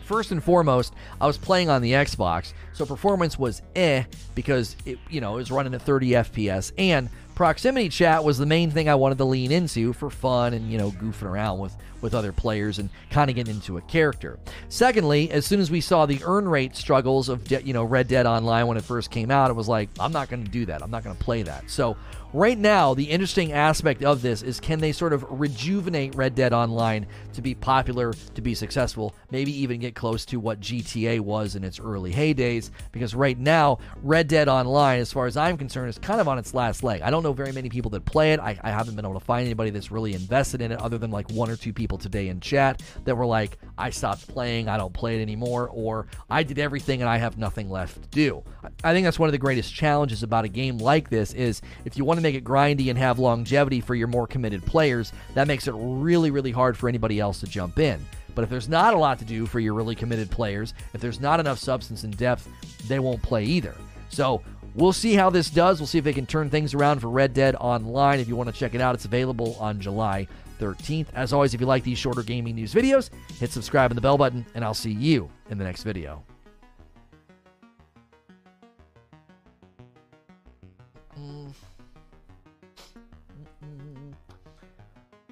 first 0.04 0.32
and 0.32 0.42
foremost, 0.42 0.94
I 1.20 1.28
was 1.28 1.38
playing 1.38 1.70
on 1.70 1.82
the 1.82 1.92
Xbox, 1.92 2.54
so 2.74 2.86
performance 2.86 3.38
was 3.38 3.62
eh 3.76 4.04
because 4.36 4.78
it, 4.86 5.00
you 5.10 5.20
know, 5.20 5.34
it 5.34 5.40
was 5.40 5.52
running 5.52 5.74
at 5.74 5.82
30 5.82 6.12
FPS, 6.12 6.72
and 6.78 7.10
proximity 7.38 7.88
chat 7.88 8.24
was 8.24 8.40
the 8.40 8.46
main 8.48 8.72
thing 8.72 8.90
I 8.90 8.96
wanted 8.96 9.20
to 9.20 9.24
lean 9.24 9.52
into 9.52 9.94
for 9.94 10.10
fun 10.10 10.56
and 10.56 10.72
you 10.72 10.80
know 10.80 10.90
goofing 10.90 11.30
around 11.30 11.60
with 11.60 11.76
with 12.02 12.16
other 12.16 12.32
players 12.32 12.80
and 12.80 12.90
kind 13.12 13.30
of 13.30 13.36
getting 13.36 13.54
into 13.54 13.78
a 13.78 13.82
character. 13.82 14.40
Secondly, 14.70 15.30
as 15.30 15.46
soon 15.46 15.60
as 15.60 15.70
we 15.70 15.80
saw 15.80 16.08
the 16.08 16.20
earn 16.24 16.48
rate 16.48 16.76
struggles 16.76 17.30
of 17.30 17.52
you 17.52 17.74
know 17.74 17.84
Red 17.84 18.08
Dead 18.08 18.26
Online 18.26 18.66
when 18.66 18.76
it 18.76 18.84
first 18.84 19.12
came 19.12 19.30
out, 19.30 19.52
it 19.52 19.54
was 19.54 19.68
like 19.68 19.88
I'm 20.00 20.12
not 20.12 20.30
going 20.30 20.46
to 20.46 20.50
do 20.50 20.66
that. 20.66 20.82
I'm 20.82 20.90
not 20.90 21.04
going 21.04 21.16
to 21.16 21.24
play 21.24 21.44
that. 21.44 21.70
So 21.70 21.96
right 22.34 22.58
now, 22.58 22.94
the 22.94 23.06
interesting 23.06 23.52
aspect 23.52 24.04
of 24.04 24.22
this 24.22 24.42
is 24.42 24.60
can 24.60 24.80
they 24.80 24.92
sort 24.92 25.14
of 25.14 25.26
rejuvenate 25.30 26.16
Red 26.16 26.36
Dead 26.36 26.54
Online 26.54 27.08
to 27.34 27.42
be 27.42 27.56
popular, 27.56 28.14
to 28.36 28.42
be 28.42 28.54
successful, 28.54 29.16
maybe 29.32 29.52
even 29.62 29.80
get 29.80 29.96
close 29.96 30.26
to 30.26 30.40
what 30.40 30.60
GTA 30.60 31.20
was 31.20 31.56
in 31.56 31.64
its 31.64 31.80
early 31.80 32.12
heydays? 32.12 32.72
Because 32.92 33.16
right 33.16 33.38
now, 33.38 33.80
Red 34.04 34.28
Dead 34.28 34.48
Online, 34.48 35.00
as 35.00 35.12
far 35.12 35.26
as 35.26 35.38
I'm 35.38 35.58
concerned, 35.58 35.90
is 35.90 35.98
kind 35.98 36.22
of 36.22 36.28
on 36.28 36.38
its 36.38 36.54
last 36.54 36.84
leg. 36.84 37.02
I 37.02 37.10
don't 37.10 37.24
know 37.24 37.34
very 37.34 37.52
many 37.52 37.70
people 37.70 37.92
that 37.92 38.06
play 38.06 38.34
it. 38.34 38.40
I, 38.40 38.60
I 38.62 38.72
haven't 38.72 38.96
been 38.96 39.06
able 39.06 39.20
to 39.20 39.26
find 39.26 39.46
anybody 39.46 39.70
that's 39.70 39.92
really 39.92 40.14
invested 40.14 40.62
in 40.62 40.72
it 40.72 40.80
other 40.80 40.98
than 40.98 41.12
like 41.12 41.30
one 41.32 41.50
or 41.50 41.56
two 41.56 41.74
people 41.74 41.98
today 41.98 42.28
in 42.28 42.40
chat 42.40 42.82
that 43.06 43.16
were 43.16 43.26
like, 43.26 43.58
I 43.78 43.90
stopped 43.90 44.28
playing, 44.28 44.70
I 44.70 44.78
don't 44.78 44.94
play 44.94 45.20
it 45.20 45.22
anymore, 45.22 45.70
or 45.72 46.08
I 46.30 46.44
did 46.44 46.60
everything 46.60 47.02
and 47.02 47.10
I 47.10 47.18
have 47.18 47.38
nothing 47.38 47.70
left 47.70 48.02
to 48.02 48.08
do. 48.10 48.44
I 48.84 48.94
think 48.94 49.06
that's 49.06 49.20
one 49.20 49.28
of 49.28 49.32
the 49.32 49.38
greatest 49.38 49.74
challenges 49.74 50.24
about 50.24 50.46
a 50.46 50.50
game 50.50 50.78
like 50.78 51.10
this 51.10 51.34
is 51.34 51.62
if 51.86 51.98
you 51.98 52.06
want 52.06 52.17
to 52.18 52.24
make 52.24 52.36
it 52.36 52.44
grindy 52.44 52.90
and 52.90 52.98
have 52.98 53.20
longevity 53.20 53.82
for 53.82 53.96
your 53.96 54.08
more 54.08 54.28
committed 54.28 54.66
players, 54.66 55.14
that 55.34 55.48
makes 55.48 55.68
it 55.68 55.74
really, 55.78 56.32
really 56.32 56.52
hard 56.52 56.78
for 56.78 56.90
anybody 56.90 57.20
else 57.20 57.40
to 57.40 57.48
jump 57.48 57.80
in. 57.80 58.00
But 58.36 58.44
if 58.44 58.50
there's 58.50 58.70
not 58.70 58.94
a 58.94 58.98
lot 58.98 59.18
to 59.20 59.26
do 59.26 59.46
for 59.46 59.60
your 59.60 59.74
really 59.74 59.96
committed 59.96 60.30
players, 60.30 60.74
if 60.94 61.02
there's 61.02 61.20
not 61.20 61.40
enough 61.40 61.58
substance 61.58 62.04
and 62.04 62.16
depth, 62.16 62.48
they 62.88 63.00
won't 63.00 63.24
play 63.24 63.44
either. 63.44 63.76
So 64.10 64.44
we'll 64.76 64.94
see 64.94 65.16
how 65.16 65.30
this 65.30 65.50
does. 65.50 65.80
We'll 65.80 65.88
see 65.88 65.98
if 65.98 66.04
they 66.04 66.14
can 66.14 66.28
turn 66.28 66.50
things 66.50 66.74
around 66.74 67.00
for 67.00 67.10
Red 67.10 67.34
Dead 67.34 67.56
Online. 67.56 68.20
If 68.20 68.28
you 68.28 68.36
want 68.36 68.48
to 68.50 68.56
check 68.56 68.76
it 68.76 68.82
out, 68.82 68.94
it's 68.94 69.06
available 69.06 69.58
on 69.60 69.80
July 69.80 70.28
13th. 70.60 71.08
As 71.16 71.34
always, 71.34 71.54
if 71.54 71.62
you 71.62 71.68
like 71.68 71.84
these 71.84 71.98
shorter 71.98 72.24
gaming 72.24 72.56
news 72.56 72.74
videos, 72.74 73.10
hit 73.40 73.52
subscribe 73.52 73.92
and 73.92 73.98
the 73.98 74.02
bell 74.02 74.18
button, 74.18 74.46
and 74.56 74.64
I'll 74.64 74.74
see 74.74 74.92
you 74.92 75.30
in 75.50 75.58
the 75.58 75.64
next 75.64 75.84
video. 75.84 76.24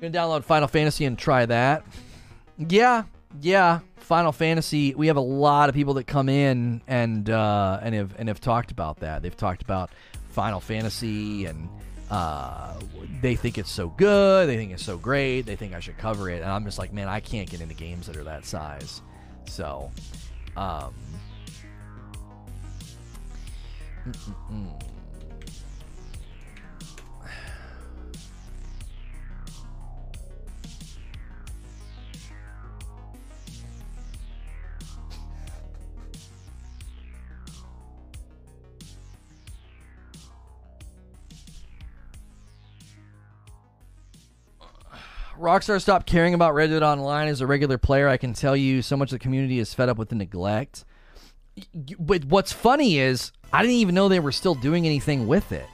Gonna 0.01 0.11
download 0.11 0.43
Final 0.43 0.67
Fantasy 0.67 1.05
and 1.05 1.17
try 1.17 1.45
that. 1.45 1.85
Yeah, 2.57 3.03
yeah. 3.41 3.79
Final 3.95 4.33
Fantasy. 4.33 4.93
We 4.93 5.07
have 5.07 5.15
a 5.15 5.21
lot 5.21 5.69
of 5.69 5.75
people 5.75 5.93
that 5.93 6.03
come 6.05 6.27
in 6.27 6.81
and 6.85 7.29
uh, 7.29 7.79
and 7.81 7.95
have 7.95 8.13
and 8.19 8.27
have 8.27 8.41
talked 8.41 8.71
about 8.71 8.97
that. 8.99 9.21
They've 9.21 9.35
talked 9.35 9.61
about 9.61 9.89
Final 10.31 10.59
Fantasy 10.59 11.45
and 11.45 11.69
uh, 12.11 12.73
they 13.21 13.35
think 13.37 13.57
it's 13.57 13.71
so 13.71 13.87
good. 13.87 14.49
They 14.49 14.57
think 14.57 14.73
it's 14.73 14.83
so 14.83 14.97
great. 14.97 15.43
They 15.43 15.55
think 15.55 15.73
I 15.73 15.79
should 15.79 15.97
cover 15.97 16.29
it. 16.29 16.41
And 16.41 16.51
I'm 16.51 16.65
just 16.65 16.77
like, 16.77 16.91
man, 16.91 17.07
I 17.07 17.21
can't 17.21 17.49
get 17.49 17.61
into 17.61 17.73
games 17.73 18.07
that 18.07 18.17
are 18.17 18.25
that 18.25 18.45
size. 18.45 19.01
So, 19.47 19.91
um, 20.57 20.93
mm-mm-mm. 24.05 24.81
Rockstar 45.39 45.81
stopped 45.81 46.07
caring 46.07 46.33
about 46.33 46.53
Red 46.53 46.69
Dead 46.69 46.83
Online 46.83 47.27
as 47.27 47.41
a 47.41 47.47
regular 47.47 47.77
player. 47.77 48.07
I 48.07 48.17
can 48.17 48.33
tell 48.33 48.55
you 48.55 48.81
so 48.81 48.95
much 48.95 49.11
of 49.11 49.19
the 49.19 49.23
community 49.23 49.59
is 49.59 49.73
fed 49.73 49.89
up 49.89 49.97
with 49.97 50.09
the 50.09 50.15
neglect. 50.15 50.85
But 51.99 52.25
what's 52.25 52.51
funny 52.51 52.99
is 52.99 53.31
I 53.51 53.61
didn't 53.61 53.77
even 53.77 53.95
know 53.95 54.09
they 54.09 54.19
were 54.19 54.31
still 54.31 54.55
doing 54.55 54.85
anything 54.85 55.27
with 55.27 55.51
it. 55.51 55.65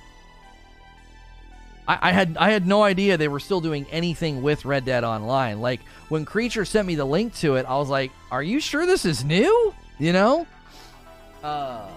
I, 1.87 2.09
I 2.09 2.11
had 2.11 2.37
I 2.37 2.51
had 2.51 2.67
no 2.67 2.83
idea 2.83 3.17
they 3.17 3.27
were 3.27 3.39
still 3.39 3.61
doing 3.61 3.85
anything 3.91 4.41
with 4.41 4.65
Red 4.65 4.85
Dead 4.85 5.03
Online. 5.03 5.61
Like 5.61 5.81
when 6.09 6.25
Creature 6.25 6.65
sent 6.65 6.87
me 6.87 6.95
the 6.95 7.05
link 7.05 7.35
to 7.37 7.55
it, 7.55 7.65
I 7.65 7.75
was 7.77 7.89
like, 7.89 8.11
"Are 8.31 8.43
you 8.43 8.59
sure 8.59 8.85
this 8.85 9.05
is 9.05 9.23
new?" 9.23 9.73
You 9.97 10.13
know. 10.13 10.47
Uh. 11.43 11.87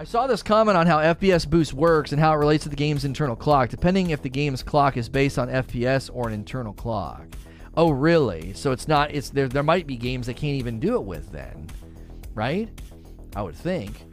I 0.00 0.04
saw 0.04 0.28
this 0.28 0.44
comment 0.44 0.78
on 0.78 0.86
how 0.86 0.98
FPS 0.98 1.48
boost 1.48 1.74
works 1.74 2.12
and 2.12 2.20
how 2.20 2.32
it 2.32 2.36
relates 2.36 2.62
to 2.62 2.68
the 2.68 2.76
game's 2.76 3.04
internal 3.04 3.34
clock, 3.34 3.68
depending 3.68 4.10
if 4.10 4.22
the 4.22 4.28
game's 4.28 4.62
clock 4.62 4.96
is 4.96 5.08
based 5.08 5.40
on 5.40 5.48
FPS 5.48 6.08
or 6.12 6.28
an 6.28 6.34
internal 6.34 6.72
clock. 6.72 7.26
Oh, 7.76 7.90
really? 7.90 8.52
So 8.52 8.70
it's 8.70 8.86
not. 8.86 9.12
It's 9.12 9.30
there. 9.30 9.48
There 9.48 9.64
might 9.64 9.88
be 9.88 9.96
games 9.96 10.26
that 10.28 10.36
can't 10.36 10.54
even 10.54 10.78
do 10.78 10.94
it 10.94 11.02
with 11.02 11.32
then, 11.32 11.66
right? 12.32 12.68
I 13.34 13.42
would 13.42 13.56
think. 13.56 14.04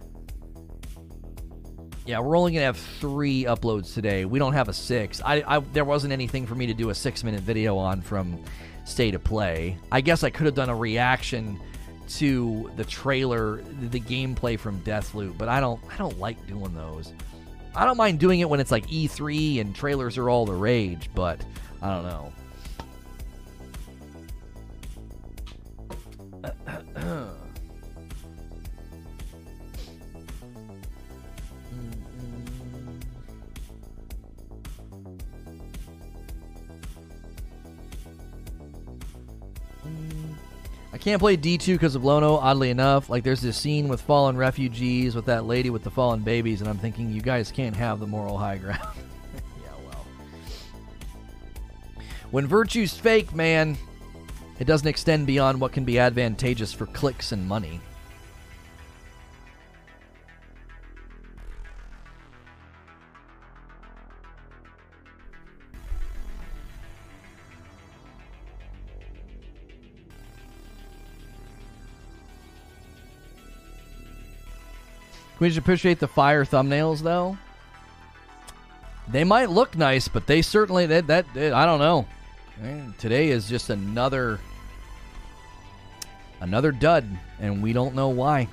Yeah, 2.07 2.19
we're 2.19 2.35
only 2.35 2.53
gonna 2.53 2.65
have 2.65 2.77
three 2.77 3.43
uploads 3.43 3.93
today. 3.93 4.25
We 4.25 4.39
don't 4.39 4.53
have 4.53 4.69
a 4.69 4.73
six. 4.73 5.21
I, 5.23 5.43
I 5.45 5.59
there 5.59 5.85
wasn't 5.85 6.13
anything 6.13 6.47
for 6.47 6.55
me 6.55 6.65
to 6.65 6.73
do 6.73 6.89
a 6.89 6.95
six 6.95 7.23
minute 7.23 7.41
video 7.41 7.77
on 7.77 8.01
from 8.01 8.43
State 8.85 9.13
of 9.13 9.23
Play. 9.23 9.77
I 9.91 10.01
guess 10.01 10.23
I 10.23 10.31
could 10.31 10.47
have 10.47 10.55
done 10.55 10.69
a 10.69 10.75
reaction 10.75 11.59
to 12.07 12.71
the 12.75 12.85
trailer, 12.85 13.61
the 13.81 13.99
gameplay 13.99 14.59
from 14.59 14.79
Deathloop, 14.81 15.37
but 15.37 15.47
I 15.47 15.59
don't 15.59 15.79
I 15.91 15.97
don't 15.97 16.19
like 16.19 16.45
doing 16.47 16.73
those. 16.73 17.13
I 17.75 17.85
don't 17.85 17.97
mind 17.97 18.19
doing 18.19 18.39
it 18.39 18.49
when 18.49 18.59
it's 18.59 18.71
like 18.71 18.87
E3 18.87 19.59
and 19.61 19.75
trailers 19.75 20.17
are 20.17 20.29
all 20.29 20.45
the 20.45 20.53
rage, 20.53 21.09
but 21.13 21.41
I 21.81 21.89
don't 21.93 22.03
know. 26.95 27.31
can't 41.05 41.21
play 41.21 41.37
D2 41.37 41.67
because 41.67 41.93
of 41.93 42.03
Lono, 42.03 42.33
oddly 42.37 42.71
enough. 42.71 43.11
Like, 43.11 43.23
there's 43.23 43.39
this 43.39 43.55
scene 43.55 43.87
with 43.87 44.01
fallen 44.01 44.35
refugees 44.35 45.15
with 45.15 45.25
that 45.25 45.45
lady 45.45 45.69
with 45.69 45.83
the 45.83 45.91
fallen 45.91 46.21
babies, 46.21 46.61
and 46.61 46.67
I'm 46.69 46.79
thinking, 46.79 47.11
you 47.11 47.21
guys 47.21 47.51
can't 47.51 47.75
have 47.75 47.99
the 47.99 48.07
moral 48.07 48.39
high 48.39 48.57
ground. 48.57 48.79
yeah, 49.63 49.69
well. 49.85 50.03
When 52.31 52.47
virtue's 52.47 52.97
fake, 52.97 53.35
man, 53.35 53.77
it 54.57 54.65
doesn't 54.65 54.87
extend 54.87 55.27
beyond 55.27 55.61
what 55.61 55.73
can 55.73 55.85
be 55.85 55.99
advantageous 55.99 56.73
for 56.73 56.87
clicks 56.87 57.31
and 57.31 57.47
money. 57.47 57.81
Can 75.37 75.43
we 75.43 75.49
just 75.49 75.59
appreciate 75.59 75.99
the 75.99 76.07
fire 76.07 76.45
thumbnails 76.45 77.01
though? 77.01 77.37
They 79.09 79.25
might 79.25 79.49
look 79.49 79.75
nice, 79.75 80.07
but 80.07 80.27
they 80.27 80.41
certainly 80.41 80.85
that 80.85 81.07
that, 81.07 81.25
I 81.35 81.65
don't 81.65 81.79
know. 81.79 82.07
Today 82.99 83.27
is 83.29 83.49
just 83.49 83.69
another 83.69 84.39
another 86.39 86.71
dud, 86.71 87.05
and 87.41 87.61
we 87.61 87.73
don't 87.73 87.95
know 87.95 88.07
why. 88.07 88.47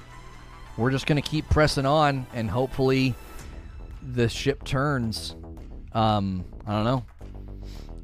We're 0.77 0.91
just 0.91 1.07
gonna 1.07 1.23
keep 1.23 1.49
pressing 1.49 1.87
on, 1.87 2.27
and 2.35 2.51
hopefully 2.51 3.15
the 4.03 4.29
ship 4.29 4.65
turns. 4.65 5.37
Um, 5.93 6.45
I 6.67 6.73
don't 6.73 6.85
know. 6.85 7.05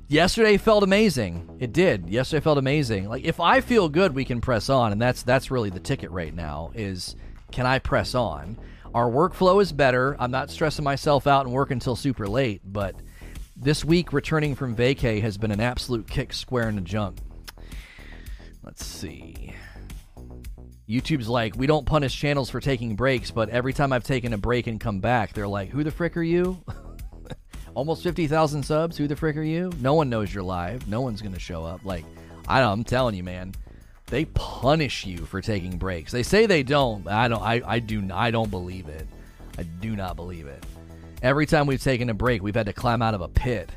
Yesterday 0.07 0.57
felt 0.57 0.84
amazing. 0.84 1.57
It 1.58 1.73
did. 1.73 2.08
Yesterday 2.08 2.44
felt 2.44 2.58
amazing. 2.58 3.08
Like 3.08 3.24
if 3.24 3.40
I 3.40 3.60
feel 3.60 3.89
good, 3.89 4.15
we 4.15 4.24
can 4.24 4.40
press 4.40 4.70
on, 4.70 4.92
and 4.92 5.02
that's 5.02 5.24
that's 5.24 5.50
really 5.50 5.70
the 5.70 5.81
ticket 5.81 6.12
right 6.12 6.32
now. 6.32 6.70
Is 6.76 7.16
can 7.50 7.66
I 7.66 7.78
press 7.78 8.14
on? 8.14 8.58
Our 8.94 9.10
workflow 9.10 9.60
is 9.62 9.72
better. 9.72 10.16
I'm 10.18 10.30
not 10.30 10.50
stressing 10.50 10.84
myself 10.84 11.26
out 11.26 11.44
and 11.44 11.54
working 11.54 11.76
until 11.76 11.96
super 11.96 12.26
late, 12.26 12.62
but 12.64 12.94
this 13.56 13.84
week 13.84 14.12
returning 14.12 14.54
from 14.54 14.74
vacay 14.74 15.20
has 15.20 15.36
been 15.36 15.50
an 15.50 15.60
absolute 15.60 16.08
kick 16.08 16.32
square 16.32 16.68
in 16.68 16.76
the 16.76 16.80
junk. 16.80 17.18
Let's 18.62 18.84
see. 18.84 19.54
YouTube's 20.88 21.28
like, 21.28 21.54
we 21.56 21.66
don't 21.66 21.84
punish 21.84 22.18
channels 22.18 22.48
for 22.48 22.60
taking 22.60 22.96
breaks, 22.96 23.30
but 23.30 23.50
every 23.50 23.72
time 23.74 23.92
I've 23.92 24.04
taken 24.04 24.32
a 24.32 24.38
break 24.38 24.66
and 24.66 24.80
come 24.80 25.00
back, 25.00 25.34
they're 25.34 25.48
like, 25.48 25.68
who 25.68 25.84
the 25.84 25.90
frick 25.90 26.16
are 26.16 26.22
you? 26.22 26.62
Almost 27.74 28.02
50,000 28.02 28.62
subs. 28.62 28.96
Who 28.96 29.06
the 29.06 29.16
frick 29.16 29.36
are 29.36 29.42
you? 29.42 29.70
No 29.80 29.94
one 29.94 30.08
knows 30.08 30.32
you're 30.32 30.42
live. 30.42 30.88
No 30.88 31.02
one's 31.02 31.20
going 31.20 31.34
to 31.34 31.40
show 31.40 31.62
up. 31.62 31.84
Like, 31.84 32.04
I 32.46 32.62
I'm 32.62 32.84
telling 32.84 33.14
you, 33.14 33.22
man. 33.22 33.54
They 34.10 34.24
punish 34.26 35.04
you 35.04 35.18
for 35.18 35.40
taking 35.40 35.76
breaks. 35.76 36.12
They 36.12 36.22
say 36.22 36.46
they 36.46 36.62
don't, 36.62 37.04
but 37.04 37.12
I 37.12 37.28
don't. 37.28 37.42
I, 37.42 37.62
I 37.66 37.78
do. 37.78 38.08
I 38.12 38.30
don't 38.30 38.50
believe 38.50 38.88
it. 38.88 39.06
I 39.58 39.64
do 39.64 39.96
not 39.96 40.16
believe 40.16 40.46
it. 40.46 40.64
Every 41.22 41.46
time 41.46 41.66
we've 41.66 41.82
taken 41.82 42.08
a 42.10 42.14
break, 42.14 42.42
we've 42.42 42.54
had 42.54 42.66
to 42.66 42.72
climb 42.72 43.02
out 43.02 43.14
of 43.14 43.20
a 43.20 43.28
pit. 43.28 43.70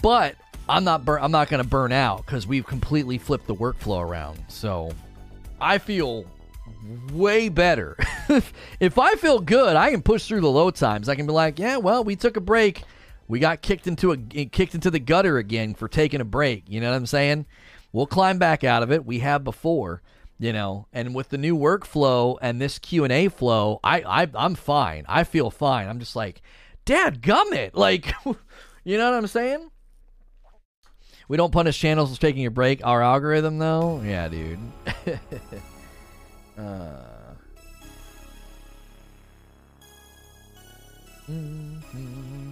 But 0.00 0.36
I'm 0.68 0.84
not 0.84 1.04
bur- 1.04 1.20
I'm 1.20 1.30
not 1.30 1.48
going 1.48 1.62
to 1.62 1.68
burn 1.68 1.92
out 1.92 2.24
because 2.24 2.46
we've 2.46 2.66
completely 2.66 3.18
flipped 3.18 3.46
the 3.46 3.54
workflow 3.54 4.00
around. 4.02 4.42
So 4.48 4.92
I 5.60 5.78
feel 5.78 6.24
way 7.12 7.48
better. 7.48 7.96
if 8.80 8.98
I 8.98 9.14
feel 9.16 9.40
good, 9.40 9.76
I 9.76 9.90
can 9.90 10.02
push 10.02 10.26
through 10.26 10.40
the 10.40 10.50
low 10.50 10.70
times. 10.70 11.08
I 11.08 11.14
can 11.14 11.26
be 11.26 11.32
like, 11.32 11.58
yeah, 11.58 11.76
well, 11.76 12.04
we 12.04 12.16
took 12.16 12.36
a 12.36 12.40
break. 12.40 12.82
We 13.28 13.38
got 13.38 13.62
kicked 13.62 13.86
into 13.86 14.12
a 14.12 14.16
kicked 14.16 14.74
into 14.74 14.90
the 14.90 14.98
gutter 14.98 15.38
again 15.38 15.74
for 15.74 15.88
taking 15.88 16.20
a 16.20 16.24
break. 16.24 16.64
You 16.68 16.80
know 16.80 16.90
what 16.90 16.96
I'm 16.96 17.06
saying? 17.06 17.46
We'll 17.92 18.06
climb 18.06 18.38
back 18.38 18.64
out 18.64 18.82
of 18.82 18.90
it. 18.90 19.06
We 19.06 19.20
have 19.20 19.44
before, 19.44 20.02
you 20.38 20.52
know. 20.52 20.86
And 20.92 21.14
with 21.14 21.28
the 21.28 21.38
new 21.38 21.56
workflow 21.56 22.36
and 22.42 22.60
this 22.60 22.78
Q 22.78 23.04
and 23.04 23.12
A 23.12 23.28
flow, 23.28 23.80
I, 23.84 24.02
I 24.02 24.28
I'm 24.34 24.54
fine. 24.54 25.04
I 25.08 25.24
feel 25.24 25.50
fine. 25.50 25.88
I'm 25.88 25.98
just 25.98 26.16
like, 26.16 26.42
Dad, 26.84 27.22
gummit, 27.22 27.70
like, 27.74 28.12
you 28.84 28.98
know 28.98 29.10
what 29.10 29.16
I'm 29.16 29.26
saying? 29.26 29.70
We 31.28 31.36
don't 31.36 31.52
punish 31.52 31.78
channels 31.78 32.14
for 32.14 32.20
taking 32.20 32.44
a 32.44 32.50
break. 32.50 32.84
Our 32.84 33.02
algorithm, 33.02 33.58
though, 33.58 34.02
yeah, 34.04 34.28
dude. 34.28 34.58
uh. 36.58 37.32
Mm-hmm. 41.30 42.50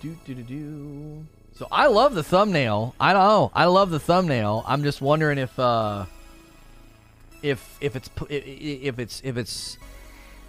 Do 0.00 0.16
do 0.26 0.34
do 0.34 0.42
do. 0.42 1.26
So 1.54 1.68
I 1.70 1.86
love 1.86 2.14
the 2.14 2.24
thumbnail. 2.24 2.94
I 2.98 3.12
don't 3.12 3.22
know. 3.22 3.52
I 3.54 3.66
love 3.66 3.90
the 3.90 4.00
thumbnail. 4.00 4.64
I'm 4.66 4.82
just 4.82 5.00
wondering 5.00 5.38
if 5.38 5.56
uh 5.58 6.06
if 7.42 7.78
if 7.80 7.94
it's 7.94 8.10
if 8.28 8.98
it's 8.98 9.20
if 9.24 9.36
it's 9.36 9.78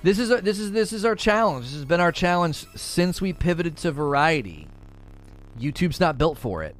this 0.03 0.19
is 0.19 0.29
this 0.41 0.59
is 0.59 0.71
this 0.71 0.93
is 0.93 1.05
our 1.05 1.15
challenge. 1.15 1.65
This 1.65 1.75
has 1.75 1.85
been 1.85 2.01
our 2.01 2.11
challenge 2.11 2.65
since 2.75 3.21
we 3.21 3.33
pivoted 3.33 3.77
to 3.77 3.91
variety. 3.91 4.67
YouTube's 5.59 5.99
not 5.99 6.17
built 6.17 6.37
for 6.37 6.63
it. 6.63 6.75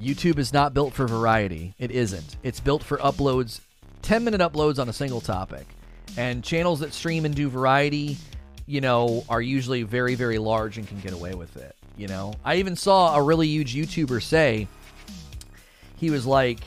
YouTube 0.00 0.38
is 0.38 0.52
not 0.52 0.74
built 0.74 0.94
for 0.94 1.06
variety. 1.06 1.74
It 1.78 1.90
isn't. 1.90 2.36
It's 2.42 2.60
built 2.60 2.82
for 2.82 2.98
uploads, 2.98 3.60
10 4.02 4.24
minute 4.24 4.40
uploads 4.40 4.78
on 4.78 4.88
a 4.88 4.92
single 4.92 5.20
topic. 5.20 5.66
And 6.16 6.42
channels 6.42 6.80
that 6.80 6.94
stream 6.94 7.24
and 7.24 7.34
do 7.34 7.48
variety, 7.48 8.16
you 8.66 8.80
know, 8.80 9.24
are 9.28 9.42
usually 9.42 9.82
very, 9.82 10.14
very 10.14 10.38
large 10.38 10.78
and 10.78 10.88
can 10.88 11.00
get 11.00 11.12
away 11.12 11.34
with 11.34 11.56
it. 11.56 11.76
You 11.96 12.08
know, 12.08 12.34
I 12.44 12.56
even 12.56 12.76
saw 12.76 13.14
a 13.16 13.22
really 13.22 13.48
huge 13.48 13.74
YouTuber 13.74 14.22
say, 14.22 14.68
he 15.96 16.10
was 16.10 16.24
like, 16.24 16.60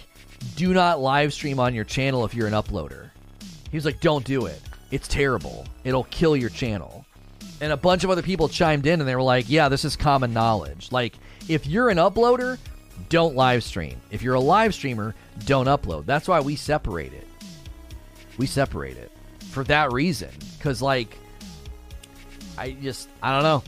do 0.56 0.74
not 0.74 1.00
live 1.00 1.34
stream 1.34 1.60
on 1.60 1.74
your 1.74 1.86
channel 1.86 2.26
if 2.26 2.34
you're 2.34 2.48
an 2.48 2.54
uploader. 2.54 3.12
He 3.72 3.77
was 3.77 3.85
like, 3.85 4.01
don't 4.01 4.25
do 4.25 4.45
it. 4.45 4.61
It's 4.91 5.08
terrible. 5.08 5.66
It'll 5.83 6.03
kill 6.06 6.35
your 6.35 6.50
channel. 6.50 7.06
And 7.61 7.72
a 7.72 7.77
bunch 7.77 8.03
of 8.03 8.09
other 8.09 8.22
people 8.22 8.50
chimed 8.50 8.85
in 8.85 9.00
and 9.00 9.08
they 9.08 9.16
were 9.16 9.22
like, 9.22 9.50
yeah, 9.50 9.69
this 9.69 9.85
is 9.85 9.95
common 9.95 10.33
knowledge. 10.33 10.91
Like, 10.91 11.16
if 11.48 11.66
you're 11.66 11.90
an 11.90 11.98
uploader, 11.98 12.58
don't 13.09 13.35
live 13.35 13.64
stream. 13.64 14.01
If 14.09 14.22
you're 14.22 14.35
a 14.35 14.40
live 14.40 14.74
streamer, 14.74 15.16
don't 15.45 15.67
upload. 15.67 16.06
That's 16.06 16.27
why 16.27 16.40
we 16.41 16.56
separate 16.56 17.14
it. 17.14 17.27
We 18.38 18.48
separate 18.48 18.98
it 18.98 19.11
for 19.50 19.64
that 19.66 19.91
reason. 19.91 20.30
Because, 20.58 20.82
like, 20.82 21.16
I 22.58 22.72
just, 22.72 23.09
I 23.22 23.33
don't 23.33 23.43
know. 23.43 23.64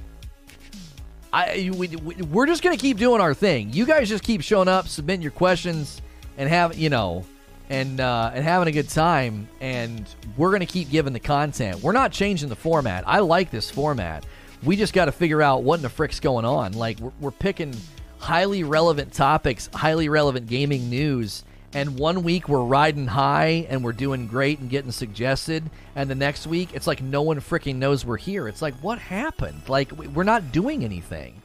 I 1.33 1.71
we, 1.75 1.87
we're 1.87 2.45
just 2.45 2.61
gonna 2.61 2.77
keep 2.77 2.97
doing 2.97 3.19
our 3.19 3.33
thing. 3.33 3.73
You 3.73 3.87
guys 3.87 4.07
just 4.07 4.23
keep 4.23 4.41
showing 4.41 4.67
up, 4.67 4.87
submitting 4.87 5.23
your 5.23 5.31
questions, 5.31 5.99
and 6.37 6.47
have 6.47 6.77
you 6.77 6.91
know, 6.91 7.25
and 7.73 7.99
uh, 7.99 8.31
and 8.33 8.43
having 8.43 8.67
a 8.67 8.71
good 8.71 8.89
time. 8.89 9.47
And 9.59 10.07
we're 10.37 10.51
gonna 10.51 10.65
keep 10.65 10.89
giving 10.89 11.13
the 11.13 11.19
content. 11.19 11.81
We're 11.81 11.91
not 11.91 12.11
changing 12.11 12.49
the 12.49 12.55
format. 12.55 13.03
I 13.07 13.19
like 13.19 13.49
this 13.49 13.71
format. 13.71 14.25
We 14.63 14.77
just 14.77 14.93
got 14.93 15.05
to 15.05 15.11
figure 15.11 15.41
out 15.41 15.63
what 15.63 15.75
in 15.75 15.81
the 15.81 15.89
frick's 15.89 16.21
going 16.21 16.45
on. 16.45 16.73
Like 16.73 16.99
we're, 16.99 17.11
we're 17.19 17.31
picking 17.31 17.75
highly 18.19 18.63
relevant 18.63 19.11
topics, 19.11 19.69
highly 19.73 20.07
relevant 20.07 20.47
gaming 20.47 20.89
news. 20.89 21.43
And 21.73 21.97
one 21.97 22.23
week 22.23 22.47
we're 22.47 22.63
riding 22.63 23.07
high 23.07 23.65
and 23.67 23.83
we're 23.83 23.93
doing 23.93 24.27
great 24.27 24.59
and 24.59 24.69
getting 24.69 24.91
suggested. 24.91 25.69
And 25.95 26.09
the 26.09 26.15
next 26.15 26.47
week 26.47 26.69
it's 26.73 26.87
like 26.87 27.01
no 27.01 27.23
one 27.23 27.41
freaking 27.41 27.75
knows 27.75 28.05
we're 28.05 28.17
here. 28.17 28.47
It's 28.47 28.61
like, 28.61 28.75
what 28.75 28.99
happened? 28.99 29.67
Like, 29.67 29.91
we're 29.91 30.23
not 30.23 30.51
doing 30.51 30.85
anything 30.85 31.41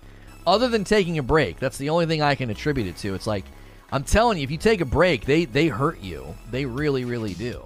other 0.47 0.69
than 0.69 0.85
taking 0.85 1.19
a 1.19 1.23
break. 1.23 1.59
That's 1.59 1.79
the 1.79 1.89
only 1.89 2.07
thing 2.07 2.23
I 2.23 2.35
can 2.35 2.51
attribute 2.51 2.87
it 2.87 2.99
to. 2.99 3.15
It's 3.15 3.27
like, 3.27 3.47
I'm 3.91 4.05
telling 4.05 4.39
you, 4.39 4.45
if 4.45 4.51
you 4.51 4.59
take 4.59 4.81
a 4.81 4.87
break, 4.87 5.25
they, 5.25 5.47
they 5.47 5.69
hurt 5.69 6.01
you. 6.01 6.35
They 6.51 6.67
really, 6.67 7.05
really 7.05 7.35
do. 7.35 7.65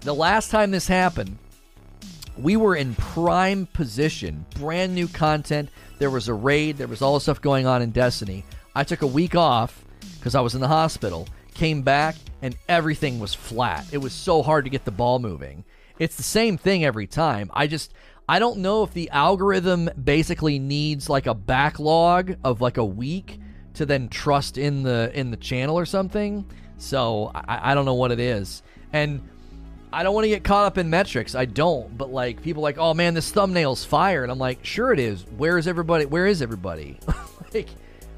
The 0.00 0.14
last 0.14 0.50
time 0.50 0.72
this 0.72 0.88
happened, 0.88 1.38
we 2.36 2.56
were 2.56 2.74
in 2.74 2.94
prime 2.96 3.66
position, 3.66 4.44
brand 4.58 4.94
new 4.94 5.06
content. 5.06 5.68
There 5.98 6.10
was 6.10 6.28
a 6.28 6.34
raid, 6.34 6.78
there 6.78 6.88
was 6.88 7.02
all 7.02 7.14
the 7.14 7.20
stuff 7.20 7.40
going 7.40 7.66
on 7.66 7.82
in 7.82 7.90
Destiny. 7.90 8.44
I 8.74 8.82
took 8.82 9.02
a 9.02 9.06
week 9.06 9.36
off 9.36 9.84
because 10.18 10.34
I 10.34 10.40
was 10.40 10.56
in 10.56 10.60
the 10.60 10.68
hospital, 10.68 11.28
came 11.54 11.82
back, 11.82 12.16
and 12.40 12.56
everything 12.68 13.20
was 13.20 13.34
flat. 13.34 13.86
It 13.92 13.98
was 13.98 14.12
so 14.12 14.42
hard 14.42 14.64
to 14.64 14.70
get 14.70 14.84
the 14.84 14.90
ball 14.90 15.20
moving. 15.20 15.64
It's 15.98 16.16
the 16.16 16.24
same 16.24 16.58
thing 16.58 16.84
every 16.84 17.06
time. 17.06 17.50
I 17.54 17.68
just 17.68 17.92
I 18.28 18.38
don't 18.38 18.58
know 18.58 18.82
if 18.82 18.92
the 18.92 19.10
algorithm 19.10 19.90
basically 20.02 20.58
needs 20.58 21.08
like 21.08 21.26
a 21.26 21.34
backlog 21.34 22.36
of 22.42 22.60
like 22.60 22.78
a 22.78 22.84
week 22.84 23.38
to 23.74 23.86
then 23.86 24.08
trust 24.08 24.58
in 24.58 24.82
the 24.82 25.10
in 25.14 25.30
the 25.30 25.36
channel 25.36 25.78
or 25.78 25.86
something. 25.86 26.44
So 26.78 27.30
I, 27.34 27.72
I 27.72 27.74
don't 27.74 27.84
know 27.84 27.94
what 27.94 28.12
it 28.12 28.20
is. 28.20 28.62
And 28.92 29.28
I 29.92 30.02
don't 30.02 30.14
want 30.14 30.24
to 30.24 30.28
get 30.28 30.42
caught 30.42 30.64
up 30.64 30.78
in 30.78 30.90
metrics. 30.90 31.34
I 31.34 31.44
don't. 31.44 31.96
But 31.96 32.10
like 32.12 32.42
people 32.42 32.62
like, 32.62 32.78
oh 32.78 32.94
man, 32.94 33.14
this 33.14 33.30
thumbnail's 33.30 33.84
fire, 33.84 34.22
and 34.22 34.32
I'm 34.32 34.38
like, 34.38 34.64
sure 34.64 34.92
it 34.92 34.98
is. 34.98 35.22
Where 35.36 35.58
is 35.58 35.68
everybody? 35.68 36.06
Where 36.06 36.26
is 36.26 36.40
everybody? 36.42 36.98
like 37.54 37.68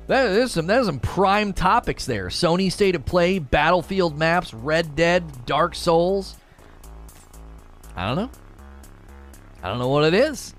that 0.06 0.26
is 0.26 0.52
some 0.52 0.66
that 0.66 0.80
is 0.80 0.86
some 0.86 1.00
prime 1.00 1.52
topics 1.52 2.06
there. 2.06 2.28
Sony 2.28 2.70
State 2.70 2.94
of 2.94 3.04
Play, 3.04 3.38
Battlefield 3.38 4.16
maps, 4.16 4.54
Red 4.54 4.94
Dead, 4.94 5.46
Dark 5.46 5.74
Souls. 5.74 6.36
I 7.96 8.06
don't 8.06 8.16
know. 8.16 8.30
I 9.62 9.68
don't 9.68 9.78
know 9.78 9.88
what 9.88 10.04
it 10.04 10.14
is. 10.14 10.54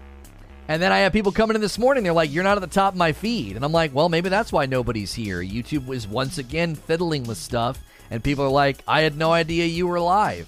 And 0.67 0.81
then 0.81 0.91
I 0.91 0.99
have 0.99 1.13
people 1.13 1.31
coming 1.31 1.55
in 1.55 1.61
this 1.61 1.77
morning. 1.77 2.03
They're 2.03 2.13
like, 2.13 2.33
"You're 2.33 2.43
not 2.43 2.57
at 2.57 2.61
the 2.61 2.67
top 2.67 2.93
of 2.93 2.97
my 2.97 3.11
feed," 3.11 3.55
and 3.55 3.63
I'm 3.63 3.71
like, 3.71 3.93
"Well, 3.93 4.09
maybe 4.09 4.29
that's 4.29 4.51
why 4.51 4.65
nobody's 4.65 5.13
here." 5.13 5.41
YouTube 5.41 5.85
was 5.85 6.07
once 6.07 6.37
again 6.39 6.75
fiddling 6.75 7.23
with 7.23 7.37
stuff, 7.37 7.79
and 8.09 8.23
people 8.23 8.45
are 8.45 8.49
like, 8.49 8.79
"I 8.87 9.01
had 9.01 9.15
no 9.15 9.31
idea 9.31 9.65
you 9.65 9.85
were 9.85 9.99
live." 9.99 10.47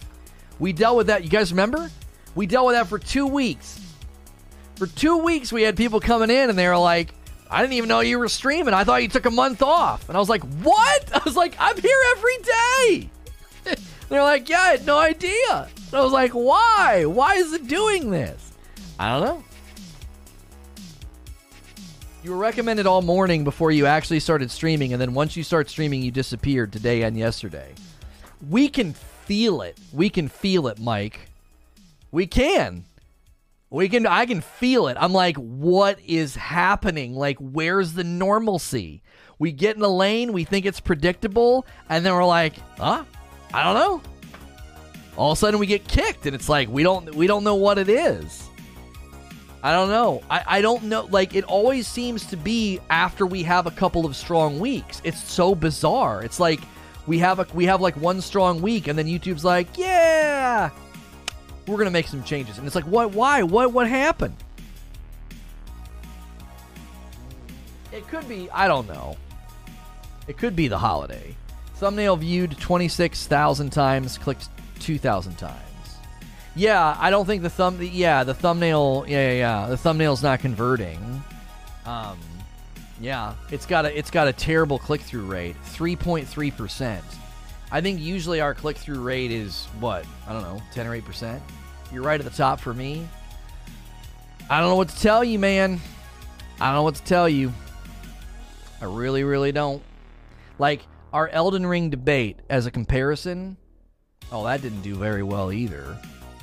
We 0.59 0.73
dealt 0.73 0.97
with 0.97 1.07
that. 1.07 1.23
You 1.23 1.29
guys 1.29 1.51
remember? 1.51 1.91
We 2.33 2.47
dealt 2.47 2.65
with 2.67 2.75
that 2.75 2.87
for 2.87 2.97
two 2.97 3.27
weeks. 3.27 3.79
For 4.75 4.87
two 4.87 5.17
weeks, 5.17 5.51
we 5.51 5.61
had 5.61 5.77
people 5.77 5.99
coming 5.99 6.31
in, 6.31 6.49
and 6.49 6.57
they 6.57 6.67
were 6.67 6.77
like, 6.77 7.13
"I 7.49 7.61
didn't 7.61 7.73
even 7.73 7.87
know 7.87 7.99
you 7.99 8.17
were 8.17 8.27
streaming. 8.27 8.73
I 8.73 8.83
thought 8.83 9.03
you 9.03 9.09
took 9.09 9.27
a 9.27 9.31
month 9.31 9.61
off." 9.61 10.09
And 10.09 10.17
I 10.17 10.19
was 10.19 10.29
like, 10.29 10.43
"What?" 10.63 11.11
I 11.15 11.21
was 11.25 11.35
like, 11.35 11.55
"I'm 11.59 11.79
here 11.79 11.99
every 12.15 12.37
day." 12.37 13.09
They're 14.09 14.23
like, 14.23 14.49
"Yeah, 14.49 14.61
I 14.61 14.69
had 14.69 14.85
no 14.87 14.97
idea." 14.97 15.69
And 15.91 15.93
I 15.93 16.01
was 16.01 16.11
like, 16.11 16.31
"Why? 16.31 17.05
Why 17.05 17.35
is 17.35 17.53
it 17.53 17.67
doing 17.67 18.09
this?" 18.09 18.51
I 18.99 19.11
don't 19.11 19.27
know. 19.27 19.43
You 22.27 22.33
were 22.33 22.39
recommended 22.39 22.85
all 22.85 23.01
morning 23.01 23.45
before 23.45 23.71
you 23.71 23.85
actually 23.85 24.19
started 24.19 24.51
streaming, 24.51 24.91
and 24.91 25.01
then 25.01 25.13
once 25.13 25.37
you 25.37 25.43
start 25.45 25.69
streaming, 25.69 26.01
you 26.01 26.11
disappeared 26.11 26.73
today 26.73 27.03
and 27.03 27.17
yesterday. 27.17 27.73
We 28.49 28.67
can 28.67 28.91
feel 28.91 29.61
it. 29.61 29.77
We 29.93 30.09
can 30.09 30.27
feel 30.27 30.67
it, 30.67 30.77
Mike. 30.77 31.29
We 32.11 32.27
can. 32.27 32.83
We 33.69 33.87
can 33.87 34.05
I 34.05 34.25
can 34.25 34.41
feel 34.41 34.89
it. 34.89 34.97
I'm 34.99 35.13
like, 35.13 35.37
what 35.37 35.99
is 36.05 36.35
happening? 36.35 37.15
Like, 37.15 37.37
where's 37.37 37.93
the 37.93 38.03
normalcy? 38.03 39.03
We 39.39 39.53
get 39.53 39.77
in 39.77 39.81
a 39.81 39.87
lane, 39.87 40.33
we 40.33 40.43
think 40.43 40.65
it's 40.65 40.81
predictable, 40.81 41.65
and 41.87 42.05
then 42.05 42.13
we're 42.13 42.25
like, 42.25 42.55
huh? 42.77 43.05
I 43.53 43.63
don't 43.63 43.75
know. 43.75 44.01
All 45.15 45.31
of 45.31 45.37
a 45.37 45.39
sudden 45.39 45.61
we 45.61 45.65
get 45.65 45.87
kicked, 45.87 46.25
and 46.25 46.35
it's 46.35 46.49
like 46.49 46.67
we 46.67 46.83
don't 46.83 47.15
we 47.15 47.25
don't 47.25 47.45
know 47.45 47.55
what 47.55 47.77
it 47.77 47.87
is. 47.87 48.46
I 49.67 49.73
don't 49.73 49.89
know. 49.89 50.21
I, 50.29 50.43
I 50.47 50.61
don't 50.61 50.83
know. 50.83 51.09
Like, 51.11 51.35
it 51.35 51.43
always 51.43 51.89
seems 51.89 52.25
to 52.27 52.37
be 52.37 52.79
after 52.89 53.25
we 53.25 53.43
have 53.43 53.67
a 53.67 53.71
couple 53.71 54.05
of 54.05 54.15
strong 54.15 54.61
weeks. 54.61 55.01
It's 55.03 55.21
so 55.21 55.55
bizarre. 55.55 56.23
It's 56.23 56.39
like 56.39 56.61
we 57.05 57.17
have 57.17 57.39
a 57.39 57.47
we 57.53 57.65
have 57.65 57.81
like 57.81 57.97
one 57.97 58.21
strong 58.21 58.61
week, 58.61 58.87
and 58.87 58.97
then 58.97 59.07
YouTube's 59.07 59.43
like, 59.43 59.77
yeah, 59.77 60.69
we're 61.67 61.77
gonna 61.77 61.91
make 61.91 62.07
some 62.07 62.23
changes, 62.23 62.57
and 62.57 62.65
it's 62.65 62.77
like, 62.77 62.85
what? 62.85 63.11
Why? 63.11 63.43
What? 63.43 63.73
What 63.73 63.89
happened? 63.89 64.37
It 67.91 68.07
could 68.07 68.29
be. 68.29 68.49
I 68.51 68.69
don't 68.69 68.87
know. 68.87 69.17
It 70.29 70.37
could 70.37 70.55
be 70.55 70.69
the 70.69 70.77
holiday. 70.77 71.35
Thumbnail 71.75 72.15
viewed 72.15 72.57
26,000 72.57 73.69
times, 73.69 74.17
clicked 74.17 74.47
2,000 74.79 75.35
times. 75.35 75.66
Yeah, 76.57 76.97
I 76.99 77.11
don't 77.11 77.25
think 77.25 77.43
the 77.43 77.51
thumb. 77.51 77.79
Yeah, 77.81 78.23
the 78.23 78.33
thumbnail. 78.33 79.05
Yeah, 79.07 79.31
yeah, 79.31 79.37
yeah. 79.37 79.69
The 79.69 79.77
thumbnail's 79.77 80.23
not 80.23 80.39
converting. 80.39 81.23
Um, 81.85 82.19
yeah, 82.99 83.35
it's 83.51 83.67
got 83.67 83.85
a 83.85 83.95
it's 83.97 84.09
got 84.09 84.27
a 84.27 84.33
terrible 84.33 84.79
click 84.79 85.01
through 85.01 85.25
rate, 85.27 85.55
3.3 85.65 86.57
percent. 86.57 87.05
I 87.71 87.81
think 87.81 87.99
usually 87.99 88.41
our 88.41 88.55
click 88.55 88.77
through 88.77 89.01
rate 89.01 89.29
is 89.31 89.65
what 89.79 90.05
I 90.27 90.33
don't 90.33 90.41
know, 90.41 90.59
10 90.73 90.87
or 90.87 90.95
8 90.95 91.05
percent. 91.05 91.43
You're 91.93 92.03
right 92.03 92.19
at 92.19 92.25
the 92.25 92.35
top 92.35 92.59
for 92.59 92.73
me. 92.73 93.07
I 94.49 94.59
don't 94.59 94.69
know 94.69 94.75
what 94.75 94.89
to 94.89 94.99
tell 94.99 95.23
you, 95.23 95.37
man. 95.37 95.79
I 96.59 96.67
don't 96.67 96.75
know 96.75 96.83
what 96.83 96.95
to 96.95 97.03
tell 97.03 97.29
you. 97.29 97.53
I 98.81 98.85
really, 98.85 99.23
really 99.23 99.51
don't. 99.51 99.83
Like 100.57 100.81
our 101.13 101.27
Elden 101.27 101.67
Ring 101.67 101.91
debate 101.91 102.39
as 102.49 102.65
a 102.65 102.71
comparison. 102.71 103.57
Oh, 104.31 104.45
that 104.45 104.61
didn't 104.61 104.81
do 104.81 104.95
very 104.95 105.23
well 105.23 105.51
either. 105.51 105.97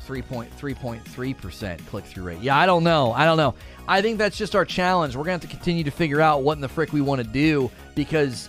3.3.3% 0.06 1.86
click 1.86 2.04
through 2.04 2.24
rate. 2.24 2.40
Yeah, 2.40 2.56
I 2.56 2.66
don't 2.66 2.84
know. 2.84 3.12
I 3.12 3.24
don't 3.24 3.36
know. 3.36 3.54
I 3.88 4.02
think 4.02 4.18
that's 4.18 4.36
just 4.36 4.54
our 4.54 4.64
challenge. 4.64 5.16
We're 5.16 5.24
going 5.24 5.38
to 5.38 5.46
have 5.46 5.50
to 5.50 5.56
continue 5.56 5.84
to 5.84 5.90
figure 5.90 6.20
out 6.20 6.42
what 6.42 6.54
in 6.54 6.60
the 6.60 6.68
frick 6.68 6.92
we 6.92 7.00
want 7.00 7.22
to 7.22 7.26
do 7.26 7.70
because 7.94 8.48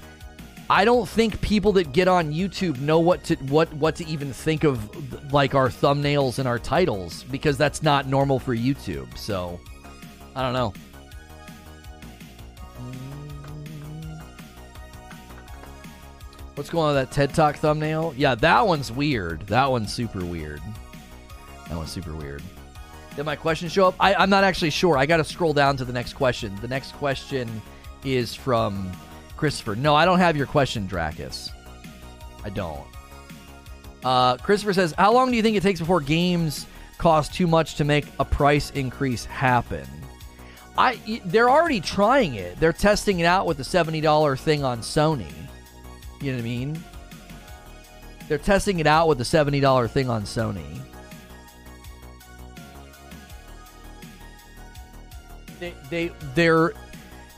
I 0.70 0.84
don't 0.86 1.08
think 1.08 1.42
people 1.42 1.74
that 1.74 1.92
get 1.92 2.08
on 2.08 2.34
YouTube 2.34 2.80
know 2.80 3.00
what 3.00 3.24
to 3.26 3.36
what 3.36 3.72
what 3.74 3.96
to 3.98 4.08
even 4.08 4.34
think 4.34 4.64
of 4.64 5.32
like 5.32 5.54
our 5.54 5.70
thumbnails 5.70 6.40
and 6.40 6.48
our 6.48 6.58
titles 6.58 7.24
because 7.24 7.58
that's 7.58 7.84
not 7.84 8.08
normal 8.08 8.40
for 8.40 8.56
YouTube. 8.56 9.16
So, 9.18 9.60
I 10.36 10.42
don't 10.42 10.54
know. 10.54 10.74
What's 16.56 16.70
going 16.70 16.88
on 16.88 16.96
with 16.96 17.10
that 17.10 17.14
TED 17.14 17.36
Talk 17.36 17.58
thumbnail? 17.58 18.14
Yeah, 18.16 18.34
that 18.36 18.66
one's 18.66 18.90
weird. 18.90 19.42
That 19.48 19.70
one's 19.70 19.94
super 19.94 20.24
weird. 20.24 20.62
That 21.70 21.78
was 21.78 21.90
super 21.90 22.14
weird. 22.14 22.44
Did 23.16 23.24
my 23.24 23.36
question 23.36 23.70
show 23.70 23.88
up? 23.88 23.96
I, 24.00 24.14
I'm 24.16 24.30
not 24.30 24.44
actually 24.44 24.72
sure. 24.72 24.98
I 24.98 25.06
got 25.06 25.18
to 25.18 25.24
scroll 25.24 25.54
down 25.54 25.78
to 25.78 25.86
the 25.86 25.94
next 25.94 26.14
question. 26.14 26.56
The 26.62 26.68
next 26.68 26.94
question 26.94 27.62
is 28.04 28.36
from 28.36 28.92
Christopher. 29.38 29.76
No, 29.76 29.96
I 29.96 30.06
don't 30.06 30.20
have 30.20 30.36
your 30.36 30.48
question, 30.48 30.86
Dracus. 30.86 31.50
I 32.44 32.50
don't. 32.50 32.86
Uh, 34.04 34.38
Christopher 34.38 34.74
says, 34.74 34.94
How 34.98 35.14
long 35.14 35.32
do 35.32 35.38
you 35.38 35.42
think 35.42 35.56
it 35.56 35.64
takes 35.64 35.80
before 35.80 36.02
games 36.02 36.68
cost 36.98 37.34
too 37.34 37.48
much 37.48 37.76
to 37.76 37.84
make 37.84 38.06
a 38.20 38.26
price 38.26 38.70
increase 38.72 39.26
happen? 39.26 39.88
I 40.78 41.22
they're 41.26 41.50
already 41.50 41.80
trying 41.80 42.36
it. 42.36 42.60
They're 42.60 42.74
testing 42.74 43.20
it 43.20 43.26
out 43.26 43.48
with 43.48 43.58
the 43.58 43.64
$70 43.64 44.40
thing 44.40 44.64
on 44.64 44.80
Sony. 44.80 45.32
You 46.22 46.32
know 46.32 46.38
what 46.38 46.42
I 46.42 46.44
mean? 46.44 46.84
They're 48.28 48.38
testing 48.38 48.80
it 48.80 48.88
out 48.88 49.08
with 49.08 49.18
the 49.18 49.24
$70 49.24 49.90
thing 49.90 50.10
on 50.10 50.24
Sony. 50.24 50.82
They 55.60 55.74
they 55.90 56.12
they're 56.34 56.74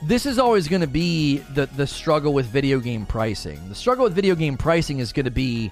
this 0.03 0.25
is 0.25 0.37
always 0.37 0.67
going 0.67 0.81
to 0.81 0.87
be 0.87 1.37
the 1.53 1.65
the 1.65 1.87
struggle 1.87 2.33
with 2.33 2.45
video 2.47 2.79
game 2.79 3.05
pricing. 3.05 3.59
The 3.69 3.75
struggle 3.75 4.03
with 4.03 4.13
video 4.13 4.35
game 4.35 4.57
pricing 4.57 4.99
is 4.99 5.11
going 5.11 5.25
to 5.25 5.31
be 5.31 5.71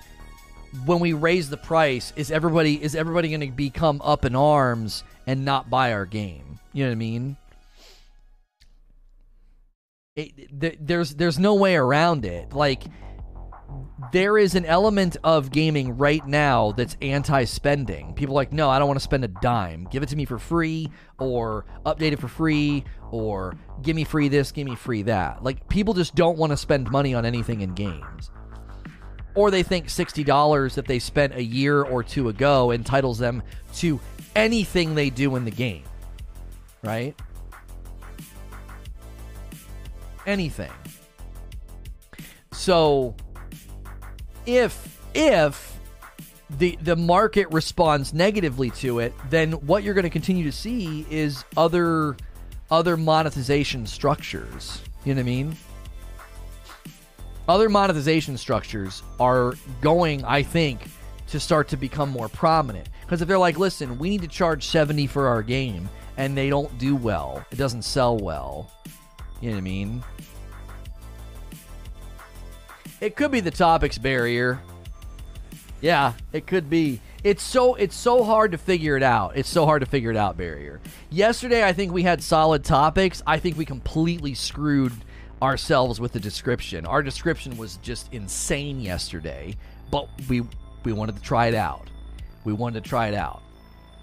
when 0.86 1.00
we 1.00 1.14
raise 1.14 1.50
the 1.50 1.58
price 1.58 2.12
is 2.16 2.32
everybody 2.32 2.82
is 2.82 2.96
everybody 2.96 3.30
going 3.30 3.42
to 3.42 3.52
become 3.52 4.02
up 4.04 4.26
in 4.26 4.36
arms 4.36 5.04
and 5.28 5.46
not 5.46 5.70
buy 5.70 5.94
our 5.94 6.06
game. 6.06 6.60
You 6.74 6.84
know 6.84 6.90
what 6.90 6.94
I 6.94 6.96
mean? 6.96 7.38
It, 10.16 10.60
th- 10.60 10.78
there's 10.80 11.16
there's 11.16 11.40
no 11.40 11.56
way 11.56 11.76
around 11.76 12.26
it. 12.26 12.54
Like 12.54 12.84
there 14.12 14.38
is 14.38 14.56
an 14.56 14.66
element 14.66 15.18
of 15.24 15.52
gaming 15.52 15.98
right 15.98 16.26
now 16.26 16.72
that's 16.72 16.98
anti-spending. 17.02 18.14
People 18.14 18.36
like, 18.36 18.52
no, 18.52 18.70
I 18.70 18.80
don't 18.80 18.88
want 18.88 19.00
to 19.00 19.04
spend 19.04 19.24
a 19.24 19.28
dime. 19.28 19.88
Give 19.90 20.04
it 20.04 20.10
to 20.10 20.16
me 20.16 20.26
for 20.26 20.38
free, 20.38 20.90
or 21.20 21.66
update 21.86 22.12
it 22.12 22.20
for 22.20 22.28
free, 22.28 22.84
or 23.12 23.56
give 23.82 23.96
me 23.96 24.04
free 24.04 24.28
this, 24.28 24.52
give 24.52 24.66
me 24.66 24.76
free 24.76 25.04
that. 25.04 25.44
Like 25.44 25.68
people 25.70 25.94
just 25.94 26.16
don't 26.16 26.38
want 26.38 26.52
to 26.52 26.58
spend 26.58 26.92
money 26.92 27.14
on 27.14 27.26
anything 27.26 27.62
in 27.62 27.74
games. 27.74 28.32
Or 29.36 29.52
they 29.52 29.64
think 29.64 29.88
$60 29.88 30.76
that 30.76 30.86
they 30.86 31.00
spent 31.00 31.36
a 31.36 31.44
year 31.44 31.84
or 31.84 32.04
two 32.04 32.30
ago 32.30 32.72
entitles 32.72 33.18
them 33.18 33.44
to 33.76 34.00
anything 34.36 34.96
they 34.96 35.10
do 35.10 35.36
in 35.36 35.44
the 35.44 35.52
game. 35.52 35.84
Right? 36.84 37.20
Anything. 40.26 40.72
So 42.54 43.16
if 44.46 45.00
if 45.14 45.78
the 46.58 46.78
the 46.82 46.96
market 46.96 47.50
responds 47.52 48.14
negatively 48.14 48.70
to 48.72 49.00
it, 49.00 49.14
then 49.30 49.54
what 49.54 49.84
you're 49.84 49.94
going 49.94 50.04
to 50.04 50.10
continue 50.10 50.44
to 50.44 50.52
see 50.52 51.06
is 51.10 51.44
other 51.58 52.16
other 52.72 52.98
monetization 52.98 53.86
structures. 53.86 54.82
You 55.04 55.14
know 55.14 55.20
what 55.20 55.26
I 55.28 55.30
mean? 55.30 55.56
Other 57.48 57.70
monetization 57.70 58.38
structures 58.38 59.04
are 59.20 59.54
going, 59.82 60.26
I 60.26 60.42
think, 60.42 60.90
to 61.28 61.40
start 61.40 61.68
to 61.70 61.78
become 61.78 62.10
more 62.10 62.28
prominent. 62.28 62.90
Because 63.02 63.22
if 63.22 63.28
they're 63.28 63.38
like, 63.38 63.60
listen, 63.60 64.00
we 64.00 64.10
need 64.10 64.24
to 64.24 64.28
charge 64.28 64.66
70 64.66 65.06
for 65.08 65.28
our 65.28 65.44
game, 65.44 65.88
and 66.18 66.36
they 66.36 66.50
don't 66.50 66.76
do 66.80 66.96
well, 66.96 67.46
it 67.52 67.58
doesn't 67.58 67.84
sell 67.84 68.18
well. 68.18 68.72
You 69.42 69.50
know 69.50 69.56
what 69.56 69.60
I 69.60 69.62
mean? 69.62 70.04
It 73.06 73.16
could 73.16 73.30
be 73.30 73.40
the 73.40 73.52
topics 73.52 74.00
barrier. 74.00 74.60
Yeah, 75.80 76.14
it 76.34 76.48
could 76.48 76.72
be. 76.72 77.02
It's 77.24 77.44
so 77.44 77.76
it's 77.76 77.96
so 77.96 78.24
hard 78.24 78.52
to 78.54 78.58
figure 78.58 78.98
it 78.98 79.04
out. 79.04 79.38
It's 79.38 79.48
so 79.48 79.68
hard 79.68 79.82
to 79.82 79.86
figure 79.86 80.10
it 80.10 80.18
out, 80.18 80.38
barrier. 80.38 80.80
Yesterday 81.12 81.64
I 81.64 81.72
think 81.72 81.94
we 81.94 82.02
had 82.02 82.24
solid 82.24 82.64
topics. 82.64 83.22
I 83.28 83.38
think 83.38 83.60
we 83.60 83.66
completely 83.66 84.34
screwed 84.34 84.92
ourselves 85.40 86.02
with 86.02 86.14
the 86.14 86.20
description. 86.20 86.88
Our 86.88 87.04
description 87.04 87.58
was 87.58 87.78
just 87.78 88.12
insane 88.12 88.80
yesterday, 88.80 89.56
but 89.92 90.10
we 90.28 90.42
we 90.84 90.92
wanted 90.92 91.16
to 91.16 91.22
try 91.22 91.46
it 91.46 91.56
out. 91.56 91.88
We 92.44 92.54
wanted 92.54 92.84
to 92.84 92.90
try 92.90 93.10
it 93.10 93.14
out. 93.14 93.44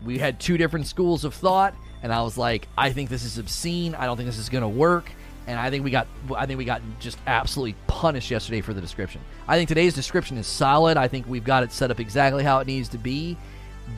We 0.04 0.16
had 0.16 0.38
two 0.38 0.56
different 0.56 0.86
schools 0.86 1.24
of 1.24 1.34
thought 1.34 1.74
and 2.04 2.12
I 2.12 2.22
was 2.22 2.38
like, 2.38 2.68
I 2.78 2.92
think 2.92 3.10
this 3.10 3.24
is 3.24 3.38
obscene. 3.38 3.96
I 3.96 4.06
don't 4.06 4.16
think 4.16 4.28
this 4.28 4.38
is 4.38 4.48
going 4.48 4.62
to 4.62 4.68
work 4.68 5.10
and 5.46 5.58
I 5.58 5.70
think 5.70 5.84
we 5.84 5.90
got 5.90 6.06
I 6.36 6.46
think 6.46 6.58
we 6.58 6.64
got 6.64 6.82
just 7.00 7.18
absolutely 7.26 7.74
punished 7.86 8.30
yesterday 8.30 8.60
for 8.60 8.72
the 8.72 8.80
description. 8.80 9.20
I 9.48 9.56
think 9.56 9.68
today's 9.68 9.94
description 9.94 10.38
is 10.38 10.46
solid. 10.46 10.96
I 10.96 11.08
think 11.08 11.26
we've 11.26 11.44
got 11.44 11.62
it 11.62 11.72
set 11.72 11.90
up 11.90 12.00
exactly 12.00 12.44
how 12.44 12.60
it 12.60 12.66
needs 12.66 12.88
to 12.90 12.98
be, 12.98 13.36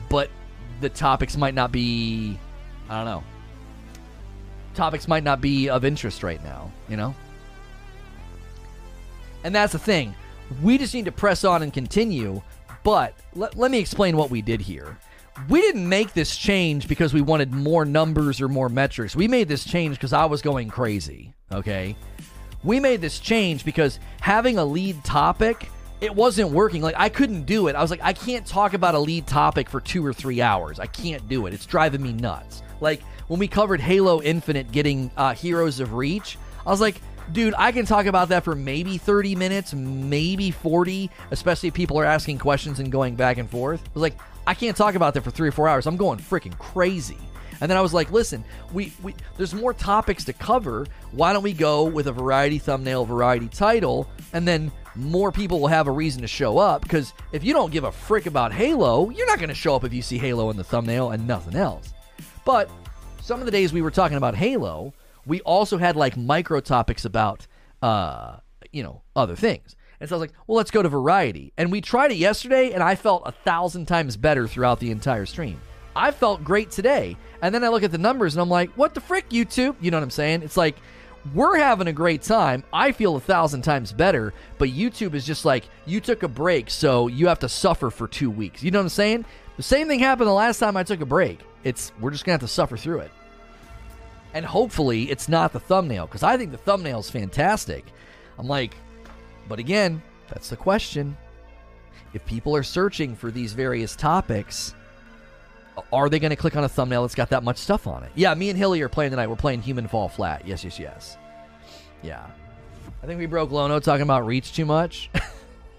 but 0.09 0.29
the 0.81 0.89
topics 0.89 1.37
might 1.37 1.53
not 1.53 1.71
be 1.71 2.39
I 2.89 2.97
don't 2.97 3.05
know. 3.05 3.23
Topics 4.73 5.07
might 5.07 5.23
not 5.23 5.39
be 5.39 5.69
of 5.69 5.85
interest 5.85 6.21
right 6.21 6.43
now, 6.43 6.71
you 6.89 6.97
know? 6.97 7.15
And 9.43 9.55
that's 9.55 9.71
the 9.71 9.79
thing. 9.79 10.13
We 10.61 10.77
just 10.77 10.93
need 10.93 11.05
to 11.05 11.11
press 11.11 11.43
on 11.43 11.63
and 11.63 11.71
continue, 11.71 12.41
but 12.83 13.13
let, 13.33 13.55
let 13.55 13.71
me 13.71 13.79
explain 13.79 14.17
what 14.17 14.29
we 14.29 14.41
did 14.41 14.61
here 14.61 14.97
we 15.49 15.61
didn't 15.61 15.87
make 15.87 16.13
this 16.13 16.35
change 16.35 16.87
because 16.87 17.13
we 17.13 17.21
wanted 17.21 17.51
more 17.51 17.85
numbers 17.85 18.41
or 18.41 18.47
more 18.47 18.69
metrics. 18.69 19.15
We 19.15 19.27
made 19.27 19.47
this 19.47 19.65
change 19.65 19.97
because 19.97 20.13
I 20.13 20.25
was 20.25 20.41
going 20.41 20.69
crazy. 20.69 21.33
Okay. 21.51 21.95
We 22.63 22.79
made 22.79 23.01
this 23.01 23.19
change 23.19 23.63
because 23.63 23.99
having 24.21 24.57
a 24.57 24.65
lead 24.65 25.03
topic, 25.03 25.69
it 26.01 26.13
wasn't 26.13 26.51
working. 26.51 26.81
Like, 26.81 26.95
I 26.97 27.09
couldn't 27.09 27.45
do 27.45 27.67
it. 27.67 27.75
I 27.75 27.81
was 27.81 27.91
like, 27.91 28.01
I 28.03 28.13
can't 28.13 28.45
talk 28.45 28.73
about 28.73 28.95
a 28.95 28.99
lead 28.99 29.27
topic 29.27 29.69
for 29.69 29.79
two 29.79 30.05
or 30.05 30.13
three 30.13 30.41
hours. 30.41 30.79
I 30.79 30.87
can't 30.87 31.27
do 31.27 31.45
it. 31.45 31.53
It's 31.53 31.65
driving 31.65 32.01
me 32.01 32.13
nuts. 32.13 32.63
Like, 32.81 33.01
when 33.27 33.39
we 33.39 33.47
covered 33.47 33.79
Halo 33.79 34.21
Infinite 34.21 34.71
getting 34.71 35.11
uh, 35.17 35.33
Heroes 35.33 35.79
of 35.79 35.93
Reach, 35.93 36.37
I 36.65 36.69
was 36.69 36.81
like, 36.81 37.01
dude, 37.31 37.53
I 37.57 37.71
can 37.71 37.85
talk 37.85 38.05
about 38.05 38.29
that 38.29 38.43
for 38.43 38.55
maybe 38.55 38.97
30 38.97 39.35
minutes, 39.35 39.73
maybe 39.73 40.51
40, 40.51 41.09
especially 41.31 41.67
if 41.67 41.73
people 41.73 41.99
are 41.99 42.05
asking 42.05 42.37
questions 42.37 42.79
and 42.79 42.91
going 42.91 43.15
back 43.15 43.37
and 43.37 43.49
forth. 43.49 43.81
I 43.85 43.89
was 43.93 44.01
like, 44.01 44.17
I 44.47 44.53
can't 44.53 44.77
talk 44.77 44.95
about 44.95 45.13
that 45.15 45.21
for 45.21 45.31
three 45.31 45.49
or 45.49 45.51
four 45.51 45.67
hours. 45.67 45.87
I'm 45.87 45.97
going 45.97 46.19
freaking 46.19 46.57
crazy. 46.57 47.17
And 47.61 47.69
then 47.69 47.77
I 47.77 47.81
was 47.81 47.93
like, 47.93 48.11
listen, 48.11 48.43
we, 48.73 48.91
we 49.01 49.15
there's 49.37 49.53
more 49.53 49.73
topics 49.73 50.25
to 50.25 50.33
cover. 50.33 50.85
Why 51.11 51.33
don't 51.33 51.43
we 51.43 51.53
go 51.53 51.83
with 51.83 52.07
a 52.07 52.11
variety 52.11 52.57
thumbnail, 52.57 53.05
variety 53.05 53.47
title, 53.47 54.09
and 54.33 54.47
then 54.47 54.71
more 54.95 55.31
people 55.31 55.59
will 55.59 55.67
have 55.67 55.87
a 55.87 55.91
reason 55.91 56.21
to 56.21 56.27
show 56.27 56.57
up 56.57 56.81
because 56.81 57.13
if 57.31 57.43
you 57.43 57.53
don't 57.53 57.71
give 57.71 57.83
a 57.83 57.91
frick 57.91 58.25
about 58.25 58.53
Halo, 58.53 59.09
you're 59.09 59.27
not 59.27 59.39
going 59.39 59.49
to 59.49 59.55
show 59.55 59.75
up 59.75 59.83
if 59.83 59.93
you 59.93 60.01
see 60.01 60.17
Halo 60.17 60.49
in 60.49 60.57
the 60.57 60.63
thumbnail 60.63 61.11
and 61.11 61.27
nothing 61.27 61.55
else. 61.55 61.93
But 62.45 62.69
some 63.21 63.39
of 63.39 63.45
the 63.45 63.51
days 63.51 63.73
we 63.73 63.81
were 63.81 63.91
talking 63.91 64.17
about 64.17 64.35
Halo, 64.35 64.93
we 65.25 65.41
also 65.41 65.77
had 65.77 65.95
like 65.95 66.17
micro 66.17 66.59
topics 66.59 67.05
about 67.05 67.47
uh, 67.81 68.37
you 68.71 68.83
know, 68.83 69.01
other 69.15 69.35
things. 69.35 69.75
And 69.99 70.09
so 70.09 70.15
I 70.15 70.19
was 70.19 70.29
like, 70.29 70.37
well, 70.47 70.57
let's 70.57 70.71
go 70.71 70.81
to 70.81 70.89
variety. 70.89 71.53
And 71.57 71.71
we 71.71 71.79
tried 71.79 72.11
it 72.11 72.17
yesterday, 72.17 72.73
and 72.73 72.83
I 72.83 72.95
felt 72.95 73.23
a 73.25 73.31
thousand 73.31 73.85
times 73.85 74.17
better 74.17 74.47
throughout 74.47 74.79
the 74.79 74.91
entire 74.91 75.25
stream. 75.25 75.61
I 75.95 76.11
felt 76.11 76.43
great 76.43 76.71
today. 76.71 77.15
And 77.41 77.55
then 77.55 77.63
I 77.63 77.69
look 77.69 77.83
at 77.83 77.91
the 77.91 77.97
numbers 77.97 78.35
and 78.35 78.41
I'm 78.41 78.49
like, 78.49 78.69
what 78.71 78.93
the 78.93 78.99
frick, 78.99 79.29
YouTube? 79.29 79.75
You 79.79 79.91
know 79.91 79.97
what 79.97 80.03
I'm 80.03 80.09
saying? 80.09 80.41
It's 80.41 80.57
like 80.57 80.75
we're 81.33 81.57
having 81.57 81.87
a 81.87 81.93
great 81.93 82.21
time. 82.21 82.63
I 82.73 82.91
feel 82.91 83.15
a 83.15 83.19
thousand 83.21 83.61
times 83.61 83.93
better, 83.93 84.33
but 84.57 84.69
YouTube 84.69 85.13
is 85.13 85.25
just 85.25 85.45
like, 85.45 85.63
you 85.85 86.01
took 86.01 86.23
a 86.23 86.27
break, 86.27 86.69
so 86.69 87.07
you 87.07 87.27
have 87.27 87.39
to 87.39 87.49
suffer 87.49 87.89
for 87.89 88.09
two 88.09 88.29
weeks. 88.29 88.61
You 88.61 88.71
know 88.71 88.79
what 88.79 88.85
I'm 88.85 88.89
saying? 88.89 89.25
The 89.55 89.63
same 89.63 89.87
thing 89.87 89.99
happened 89.99 90.27
the 90.27 90.33
last 90.33 90.59
time 90.59 90.75
I 90.75 90.83
took 90.83 90.99
a 90.99 91.05
break. 91.05 91.39
It's 91.63 91.93
we're 92.01 92.11
just 92.11 92.25
gonna 92.25 92.33
have 92.33 92.41
to 92.41 92.47
suffer 92.47 92.75
through 92.75 92.99
it. 92.99 93.11
And 94.35 94.45
hopefully 94.45 95.09
it's 95.09 95.27
not 95.27 95.53
the 95.53 95.59
thumbnail, 95.59 96.05
because 96.05 96.21
I 96.21 96.37
think 96.37 96.51
the 96.51 96.57
thumbnail 96.57 96.99
is 96.99 97.09
fantastic. 97.09 97.85
I'm 98.37 98.47
like, 98.47 98.75
but 99.47 99.57
again, 99.59 100.03
that's 100.27 100.49
the 100.49 100.57
question. 100.57 101.17
If 102.13 102.25
people 102.25 102.55
are 102.55 102.63
searching 102.63 103.15
for 103.15 103.31
these 103.31 103.53
various 103.53 103.95
topics, 103.95 104.75
are 105.91 106.09
they 106.09 106.19
going 106.19 106.31
to 106.31 106.35
click 106.35 106.55
on 106.55 106.65
a 106.65 106.69
thumbnail 106.69 107.03
that's 107.03 107.15
got 107.15 107.29
that 107.29 107.43
much 107.43 107.57
stuff 107.57 107.87
on 107.87 108.03
it? 108.03 108.11
Yeah, 108.15 108.33
me 108.33 108.49
and 108.49 108.57
Hilly 108.57 108.81
are 108.81 108.89
playing 108.89 109.11
tonight. 109.11 109.27
We're 109.27 109.35
playing 109.37 109.61
Human 109.61 109.87
Fall 109.87 110.09
Flat. 110.09 110.45
Yes, 110.45 110.63
yes, 110.63 110.79
yes. 110.79 111.17
Yeah. 112.01 112.25
I 113.01 113.05
think 113.05 113.19
we 113.19 113.25
broke 113.25 113.51
Lono 113.51 113.79
talking 113.79 114.03
about 114.03 114.25
Reach 114.25 114.53
too 114.53 114.65
much. 114.65 115.09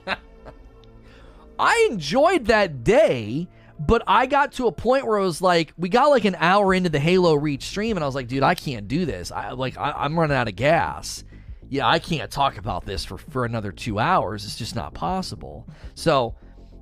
I 1.59 1.89
enjoyed 1.91 2.47
that 2.47 2.85
day, 2.85 3.49
but 3.78 4.02
I 4.06 4.26
got 4.26 4.52
to 4.52 4.66
a 4.66 4.72
point 4.72 5.06
where 5.06 5.18
I 5.18 5.22
was 5.22 5.42
like, 5.42 5.72
we 5.76 5.88
got 5.88 6.06
like 6.06 6.24
an 6.24 6.36
hour 6.38 6.72
into 6.74 6.88
the 6.88 6.98
Halo 6.98 7.34
Reach 7.34 7.64
stream, 7.64 7.96
and 7.96 8.05
I 8.05 8.06
was 8.06 8.14
like, 8.14 8.28
dude, 8.28 8.42
I 8.42 8.55
can't 8.55 8.88
do 8.88 9.05
this. 9.05 9.30
I 9.30 9.50
like, 9.50 9.76
I, 9.76 9.92
I'm 9.92 10.18
running 10.18 10.36
out 10.36 10.48
of 10.48 10.56
gas. 10.56 11.24
Yeah, 11.68 11.88
I 11.88 11.98
can't 11.98 12.30
talk 12.30 12.58
about 12.58 12.86
this 12.86 13.05
for 13.05 13.18
for 13.18 13.44
another 13.44 13.72
two 13.72 13.98
hours. 13.98 14.44
It's 14.44 14.56
just 14.56 14.76
not 14.76 14.94
possible. 14.94 15.66
So 15.94 16.36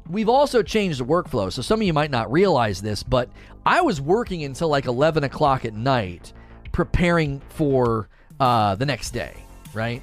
We've 0.08 0.28
also 0.28 0.62
changed 0.62 1.00
the 1.00 1.04
workflow, 1.04 1.50
so 1.50 1.62
some 1.62 1.80
of 1.80 1.86
you 1.86 1.94
might 1.94 2.10
not 2.10 2.30
realize 2.30 2.82
this, 2.82 3.02
but 3.02 3.30
I 3.64 3.80
was 3.80 4.00
working 4.00 4.44
until 4.44 4.68
like 4.68 4.84
11 4.84 5.24
o'clock 5.24 5.64
at 5.64 5.72
night 5.72 6.34
preparing 6.72 7.40
for 7.48 8.10
uh, 8.38 8.74
the 8.74 8.84
next 8.84 9.12
day, 9.12 9.34
right? 9.72 10.02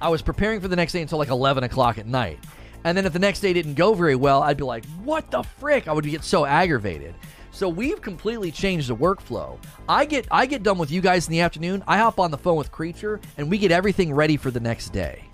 I 0.00 0.08
was 0.08 0.20
preparing 0.20 0.60
for 0.60 0.66
the 0.66 0.74
next 0.74 0.92
day 0.92 1.00
until 1.00 1.18
like 1.18 1.28
11 1.28 1.62
o'clock 1.62 1.98
at 1.98 2.06
night. 2.06 2.40
And 2.84 2.96
then 2.96 3.06
if 3.06 3.12
the 3.12 3.18
next 3.18 3.40
day 3.40 3.52
didn't 3.52 3.74
go 3.74 3.94
very 3.94 4.16
well, 4.16 4.42
I'd 4.42 4.56
be 4.56 4.64
like, 4.64 4.84
what 5.04 5.30
the 5.30 5.42
frick? 5.42 5.88
I 5.88 5.92
would 5.92 6.04
get 6.04 6.24
so 6.24 6.44
aggravated. 6.44 7.14
So 7.52 7.68
we've 7.68 8.00
completely 8.00 8.50
changed 8.50 8.88
the 8.88 8.96
workflow. 8.96 9.58
I 9.88 10.06
get 10.06 10.26
I 10.30 10.46
get 10.46 10.62
done 10.62 10.78
with 10.78 10.90
you 10.90 11.00
guys 11.00 11.26
in 11.26 11.32
the 11.32 11.40
afternoon. 11.40 11.84
I 11.86 11.98
hop 11.98 12.18
on 12.18 12.30
the 12.30 12.38
phone 12.38 12.56
with 12.56 12.72
Creature 12.72 13.20
and 13.36 13.50
we 13.50 13.58
get 13.58 13.70
everything 13.70 14.12
ready 14.14 14.36
for 14.38 14.50
the 14.50 14.58
next 14.60 14.88
day. 14.88 15.24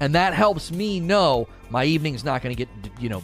And 0.00 0.14
that 0.14 0.34
helps 0.34 0.70
me 0.70 1.00
know 1.00 1.48
my 1.68 1.84
evening's 1.84 2.24
not 2.24 2.42
going 2.42 2.54
to 2.54 2.64
get, 2.64 2.68
you 3.00 3.08
know, 3.08 3.22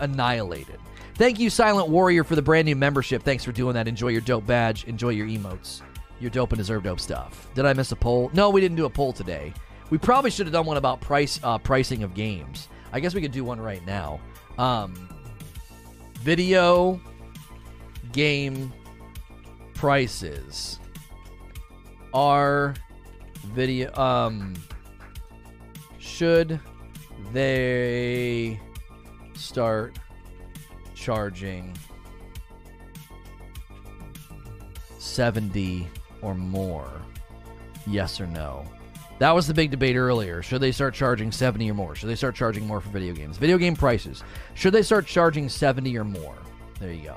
annihilated. 0.00 0.78
Thank 1.14 1.38
you, 1.38 1.48
Silent 1.48 1.88
Warrior, 1.88 2.24
for 2.24 2.34
the 2.34 2.42
brand 2.42 2.66
new 2.66 2.76
membership. 2.76 3.22
Thanks 3.22 3.44
for 3.44 3.52
doing 3.52 3.74
that. 3.74 3.88
Enjoy 3.88 4.08
your 4.08 4.20
dope 4.20 4.46
badge. 4.46 4.84
Enjoy 4.84 5.10
your 5.10 5.26
emotes. 5.26 5.80
You're 6.20 6.30
dope 6.30 6.52
and 6.52 6.58
deserve 6.58 6.82
dope 6.82 7.00
stuff. 7.00 7.48
Did 7.54 7.66
I 7.66 7.72
miss 7.72 7.92
a 7.92 7.96
poll? 7.96 8.30
No, 8.34 8.50
we 8.50 8.60
didn't 8.60 8.76
do 8.76 8.84
a 8.84 8.90
poll 8.90 9.12
today. 9.12 9.52
We 9.90 9.98
probably 9.98 10.30
should 10.30 10.46
have 10.46 10.52
done 10.52 10.66
one 10.66 10.76
about 10.76 11.00
price 11.00 11.38
uh, 11.42 11.58
pricing 11.58 12.02
of 12.02 12.14
games. 12.14 12.68
I 12.94 13.00
guess 13.00 13.12
we 13.12 13.20
could 13.20 13.32
do 13.32 13.42
one 13.42 13.60
right 13.60 13.84
now. 13.84 14.20
Um, 14.56 15.08
video 16.20 17.00
game 18.12 18.72
prices 19.74 20.78
are 22.14 22.74
video 23.46 23.92
um 23.96 24.54
should 25.98 26.60
they 27.32 28.60
start 29.34 29.98
charging 30.94 31.76
70 34.98 35.88
or 36.22 36.36
more? 36.36 37.02
Yes 37.88 38.20
or 38.20 38.28
no? 38.28 38.64
That 39.18 39.32
was 39.32 39.46
the 39.46 39.54
big 39.54 39.70
debate 39.70 39.96
earlier. 39.96 40.42
Should 40.42 40.60
they 40.60 40.72
start 40.72 40.92
charging 40.94 41.30
70 41.30 41.70
or 41.70 41.74
more? 41.74 41.94
Should 41.94 42.08
they 42.08 42.16
start 42.16 42.34
charging 42.34 42.66
more 42.66 42.80
for 42.80 42.88
video 42.90 43.14
games? 43.14 43.36
Video 43.36 43.58
game 43.58 43.76
prices. 43.76 44.24
Should 44.54 44.74
they 44.74 44.82
start 44.82 45.06
charging 45.06 45.48
70 45.48 45.96
or 45.96 46.04
more? 46.04 46.36
There 46.80 46.92
you 46.92 47.04
go. 47.04 47.16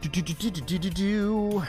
Do, 0.00 0.08
do, 0.08 0.90
do. 0.90 1.62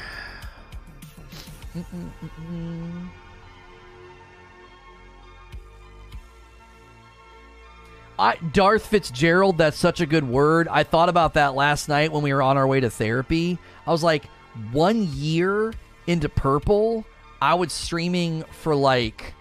I, 8.17 8.35
Darth 8.53 8.85
Fitzgerald, 8.85 9.57
that's 9.57 9.77
such 9.77 9.99
a 9.99 10.05
good 10.05 10.27
word. 10.27 10.67
I 10.67 10.83
thought 10.83 11.09
about 11.09 11.33
that 11.35 11.55
last 11.55 11.89
night 11.89 12.11
when 12.11 12.23
we 12.23 12.33
were 12.33 12.41
on 12.41 12.57
our 12.57 12.67
way 12.67 12.79
to 12.79 12.89
therapy. 12.89 13.57
I 13.85 13.91
was 13.91 14.03
like, 14.03 14.25
one 14.71 15.07
year 15.13 15.73
into 16.07 16.29
Purple, 16.29 17.05
I 17.41 17.53
was 17.55 17.73
streaming 17.73 18.43
for 18.51 18.75
like, 18.75 19.33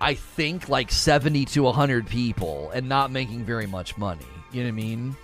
I 0.00 0.14
think 0.14 0.68
like 0.68 0.90
70 0.90 1.44
to 1.46 1.62
100 1.64 2.06
people 2.06 2.70
and 2.70 2.88
not 2.88 3.10
making 3.10 3.44
very 3.44 3.66
much 3.66 3.98
money. 3.98 4.26
You 4.52 4.62
know 4.62 4.66
what 4.66 4.72
I 4.72 4.72
mean? 4.72 5.16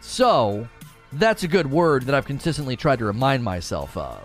So, 0.00 0.68
that's 1.12 1.42
a 1.42 1.48
good 1.48 1.70
word 1.70 2.04
that 2.04 2.14
I've 2.14 2.24
consistently 2.24 2.76
tried 2.76 3.00
to 3.00 3.04
remind 3.04 3.42
myself 3.42 3.96
of. 3.96 4.20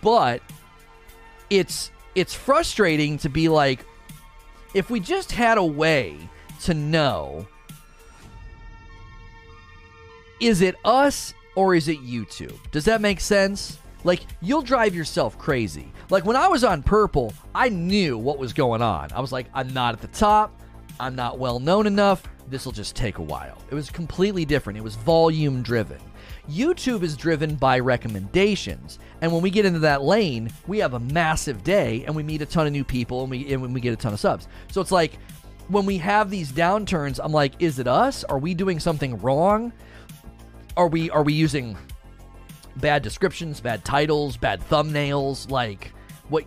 But 0.00 0.42
it's 1.50 1.90
it's 2.14 2.34
frustrating 2.34 3.18
to 3.18 3.28
be 3.28 3.48
like 3.48 3.84
if 4.74 4.90
we 4.90 5.00
just 5.00 5.32
had 5.32 5.58
a 5.58 5.64
way 5.64 6.16
to 6.62 6.74
know 6.74 7.46
is 10.40 10.60
it 10.60 10.76
us 10.84 11.34
or 11.54 11.74
is 11.74 11.88
it 11.88 11.98
YouTube? 12.04 12.56
Does 12.70 12.84
that 12.84 13.00
make 13.00 13.20
sense? 13.20 13.78
Like, 14.08 14.22
you'll 14.40 14.62
drive 14.62 14.94
yourself 14.94 15.36
crazy. 15.36 15.92
Like, 16.08 16.24
when 16.24 16.34
I 16.34 16.48
was 16.48 16.64
on 16.64 16.82
Purple, 16.82 17.34
I 17.54 17.68
knew 17.68 18.16
what 18.16 18.38
was 18.38 18.54
going 18.54 18.80
on. 18.80 19.12
I 19.12 19.20
was 19.20 19.32
like, 19.32 19.48
I'm 19.52 19.74
not 19.74 19.92
at 19.92 20.00
the 20.00 20.08
top. 20.08 20.62
I'm 20.98 21.14
not 21.14 21.38
well 21.38 21.60
known 21.60 21.86
enough. 21.86 22.22
This 22.48 22.64
will 22.64 22.72
just 22.72 22.96
take 22.96 23.18
a 23.18 23.22
while. 23.22 23.58
It 23.70 23.74
was 23.74 23.90
completely 23.90 24.46
different. 24.46 24.78
It 24.78 24.82
was 24.82 24.94
volume 24.94 25.60
driven. 25.60 25.98
YouTube 26.48 27.02
is 27.02 27.18
driven 27.18 27.54
by 27.56 27.80
recommendations. 27.80 28.98
And 29.20 29.30
when 29.30 29.42
we 29.42 29.50
get 29.50 29.66
into 29.66 29.80
that 29.80 30.02
lane, 30.02 30.50
we 30.66 30.78
have 30.78 30.94
a 30.94 31.00
massive 31.00 31.62
day 31.62 32.06
and 32.06 32.16
we 32.16 32.22
meet 32.22 32.40
a 32.40 32.46
ton 32.46 32.66
of 32.66 32.72
new 32.72 32.84
people 32.84 33.20
and 33.20 33.30
we, 33.30 33.52
and 33.52 33.74
we 33.74 33.80
get 33.82 33.92
a 33.92 33.96
ton 33.96 34.14
of 34.14 34.20
subs. 34.20 34.48
So 34.72 34.80
it's 34.80 34.90
like, 34.90 35.18
when 35.68 35.84
we 35.84 35.98
have 35.98 36.30
these 36.30 36.50
downturns, 36.50 37.20
I'm 37.22 37.32
like, 37.32 37.52
is 37.58 37.78
it 37.78 37.86
us? 37.86 38.24
Are 38.24 38.38
we 38.38 38.54
doing 38.54 38.80
something 38.80 39.18
wrong? 39.18 39.70
Are 40.78 40.88
we 40.88 41.10
are 41.10 41.22
we 41.22 41.34
using 41.34 41.76
bad 42.80 43.02
descriptions, 43.02 43.60
bad 43.60 43.84
titles, 43.84 44.36
bad 44.36 44.60
thumbnails? 44.68 45.50
Like 45.50 45.92
what 46.28 46.44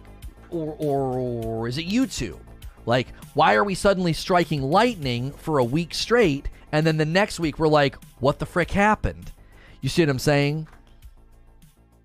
or 0.49 0.75
or, 0.79 1.19
or 1.19 1.67
is 1.67 1.77
it 1.77 1.87
YouTube? 1.87 2.39
Like, 2.85 3.07
why 3.33 3.53
are 3.53 3.63
we 3.63 3.75
suddenly 3.75 4.13
striking 4.13 4.61
lightning 4.61 5.31
for 5.31 5.59
a 5.59 5.63
week 5.63 5.93
straight 5.93 6.49
and 6.71 6.85
then 6.85 6.97
the 6.97 7.05
next 7.05 7.39
week 7.39 7.59
we're 7.59 7.67
like, 7.67 7.95
what 8.19 8.39
the 8.39 8.45
frick 8.45 8.71
happened? 8.71 9.31
You 9.81 9.89
see 9.89 10.01
what 10.03 10.09
I'm 10.09 10.19
saying? 10.19 10.67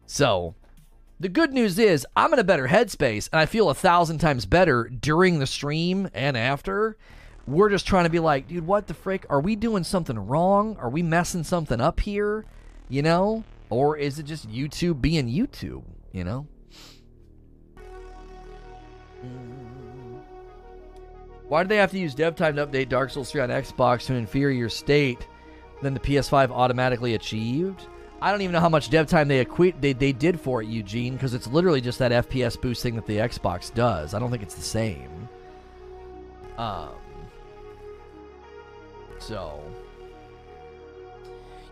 So, 0.06 0.54
the 1.18 1.28
good 1.28 1.52
news 1.52 1.78
is 1.78 2.06
I'm 2.14 2.32
in 2.32 2.38
a 2.38 2.44
better 2.44 2.68
headspace 2.68 3.28
and 3.32 3.40
I 3.40 3.46
feel 3.46 3.70
a 3.70 3.74
thousand 3.74 4.18
times 4.18 4.44
better 4.44 4.84
during 4.84 5.38
the 5.38 5.46
stream 5.46 6.08
and 6.14 6.36
after. 6.36 6.96
We're 7.46 7.70
just 7.70 7.86
trying 7.86 8.04
to 8.04 8.10
be 8.10 8.18
like, 8.18 8.48
dude, 8.48 8.66
what 8.66 8.86
the 8.86 8.94
frick? 8.94 9.24
Are 9.30 9.40
we 9.40 9.56
doing 9.56 9.84
something 9.84 10.18
wrong? 10.18 10.76
Are 10.78 10.90
we 10.90 11.02
messing 11.02 11.44
something 11.44 11.80
up 11.80 12.00
here? 12.00 12.44
You 12.88 13.02
know? 13.02 13.44
Or 13.70 13.96
is 13.96 14.18
it 14.18 14.24
just 14.24 14.48
YouTube 14.48 15.00
being 15.00 15.28
YouTube? 15.28 15.84
You 16.12 16.24
know? 16.24 16.46
Why 21.48 21.62
do 21.62 21.68
they 21.68 21.76
have 21.76 21.92
to 21.92 21.98
use 21.98 22.14
dev 22.14 22.34
time 22.34 22.56
to 22.56 22.66
update 22.66 22.88
Dark 22.88 23.10
Souls 23.10 23.30
3 23.30 23.42
on 23.42 23.48
Xbox 23.50 24.06
to 24.06 24.12
an 24.12 24.18
inferior 24.18 24.68
state 24.68 25.26
than 25.80 25.94
the 25.94 26.00
PS5 26.00 26.50
automatically 26.50 27.14
achieved? 27.14 27.86
I 28.20 28.32
don't 28.32 28.40
even 28.40 28.52
know 28.52 28.60
how 28.60 28.68
much 28.68 28.90
dev 28.90 29.06
time 29.06 29.28
they 29.28 29.40
equi- 29.40 29.74
they, 29.80 29.92
they 29.92 30.12
did 30.12 30.40
for 30.40 30.62
it, 30.62 30.68
Eugene, 30.68 31.12
because 31.12 31.34
it's 31.34 31.46
literally 31.46 31.80
just 31.80 31.98
that 31.98 32.28
FPS 32.28 32.60
boost 32.60 32.82
thing 32.82 32.96
that 32.96 33.06
the 33.06 33.18
Xbox 33.18 33.72
does. 33.72 34.14
I 34.14 34.18
don't 34.18 34.30
think 34.30 34.42
it's 34.42 34.54
the 34.54 34.62
same. 34.62 35.28
Um. 36.56 36.90
So. 39.18 39.62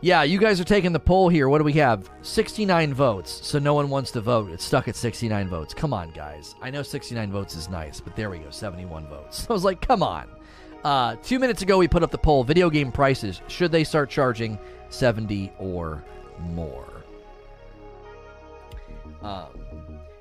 Yeah, 0.04 0.22
you 0.22 0.36
guys 0.36 0.60
are 0.60 0.64
taking 0.64 0.92
the 0.92 1.00
poll 1.00 1.30
here. 1.30 1.48
What 1.48 1.56
do 1.56 1.64
we 1.64 1.72
have? 1.72 2.10
69 2.20 2.92
votes. 2.92 3.40
So 3.42 3.58
no 3.58 3.72
one 3.72 3.88
wants 3.88 4.10
to 4.10 4.20
vote. 4.20 4.50
It's 4.50 4.62
stuck 4.62 4.86
at 4.86 4.96
69 4.96 5.48
votes. 5.48 5.72
Come 5.72 5.94
on, 5.94 6.10
guys. 6.10 6.56
I 6.60 6.68
know 6.68 6.82
69 6.82 7.32
votes 7.32 7.56
is 7.56 7.70
nice, 7.70 8.02
but 8.02 8.14
there 8.14 8.28
we 8.28 8.36
go. 8.36 8.50
71 8.50 9.06
votes. 9.06 9.46
I 9.50 9.54
was 9.54 9.64
like, 9.64 9.80
come 9.80 10.02
on. 10.02 10.28
Uh, 10.84 11.16
two 11.22 11.38
minutes 11.38 11.62
ago, 11.62 11.78
we 11.78 11.88
put 11.88 12.02
up 12.02 12.10
the 12.10 12.18
poll 12.18 12.44
video 12.44 12.68
game 12.68 12.92
prices. 12.92 13.40
Should 13.48 13.72
they 13.72 13.82
start 13.82 14.10
charging 14.10 14.58
70 14.90 15.50
or 15.58 16.04
more. 16.38 16.86
Um, 19.22 19.58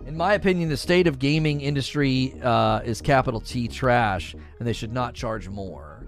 in 0.05 0.15
my 0.15 0.35
opinion, 0.35 0.69
the 0.69 0.77
state 0.77 1.07
of 1.07 1.19
gaming 1.19 1.59
industry 1.59 2.35
uh, 2.41 2.79
is 2.85 3.01
capital 3.01 3.41
T 3.41 3.67
trash, 3.67 4.33
and 4.59 4.65
they 4.65 4.71
should 4.71 4.93
not 4.93 5.13
charge 5.13 5.49
more. 5.49 6.05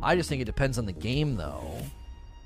I 0.00 0.16
just 0.16 0.30
think 0.30 0.40
it 0.40 0.46
depends 0.46 0.78
on 0.78 0.86
the 0.86 0.92
game, 0.92 1.36
though. 1.36 1.76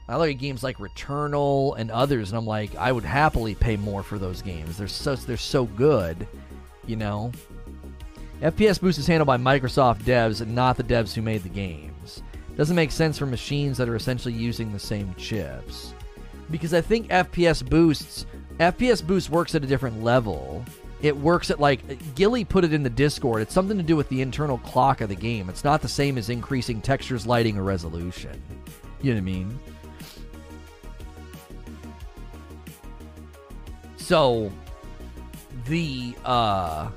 I 0.09 0.17
look 0.17 0.31
at 0.31 0.39
games 0.39 0.63
like 0.63 0.79
Returnal 0.79 1.77
and 1.79 1.91
others, 1.91 2.31
and 2.31 2.39
I'm 2.39 2.47
like, 2.47 2.75
I 2.77 2.93
would 2.93 3.05
happily 3.05 3.55
pay 3.55 3.77
more 3.77 4.03
for 4.03 4.19
those 4.19 4.41
games. 4.41 4.79
They're 4.79 4.87
so 4.87 5.17
they're 5.17 5.37
so 5.37 5.65
good, 5.65 6.27
you 6.87 6.97
know. 6.97 7.33
FPS 8.41 8.81
Boost 8.81 8.99
is 8.99 9.07
handled 9.07 9.27
by 9.27 9.39
Microsoft 9.39 10.03
devs 10.03 10.43
and 10.43 10.55
not 10.55 10.77
the 10.77 10.85
devs 10.85 11.15
who 11.15 11.23
made 11.23 11.43
the 11.43 11.49
games. 11.49 12.23
Doesn't 12.57 12.77
make 12.77 12.93
sense 12.93 13.19
for 13.19 13.27
machines 13.27 13.79
that 13.79 13.89
are 13.89 13.97
essentially 13.97 14.35
using 14.35 14.73
the 14.73 14.79
same 14.79 15.15
chips. 15.17 15.93
Because 16.51 16.73
I 16.73 16.81
think 16.81 17.09
FPS 17.09 17.69
Boosts 17.69 18.27
FPS 18.59 19.07
Boost 19.07 19.29
works 19.29 19.55
at 19.55 19.65
a 19.65 19.67
different 19.67 20.03
level. 20.03 20.65
It 21.03 21.17
works 21.17 21.51
at 21.51 21.61
like 21.61 22.15
Gilly 22.15 22.45
put 22.45 22.65
it 22.65 22.73
in 22.73 22.83
the 22.83 22.91
Discord. 22.91 23.43
It's 23.43 23.53
something 23.53 23.77
to 23.77 23.83
do 23.83 23.97
with 23.97 24.09
the 24.09 24.23
internal 24.23 24.59
clock 24.59 25.01
of 25.01 25.09
the 25.09 25.17
game. 25.17 25.51
It's 25.51 25.65
not 25.65 25.83
the 25.83 25.89
same 25.89 26.17
as 26.17 26.31
increasing 26.31 26.81
textures, 26.81 27.27
lighting, 27.27 27.59
or 27.59 27.65
resolution. 27.65 28.41
You 29.03 29.13
know 29.13 29.17
what 29.17 29.23
I 29.23 29.25
mean? 29.25 29.59
So 34.07 34.53
the 35.65 36.15
uh 36.25 36.91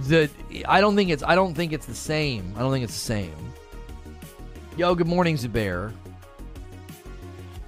the 0.00 0.28
I 0.66 0.82
don't 0.82 0.94
think 0.94 1.08
it's 1.08 1.22
I 1.22 1.34
don't 1.34 1.54
think 1.54 1.72
it's 1.72 1.86
the 1.86 1.94
same. 1.94 2.52
I 2.54 2.58
don't 2.58 2.70
think 2.70 2.84
it's 2.84 2.92
the 2.92 2.98
same. 2.98 3.34
Yo, 4.76 4.94
good 4.94 5.06
morning, 5.06 5.36
Zubair. 5.36 5.90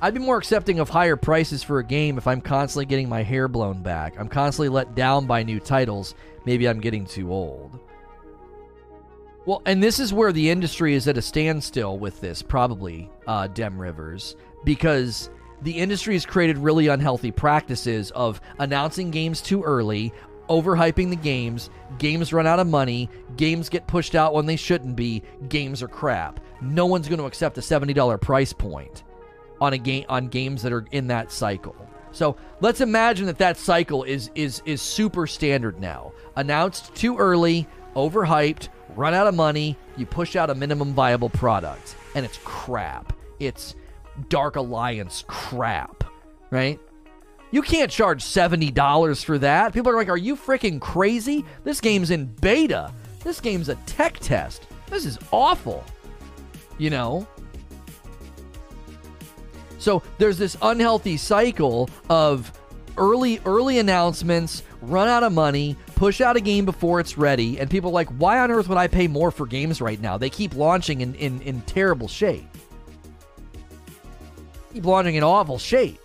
I'd 0.02 0.12
be 0.12 0.20
more 0.20 0.36
accepting 0.36 0.78
of 0.78 0.90
higher 0.90 1.16
prices 1.16 1.62
for 1.62 1.78
a 1.78 1.84
game 1.84 2.18
if 2.18 2.26
I'm 2.26 2.42
constantly 2.42 2.84
getting 2.84 3.08
my 3.08 3.22
hair 3.22 3.48
blown 3.48 3.82
back. 3.82 4.20
I'm 4.20 4.28
constantly 4.28 4.68
let 4.68 4.94
down 4.94 5.24
by 5.24 5.42
new 5.42 5.58
titles. 5.58 6.14
Maybe 6.44 6.68
I'm 6.68 6.80
getting 6.80 7.06
too 7.06 7.32
old. 7.32 7.80
Well, 9.47 9.62
and 9.64 9.82
this 9.82 9.98
is 9.98 10.12
where 10.12 10.32
the 10.32 10.50
industry 10.50 10.92
is 10.94 11.08
at 11.08 11.16
a 11.16 11.22
standstill 11.22 11.98
with 11.98 12.20
this, 12.20 12.42
probably, 12.42 13.10
uh, 13.26 13.47
Dem 13.47 13.80
Rivers, 13.80 14.36
because 14.64 15.30
the 15.62 15.78
industry 15.78 16.14
has 16.14 16.24
created 16.26 16.58
really 16.58 16.89
unhealthy 16.89 17.30
practices 17.30 18.10
of 18.12 18.40
announcing 18.58 19.10
games 19.10 19.40
too 19.40 19.62
early, 19.62 20.12
overhyping 20.48 21.10
the 21.10 21.16
games, 21.16 21.70
games 21.98 22.32
run 22.32 22.47
out 22.47 22.58
of 22.58 22.66
money, 22.66 23.08
games 23.36 23.68
get 23.68 23.86
pushed 23.86 24.14
out 24.14 24.34
when 24.34 24.47
they 24.47 24.56
shouldn't 24.56 24.97
be, 24.97 25.22
games 25.48 25.82
are 25.82 25.89
crap. 25.89 26.40
No 26.60 26.86
one's 26.86 27.08
going 27.08 27.20
to 27.20 27.26
accept 27.26 27.58
a 27.58 27.60
$70 27.60 28.20
price 28.20 28.52
point 28.52 29.05
on 29.60 29.72
a 29.74 29.78
game 29.78 30.05
on 30.08 30.28
games 30.28 30.62
that 30.62 30.72
are 30.72 30.86
in 30.90 31.06
that 31.08 31.30
cycle. 31.30 31.76
So 32.12 32.36
let's 32.60 32.80
imagine 32.80 33.26
that 33.26 33.39
that 33.39 33.56
cycle 33.56 34.02
is 34.02 34.30
is 34.34 34.62
is 34.64 34.82
super 34.82 35.28
standard 35.28 35.80
now. 35.80 36.12
Announced 36.36 36.92
too 36.94 37.16
early, 37.16 37.68
overhyped, 37.94 38.68
run 38.97 39.14
out 39.14 39.28
of 39.28 39.34
money, 39.34 39.76
you 39.97 40.06
push 40.06 40.34
out 40.34 40.50
a 40.50 40.55
minimum 40.55 40.92
viable 40.92 41.28
product, 41.30 41.94
and 42.14 42.24
it's 42.24 42.39
crap. 42.42 43.12
It's 43.39 43.76
Dark 44.28 44.56
Alliance 44.56 45.24
crap, 45.26 46.05
right? 46.50 46.80
You 47.50 47.62
can't 47.62 47.90
charge 47.90 48.22
$70 48.22 49.24
for 49.24 49.39
that. 49.39 49.72
People 49.72 49.90
are 49.92 49.97
like, 49.97 50.08
are 50.08 50.16
you 50.16 50.36
freaking 50.36 50.80
crazy? 50.80 51.44
This 51.64 51.80
game's 51.80 52.10
in 52.10 52.26
beta. 52.26 52.92
This 53.24 53.40
game's 53.40 53.68
a 53.68 53.74
tech 53.86 54.18
test. 54.20 54.66
This 54.89 55.05
is 55.05 55.18
awful. 55.32 55.84
You 56.78 56.90
know? 56.90 57.26
So 59.78 60.02
there's 60.18 60.39
this 60.39 60.56
unhealthy 60.62 61.16
cycle 61.16 61.89
of 62.08 62.52
early 62.97 63.40
early 63.47 63.78
announcements, 63.78 64.62
run 64.82 65.08
out 65.08 65.22
of 65.22 65.32
money, 65.32 65.76
push 65.97 66.20
out 66.20 66.36
a 66.36 66.40
game 66.40 66.64
before 66.64 67.00
it's 67.00 67.16
ready, 67.16 67.58
and 67.58 67.68
people 67.68 67.90
are 67.90 67.94
like, 67.94 68.08
why 68.10 68.39
on 68.39 68.50
earth 68.50 68.68
would 68.68 68.78
I 68.78 68.86
pay 68.86 69.08
more 69.08 69.30
for 69.30 69.47
games 69.47 69.80
right 69.80 70.00
now? 70.00 70.18
They 70.18 70.30
keep 70.30 70.55
launching 70.55 71.00
in, 71.00 71.14
in, 71.14 71.40
in 71.40 71.62
terrible 71.62 72.08
shape. 72.08 72.47
Launching 74.74 75.16
in 75.16 75.23
awful 75.23 75.58
shape. 75.58 75.99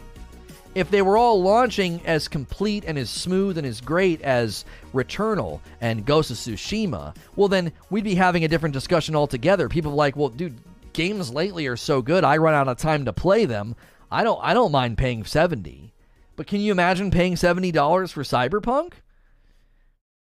If 0.73 0.91
they 0.91 1.01
were 1.01 1.17
all 1.17 1.41
launching 1.41 2.01
as 2.05 2.27
complete 2.27 2.83
and 2.85 2.97
as 2.97 3.09
smooth 3.09 3.57
and 3.57 3.65
as 3.65 3.79
great 3.79 4.21
as 4.21 4.65
Returnal 4.93 5.61
and 5.79 6.05
Ghost 6.05 6.31
of 6.31 6.37
Tsushima, 6.37 7.15
well 7.37 7.47
then 7.47 7.71
we'd 7.89 8.03
be 8.03 8.15
having 8.15 8.43
a 8.43 8.49
different 8.49 8.73
discussion 8.73 9.15
altogether. 9.15 9.69
People 9.69 9.93
like, 9.93 10.17
well, 10.17 10.29
dude, 10.29 10.57
games 10.91 11.31
lately 11.31 11.67
are 11.67 11.77
so 11.77 12.01
good, 12.01 12.25
I 12.25 12.37
run 12.37 12.53
out 12.53 12.67
of 12.67 12.77
time 12.77 13.05
to 13.05 13.13
play 13.13 13.45
them. 13.45 13.75
I 14.11 14.23
don't 14.23 14.39
I 14.43 14.53
don't 14.53 14.71
mind 14.71 14.97
paying 14.97 15.23
70. 15.23 15.93
But 16.35 16.47
can 16.47 16.59
you 16.59 16.71
imagine 16.71 17.11
paying 17.11 17.35
$70 17.35 18.11
for 18.11 18.23
Cyberpunk? 18.23 18.93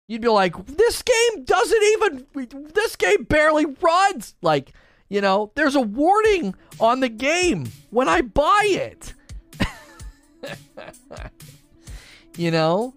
You'd 0.07 0.23
be 0.23 0.28
like, 0.28 0.55
"This 0.65 1.02
game 1.02 1.44
doesn't 1.44 1.83
even 1.83 2.26
this 2.75 2.97
game 2.97 3.25
barely 3.25 3.67
runs." 3.67 4.34
Like, 4.41 4.73
you 5.08 5.20
know, 5.20 5.50
there's 5.54 5.74
a 5.74 5.80
warning 5.80 6.54
on 6.80 7.00
the 7.00 7.08
game 7.08 7.66
when 7.90 8.08
I 8.08 8.22
buy 8.22 8.62
it. 8.64 9.14
you 12.36 12.50
know? 12.50 12.94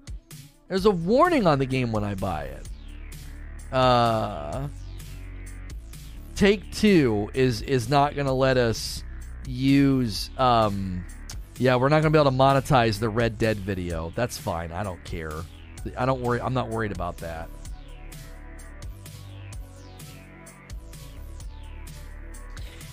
There's 0.67 0.85
a 0.85 0.91
warning 0.91 1.47
on 1.47 1.59
the 1.59 1.65
game 1.65 1.91
when 1.91 2.03
I 2.03 2.15
buy 2.15 2.43
it. 2.43 2.67
Uh 3.73 4.67
Take 6.41 6.71
Two 6.71 7.29
is 7.35 7.61
is 7.61 7.87
not 7.87 8.15
going 8.15 8.25
to 8.25 8.33
let 8.33 8.57
us 8.57 9.03
use. 9.45 10.31
Um, 10.39 11.05
yeah, 11.59 11.75
we're 11.75 11.89
not 11.89 12.01
going 12.01 12.11
to 12.11 12.17
be 12.17 12.19
able 12.19 12.31
to 12.31 12.35
monetize 12.37 12.97
the 12.97 13.09
Red 13.09 13.37
Dead 13.37 13.57
video. 13.57 14.11
That's 14.15 14.39
fine. 14.39 14.71
I 14.71 14.81
don't 14.81 15.03
care. 15.03 15.31
I 15.95 16.07
don't 16.07 16.21
worry. 16.21 16.41
I'm 16.41 16.55
not 16.55 16.69
worried 16.69 16.91
about 16.91 17.17
that. 17.17 17.47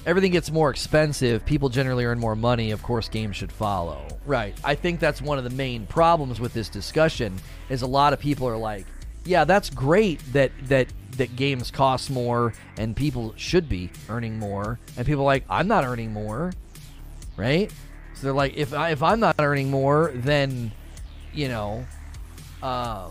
Everything 0.09 0.33
gets 0.33 0.51
more 0.51 0.70
expensive. 0.70 1.45
People 1.45 1.69
generally 1.69 2.07
earn 2.07 2.19
more 2.19 2.35
money. 2.35 2.70
Of 2.70 2.83
course, 2.83 3.11
games 3.11 3.37
should 3.37 3.53
follow. 3.53 4.09
Right. 4.25 4.57
I 4.65 4.75
think 4.75 5.01
that's 5.01 5.20
one 5.20 5.37
of 5.37 5.45
the 5.45 5.51
main 5.51 5.87
problems 5.87 6.41
with 6.41 6.55
this 6.55 6.70
discussion. 6.70 7.39
Is 7.69 7.83
a 7.83 7.87
lot 7.87 8.15
of 8.15 8.19
people 8.19 8.49
are 8.49 8.57
like, 8.57 8.87
"Yeah, 9.27 9.45
that's 9.45 9.69
great 9.69 10.20
that 10.33 10.51
that 10.69 10.89
that 11.19 11.37
games 11.37 11.70
cost 11.70 12.11
more 12.11 12.55
and 12.78 12.97
people 12.97 13.35
should 13.37 13.69
be 13.69 13.91
earning 14.09 14.39
more 14.39 14.78
and 14.97 15.05
people 15.05 15.23
are 15.23 15.27
like 15.27 15.45
i'm 15.51 15.67
not 15.69 15.85
earning 15.85 16.12
more 16.12 16.53
right 17.37 17.70
so 18.15 18.23
they're 18.23 18.33
like 18.33 18.57
if, 18.57 18.73
I, 18.73 18.91
if 18.91 19.03
i'm 19.03 19.20
not 19.20 19.35
earning 19.41 19.70
more 19.70 20.12
then 20.15 20.73
you 21.35 21.49
know 21.49 21.85
um 22.62 23.11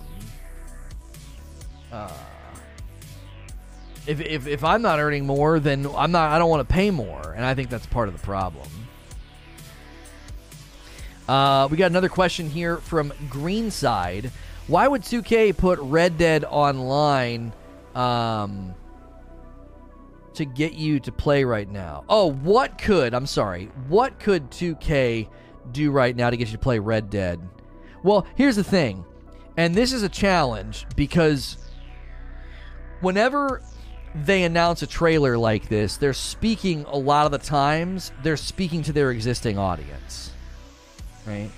uh 1.92 2.12
if, 4.08 4.22
if, 4.22 4.48
if 4.48 4.64
i'm 4.64 4.82
not 4.82 5.00
earning 5.00 5.26
more 5.26 5.60
then 5.60 5.88
i'm 5.96 6.12
not 6.12 6.32
i 6.32 6.40
don't 6.40 6.50
want 6.50 6.68
to 6.68 6.74
pay 6.74 6.92
more 6.92 7.34
and 7.36 7.46
i 7.46 7.54
think 7.54 7.70
that's 7.70 7.86
part 7.86 8.08
of 8.08 8.20
the 8.20 8.26
problem 8.26 8.68
uh, 11.28 11.68
we 11.70 11.76
got 11.76 11.92
another 11.92 12.08
question 12.08 12.50
here 12.50 12.78
from 12.78 13.12
greenside 13.30 14.32
why 14.68 14.88
would 14.88 15.02
2k 15.02 15.56
put 15.58 15.78
red 15.80 16.18
dead 16.18 16.46
online 16.46 17.52
um, 17.96 18.74
to 20.38 20.46
get 20.46 20.74
you 20.74 21.00
to 21.00 21.12
play 21.12 21.44
right 21.44 21.68
now. 21.68 22.04
Oh, 22.08 22.32
what 22.32 22.78
could, 22.78 23.16
I'm 23.16 23.26
sorry, 23.26 23.72
what 23.88 24.20
could 24.20 24.52
2K 24.52 25.28
do 25.72 25.90
right 25.90 26.16
now 26.16 26.30
to 26.30 26.38
get 26.38 26.48
you 26.50 26.54
to 26.54 26.60
play 26.60 26.78
Red 26.78 27.10
Dead? 27.10 27.42
Well, 28.04 28.28
here's 28.36 28.56
the 28.56 28.64
thing, 28.64 29.04
and 29.58 29.74
this 29.74 29.92
is 29.92 30.04
a 30.04 30.10
challenge 30.10 30.86
because 30.96 31.58
whenever 33.02 33.64
they 34.26 34.44
announce 34.44 34.82
a 34.82 34.88
trailer 34.88 35.38
like 35.38 35.70
this, 35.70 35.98
they're 35.98 36.14
speaking 36.14 36.86
a 36.88 36.98
lot 36.98 37.26
of 37.26 37.32
the 37.32 37.38
times, 37.38 38.12
they're 38.24 38.38
speaking 38.38 38.82
to 38.84 38.94
their 38.94 39.12
existing 39.12 39.58
audience. 39.58 40.32
Right? 41.26 41.52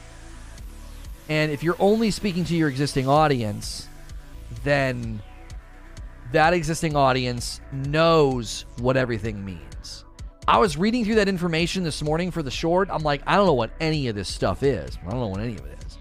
And 1.29 1.51
if 1.51 1.63
you're 1.63 1.75
only 1.79 2.11
speaking 2.11 2.43
to 2.45 2.55
your 2.55 2.69
existing 2.69 3.07
audience, 3.07 3.87
then 4.63 5.21
that 6.31 6.53
existing 6.53 6.95
audience 6.95 7.61
knows 7.71 8.65
what 8.79 8.97
everything 8.97 9.45
means. 9.45 10.05
I 10.47 10.57
was 10.57 10.77
reading 10.77 11.05
through 11.05 11.15
that 11.15 11.29
information 11.29 11.83
this 11.83 12.01
morning 12.01 12.31
for 12.31 12.41
the 12.41 12.49
short. 12.49 12.89
I'm 12.91 13.03
like, 13.03 13.21
I 13.27 13.35
don't 13.35 13.45
know 13.45 13.53
what 13.53 13.69
any 13.79 14.07
of 14.07 14.15
this 14.15 14.27
stuff 14.27 14.63
is. 14.63 14.97
I 15.05 15.11
don't 15.11 15.19
know 15.19 15.27
what 15.27 15.41
any 15.41 15.55
of 15.55 15.65
it 15.65 15.77
is. 15.85 15.97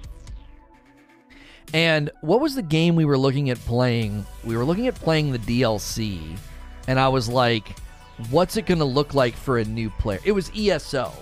And 1.75 2.11
what 2.23 2.41
was 2.41 2.55
the 2.55 2.63
game 2.63 2.97
we 2.97 3.05
were 3.05 3.19
looking 3.19 3.51
at 3.51 3.59
playing? 3.59 4.25
We 4.45 4.57
were 4.57 4.65
looking 4.65 4.87
at 4.87 4.95
playing 4.95 5.33
the 5.33 5.39
DLC, 5.39 6.39
and 6.89 6.99
I 6.99 7.09
was 7.09 7.29
like, 7.29 7.77
what's 8.31 8.57
it 8.57 8.67
going 8.67 8.79
to 8.79 8.85
look 8.85 9.15
like 9.15 9.37
for 9.37 9.59
a 9.59 9.65
new 9.65 9.91
player? 9.91 10.19
It 10.25 10.33
was 10.33 10.51
ESO. 10.57 11.13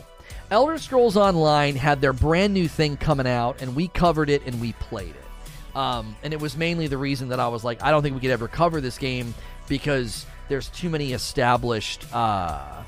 Elder 0.50 0.78
Scrolls 0.78 1.16
Online 1.16 1.74
had 1.74 2.00
their 2.00 2.12
brand 2.12 2.54
new 2.54 2.68
thing 2.68 2.96
coming 2.96 3.26
out, 3.26 3.60
and 3.60 3.74
we 3.74 3.88
covered 3.88 4.30
it 4.30 4.46
and 4.46 4.60
we 4.60 4.72
played 4.74 5.14
it. 5.14 5.76
Um, 5.76 6.16
and 6.22 6.32
it 6.32 6.40
was 6.40 6.56
mainly 6.56 6.86
the 6.86 6.96
reason 6.96 7.28
that 7.30 7.40
I 7.40 7.48
was 7.48 7.64
like, 7.64 7.82
I 7.82 7.90
don't 7.90 8.02
think 8.02 8.14
we 8.14 8.20
could 8.20 8.30
ever 8.30 8.46
cover 8.48 8.80
this 8.80 8.96
game 8.96 9.34
because 9.68 10.24
there's 10.48 10.68
too 10.68 10.88
many 10.88 11.12
established 11.12 12.06
uh, 12.14 12.82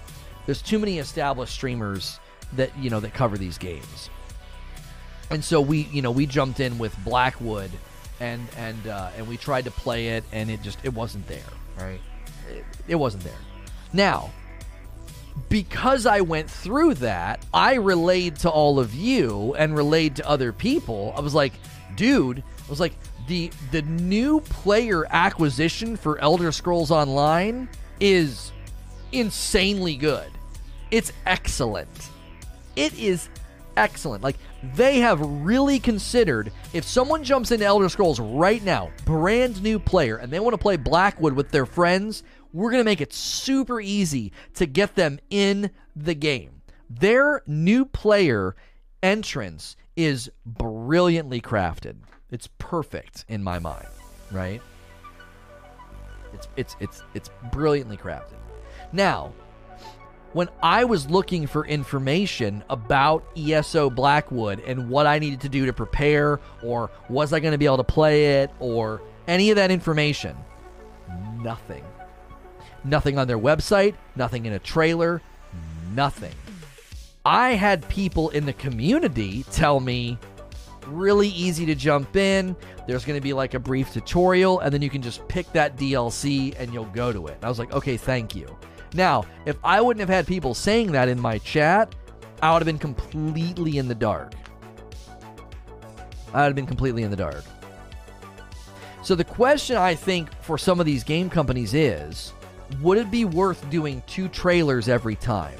there's 0.46 0.62
too 0.62 0.78
many 0.78 0.98
established 0.98 1.52
streamers 1.52 2.18
that 2.54 2.70
you 2.78 2.88
know 2.88 3.00
that 3.00 3.12
cover 3.12 3.36
these 3.36 3.58
games. 3.58 4.08
And 5.30 5.44
so 5.44 5.60
we 5.60 5.80
you 5.92 6.00
know 6.00 6.10
we 6.10 6.24
jumped 6.24 6.60
in 6.60 6.78
with 6.78 6.96
Blackwood 7.04 7.70
and 8.20 8.48
and 8.56 8.86
uh, 8.86 9.10
and 9.18 9.28
we 9.28 9.36
tried 9.36 9.64
to 9.64 9.70
play 9.70 10.08
it 10.10 10.24
and 10.32 10.48
it 10.50 10.62
just 10.62 10.78
it 10.82 10.94
wasn't 10.94 11.26
there 11.26 11.42
right 11.78 12.00
it, 12.88 12.96
wasn't 12.96 13.22
there 13.24 13.38
now 13.92 14.30
because 15.48 16.06
I 16.06 16.20
went 16.20 16.50
through 16.50 16.94
that, 16.94 17.44
I 17.54 17.74
relayed 17.74 18.36
to 18.36 18.50
all 18.50 18.78
of 18.78 18.94
you 18.94 19.54
and 19.54 19.76
relayed 19.76 20.16
to 20.16 20.28
other 20.28 20.52
people. 20.52 21.14
I 21.16 21.20
was 21.20 21.34
like, 21.34 21.52
dude, 21.96 22.40
I 22.40 22.70
was 22.70 22.80
like, 22.80 22.94
the 23.28 23.50
the 23.70 23.82
new 23.82 24.40
player 24.40 25.06
acquisition 25.10 25.96
for 25.96 26.18
Elder 26.18 26.50
Scrolls 26.50 26.90
Online 26.90 27.68
is 28.00 28.52
insanely 29.12 29.96
good. 29.96 30.30
It's 30.90 31.12
excellent. 31.26 32.10
It 32.74 32.98
is 32.98 33.28
excellent. 33.76 34.22
Like 34.24 34.36
they 34.74 35.00
have 35.00 35.20
really 35.20 35.78
considered 35.78 36.50
if 36.72 36.84
someone 36.84 37.22
jumps 37.22 37.50
into 37.52 37.64
Elder 37.64 37.88
Scrolls 37.88 38.18
right 38.18 38.62
now, 38.64 38.90
brand 39.04 39.62
new 39.62 39.78
player, 39.78 40.16
and 40.16 40.32
they 40.32 40.40
want 40.40 40.54
to 40.54 40.58
play 40.58 40.76
Blackwood 40.76 41.34
with 41.34 41.50
their 41.50 41.66
friends, 41.66 42.22
we're 42.52 42.70
going 42.70 42.80
to 42.80 42.84
make 42.84 43.00
it 43.00 43.12
super 43.12 43.80
easy 43.80 44.32
to 44.54 44.66
get 44.66 44.94
them 44.94 45.18
in 45.30 45.70
the 45.94 46.14
game. 46.14 46.62
Their 46.90 47.42
new 47.46 47.84
player 47.84 48.56
entrance 49.02 49.76
is 49.96 50.30
brilliantly 50.46 51.40
crafted. 51.40 51.96
It's 52.30 52.48
perfect 52.58 53.24
in 53.28 53.42
my 53.42 53.58
mind, 53.58 53.88
right? 54.30 54.60
It's 56.32 56.48
it's 56.56 56.76
it's 56.80 57.02
it's 57.14 57.30
brilliantly 57.50 57.96
crafted. 57.96 58.36
Now, 58.92 59.32
when 60.32 60.48
I 60.62 60.84
was 60.84 61.08
looking 61.08 61.46
for 61.46 61.66
information 61.66 62.62
about 62.68 63.24
ESO 63.36 63.90
Blackwood 63.90 64.60
and 64.60 64.90
what 64.90 65.06
I 65.06 65.18
needed 65.18 65.40
to 65.42 65.48
do 65.48 65.66
to 65.66 65.72
prepare, 65.72 66.38
or 66.62 66.90
was 67.08 67.32
I 67.32 67.40
going 67.40 67.52
to 67.52 67.58
be 67.58 67.64
able 67.64 67.78
to 67.78 67.84
play 67.84 68.42
it, 68.42 68.50
or 68.60 69.02
any 69.26 69.50
of 69.50 69.56
that 69.56 69.70
information, 69.70 70.36
nothing. 71.40 71.84
Nothing 72.84 73.18
on 73.18 73.26
their 73.26 73.38
website, 73.38 73.94
nothing 74.16 74.46
in 74.46 74.52
a 74.52 74.58
trailer, 74.58 75.20
nothing. 75.94 76.34
I 77.24 77.50
had 77.50 77.86
people 77.88 78.30
in 78.30 78.46
the 78.46 78.52
community 78.52 79.44
tell 79.50 79.80
me 79.80 80.18
really 80.86 81.28
easy 81.28 81.66
to 81.66 81.74
jump 81.74 82.16
in. 82.16 82.56
There's 82.86 83.04
going 83.04 83.18
to 83.18 83.22
be 83.22 83.32
like 83.32 83.54
a 83.54 83.58
brief 83.58 83.92
tutorial, 83.92 84.60
and 84.60 84.72
then 84.72 84.80
you 84.80 84.90
can 84.90 85.02
just 85.02 85.26
pick 85.28 85.50
that 85.52 85.76
DLC 85.76 86.54
and 86.58 86.72
you'll 86.72 86.86
go 86.86 87.12
to 87.12 87.26
it. 87.26 87.34
And 87.34 87.44
I 87.44 87.48
was 87.48 87.58
like, 87.58 87.72
okay, 87.72 87.96
thank 87.96 88.34
you. 88.34 88.56
Now, 88.94 89.26
if 89.44 89.58
I 89.62 89.80
wouldn't 89.80 90.00
have 90.00 90.08
had 90.08 90.26
people 90.26 90.54
saying 90.54 90.92
that 90.92 91.08
in 91.08 91.20
my 91.20 91.38
chat, 91.38 91.94
I 92.40 92.52
would 92.52 92.62
have 92.62 92.66
been 92.66 92.78
completely 92.78 93.78
in 93.78 93.88
the 93.88 93.94
dark. 93.94 94.32
I 96.32 96.42
would 96.42 96.46
have 96.46 96.54
been 96.54 96.66
completely 96.66 97.02
in 97.02 97.10
the 97.10 97.16
dark. 97.16 97.44
So 99.02 99.14
the 99.14 99.24
question 99.24 99.76
I 99.76 99.94
think 99.94 100.32
for 100.42 100.56
some 100.56 100.80
of 100.80 100.86
these 100.86 101.04
game 101.04 101.28
companies 101.28 101.74
is 101.74 102.32
would 102.80 102.98
it 102.98 103.10
be 103.10 103.24
worth 103.24 103.68
doing 103.70 104.02
two 104.06 104.28
trailers 104.28 104.88
every 104.88 105.16
time? 105.16 105.58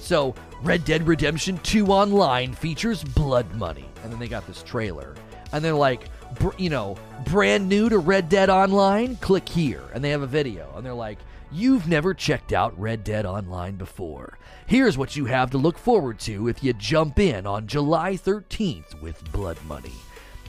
So, 0.00 0.34
Red 0.62 0.84
Dead 0.84 1.06
Redemption 1.06 1.58
2 1.58 1.86
Online 1.86 2.52
features 2.54 3.02
blood 3.02 3.52
money. 3.54 3.88
And 4.02 4.12
then 4.12 4.18
they 4.18 4.28
got 4.28 4.46
this 4.46 4.62
trailer. 4.62 5.14
And 5.52 5.64
they're 5.64 5.74
like, 5.74 6.08
br- 6.38 6.50
you 6.58 6.70
know, 6.70 6.96
brand 7.24 7.68
new 7.68 7.88
to 7.88 7.98
Red 7.98 8.28
Dead 8.28 8.50
Online? 8.50 9.16
Click 9.16 9.48
here. 9.48 9.82
And 9.92 10.02
they 10.02 10.10
have 10.10 10.22
a 10.22 10.26
video. 10.26 10.72
And 10.76 10.84
they're 10.84 10.94
like, 10.94 11.18
You've 11.54 11.86
never 11.86 12.14
checked 12.14 12.54
out 12.54 12.78
Red 12.80 13.04
Dead 13.04 13.26
Online 13.26 13.76
before. 13.76 14.38
Here's 14.66 14.96
what 14.96 15.16
you 15.16 15.26
have 15.26 15.50
to 15.50 15.58
look 15.58 15.76
forward 15.76 16.18
to 16.20 16.48
if 16.48 16.64
you 16.64 16.72
jump 16.72 17.18
in 17.18 17.46
on 17.46 17.66
July 17.66 18.14
13th 18.14 18.98
with 19.02 19.30
Blood 19.32 19.58
Money. 19.66 19.92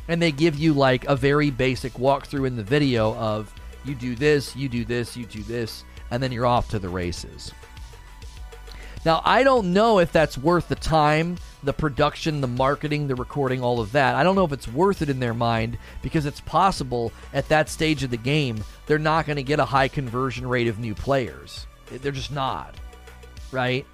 And 0.08 0.22
they 0.22 0.32
give 0.32 0.56
you 0.56 0.74
like 0.74 1.04
a 1.06 1.18
very 1.18 1.50
basic 1.50 1.94
walkthrough 1.96 2.48
in 2.48 2.56
the 2.56 2.64
video 2.64 3.16
of 3.16 3.54
you 3.86 3.96
do 3.96 4.16
this, 4.16 4.56
you 4.56 4.70
do 4.70 4.86
this, 4.86 5.18
you 5.18 5.26
do 5.26 5.44
this, 5.44 5.84
and 6.12 6.22
then 6.22 6.32
you're 6.32 6.46
off 6.46 6.70
to 6.70 6.80
the 6.80 6.90
races. 6.90 7.54
Now, 9.06 9.22
I 9.26 9.44
don't 9.44 9.74
know 9.74 10.00
if 10.00 10.14
that's 10.14 10.38
worth 10.38 10.70
the 10.70 10.76
time, 10.76 11.38
the 11.62 11.74
production, 11.74 12.40
the 12.40 12.48
marketing, 12.48 13.08
the 13.08 13.16
recording, 13.16 13.62
all 13.62 13.82
of 13.82 13.92
that. 13.92 14.16
I 14.16 14.24
don't 14.24 14.36
know 14.36 14.46
if 14.46 14.54
it's 14.54 14.68
worth 14.68 15.02
it 15.02 15.10
in 15.10 15.20
their 15.20 15.34
mind 15.34 15.78
because 16.02 16.26
it's 16.26 16.40
possible 16.40 17.12
at 17.34 17.50
that 17.50 17.68
stage 17.68 18.04
of 18.04 18.12
the 18.12 18.18
game 18.18 18.64
they're 18.86 19.00
not 19.00 19.26
going 19.26 19.36
to 19.36 19.44
get 19.44 19.60
a 19.60 19.66
high 19.66 19.90
conversion 19.90 20.48
rate 20.48 20.68
of 20.68 20.80
new 20.80 20.96
players. 20.96 21.68
They're 21.92 22.12
just 22.14 22.32
not. 22.32 22.76
Right? 23.52 23.86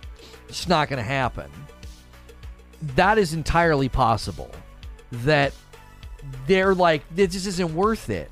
It's 0.47 0.67
not 0.67 0.89
going 0.89 0.97
to 0.97 1.03
happen. 1.03 1.49
That 2.95 3.17
is 3.17 3.33
entirely 3.33 3.89
possible. 3.89 4.51
That 5.11 5.53
they're 6.45 6.75
like, 6.75 7.03
this 7.15 7.45
isn't 7.47 7.73
worth 7.73 8.09
it. 8.09 8.29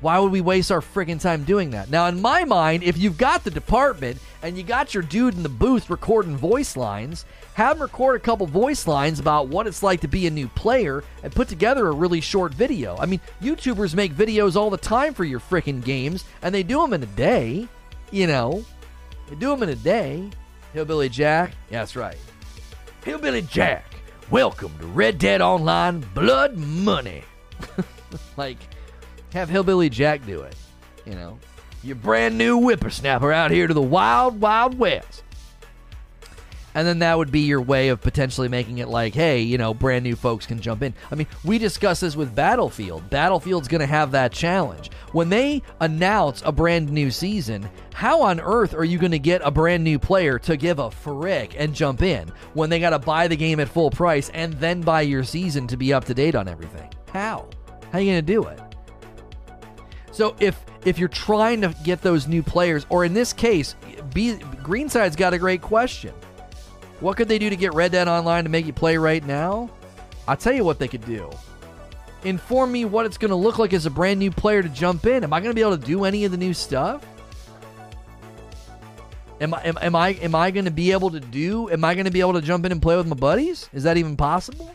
Why 0.00 0.20
would 0.20 0.30
we 0.30 0.40
waste 0.40 0.70
our 0.70 0.80
freaking 0.80 1.20
time 1.20 1.42
doing 1.42 1.70
that? 1.70 1.90
Now, 1.90 2.06
in 2.06 2.22
my 2.22 2.44
mind, 2.44 2.84
if 2.84 2.96
you've 2.96 3.18
got 3.18 3.42
the 3.42 3.50
department 3.50 4.18
and 4.42 4.56
you 4.56 4.62
got 4.62 4.94
your 4.94 5.02
dude 5.02 5.34
in 5.34 5.42
the 5.42 5.48
booth 5.48 5.90
recording 5.90 6.36
voice 6.36 6.76
lines, 6.76 7.24
have 7.54 7.76
him 7.76 7.82
record 7.82 8.14
a 8.14 8.20
couple 8.20 8.46
voice 8.46 8.86
lines 8.86 9.18
about 9.18 9.48
what 9.48 9.66
it's 9.66 9.82
like 9.82 10.00
to 10.02 10.08
be 10.08 10.28
a 10.28 10.30
new 10.30 10.46
player 10.48 11.02
and 11.24 11.34
put 11.34 11.48
together 11.48 11.88
a 11.88 11.92
really 11.92 12.20
short 12.20 12.54
video. 12.54 12.96
I 12.98 13.06
mean, 13.06 13.20
YouTubers 13.42 13.96
make 13.96 14.14
videos 14.14 14.54
all 14.54 14.70
the 14.70 14.76
time 14.76 15.14
for 15.14 15.24
your 15.24 15.40
freaking 15.40 15.82
games, 15.82 16.24
and 16.42 16.54
they 16.54 16.62
do 16.62 16.80
them 16.80 16.92
in 16.92 17.02
a 17.02 17.06
day. 17.06 17.66
You 18.12 18.28
know, 18.28 18.64
they 19.28 19.34
do 19.34 19.50
them 19.50 19.64
in 19.64 19.70
a 19.70 19.74
day. 19.74 20.30
Hillbilly 20.74 21.08
Jack, 21.08 21.50
yeah, 21.70 21.80
that's 21.80 21.96
right. 21.96 22.18
Hillbilly 23.04 23.42
Jack, 23.42 23.96
welcome 24.30 24.72
to 24.78 24.86
Red 24.86 25.18
Dead 25.18 25.40
Online 25.40 26.06
Blood 26.14 26.56
Money. 26.56 27.24
like, 28.36 28.58
have 29.32 29.48
Hillbilly 29.48 29.88
Jack 29.88 30.24
do 30.26 30.42
it. 30.42 30.54
You 31.04 31.14
know, 31.14 31.38
your 31.82 31.96
brand 31.96 32.36
new 32.36 32.60
whippersnapper 32.60 33.32
out 33.32 33.50
here 33.50 33.66
to 33.66 33.74
the 33.74 33.82
wild, 33.82 34.40
wild 34.40 34.78
west. 34.78 35.22
And 36.74 36.86
then 36.86 37.00
that 37.00 37.18
would 37.18 37.32
be 37.32 37.40
your 37.40 37.60
way 37.60 37.88
of 37.88 38.00
potentially 38.00 38.48
making 38.48 38.78
it 38.78 38.88
like, 38.88 39.14
hey, 39.14 39.40
you 39.40 39.58
know, 39.58 39.74
brand 39.74 40.04
new 40.04 40.14
folks 40.14 40.46
can 40.46 40.60
jump 40.60 40.82
in. 40.82 40.94
I 41.10 41.16
mean, 41.16 41.26
we 41.42 41.58
discussed 41.58 42.02
this 42.02 42.14
with 42.14 42.36
Battlefield. 42.36 43.10
Battlefield's 43.10 43.66
going 43.68 43.80
to 43.80 43.86
have 43.86 44.12
that 44.12 44.32
challenge. 44.32 44.90
When 45.12 45.28
they 45.28 45.62
announce 45.80 46.42
a 46.44 46.52
brand 46.52 46.92
new 46.92 47.10
season, 47.10 47.68
how 47.94 48.22
on 48.22 48.38
earth 48.38 48.74
are 48.74 48.84
you 48.84 48.98
going 48.98 49.10
to 49.10 49.18
get 49.18 49.40
a 49.44 49.50
brand 49.50 49.82
new 49.82 49.98
player 49.98 50.38
to 50.40 50.56
give 50.56 50.78
a 50.78 50.90
frick 50.90 51.54
and 51.58 51.74
jump 51.74 52.02
in 52.02 52.30
when 52.54 52.70
they 52.70 52.78
got 52.78 52.90
to 52.90 53.00
buy 53.00 53.26
the 53.26 53.36
game 53.36 53.58
at 53.58 53.68
full 53.68 53.90
price 53.90 54.28
and 54.30 54.52
then 54.54 54.80
buy 54.80 55.00
your 55.00 55.24
season 55.24 55.66
to 55.66 55.76
be 55.76 55.92
up 55.92 56.04
to 56.04 56.14
date 56.14 56.36
on 56.36 56.46
everything? 56.46 56.92
How? 57.12 57.48
How 57.90 57.98
are 57.98 58.00
you 58.00 58.12
going 58.12 58.24
to 58.24 58.32
do 58.32 58.44
it? 58.44 58.67
So 60.18 60.34
if 60.40 60.60
if 60.84 60.98
you're 60.98 61.08
trying 61.08 61.60
to 61.60 61.72
get 61.84 62.02
those 62.02 62.26
new 62.26 62.42
players, 62.42 62.84
or 62.88 63.04
in 63.04 63.14
this 63.14 63.32
case, 63.32 63.76
Greenside's 64.64 65.14
got 65.14 65.32
a 65.32 65.38
great 65.38 65.62
question. 65.62 66.12
What 66.98 67.16
could 67.16 67.28
they 67.28 67.38
do 67.38 67.48
to 67.48 67.54
get 67.54 67.72
Red 67.72 67.92
Dead 67.92 68.08
Online 68.08 68.42
to 68.42 68.50
make 68.50 68.66
you 68.66 68.72
play 68.72 68.96
right 68.96 69.24
now? 69.24 69.70
I'll 70.26 70.36
tell 70.36 70.52
you 70.52 70.64
what 70.64 70.80
they 70.80 70.88
could 70.88 71.06
do. 71.06 71.30
Inform 72.24 72.72
me 72.72 72.84
what 72.84 73.06
it's 73.06 73.16
going 73.16 73.28
to 73.28 73.36
look 73.36 73.60
like 73.60 73.72
as 73.72 73.86
a 73.86 73.90
brand 73.90 74.18
new 74.18 74.32
player 74.32 74.60
to 74.60 74.68
jump 74.68 75.06
in. 75.06 75.22
Am 75.22 75.32
I 75.32 75.38
going 75.38 75.52
to 75.52 75.54
be 75.54 75.60
able 75.60 75.78
to 75.78 75.86
do 75.86 76.02
any 76.02 76.24
of 76.24 76.32
the 76.32 76.36
new 76.36 76.52
stuff? 76.52 77.06
Am 79.40 79.54
I 79.54 79.62
am, 79.62 79.78
am 79.80 79.94
I 79.94 80.08
am 80.14 80.34
I 80.34 80.50
going 80.50 80.64
to 80.64 80.72
be 80.72 80.90
able 80.90 81.10
to 81.10 81.20
do? 81.20 81.70
Am 81.70 81.84
I 81.84 81.94
going 81.94 82.06
to 82.06 82.10
be 82.10 82.18
able 82.18 82.32
to 82.32 82.42
jump 82.42 82.66
in 82.66 82.72
and 82.72 82.82
play 82.82 82.96
with 82.96 83.06
my 83.06 83.14
buddies? 83.14 83.70
Is 83.72 83.84
that 83.84 83.96
even 83.96 84.16
possible? 84.16 84.74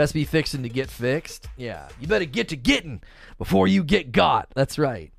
Best 0.00 0.14
be 0.14 0.24
fixing 0.24 0.62
to 0.62 0.70
get 0.70 0.88
fixed. 0.88 1.46
Yeah, 1.58 1.86
you 2.00 2.06
better 2.06 2.24
get 2.24 2.48
to 2.48 2.56
getting 2.56 3.02
before 3.36 3.68
you 3.68 3.84
get 3.84 4.12
got. 4.12 4.48
That's 4.54 4.78
right. 4.78 5.12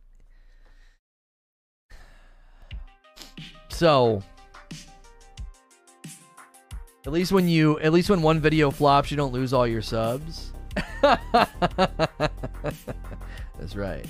So, 3.70 4.24
at 7.06 7.12
least 7.12 7.32
when 7.32 7.48
you, 7.48 7.78
at 7.78 7.94
least 7.94 8.10
when 8.10 8.24
one 8.24 8.40
video 8.40 8.72
flops, 8.72 9.12
you 9.12 9.18
don't 9.18 9.32
lose 9.32 9.54
all 9.54 9.68
your 9.68 9.84
subs. 9.84 10.52
That's 11.04 11.36
right. 13.76 14.08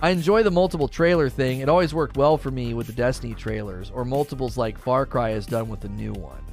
I 0.00 0.10
enjoy 0.10 0.44
the 0.44 0.52
multiple 0.52 0.86
trailer 0.86 1.28
thing. 1.28 1.62
It 1.62 1.68
always 1.68 1.92
worked 1.92 2.16
well 2.16 2.38
for 2.38 2.52
me 2.52 2.74
with 2.74 2.86
the 2.86 2.92
Destiny 2.92 3.34
trailers, 3.34 3.90
or 3.90 4.04
multiples 4.04 4.56
like 4.56 4.78
Far 4.78 5.04
Cry 5.04 5.30
has 5.30 5.46
done 5.46 5.68
with 5.68 5.80
the 5.80 5.88
new 5.88 6.12
one. 6.12 6.44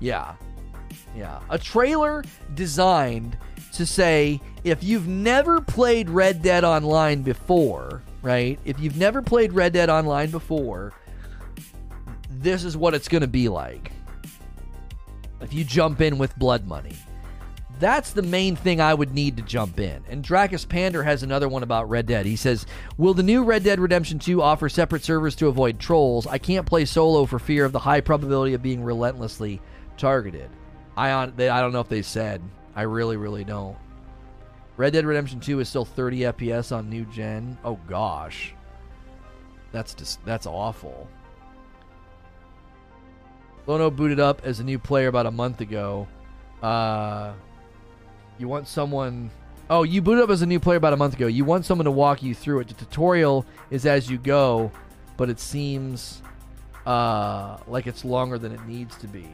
Yeah. 0.00 0.34
Yeah. 1.14 1.40
A 1.50 1.58
trailer 1.58 2.24
designed 2.54 3.38
to 3.72 3.86
say 3.86 4.40
if 4.64 4.82
you've 4.82 5.08
never 5.08 5.60
played 5.60 6.08
Red 6.10 6.42
Dead 6.42 6.64
Online 6.64 7.22
before, 7.22 8.02
right? 8.22 8.58
If 8.64 8.80
you've 8.80 8.96
never 8.96 9.22
played 9.22 9.52
Red 9.52 9.72
Dead 9.72 9.90
Online 9.90 10.30
before, 10.30 10.92
this 12.30 12.64
is 12.64 12.76
what 12.76 12.94
it's 12.94 13.08
going 13.08 13.22
to 13.22 13.28
be 13.28 13.48
like. 13.48 13.92
If 15.40 15.52
you 15.52 15.64
jump 15.64 16.00
in 16.00 16.18
with 16.18 16.36
blood 16.36 16.66
money. 16.66 16.96
That's 17.80 18.12
the 18.12 18.22
main 18.22 18.54
thing 18.54 18.80
I 18.80 18.94
would 18.94 19.12
need 19.12 19.36
to 19.36 19.42
jump 19.42 19.80
in. 19.80 20.04
And 20.08 20.22
Dracus 20.22 20.64
Pander 20.64 21.02
has 21.02 21.22
another 21.22 21.48
one 21.48 21.64
about 21.64 21.88
Red 21.88 22.06
Dead. 22.06 22.24
He 22.24 22.36
says, 22.36 22.66
Will 22.96 23.14
the 23.14 23.22
new 23.22 23.42
Red 23.42 23.64
Dead 23.64 23.80
Redemption 23.80 24.20
2 24.20 24.40
offer 24.40 24.68
separate 24.68 25.02
servers 25.02 25.34
to 25.36 25.48
avoid 25.48 25.80
trolls? 25.80 26.26
I 26.26 26.38
can't 26.38 26.66
play 26.66 26.84
solo 26.84 27.26
for 27.26 27.40
fear 27.40 27.64
of 27.64 27.72
the 27.72 27.80
high 27.80 28.00
probability 28.00 28.54
of 28.54 28.62
being 28.62 28.84
relentlessly 28.84 29.60
targeted. 29.96 30.48
I, 30.96 31.10
on, 31.10 31.32
they, 31.36 31.48
I 31.48 31.60
don't 31.60 31.72
know 31.72 31.80
if 31.80 31.88
they 31.88 32.02
said. 32.02 32.42
I 32.76 32.82
really, 32.82 33.16
really 33.16 33.44
don't. 33.44 33.76
Red 34.76 34.92
Dead 34.92 35.06
Redemption 35.06 35.40
2 35.40 35.60
is 35.60 35.68
still 35.68 35.84
30 35.84 36.20
FPS 36.20 36.74
on 36.74 36.88
new 36.88 37.04
gen. 37.06 37.56
Oh, 37.64 37.78
gosh. 37.88 38.54
That's 39.74 39.92
just 39.92 40.24
that's 40.24 40.46
awful. 40.46 41.08
Lono 43.66 43.90
booted 43.90 44.20
up 44.20 44.42
as 44.44 44.60
a 44.60 44.64
new 44.64 44.78
player 44.78 45.08
about 45.08 45.26
a 45.26 45.32
month 45.32 45.60
ago. 45.60 46.06
Uh, 46.62 47.32
you 48.38 48.46
want 48.46 48.68
someone. 48.68 49.30
Oh, 49.68 49.82
you 49.82 50.00
booted 50.00 50.22
up 50.22 50.30
as 50.30 50.42
a 50.42 50.46
new 50.46 50.60
player 50.60 50.76
about 50.76 50.92
a 50.92 50.96
month 50.96 51.14
ago. 51.14 51.26
You 51.26 51.44
want 51.44 51.64
someone 51.64 51.86
to 51.86 51.90
walk 51.90 52.22
you 52.22 52.36
through 52.36 52.60
it. 52.60 52.68
The 52.68 52.74
tutorial 52.74 53.46
is 53.70 53.84
as 53.84 54.08
you 54.08 54.16
go, 54.16 54.70
but 55.16 55.28
it 55.28 55.40
seems 55.40 56.22
uh, 56.86 57.56
like 57.66 57.88
it's 57.88 58.04
longer 58.04 58.38
than 58.38 58.52
it 58.52 58.64
needs 58.66 58.96
to 58.98 59.08
be. 59.08 59.28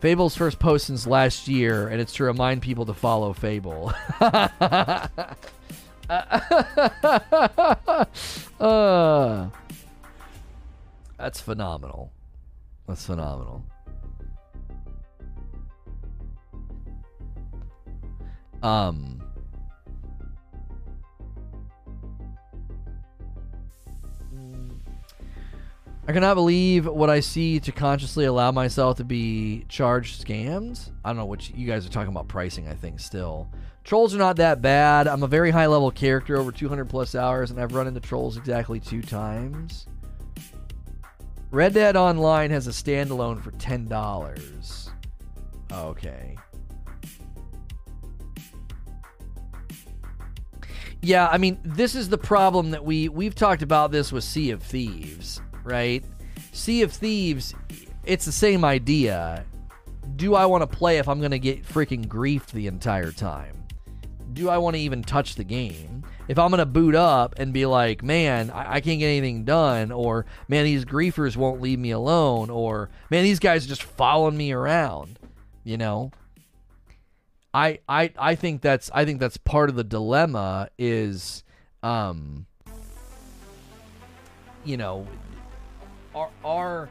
Fable's 0.00 0.34
first 0.34 0.58
post 0.58 0.86
since 0.86 1.06
last 1.06 1.46
year, 1.46 1.88
and 1.88 2.00
it's 2.00 2.14
to 2.14 2.24
remind 2.24 2.62
people 2.62 2.86
to 2.86 2.94
follow 2.94 3.34
Fable. 3.34 3.92
uh, 4.20 5.08
that's 11.18 11.40
phenomenal. 11.40 12.10
That's 12.88 13.04
phenomenal. 13.04 13.62
Um. 18.62 19.19
I 26.10 26.12
cannot 26.12 26.34
believe 26.34 26.86
what 26.86 27.08
I 27.08 27.20
see 27.20 27.60
to 27.60 27.70
consciously 27.70 28.24
allow 28.24 28.50
myself 28.50 28.96
to 28.96 29.04
be 29.04 29.64
charged 29.68 30.26
scammed. 30.26 30.90
I 31.04 31.10
don't 31.10 31.16
know 31.16 31.24
what 31.24 31.48
you, 31.56 31.68
guys 31.68 31.86
are 31.86 31.88
talking 31.88 32.10
about 32.10 32.26
pricing, 32.26 32.66
I 32.66 32.74
think, 32.74 32.98
still. 32.98 33.48
Trolls 33.84 34.12
are 34.12 34.18
not 34.18 34.34
that 34.38 34.60
bad. 34.60 35.06
I'm 35.06 35.22
a 35.22 35.28
very 35.28 35.52
high 35.52 35.66
level 35.66 35.92
character, 35.92 36.36
over 36.36 36.50
200 36.50 36.86
plus 36.86 37.14
hours, 37.14 37.52
and 37.52 37.60
I've 37.60 37.76
run 37.76 37.86
into 37.86 38.00
trolls 38.00 38.36
exactly 38.36 38.80
two 38.80 39.02
times. 39.02 39.86
Red 41.52 41.74
Dead 41.74 41.94
Online 41.94 42.50
has 42.50 42.66
a 42.66 42.70
standalone 42.70 43.40
for 43.40 43.52
$10. 43.52 44.90
Okay. 45.72 46.36
Yeah, 51.02 51.28
I 51.28 51.38
mean, 51.38 51.60
this 51.62 51.94
is 51.94 52.08
the 52.08 52.18
problem 52.18 52.72
that 52.72 52.84
we 52.84 53.08
we've 53.08 53.36
talked 53.36 53.62
about 53.62 53.92
this 53.92 54.10
with 54.10 54.24
Sea 54.24 54.50
of 54.50 54.60
Thieves, 54.60 55.40
right? 55.64 56.04
Sea 56.52 56.82
of 56.82 56.92
Thieves, 56.92 57.54
it's 58.04 58.24
the 58.24 58.32
same 58.32 58.64
idea. 58.64 59.44
Do 60.16 60.34
I 60.34 60.46
want 60.46 60.62
to 60.62 60.76
play 60.76 60.98
if 60.98 61.08
I'm 61.08 61.20
going 61.20 61.30
to 61.30 61.38
get 61.38 61.64
freaking 61.64 62.06
griefed 62.06 62.52
the 62.52 62.66
entire 62.66 63.12
time? 63.12 63.64
Do 64.32 64.48
I 64.48 64.58
want 64.58 64.76
to 64.76 64.80
even 64.80 65.02
touch 65.02 65.34
the 65.34 65.44
game? 65.44 66.04
If 66.28 66.38
I'm 66.38 66.50
going 66.50 66.58
to 66.58 66.66
boot 66.66 66.94
up 66.94 67.34
and 67.38 67.52
be 67.52 67.66
like, 67.66 68.02
man, 68.02 68.50
I-, 68.50 68.74
I 68.74 68.80
can't 68.80 69.00
get 69.00 69.08
anything 69.08 69.44
done, 69.44 69.90
or 69.90 70.26
man, 70.48 70.64
these 70.64 70.84
griefers 70.84 71.36
won't 71.36 71.60
leave 71.60 71.78
me 71.78 71.90
alone, 71.90 72.50
or 72.50 72.90
man, 73.10 73.24
these 73.24 73.38
guys 73.40 73.64
are 73.64 73.68
just 73.68 73.82
following 73.82 74.36
me 74.36 74.52
around, 74.52 75.18
you 75.64 75.76
know? 75.76 76.12
I, 77.52 77.80
I 77.88 78.12
I 78.16 78.34
think 78.36 78.62
that's 78.62 78.90
I 78.94 79.04
think 79.04 79.18
that's 79.18 79.36
part 79.36 79.70
of 79.70 79.76
the 79.76 79.82
dilemma 79.82 80.68
is 80.78 81.42
um 81.82 82.46
you 84.64 84.76
know 84.76 85.06
are 86.20 86.30
are 86.44 86.90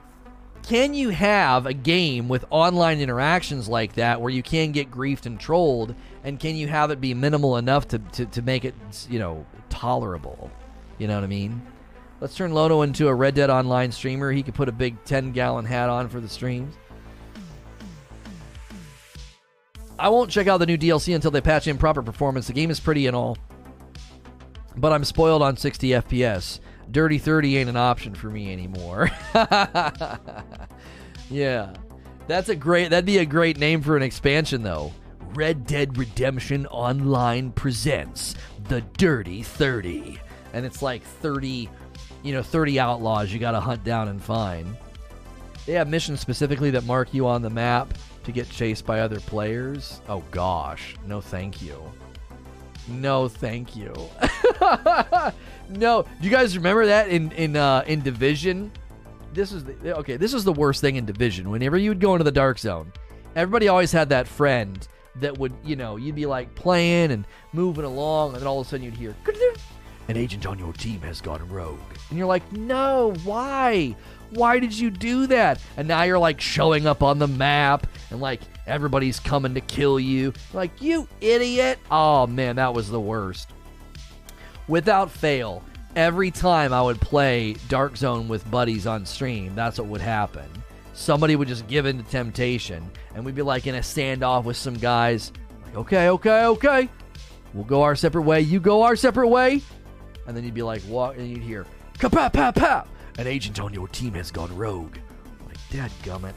can 0.64 0.94
you 0.94 1.10
have 1.10 1.66
a 1.66 1.74
game 1.74 2.28
with 2.28 2.44
online 2.50 3.00
interactions 3.00 3.70
like 3.70 3.94
that 3.94 4.20
where 4.20 4.32
you 4.32 4.44
can 4.44 4.72
get 4.72 4.90
griefed 4.90 5.26
and 5.26 5.40
trolled 5.40 5.96
and 6.24 6.40
can 6.40 6.56
you 6.56 6.68
have 6.68 6.92
it 6.92 7.00
be 7.00 7.14
minimal 7.14 7.58
enough 7.58 7.88
to, 7.88 8.00
to, 8.00 8.26
to 8.26 8.42
make 8.42 8.66
it 8.66 8.74
you 9.10 9.20
know 9.20 9.46
tolerable 9.70 10.50
you 10.98 11.08
know 11.08 11.16
what 11.16 11.24
i 11.24 11.28
mean 11.28 11.62
let's 12.22 12.36
turn 12.36 12.54
lono 12.54 12.82
into 12.82 13.08
a 13.08 13.14
red 13.14 13.36
dead 13.36 13.50
online 13.50 13.92
streamer 13.92 14.32
he 14.32 14.42
could 14.42 14.56
put 14.56 14.68
a 14.68 14.72
big 14.72 15.02
10 15.06 15.32
gallon 15.32 15.66
hat 15.66 15.90
on 15.90 16.10
for 16.10 16.20
the 16.20 16.30
streams 16.30 16.76
I 19.98 20.08
won't 20.08 20.32
check 20.32 20.48
out 20.48 20.60
the 20.60 20.66
new 20.66 20.78
DLC 20.78 21.14
until 21.14 21.30
they 21.30 21.42
patch 21.42 21.68
in 21.68 21.78
proper 21.78 22.02
performance. 22.02 22.48
The 22.48 22.54
game 22.54 22.72
is 22.72 22.80
pretty 22.80 23.08
and 23.08 23.16
all, 23.18 23.38
but 24.78 24.94
I'm 24.94 25.04
spoiled 25.04 25.42
on 25.42 25.58
60 25.58 25.90
FPS. 25.90 26.62
Dirty 26.92 27.18
30 27.18 27.58
ain't 27.58 27.70
an 27.70 27.78
option 27.78 28.16
for 28.16 28.30
me 28.30 28.52
anymore. 28.52 29.10
yeah. 31.30 31.74
That's 32.28 32.50
a 32.50 32.56
great 32.56 32.90
that'd 32.90 33.06
be 33.06 33.18
a 33.20 33.26
great 33.26 33.58
name 33.58 33.82
for 33.82 33.98
an 33.98 34.04
expansion 34.04 34.64
though. 34.64 34.92
Red 35.34 35.66
Dead 35.66 35.98
Redemption 35.98 36.66
Online 36.68 37.52
presents 37.52 38.36
The 38.68 38.82
Dirty 38.82 39.44
30. 39.44 40.20
And 40.54 40.66
it's 40.66 40.82
like 40.82 41.04
30, 41.04 41.70
you 42.24 42.34
know, 42.34 42.42
30 42.42 42.80
outlaws 42.80 43.32
you 43.32 43.40
got 43.40 43.52
to 43.52 43.60
hunt 43.60 43.84
down 43.84 44.08
and 44.08 44.22
find. 44.22 44.76
They 45.66 45.74
have 45.74 45.88
missions 45.88 46.20
specifically 46.20 46.72
that 46.72 46.86
mark 46.86 47.14
you 47.14 47.28
on 47.28 47.44
the 47.44 47.50
map 47.50 47.94
to 48.24 48.32
get 48.32 48.50
chased 48.50 48.86
by 48.86 49.02
other 49.02 49.20
players? 49.20 50.02
Oh 50.08 50.24
gosh, 50.32 50.96
no 51.06 51.22
thank 51.22 51.62
you. 51.62 51.92
No 52.90 53.28
thank 53.28 53.76
you. 53.76 53.94
no, 55.70 56.04
do 56.04 56.08
you 56.22 56.30
guys 56.30 56.58
remember 56.58 56.86
that 56.88 57.10
in 57.10 57.32
in 57.34 57.56
uh, 57.56 57.84
in 57.88 58.02
Division? 58.02 58.72
This 59.34 59.52
is 59.52 59.64
the, 59.64 59.96
okay. 59.98 60.18
This 60.18 60.34
is 60.34 60.44
the 60.44 60.54
worst 60.54 60.82
thing 60.82 60.96
in 60.96 61.06
Division. 61.06 61.50
Whenever 61.50 61.78
you 61.78 61.92
would 61.92 62.00
go 62.00 62.14
into 62.16 62.24
the 62.24 62.32
dark 62.32 62.58
zone, 62.58 62.92
everybody 63.36 63.68
always 63.68 63.92
had 63.92 64.10
that 64.10 64.28
friend 64.28 64.88
that 65.18 65.38
would 65.38 65.54
you 65.64 65.76
know 65.76 65.98
you'd 65.98 66.16
be 66.16 66.26
like 66.26 66.54
playing 66.56 67.12
and 67.12 67.26
moving 67.54 67.86
along, 67.86 68.34
and 68.34 68.42
then 68.42 68.48
all 68.48 68.60
of 68.60 68.68
a 68.68 68.70
sudden 68.70 68.86
you'd 68.86 68.96
hear 68.96 69.16
an 70.08 70.18
agent 70.18 70.48
on 70.48 70.58
your 70.58 70.74
team 70.74 71.00
has 71.02 71.22
gone 71.22 71.48
rogue, 71.50 71.80
and 72.10 72.18
you're 72.18 72.28
like, 72.28 72.52
no, 72.52 73.14
why? 73.24 73.96
Why 74.32 74.60
did 74.60 74.78
you 74.78 74.90
do 74.90 75.28
that? 75.28 75.62
And 75.78 75.88
now 75.88 76.04
you're 76.04 76.20
like 76.20 76.42
showing 76.42 76.86
up 76.88 77.04
on 77.04 77.20
the 77.20 77.28
map 77.28 77.88
and 78.12 78.20
like 78.20 78.42
everybody's 78.70 79.20
coming 79.20 79.54
to 79.56 79.62
kill 79.62 80.00
you. 80.00 80.34
Like, 80.54 80.82
you 80.82 81.08
idiot. 81.20 81.80
Oh 81.92 82.28
man, 82.28 82.56
that 82.58 82.74
was 82.74 82.90
the 82.90 83.00
worst. 83.00 83.50
Without 84.68 85.10
fail, 85.10 85.64
every 85.96 86.32
time 86.32 86.72
I 86.72 86.82
would 86.82 87.02
play 87.02 87.56
Dark 87.68 87.98
Zone 87.98 88.28
with 88.28 88.50
buddies 88.50 88.88
on 88.88 89.06
stream, 89.06 89.56
that's 89.56 89.80
what 89.80 89.88
would 89.88 90.02
happen. 90.02 90.48
Somebody 90.94 91.36
would 91.36 91.48
just 91.48 91.68
give 91.68 91.86
in 91.86 91.98
to 91.98 92.04
temptation, 92.10 92.90
and 93.16 93.26
we'd 93.26 93.36
be 93.36 93.42
like 93.42 93.68
in 93.68 93.76
a 93.76 93.80
standoff 93.80 94.44
with 94.44 94.58
some 94.58 94.76
guys. 94.76 95.32
Like, 95.66 95.76
okay, 95.78 96.10
okay, 96.10 96.46
okay. 96.46 96.90
We'll 97.54 97.64
go 97.64 97.82
our 97.82 97.96
separate 97.96 98.24
way. 98.24 98.42
You 98.42 98.60
go 98.60 98.84
our 98.84 98.96
separate 98.96 99.30
way. 99.30 99.62
And 100.28 100.38
then 100.38 100.44
you'd 100.44 100.54
be 100.54 100.62
like, 100.62 100.82
what? 100.84 101.16
And 101.16 101.28
you'd 101.28 101.42
hear, 101.42 101.66
kapap, 101.98 102.34
pap, 102.34 102.56
pap. 102.56 102.88
An 103.18 103.26
agent 103.26 103.60
on 103.60 103.74
your 103.74 103.88
team 103.88 104.14
has 104.14 104.30
gone 104.30 104.56
rogue. 104.56 104.98
Like, 105.48 105.58
dad 105.72 105.92
gummit. 106.04 106.36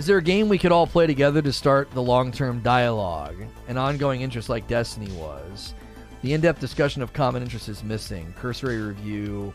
Is 0.00 0.06
there 0.06 0.16
a 0.16 0.22
game 0.22 0.48
we 0.48 0.56
could 0.56 0.72
all 0.72 0.86
play 0.86 1.06
together 1.06 1.42
to 1.42 1.52
start 1.52 1.90
the 1.90 2.00
long 2.00 2.32
term 2.32 2.60
dialogue? 2.60 3.36
An 3.68 3.76
ongoing 3.76 4.22
interest 4.22 4.48
like 4.48 4.66
Destiny 4.66 5.12
was. 5.12 5.74
The 6.22 6.32
in 6.32 6.40
depth 6.40 6.58
discussion 6.58 7.02
of 7.02 7.12
common 7.12 7.42
interests 7.42 7.68
is 7.68 7.84
missing. 7.84 8.32
Cursory 8.38 8.80
review 8.80 9.52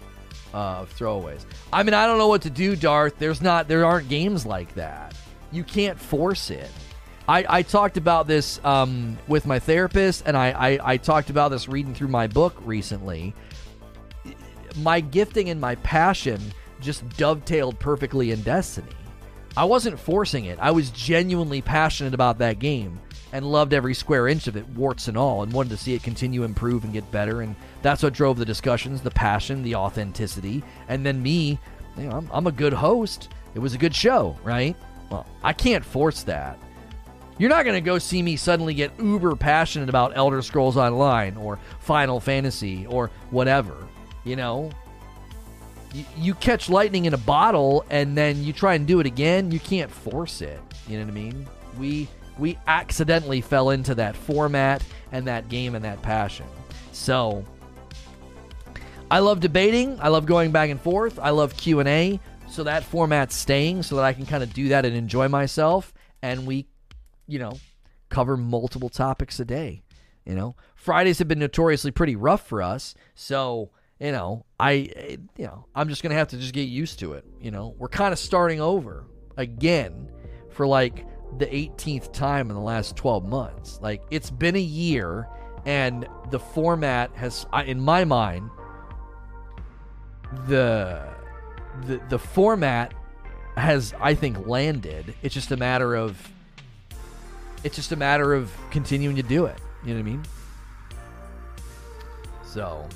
of 0.53 0.95
throwaways. 0.95 1.45
I 1.73 1.81
mean, 1.81 1.95
I 1.95 2.05
don't 2.05 2.19
know 2.19 2.27
what 2.27 2.43
to 2.43 2.51
do, 2.51 2.75
Darth. 2.75 3.17
There's 3.17 3.41
not, 3.41 3.67
there 3.67 3.83
aren't 3.83 4.07
games 4.07 4.45
like 4.45 4.71
that. 4.75 5.15
You 5.51 5.63
can't 5.63 5.99
force 5.99 6.51
it. 6.51 6.69
I, 7.27 7.43
I 7.49 7.61
talked 7.63 7.97
about 7.97 8.27
this 8.27 8.63
um, 8.63 9.17
with 9.27 9.47
my 9.47 9.57
therapist, 9.57 10.27
and 10.27 10.37
I, 10.37 10.51
I, 10.51 10.79
I 10.91 10.97
talked 10.97 11.31
about 11.31 11.49
this 11.49 11.67
reading 11.67 11.95
through 11.95 12.09
my 12.09 12.27
book 12.27 12.55
recently. 12.63 13.33
My 14.77 14.99
gifting 14.99 15.49
and 15.49 15.59
my 15.59 15.73
passion 15.77 16.39
just 16.81 17.09
dovetailed 17.17 17.79
perfectly 17.79 18.29
in 18.29 18.43
Destiny. 18.43 18.91
I 19.57 19.65
wasn't 19.65 19.99
forcing 19.99 20.45
it. 20.45 20.59
I 20.59 20.71
was 20.71 20.89
genuinely 20.89 21.61
passionate 21.61 22.13
about 22.13 22.39
that 22.39 22.59
game 22.59 22.99
and 23.31 23.49
loved 23.49 23.73
every 23.73 23.93
square 23.93 24.27
inch 24.27 24.47
of 24.47 24.57
it, 24.57 24.67
warts 24.69 25.07
and 25.07 25.17
all, 25.17 25.43
and 25.43 25.51
wanted 25.51 25.69
to 25.69 25.77
see 25.77 25.93
it 25.93 26.03
continue 26.03 26.43
improve 26.43 26.83
and 26.83 26.93
get 26.93 27.09
better. 27.11 27.41
And 27.41 27.55
that's 27.81 28.03
what 28.03 28.13
drove 28.13 28.37
the 28.37 28.45
discussions, 28.45 29.01
the 29.01 29.11
passion, 29.11 29.63
the 29.63 29.75
authenticity. 29.75 30.63
And 30.87 31.05
then 31.05 31.21
me, 31.21 31.59
you 31.97 32.03
know, 32.03 32.17
I'm, 32.17 32.29
I'm 32.31 32.47
a 32.47 32.51
good 32.51 32.73
host. 32.73 33.29
It 33.53 33.59
was 33.59 33.73
a 33.73 33.77
good 33.77 33.95
show, 33.95 34.37
right? 34.43 34.75
Well, 35.09 35.25
I 35.43 35.53
can't 35.53 35.85
force 35.85 36.23
that. 36.23 36.59
You're 37.37 37.49
not 37.49 37.65
going 37.65 37.75
to 37.75 37.81
go 37.81 37.97
see 37.97 38.21
me 38.21 38.37
suddenly 38.37 38.73
get 38.73 38.97
uber 38.99 39.35
passionate 39.35 39.89
about 39.89 40.15
Elder 40.15 40.41
Scrolls 40.41 40.77
Online 40.77 41.35
or 41.35 41.59
Final 41.79 42.19
Fantasy 42.19 42.85
or 42.87 43.11
whatever. 43.31 43.75
You 44.23 44.37
know, 44.37 44.71
you, 45.95 46.05
you 46.17 46.33
catch 46.35 46.69
lightning 46.69 47.05
in 47.05 47.13
a 47.13 47.17
bottle 47.17 47.85
and 47.89 48.17
then 48.17 48.43
you 48.43 48.51
try 48.51 48.73
and 48.75 48.85
do 48.85 48.99
it 48.99 49.05
again. 49.05 49.49
You 49.51 49.61
can't 49.61 49.89
force 49.89 50.41
it. 50.41 50.59
You 50.87 50.97
know 50.97 51.05
what 51.05 51.11
I 51.11 51.15
mean? 51.15 51.47
We 51.79 52.09
we 52.37 52.57
accidentally 52.67 53.39
fell 53.39 53.69
into 53.69 53.95
that 53.95 54.15
format 54.15 54.83
and 55.13 55.25
that 55.27 55.47
game 55.47 55.73
and 55.73 55.85
that 55.85 56.01
passion. 56.01 56.45
So 56.91 57.45
I 59.09 59.19
love 59.19 59.39
debating. 59.39 59.97
I 60.01 60.09
love 60.09 60.25
going 60.25 60.51
back 60.51 60.69
and 60.69 60.81
forth. 60.81 61.17
I 61.17 61.29
love 61.29 61.55
Q 61.55 61.79
and 61.79 61.87
A. 61.87 62.19
So 62.49 62.63
that 62.63 62.83
format's 62.83 63.35
staying, 63.35 63.83
so 63.83 63.95
that 63.95 64.05
I 64.05 64.13
can 64.13 64.25
kind 64.25 64.43
of 64.43 64.53
do 64.53 64.69
that 64.69 64.85
and 64.85 64.95
enjoy 64.95 65.27
myself. 65.29 65.93
And 66.21 66.45
we, 66.45 66.67
you 67.27 67.39
know, 67.39 67.59
cover 68.09 68.37
multiple 68.37 68.89
topics 68.89 69.39
a 69.39 69.45
day. 69.45 69.81
You 70.25 70.35
know, 70.35 70.55
Fridays 70.75 71.19
have 71.19 71.27
been 71.27 71.39
notoriously 71.39 71.91
pretty 71.91 72.15
rough 72.15 72.47
for 72.47 72.61
us, 72.61 72.95
so 73.13 73.71
you 73.99 74.11
know, 74.11 74.45
I 74.59 74.89
eh, 74.95 75.17
you 75.37 75.45
know, 75.45 75.65
I'm 75.73 75.89
just 75.89 76.03
gonna 76.03 76.15
have 76.15 76.29
to 76.29 76.37
just 76.37 76.53
get 76.53 76.63
used 76.63 76.99
to 76.99 77.13
it. 77.13 77.25
You 77.39 77.51
know, 77.51 77.75
we're 77.77 77.89
kind 77.89 78.11
of 78.11 78.19
starting 78.19 78.59
over 78.59 79.05
again 79.37 80.11
for 80.51 80.67
like 80.67 81.05
the 81.37 81.45
18th 81.47 82.13
time 82.13 82.49
in 82.49 82.55
the 82.55 82.61
last 82.61 82.95
12 82.95 83.25
months. 83.25 83.79
Like 83.81 84.03
it's 84.11 84.29
been 84.29 84.55
a 84.55 84.59
year, 84.61 85.27
and 85.65 86.07
the 86.29 86.39
format 86.39 87.11
has, 87.15 87.45
in 87.65 87.79
my 87.79 88.05
mind, 88.05 88.49
the 90.47 91.01
the 91.85 92.01
the 92.09 92.19
format 92.19 92.93
has 93.57 93.93
I 93.99 94.13
think 94.13 94.45
landed. 94.47 95.15
It's 95.21 95.33
just 95.33 95.51
a 95.51 95.57
matter 95.57 95.95
of 95.95 96.29
it's 97.63 97.75
just 97.75 97.91
a 97.91 97.95
matter 97.95 98.33
of 98.33 98.51
continuing 98.71 99.15
to 99.15 99.23
do 99.23 99.45
it. 99.45 99.57
You 99.83 99.93
know 99.93 99.95
what 99.95 99.99
I 99.99 100.11
mean? 100.11 100.23
So 102.43 102.87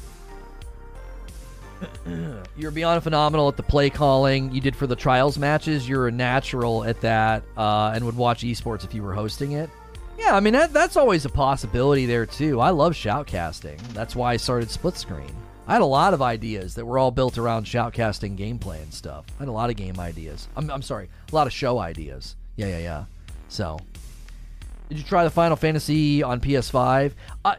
you're 2.58 2.72
beyond 2.72 3.02
phenomenal 3.04 3.48
at 3.48 3.58
the 3.58 3.64
play 3.64 3.90
calling 3.90 4.52
you 4.52 4.62
did 4.62 4.76
for 4.76 4.88
the 4.88 4.96
trials 4.96 5.38
matches. 5.38 5.88
You're 5.88 6.08
a 6.08 6.12
natural 6.12 6.84
at 6.84 7.02
that, 7.02 7.44
uh, 7.58 7.92
and 7.94 8.06
would 8.06 8.18
watch 8.18 8.44
esports 8.44 8.84
if 8.84 8.94
you 8.94 9.04
were 9.04 9.14
hosting 9.14 9.54
it. 9.54 9.70
Yeah, 10.18 10.36
I 10.36 10.42
mean 10.42 10.54
that, 10.54 10.74
that's 10.74 10.98
always 10.98 11.26
a 11.26 11.30
possibility 11.30 12.06
there 12.06 12.26
too. 12.26 12.60
I 12.60 12.72
love 12.72 12.94
shoutcasting. 12.94 13.80
That's 13.94 14.16
why 14.16 14.34
I 14.34 14.38
started 14.38 14.70
split 14.70 14.98
screen. 14.98 15.34
I 15.68 15.74
had 15.74 15.82
a 15.82 15.86
lot 15.86 16.16
of 16.16 16.22
ideas 16.22 16.74
that 16.76 16.86
were 16.86 16.98
all 16.98 17.12
built 17.12 17.38
around 17.38 17.66
shoutcasting 17.66 18.36
gameplay 18.36 18.82
and 18.82 18.92
stuff. 18.94 19.26
I 19.38 19.44
had 19.44 19.50
a 19.50 19.52
lot 19.52 19.70
of 19.70 19.76
game 19.76 20.00
ideas. 20.00 20.48
I'm, 20.58 20.70
I'm 20.72 20.82
sorry, 20.82 21.10
a 21.32 21.36
lot 21.36 21.46
of 21.46 21.54
show 21.54 21.78
ideas. 21.78 22.36
Yeah, 22.56 22.68
yeah, 22.68 22.80
yeah. 22.80 23.06
So, 23.50 23.80
did 24.90 24.98
you 24.98 25.04
try 25.04 25.24
the 25.24 25.30
Final 25.30 25.56
Fantasy 25.56 26.24
on 26.24 26.42
PS5? 26.42 27.14
Uh, 27.46 27.56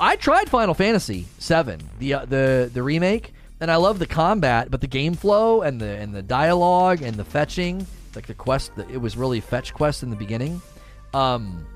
I 0.00 0.16
tried 0.16 0.50
Final 0.50 0.74
Fantasy 0.74 1.26
7, 1.38 1.80
the 2.00 2.14
uh, 2.14 2.24
the 2.24 2.70
the 2.72 2.82
remake, 2.82 3.33
and 3.60 3.70
I 3.70 3.76
love 3.76 3.98
the 3.98 4.06
combat, 4.06 4.70
but 4.70 4.80
the 4.80 4.86
game 4.86 5.14
flow 5.14 5.62
and 5.62 5.80
the 5.80 5.96
and 5.96 6.14
the 6.14 6.22
dialogue 6.22 7.02
and 7.02 7.16
the 7.16 7.24
fetching, 7.24 7.86
like 8.14 8.26
the 8.26 8.34
quest, 8.34 8.72
it 8.90 8.98
was 9.00 9.16
really 9.16 9.40
fetch 9.40 9.74
quest 9.74 10.02
in 10.02 10.10
the 10.10 10.16
beginning. 10.16 10.60
Um, 11.12 11.66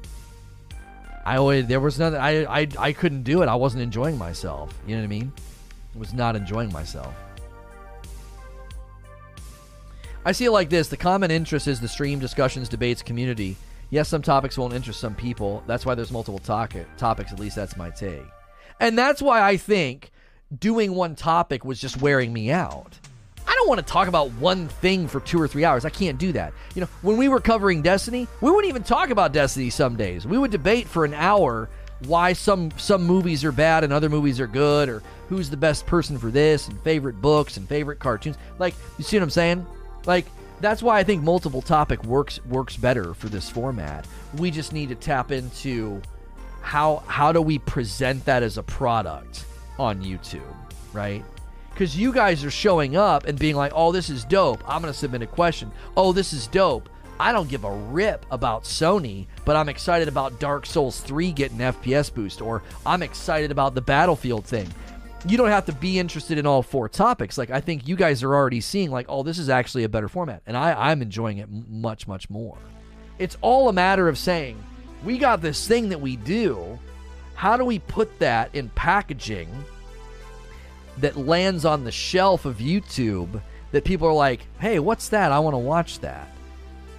I 1.24 1.36
always 1.36 1.66
there 1.66 1.80
was 1.80 1.98
nothing. 1.98 2.20
I 2.20 2.44
I 2.62 2.68
I 2.78 2.92
couldn't 2.92 3.22
do 3.22 3.42
it. 3.42 3.48
I 3.48 3.54
wasn't 3.54 3.82
enjoying 3.82 4.18
myself. 4.18 4.72
You 4.86 4.96
know 4.96 5.02
what 5.02 5.06
I 5.06 5.08
mean? 5.08 5.32
was 5.94 6.14
not 6.14 6.36
enjoying 6.36 6.72
myself. 6.72 7.12
I 10.24 10.32
see 10.32 10.44
it 10.44 10.50
like 10.50 10.70
this 10.70 10.88
the 10.88 10.96
common 10.96 11.30
interest 11.30 11.66
is 11.66 11.80
the 11.80 11.88
stream, 11.88 12.18
discussions, 12.18 12.68
debates, 12.68 13.02
community. 13.02 13.56
Yes, 13.90 14.08
some 14.08 14.22
topics 14.22 14.58
won't 14.58 14.74
interest 14.74 15.00
some 15.00 15.14
people. 15.14 15.62
That's 15.66 15.86
why 15.86 15.94
there's 15.94 16.12
multiple 16.12 16.38
to- 16.40 16.86
topics. 16.98 17.32
At 17.32 17.40
least 17.40 17.56
that's 17.56 17.76
my 17.76 17.90
take. 17.90 18.22
And 18.80 18.96
that's 18.98 19.22
why 19.22 19.40
I 19.40 19.56
think 19.56 20.10
doing 20.56 20.94
one 20.94 21.14
topic 21.14 21.64
was 21.64 21.80
just 21.80 22.00
wearing 22.00 22.32
me 22.32 22.50
out. 22.50 22.98
I 23.46 23.54
don't 23.54 23.68
want 23.68 23.78
to 23.78 23.92
talk 23.92 24.08
about 24.08 24.30
one 24.32 24.68
thing 24.68 25.08
for 25.08 25.20
two 25.20 25.40
or 25.40 25.48
three 25.48 25.64
hours. 25.64 25.84
I 25.84 25.90
can't 25.90 26.18
do 26.18 26.32
that. 26.32 26.52
You 26.74 26.82
know, 26.82 26.88
when 27.02 27.16
we 27.16 27.28
were 27.28 27.40
covering 27.40 27.82
Destiny, 27.82 28.28
we 28.40 28.50
wouldn't 28.50 28.68
even 28.68 28.82
talk 28.82 29.10
about 29.10 29.32
Destiny 29.32 29.70
some 29.70 29.96
days. 29.96 30.26
We 30.26 30.38
would 30.38 30.50
debate 30.50 30.86
for 30.86 31.04
an 31.04 31.14
hour 31.14 31.68
why 32.06 32.32
some 32.32 32.70
some 32.76 33.02
movies 33.02 33.44
are 33.44 33.52
bad 33.52 33.84
and 33.84 33.92
other 33.92 34.08
movies 34.08 34.38
are 34.38 34.46
good 34.46 34.88
or 34.88 35.02
who's 35.28 35.50
the 35.50 35.56
best 35.56 35.86
person 35.86 36.16
for 36.18 36.30
this 36.30 36.68
and 36.68 36.80
favorite 36.82 37.20
books 37.20 37.56
and 37.56 37.68
favorite 37.68 37.98
cartoons. 37.98 38.36
Like, 38.58 38.74
you 38.98 39.04
see 39.04 39.16
what 39.16 39.24
I'm 39.24 39.30
saying? 39.30 39.66
Like, 40.04 40.26
that's 40.60 40.82
why 40.82 40.98
I 40.98 41.04
think 41.04 41.22
multiple 41.22 41.62
topic 41.62 42.04
works 42.04 42.44
works 42.46 42.76
better 42.76 43.14
for 43.14 43.28
this 43.28 43.48
format. 43.48 44.06
We 44.36 44.50
just 44.50 44.72
need 44.72 44.90
to 44.90 44.94
tap 44.94 45.32
into 45.32 46.02
how 46.60 47.02
how 47.06 47.32
do 47.32 47.40
we 47.40 47.58
present 47.58 48.24
that 48.26 48.42
as 48.42 48.58
a 48.58 48.62
product 48.62 49.44
on 49.78 50.02
YouTube, 50.02 50.54
right? 50.92 51.24
Because 51.70 51.96
you 51.96 52.12
guys 52.12 52.44
are 52.44 52.50
showing 52.50 52.96
up 52.96 53.26
and 53.26 53.38
being 53.38 53.54
like, 53.56 53.72
"Oh, 53.74 53.92
this 53.92 54.10
is 54.10 54.24
dope. 54.24 54.62
I'm 54.68 54.80
gonna 54.80 54.92
submit 54.92 55.22
a 55.22 55.26
question. 55.26 55.70
Oh, 55.96 56.12
this 56.12 56.32
is 56.32 56.46
dope. 56.48 56.88
I 57.20 57.32
don't 57.32 57.48
give 57.48 57.64
a 57.64 57.72
rip 57.72 58.24
about 58.30 58.64
Sony, 58.64 59.26
but 59.44 59.56
I'm 59.56 59.68
excited 59.68 60.06
about 60.06 60.38
Dark 60.38 60.66
Souls 60.66 61.00
3 61.00 61.32
getting 61.32 61.58
FPS 61.58 62.10
boost, 62.14 62.40
or 62.40 62.62
I'm 62.86 63.02
excited 63.02 63.50
about 63.50 63.74
the 63.74 63.80
Battlefield 63.80 64.44
thing. 64.44 64.68
You 65.26 65.36
don't 65.36 65.48
have 65.48 65.66
to 65.66 65.72
be 65.72 65.98
interested 65.98 66.38
in 66.38 66.46
all 66.46 66.62
four 66.62 66.88
topics. 66.88 67.36
Like 67.36 67.50
I 67.50 67.60
think 67.60 67.88
you 67.88 67.96
guys 67.96 68.22
are 68.22 68.34
already 68.34 68.60
seeing, 68.60 68.90
like, 68.90 69.06
oh, 69.08 69.24
this 69.24 69.38
is 69.38 69.48
actually 69.48 69.82
a 69.84 69.88
better 69.88 70.08
format, 70.08 70.42
and 70.46 70.56
I, 70.56 70.90
I'm 70.90 71.02
enjoying 71.02 71.38
it 71.38 71.48
much, 71.50 72.06
much 72.06 72.30
more. 72.30 72.56
It's 73.18 73.36
all 73.40 73.68
a 73.68 73.72
matter 73.72 74.08
of 74.08 74.16
saying, 74.16 74.62
we 75.04 75.18
got 75.18 75.42
this 75.42 75.66
thing 75.66 75.88
that 75.88 76.00
we 76.00 76.16
do. 76.16 76.78
How 77.38 77.56
do 77.56 77.64
we 77.64 77.78
put 77.78 78.18
that 78.18 78.54
in 78.54 78.68
packaging 78.70 79.48
that 80.98 81.16
lands 81.16 81.64
on 81.64 81.84
the 81.84 81.92
shelf 81.92 82.44
of 82.44 82.58
YouTube 82.58 83.40
that 83.70 83.84
people 83.84 84.08
are 84.08 84.14
like, 84.14 84.46
hey, 84.58 84.78
what's 84.78 85.08
that? 85.10 85.30
I 85.32 85.38
want 85.38 85.54
to 85.54 85.58
watch 85.58 86.00
that 86.00 86.28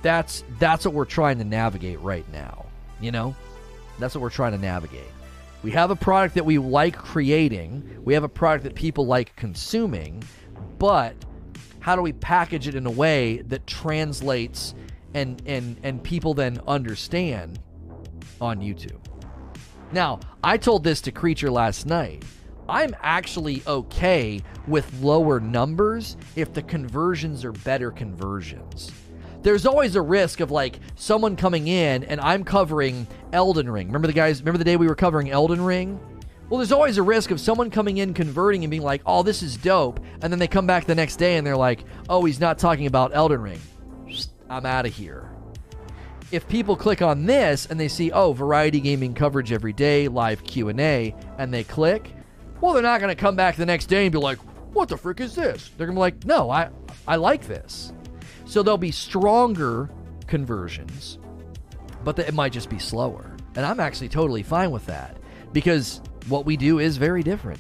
that's 0.02 0.44
that's 0.60 0.86
what 0.86 0.94
we're 0.94 1.06
trying 1.06 1.38
to 1.40 1.44
navigate 1.44 2.00
right 2.00 2.30
now. 2.32 2.66
You 3.02 3.12
know, 3.12 3.36
that's 3.98 4.16
what 4.16 4.22
we're 4.22 4.30
trying 4.30 4.54
to 4.54 4.58
navigate. 4.58 5.08
We 5.64 5.72
have 5.72 5.92
a 5.92 5.96
product 5.96 6.36
that 6.36 6.46
we 6.46 6.58
like 6.58 6.98
creating. 6.98 8.02
We 8.04 8.14
have 8.14 8.24
a 8.24 8.30
product 8.30 8.64
that 8.64 8.76
people 8.76 9.06
like 9.06 9.36
consuming, 9.36 10.24
but 10.78 11.16
how 11.80 11.96
do 11.96 12.02
we 12.02 12.14
package 12.14 12.68
it 12.68 12.76
in 12.76 12.86
a 12.86 12.92
way 12.92 13.42
that 13.44 13.68
translates 13.68 14.74
and 15.14 15.42
and 15.46 15.78
and 15.84 16.02
people 16.04 16.34
then 16.34 16.60
understand 16.68 17.60
on 18.40 18.60
YouTube? 18.60 18.99
Now, 19.92 20.20
I 20.44 20.58
told 20.58 20.84
this 20.84 21.02
to 21.02 21.12
Creature 21.12 21.52
last 21.52 21.86
night. 21.86 22.24
I'm 22.68 22.96
actually 23.02 23.64
okay 23.66 24.42
with 24.68 25.02
lower 25.02 25.40
numbers 25.40 26.18
if 26.36 26.54
the 26.54 26.62
conversions 26.62 27.44
are 27.44 27.52
better 27.52 27.90
conversions 27.90 28.92
there's 29.42 29.66
always 29.66 29.96
a 29.96 30.02
risk 30.02 30.40
of 30.40 30.52
like 30.52 30.80
someone 30.96 31.36
coming 31.36 31.68
in 31.68 32.04
and 32.04 32.20
I'm 32.20 32.44
covering 32.44 33.08
Elden 33.32 33.70
Ring. 33.70 33.88
Remember 33.88 34.08
the 34.08 34.14
guys, 34.14 34.42
remember 34.42 34.58
the 34.58 34.64
day 34.64 34.76
we 34.76 34.88
were 34.88 34.96
covering 34.96 35.32
Elden 35.32 35.62
Ring? 35.62 36.00
Well, 36.50 36.58
there's 36.58 36.72
always 36.72 36.98
a 36.98 37.04
risk 37.04 37.32
of 37.32 37.40
someone 37.40 37.70
coming 37.70 37.98
in, 37.98 38.14
converting, 38.14 38.64
and 38.64 38.72
being 38.72 38.82
like, 38.82 39.02
oh, 39.06 39.22
this 39.22 39.44
is 39.44 39.56
dope. 39.56 40.00
And 40.22 40.34
then 40.34 40.40
they 40.40 40.48
come 40.48 40.66
back 40.66 40.86
the 40.86 40.96
next 40.96 41.18
day 41.18 41.38
and 41.38 41.46
they're 41.46 41.56
like, 41.56 41.84
oh, 42.10 42.26
he's 42.26 42.40
not 42.40 42.58
talking 42.58 42.88
about 42.88 43.12
Elden 43.14 43.42
Ring. 43.42 43.62
I'm 44.50 44.66
out 44.66 44.88
of 44.88 44.94
here. 44.94 45.30
If 46.32 46.48
people 46.48 46.76
click 46.76 47.02
on 47.02 47.26
this 47.26 47.66
and 47.66 47.80
they 47.80 47.88
see, 47.88 48.12
oh, 48.12 48.34
variety 48.34 48.80
gaming 48.80 49.16
coverage 49.16 49.52
every 49.52 49.74
day, 49.74 50.08
live 50.08 50.44
Q&A, 50.44 51.16
and 51.40 51.52
they 51.52 51.64
click, 51.64 52.14
well, 52.62 52.74
they're 52.74 52.84
not 52.84 53.02
going 53.02 53.16
to 53.16 53.20
come 53.20 53.36
back 53.36 53.56
the 53.56 53.66
next 53.66 53.88
day 53.88 54.06
and 54.06 54.12
be 54.12 54.20
like, 54.20 54.38
what 54.74 54.90
the 54.90 54.98
frick 54.98 55.22
is 55.22 55.34
this? 55.34 55.70
They're 55.70 55.88
going 55.88 55.96
to 55.96 56.00
be 56.00 56.02
like, 56.02 56.26
no, 56.26 56.52
I, 56.52 56.70
I 57.08 57.16
like 57.16 57.48
this. 57.48 57.94
So 58.46 58.62
there'll 58.62 58.78
be 58.78 58.92
stronger 58.92 59.90
conversions, 60.28 61.18
but 62.04 62.20
it 62.20 62.34
might 62.34 62.52
just 62.52 62.70
be 62.70 62.80
slower. 62.80 63.36
And 63.56 63.66
I'm 63.66 63.80
actually 63.80 64.10
totally 64.10 64.44
fine 64.44 64.70
with 64.70 64.86
that 64.86 65.18
because 65.52 66.02
what 66.28 66.46
we 66.46 66.58
do 66.58 66.78
is 66.78 66.98
very 66.98 67.24
different. 67.24 67.60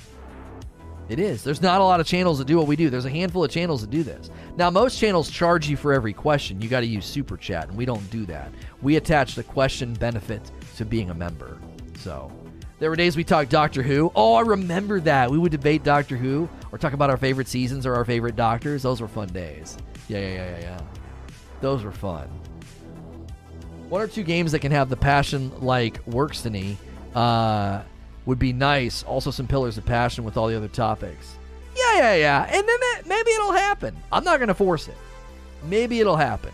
It 1.10 1.20
is. 1.20 1.44
There's 1.44 1.62
not 1.62 1.82
a 1.82 1.84
lot 1.84 2.00
of 2.00 2.06
channels 2.06 2.38
that 2.38 2.46
do 2.46 2.58
what 2.58 2.68
we 2.68 2.76
do. 2.76 2.92
There's 2.92 3.06
a 3.06 3.10
handful 3.10 3.44
of 3.44 3.50
channels 3.50 3.82
that 3.82 3.90
do 3.90 4.04
this. 4.04 4.30
Now, 4.58 4.70
most 4.70 5.00
channels 5.00 5.30
charge 5.30 5.68
you 5.68 5.76
for 5.76 5.92
every 5.92 6.14
question. 6.14 6.62
You 6.62 6.70
got 6.70 6.82
to 6.82 6.86
use 6.86 7.06
Super 7.06 7.36
Chat, 7.36 7.68
and 7.68 7.76
we 7.76 7.86
don't 7.86 8.08
do 8.12 8.28
that. 8.28 8.52
We 8.84 8.96
attach 8.96 9.34
the 9.34 9.44
question 9.44 9.94
benefit 9.96 10.52
to 10.78 10.86
being 10.86 11.10
a 11.10 11.16
member. 11.16 11.58
So, 11.98 12.32
there 12.78 12.92
were 12.92 12.96
days 12.96 13.18
we 13.18 13.24
talked 13.24 13.50
Doctor 13.50 13.82
Who. 13.82 14.12
Oh, 14.16 14.36
I 14.36 14.42
remember 14.42 15.00
that. 15.02 15.32
We 15.32 15.40
would 15.40 15.52
debate 15.52 15.84
Doctor 15.84 16.16
Who 16.16 16.48
or 16.72 16.78
talk 16.78 16.94
about 16.94 17.10
our 17.10 17.18
favorite 17.18 17.48
seasons 17.48 17.88
or 17.88 17.96
our 17.96 18.06
favorite 18.06 18.36
doctors. 18.36 18.84
Those 18.84 19.02
were 19.02 19.08
fun 19.08 19.30
days. 19.30 19.78
Yeah, 20.08 20.20
yeah, 20.20 20.28
yeah, 20.28 20.50
yeah, 20.50 20.60
yeah. 20.62 20.82
Those 21.60 21.84
were 21.84 21.92
fun. 21.92 22.28
One 23.90 24.02
or 24.02 24.08
two 24.08 24.24
games 24.24 24.52
that 24.52 24.60
can 24.60 24.72
have 24.72 24.90
the 24.90 24.96
passion 24.96 25.52
like 25.62 26.06
Workstony 26.06 26.78
uh, 27.16 27.82
would 28.30 28.40
be 28.40 28.54
nice. 28.54 29.04
Also, 29.04 29.32
some 29.32 29.48
pillars 29.48 29.78
of 29.78 29.86
passion 29.86 30.24
with 30.24 30.38
all 30.38 30.48
the 30.48 30.56
other 30.56 30.68
topics. 30.68 31.38
Yeah, 31.76 31.98
yeah, 31.98 32.16
yeah. 32.16 32.44
And 32.44 32.68
then 32.68 32.80
that, 32.80 33.02
maybe 33.06 33.32
it'll 33.32 33.52
happen. 33.52 33.96
I'm 34.12 34.24
not 34.24 34.38
going 34.38 34.48
to 34.48 34.54
force 34.54 34.88
it. 34.88 34.98
Maybe 35.64 36.00
it'll 36.00 36.16
happen. 36.16 36.52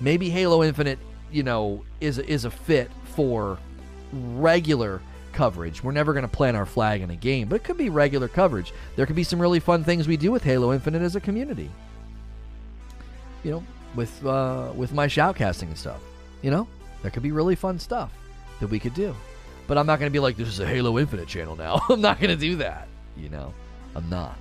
Maybe 0.00 0.28
Halo 0.28 0.62
Infinite, 0.62 0.98
you 1.32 1.42
know, 1.42 1.84
is 2.00 2.18
is 2.18 2.44
a 2.44 2.50
fit 2.50 2.90
for 3.04 3.58
regular 4.12 5.00
coverage. 5.32 5.82
We're 5.82 5.92
never 5.92 6.12
going 6.12 6.24
to 6.24 6.28
plant 6.28 6.56
our 6.56 6.66
flag 6.66 7.00
in 7.00 7.10
a 7.10 7.16
game, 7.16 7.48
but 7.48 7.56
it 7.56 7.64
could 7.64 7.78
be 7.78 7.88
regular 7.88 8.28
coverage. 8.28 8.72
There 8.96 9.06
could 9.06 9.16
be 9.16 9.24
some 9.24 9.40
really 9.40 9.60
fun 9.60 9.84
things 9.84 10.06
we 10.06 10.16
do 10.16 10.30
with 10.30 10.44
Halo 10.44 10.72
Infinite 10.72 11.02
as 11.02 11.16
a 11.16 11.20
community 11.20 11.70
you 13.44 13.50
know, 13.52 13.64
with 13.94 14.24
uh, 14.26 14.72
with 14.74 14.92
my 14.92 15.06
shoutcasting 15.06 15.68
and 15.68 15.78
stuff. 15.78 16.00
You 16.42 16.50
know, 16.50 16.66
there 17.02 17.10
could 17.10 17.22
be 17.22 17.30
really 17.30 17.54
fun 17.54 17.78
stuff 17.78 18.12
that 18.58 18.68
we 18.68 18.80
could 18.80 18.94
do. 18.94 19.14
But 19.66 19.78
I'm 19.78 19.86
not 19.86 19.98
going 19.98 20.10
to 20.10 20.12
be 20.12 20.20
like, 20.20 20.36
this 20.36 20.48
is 20.48 20.60
a 20.60 20.66
Halo 20.66 20.98
Infinite 20.98 21.28
channel 21.28 21.56
now. 21.56 21.82
I'm 21.88 22.00
not 22.00 22.20
going 22.20 22.30
to 22.30 22.36
do 22.36 22.56
that. 22.56 22.88
You 23.16 23.28
know, 23.28 23.54
I'm 23.94 24.08
not. 24.10 24.36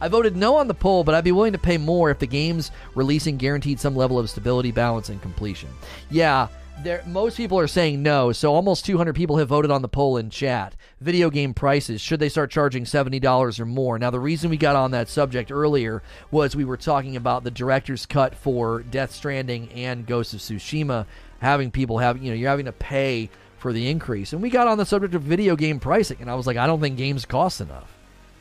I 0.00 0.08
voted 0.08 0.34
no 0.34 0.56
on 0.56 0.66
the 0.66 0.74
poll, 0.74 1.04
but 1.04 1.14
I'd 1.14 1.24
be 1.24 1.32
willing 1.32 1.52
to 1.52 1.58
pay 1.58 1.76
more 1.76 2.10
if 2.10 2.18
the 2.18 2.26
game's 2.26 2.70
releasing 2.94 3.36
guaranteed 3.36 3.78
some 3.78 3.94
level 3.94 4.18
of 4.18 4.30
stability, 4.30 4.72
balance, 4.72 5.10
and 5.10 5.20
completion. 5.20 5.68
Yeah, 6.10 6.48
there 6.82 7.02
most 7.06 7.36
people 7.36 7.58
are 7.58 7.66
saying 7.66 8.02
no 8.02 8.32
so 8.32 8.54
almost 8.54 8.86
200 8.86 9.14
people 9.14 9.36
have 9.36 9.48
voted 9.48 9.70
on 9.70 9.82
the 9.82 9.88
poll 9.88 10.16
in 10.16 10.30
chat 10.30 10.74
video 11.00 11.28
game 11.28 11.52
prices 11.52 12.00
should 12.00 12.20
they 12.20 12.28
start 12.28 12.50
charging 12.50 12.84
$70 12.84 13.60
or 13.60 13.66
more 13.66 13.98
now 13.98 14.10
the 14.10 14.20
reason 14.20 14.50
we 14.50 14.56
got 14.56 14.76
on 14.76 14.90
that 14.92 15.08
subject 15.08 15.52
earlier 15.52 16.02
was 16.30 16.56
we 16.56 16.64
were 16.64 16.76
talking 16.76 17.16
about 17.16 17.44
the 17.44 17.50
director's 17.50 18.06
cut 18.06 18.34
for 18.34 18.80
death 18.82 19.12
stranding 19.12 19.70
and 19.72 20.06
ghost 20.06 20.32
of 20.32 20.40
tsushima 20.40 21.06
having 21.40 21.70
people 21.70 21.98
have 21.98 22.22
you 22.22 22.30
know 22.30 22.36
you're 22.36 22.50
having 22.50 22.66
to 22.66 22.72
pay 22.72 23.28
for 23.60 23.72
the 23.72 23.88
increase. 23.88 24.32
And 24.32 24.42
we 24.42 24.50
got 24.50 24.66
on 24.66 24.78
the 24.78 24.86
subject 24.86 25.14
of 25.14 25.22
video 25.22 25.54
game 25.54 25.78
pricing 25.78 26.16
and 26.20 26.30
i 26.30 26.34
was 26.34 26.46
like 26.46 26.56
i 26.56 26.66
don't 26.66 26.80
think 26.80 26.96
games 26.96 27.24
cost 27.24 27.60
enough. 27.60 27.96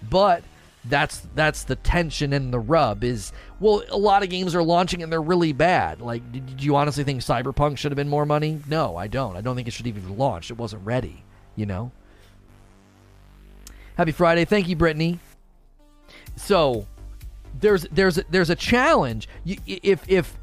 But 0.09 0.43
that's 0.85 1.27
that's 1.35 1.63
the 1.63 1.75
tension 1.75 2.31
and 2.31 2.53
the 2.53 2.59
rub 2.59 3.03
is 3.03 3.33
well 3.59 3.83
a 3.89 3.97
lot 3.97 4.23
of 4.23 4.29
games 4.29 4.55
are 4.55 4.63
launching 4.63 5.03
and 5.03 5.11
they're 5.11 5.21
really 5.21 5.51
bad. 5.51 6.01
Like 6.01 6.31
did, 6.31 6.45
did 6.45 6.63
you 6.63 6.75
honestly 6.77 7.03
think 7.03 7.19
cyberpunk 7.21 7.77
should 7.77 7.91
have 7.91 7.97
been 7.97 8.09
more 8.09 8.25
money? 8.25 8.61
No 8.67 8.95
i 8.95 9.07
don't. 9.07 9.35
I 9.35 9.41
don't 9.41 9.55
think 9.55 9.67
it 9.67 9.71
should 9.71 9.87
even 9.87 10.17
launch 10.17 10.49
it 10.49 10.57
wasn't 10.57 10.85
ready 10.85 11.23
you 11.59 11.65
know? 11.65 11.91
Happy 13.97 14.13
friday. 14.13 14.45
Thank 14.45 14.69
you 14.69 14.77
brittany. 14.77 15.19
So 16.37 16.87
there's 17.59 17.83
there's 17.91 18.15
there's 18.29 18.49
a 18.49 18.55
challenge. 18.55 19.27
You, 19.43 19.57
if 19.67 20.09
if 20.09 20.37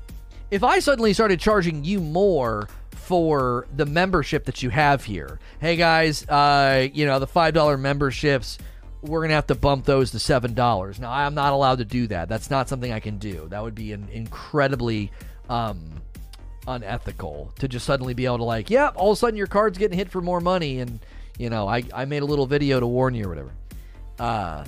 if 0.50 0.62
i 0.62 0.78
suddenly 0.78 1.14
started 1.14 1.40
charging 1.40 1.84
you 1.84 2.00
more 2.00 2.68
for 3.07 3.68
the 3.75 3.86
membership 3.86 4.44
that 4.44 4.62
you 4.62 4.70
have 4.70 5.05
here 5.05 5.39
hey 5.60 5.76
guys 5.76 6.28
uh 6.28 6.89
you 6.93 7.07
know 7.07 7.18
the 7.18 7.26
five 7.26 7.55
dollar 7.55 7.76
memberships 7.76 8.59
we're 9.02 9.20
going 9.20 9.31
to 9.31 9.35
have 9.35 9.47
to 9.49 9.55
bump 9.55 9.85
those 9.85 10.10
to 10.12 10.18
$7. 10.18 10.99
Now, 11.01 11.12
I'm 11.12 11.35
not 11.35 11.52
allowed 11.52 11.78
to 11.78 11.85
do 11.85 12.07
that. 12.09 12.28
That's 12.28 12.51
not 12.51 12.68
something 12.68 12.93
I 12.93 13.01
can 13.01 13.18
do. 13.18 13.47
That 13.51 13.62
would 13.62 13.75
be 13.75 13.93
an 13.93 14.09
incredibly 14.12 15.10
um, 15.49 16.02
unethical 16.67 17.52
to 17.59 17.68
just 17.68 17.86
suddenly 17.86 18.15
be 18.15 18.26
able 18.26 18.39
to, 18.39 18.44
like, 18.44 18.70
yeah, 18.70 18.89
all 18.89 19.12
of 19.12 19.17
a 19.17 19.18
sudden 19.18 19.36
your 19.36 19.47
card's 19.47 19.78
getting 19.78 19.97
hit 19.97 20.10
for 20.10 20.20
more 20.20 20.41
money. 20.41 20.81
And, 20.81 21.01
you 21.39 21.51
know, 21.51 21.68
I, 21.68 21.85
I 21.94 22.05
made 22.05 22.23
a 22.23 22.26
little 22.26 22.47
video 22.47 22.81
to 22.81 22.86
warn 22.86 23.15
you 23.15 23.26
or 23.26 23.28
whatever. 23.28 23.52
Uh, 24.18 24.65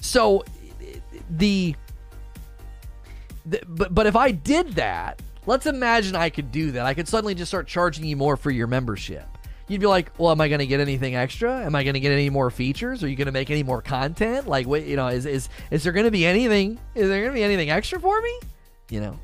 so 0.00 0.44
the, 0.78 1.74
the 3.48 3.60
but, 3.66 3.94
but 3.94 4.06
if 4.06 4.16
I 4.16 4.30
did 4.30 4.72
that, 4.74 5.20
let's 5.48 5.66
imagine 5.66 6.14
I 6.14 6.30
could 6.30 6.52
do 6.52 6.70
that. 6.72 6.86
I 6.86 6.94
could 6.94 7.08
suddenly 7.08 7.34
just 7.34 7.50
start 7.50 7.66
charging 7.66 8.04
you 8.04 8.16
more 8.16 8.36
for 8.36 8.50
your 8.50 8.66
membership 8.66 9.26
you'd 9.68 9.80
be 9.80 9.86
like, 9.86 10.10
well, 10.18 10.32
am 10.32 10.40
I 10.40 10.48
going 10.48 10.58
to 10.58 10.66
get 10.66 10.80
anything 10.80 11.14
extra? 11.14 11.64
Am 11.64 11.74
I 11.74 11.84
going 11.84 11.94
to 11.94 12.00
get 12.00 12.10
any 12.10 12.30
more 12.30 12.50
features? 12.50 13.04
Are 13.04 13.08
you 13.08 13.16
going 13.16 13.26
to 13.26 13.32
make 13.32 13.50
any 13.50 13.62
more 13.62 13.82
content? 13.82 14.48
Like, 14.48 14.66
what 14.66 14.84
you 14.84 14.96
know, 14.96 15.08
is 15.08 15.26
is 15.26 15.48
is 15.70 15.84
there 15.84 15.92
going 15.92 16.06
to 16.06 16.10
be 16.10 16.26
anything? 16.26 16.78
Is 16.94 17.08
there 17.08 17.20
going 17.20 17.32
to 17.32 17.34
be 17.34 17.44
anything 17.44 17.70
extra 17.70 18.00
for 18.00 18.20
me? 18.20 18.40
You 18.90 19.00
know, 19.00 19.18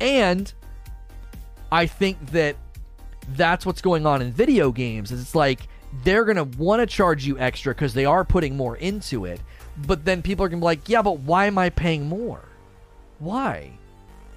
and 0.00 0.52
I 1.70 1.86
think 1.86 2.32
that 2.32 2.56
that's 3.30 3.66
what's 3.66 3.82
going 3.82 4.06
on 4.06 4.22
in 4.22 4.32
video 4.32 4.72
games. 4.72 5.12
Is 5.12 5.20
it's 5.20 5.34
like 5.34 5.68
they're 6.02 6.24
going 6.24 6.36
to 6.36 6.58
want 6.58 6.80
to 6.80 6.86
charge 6.86 7.26
you 7.26 7.38
extra 7.38 7.74
because 7.74 7.94
they 7.94 8.06
are 8.06 8.24
putting 8.24 8.56
more 8.56 8.76
into 8.76 9.24
it, 9.26 9.40
but 9.86 10.04
then 10.04 10.22
people 10.22 10.44
are 10.44 10.48
going 10.48 10.60
to 10.60 10.62
be 10.62 10.66
like, 10.66 10.88
yeah, 10.88 11.02
but 11.02 11.20
why 11.20 11.46
am 11.46 11.58
I 11.58 11.70
paying 11.70 12.08
more? 12.08 12.48
Why? 13.18 13.75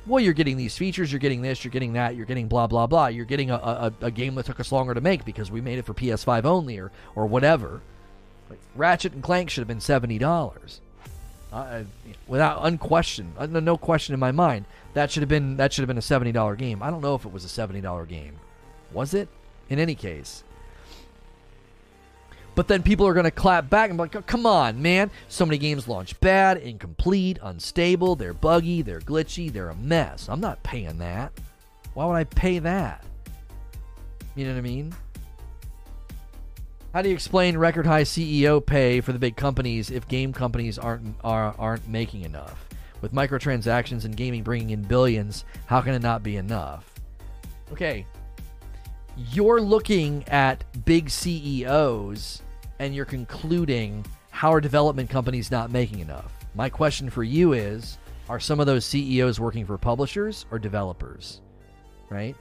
Well, 0.07 0.19
you're 0.19 0.33
getting 0.33 0.57
these 0.57 0.77
features, 0.77 1.11
you're 1.11 1.19
getting 1.19 1.41
this, 1.41 1.63
you're 1.63 1.71
getting 1.71 1.93
that, 1.93 2.15
you're 2.15 2.25
getting 2.25 2.47
blah 2.47 2.67
blah 2.67 2.87
blah. 2.87 3.07
You're 3.07 3.25
getting 3.25 3.51
a, 3.51 3.55
a, 3.55 3.93
a 4.01 4.11
game 4.11 4.35
that 4.35 4.45
took 4.45 4.59
us 4.59 4.71
longer 4.71 4.93
to 4.93 5.01
make 5.01 5.25
because 5.25 5.51
we 5.51 5.61
made 5.61 5.77
it 5.77 5.85
for 5.85 5.93
PS5 5.93 6.45
only 6.45 6.77
or 6.79 6.91
or 7.15 7.25
whatever. 7.25 7.81
Like 8.49 8.59
Ratchet 8.75 9.13
and 9.13 9.23
Clank 9.23 9.49
should 9.49 9.61
have 9.61 9.67
been 9.67 9.81
seventy 9.81 10.17
dollars, 10.17 10.81
uh, 11.53 11.83
without 12.27 12.65
unquestioned, 12.65 13.33
uh, 13.37 13.45
no 13.45 13.77
question 13.77 14.13
in 14.13 14.19
my 14.19 14.31
mind. 14.31 14.65
That 14.93 15.11
should 15.11 15.21
have 15.21 15.29
been 15.29 15.57
that 15.57 15.71
should 15.71 15.83
have 15.83 15.87
been 15.87 15.97
a 15.97 16.01
seventy 16.01 16.31
dollar 16.31 16.55
game. 16.55 16.81
I 16.81 16.89
don't 16.89 17.01
know 17.01 17.15
if 17.15 17.25
it 17.25 17.31
was 17.31 17.45
a 17.45 17.49
seventy 17.49 17.81
dollar 17.81 18.05
game. 18.05 18.35
Was 18.91 19.13
it? 19.13 19.29
In 19.69 19.77
any 19.77 19.93
case, 19.93 20.43
but 22.59 22.67
then 22.67 22.83
people 22.83 23.07
are 23.07 23.13
going 23.13 23.23
to 23.23 23.31
clap 23.31 23.69
back 23.69 23.89
and 23.89 23.95
be 23.95 24.01
like, 24.01 24.17
oh, 24.17 24.21
come 24.23 24.45
on, 24.45 24.81
man. 24.81 25.09
So 25.29 25.45
many 25.45 25.57
games 25.57 25.87
launch 25.87 26.19
bad, 26.19 26.57
incomplete, 26.57 27.39
unstable, 27.41 28.17
they're 28.17 28.33
buggy, 28.33 28.81
they're 28.81 28.99
glitchy, 28.99 29.49
they're 29.49 29.69
a 29.69 29.75
mess. 29.75 30.27
I'm 30.27 30.41
not 30.41 30.61
paying 30.61 30.97
that. 30.97 31.31
Why 31.93 32.05
would 32.05 32.15
I 32.15 32.25
pay 32.25 32.59
that? 32.59 33.05
You 34.35 34.43
know 34.43 34.51
what 34.51 34.57
I 34.57 34.61
mean? 34.63 34.93
How 36.93 37.01
do 37.01 37.07
you 37.07 37.15
explain 37.15 37.57
record 37.57 37.85
high 37.85 38.03
CEO 38.03 38.65
pay 38.65 38.99
for 38.99 39.13
the 39.13 39.19
big 39.19 39.37
companies 39.37 39.89
if 39.89 40.05
game 40.09 40.33
companies 40.33 40.77
aren't 40.77 41.15
are, 41.23 41.55
aren't 41.57 41.87
making 41.87 42.23
enough? 42.23 42.67
With 42.99 43.13
microtransactions 43.13 44.03
and 44.03 44.17
gaming 44.17 44.43
bringing 44.43 44.71
in 44.71 44.81
billions, 44.81 45.45
how 45.65 45.79
can 45.79 45.93
it 45.93 46.01
not 46.01 46.23
be 46.23 46.35
enough? 46.35 46.93
Okay, 47.71 48.05
you're 49.15 49.61
looking 49.61 50.27
at 50.27 50.65
big 50.83 51.09
CEOs 51.09 52.41
and 52.79 52.95
you're 52.95 53.05
concluding 53.05 54.05
how 54.31 54.53
are 54.53 54.61
development 54.61 55.09
companies 55.09 55.51
not 55.51 55.71
making 55.71 55.99
enough? 55.99 56.33
My 56.55 56.69
question 56.69 57.09
for 57.09 57.23
you 57.23 57.53
is 57.53 57.97
are 58.29 58.39
some 58.39 58.59
of 58.59 58.65
those 58.65 58.85
CEOs 58.85 59.39
working 59.39 59.65
for 59.65 59.77
publishers 59.77 60.45
or 60.49 60.59
developers? 60.59 61.41
Right? 62.09 62.35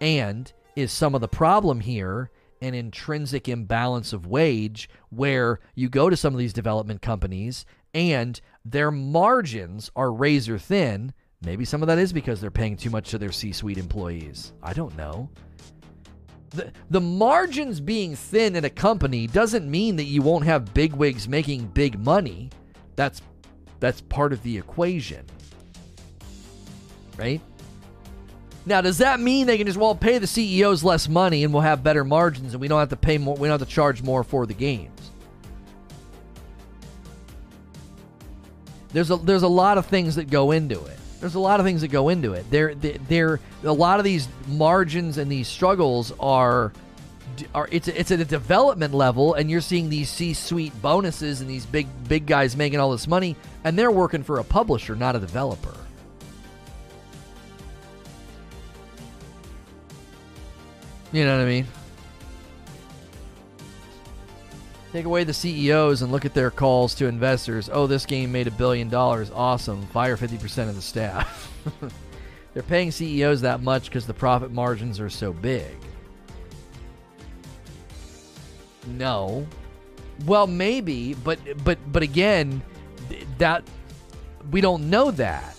And 0.00 0.52
is 0.76 0.92
some 0.92 1.14
of 1.14 1.20
the 1.20 1.28
problem 1.28 1.80
here 1.80 2.30
an 2.60 2.74
intrinsic 2.74 3.48
imbalance 3.48 4.12
of 4.12 4.26
wage 4.26 4.88
where 5.10 5.60
you 5.74 5.88
go 5.88 6.10
to 6.10 6.16
some 6.16 6.34
of 6.34 6.38
these 6.38 6.52
development 6.52 7.02
companies 7.02 7.64
and 7.92 8.40
their 8.64 8.90
margins 8.90 9.90
are 9.94 10.12
razor 10.12 10.58
thin? 10.58 11.12
Maybe 11.42 11.64
some 11.64 11.82
of 11.82 11.88
that 11.88 11.98
is 11.98 12.12
because 12.12 12.40
they're 12.40 12.50
paying 12.50 12.76
too 12.76 12.90
much 12.90 13.10
to 13.10 13.18
their 13.18 13.32
C 13.32 13.52
suite 13.52 13.78
employees. 13.78 14.54
I 14.62 14.72
don't 14.72 14.96
know 14.96 15.28
the, 16.54 16.72
the 16.88 17.00
margins 17.00 17.80
being 17.80 18.14
thin 18.14 18.56
in 18.56 18.64
a 18.64 18.70
company 18.70 19.26
doesn't 19.26 19.68
mean 19.68 19.96
that 19.96 20.04
you 20.04 20.22
won't 20.22 20.44
have 20.44 20.72
bigwigs 20.72 21.28
making 21.28 21.66
big 21.66 21.98
money. 21.98 22.50
That's 22.96 23.20
that's 23.80 24.00
part 24.00 24.32
of 24.32 24.42
the 24.42 24.56
equation. 24.56 25.26
Right? 27.18 27.40
Now, 28.66 28.80
does 28.80 28.98
that 28.98 29.20
mean 29.20 29.46
they 29.46 29.58
can 29.58 29.66
just 29.66 29.78
well 29.78 29.94
pay 29.94 30.18
the 30.18 30.26
CEOs 30.26 30.84
less 30.84 31.08
money 31.08 31.44
and 31.44 31.52
we'll 31.52 31.62
have 31.62 31.82
better 31.82 32.04
margins 32.04 32.54
and 32.54 32.60
we 32.60 32.68
don't 32.68 32.80
have 32.80 32.88
to 32.90 32.96
pay 32.96 33.18
more 33.18 33.36
we 33.36 33.48
don't 33.48 33.58
have 33.58 33.68
to 33.68 33.74
charge 33.74 34.02
more 34.02 34.24
for 34.24 34.46
the 34.46 34.54
games? 34.54 35.10
There's 38.92 39.10
a 39.10 39.16
there's 39.16 39.42
a 39.42 39.48
lot 39.48 39.76
of 39.76 39.86
things 39.86 40.14
that 40.14 40.30
go 40.30 40.52
into 40.52 40.82
it. 40.84 40.98
There's 41.20 41.36
a 41.36 41.40
lot 41.40 41.58
of 41.58 41.64
things 41.64 41.80
that 41.80 41.88
go 41.88 42.10
into 42.10 42.34
it. 42.34 42.50
There, 42.50 42.74
there, 42.74 43.40
a 43.62 43.72
lot 43.72 43.98
of 43.98 44.04
these 44.04 44.28
margins 44.46 45.16
and 45.16 45.32
these 45.32 45.48
struggles 45.48 46.12
are, 46.20 46.72
are 47.54 47.68
it's 47.72 47.88
it's 47.88 48.10
at 48.10 48.20
a 48.20 48.24
development 48.24 48.92
level, 48.92 49.34
and 49.34 49.50
you're 49.50 49.62
seeing 49.62 49.88
these 49.88 50.10
C-suite 50.10 50.80
bonuses 50.82 51.40
and 51.40 51.48
these 51.48 51.64
big 51.64 51.86
big 52.08 52.26
guys 52.26 52.56
making 52.56 52.78
all 52.78 52.90
this 52.90 53.06
money, 53.06 53.36
and 53.64 53.78
they're 53.78 53.90
working 53.90 54.22
for 54.22 54.38
a 54.38 54.44
publisher, 54.44 54.94
not 54.94 55.16
a 55.16 55.18
developer. 55.18 55.74
You 61.12 61.24
know 61.24 61.38
what 61.38 61.44
I 61.44 61.48
mean? 61.48 61.66
Take 64.94 65.06
away 65.06 65.24
the 65.24 65.34
CEOs 65.34 66.02
and 66.02 66.12
look 66.12 66.24
at 66.24 66.34
their 66.34 66.52
calls 66.52 66.94
to 66.94 67.06
investors. 67.06 67.68
Oh, 67.72 67.88
this 67.88 68.06
game 68.06 68.30
made 68.30 68.46
a 68.46 68.52
billion 68.52 68.88
dollars. 68.88 69.28
Awesome. 69.34 69.84
Fire 69.88 70.16
50% 70.16 70.68
of 70.68 70.76
the 70.76 70.80
staff. 70.80 71.52
They're 72.54 72.62
paying 72.62 72.92
CEOs 72.92 73.40
that 73.40 73.60
much 73.60 73.86
because 73.86 74.06
the 74.06 74.14
profit 74.14 74.52
margins 74.52 75.00
are 75.00 75.10
so 75.10 75.32
big. 75.32 75.74
No. 78.86 79.44
Well, 80.26 80.46
maybe, 80.46 81.14
but 81.14 81.40
but 81.64 81.76
but 81.90 82.04
again, 82.04 82.62
that 83.38 83.64
we 84.52 84.60
don't 84.60 84.90
know 84.90 85.10
that. 85.10 85.56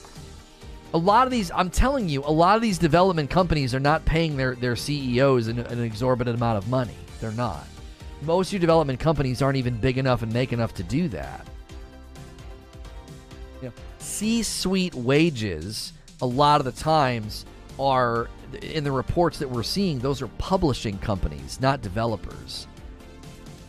A 0.94 0.98
lot 0.98 1.28
of 1.28 1.32
these, 1.32 1.52
I'm 1.54 1.70
telling 1.70 2.08
you, 2.08 2.24
a 2.24 2.32
lot 2.32 2.56
of 2.56 2.62
these 2.62 2.78
development 2.78 3.30
companies 3.30 3.76
are 3.76 3.82
not 3.82 4.06
paying 4.06 4.38
their 4.38 4.56
their 4.56 4.78
CEOs 4.78 5.50
an, 5.50 5.60
an 5.60 5.84
exorbitant 5.84 6.38
amount 6.38 6.58
of 6.58 6.70
money. 6.70 6.96
They're 7.20 7.34
not. 7.34 7.68
Most 8.26 8.50
of 8.50 8.54
your 8.54 8.60
development 8.60 9.00
companies 9.00 9.42
aren't 9.42 9.58
even 9.58 9.78
big 9.78 9.98
enough 9.98 10.24
and 10.24 10.34
make 10.34 10.52
enough 10.52 10.74
to 10.76 10.84
do 10.84 11.08
that. 11.10 11.46
You 13.62 13.68
know, 13.68 13.74
C-suite 14.00 14.96
wages 14.96 15.94
a 16.22 16.26
lot 16.26 16.60
of 16.60 16.66
the 16.66 16.72
times 16.72 17.46
are 17.80 18.30
in 18.62 18.84
the 18.84 18.92
reports 18.92 19.38
that 19.40 19.50
we're 19.50 19.64
seeing 19.64 20.00
those 20.00 20.22
are 20.22 20.28
publishing 20.28 20.98
companies 21.00 21.60
not 21.60 21.82
developers. 21.82 22.68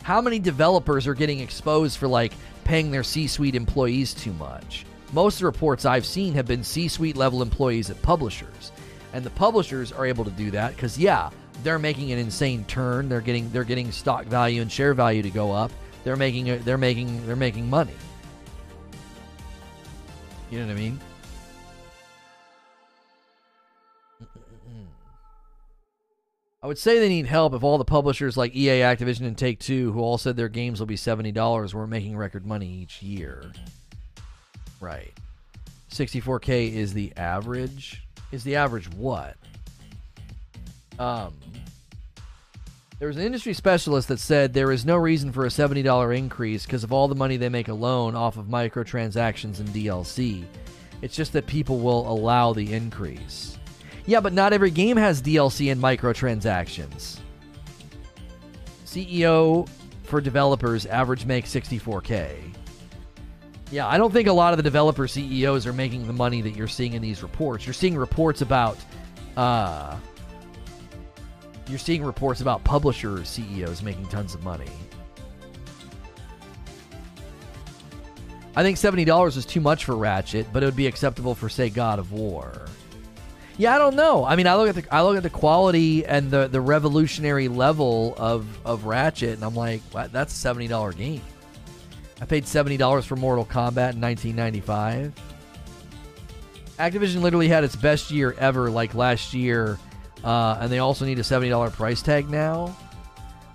How 0.03 0.21
many 0.21 0.39
developers 0.39 1.07
are 1.07 1.15
getting 1.15 1.41
exposed 1.41 1.99
for 1.99 2.07
like 2.07 2.33
paying 2.65 2.91
their 2.91 3.03
c-suite 3.03 3.57
employees 3.57 4.15
too 4.15 4.33
much? 4.35 4.87
Most 5.13 5.35
of 5.35 5.41
the 5.41 5.47
reports 5.47 5.85
i've 5.85 6.07
seen 6.07 6.35
have 6.35 6.47
been 6.47 6.63
c-suite 6.63 7.17
level 7.17 7.43
employees 7.43 7.91
at 7.91 8.01
publishers. 8.03 8.73
And 9.13 9.25
the 9.25 9.31
publishers 9.31 9.93
are 9.93 10.07
able 10.07 10.25
to 10.25 10.31
do 10.31 10.51
that 10.53 10.77
because 10.77 10.97
yeah 10.97 11.31
they're 11.67 11.79
making 11.81 12.13
an 12.13 12.19
insane 12.21 12.65
turn. 12.67 13.09
They're 13.09 13.21
getting 13.21 13.51
they're 13.51 13.65
getting 13.65 13.91
stock 13.91 14.27
value 14.27 14.63
and 14.63 14.71
share 14.71 14.95
value 14.95 15.21
to 15.23 15.31
go 15.31 15.51
up. 15.51 15.73
They're 16.05 16.15
making 16.15 16.63
they're 16.63 16.79
making 16.79 17.27
they're 17.27 17.35
making 17.35 17.69
money. 17.69 17.91
You 20.49 20.61
know 20.61 20.67
what 20.67 20.77
I 20.77 20.77
mean? 20.77 21.01
I 26.63 26.69
would 26.69 26.79
say 26.79 27.01
they 27.01 27.09
need 27.09 27.27
help 27.27 27.53
if 27.53 27.65
all 27.65 27.79
the 27.79 27.85
publishers 27.85 28.37
like 28.37 28.55
EA, 28.55 28.83
Activision, 28.83 29.27
and 29.27 29.37
Take 29.37 29.59
Two, 29.59 29.91
who 29.91 29.99
all 29.99 30.19
said 30.19 30.37
their 30.37 30.49
games 30.49 30.79
will 30.79 30.87
be 30.87 30.95
$70, 30.95 31.75
were 31.75 31.89
making 31.89 32.17
record 32.17 32.47
money 32.47 32.69
each 32.69 33.03
year. 33.03 33.43
Right. 34.81 35.13
64K 35.91 36.73
is 36.73 36.95
the 36.95 37.13
average. 37.17 38.05
Is 38.31 38.45
the 38.45 38.55
average 38.55 38.89
what? 38.93 39.37
Um, 40.99 41.35
there 42.99 43.09
was 43.09 43.19
an 43.19 43.25
industry 43.25 43.53
specialist 43.53 44.09
that 44.09 44.21
said 44.21 44.55
there 44.55 44.73
is 44.73 44.87
no 44.87 44.97
reason 44.97 45.31
for 45.31 45.45
a 45.45 45.49
$70 45.49 46.17
increase 46.17 46.65
because 46.65 46.83
of 46.83 46.93
all 46.93 47.09
the 47.09 47.15
money 47.15 47.37
they 47.37 47.51
make 47.51 47.69
alone 47.69 48.17
off 48.17 48.39
of 48.39 48.47
microtransactions 48.47 49.61
and 49.61 49.69
DLC. 49.69 50.45
It's 51.03 51.15
just 51.15 51.35
that 51.35 51.47
people 51.47 51.79
will 51.79 52.11
allow 52.11 52.55
the 52.55 52.73
increase. 52.73 53.59
Yeah, 54.07 54.21
but 54.21 54.33
not 54.33 54.55
every 54.55 54.71
game 54.71 54.97
has 54.97 55.21
DLC 55.21 55.71
and 55.71 55.83
microtransactions. 55.83 57.19
CEO 58.87 59.69
for 60.05 60.23
developers 60.23 60.87
average 60.87 61.27
make 61.27 61.45
64k. 61.45 62.55
Yeah, 63.71 63.89
I 63.89 63.99
don't 63.99 64.13
think 64.13 64.29
a 64.29 64.33
lot 64.33 64.55
of 64.55 64.57
the 64.57 64.63
developer 64.63 65.07
CEOs 65.07 65.67
are 65.67 65.73
making 65.73 66.07
the 66.07 66.13
money 66.13 66.41
that 66.41 66.55
you're 66.55 66.69
seeing 66.69 66.95
in 66.95 67.03
these 67.03 67.23
reports. 67.23 67.67
You're 67.67 67.75
seeing 67.75 67.97
reports 67.97 68.41
about 68.41 68.79
uh 69.37 69.97
you're 71.69 71.79
seeing 71.79 72.05
reports 72.05 72.41
about 72.41 72.65
publisher 72.65 73.25
CEOs 73.25 73.83
making 73.83 74.07
tons 74.07 74.35
of 74.35 74.45
money. 74.45 74.71
I 78.55 78.63
think 78.63 78.79
$70 78.79 79.37
is 79.37 79.45
too 79.45 79.61
much 79.61 79.85
for 79.85 79.97
Ratchet, 79.97 80.47
but 80.53 80.63
it 80.63 80.67
would 80.67 80.77
be 80.77 80.87
acceptable 80.87 81.35
for 81.35 81.49
say 81.49 81.69
God 81.69 81.99
of 81.99 82.13
War. 82.13 82.67
Yeah, 83.59 83.75
I 83.75 83.79
don't 83.79 83.97
know. 83.97 84.25
I 84.25 84.37
mean, 84.37 84.47
I 84.47 84.57
look 84.57 84.69
at 84.69 84.75
the 84.75 84.95
I 84.95 85.03
look 85.03 85.17
at 85.17 85.23
the 85.23 85.31
quality 85.31 86.05
and 86.05 86.31
the 86.31 86.47
the 86.47 86.61
revolutionary 86.61 87.49
level 87.49 88.15
of 88.19 88.47
of 88.67 88.85
Ratchet, 88.85 89.31
and 89.31 89.43
I'm 89.43 89.55
like, 89.55 89.81
that's 90.13 90.35
a 90.35 90.37
seventy 90.37 90.69
dollar 90.69 90.93
game. 90.93 91.23
I 92.21 92.27
paid 92.27 92.47
seventy 92.47 92.77
dollars 92.77 93.07
for 93.07 93.17
Mortal 93.17 93.47
Kombat 93.47 93.95
in 93.95 94.01
1995. 94.03 95.15
Activision 96.79 97.23
literally 97.23 97.49
had 97.49 97.65
its 97.65 97.77
best 97.77 98.11
year 98.11 98.35
ever, 98.39 98.71
like 98.71 98.95
last 98.95 99.33
year, 99.33 99.79
uh, 100.27 100.59
and 100.61 100.71
they 100.71 100.81
also 100.81 101.05
need 101.05 101.21
a 101.21 101.25
seventy 101.25 101.49
dollar 101.49 101.71
price 101.71 102.03
tag 102.03 102.29
now. 102.29 102.77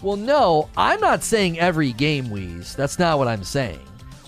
Well, 0.02 0.16
no, 0.16 0.70
I'm 0.78 1.00
not 1.02 1.22
saying 1.22 1.60
every 1.60 1.92
game, 1.92 2.28
Weez. 2.28 2.76
That's 2.76 2.98
not 2.98 3.20
what 3.20 3.28
I'm 3.28 3.44
saying. 3.44 3.82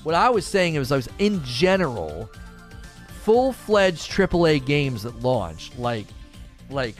What 0.03 0.13
I 0.13 0.29
was 0.29 0.45
saying 0.45 0.75
is, 0.75 0.91
I 0.91 0.97
was 0.97 1.09
in 1.17 1.41
general 1.45 2.29
full-fledged 3.21 4.11
AAA 4.11 4.65
games 4.65 5.03
that 5.03 5.21
launch, 5.21 5.71
like 5.77 6.05
like 6.69 6.95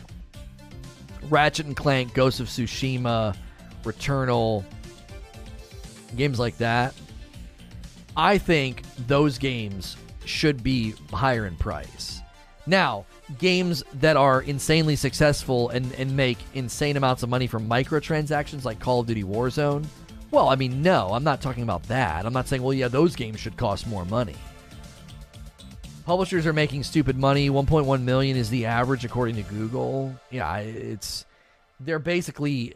Ratchet 1.29 1.65
and 1.65 1.75
Clank, 1.75 2.13
Ghost 2.13 2.39
of 2.39 2.47
Tsushima, 2.47 3.35
Returnal, 3.83 4.63
games 6.15 6.39
like 6.39 6.57
that. 6.57 6.93
I 8.15 8.37
think 8.37 8.83
those 9.07 9.37
games 9.37 9.97
should 10.23 10.63
be 10.63 10.93
higher 11.11 11.45
in 11.45 11.57
price. 11.57 12.21
Now, 12.65 13.05
games 13.37 13.83
that 13.95 14.17
are 14.17 14.41
insanely 14.41 14.95
successful 14.95 15.69
and, 15.69 15.91
and 15.93 16.15
make 16.15 16.37
insane 16.53 16.97
amounts 16.97 17.23
of 17.23 17.29
money 17.29 17.47
from 17.47 17.67
microtransactions 17.67 18.65
like 18.65 18.79
Call 18.79 19.01
of 19.01 19.07
Duty 19.07 19.23
Warzone, 19.23 19.85
well, 20.31 20.49
I 20.49 20.55
mean, 20.55 20.81
no, 20.81 21.09
I'm 21.13 21.23
not 21.23 21.41
talking 21.41 21.63
about 21.63 21.83
that. 21.83 22.25
I'm 22.25 22.33
not 22.33 22.47
saying, 22.47 22.63
well, 22.63 22.73
yeah, 22.73 22.87
those 22.87 23.15
games 23.15 23.39
should 23.39 23.55
cost 23.55 23.85
more 23.85 24.03
money. 24.05 24.35
Publishers 26.05 26.45
are 26.45 26.53
making 26.53 26.83
stupid 26.83 27.17
money. 27.17 27.49
1.1 27.49 28.01
million 28.01 28.35
is 28.35 28.49
the 28.49 28.65
average 28.65 29.05
according 29.05 29.35
to 29.35 29.43
Google. 29.43 30.13
Yeah, 30.31 30.57
it's 30.57 31.25
they're 31.79 31.99
basically 31.99 32.73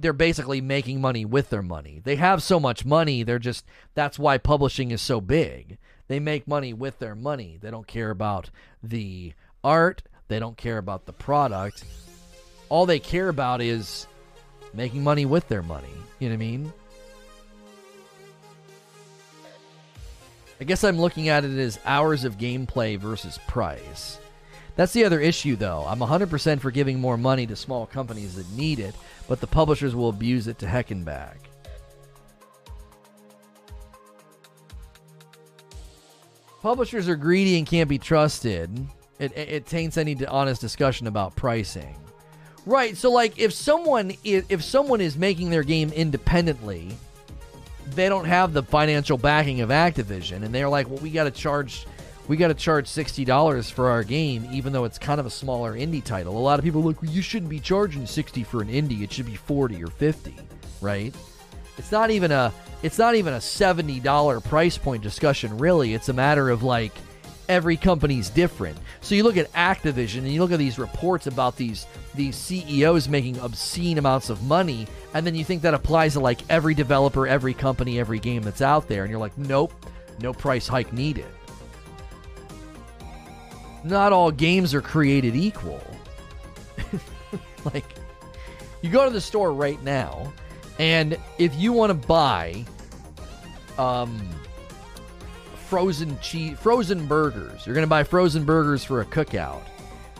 they're 0.00 0.12
basically 0.12 0.60
making 0.60 1.00
money 1.00 1.24
with 1.24 1.50
their 1.50 1.62
money. 1.62 2.00
They 2.02 2.16
have 2.16 2.42
so 2.42 2.58
much 2.58 2.84
money, 2.84 3.22
they're 3.22 3.38
just 3.38 3.64
that's 3.94 4.18
why 4.18 4.38
publishing 4.38 4.90
is 4.90 5.02
so 5.02 5.20
big. 5.20 5.78
They 6.08 6.20
make 6.20 6.48
money 6.48 6.72
with 6.72 6.98
their 6.98 7.14
money. 7.14 7.58
They 7.60 7.70
don't 7.70 7.86
care 7.86 8.10
about 8.10 8.50
the 8.82 9.34
art, 9.64 10.02
they 10.28 10.38
don't 10.38 10.56
care 10.56 10.78
about 10.78 11.06
the 11.06 11.12
product. 11.12 11.84
All 12.68 12.86
they 12.86 12.98
care 12.98 13.28
about 13.28 13.60
is 13.60 14.06
making 14.72 15.02
money 15.02 15.26
with 15.26 15.48
their 15.48 15.62
money. 15.62 15.88
You 16.18 16.28
know 16.28 16.34
what 16.34 16.44
I 16.44 16.46
mean? 16.46 16.72
I 20.60 20.64
guess 20.64 20.84
I'm 20.84 21.00
looking 21.00 21.28
at 21.28 21.44
it 21.44 21.58
as 21.58 21.80
hours 21.84 22.24
of 22.24 22.38
gameplay 22.38 22.98
versus 22.98 23.38
price. 23.48 24.18
That's 24.76 24.92
the 24.92 25.04
other 25.04 25.20
issue, 25.20 25.56
though. 25.56 25.84
I'm 25.86 26.00
100% 26.00 26.60
for 26.60 26.70
giving 26.70 27.00
more 27.00 27.16
money 27.16 27.46
to 27.46 27.56
small 27.56 27.86
companies 27.86 28.36
that 28.36 28.50
need 28.52 28.78
it, 28.78 28.94
but 29.28 29.40
the 29.40 29.46
publishers 29.46 29.94
will 29.94 30.08
abuse 30.08 30.48
it 30.48 30.58
to 30.60 30.66
heck 30.66 30.90
and 30.90 31.04
back. 31.04 31.48
Publishers 36.60 37.08
are 37.08 37.16
greedy 37.16 37.58
and 37.58 37.66
can't 37.66 37.88
be 37.88 37.98
trusted. 37.98 38.70
It, 39.18 39.32
it, 39.36 39.48
it 39.48 39.66
taints 39.66 39.96
any 39.96 40.24
honest 40.26 40.60
discussion 40.60 41.06
about 41.06 41.36
pricing. 41.36 41.96
Right. 42.66 42.96
So, 42.96 43.12
like, 43.12 43.38
if 43.38 43.52
someone 43.52 44.14
if 44.24 44.64
someone 44.64 45.00
is 45.00 45.16
making 45.16 45.50
their 45.50 45.62
game 45.62 45.92
independently, 45.92 46.96
they 47.94 48.08
don't 48.08 48.24
have 48.24 48.52
the 48.52 48.62
financial 48.62 49.18
backing 49.18 49.60
of 49.60 49.68
Activision, 49.68 50.42
and 50.42 50.54
they're 50.54 50.68
like, 50.68 50.88
well, 50.88 50.98
we 50.98 51.10
got 51.10 51.24
to 51.24 51.30
charge, 51.30 51.86
we 52.26 52.38
got 52.38 52.48
to 52.48 52.54
charge 52.54 52.88
sixty 52.88 53.24
dollars 53.24 53.68
for 53.68 53.90
our 53.90 54.02
game, 54.02 54.48
even 54.50 54.72
though 54.72 54.84
it's 54.84 54.98
kind 54.98 55.20
of 55.20 55.26
a 55.26 55.30
smaller 55.30 55.74
indie 55.74 56.02
title. 56.02 56.36
A 56.36 56.40
lot 56.40 56.58
of 56.58 56.64
people 56.64 56.82
look, 56.82 57.02
like, 57.02 57.12
you 57.12 57.20
shouldn't 57.20 57.50
be 57.50 57.60
charging 57.60 58.06
sixty 58.06 58.42
for 58.42 58.62
an 58.62 58.68
indie; 58.68 59.02
it 59.02 59.12
should 59.12 59.26
be 59.26 59.36
forty 59.36 59.84
or 59.84 59.88
fifty, 59.88 60.34
right? 60.80 61.14
It's 61.76 61.92
not 61.92 62.10
even 62.10 62.32
a, 62.32 62.50
it's 62.82 62.98
not 62.98 63.14
even 63.14 63.34
a 63.34 63.40
seventy 63.42 64.00
dollar 64.00 64.40
price 64.40 64.78
point 64.78 65.02
discussion, 65.02 65.58
really. 65.58 65.92
It's 65.92 66.08
a 66.08 66.14
matter 66.14 66.48
of 66.48 66.62
like 66.62 66.94
every 67.48 67.76
company's 67.76 68.30
different. 68.30 68.76
So 69.00 69.14
you 69.14 69.22
look 69.22 69.36
at 69.36 69.52
Activision 69.52 70.18
and 70.18 70.32
you 70.32 70.40
look 70.40 70.52
at 70.52 70.58
these 70.58 70.78
reports 70.78 71.26
about 71.26 71.56
these 71.56 71.86
these 72.14 72.36
CEOs 72.36 73.08
making 73.08 73.38
obscene 73.40 73.98
amounts 73.98 74.30
of 74.30 74.42
money, 74.42 74.86
and 75.14 75.26
then 75.26 75.34
you 75.34 75.44
think 75.44 75.62
that 75.62 75.74
applies 75.74 76.12
to 76.14 76.20
like 76.20 76.40
every 76.48 76.74
developer, 76.74 77.26
every 77.26 77.54
company, 77.54 77.98
every 77.98 78.18
game 78.18 78.42
that's 78.42 78.62
out 78.62 78.88
there, 78.88 79.02
and 79.02 79.10
you're 79.10 79.20
like, 79.20 79.36
nope, 79.36 79.72
no 80.20 80.32
price 80.32 80.68
hike 80.68 80.92
needed. 80.92 81.26
Not 83.82 84.12
all 84.12 84.30
games 84.30 84.72
are 84.74 84.80
created 84.80 85.36
equal. 85.36 85.82
like, 87.74 87.84
you 88.80 88.90
go 88.90 89.04
to 89.04 89.10
the 89.10 89.20
store 89.20 89.52
right 89.52 89.82
now, 89.82 90.32
and 90.78 91.18
if 91.38 91.54
you 91.56 91.72
want 91.72 91.90
to 91.90 92.06
buy, 92.06 92.64
um, 93.76 94.26
frozen 95.74 96.16
cheese, 96.20 96.56
frozen 96.56 97.04
burgers. 97.04 97.66
You're 97.66 97.74
going 97.74 97.84
to 97.84 97.90
buy 97.90 98.04
frozen 98.04 98.44
burgers 98.44 98.84
for 98.84 99.00
a 99.00 99.04
cookout. 99.04 99.60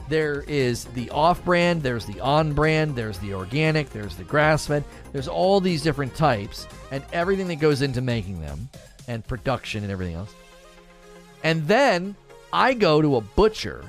There 0.08 0.42
is 0.48 0.86
the 0.86 1.08
off 1.10 1.44
brand, 1.44 1.80
there's 1.80 2.04
the 2.06 2.18
on 2.18 2.54
brand, 2.54 2.96
there's 2.96 3.18
the 3.18 3.34
organic, 3.34 3.90
there's 3.90 4.16
the 4.16 4.24
grass 4.24 4.66
fed. 4.66 4.82
There's 5.12 5.28
all 5.28 5.60
these 5.60 5.80
different 5.80 6.12
types 6.16 6.66
and 6.90 7.04
everything 7.12 7.46
that 7.46 7.60
goes 7.60 7.82
into 7.82 8.00
making 8.00 8.40
them 8.40 8.68
and 9.06 9.24
production 9.24 9.84
and 9.84 9.92
everything 9.92 10.16
else. 10.16 10.34
And 11.44 11.68
then 11.68 12.16
I 12.52 12.74
go 12.74 13.00
to 13.00 13.14
a 13.14 13.20
butcher 13.20 13.84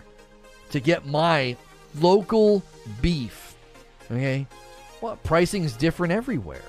to 0.70 0.80
get 0.80 1.08
my 1.08 1.58
local 2.00 2.62
beef. 3.02 3.56
Okay? 4.12 4.46
Well, 5.02 5.18
pricing's 5.24 5.74
different 5.74 6.14
everywhere. 6.14 6.62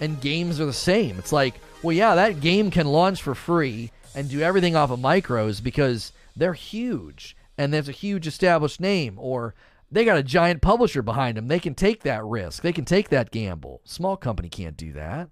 And 0.00 0.20
games 0.20 0.60
are 0.60 0.66
the 0.66 0.72
same. 0.72 1.18
It's 1.18 1.32
like, 1.32 1.54
well, 1.82 1.92
yeah, 1.92 2.14
that 2.14 2.38
game 2.38 2.70
can 2.70 2.86
launch 2.86 3.20
for 3.20 3.34
free 3.34 3.90
and 4.16 4.28
do 4.28 4.40
everything 4.40 4.74
off 4.74 4.90
of 4.90 4.98
micros 4.98 5.62
because 5.62 6.12
they're 6.34 6.54
huge 6.54 7.36
and 7.56 7.72
there's 7.72 7.88
a 7.88 7.92
huge 7.92 8.26
established 8.26 8.80
name 8.80 9.16
or 9.18 9.54
they 9.92 10.04
got 10.04 10.18
a 10.18 10.22
giant 10.22 10.62
publisher 10.62 11.02
behind 11.02 11.36
them. 11.36 11.46
They 11.46 11.60
can 11.60 11.74
take 11.74 12.02
that 12.02 12.24
risk. 12.24 12.62
They 12.62 12.72
can 12.72 12.84
take 12.84 13.10
that 13.10 13.30
gamble. 13.30 13.82
Small 13.84 14.16
company 14.16 14.48
can't 14.48 14.76
do 14.76 14.92
that. 14.94 15.28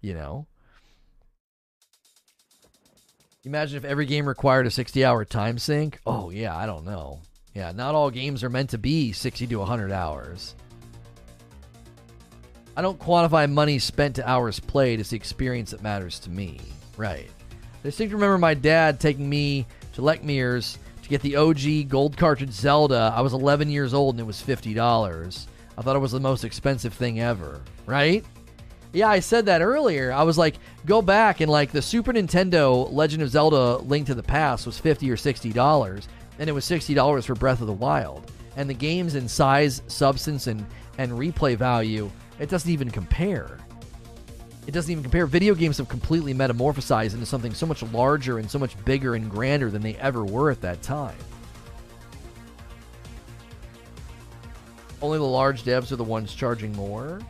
You 0.00 0.14
know. 0.14 0.46
Imagine 3.44 3.76
if 3.76 3.84
every 3.84 4.06
game 4.06 4.26
required 4.26 4.66
a 4.66 4.70
60-hour 4.70 5.24
time 5.26 5.58
sink. 5.58 6.00
Oh 6.04 6.30
yeah, 6.30 6.56
I 6.56 6.66
don't 6.66 6.84
know. 6.84 7.20
Yeah, 7.54 7.70
not 7.72 7.94
all 7.94 8.10
games 8.10 8.42
are 8.42 8.50
meant 8.50 8.70
to 8.70 8.78
be 8.78 9.12
60 9.12 9.46
to 9.46 9.56
100 9.56 9.92
hours. 9.92 10.56
I 12.76 12.82
don't 12.82 12.98
quantify 12.98 13.50
money 13.50 13.78
spent 13.78 14.16
to 14.16 14.28
hours 14.28 14.58
played. 14.58 15.00
It's 15.00 15.10
the 15.10 15.16
experience 15.16 15.70
that 15.70 15.82
matters 15.82 16.18
to 16.20 16.30
me. 16.30 16.60
Right. 16.96 17.30
I 17.86 17.88
distinctly 17.88 18.16
remember 18.16 18.38
my 18.38 18.54
dad 18.54 18.98
taking 18.98 19.30
me 19.30 19.64
to 19.92 20.02
Lechmere's 20.02 20.76
to 21.04 21.08
get 21.08 21.22
the 21.22 21.36
OG 21.36 21.88
gold 21.88 22.16
cartridge 22.16 22.50
Zelda. 22.50 23.14
I 23.14 23.20
was 23.20 23.32
11 23.32 23.70
years 23.70 23.94
old 23.94 24.16
and 24.16 24.20
it 24.20 24.26
was 24.26 24.42
$50. 24.42 25.46
I 25.78 25.82
thought 25.82 25.94
it 25.94 26.00
was 26.00 26.10
the 26.10 26.18
most 26.18 26.42
expensive 26.42 26.92
thing 26.92 27.20
ever, 27.20 27.60
right? 27.86 28.24
Yeah, 28.92 29.06
I 29.06 29.20
said 29.20 29.46
that 29.46 29.62
earlier. 29.62 30.12
I 30.12 30.24
was 30.24 30.36
like, 30.36 30.56
go 30.84 31.00
back 31.00 31.40
and 31.40 31.48
like 31.48 31.70
the 31.70 31.80
Super 31.80 32.12
Nintendo 32.12 32.92
Legend 32.92 33.22
of 33.22 33.30
Zelda 33.30 33.76
Link 33.76 34.08
to 34.08 34.16
the 34.16 34.22
Past 34.22 34.66
was 34.66 34.80
50 34.80 35.08
or 35.08 35.16
$60 35.16 36.06
and 36.40 36.50
it 36.50 36.52
was 36.52 36.64
$60 36.64 37.24
for 37.24 37.36
Breath 37.36 37.60
of 37.60 37.68
the 37.68 37.72
Wild. 37.72 38.32
And 38.56 38.68
the 38.68 38.74
games 38.74 39.14
in 39.14 39.28
size, 39.28 39.80
substance, 39.86 40.48
and, 40.48 40.66
and 40.98 41.12
replay 41.12 41.56
value, 41.56 42.10
it 42.40 42.48
doesn't 42.48 42.68
even 42.68 42.90
compare. 42.90 43.58
It 44.66 44.72
doesn't 44.72 44.90
even 44.90 45.04
compare. 45.04 45.26
Video 45.26 45.54
games 45.54 45.78
have 45.78 45.88
completely 45.88 46.34
metamorphosized 46.34 47.14
into 47.14 47.26
something 47.26 47.54
so 47.54 47.66
much 47.66 47.82
larger 47.84 48.38
and 48.38 48.50
so 48.50 48.58
much 48.58 48.82
bigger 48.84 49.14
and 49.14 49.30
grander 49.30 49.70
than 49.70 49.82
they 49.82 49.94
ever 49.96 50.24
were 50.24 50.50
at 50.50 50.60
that 50.62 50.82
time. 50.82 51.16
Only 55.00 55.18
the 55.18 55.24
large 55.24 55.62
devs 55.62 55.92
are 55.92 55.96
the 55.96 56.04
ones 56.04 56.34
charging 56.34 56.72
more. 56.72 57.20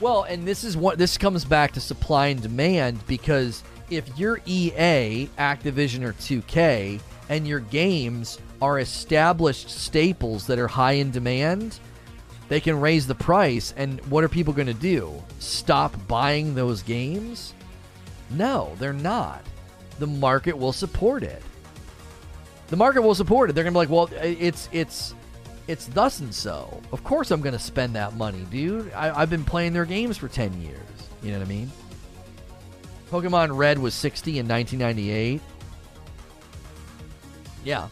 Well, 0.00 0.22
and 0.22 0.46
this 0.46 0.64
is 0.64 0.76
what 0.76 0.96
this 0.96 1.18
comes 1.18 1.44
back 1.44 1.72
to 1.72 1.80
supply 1.80 2.28
and 2.28 2.40
demand 2.40 3.04
because 3.06 3.62
if 3.90 4.08
you're 4.16 4.40
EA, 4.46 5.28
Activision, 5.38 6.04
or 6.04 6.12
2K, 6.14 7.00
and 7.28 7.48
your 7.48 7.60
games 7.60 8.38
are 8.62 8.78
established 8.78 9.68
staples 9.68 10.46
that 10.46 10.58
are 10.58 10.68
high 10.68 10.92
in 10.92 11.10
demand, 11.10 11.78
they 12.48 12.60
can 12.60 12.80
raise 12.80 13.06
the 13.06 13.14
price. 13.14 13.74
And 13.76 14.00
what 14.10 14.24
are 14.24 14.28
people 14.28 14.52
going 14.52 14.66
to 14.66 14.74
do? 14.74 15.22
Stop 15.38 15.94
buying 16.06 16.54
those 16.54 16.82
games? 16.82 17.54
No, 18.30 18.74
they're 18.78 18.92
not. 18.92 19.42
The 19.98 20.06
market 20.06 20.56
will 20.56 20.72
support 20.72 21.22
it. 21.22 21.42
The 22.68 22.76
market 22.76 23.02
will 23.02 23.14
support 23.14 23.50
it. 23.50 23.54
They're 23.54 23.64
going 23.64 23.74
to 23.74 23.76
be 23.76 23.86
like, 23.86 23.90
well, 23.90 24.10
it's 24.22 24.68
it's 24.72 25.14
it's 25.66 25.86
thus 25.86 26.20
and 26.20 26.34
so. 26.34 26.80
Of 26.92 27.04
course, 27.04 27.30
I'm 27.30 27.40
going 27.40 27.54
to 27.54 27.58
spend 27.58 27.94
that 27.94 28.14
money, 28.16 28.46
dude. 28.50 28.92
I, 28.92 29.20
I've 29.20 29.30
been 29.30 29.44
playing 29.44 29.72
their 29.72 29.84
games 29.84 30.16
for 30.16 30.28
10 30.28 30.60
years. 30.60 30.78
You 31.22 31.32
know 31.32 31.38
what 31.38 31.46
I 31.46 31.48
mean? 31.48 31.70
Pokemon 33.10 33.56
Red 33.56 33.78
was 33.78 33.94
60 33.94 34.38
in 34.38 34.48
1998. 34.48 35.40
Yeah. 37.64 37.88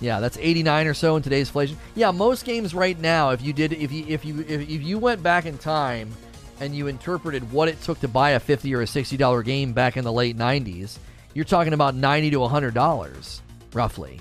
Yeah, 0.00 0.20
that's 0.20 0.38
89 0.38 0.86
or 0.86 0.94
so 0.94 1.16
in 1.16 1.22
today's 1.22 1.48
inflation. 1.48 1.76
Yeah, 1.94 2.10
most 2.10 2.44
games 2.44 2.74
right 2.74 2.98
now 2.98 3.30
if 3.30 3.42
you 3.42 3.52
did 3.52 3.72
if 3.72 3.90
you 3.90 4.04
if 4.06 4.24
you 4.24 4.40
if, 4.40 4.62
if 4.62 4.82
you 4.82 4.98
went 4.98 5.22
back 5.22 5.46
in 5.46 5.58
time 5.58 6.12
and 6.60 6.74
you 6.74 6.86
interpreted 6.86 7.50
what 7.52 7.68
it 7.68 7.80
took 7.82 8.00
to 8.00 8.08
buy 8.08 8.30
a 8.30 8.40
50 8.40 8.74
or 8.74 8.82
a 8.82 8.86
60 8.86 9.16
dollar 9.16 9.42
game 9.42 9.72
back 9.72 9.96
in 9.96 10.04
the 10.04 10.12
late 10.12 10.36
90s, 10.36 10.98
you're 11.34 11.44
talking 11.44 11.72
about 11.72 11.94
90 11.94 12.30
to 12.30 12.40
100 12.40 12.74
dollars 12.74 13.42
roughly. 13.72 14.20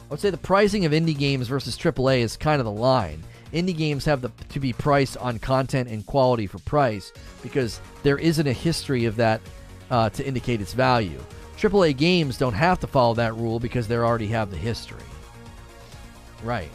I 0.00 0.06
would 0.10 0.20
say 0.20 0.30
the 0.30 0.36
pricing 0.36 0.84
of 0.84 0.92
indie 0.92 1.16
games 1.16 1.48
versus 1.48 1.76
AAA 1.76 2.20
is 2.20 2.36
kind 2.36 2.60
of 2.60 2.64
the 2.64 2.72
line. 2.72 3.22
Indie 3.52 3.76
games 3.76 4.04
have 4.04 4.20
the, 4.20 4.30
to 4.50 4.60
be 4.60 4.72
priced 4.72 5.16
on 5.18 5.38
content 5.38 5.88
and 5.88 6.04
quality 6.04 6.46
for 6.46 6.58
price 6.60 7.12
because 7.42 7.80
there 8.02 8.18
isn't 8.18 8.46
a 8.46 8.52
history 8.52 9.04
of 9.04 9.16
that 9.16 9.40
uh, 9.90 10.10
to 10.10 10.26
indicate 10.26 10.60
its 10.60 10.72
value. 10.72 11.20
AAA 11.64 11.96
games 11.96 12.36
don't 12.36 12.52
have 12.52 12.78
to 12.80 12.86
follow 12.86 13.14
that 13.14 13.34
rule 13.36 13.58
because 13.58 13.88
they 13.88 13.96
already 13.96 14.26
have 14.26 14.50
the 14.50 14.56
history. 14.56 15.02
Right. 16.42 16.70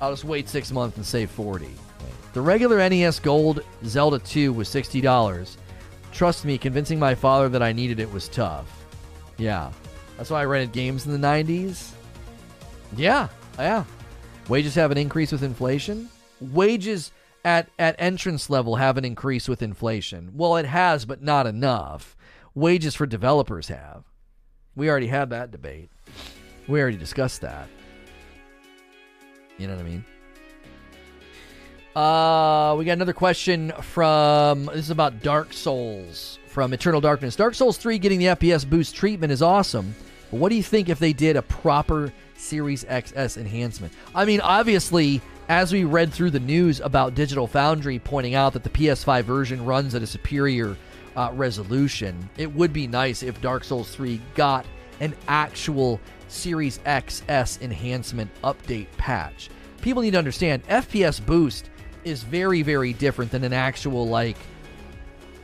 I'll 0.00 0.12
just 0.12 0.24
wait 0.24 0.48
six 0.48 0.72
months 0.72 0.96
and 0.96 1.04
save 1.04 1.30
40. 1.30 1.68
The 2.32 2.40
regular 2.40 2.86
NES 2.88 3.20
Gold 3.20 3.62
Zelda 3.84 4.18
2 4.18 4.52
was 4.52 4.68
$60. 4.68 5.56
Trust 6.10 6.44
me, 6.44 6.56
convincing 6.56 6.98
my 6.98 7.14
father 7.14 7.48
that 7.50 7.62
I 7.62 7.72
needed 7.72 8.00
it 8.00 8.10
was 8.10 8.28
tough. 8.28 8.84
Yeah. 9.36 9.70
That's 10.16 10.30
why 10.30 10.40
I 10.40 10.44
rented 10.46 10.72
games 10.72 11.06
in 11.06 11.12
the 11.12 11.26
90s. 11.26 11.90
Yeah, 12.96 13.28
yeah. 13.58 13.84
Wages 14.48 14.74
have 14.74 14.90
an 14.90 14.98
increase 14.98 15.32
with 15.32 15.42
inflation. 15.42 16.08
Wages 16.40 17.12
at, 17.44 17.68
at 17.78 17.94
entrance 17.98 18.48
level 18.48 18.76
have 18.76 18.96
an 18.96 19.04
increase 19.04 19.48
with 19.48 19.62
inflation. 19.62 20.32
Well, 20.34 20.56
it 20.56 20.66
has, 20.66 21.04
but 21.04 21.22
not 21.22 21.46
enough. 21.46 22.16
Wages 22.54 22.94
for 22.94 23.06
developers 23.06 23.68
have. 23.68 24.04
We 24.76 24.88
already 24.88 25.08
had 25.08 25.30
that 25.30 25.50
debate. 25.50 25.90
We 26.68 26.80
already 26.80 26.96
discussed 26.96 27.40
that. 27.40 27.68
You 29.58 29.66
know 29.66 29.74
what 29.74 29.84
I 29.84 29.88
mean? 29.88 30.04
Uh, 31.94 32.74
we 32.76 32.84
got 32.84 32.92
another 32.92 33.12
question 33.12 33.72
from 33.80 34.66
this 34.66 34.86
is 34.86 34.90
about 34.90 35.22
Dark 35.22 35.52
Souls 35.52 36.40
from 36.48 36.72
Eternal 36.72 37.00
Darkness. 37.00 37.36
Dark 37.36 37.54
Souls 37.54 37.76
3 37.76 37.98
getting 37.98 38.18
the 38.18 38.26
FPS 38.26 38.68
boost 38.68 38.96
treatment 38.96 39.32
is 39.32 39.42
awesome. 39.42 39.94
But 40.30 40.38
what 40.40 40.48
do 40.48 40.56
you 40.56 40.62
think 40.62 40.88
if 40.88 40.98
they 40.98 41.12
did 41.12 41.36
a 41.36 41.42
proper 41.42 42.12
Series 42.36 42.84
XS 42.84 43.36
enhancement? 43.36 43.92
I 44.14 44.24
mean, 44.24 44.40
obviously, 44.40 45.20
as 45.48 45.72
we 45.72 45.84
read 45.84 46.12
through 46.12 46.30
the 46.30 46.40
news 46.40 46.80
about 46.80 47.14
Digital 47.14 47.46
Foundry 47.48 48.00
pointing 48.00 48.34
out 48.34 48.54
that 48.54 48.64
the 48.64 48.70
PS5 48.70 49.22
version 49.22 49.64
runs 49.64 49.94
at 49.94 50.02
a 50.02 50.06
superior 50.06 50.76
uh, 51.16 51.30
resolution, 51.32 52.28
it 52.36 52.52
would 52.52 52.72
be 52.72 52.86
nice 52.86 53.22
if 53.22 53.40
Dark 53.40 53.64
Souls 53.64 53.94
3 53.94 54.20
got 54.34 54.66
an 55.00 55.14
actual 55.28 56.00
Series 56.28 56.78
XS 56.80 57.62
enhancement 57.62 58.30
update 58.42 58.88
patch. 58.96 59.50
People 59.82 60.02
need 60.02 60.12
to 60.12 60.18
understand 60.18 60.66
FPS 60.66 61.24
boost 61.24 61.70
is 62.04 62.22
very, 62.22 62.62
very 62.62 62.92
different 62.92 63.30
than 63.30 63.44
an 63.44 63.52
actual, 63.52 64.08
like, 64.08 64.36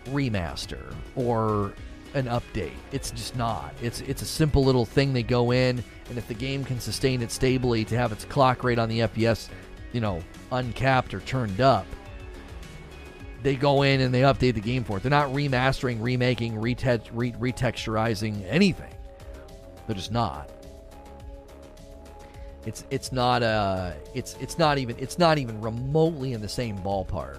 remaster 0.06 0.94
or 1.14 1.72
an 2.14 2.26
update. 2.26 2.72
It's 2.92 3.10
just 3.10 3.36
not. 3.36 3.72
It's 3.82 4.00
it's 4.02 4.22
a 4.22 4.26
simple 4.26 4.64
little 4.64 4.84
thing 4.84 5.12
they 5.12 5.22
go 5.22 5.52
in, 5.52 5.82
and 6.08 6.18
if 6.18 6.26
the 6.26 6.34
game 6.34 6.64
can 6.64 6.80
sustain 6.80 7.22
it 7.22 7.30
stably 7.30 7.84
to 7.84 7.96
have 7.96 8.12
its 8.12 8.24
clock 8.24 8.64
rate 8.64 8.78
on 8.78 8.88
the 8.88 9.00
FPS, 9.00 9.48
you 9.92 10.00
know, 10.00 10.22
uncapped 10.50 11.14
or 11.14 11.20
turned 11.20 11.60
up, 11.60 11.86
they 13.42 13.56
go 13.56 13.82
in 13.82 14.00
and 14.00 14.12
they 14.12 14.22
update 14.22 14.54
the 14.54 14.60
game 14.60 14.84
for 14.84 14.96
it. 14.96 15.02
They're 15.02 15.10
not 15.10 15.30
remastering, 15.30 15.98
remaking, 16.00 16.60
rete- 16.60 17.10
re- 17.12 17.32
retexturizing 17.32 18.44
anything. 18.48 18.92
They're 19.86 19.96
just 19.96 20.12
not. 20.12 20.50
It's 22.66 22.84
it's 22.90 23.10
not 23.10 23.42
uh 23.42 23.92
it's 24.14 24.36
it's 24.38 24.58
not 24.58 24.76
even 24.76 24.96
it's 24.98 25.18
not 25.18 25.38
even 25.38 25.60
remotely 25.62 26.34
in 26.34 26.42
the 26.42 26.48
same 26.48 26.78
ballpark. 26.78 27.38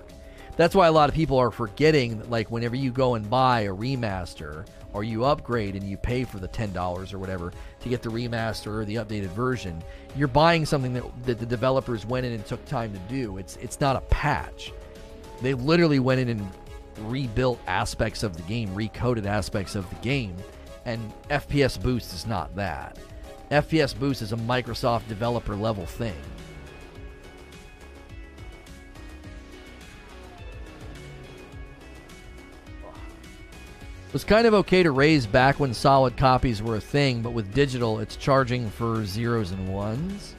That's 0.58 0.76
why 0.76 0.88
a 0.88 0.92
lot 0.92 1.10
of 1.10 1.16
people 1.16 1.38
are 1.38 1.52
forgetting 1.52 2.18
that, 2.20 2.30
like, 2.30 2.52
whenever 2.52 2.76
you 2.76 2.92
go 2.92 3.16
and 3.16 3.30
buy 3.30 3.62
a 3.62 3.74
remaster 3.74 4.66
or 4.94 5.04
you 5.04 5.24
upgrade 5.24 5.76
and 5.76 5.84
you 5.84 5.96
pay 5.96 6.24
for 6.26 6.40
the 6.40 6.48
$10 6.48 7.14
or 7.14 7.18
whatever 7.18 7.54
to 7.80 7.90
get 7.90 8.02
the 8.02 8.10
remaster 8.10 8.68
or 8.68 8.86
the 8.86 8.96
updated 8.96 9.30
version, 9.30 9.82
you're 10.16 10.28
buying 10.28 10.66
something 10.66 10.94
that, 10.94 11.04
that 11.26 11.40
the 11.40 11.46
developers 11.46 12.06
went 12.06 12.26
in 12.26 12.34
and 12.34 12.46
took 12.46 12.64
time 12.66 12.92
to 12.92 13.00
do. 13.12 13.38
It's, 13.38 13.56
it's 13.58 13.80
not 13.80 13.96
a 13.96 14.02
patch. 14.02 14.74
They 15.42 15.54
literally 15.54 16.00
went 16.00 16.22
in 16.22 16.30
and 16.30 16.50
rebuilt 17.00 17.60
aspects 17.68 18.24
of 18.24 18.36
the 18.36 18.44
game, 18.44 18.70
recoded 18.76 19.26
aspects 19.26 19.76
of 19.76 19.90
the 19.90 19.96
game, 19.98 20.36
and 20.86 21.12
FPS 21.30 21.82
Boost 21.82 22.14
is 22.14 22.28
not 22.28 22.56
that. 22.56 22.98
FPS 23.50 23.98
Boost 23.98 24.22
is 24.22 24.34
a 24.34 24.38
Microsoft 24.38 25.08
developer 25.08 25.56
level 25.56 25.86
thing. 25.86 26.16
It 34.08 34.14
was 34.14 34.24
kind 34.26 34.46
of 34.46 34.54
okay 34.56 34.84
to 34.84 34.92
raise 34.92 35.26
back 35.26 35.60
when 35.60 35.74
solid 35.74 36.18
copies 36.18 36.62
were 36.62 36.76
a 36.76 36.82
thing, 36.82 37.22
but 37.22 37.32
with 37.32 37.54
digital, 37.54 38.00
it's 38.00 38.18
charging 38.18 38.70
for 38.70 39.06
zeros 39.06 39.52
and 39.52 39.74
ones. 39.74 40.36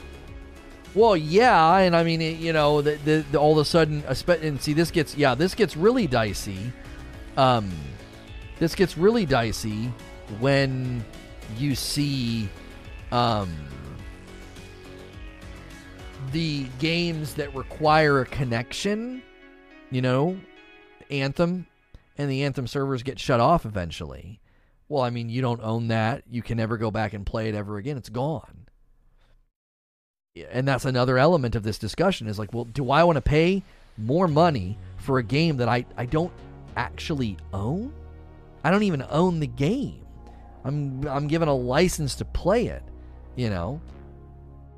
Well, 0.94 1.16
yeah, 1.16 1.78
and 1.78 1.96
I 1.96 2.04
mean, 2.04 2.20
it, 2.20 2.38
you 2.38 2.52
know, 2.52 2.82
the, 2.82 2.96
the, 3.04 3.24
the, 3.32 3.38
all 3.38 3.52
of 3.52 3.58
a 3.58 3.64
sudden, 3.64 4.04
and 4.06 4.60
see, 4.60 4.74
this 4.74 4.90
gets, 4.90 5.16
yeah, 5.16 5.34
this 5.34 5.54
gets 5.54 5.76
really 5.76 6.06
dicey. 6.06 6.70
Um, 7.36 7.72
this 8.58 8.74
gets 8.74 8.98
really 8.98 9.24
dicey 9.24 9.90
when 10.38 11.02
you 11.56 11.74
see, 11.74 12.48
um, 13.10 13.56
the 16.32 16.64
games 16.78 17.34
that 17.34 17.54
require 17.54 18.20
a 18.20 18.26
connection. 18.26 19.22
You 19.90 20.02
know, 20.02 20.38
Anthem 21.10 21.66
and 22.16 22.30
the 22.30 22.44
Anthem 22.44 22.66
servers 22.66 23.02
get 23.02 23.18
shut 23.18 23.40
off 23.40 23.64
eventually. 23.66 24.40
Well, 24.88 25.02
I 25.02 25.10
mean, 25.10 25.28
you 25.28 25.40
don't 25.42 25.60
own 25.62 25.88
that. 25.88 26.24
You 26.30 26.42
can 26.42 26.58
never 26.58 26.76
go 26.76 26.90
back 26.90 27.12
and 27.12 27.24
play 27.24 27.48
it 27.48 27.54
ever 27.54 27.78
again. 27.78 27.96
It's 27.96 28.08
gone. 28.08 28.61
And 30.34 30.66
that's 30.66 30.86
another 30.86 31.18
element 31.18 31.54
of 31.54 31.62
this 31.62 31.78
discussion 31.78 32.26
is 32.26 32.38
like, 32.38 32.54
well, 32.54 32.64
do 32.64 32.90
I 32.90 33.04
want 33.04 33.16
to 33.16 33.22
pay 33.22 33.62
more 33.98 34.26
money 34.26 34.78
for 34.96 35.18
a 35.18 35.22
game 35.22 35.58
that 35.58 35.68
I, 35.68 35.84
I 35.96 36.06
don't 36.06 36.32
actually 36.76 37.36
own? 37.52 37.92
I 38.64 38.70
don't 38.70 38.84
even 38.84 39.04
own 39.10 39.40
the 39.40 39.46
game. 39.46 40.06
I'm 40.64 41.06
I'm 41.06 41.26
given 41.26 41.48
a 41.48 41.54
license 41.54 42.14
to 42.16 42.24
play 42.24 42.66
it, 42.68 42.82
you 43.36 43.50
know. 43.50 43.80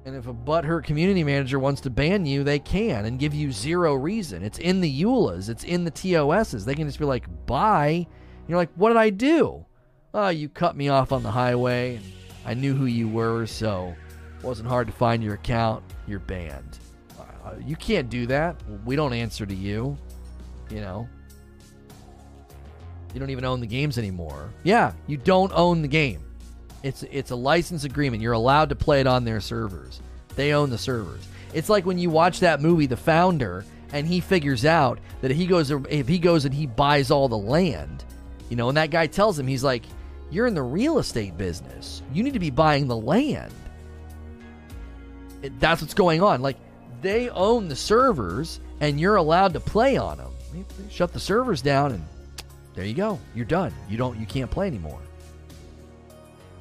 And 0.07 0.17
if 0.17 0.27
a 0.27 0.35
butthurt 0.35 0.85
community 0.85 1.23
manager 1.23 1.59
wants 1.59 1.81
to 1.83 1.91
ban 1.91 2.27
you, 2.27 2.43
they 2.43 2.59
can 2.59 3.05
and 3.05 3.19
give 3.19 3.35
you 3.35 3.53
zero 3.53 3.95
reason. 3.95 4.43
It's 4.43 4.59
in 4.59 4.81
the 4.81 5.03
EULAs, 5.03 5.49
it's 5.49 5.65
in 5.65 5.85
the 5.85 5.91
TOSs. 5.91 6.65
They 6.65 6.75
can 6.75 6.89
just 6.89 6.99
be 6.99 7.05
like, 7.05 7.27
bye. 7.47 8.07
And 8.07 8.49
you're 8.49 8.59
like, 8.59 8.73
what 8.75 8.89
did 8.89 8.99
I 8.99 9.11
do? 9.11 9.65
Oh, 10.13 10.29
you 10.29 10.49
cut 10.49 10.77
me 10.77 10.89
off 10.89 11.13
on 11.13 11.23
the 11.23 11.31
highway. 11.31 12.01
I 12.45 12.55
knew 12.55 12.75
who 12.75 12.87
you 12.87 13.09
were, 13.09 13.47
so 13.47 13.95
wasn't 14.45 14.69
hard 14.69 14.87
to 14.87 14.93
find 14.93 15.23
your 15.23 15.35
account. 15.35 15.83
You're 16.07 16.21
banned. 16.21 16.79
Uh, 17.19 17.55
you 17.65 17.77
can't 17.77 18.09
do 18.09 18.27
that. 18.27 18.57
We 18.85 18.97
don't 18.97 19.13
answer 19.13 19.45
to 19.47 19.55
you. 19.55 19.97
You 20.71 20.81
know. 20.81 21.09
You 23.13 23.21
don't 23.21 23.31
even 23.31 23.45
own 23.45 23.61
the 23.61 23.67
games 23.67 23.97
anymore. 23.97 24.51
Yeah, 24.65 24.93
you 25.07 25.17
don't 25.17 25.53
own 25.55 25.83
the 25.83 25.89
game. 25.89 26.23
It's 26.83 27.05
it's 27.05 27.31
a 27.31 27.37
license 27.37 27.85
agreement. 27.85 28.23
You're 28.23 28.33
allowed 28.33 28.69
to 28.71 28.77
play 28.77 29.01
it 29.01 29.07
on 29.07 29.25
their 29.25 29.41
servers. 29.41 30.01
They 30.37 30.53
own 30.53 30.69
the 30.69 30.79
servers. 30.79 31.27
It's 31.53 31.69
like 31.69 31.87
when 31.87 31.99
you 31.99 32.11
watch 32.11 32.41
that 32.41 32.61
movie, 32.61 32.87
The 32.87 32.97
Founder, 32.97 33.65
and 33.93 34.07
he 34.07 34.21
figures 34.21 34.65
out 34.65 34.99
that 35.21 35.31
if 35.31 35.37
he 35.37 35.47
goes 35.47 35.71
if 35.71 36.09
he 36.09 36.19
goes 36.19 36.45
and 36.45 36.53
he 36.53 36.67
buys 36.67 37.11
all 37.11 37.29
the 37.29 37.39
land, 37.39 38.05
you 38.51 38.57
know, 38.57 38.69
and 38.69 38.77
that 38.77 38.91
guy 38.91 39.07
tells 39.07 39.39
him 39.39 39.47
he's 39.47 39.65
like, 39.65 39.85
"You're 40.31 40.47
in 40.47 40.55
the 40.55 40.63
real 40.63 40.99
estate 40.99 41.39
business. 41.39 42.03
You 42.13 42.23
need 42.25 42.33
to 42.33 42.41
be 42.41 42.51
buying 42.51 42.89
the 42.89 42.97
land." 42.97 43.53
That's 45.59 45.81
what's 45.83 45.95
going 45.95 46.23
on. 46.23 46.43
Like 46.43 46.57
they 47.03 47.29
own 47.31 47.69
the 47.69 47.77
servers, 47.77 48.61
and 48.81 48.99
you're 48.99 49.17
allowed 49.17 49.53
to 49.55 49.61
play 49.61 49.97
on 49.97 50.19
them. 50.19 50.33
Shut 50.91 51.13
the 51.13 51.21
servers 51.21 51.61
down, 51.61 51.93
and 51.93 52.05
there 52.75 52.85
you 52.85 52.95
go. 52.95 53.19
You're 53.35 53.45
done. 53.45 53.73
You 53.89 53.97
don't. 53.97 54.19
You 54.19 54.27
can't 54.27 54.51
play 54.51 54.67
anymore. 54.67 55.01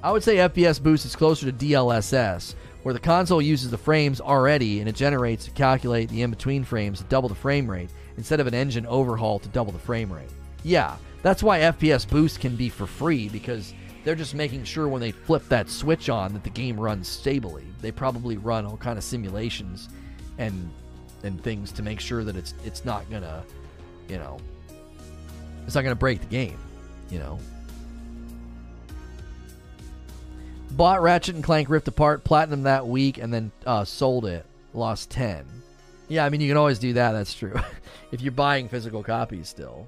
I 0.04 0.12
would 0.12 0.24
say 0.24 0.36
FPS 0.36 0.84
Boost 0.84 1.06
is 1.06 1.16
closer 1.16 1.50
to 1.50 1.54
DLSS, 1.54 2.56
where 2.84 2.94
the 2.94 3.00
console 3.00 3.42
uses 3.42 3.72
the 3.72 3.78
frames 3.78 4.20
already 4.20 4.82
and 4.82 4.90
it 4.90 4.96
generates 4.96 5.46
to 5.46 5.52
calculate 5.52 6.10
the 6.10 6.22
in 6.22 6.30
between 6.30 6.66
frames 6.66 7.00
to 7.00 7.06
double 7.06 7.30
the 7.30 7.36
frame 7.36 7.70
rate 7.70 7.90
instead 8.18 8.42
of 8.42 8.48
an 8.48 8.54
engine 8.54 8.86
overhaul 8.86 9.40
to 9.40 9.48
double 9.50 9.72
the 9.72 9.80
frame 9.80 10.12
rate. 10.12 10.30
Yeah, 10.64 10.98
that's 11.22 11.42
why 11.42 11.60
FPS 11.60 12.08
Boost 12.08 12.42
can 12.42 12.58
be 12.58 12.68
for 12.68 12.86
free 12.86 13.30
because 13.30 13.74
they're 14.04 14.16
just 14.16 14.36
making 14.36 14.64
sure 14.64 14.88
when 14.88 15.02
they 15.02 15.12
flip 15.12 15.48
that 15.50 15.70
switch 15.70 16.10
on 16.10 16.34
that 16.34 16.44
the 16.44 16.50
game 16.50 16.80
runs 16.80 17.08
stably. 17.08 17.64
They 17.82 17.92
probably 17.92 18.38
run 18.38 18.66
all 18.66 18.78
kind 18.78 18.98
of 18.98 19.04
simulations 19.04 19.90
and 20.38 20.70
and 21.24 21.42
things 21.42 21.72
to 21.72 21.82
make 21.82 22.00
sure 22.00 22.24
that 22.24 22.36
it's 22.36 22.54
it's 22.66 22.84
not 22.86 23.10
gonna, 23.10 23.44
you 24.10 24.18
know, 24.18 24.40
it's 25.66 25.76
not 25.76 25.84
gonna 25.84 25.96
break 25.96 26.20
the 26.20 26.28
game, 26.28 26.58
you 27.10 27.20
know. 27.20 27.40
Bought 30.72 31.02
Ratchet 31.04 31.36
and 31.36 31.44
Clank 31.44 31.70
Rift 31.70 31.88
Apart, 31.88 32.24
platinum 32.24 32.64
that 32.64 32.88
week, 32.88 33.20
and 33.20 33.32
then 33.32 33.52
uh, 33.66 33.86
sold 33.86 34.26
it. 34.26 34.44
Lost 34.74 35.12
10. 35.12 35.46
Yeah, 36.08 36.26
I 36.26 36.30
mean, 36.30 36.42
you 36.42 36.48
can 36.48 36.58
always 36.58 36.80
do 36.80 36.94
that. 36.94 37.12
That's 37.12 37.36
true. 37.36 37.54
if 38.12 38.22
you're 38.22 38.32
buying 38.32 38.68
physical 38.68 39.04
copies 39.04 39.48
still. 39.48 39.88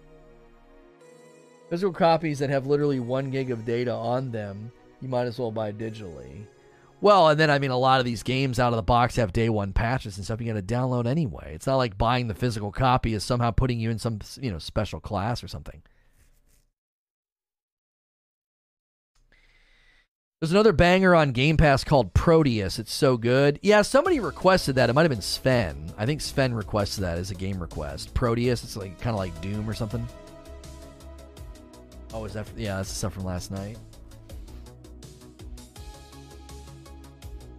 Physical 1.69 1.93
copies 1.93 2.39
that 2.39 2.49
have 2.49 2.67
literally 2.67 2.99
one 2.99 3.31
gig 3.31 3.49
of 3.49 3.65
data 3.65 3.91
on 3.91 4.31
them, 4.31 4.71
you 5.01 5.09
might 5.09 5.25
as 5.25 5.39
well 5.39 5.51
buy 5.51 5.71
digitally. 5.71 6.45
Well, 7.01 7.29
and 7.29 7.39
then, 7.39 7.49
I 7.49 7.59
mean, 7.59 7.71
a 7.71 7.77
lot 7.77 7.99
of 7.99 8.05
these 8.05 8.23
games 8.23 8.59
out 8.59 8.71
of 8.71 8.77
the 8.77 8.83
box 8.83 9.15
have 9.15 9.33
day 9.33 9.49
one 9.49 9.73
patches 9.73 10.17
and 10.17 10.25
stuff 10.25 10.39
you 10.39 10.51
got 10.51 10.53
to 10.53 10.61
download 10.61 11.07
anyway. 11.07 11.53
It's 11.53 11.67
not 11.67 11.75
like 11.75 11.97
buying 11.97 12.27
the 12.27 12.33
physical 12.33 12.71
copy 12.71 13.13
is 13.13 13.23
somehow 13.23 13.51
putting 13.51 13.79
you 13.79 13.89
in 13.89 13.99
some, 13.99 14.19
you 14.39 14.51
know, 14.51 14.59
special 14.59 14.99
class 14.99 15.43
or 15.43 15.47
something. 15.47 15.81
There's 20.39 20.51
another 20.51 20.73
banger 20.73 21.15
on 21.15 21.31
Game 21.31 21.57
Pass 21.57 21.83
called 21.83 22.13
Prodeus. 22.13 22.77
It's 22.77 22.93
so 22.93 23.17
good. 23.17 23.59
Yeah, 23.63 23.81
somebody 23.81 24.19
requested 24.19 24.75
that. 24.75 24.89
It 24.89 24.93
might 24.93 25.03
have 25.03 25.09
been 25.09 25.21
Sven. 25.21 25.91
I 25.97 26.05
think 26.05 26.21
Sven 26.21 26.53
requested 26.53 27.03
that 27.03 27.17
as 27.17 27.31
a 27.31 27.35
game 27.35 27.59
request. 27.59 28.13
Prodeus. 28.13 28.63
It's 28.63 28.77
like 28.77 28.99
kind 28.99 29.13
of 29.15 29.19
like 29.19 29.39
Doom 29.41 29.67
or 29.67 29.73
something. 29.73 30.07
Oh, 32.15 32.25
is 32.25 32.33
that? 32.33 32.47
Yeah, 32.55 32.77
that's 32.77 32.89
the 32.89 32.95
stuff 32.95 33.13
from 33.13 33.25
last 33.25 33.51
night. 33.51 33.77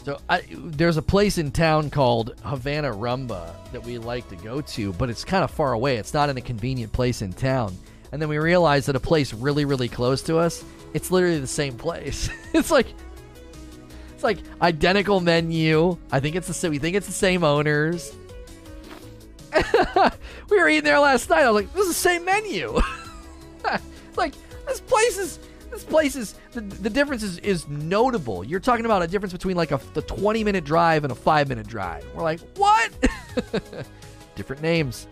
So 0.05 0.19
I, 0.29 0.43
there's 0.51 0.97
a 0.97 1.03
place 1.03 1.37
in 1.37 1.51
town 1.51 1.91
called 1.91 2.41
Havana 2.45 2.93
Rumba 2.93 3.53
that 3.73 3.83
we 3.85 3.99
like 3.99 4.29
to 4.29 4.37
go 4.37 4.61
to, 4.61 4.93
but 4.95 5.11
it's 5.11 5.25
kind 5.25 5.43
of 5.43 5.51
far 5.51 5.73
away. 5.73 5.97
It's 5.97 6.15
not 6.15 6.31
in 6.31 6.37
a 6.37 6.41
convenient 6.41 6.93
place 6.93 7.23
in 7.23 7.33
town. 7.33 7.77
And 8.13 8.23
then 8.23 8.29
we 8.29 8.39
realized 8.39 8.87
that 8.87 8.97
a 8.97 9.01
place 9.01 9.35
really, 9.35 9.65
really 9.65 9.89
close 9.89 10.23
to 10.23 10.39
us 10.39 10.65
it's 10.97 11.11
literally 11.11 11.39
the 11.39 11.47
same 11.47 11.77
place. 11.77 12.31
it's 12.55 12.71
like 12.71 12.87
it's 14.15 14.25
like 14.25 14.39
identical 14.63 15.21
menu. 15.21 15.99
I 16.11 16.21
think 16.21 16.37
it's 16.37 16.47
the 16.47 16.55
same. 16.55 16.71
We 16.71 16.79
think 16.79 16.97
it's 16.97 17.07
the 17.07 17.13
same 17.13 17.45
owners. 17.45 18.15
we 20.51 20.59
were 20.59 20.69
eating 20.71 20.85
there 20.85 20.99
last 20.99 21.29
night. 21.29 21.43
I 21.43 21.51
was 21.51 21.63
like, 21.63 21.73
"This 21.75 21.83
is 21.83 21.89
the 21.89 21.95
same 21.95 22.25
menu." 22.25 22.81
like 24.17 24.35
this 24.67 24.81
place 24.81 25.19
is 25.19 25.39
this 25.71 25.85
place 25.85 26.17
is 26.17 26.35
the, 26.53 26.61
the 26.61 26.91
difference 26.91 27.23
is, 27.23 27.39
is 27.39 27.69
notable. 27.69 28.45
You're 28.45 28.61
talking 28.61 28.85
about 28.85 29.03
a 29.03 29.07
difference 29.07 29.33
between 29.33 29.57
like 29.57 29.73
a 29.73 29.81
the 29.95 30.03
20 30.03 30.45
minute 30.45 30.65
drive 30.65 31.05
and 31.05 31.13
a 31.13 31.17
five 31.17 31.49
minute 31.49 31.67
drive. 31.67 32.05
We're 32.15 32.23
like, 32.23 32.41
what? 32.57 32.93
Different 34.37 34.63
names. 34.63 35.07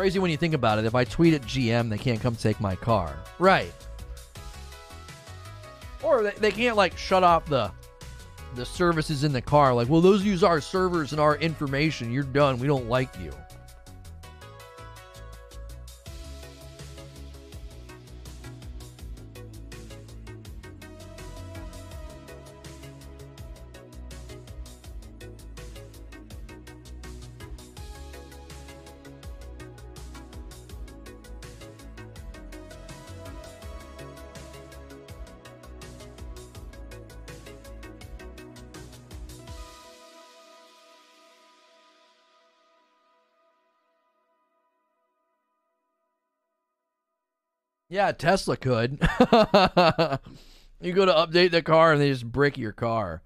Crazy 0.00 0.18
when 0.18 0.30
you 0.30 0.38
think 0.38 0.54
about 0.54 0.78
it. 0.78 0.86
If 0.86 0.94
I 0.94 1.04
tweet 1.04 1.34
at 1.34 1.42
GM, 1.42 1.90
they 1.90 1.98
can't 1.98 2.22
come 2.22 2.34
take 2.34 2.58
my 2.58 2.74
car. 2.74 3.18
Right. 3.38 3.70
Or 6.02 6.22
they, 6.22 6.30
they 6.38 6.50
can't, 6.50 6.74
like, 6.74 6.96
shut 6.96 7.22
off 7.22 7.44
the 7.44 7.70
the 8.54 8.64
services 8.64 9.24
in 9.24 9.34
the 9.34 9.42
car. 9.42 9.74
Like, 9.74 9.90
well, 9.90 10.00
those 10.00 10.24
use 10.24 10.42
our 10.42 10.62
servers 10.62 11.12
and 11.12 11.20
our 11.20 11.36
information. 11.36 12.10
You're 12.10 12.22
done. 12.22 12.58
We 12.58 12.66
don't 12.66 12.88
like 12.88 13.10
you. 13.20 13.30
Yeah, 47.90 48.12
Tesla 48.12 48.56
could. 48.56 48.92
you 50.80 50.92
go 50.92 51.04
to 51.04 51.12
update 51.12 51.50
the 51.50 51.60
car 51.60 51.92
and 51.92 52.00
they 52.00 52.08
just 52.08 52.24
brick 52.24 52.56
your 52.56 52.70
car. 52.70 53.20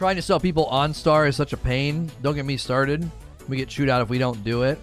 Trying 0.00 0.16
to 0.16 0.22
sell 0.22 0.40
people 0.40 0.66
OnStar 0.72 1.28
is 1.28 1.36
such 1.36 1.52
a 1.52 1.58
pain. 1.58 2.10
Don't 2.22 2.34
get 2.34 2.46
me 2.46 2.56
started. 2.56 3.06
We 3.48 3.58
get 3.58 3.68
chewed 3.68 3.90
out 3.90 4.00
if 4.00 4.08
we 4.08 4.16
don't 4.16 4.42
do 4.42 4.62
it. 4.62 4.78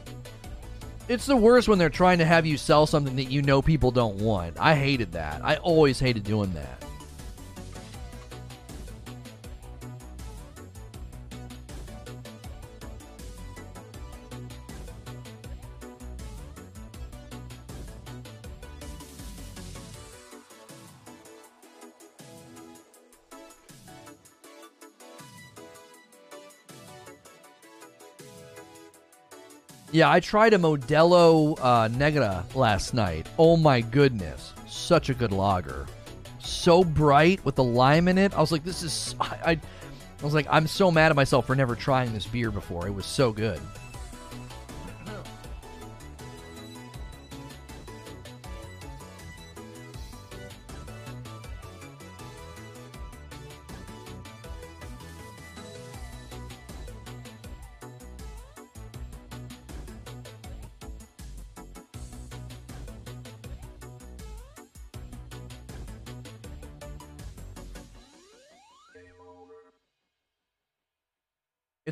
It's 1.08 1.26
the 1.26 1.36
worst 1.36 1.68
when 1.68 1.80
they're 1.80 1.90
trying 1.90 2.20
to 2.20 2.26
have 2.26 2.46
you 2.46 2.56
sell 2.56 2.86
something 2.86 3.16
that 3.16 3.32
you 3.32 3.42
know 3.42 3.64
people 3.64 3.90
don't 3.90 4.18
want. 4.18 4.58
I 4.60 4.76
hated 4.76 5.14
that. 5.14 5.44
I 5.44 5.56
always 5.56 6.00
hated 6.00 6.24
doing 6.24 6.54
that. 6.54 6.84
Yeah, 29.98 30.12
I 30.12 30.20
tried 30.20 30.54
a 30.54 30.60
Modelo 30.60 31.58
uh, 31.60 31.88
Negra 31.88 32.46
last 32.54 32.94
night. 32.94 33.28
Oh 33.40 33.58
my 33.58 33.82
goodness, 33.82 34.54
such 34.68 35.10
a 35.10 35.16
good 35.16 35.32
lager, 35.32 35.88
so 36.38 36.84
bright 36.84 37.44
with 37.44 37.56
the 37.56 37.64
lime 37.64 38.08
in 38.08 38.20
it. 38.20 38.32
I 38.36 38.40
was 38.40 38.52
like, 38.52 38.64
this 38.64 38.84
is. 38.84 39.16
I, 39.20 39.26
I, 39.44 39.52
I 39.54 40.24
was 40.24 40.36
like, 40.36 40.46
I'm 40.52 40.68
so 40.68 40.92
mad 40.92 41.10
at 41.10 41.16
myself 41.16 41.48
for 41.48 41.56
never 41.56 41.74
trying 41.74 42.14
this 42.14 42.28
beer 42.28 42.52
before. 42.52 42.86
It 42.86 42.92
was 42.92 43.08
so 43.08 43.32
good. 43.32 43.60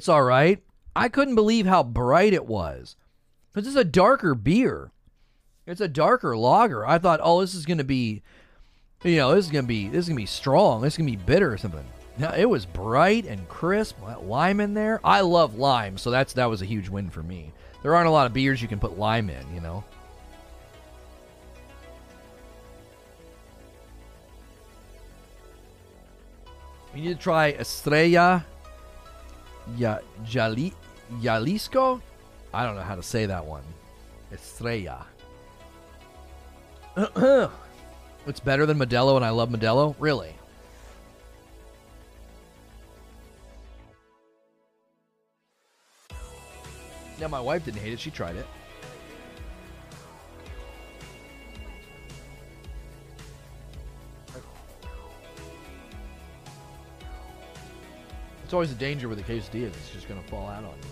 It's 0.05 0.09
all 0.09 0.21
right. 0.21 0.61
I 0.95 1.09
couldn't 1.09 1.33
believe 1.33 1.65
how 1.65 1.81
bright 1.81 2.31
it 2.31 2.45
was. 2.45 2.95
Because 3.51 3.65
it's 3.65 3.75
a 3.75 3.83
darker 3.83 4.35
beer. 4.35 4.91
It's 5.65 5.81
a 5.81 5.87
darker 5.87 6.37
lager. 6.37 6.85
I 6.85 6.99
thought, 6.99 7.21
oh, 7.23 7.41
this 7.41 7.55
is 7.55 7.65
to 7.65 7.83
be, 7.83 8.21
you 9.03 9.15
know, 9.15 9.33
this 9.33 9.45
is 9.45 9.51
to 9.51 9.63
be, 9.63 9.87
this 9.87 10.05
is 10.05 10.09
to 10.09 10.13
be 10.13 10.27
strong. 10.27 10.83
This 10.83 10.93
is 10.93 10.97
to 10.97 11.03
be 11.05 11.15
bitter 11.15 11.51
or 11.51 11.57
something. 11.57 11.83
No, 12.19 12.29
it 12.37 12.47
was 12.47 12.67
bright 12.67 13.25
and 13.25 13.49
crisp. 13.49 13.97
Lime 14.21 14.59
in 14.59 14.75
there. 14.75 15.01
I 15.03 15.21
love 15.21 15.57
lime, 15.57 15.97
so 15.97 16.11
that's 16.11 16.33
that 16.33 16.51
was 16.51 16.61
a 16.61 16.65
huge 16.65 16.87
win 16.87 17.09
for 17.09 17.23
me. 17.23 17.51
There 17.81 17.95
aren't 17.95 18.07
a 18.07 18.11
lot 18.11 18.27
of 18.27 18.33
beers 18.33 18.61
you 18.61 18.67
can 18.67 18.77
put 18.77 18.99
lime 18.99 19.31
in, 19.31 19.55
you 19.55 19.59
know. 19.59 19.83
We 26.93 27.01
need 27.01 27.07
to 27.07 27.15
try 27.15 27.53
Estrella 27.53 28.45
Ya, 29.77 29.99
Jali, 30.23 30.73
Jalisco? 31.21 32.01
I 32.53 32.65
don't 32.65 32.75
know 32.75 32.81
how 32.81 32.95
to 32.95 33.03
say 33.03 33.25
that 33.25 33.45
one. 33.45 33.63
Estrella. 34.31 35.05
it's 38.27 38.39
better 38.39 38.65
than 38.65 38.77
Modelo, 38.77 39.15
and 39.15 39.25
I 39.25 39.29
love 39.29 39.49
Modelo? 39.49 39.95
Really? 39.99 40.35
Now, 47.19 47.27
my 47.27 47.39
wife 47.39 47.65
didn't 47.65 47.81
hate 47.81 47.93
it. 47.93 47.99
She 47.99 48.11
tried 48.11 48.35
it. 48.35 48.45
It's 58.45 58.53
always 58.53 58.71
a 58.71 58.75
danger 58.75 59.09
with 59.09 59.17
the 59.17 59.23
quesadillas. 59.23 59.69
It's 59.69 59.89
just 59.89 60.07
going 60.07 60.21
to 60.21 60.29
fall 60.29 60.47
out 60.47 60.63
on 60.63 60.69
you. 60.69 60.89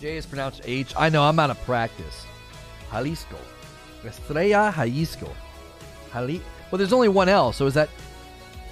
J 0.00 0.16
is 0.16 0.26
pronounced 0.26 0.62
H. 0.64 0.92
I 0.98 1.08
know, 1.08 1.22
I'm 1.22 1.38
out 1.38 1.50
of 1.50 1.64
practice. 1.64 2.26
Jalisco. 2.90 3.36
Estrella 4.04 4.72
Jalisco. 4.74 5.30
Jali- 6.12 6.42
well, 6.72 6.78
there's 6.78 6.92
only 6.92 7.08
one 7.08 7.28
L, 7.28 7.52
so 7.52 7.66
is 7.66 7.74
that 7.74 7.88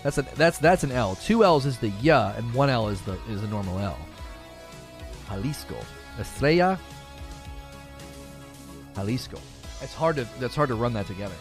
that's 0.03 0.19
a 0.19 0.23
that's 0.23 0.59
that's 0.59 0.85
an 0.85 0.93
L. 0.93 1.15
Two 1.17 1.45
L's 1.45 1.67
is 1.67 1.79
the 1.79 1.89
ya, 2.01 2.33
and 2.37 2.53
one 2.55 2.71
L 2.71 2.89
is 2.89 3.01
the 3.03 3.19
is 3.29 3.41
the 3.41 3.49
normal 3.49 3.79
L. 3.79 3.99
Jalisco, 5.29 5.77
Estrella, 6.19 6.79
Jalisco. 8.95 9.39
It's 9.81 9.95
hard 9.95 10.17
to 10.17 10.29
that's 10.41 10.55
hard 10.55 10.69
to 10.69 10.75
run 10.75 10.93
that 10.95 11.07
together. 11.07 11.35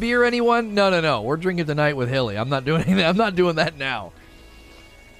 Beer, 0.00 0.24
anyone? 0.24 0.74
No, 0.74 0.90
no, 0.90 1.00
no. 1.00 1.22
We're 1.22 1.36
drinking 1.36 1.66
tonight 1.66 1.96
with 1.96 2.08
Hilly. 2.08 2.36
I'm 2.36 2.48
not 2.48 2.64
doing 2.64 2.82
anything. 2.86 3.04
I'm 3.04 3.16
not 3.16 3.36
doing 3.36 3.56
that 3.56 3.76
now. 3.76 4.12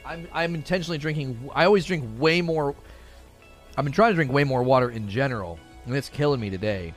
I'm 0.05 0.27
I'm 0.33 0.55
intentionally 0.55 0.99
drinking. 0.99 1.51
I 1.55 1.67
always 1.67 1.85
drink 1.85 2.05
way 2.19 2.43
more. 2.43 2.75
I've 3.77 3.85
been 3.85 3.93
trying 3.93 4.11
to 4.11 4.15
drink 4.17 4.33
way 4.33 4.43
more 4.45 4.63
water 4.63 4.91
in 4.91 5.09
general, 5.09 5.59
and 5.87 5.95
it's 5.95 6.09
killing 6.09 6.41
me 6.41 6.51
today. 6.51 6.95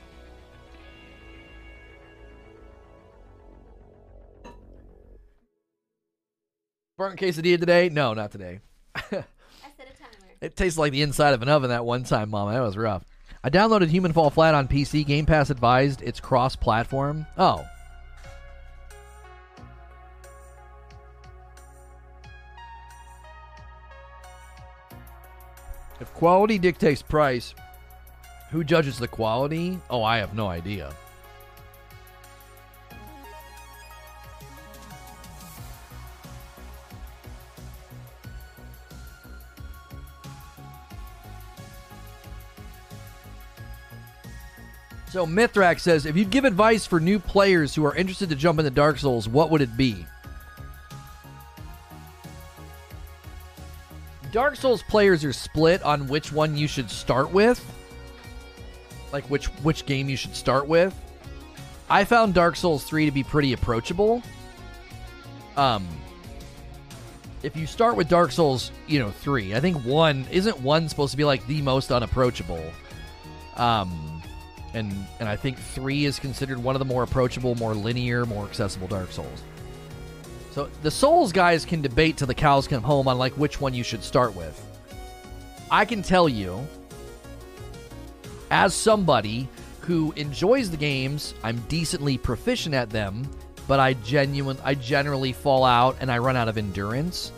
Burnt 6.96 7.18
quesadilla 7.18 7.58
today? 7.58 7.88
No, 7.88 8.14
not 8.14 8.30
today. 8.30 8.60
I 8.94 9.00
set 9.00 9.12
a 9.12 9.14
timer. 9.14 9.24
It 10.40 10.56
tastes 10.56 10.78
like 10.78 10.92
the 10.92 11.02
inside 11.02 11.32
of 11.34 11.42
an 11.42 11.48
oven 11.48 11.70
that 11.70 11.84
one 11.86 12.04
time, 12.04 12.30
Mama. 12.30 12.52
That 12.52 12.60
was 12.60 12.76
rough. 12.76 13.04
I 13.42 13.50
downloaded 13.50 13.88
Human 13.88 14.12
Fall 14.12 14.30
Flat 14.30 14.54
on 14.54 14.68
PC. 14.68 15.06
Game 15.06 15.26
Pass 15.26 15.50
advised 15.50 16.02
it's 16.02 16.20
cross 16.20 16.54
platform. 16.56 17.26
Oh. 17.38 17.64
If 26.04 26.12
quality 26.12 26.58
dictates 26.58 27.00
price, 27.00 27.54
who 28.50 28.62
judges 28.62 28.98
the 28.98 29.08
quality? 29.08 29.80
Oh, 29.88 30.02
I 30.02 30.18
have 30.18 30.34
no 30.34 30.48
idea. 30.48 30.92
So 45.08 45.26
Mithrak 45.26 45.80
says, 45.80 46.04
if 46.04 46.18
you'd 46.18 46.28
give 46.28 46.44
advice 46.44 46.86
for 46.86 47.00
new 47.00 47.18
players 47.18 47.74
who 47.74 47.86
are 47.86 47.94
interested 47.94 48.28
to 48.28 48.36
jump 48.36 48.58
into 48.58 48.70
Dark 48.70 48.98
Souls, 48.98 49.26
what 49.26 49.48
would 49.48 49.62
it 49.62 49.74
be? 49.74 50.04
Dark 54.34 54.56
Souls 54.56 54.82
players 54.82 55.24
are 55.24 55.32
split 55.32 55.80
on 55.84 56.08
which 56.08 56.32
one 56.32 56.56
you 56.56 56.66
should 56.66 56.90
start 56.90 57.30
with. 57.30 57.64
Like 59.12 59.24
which 59.30 59.46
which 59.62 59.86
game 59.86 60.08
you 60.08 60.16
should 60.16 60.34
start 60.34 60.66
with. 60.66 60.92
I 61.88 62.02
found 62.02 62.34
Dark 62.34 62.56
Souls 62.56 62.82
3 62.82 63.06
to 63.06 63.12
be 63.12 63.22
pretty 63.22 63.52
approachable. 63.52 64.24
Um 65.56 65.86
if 67.44 67.56
you 67.56 67.68
start 67.68 67.94
with 67.94 68.08
Dark 68.08 68.32
Souls, 68.32 68.72
you 68.88 68.98
know, 68.98 69.12
3, 69.12 69.54
I 69.54 69.60
think 69.60 69.76
1 69.84 70.26
isn't 70.32 70.60
1 70.60 70.88
supposed 70.88 71.12
to 71.12 71.16
be 71.16 71.24
like 71.24 71.46
the 71.46 71.62
most 71.62 71.92
unapproachable. 71.92 72.72
Um 73.56 74.20
and 74.72 74.92
and 75.20 75.28
I 75.28 75.36
think 75.36 75.58
three 75.58 76.06
is 76.06 76.18
considered 76.18 76.60
one 76.60 76.74
of 76.74 76.80
the 76.80 76.84
more 76.84 77.04
approachable, 77.04 77.54
more 77.54 77.72
linear, 77.72 78.26
more 78.26 78.46
accessible 78.46 78.88
Dark 78.88 79.12
Souls. 79.12 79.44
So 80.54 80.70
the 80.82 80.90
Souls 80.90 81.32
guys 81.32 81.64
can 81.64 81.82
debate 81.82 82.16
till 82.16 82.28
the 82.28 82.34
cows 82.34 82.68
come 82.68 82.84
home 82.84 83.08
on 83.08 83.18
like 83.18 83.32
which 83.32 83.60
one 83.60 83.74
you 83.74 83.82
should 83.82 84.04
start 84.04 84.36
with. 84.36 84.64
I 85.68 85.84
can 85.84 86.00
tell 86.00 86.28
you, 86.28 86.64
as 88.52 88.72
somebody 88.72 89.48
who 89.80 90.12
enjoys 90.12 90.70
the 90.70 90.76
games, 90.76 91.34
I'm 91.42 91.58
decently 91.68 92.16
proficient 92.16 92.72
at 92.72 92.88
them, 92.88 93.28
but 93.66 93.80
I 93.80 93.94
genuine 93.94 94.56
I 94.62 94.76
generally 94.76 95.32
fall 95.32 95.64
out 95.64 95.96
and 96.00 96.08
I 96.08 96.18
run 96.18 96.36
out 96.36 96.46
of 96.46 96.56
endurance. 96.56 97.32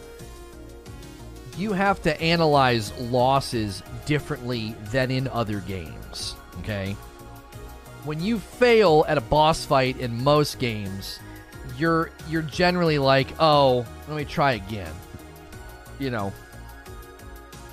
You 1.57 1.73
have 1.73 2.03
to 2.03 2.21
analyze 2.21 2.93
losses 3.01 3.83
differently 4.05 4.77
than 4.91 5.11
in 5.11 5.27
other 5.29 5.61
games. 5.61 6.37
Okay 6.59 6.95
when 8.07 8.23
you 8.23 8.39
fail 8.39 9.05
at 9.09 9.19
a 9.19 9.21
boss 9.21 9.65
fight 9.65 9.99
in 9.99 10.23
most 10.23 10.61
games, 10.61 11.19
you're 11.77 12.11
you're 12.29 12.43
generally 12.43 12.99
like, 12.99 13.29
"Oh, 13.41 13.87
let 14.09 14.17
me 14.17 14.25
try 14.25 14.53
again." 14.53 14.93
You 15.99 16.11
know, 16.11 16.33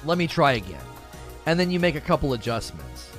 let 0.05 0.17
me 0.17 0.27
try 0.27 0.53
again. 0.53 0.81
And 1.45 1.59
then 1.59 1.71
you 1.71 1.79
make 1.79 1.95
a 1.95 2.01
couple 2.01 2.33
adjustments. 2.33 3.09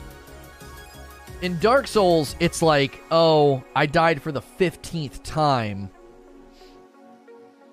In 1.42 1.58
Dark 1.58 1.86
Souls, 1.86 2.36
it's 2.40 2.62
like, 2.62 3.02
"Oh, 3.10 3.62
I 3.76 3.86
died 3.86 4.22
for 4.22 4.32
the 4.32 4.40
15th 4.40 5.22
time. 5.22 5.90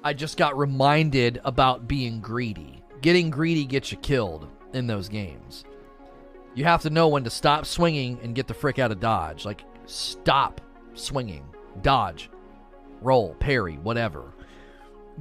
I 0.04 0.14
just 0.14 0.38
got 0.38 0.58
reminded 0.58 1.40
about 1.44 1.88
being 1.88 2.20
greedy." 2.20 2.82
getting 3.02 3.30
greedy 3.30 3.66
gets 3.66 3.92
you 3.92 3.98
killed 3.98 4.48
in 4.74 4.88
those 4.88 5.10
games. 5.10 5.66
You 6.54 6.66
have 6.66 6.82
to 6.84 6.90
know 6.90 7.08
when 7.08 7.24
to 7.24 7.30
stop 7.30 7.66
swinging 7.66 8.20
and 8.24 8.36
get 8.36 8.48
the 8.48 8.54
frick 8.54 8.80
out 8.80 8.92
of 8.92 9.00
dodge. 9.00 9.46
Like, 9.46 9.64
stop 9.86 10.62
swinging, 10.94 11.46
dodge, 11.82 12.30
roll, 13.02 13.36
parry, 13.36 13.76
whatever. 13.76 14.34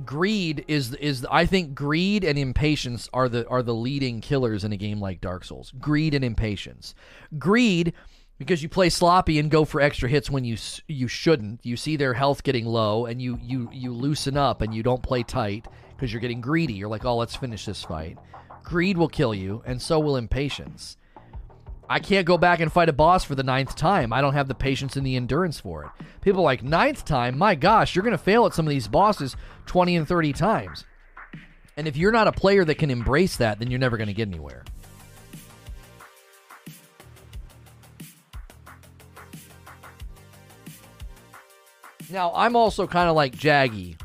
Greed 0.04 0.64
is 0.68 0.94
is 0.94 1.26
I 1.30 1.46
think 1.46 1.74
greed 1.74 2.24
and 2.24 2.38
impatience 2.38 3.08
are 3.12 3.28
the 3.28 3.46
are 3.48 3.62
the 3.62 3.74
leading 3.74 4.20
killers 4.20 4.64
in 4.64 4.72
a 4.72 4.76
game 4.76 5.00
like 5.00 5.20
Dark 5.20 5.44
Souls. 5.44 5.72
Greed 5.78 6.14
and 6.14 6.24
impatience. 6.24 6.94
Greed 7.38 7.92
because 8.38 8.62
you 8.62 8.70
play 8.70 8.88
sloppy 8.88 9.38
and 9.38 9.50
go 9.50 9.66
for 9.66 9.80
extra 9.82 10.08
hits 10.08 10.30
when 10.30 10.44
you 10.44 10.56
you 10.86 11.08
shouldn't. 11.08 11.64
You 11.64 11.76
see 11.76 11.96
their 11.96 12.14
health 12.14 12.42
getting 12.42 12.64
low 12.64 13.06
and 13.06 13.20
you 13.20 13.38
you 13.42 13.68
you 13.72 13.92
loosen 13.92 14.36
up 14.36 14.62
and 14.62 14.74
you 14.74 14.82
don't 14.82 15.02
play 15.02 15.22
tight 15.22 15.66
because 15.90 16.12
you're 16.12 16.22
getting 16.22 16.40
greedy. 16.40 16.72
You're 16.72 16.88
like, 16.88 17.04
"Oh, 17.04 17.16
let's 17.16 17.36
finish 17.36 17.66
this 17.66 17.84
fight." 17.84 18.16
Greed 18.62 18.96
will 18.96 19.08
kill 19.08 19.34
you 19.34 19.62
and 19.66 19.80
so 19.80 19.98
will 19.98 20.16
impatience. 20.16 20.96
I 21.92 21.98
can't 21.98 22.24
go 22.24 22.38
back 22.38 22.60
and 22.60 22.72
fight 22.72 22.88
a 22.88 22.92
boss 22.92 23.24
for 23.24 23.34
the 23.34 23.42
ninth 23.42 23.74
time. 23.74 24.12
I 24.12 24.20
don't 24.20 24.34
have 24.34 24.46
the 24.46 24.54
patience 24.54 24.94
and 24.94 25.04
the 25.04 25.16
endurance 25.16 25.58
for 25.58 25.82
it. 25.82 26.04
People 26.20 26.44
like, 26.44 26.62
ninth 26.62 27.04
time? 27.04 27.36
My 27.36 27.56
gosh, 27.56 27.96
you're 27.96 28.04
going 28.04 28.12
to 28.12 28.18
fail 28.18 28.46
at 28.46 28.54
some 28.54 28.64
of 28.64 28.70
these 28.70 28.86
bosses 28.86 29.34
20 29.66 29.96
and 29.96 30.06
30 30.06 30.32
times. 30.32 30.84
And 31.76 31.88
if 31.88 31.96
you're 31.96 32.12
not 32.12 32.28
a 32.28 32.32
player 32.32 32.64
that 32.64 32.76
can 32.76 32.92
embrace 32.92 33.38
that, 33.38 33.58
then 33.58 33.72
you're 33.72 33.80
never 33.80 33.96
going 33.96 34.06
to 34.06 34.14
get 34.14 34.28
anywhere. 34.28 34.62
Now, 42.08 42.32
I'm 42.36 42.54
also 42.54 42.86
kind 42.86 43.08
of 43.08 43.16
like 43.16 43.34
Jaggy. 43.34 44.00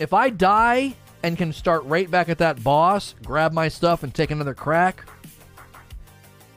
If 0.00 0.12
I 0.12 0.30
die 0.30 0.96
and 1.22 1.38
can 1.38 1.52
start 1.52 1.84
right 1.84 2.10
back 2.10 2.28
at 2.28 2.38
that 2.38 2.64
boss, 2.64 3.14
grab 3.24 3.52
my 3.52 3.68
stuff, 3.68 4.02
and 4.02 4.12
take 4.12 4.32
another 4.32 4.54
crack, 4.54 5.06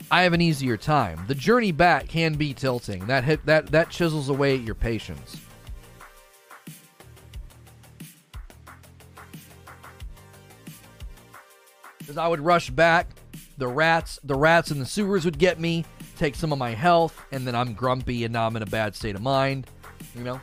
I 0.09 0.23
have 0.23 0.33
an 0.33 0.41
easier 0.41 0.77
time. 0.77 1.25
The 1.27 1.35
journey 1.35 1.71
back 1.71 2.07
can 2.07 2.35
be 2.35 2.53
tilting. 2.53 3.07
That 3.07 3.25
hit, 3.25 3.45
that 3.45 3.67
that 3.67 3.89
chisels 3.89 4.29
away 4.29 4.55
at 4.55 4.61
your 4.61 4.75
patience. 4.75 5.37
Because 11.97 12.17
I 12.17 12.27
would 12.27 12.39
rush 12.39 12.69
back, 12.69 13.09
the 13.57 13.67
rats, 13.67 14.17
the 14.23 14.35
rats 14.35 14.71
in 14.71 14.79
the 14.79 14.85
sewers 14.85 15.25
would 15.25 15.37
get 15.37 15.59
me, 15.59 15.83
take 16.17 16.35
some 16.35 16.53
of 16.53 16.57
my 16.57 16.71
health, 16.71 17.21
and 17.33 17.45
then 17.45 17.53
I'm 17.53 17.73
grumpy 17.73 18.23
and 18.23 18.31
now 18.31 18.47
I'm 18.47 18.55
in 18.55 18.63
a 18.63 18.67
bad 18.67 18.95
state 18.95 19.15
of 19.15 19.21
mind. 19.21 19.67
You 20.15 20.23
know. 20.23 20.41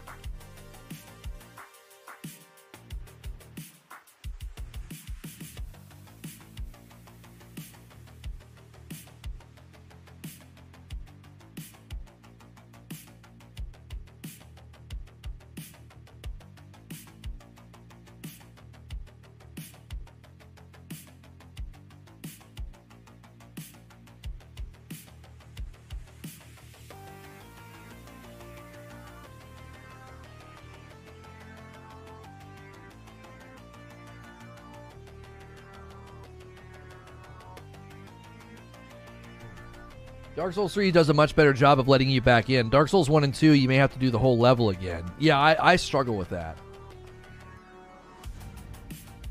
Souls 40.55 40.74
3 40.74 40.91
does 40.91 41.08
a 41.08 41.15
much 41.15 41.34
better 41.36 41.52
job 41.52 41.78
of 41.78 41.89
letting 41.89 42.08
you 42.08 42.20
back 42.20 42.50
in. 42.50 42.70
Dark 42.70 42.89
Souls 42.89 43.10
1 43.10 43.24
and 43.24 43.34
2, 43.34 43.52
you 43.52 43.68
may 43.68 43.76
have 43.76 43.92
to 43.92 43.99
do 43.99 44.10
the 44.10 44.18
whole 44.18 44.39
level 44.39 44.70
again. 44.70 45.05
Yeah, 45.18 45.39
I, 45.39 45.73
I 45.73 45.76
struggle 45.76 46.16
with 46.16 46.31
that. 46.31 46.57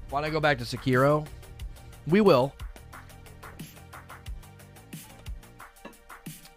Why 0.09 0.21
don't 0.21 0.29
I 0.29 0.31
go 0.31 0.39
back 0.39 0.59
to 0.59 0.63
Sekiro? 0.63 1.25
We 2.07 2.21
will. 2.21 2.53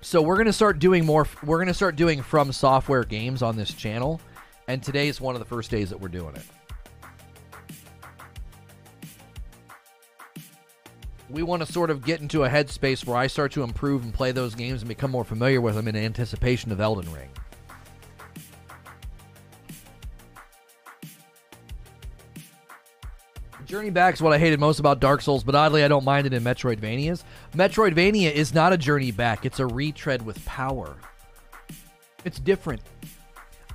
So 0.01 0.23
we're 0.23 0.37
gonna 0.37 0.53
start 0.53 0.79
doing 0.79 1.05
more. 1.05 1.27
We're 1.43 1.59
gonna 1.59 1.75
start 1.75 1.97
doing 1.97 2.21
FromSoftware 2.21 3.09
games 3.09 3.43
on 3.43 3.57
this 3.57 3.73
channel, 3.73 4.21
and 4.69 4.83
today 4.83 5.09
is 5.09 5.21
one 5.21 5.35
of 5.35 5.39
the 5.41 5.45
first 5.45 5.71
days 5.71 5.91
that 5.91 6.01
we're 6.01 6.09
doing 6.09 6.37
it. 6.37 6.45
We 11.29 11.43
want 11.43 11.65
to 11.65 11.73
sort 11.73 11.91
of 11.91 12.05
get 12.05 12.21
into 12.21 12.45
a 12.45 12.49
headspace 12.49 13.05
where 13.05 13.17
I 13.17 13.27
start 13.27 13.53
to 13.53 13.63
improve 13.63 14.05
and 14.05 14.15
play 14.15 14.33
those 14.33 14.55
games 14.55 14.83
and 14.83 14.89
become 14.89 15.11
more 15.11 15.25
familiar 15.25 15.61
with 15.61 15.75
them 15.75 15.89
in 15.89 15.97
anticipation 15.97 16.71
of 16.71 16.81
Elden 16.81 17.13
Ring. 17.13 17.29
Journey 23.65 23.91
back 23.91 24.15
is 24.15 24.23
what 24.23 24.33
I 24.33 24.39
hated 24.39 24.61
most 24.61 24.79
about 24.79 25.01
Dark 25.01 25.21
Souls, 25.21 25.43
but 25.43 25.57
oddly 25.57 25.83
I 25.83 25.89
don't 25.89 26.05
mind 26.05 26.29
it 26.29 26.33
in 26.33 26.45
Metroidvanias. 26.45 27.25
Metroidvania 27.53 28.31
is 28.33 28.55
not 28.55 28.73
a 28.73 28.79
journey 28.79 29.11
back, 29.11 29.45
it's 29.45 29.59
a 29.59 29.67
retread 29.67 30.25
with 30.25 30.45
power. 30.45 30.95
It's 32.25 32.39
different. 32.39 32.83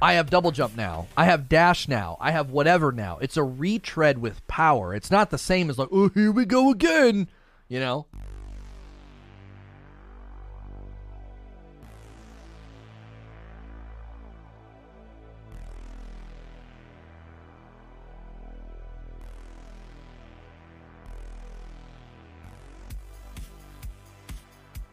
I 0.02 0.14
have 0.14 0.30
double 0.30 0.52
jump 0.52 0.76
now. 0.76 1.08
I 1.16 1.26
have 1.26 1.48
dash 1.48 1.88
now. 1.88 2.18
I 2.20 2.32
have 2.32 2.50
whatever 2.50 2.92
now. 2.92 3.20
It's 3.22 3.38
a 3.38 3.44
retread 3.44 4.18
with 4.18 4.46
power. 4.48 4.96
It's 4.96 5.12
not 5.12 5.30
the 5.30 5.38
same 5.38 5.70
as 5.70 5.78
like, 5.78 5.90
oh, 5.92 6.10
here 6.10 6.32
we 6.32 6.46
go 6.46 6.72
again. 6.72 7.28
You 7.72 7.80
know? 7.80 8.06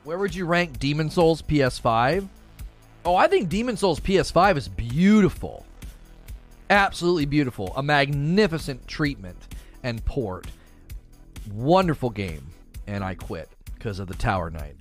Where 0.05 0.17
would 0.17 0.37
you 0.37 0.47
rank 0.47 0.79
Demon 0.79 1.11
Souls 1.11 1.43
PS5? 1.43 2.29
Oh, 3.05 3.17
I 3.17 3.27
think 3.27 3.49
Demon 3.49 3.77
Souls 3.77 3.99
PS5 3.99 4.57
is 4.57 4.69
beautiful. 4.69 5.67
Absolutely 6.71 7.27
beautiful. 7.27 7.73
A 7.75 7.83
magnificent 7.83 8.87
treatment 8.87 9.49
and 9.83 10.05
port. 10.05 10.47
Wonderful 11.51 12.11
game 12.11 12.53
and 12.89 13.05
I 13.05 13.15
quit 13.15 13.51
because 13.75 13.99
of 13.99 14.09
the 14.09 14.15
Tower 14.15 14.51
Knight. 14.51 14.77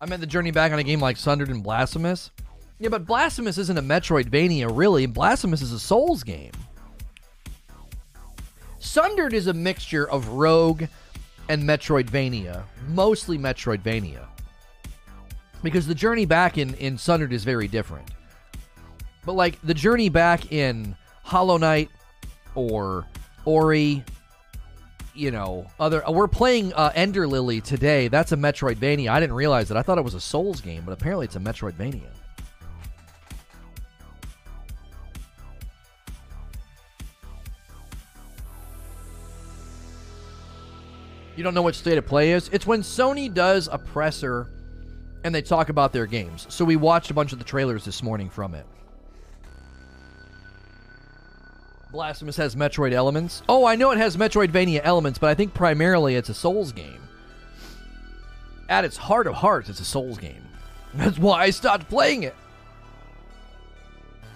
I 0.00 0.06
meant 0.06 0.20
the 0.20 0.26
journey 0.26 0.50
back 0.50 0.72
on 0.72 0.78
a 0.78 0.82
game 0.82 1.00
like 1.00 1.16
Sundered 1.16 1.48
and 1.48 1.62
Blasphemous. 1.62 2.30
Yeah, 2.78 2.90
but 2.90 3.06
Blasphemous 3.06 3.56
isn't 3.56 3.78
a 3.78 3.82
Metroidvania, 3.82 4.70
really. 4.74 5.06
Blasphemous 5.06 5.62
is 5.62 5.72
a 5.72 5.78
Souls 5.78 6.22
game. 6.22 6.52
Sundered 8.84 9.32
is 9.32 9.46
a 9.46 9.54
mixture 9.54 10.08
of 10.08 10.28
Rogue 10.28 10.84
and 11.48 11.64
Metroidvania, 11.64 12.62
mostly 12.88 13.38
Metroidvania. 13.38 14.26
Because 15.62 15.86
the 15.86 15.94
journey 15.94 16.26
back 16.26 16.58
in, 16.58 16.74
in 16.74 16.98
Sundered 16.98 17.32
is 17.32 17.44
very 17.44 17.66
different. 17.66 18.06
But 19.24 19.32
like 19.32 19.58
the 19.62 19.72
journey 19.72 20.10
back 20.10 20.52
in 20.52 20.94
Hollow 21.22 21.56
Knight 21.56 21.88
or 22.54 23.06
Ori, 23.46 24.04
you 25.14 25.30
know, 25.30 25.66
other 25.80 26.02
we're 26.06 26.28
playing 26.28 26.74
uh, 26.74 26.92
Ender 26.94 27.26
Lily 27.26 27.62
today. 27.62 28.08
That's 28.08 28.32
a 28.32 28.36
Metroidvania. 28.36 29.08
I 29.08 29.18
didn't 29.18 29.34
realize 29.34 29.68
that. 29.68 29.78
I 29.78 29.82
thought 29.82 29.96
it 29.96 30.04
was 30.04 30.14
a 30.14 30.20
Souls 30.20 30.60
game, 30.60 30.82
but 30.84 30.92
apparently 30.92 31.24
it's 31.24 31.36
a 31.36 31.40
Metroidvania. 31.40 32.10
You 41.36 41.42
don't 41.42 41.54
know 41.54 41.62
what 41.62 41.74
state 41.74 41.98
of 41.98 42.06
play 42.06 42.32
is? 42.32 42.48
It's 42.52 42.66
when 42.66 42.82
Sony 42.82 43.32
does 43.32 43.68
a 43.70 43.78
presser 43.78 44.48
and 45.24 45.34
they 45.34 45.42
talk 45.42 45.68
about 45.68 45.92
their 45.92 46.06
games. 46.06 46.46
So 46.50 46.64
we 46.64 46.76
watched 46.76 47.10
a 47.10 47.14
bunch 47.14 47.32
of 47.32 47.38
the 47.38 47.44
trailers 47.44 47.84
this 47.84 48.02
morning 48.02 48.30
from 48.30 48.54
it. 48.54 48.66
Blasphemous 51.90 52.36
has 52.36 52.56
Metroid 52.56 52.92
elements. 52.92 53.42
Oh, 53.48 53.64
I 53.64 53.76
know 53.76 53.90
it 53.92 53.98
has 53.98 54.16
Metroidvania 54.16 54.80
elements, 54.82 55.18
but 55.18 55.30
I 55.30 55.34
think 55.34 55.54
primarily 55.54 56.16
it's 56.16 56.28
a 56.28 56.34
Souls 56.34 56.72
game. 56.72 57.00
At 58.68 58.84
its 58.84 58.96
heart 58.96 59.26
of 59.26 59.34
hearts, 59.34 59.68
it's 59.68 59.80
a 59.80 59.84
Souls 59.84 60.18
game. 60.18 60.44
That's 60.94 61.18
why 61.18 61.42
I 61.42 61.50
stopped 61.50 61.88
playing 61.88 62.24
it. 62.24 62.34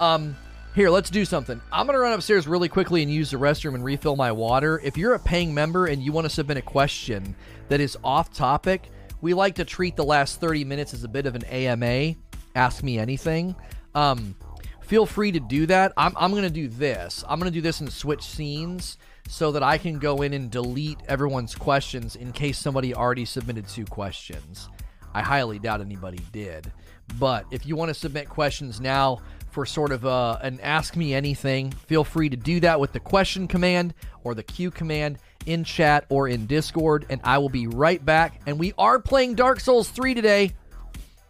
Um, 0.01 0.37
Here, 0.79 0.91
let's 0.91 1.11
do 1.11 1.25
something. 1.25 1.61
I'm 1.73 1.87
going 1.87 1.97
to 1.97 2.01
run 2.01 2.13
upstairs 2.13 2.47
really 2.47 2.69
quickly 2.69 3.03
and 3.03 3.13
use 3.13 3.33
the 3.33 3.37
restroom 3.37 3.75
and 3.75 3.83
refill 3.83 4.15
my 4.15 4.31
water. 4.31 4.81
If 4.85 4.97
you're 4.97 5.15
a 5.15 5.19
paying 5.19 5.53
member 5.53 5.87
and 5.87 6.01
you 6.01 6.13
want 6.13 6.27
to 6.27 6.31
submit 6.31 6.57
a 6.57 6.63
question 6.63 7.35
that 7.67 7.81
is 7.81 7.99
off 8.05 8.33
topic, 8.33 8.89
we 9.21 9.35
like 9.35 9.57
to 9.57 9.65
treat 9.65 9.97
the 9.97 10.05
last 10.05 10.41
30 10.41 10.63
minutes 10.63 10.95
as 10.95 11.03
a 11.03 11.09
bit 11.09 11.27
of 11.27 11.35
an 11.35 11.43
AMA. 11.47 12.15
Ask 12.55 12.85
me 12.85 12.97
anything. 12.97 13.57
Um, 13.97 14.37
feel 14.81 15.05
free 15.05 15.33
to 15.33 15.41
do 15.41 15.67
that. 15.67 15.93
I'm, 15.97 16.13
I'm 16.17 16.31
going 16.31 16.45
to 16.45 16.49
do 16.49 16.69
this. 16.69 17.25
I'm 17.29 17.41
going 17.41 17.51
to 17.51 17.59
do 17.59 17.61
this 17.61 17.81
and 17.81 17.93
switch 17.93 18.23
scenes 18.23 18.99
so 19.27 19.51
that 19.51 19.65
I 19.65 19.79
can 19.79 19.99
go 19.99 20.23
in 20.23 20.33
and 20.33 20.49
delete 20.49 21.01
everyone's 21.09 21.57
questions 21.57 22.15
in 22.15 22.31
case 22.31 22.57
somebody 22.57 22.95
already 22.95 23.25
submitted 23.25 23.67
two 23.67 23.85
questions. 23.85 24.69
I 25.13 25.23
highly 25.23 25.59
doubt 25.59 25.81
anybody 25.81 26.21
did. 26.31 26.71
But 27.19 27.47
if 27.51 27.67
you 27.67 27.75
want 27.75 27.89
to 27.89 27.95
submit 27.95 28.29
questions 28.29 28.81
now 28.81 29.19
for 29.59 29.67
sort 29.67 29.91
of 29.91 30.05
a, 30.05 30.39
an 30.45 30.61
ask 30.61 30.95
me 30.95 31.13
anything, 31.13 31.73
feel 31.89 32.05
free 32.05 32.29
to 32.29 32.37
do 32.37 32.61
that 32.61 32.79
with 32.79 32.93
the 32.93 33.01
question 33.01 33.49
command 33.49 33.93
or 34.23 34.33
the 34.33 34.43
Q 34.45 34.71
command 34.71 35.19
in 35.47 35.65
chat 35.65 36.05
or 36.11 36.29
in 36.29 36.47
Discord, 36.47 37.05
and 37.11 37.21
I 37.25 37.39
will 37.39 37.49
be 37.49 37.67
right 37.67 38.05
back. 38.05 38.41
And 38.47 38.57
we 38.57 38.73
are 38.79 39.01
playing 39.01 39.35
Dark 39.35 39.59
Souls 39.59 39.89
3 39.89 40.15
today. 40.15 40.53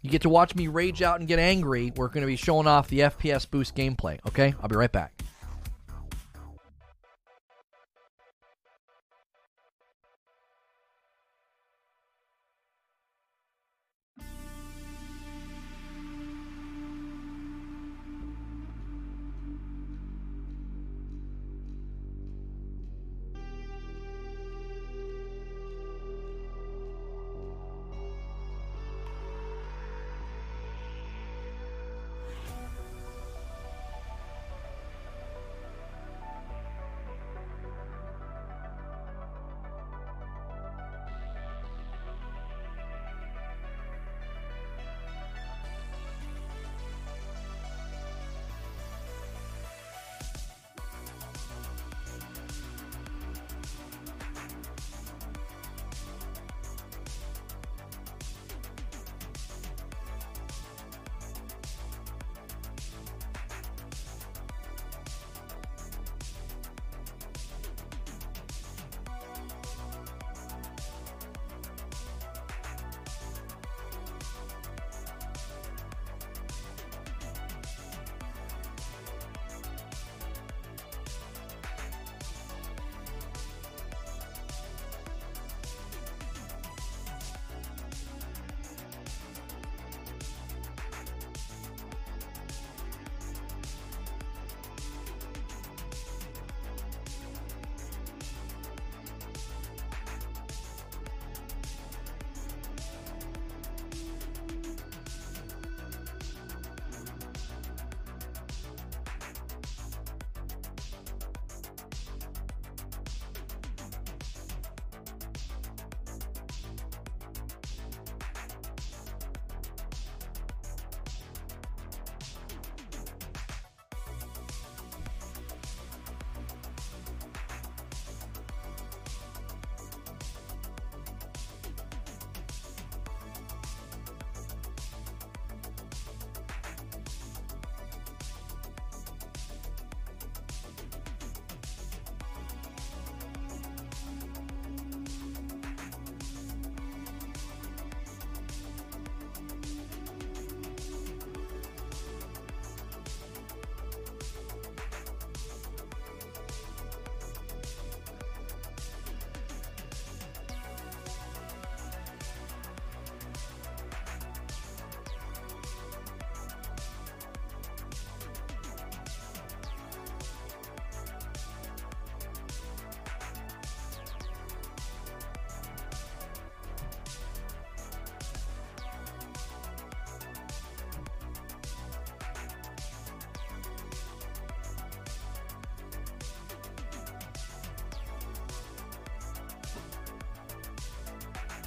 You 0.03 0.11
get 0.11 0.21
to 0.21 0.29
watch 0.29 0.53
me 0.53 0.67
rage 0.67 1.01
out 1.01 1.17
and 1.19 1.27
get 1.27 1.39
angry. 1.39 1.91
We're 1.95 2.09
going 2.09 2.21
to 2.21 2.27
be 2.27 2.35
showing 2.35 2.67
off 2.67 2.87
the 2.87 2.99
FPS 2.99 3.49
boost 3.49 3.75
gameplay, 3.75 4.19
okay? 4.27 4.53
I'll 4.61 4.69
be 4.69 4.75
right 4.75 4.91
back. 4.91 5.11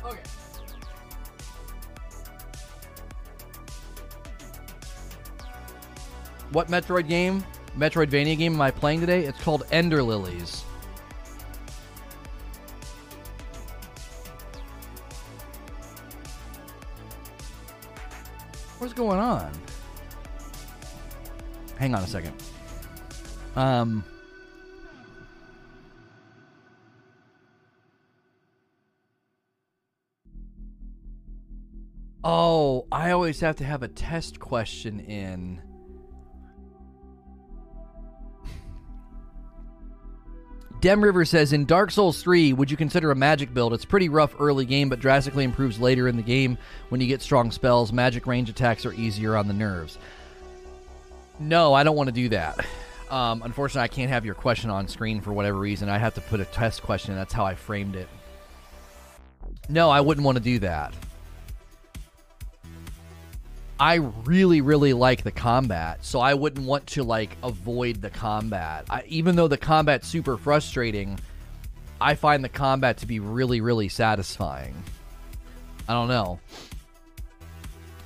Okay. 0.05 0.19
What 6.51 6.69
Metroid 6.69 7.09
game, 7.09 7.45
Metroidvania 7.79 8.37
game 8.37 8.55
am 8.55 8.61
I 8.61 8.71
playing 8.71 9.01
today? 9.01 9.25
It's 9.25 9.41
called 9.43 9.65
Ender 9.73 10.03
Lilies. 10.03 10.65
What's 18.79 18.93
going 18.93 19.19
on? 19.19 19.53
Hang 21.79 21.95
on 21.95 22.03
a 22.03 22.07
second. 22.07 22.35
Um. 23.57 24.05
I 33.03 33.11
always 33.11 33.41
have 33.41 33.57
to 33.57 33.65
have 33.65 33.83
a 33.83 33.89
test 33.89 34.39
question 34.39 35.01
in. 35.01 35.61
Dem 40.81 41.03
River 41.03 41.25
says 41.25 41.53
in 41.53 41.65
Dark 41.65 41.91
Souls 41.91 42.23
3, 42.23 42.53
would 42.53 42.71
you 42.71 42.77
consider 42.77 43.11
a 43.11 43.17
magic 43.17 43.53
build? 43.53 43.75
It's 43.75 43.85
pretty 43.85 44.09
rough 44.09 44.37
early 44.39 44.65
game, 44.65 44.89
but 44.89 45.01
drastically 45.01 45.43
improves 45.43 45.81
later 45.81 46.07
in 46.07 46.17
the 46.17 46.23
game 46.23 46.57
when 46.91 47.01
you 47.01 47.09
get 47.09 47.21
strong 47.21 47.51
spells. 47.51 47.93
Magic 47.93 48.25
range 48.29 48.49
attacks 48.49 48.87
are 48.87 48.93
easier 48.93 49.37
on 49.37 49.49
the 49.49 49.55
nerves. 49.55 49.99
No, 51.41 51.75
I 51.75 51.83
don't 51.83 51.97
want 51.97 52.07
to 52.07 52.15
do 52.15 52.29
that. 52.29 52.65
Um, 53.11 53.43
unfortunately, 53.43 53.83
I 53.83 53.89
can't 53.89 54.11
have 54.11 54.25
your 54.25 54.37
question 54.37 54.71
on 54.71 54.87
screen 54.87 55.21
for 55.21 55.33
whatever 55.33 55.59
reason. 55.59 55.89
I 55.89 55.99
have 55.99 56.15
to 56.15 56.21
put 56.21 56.39
a 56.39 56.45
test 56.45 56.85
question. 56.85 57.17
That's 57.17 57.33
how 57.33 57.45
I 57.45 57.57
framed 57.57 57.97
it. 57.97 58.09
No, 59.69 59.91
I 59.91 60.01
wouldn't 60.01 60.25
want 60.25 60.39
to 60.39 60.45
do 60.45 60.61
that. 60.61 60.95
I 63.83 63.95
really, 63.97 64.61
really 64.61 64.93
like 64.93 65.25
the 65.25 65.33
combat, 65.33 66.05
so 66.05 66.21
I 66.21 66.35
wouldn't 66.35 66.65
want 66.65 66.87
to 66.87 67.03
like 67.03 67.37
avoid 67.43 68.01
the 68.01 68.11
combat. 68.11 68.85
I, 68.89 69.03
even 69.09 69.35
though 69.35 69.49
the 69.49 69.59
combat's 69.59 70.07
super 70.07 70.37
frustrating, 70.37 71.19
I 72.01 72.15
find 72.15 72.45
the 72.45 72.49
combat 72.49 72.99
to 72.99 73.07
be 73.07 73.19
really, 73.19 73.61
really 73.61 73.89
satisfying. 73.89 74.81
I 75.89 75.95
don't 75.95 76.07
know. 76.07 76.39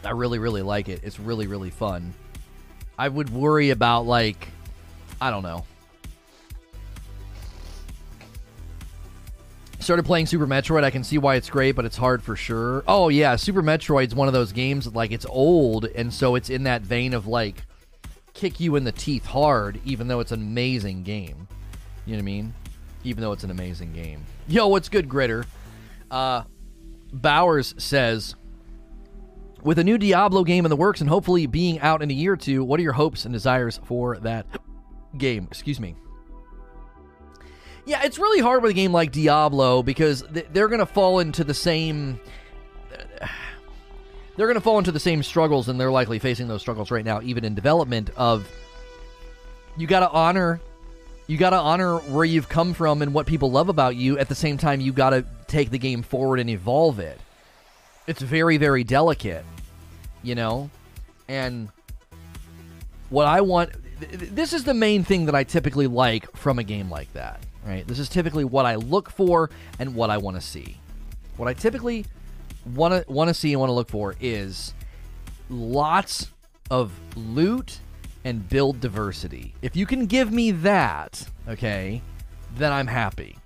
I 0.02 0.12
really, 0.12 0.38
really 0.38 0.62
like 0.62 0.88
it. 0.88 1.00
It's 1.02 1.20
really, 1.20 1.46
really 1.46 1.68
fun. 1.68 2.14
I 2.98 3.10
would 3.10 3.28
worry 3.28 3.68
about 3.68 4.06
like, 4.06 4.48
I 5.20 5.30
don't 5.30 5.42
know. 5.42 5.66
Started 9.86 10.04
playing 10.04 10.26
Super 10.26 10.48
Metroid. 10.48 10.82
I 10.82 10.90
can 10.90 11.04
see 11.04 11.16
why 11.16 11.36
it's 11.36 11.48
great, 11.48 11.76
but 11.76 11.84
it's 11.84 11.96
hard 11.96 12.20
for 12.20 12.34
sure. 12.34 12.82
Oh 12.88 13.08
yeah, 13.08 13.36
Super 13.36 13.62
Metroid's 13.62 14.16
one 14.16 14.26
of 14.26 14.34
those 14.34 14.50
games 14.50 14.92
like 14.92 15.12
it's 15.12 15.24
old, 15.26 15.84
and 15.84 16.12
so 16.12 16.34
it's 16.34 16.50
in 16.50 16.64
that 16.64 16.82
vein 16.82 17.14
of 17.14 17.28
like 17.28 17.62
kick 18.34 18.58
you 18.58 18.74
in 18.74 18.82
the 18.82 18.90
teeth 18.90 19.24
hard, 19.24 19.80
even 19.84 20.08
though 20.08 20.18
it's 20.18 20.32
an 20.32 20.42
amazing 20.42 21.04
game. 21.04 21.46
You 22.04 22.12
know 22.12 22.18
what 22.18 22.22
I 22.22 22.22
mean? 22.22 22.54
Even 23.04 23.22
though 23.22 23.30
it's 23.30 23.44
an 23.44 23.52
amazing 23.52 23.92
game. 23.92 24.24
Yo, 24.48 24.66
what's 24.66 24.88
good, 24.88 25.08
Gritter? 25.08 25.46
Uh, 26.10 26.42
Bowers 27.12 27.72
says, 27.78 28.34
with 29.62 29.78
a 29.78 29.84
new 29.84 29.98
Diablo 29.98 30.42
game 30.42 30.66
in 30.66 30.70
the 30.70 30.76
works 30.76 31.00
and 31.00 31.08
hopefully 31.08 31.46
being 31.46 31.78
out 31.78 32.02
in 32.02 32.10
a 32.10 32.14
year 32.14 32.32
or 32.32 32.36
two, 32.36 32.64
what 32.64 32.80
are 32.80 32.82
your 32.82 32.92
hopes 32.92 33.24
and 33.24 33.32
desires 33.32 33.80
for 33.84 34.18
that 34.18 34.46
game? 35.16 35.46
Excuse 35.48 35.78
me. 35.78 35.94
Yeah, 37.86 38.02
it's 38.02 38.18
really 38.18 38.40
hard 38.40 38.62
with 38.62 38.72
a 38.72 38.74
game 38.74 38.92
like 38.92 39.12
Diablo 39.12 39.80
because 39.84 40.22
they're 40.22 40.66
going 40.66 40.80
to 40.80 40.86
fall 40.86 41.20
into 41.20 41.44
the 41.44 41.54
same. 41.54 42.18
They're 44.36 44.48
going 44.48 44.56
to 44.56 44.60
fall 44.60 44.78
into 44.78 44.90
the 44.90 45.00
same 45.00 45.22
struggles, 45.22 45.68
and 45.68 45.80
they're 45.80 45.92
likely 45.92 46.18
facing 46.18 46.48
those 46.48 46.60
struggles 46.60 46.90
right 46.90 47.04
now, 47.04 47.22
even 47.22 47.44
in 47.44 47.54
development. 47.54 48.10
Of 48.16 48.48
you 49.76 49.86
got 49.86 50.00
to 50.00 50.10
honor, 50.10 50.60
you 51.28 51.38
got 51.38 51.50
to 51.50 51.58
honor 51.58 51.98
where 51.98 52.24
you've 52.24 52.48
come 52.48 52.74
from 52.74 53.02
and 53.02 53.14
what 53.14 53.24
people 53.24 53.52
love 53.52 53.68
about 53.68 53.94
you. 53.94 54.18
At 54.18 54.28
the 54.28 54.34
same 54.34 54.58
time, 54.58 54.80
you 54.80 54.92
got 54.92 55.10
to 55.10 55.24
take 55.46 55.70
the 55.70 55.78
game 55.78 56.02
forward 56.02 56.40
and 56.40 56.50
evolve 56.50 56.98
it. 56.98 57.20
It's 58.08 58.20
very, 58.20 58.56
very 58.56 58.82
delicate, 58.82 59.44
you 60.24 60.34
know, 60.34 60.70
and 61.28 61.68
what 63.10 63.28
I 63.28 63.42
want. 63.42 63.70
This 64.00 64.52
is 64.52 64.64
the 64.64 64.74
main 64.74 65.04
thing 65.04 65.26
that 65.26 65.36
I 65.36 65.44
typically 65.44 65.86
like 65.86 66.36
from 66.36 66.58
a 66.58 66.64
game 66.64 66.90
like 66.90 67.12
that 67.12 67.45
right? 67.66 67.86
This 67.86 67.98
is 67.98 68.08
typically 68.08 68.44
what 68.44 68.64
I 68.64 68.76
look 68.76 69.10
for 69.10 69.50
and 69.78 69.94
what 69.94 70.10
I 70.10 70.18
want 70.18 70.36
to 70.36 70.40
see. 70.40 70.78
What 71.36 71.48
I 71.48 71.54
typically 71.54 72.06
want 72.74 72.94
to 72.94 73.12
want 73.12 73.28
to 73.28 73.34
see 73.34 73.52
and 73.52 73.60
want 73.60 73.70
to 73.70 73.74
look 73.74 73.88
for 73.88 74.14
is 74.20 74.72
lots 75.50 76.30
of 76.70 76.92
loot 77.14 77.78
and 78.24 78.48
build 78.48 78.80
diversity. 78.80 79.54
If 79.62 79.76
you 79.76 79.86
can 79.86 80.06
give 80.06 80.32
me 80.32 80.50
that, 80.50 81.26
okay, 81.48 82.02
then 82.56 82.72
I'm 82.72 82.86
happy. 82.86 83.36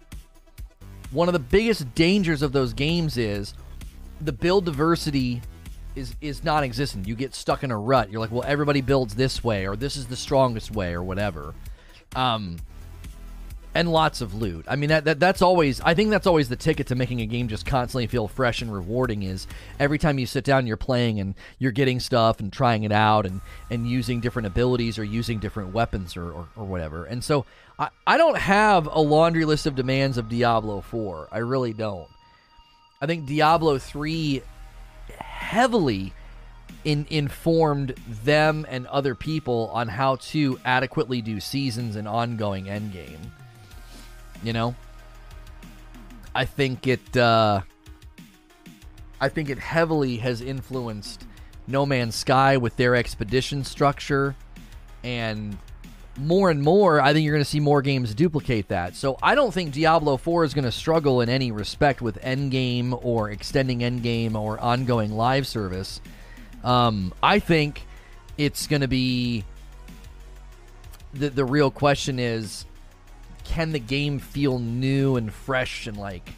One 1.10 1.28
of 1.28 1.32
the 1.32 1.40
biggest 1.40 1.94
dangers 1.94 2.40
of 2.42 2.52
those 2.52 2.72
games 2.72 3.16
is 3.16 3.54
the 4.20 4.32
build 4.32 4.64
diversity 4.64 5.42
is 5.96 6.14
is 6.20 6.44
non-existent. 6.44 7.08
You 7.08 7.16
get 7.16 7.34
stuck 7.34 7.64
in 7.64 7.70
a 7.70 7.78
rut. 7.78 8.10
You're 8.10 8.20
like, 8.20 8.30
well, 8.30 8.44
everybody 8.46 8.80
builds 8.80 9.14
this 9.14 9.42
way, 9.42 9.66
or 9.66 9.76
this 9.76 9.96
is 9.96 10.06
the 10.06 10.16
strongest 10.16 10.70
way, 10.70 10.92
or 10.92 11.02
whatever. 11.02 11.54
Um, 12.14 12.58
and 13.74 13.92
lots 13.92 14.20
of 14.20 14.34
loot. 14.34 14.64
I 14.68 14.76
mean 14.76 14.88
that, 14.88 15.04
that 15.04 15.20
that's 15.20 15.42
always 15.42 15.80
I 15.80 15.94
think 15.94 16.10
that's 16.10 16.26
always 16.26 16.48
the 16.48 16.56
ticket 16.56 16.88
to 16.88 16.94
making 16.94 17.20
a 17.20 17.26
game 17.26 17.48
just 17.48 17.66
constantly 17.66 18.06
feel 18.06 18.28
fresh 18.28 18.62
and 18.62 18.72
rewarding 18.72 19.22
is 19.22 19.46
every 19.78 19.98
time 19.98 20.18
you 20.18 20.26
sit 20.26 20.44
down 20.44 20.66
you're 20.66 20.76
playing 20.76 21.20
and 21.20 21.34
you're 21.58 21.72
getting 21.72 22.00
stuff 22.00 22.40
and 22.40 22.52
trying 22.52 22.84
it 22.84 22.92
out 22.92 23.26
and 23.26 23.40
and 23.70 23.88
using 23.88 24.20
different 24.20 24.46
abilities 24.46 24.98
or 24.98 25.04
using 25.04 25.38
different 25.38 25.72
weapons 25.72 26.16
or, 26.16 26.32
or, 26.32 26.48
or 26.56 26.64
whatever. 26.64 27.04
And 27.04 27.22
so 27.22 27.46
I, 27.78 27.90
I 28.06 28.16
don't 28.16 28.38
have 28.38 28.86
a 28.86 29.00
laundry 29.00 29.44
list 29.44 29.66
of 29.66 29.74
demands 29.74 30.18
of 30.18 30.28
Diablo 30.28 30.80
4. 30.80 31.28
I 31.30 31.38
really 31.38 31.72
don't. 31.72 32.08
I 33.00 33.06
think 33.06 33.26
Diablo 33.26 33.78
3 33.78 34.42
heavily 35.18 36.12
in, 36.84 37.06
informed 37.10 37.94
them 38.24 38.66
and 38.68 38.86
other 38.88 39.14
people 39.14 39.70
on 39.72 39.88
how 39.88 40.16
to 40.16 40.58
adequately 40.64 41.22
do 41.22 41.40
seasons 41.40 41.96
and 41.96 42.06
ongoing 42.06 42.66
endgame. 42.66 43.30
You 44.42 44.52
know, 44.52 44.74
I 46.34 46.44
think 46.44 46.86
it. 46.86 47.16
Uh, 47.16 47.62
I 49.20 49.28
think 49.28 49.50
it 49.50 49.58
heavily 49.58 50.16
has 50.18 50.40
influenced 50.40 51.26
No 51.66 51.84
Man's 51.84 52.14
Sky 52.14 52.56
with 52.56 52.76
their 52.76 52.96
expedition 52.96 53.64
structure, 53.64 54.34
and 55.04 55.58
more 56.20 56.50
and 56.50 56.62
more, 56.62 57.00
I 57.00 57.12
think 57.12 57.24
you're 57.24 57.34
going 57.34 57.44
to 57.44 57.50
see 57.50 57.60
more 57.60 57.82
games 57.82 58.14
duplicate 58.14 58.68
that. 58.68 58.94
So 58.94 59.18
I 59.22 59.34
don't 59.34 59.52
think 59.52 59.72
Diablo 59.72 60.16
4 60.16 60.44
is 60.44 60.54
going 60.54 60.64
to 60.64 60.72
struggle 60.72 61.20
in 61.20 61.28
any 61.28 61.50
respect 61.50 62.02
with 62.02 62.20
endgame 62.20 62.98
or 63.04 63.30
extending 63.30 63.80
endgame 63.80 64.34
or 64.34 64.58
ongoing 64.58 65.12
live 65.12 65.46
service. 65.46 66.00
Um, 66.62 67.14
I 67.22 67.38
think 67.38 67.86
it's 68.36 68.66
going 68.66 68.82
to 68.82 68.88
be 68.88 69.44
the 71.12 71.28
the 71.28 71.44
real 71.44 71.70
question 71.70 72.18
is 72.18 72.64
can 73.50 73.72
the 73.72 73.80
game 73.80 74.20
feel 74.20 74.60
new 74.60 75.16
and 75.16 75.32
fresh 75.32 75.88
and 75.88 75.96
like 75.96 76.32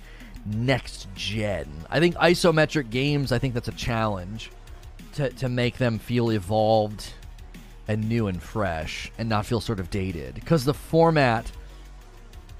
next 0.46 1.08
gen? 1.14 1.68
I 1.90 2.00
think 2.00 2.16
isometric 2.16 2.88
games, 2.88 3.32
I 3.32 3.38
think 3.38 3.52
that's 3.52 3.68
a 3.68 3.72
challenge 3.72 4.50
to, 5.14 5.28
to 5.30 5.48
make 5.50 5.76
them 5.76 5.98
feel 5.98 6.30
evolved 6.30 7.12
and 7.86 8.08
new 8.08 8.28
and 8.28 8.42
fresh 8.42 9.12
and 9.18 9.28
not 9.28 9.44
feel 9.44 9.60
sort 9.60 9.78
of 9.78 9.90
dated 9.90 10.34
because 10.34 10.64
the 10.64 10.72
format 10.72 11.50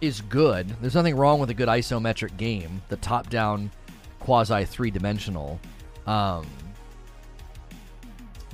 is 0.02 0.20
good. 0.20 0.68
There's 0.82 0.94
nothing 0.94 1.16
wrong 1.16 1.40
with 1.40 1.48
a 1.48 1.55
good 1.55 1.68
isometric 1.68 2.36
game, 2.36 2.82
the 2.89 2.97
top 2.97 3.31
down 3.31 3.70
quasi 4.20 4.66
three 4.66 4.90
dimensional. 4.90 5.58
Um, 6.06 6.47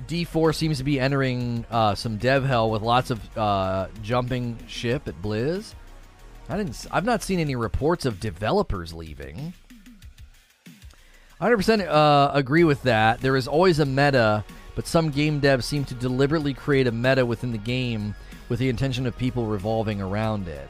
D4 0.07 0.55
seems 0.55 0.79
to 0.79 0.85
be 0.85 1.01
entering 1.01 1.67
uh, 1.73 1.97
some 1.97 2.19
dev 2.19 2.45
hell 2.45 2.71
with 2.71 2.83
lots 2.83 3.11
of 3.11 3.37
uh, 3.37 3.89
jumping 4.03 4.59
ship 4.69 5.09
at 5.09 5.21
Blizz. 5.21 5.75
I 6.49 6.57
didn't. 6.57 6.87
I've 6.91 7.05
not 7.05 7.23
seen 7.23 7.39
any 7.41 7.57
reports 7.57 8.07
of 8.07 8.21
developers 8.21 8.95
leaving. 8.95 9.53
100% 11.41 11.87
uh, 11.87 12.31
agree 12.35 12.65
with 12.65 12.83
that. 12.83 13.21
There 13.21 13.37
is 13.37 13.47
always 13.47 13.79
a 13.79 13.87
meta, 13.87 14.45
but 14.75 14.87
some 14.87 15.11
game 15.11 15.41
devs 15.41 15.65
seem 15.65 15.85
to 15.85 15.95
deliberately 15.95 16.53
create 16.55 16.87
a 16.87 16.93
meta 16.93 17.25
within 17.25 17.53
the 17.53 17.59
game 17.59 18.15
with 18.49 18.59
the 18.59 18.69
intention 18.69 19.07
of 19.07 19.17
people 19.17 19.47
revolving 19.47 20.01
around 20.01 20.49
it. 20.49 20.69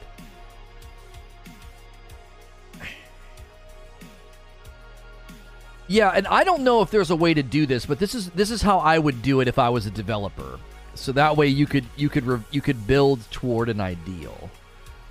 Yeah, 5.87 6.09
and 6.09 6.27
I 6.27 6.43
don't 6.43 6.61
know 6.61 6.83
if 6.83 6.91
there's 6.91 7.09
a 7.09 7.15
way 7.15 7.33
to 7.33 7.41
do 7.41 7.65
this, 7.65 7.87
but 7.87 7.97
this 7.97 8.13
is 8.13 8.29
this 8.31 8.51
is 8.51 8.61
how 8.61 8.77
I 8.77 8.99
would 8.99 9.23
do 9.23 9.41
it 9.41 9.47
if 9.47 9.57
I 9.57 9.69
was 9.69 9.87
a 9.87 9.91
developer. 9.91 10.59
So 10.93 11.11
that 11.13 11.35
way 11.35 11.47
you 11.47 11.65
could 11.65 11.85
you 11.97 12.09
could 12.09 12.25
re- 12.27 12.43
you 12.51 12.61
could 12.61 12.85
build 12.85 13.19
toward 13.31 13.69
an 13.69 13.81
ideal, 13.81 14.51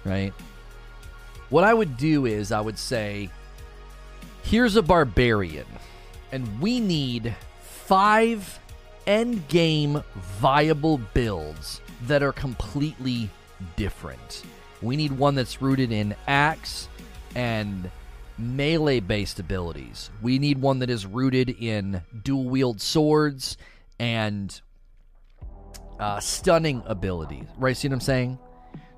right? 0.05 0.33
What 1.51 1.65
I 1.65 1.73
would 1.73 1.97
do 1.97 2.27
is 2.27 2.53
I 2.53 2.61
would 2.61 2.79
say, 2.79 3.31
here's 4.43 4.77
a 4.77 4.83
barbarian, 4.83 5.67
and 6.31 6.61
we 6.61 6.81
need 6.81 7.35
five 7.61 8.59
end 9.07 9.49
game 9.49 10.03
viable 10.39 10.99
builds 11.15 11.81
that 12.07 12.23
are 12.23 12.33
completely 12.33 13.31
different. 13.77 14.43
We 14.83 14.97
need 14.97 15.13
one 15.13 15.35
that's 15.35 15.61
rooted 15.61 15.91
in 15.91 16.15
axe 16.27 16.89
and 17.35 17.91
melee 18.37 19.01
based 19.01 19.41
abilities. 19.41 20.11
We 20.23 20.39
need 20.39 20.61
one 20.61 20.79
that 20.81 20.91
is 20.91 21.07
rooted 21.07 21.51
in 21.51 22.03
dual 22.23 22.45
wield 22.45 22.81
swords 22.81 23.57
and 23.99 24.61
uh, 25.99 26.21
stunning 26.21 26.83
abilities. 26.87 27.47
Right? 27.57 27.77
See 27.77 27.89
what 27.89 27.95
I'm 27.95 28.01
saying? 28.01 28.39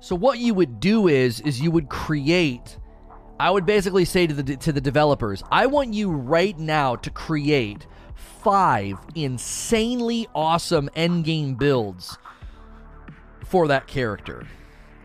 So 0.01 0.15
what 0.15 0.39
you 0.39 0.53
would 0.55 0.79
do 0.79 1.07
is 1.07 1.39
is 1.41 1.61
you 1.61 1.71
would 1.71 1.87
create 1.87 2.77
I 3.39 3.49
would 3.49 3.65
basically 3.65 4.05
say 4.05 4.27
to 4.27 4.33
the 4.33 4.57
to 4.57 4.71
the 4.71 4.81
developers, 4.81 5.43
I 5.51 5.67
want 5.67 5.93
you 5.93 6.11
right 6.11 6.57
now 6.57 6.95
to 6.97 7.09
create 7.09 7.87
five 8.15 8.99
insanely 9.15 10.27
awesome 10.35 10.89
endgame 10.95 11.57
builds 11.57 12.17
for 13.45 13.67
that 13.67 13.87
character. 13.87 14.47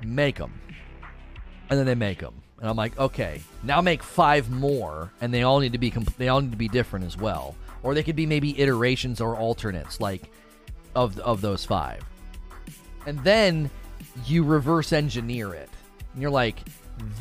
Make 0.04 0.36
them. 0.36 0.60
And 1.68 1.78
then 1.78 1.86
they 1.86 1.94
make 1.94 2.20
them. 2.20 2.42
And 2.60 2.68
I'm 2.68 2.76
like, 2.76 2.98
"Okay, 2.98 3.42
now 3.62 3.80
make 3.80 4.02
five 4.02 4.50
more 4.50 5.12
and 5.20 5.32
they 5.32 5.42
all 5.42 5.60
need 5.60 5.72
to 5.72 5.78
be 5.78 5.90
comp- 5.90 6.16
they 6.16 6.28
all 6.28 6.40
need 6.40 6.52
to 6.52 6.58
be 6.58 6.68
different 6.68 7.04
as 7.04 7.18
well. 7.18 7.54
Or 7.82 7.94
they 7.94 8.02
could 8.02 8.16
be 8.16 8.26
maybe 8.26 8.58
iterations 8.58 9.20
or 9.20 9.36
alternates 9.36 10.00
like 10.00 10.30
of 10.94 11.18
of 11.20 11.42
those 11.42 11.66
five. 11.66 12.02
And 13.06 13.22
then 13.24 13.70
you 14.24 14.42
reverse 14.42 14.92
engineer 14.92 15.54
it. 15.54 15.68
And 16.12 16.22
you're 16.22 16.30
like, 16.30 16.60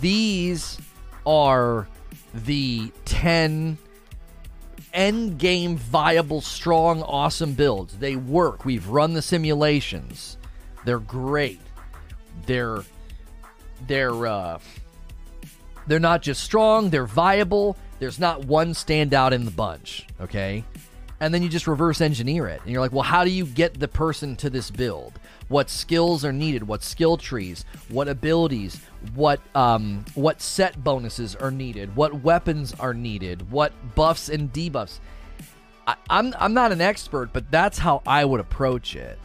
these 0.02 0.78
are 1.26 1.88
the 2.34 2.92
10 3.06 3.78
end 4.94 5.38
game 5.38 5.78
viable, 5.78 6.42
strong, 6.42 7.04
awesome 7.04 7.54
builds. 7.54 7.98
They 7.98 8.16
work. 8.16 8.66
We've 8.66 8.88
run 8.88 9.14
the 9.14 9.22
simulations. 9.22 10.38
They're 10.86 11.00
great. 11.00 11.60
They're 12.46 12.84
they're 13.88 14.26
uh 14.26 14.60
they're 15.88 16.00
not 16.00 16.22
just 16.22 16.44
strong, 16.44 16.90
they're 16.90 17.06
viable. 17.06 17.78
There's 18.00 18.20
not 18.20 18.46
one 18.46 18.74
standout 18.74 19.32
in 19.32 19.46
the 19.46 19.52
bunch, 19.52 20.08
okay? 20.20 20.64
And 21.20 21.34
then 21.34 21.44
you 21.44 21.50
just 21.50 21.68
reverse 21.68 22.02
engineer 22.02 22.48
it. 22.48 22.62
And 22.64 22.72
you're 22.72 22.82
like, 22.82 22.92
well, 22.92 23.04
how 23.04 23.24
do 23.24 23.30
you 23.30 23.46
get 23.46 23.80
the 23.80 23.88
person 23.88 24.36
to 24.38 24.50
this 24.50 24.70
build? 24.70 25.14
What 25.48 25.70
skills 25.70 26.26
are 26.26 26.34
needed? 26.34 26.68
What 26.68 26.84
skill 26.84 27.18
trees? 27.18 27.66
What 27.90 28.08
abilities? 28.08 28.82
What 29.14 29.40
um, 29.54 30.04
what 30.16 30.42
set 30.42 30.84
bonuses 30.84 31.36
are 31.36 31.52
needed? 31.52 31.96
What 31.96 32.24
weapons 32.24 32.74
are 32.80 32.94
needed? 32.94 33.52
What 33.52 33.74
buffs 33.94 34.30
and 34.30 34.52
debuffs? 34.52 35.00
I, 35.88 35.96
I'm 36.10 36.34
I'm 36.40 36.54
not 36.54 36.72
an 36.72 36.82
expert, 36.82 37.30
but 37.32 37.52
that's 37.52 37.78
how 37.78 38.02
I 38.08 38.26
would 38.26 38.40
approach 38.40 38.96
it. 38.96 39.20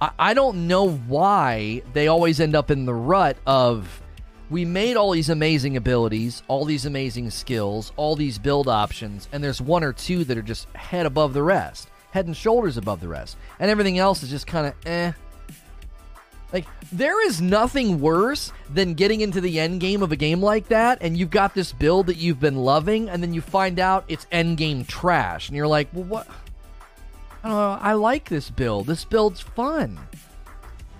I, 0.00 0.10
I 0.18 0.34
don't 0.34 0.68
know 0.68 0.88
why 0.88 1.82
they 1.92 2.06
always 2.06 2.38
end 2.38 2.54
up 2.54 2.70
in 2.70 2.86
the 2.86 2.94
rut 2.94 3.36
of 3.46 4.02
we 4.50 4.64
made 4.64 4.96
all 4.96 5.10
these 5.10 5.28
amazing 5.28 5.76
abilities, 5.76 6.42
all 6.48 6.64
these 6.64 6.86
amazing 6.86 7.30
skills, 7.30 7.92
all 7.96 8.16
these 8.16 8.38
build 8.38 8.68
options, 8.68 9.28
and 9.32 9.44
there's 9.44 9.60
one 9.60 9.84
or 9.84 9.92
two 9.92 10.24
that 10.24 10.38
are 10.38 10.42
just 10.42 10.68
head 10.70 11.04
above 11.04 11.34
the 11.34 11.42
rest, 11.42 11.88
head 12.12 12.26
and 12.26 12.36
shoulders 12.36 12.76
above 12.76 13.00
the 13.00 13.08
rest, 13.08 13.36
and 13.58 13.70
everything 13.70 13.98
else 13.98 14.22
is 14.22 14.30
just 14.30 14.46
kind 14.46 14.68
of 14.68 14.74
eh. 14.86 15.12
Like 16.52 16.66
there 16.90 17.26
is 17.26 17.42
nothing 17.42 18.00
worse 18.00 18.52
than 18.72 18.94
getting 18.94 19.20
into 19.20 19.40
the 19.40 19.60
end 19.60 19.80
game 19.80 20.02
of 20.02 20.12
a 20.12 20.16
game 20.16 20.42
like 20.42 20.68
that, 20.68 20.98
and 21.00 21.16
you've 21.16 21.30
got 21.30 21.54
this 21.54 21.72
build 21.72 22.06
that 22.06 22.16
you've 22.16 22.40
been 22.40 22.56
loving, 22.56 23.08
and 23.08 23.22
then 23.22 23.34
you 23.34 23.40
find 23.40 23.78
out 23.78 24.04
it's 24.08 24.26
end 24.32 24.56
game 24.56 24.84
trash, 24.84 25.48
and 25.48 25.56
you're 25.56 25.66
like, 25.66 25.88
well, 25.92 26.04
what? 26.04 26.28
I 27.44 27.48
don't 27.48 27.56
know. 27.56 27.78
I 27.80 27.92
like 27.92 28.28
this 28.28 28.50
build. 28.50 28.86
This 28.86 29.04
build's 29.04 29.40
fun. 29.40 29.98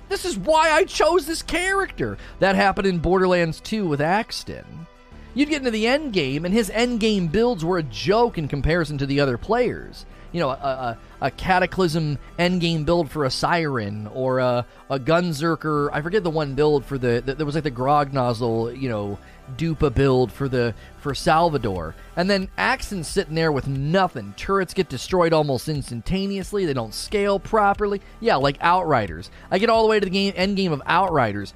This 0.08 0.24
is 0.24 0.38
why 0.38 0.70
I 0.70 0.84
chose 0.84 1.26
this 1.26 1.42
character. 1.42 2.16
That 2.38 2.54
happened 2.54 2.86
in 2.86 2.98
Borderlands 2.98 3.60
2 3.60 3.86
with 3.86 4.00
Axton. 4.00 4.86
You'd 5.34 5.50
get 5.50 5.58
into 5.58 5.70
the 5.70 5.86
end 5.86 6.12
game, 6.12 6.44
and 6.44 6.54
his 6.54 6.70
end 6.70 7.00
game 7.00 7.28
builds 7.28 7.64
were 7.64 7.78
a 7.78 7.82
joke 7.82 8.38
in 8.38 8.48
comparison 8.48 8.98
to 8.98 9.06
the 9.06 9.20
other 9.20 9.38
players. 9.38 10.06
You 10.32 10.40
know, 10.40 10.50
a, 10.50 10.52
a, 10.52 10.98
a 11.20 11.30
Cataclysm 11.30 12.18
end 12.38 12.60
game 12.60 12.84
build 12.84 13.10
for 13.10 13.24
a 13.24 13.30
Siren, 13.30 14.06
or 14.08 14.38
a, 14.38 14.66
a 14.90 14.98
Gunzerker. 14.98 15.90
I 15.92 16.02
forget 16.02 16.22
the 16.22 16.30
one 16.30 16.54
build 16.54 16.84
for 16.84 16.98
the. 16.98 17.22
the 17.24 17.34
there 17.34 17.46
was 17.46 17.54
like 17.54 17.64
the 17.64 17.70
Grog 17.70 18.12
nozzle, 18.12 18.72
you 18.72 18.88
know, 18.88 19.18
Dupa 19.56 19.92
build 19.92 20.30
for 20.30 20.48
the 20.48 20.74
for 21.00 21.14
Salvador. 21.14 21.94
And 22.16 22.28
then 22.28 22.48
Axton's 22.56 23.08
sitting 23.08 23.34
there 23.34 23.52
with 23.52 23.66
nothing. 23.66 24.34
Turrets 24.36 24.74
get 24.74 24.88
destroyed 24.88 25.32
almost 25.32 25.68
instantaneously. 25.68 26.66
They 26.66 26.74
don't 26.74 26.94
scale 26.94 27.38
properly. 27.38 28.00
Yeah, 28.20 28.36
like 28.36 28.58
Outriders. 28.60 29.30
I 29.50 29.58
get 29.58 29.70
all 29.70 29.82
the 29.82 29.88
way 29.88 30.00
to 30.00 30.06
the 30.06 30.10
game 30.10 30.34
end 30.36 30.56
game 30.56 30.72
of 30.72 30.82
Outriders, 30.86 31.54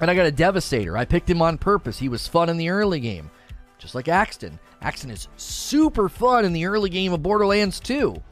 and 0.00 0.10
I 0.10 0.14
got 0.14 0.26
a 0.26 0.32
Devastator. 0.32 0.96
I 0.96 1.04
picked 1.04 1.30
him 1.30 1.42
on 1.42 1.58
purpose. 1.58 1.98
He 1.98 2.08
was 2.08 2.28
fun 2.28 2.48
in 2.48 2.58
the 2.58 2.68
early 2.68 3.00
game, 3.00 3.30
just 3.78 3.94
like 3.94 4.08
Axton. 4.08 4.58
Axton 4.80 5.10
is 5.10 5.28
super 5.36 6.10
fun 6.10 6.44
in 6.44 6.52
the 6.52 6.66
early 6.66 6.90
game 6.90 7.14
of 7.14 7.22
Borderlands 7.22 7.80
2. 7.80 8.22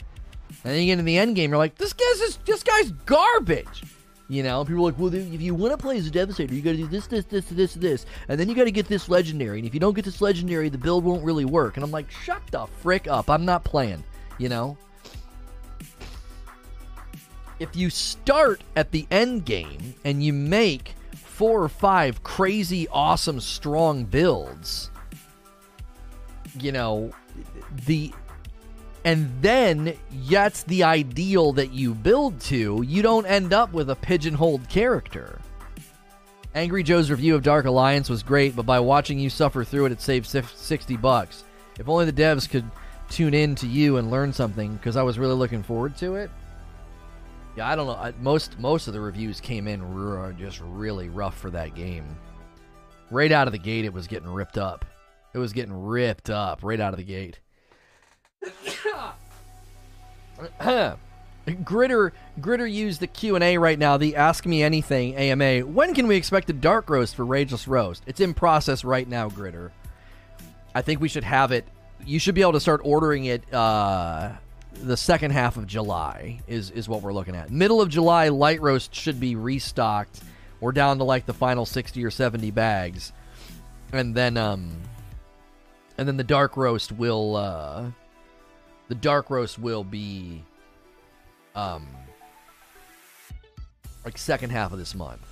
And 0.65 0.73
then 0.73 0.81
you 0.81 0.87
get 0.87 0.93
into 0.93 1.05
the 1.05 1.19
end 1.19 1.37
game, 1.37 1.51
you're 1.51 1.59
like, 1.59 1.77
this 1.77 1.93
guy's 1.93 2.39
this 2.45 2.63
guy's 2.63 2.91
garbage. 3.07 3.85
You 4.29 4.43
know, 4.43 4.65
people 4.65 4.83
are 4.83 4.93
like, 4.93 4.99
well, 4.99 5.13
if 5.13 5.43
you 5.43 5.55
want 5.55 5.73
to 5.73 5.77
play 5.77 5.99
as 5.99 6.07
a 6.07 6.11
Devastator, 6.11 6.55
you 6.55 6.63
got 6.63 6.71
to 6.71 6.77
do 6.79 6.87
this, 6.87 7.07
this, 7.07 7.25
this, 7.27 7.45
this, 7.47 7.75
this, 7.75 8.07
and 8.29 8.41
then 8.41 8.49
you 8.49 8.55
got 8.55 8.65
to 8.65 8.71
get 8.71 8.87
this 8.87 9.11
legendary. 9.11 9.59
And 9.59 9.67
if 9.67 9.75
you 9.75 9.81
don't 9.81 9.95
get 9.95 10.07
this 10.07 10.23
legendary, 10.23 10.71
the 10.71 10.79
build 10.79 11.05
won't 11.05 11.23
really 11.23 11.45
work. 11.45 11.77
And 11.77 11.85
I'm 11.85 11.91
like, 11.91 12.11
shut 12.11 12.41
the 12.51 12.67
frick 12.81 13.07
up. 13.09 13.29
I'm 13.29 13.45
not 13.45 13.65
playing. 13.65 14.03
You 14.39 14.49
know. 14.49 14.79
If 17.59 17.77
you 17.77 17.91
start 17.91 18.65
at 18.75 18.91
the 18.91 19.07
end 19.11 19.45
game 19.45 19.95
and 20.05 20.25
you 20.25 20.33
make 20.33 20.95
four 21.15 21.63
or 21.63 21.69
five 21.69 22.23
crazy, 22.23 22.89
awesome, 22.89 23.39
strong 23.39 24.05
builds, 24.05 24.91
you 26.59 26.73
know, 26.73 27.13
the 27.87 28.13
and 29.05 29.31
then 29.41 29.97
that's 30.31 30.63
the 30.65 30.85
ideal 30.85 31.53
that 31.55 31.73
you 31.73 31.95
build 31.95 32.41
to, 32.43 32.85
you 32.87 33.03
don't 33.03 33.27
end 33.27 33.53
up 33.53 33.73
with 33.73 33.91
a 33.91 33.97
pigeonholed 33.97 34.69
character. 34.69 35.41
Angry 36.55 36.83
Joe's 36.83 37.11
review 37.11 37.35
of 37.35 37.43
Dark 37.43 37.65
Alliance 37.65 38.11
was 38.11 38.23
great, 38.23 38.55
but 38.55 38.67
by 38.67 38.79
watching 38.79 39.19
you 39.19 39.31
suffer 39.31 39.65
through 39.65 39.87
it, 39.87 39.93
it 39.93 40.01
saved 40.01 40.27
60 40.27 40.97
bucks. 40.99 41.45
If 41.79 41.89
only 41.89 42.05
the 42.05 42.13
devs 42.13 42.49
could 42.49 42.71
tune 43.09 43.35
in 43.35 43.55
to 43.57 43.67
you 43.67 43.97
and 43.97 44.11
learn 44.11 44.33
something, 44.33 44.75
because 44.75 44.97
I 44.97 45.03
was 45.03 45.19
really 45.19 45.35
looking 45.35 45.63
forward 45.63 45.97
to 45.97 46.17
it. 46.17 46.31
Yeah, 47.57 47.69
I 47.69 47.77
don't 47.77 47.87
know. 47.87 47.95
I, 47.95 48.13
most 48.21 48.59
most 48.59 48.87
of 48.87 48.95
the 48.95 49.01
reviews 49.01 49.41
came 49.41 49.69
in 49.69 49.83
r- 49.83 50.33
just 50.33 50.61
really 50.61 51.09
rough 51.09 51.39
for 51.39 51.51
that 51.51 51.75
game. 51.75 52.17
Right 53.11 53.31
out 53.31 53.47
of 53.47 53.53
the 53.53 53.59
gate, 53.59 53.85
it 53.85 53.93
was 53.93 54.07
getting 54.07 54.29
ripped 54.29 54.57
up. 54.57 54.87
It 55.35 55.39
was 55.39 55.53
getting 55.53 55.75
ripped 55.75 56.31
up 56.31 56.61
right 56.63 56.81
out 56.81 56.95
of 56.95 56.99
the 56.99 57.05
gate. 57.05 57.41
Gritter 61.47 62.13
Gritter 62.41 62.71
used 62.71 63.01
the 63.01 63.07
Q 63.07 63.35
and 63.35 63.45
A 63.45 63.59
right 63.59 63.79
now. 63.79 63.97
The 63.97 64.17
Ask 64.17 64.47
Me 64.47 64.63
Anything 64.63 65.17
AMA. 65.17 65.61
When 65.61 65.95
can 65.95 66.07
we 66.07 66.17
expect 66.17 66.49
a 66.51 66.53
dark 66.53 66.89
roast 66.89 67.17
for 67.17 67.25
Rageous 67.25 67.67
Roast? 67.67 68.03
It's 68.07 68.21
in 68.21 68.35
process 68.35 68.85
right 68.85 69.09
now, 69.09 69.29
Gritter. 69.29 69.71
I 70.75 70.83
think 70.83 71.01
we 71.01 71.09
should 71.09 71.25
have 71.25 71.53
it. 71.53 71.67
You 72.05 72.19
should 72.19 72.35
be 72.35 72.43
able 72.43 72.53
to 72.53 72.61
start 72.61 72.81
ordering 72.85 73.27
it. 73.27 73.53
Uh, 73.53 74.33
the 74.73 74.97
second 74.97 75.33
half 75.33 75.57
of 75.57 75.67
July 75.67 76.41
is 76.47 76.71
is 76.71 76.89
what 76.89 77.03
we're 77.03 77.13
looking 77.13 77.37
at. 77.37 77.51
Middle 77.51 77.81
of 77.81 77.89
July, 77.89 78.29
light 78.29 78.61
roast 78.61 78.95
should 78.95 79.21
be 79.21 79.37
restocked. 79.37 80.21
We're 80.61 80.73
down 80.73 80.99
to 80.99 81.05
like 81.05 81.27
the 81.27 81.35
final 81.35 81.67
sixty 81.67 82.05
or 82.05 82.11
seventy 82.11 82.51
bags, 82.51 83.13
and 83.93 84.15
then 84.15 84.37
um, 84.37 84.77
and 85.99 86.09
then 86.09 86.17
the 86.17 86.25
dark 86.25 86.57
roast 86.57 86.93
will 86.93 87.37
uh 87.37 87.91
the 88.93 88.99
dark 88.99 89.31
roast 89.31 89.59
will 89.59 89.85
be 89.85 90.45
um 91.55 91.89
like 94.05 94.19
second 94.19 94.51
half 94.51 94.71
of 94.71 94.79
this 94.79 94.95
month. 94.95 95.23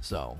So 0.00 0.38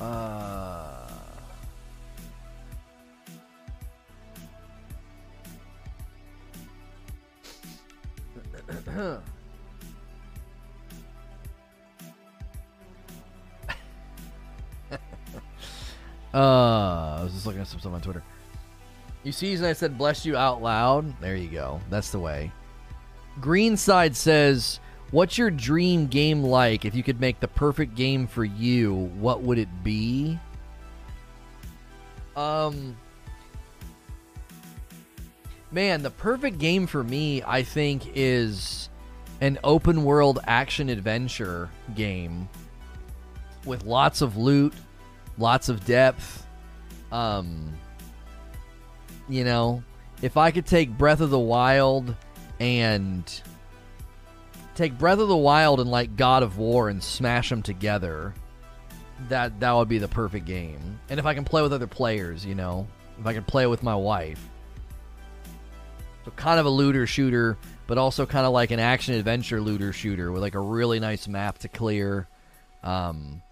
uh 0.00 0.95
uh, 8.68 9.18
I 16.34 17.20
was 17.22 17.32
just 17.32 17.46
looking 17.46 17.60
at 17.60 17.66
some 17.66 17.80
stuff 17.80 17.92
on 17.92 18.00
Twitter. 18.00 18.22
You 19.22 19.32
see, 19.32 19.54
and 19.54 19.66
I 19.66 19.72
said 19.72 19.98
bless 19.98 20.24
you 20.24 20.36
out 20.36 20.62
loud. 20.62 21.20
There 21.20 21.36
you 21.36 21.48
go. 21.48 21.80
That's 21.90 22.10
the 22.10 22.18
way. 22.18 22.52
Greenside 23.40 24.14
says, 24.14 24.80
"What's 25.10 25.36
your 25.36 25.50
dream 25.50 26.06
game 26.06 26.42
like? 26.42 26.84
If 26.84 26.94
you 26.94 27.02
could 27.02 27.20
make 27.20 27.40
the 27.40 27.48
perfect 27.48 27.94
game 27.94 28.26
for 28.26 28.44
you, 28.44 29.10
what 29.18 29.42
would 29.42 29.58
it 29.58 29.68
be?" 29.82 30.38
Um, 32.36 32.96
man, 35.76 36.02
the 36.02 36.10
perfect 36.10 36.58
game 36.58 36.86
for 36.86 37.04
me, 37.04 37.42
I 37.42 37.62
think, 37.62 38.10
is 38.14 38.88
an 39.42 39.58
open 39.62 40.04
world 40.04 40.38
action 40.46 40.88
adventure 40.88 41.68
game 41.94 42.48
with 43.66 43.84
lots 43.84 44.22
of 44.22 44.38
loot, 44.38 44.72
lots 45.36 45.68
of 45.68 45.84
depth. 45.84 46.46
Um, 47.12 47.74
you 49.28 49.44
know, 49.44 49.84
if 50.22 50.38
I 50.38 50.50
could 50.50 50.64
take 50.64 50.96
Breath 50.96 51.20
of 51.20 51.28
the 51.28 51.38
Wild 51.38 52.16
and 52.58 53.42
take 54.76 54.96
Breath 54.96 55.18
of 55.18 55.28
the 55.28 55.36
Wild 55.36 55.78
and 55.78 55.90
like 55.90 56.16
God 56.16 56.42
of 56.42 56.56
War 56.56 56.88
and 56.88 57.02
smash 57.02 57.50
them 57.50 57.60
together, 57.60 58.32
that 59.28 59.60
that 59.60 59.72
would 59.72 59.90
be 59.90 59.98
the 59.98 60.08
perfect 60.08 60.46
game. 60.46 60.98
And 61.10 61.20
if 61.20 61.26
I 61.26 61.34
can 61.34 61.44
play 61.44 61.60
with 61.60 61.74
other 61.74 61.86
players, 61.86 62.46
you 62.46 62.54
know, 62.54 62.88
if 63.20 63.26
I 63.26 63.34
can 63.34 63.44
play 63.44 63.66
with 63.66 63.82
my 63.82 63.94
wife. 63.94 64.40
So 66.26 66.32
kind 66.32 66.58
of 66.58 66.66
a 66.66 66.70
looter 66.70 67.06
shooter, 67.06 67.56
but 67.86 67.98
also 67.98 68.26
kind 68.26 68.44
of 68.44 68.52
like 68.52 68.72
an 68.72 68.80
action 68.80 69.14
adventure 69.14 69.60
looter 69.60 69.92
shooter 69.92 70.32
with 70.32 70.42
like 70.42 70.56
a 70.56 70.60
really 70.60 70.98
nice 70.98 71.28
map 71.28 71.58
to 71.58 71.68
clear. 71.68 72.26
Um, 72.82 73.42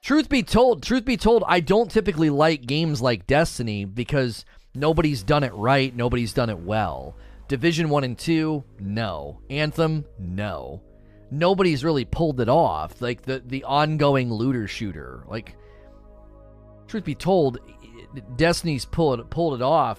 truth 0.00 0.28
be 0.28 0.44
told, 0.44 0.84
truth 0.84 1.04
be 1.04 1.16
told, 1.16 1.42
I 1.48 1.58
don't 1.58 1.90
typically 1.90 2.30
like 2.30 2.66
games 2.66 3.02
like 3.02 3.26
Destiny 3.26 3.84
because 3.84 4.44
nobody's 4.76 5.24
done 5.24 5.42
it 5.42 5.52
right, 5.54 5.92
nobody's 5.92 6.32
done 6.32 6.50
it 6.50 6.60
well. 6.60 7.16
Division 7.48 7.88
1 7.88 8.04
and 8.04 8.16
2, 8.16 8.62
no. 8.78 9.40
Anthem, 9.50 10.04
no. 10.20 10.82
Nobody's 11.32 11.82
really 11.82 12.04
pulled 12.04 12.40
it 12.40 12.48
off. 12.48 13.02
Like 13.02 13.22
the 13.22 13.42
the 13.44 13.64
ongoing 13.64 14.32
looter 14.32 14.68
shooter. 14.68 15.24
Like 15.26 15.56
truth 16.86 17.04
be 17.04 17.16
told, 17.16 17.58
Destiny's 18.36 18.84
pulled 18.84 19.28
pulled 19.30 19.54
it 19.54 19.62
off 19.62 19.98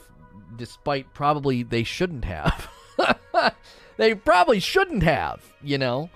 despite 0.57 1.13
probably 1.13 1.63
they 1.63 1.83
shouldn't 1.83 2.25
have. 2.25 2.69
they 3.97 4.15
probably 4.15 4.59
shouldn't 4.59 5.03
have, 5.03 5.43
you 5.61 5.77
know. 5.77 6.09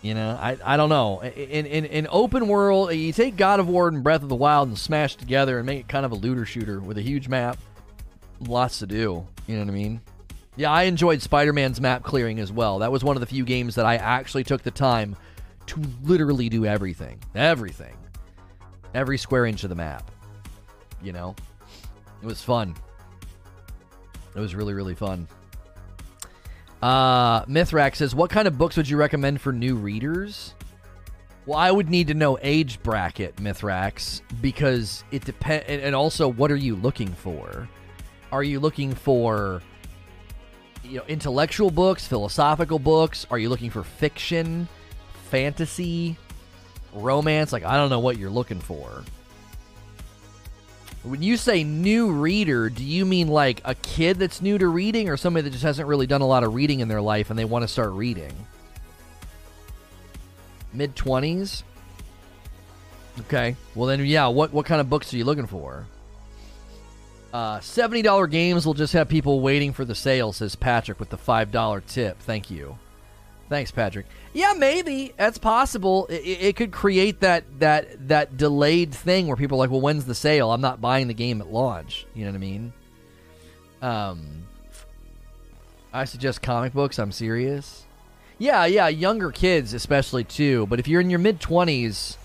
You 0.00 0.14
know, 0.14 0.38
I, 0.40 0.56
I 0.64 0.76
don't 0.76 0.90
know. 0.90 1.20
In, 1.20 1.66
in 1.66 1.84
in 1.84 2.06
open 2.10 2.46
world, 2.46 2.94
you 2.94 3.12
take 3.12 3.36
God 3.36 3.58
of 3.58 3.68
War 3.68 3.88
and 3.88 4.02
Breath 4.02 4.22
of 4.22 4.28
the 4.28 4.36
Wild 4.36 4.68
and 4.68 4.78
smash 4.78 5.16
together 5.16 5.58
and 5.58 5.66
make 5.66 5.80
it 5.80 5.88
kind 5.88 6.06
of 6.06 6.12
a 6.12 6.14
looter 6.14 6.46
shooter 6.46 6.78
with 6.80 6.98
a 6.98 7.02
huge 7.02 7.28
map. 7.28 7.58
Lots 8.40 8.78
to 8.78 8.86
do. 8.86 9.26
You 9.48 9.56
know 9.56 9.62
what 9.62 9.70
I 9.70 9.74
mean? 9.74 10.00
Yeah, 10.54 10.70
I 10.70 10.84
enjoyed 10.84 11.20
Spider 11.20 11.52
Man's 11.52 11.80
map 11.80 12.04
clearing 12.04 12.38
as 12.38 12.52
well. 12.52 12.78
That 12.78 12.92
was 12.92 13.02
one 13.02 13.16
of 13.16 13.20
the 13.20 13.26
few 13.26 13.44
games 13.44 13.74
that 13.74 13.86
I 13.86 13.96
actually 13.96 14.44
took 14.44 14.62
the 14.62 14.70
time 14.70 15.16
to 15.66 15.82
literally 16.04 16.48
do 16.48 16.64
everything. 16.64 17.20
Everything. 17.34 17.96
Every 18.94 19.18
square 19.18 19.46
inch 19.46 19.64
of 19.64 19.70
the 19.70 19.76
map. 19.76 20.10
You 21.02 21.12
know? 21.12 21.36
It 22.22 22.26
was 22.26 22.42
fun. 22.42 22.74
It 24.34 24.40
was 24.40 24.54
really, 24.54 24.74
really 24.74 24.94
fun. 24.94 25.28
Uh, 26.82 27.44
Mithrax 27.46 27.96
says, 27.96 28.14
What 28.14 28.30
kind 28.30 28.46
of 28.46 28.58
books 28.58 28.76
would 28.76 28.88
you 28.88 28.96
recommend 28.96 29.40
for 29.40 29.52
new 29.52 29.74
readers? 29.74 30.54
Well, 31.46 31.58
I 31.58 31.70
would 31.70 31.88
need 31.88 32.08
to 32.08 32.14
know 32.14 32.38
age 32.42 32.82
bracket, 32.82 33.36
Mithrax, 33.36 34.20
because 34.42 35.02
it 35.10 35.24
depends. 35.24 35.64
And 35.66 35.94
also, 35.94 36.28
what 36.28 36.50
are 36.50 36.56
you 36.56 36.76
looking 36.76 37.08
for? 37.08 37.66
Are 38.30 38.42
you 38.42 38.60
looking 38.60 38.94
for 38.94 39.62
you 40.84 40.98
know 40.98 41.04
intellectual 41.08 41.70
books, 41.70 42.06
philosophical 42.06 42.78
books? 42.78 43.26
Are 43.30 43.38
you 43.38 43.48
looking 43.48 43.70
for 43.70 43.82
fiction, 43.82 44.68
fantasy, 45.30 46.18
romance? 46.92 47.50
Like 47.50 47.64
I 47.64 47.76
don't 47.76 47.88
know 47.88 48.00
what 48.00 48.18
you're 48.18 48.28
looking 48.28 48.60
for. 48.60 49.02
When 51.02 51.22
you 51.22 51.36
say 51.36 51.64
new 51.64 52.10
reader, 52.10 52.68
do 52.68 52.82
you 52.82 53.06
mean 53.06 53.28
like 53.28 53.60
a 53.64 53.74
kid 53.74 54.18
that's 54.18 54.42
new 54.42 54.58
to 54.58 54.66
reading 54.66 55.08
or 55.08 55.16
somebody 55.16 55.44
that 55.44 55.50
just 55.50 55.62
hasn't 55.62 55.88
really 55.88 56.06
done 56.06 56.20
a 56.20 56.26
lot 56.26 56.44
of 56.44 56.54
reading 56.54 56.80
in 56.80 56.88
their 56.88 57.00
life 57.00 57.30
and 57.30 57.38
they 57.38 57.44
want 57.44 57.62
to 57.62 57.68
start 57.68 57.92
reading? 57.92 58.32
Mid 60.72 60.96
20s? 60.96 61.62
Okay. 63.20 63.56
Well 63.74 63.86
then 63.86 64.04
yeah, 64.04 64.26
what 64.28 64.52
what 64.52 64.66
kind 64.66 64.80
of 64.80 64.90
books 64.90 65.12
are 65.14 65.16
you 65.16 65.24
looking 65.24 65.46
for? 65.46 65.86
Uh, 67.32 67.58
$70 67.58 68.30
games 68.30 68.66
will 68.66 68.74
just 68.74 68.94
have 68.94 69.08
people 69.08 69.40
waiting 69.40 69.72
for 69.72 69.84
the 69.84 69.94
sale, 69.94 70.32
says 70.32 70.56
Patrick 70.56 70.98
with 70.98 71.10
the 71.10 71.18
$5 71.18 71.86
tip. 71.86 72.18
Thank 72.20 72.50
you. 72.50 72.78
Thanks, 73.48 73.70
Patrick. 73.70 74.06
Yeah, 74.34 74.54
maybe 74.56 75.14
that's 75.16 75.38
possible. 75.38 76.06
It, 76.10 76.14
it, 76.14 76.56
could 76.56 76.70
create 76.70 77.20
that 77.20 77.44
that 77.60 78.08
that 78.08 78.36
delayed 78.36 78.92
thing 78.92 79.26
where 79.26 79.36
people 79.36 79.56
are 79.56 79.60
like, 79.60 79.70
"Well, 79.70 79.80
when's 79.80 80.04
the 80.04 80.14
sale? 80.14 80.52
I'm 80.52 80.60
not 80.60 80.80
buying 80.80 81.08
the 81.08 81.14
game 81.14 81.40
at 81.40 81.50
launch." 81.50 82.06
You 82.14 82.26
know 82.26 82.32
what 82.32 82.36
I 82.36 82.40
mean? 82.40 82.72
Um, 83.80 84.44
I 85.92 86.04
suggest 86.04 86.42
comic 86.42 86.74
books. 86.74 86.98
I'm 86.98 87.12
serious. 87.12 87.84
Yeah, 88.38 88.66
yeah, 88.66 88.88
younger 88.88 89.32
kids 89.32 89.72
especially 89.72 90.24
too. 90.24 90.66
But 90.66 90.78
if 90.78 90.86
you're 90.86 91.00
in 91.00 91.08
your 91.08 91.18
mid 91.18 91.40
twenties, 91.40 92.18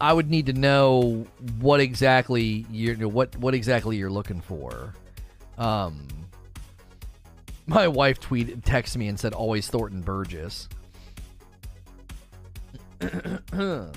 I 0.00 0.12
would 0.12 0.30
need 0.30 0.46
to 0.46 0.52
know 0.52 1.26
what 1.60 1.80
exactly 1.80 2.66
you're 2.70 3.08
what 3.08 3.36
what 3.36 3.54
exactly 3.54 3.96
you're 3.96 4.10
looking 4.10 4.42
for. 4.42 4.94
Um, 5.56 6.06
my 7.70 7.86
wife 7.86 8.20
tweeted, 8.20 8.62
texted 8.62 8.96
me 8.96 9.06
and 9.06 9.18
said, 9.18 9.32
"Always 9.32 9.68
Thornton 9.68 10.02
Burgess." 10.02 10.68
I'm 13.00 13.92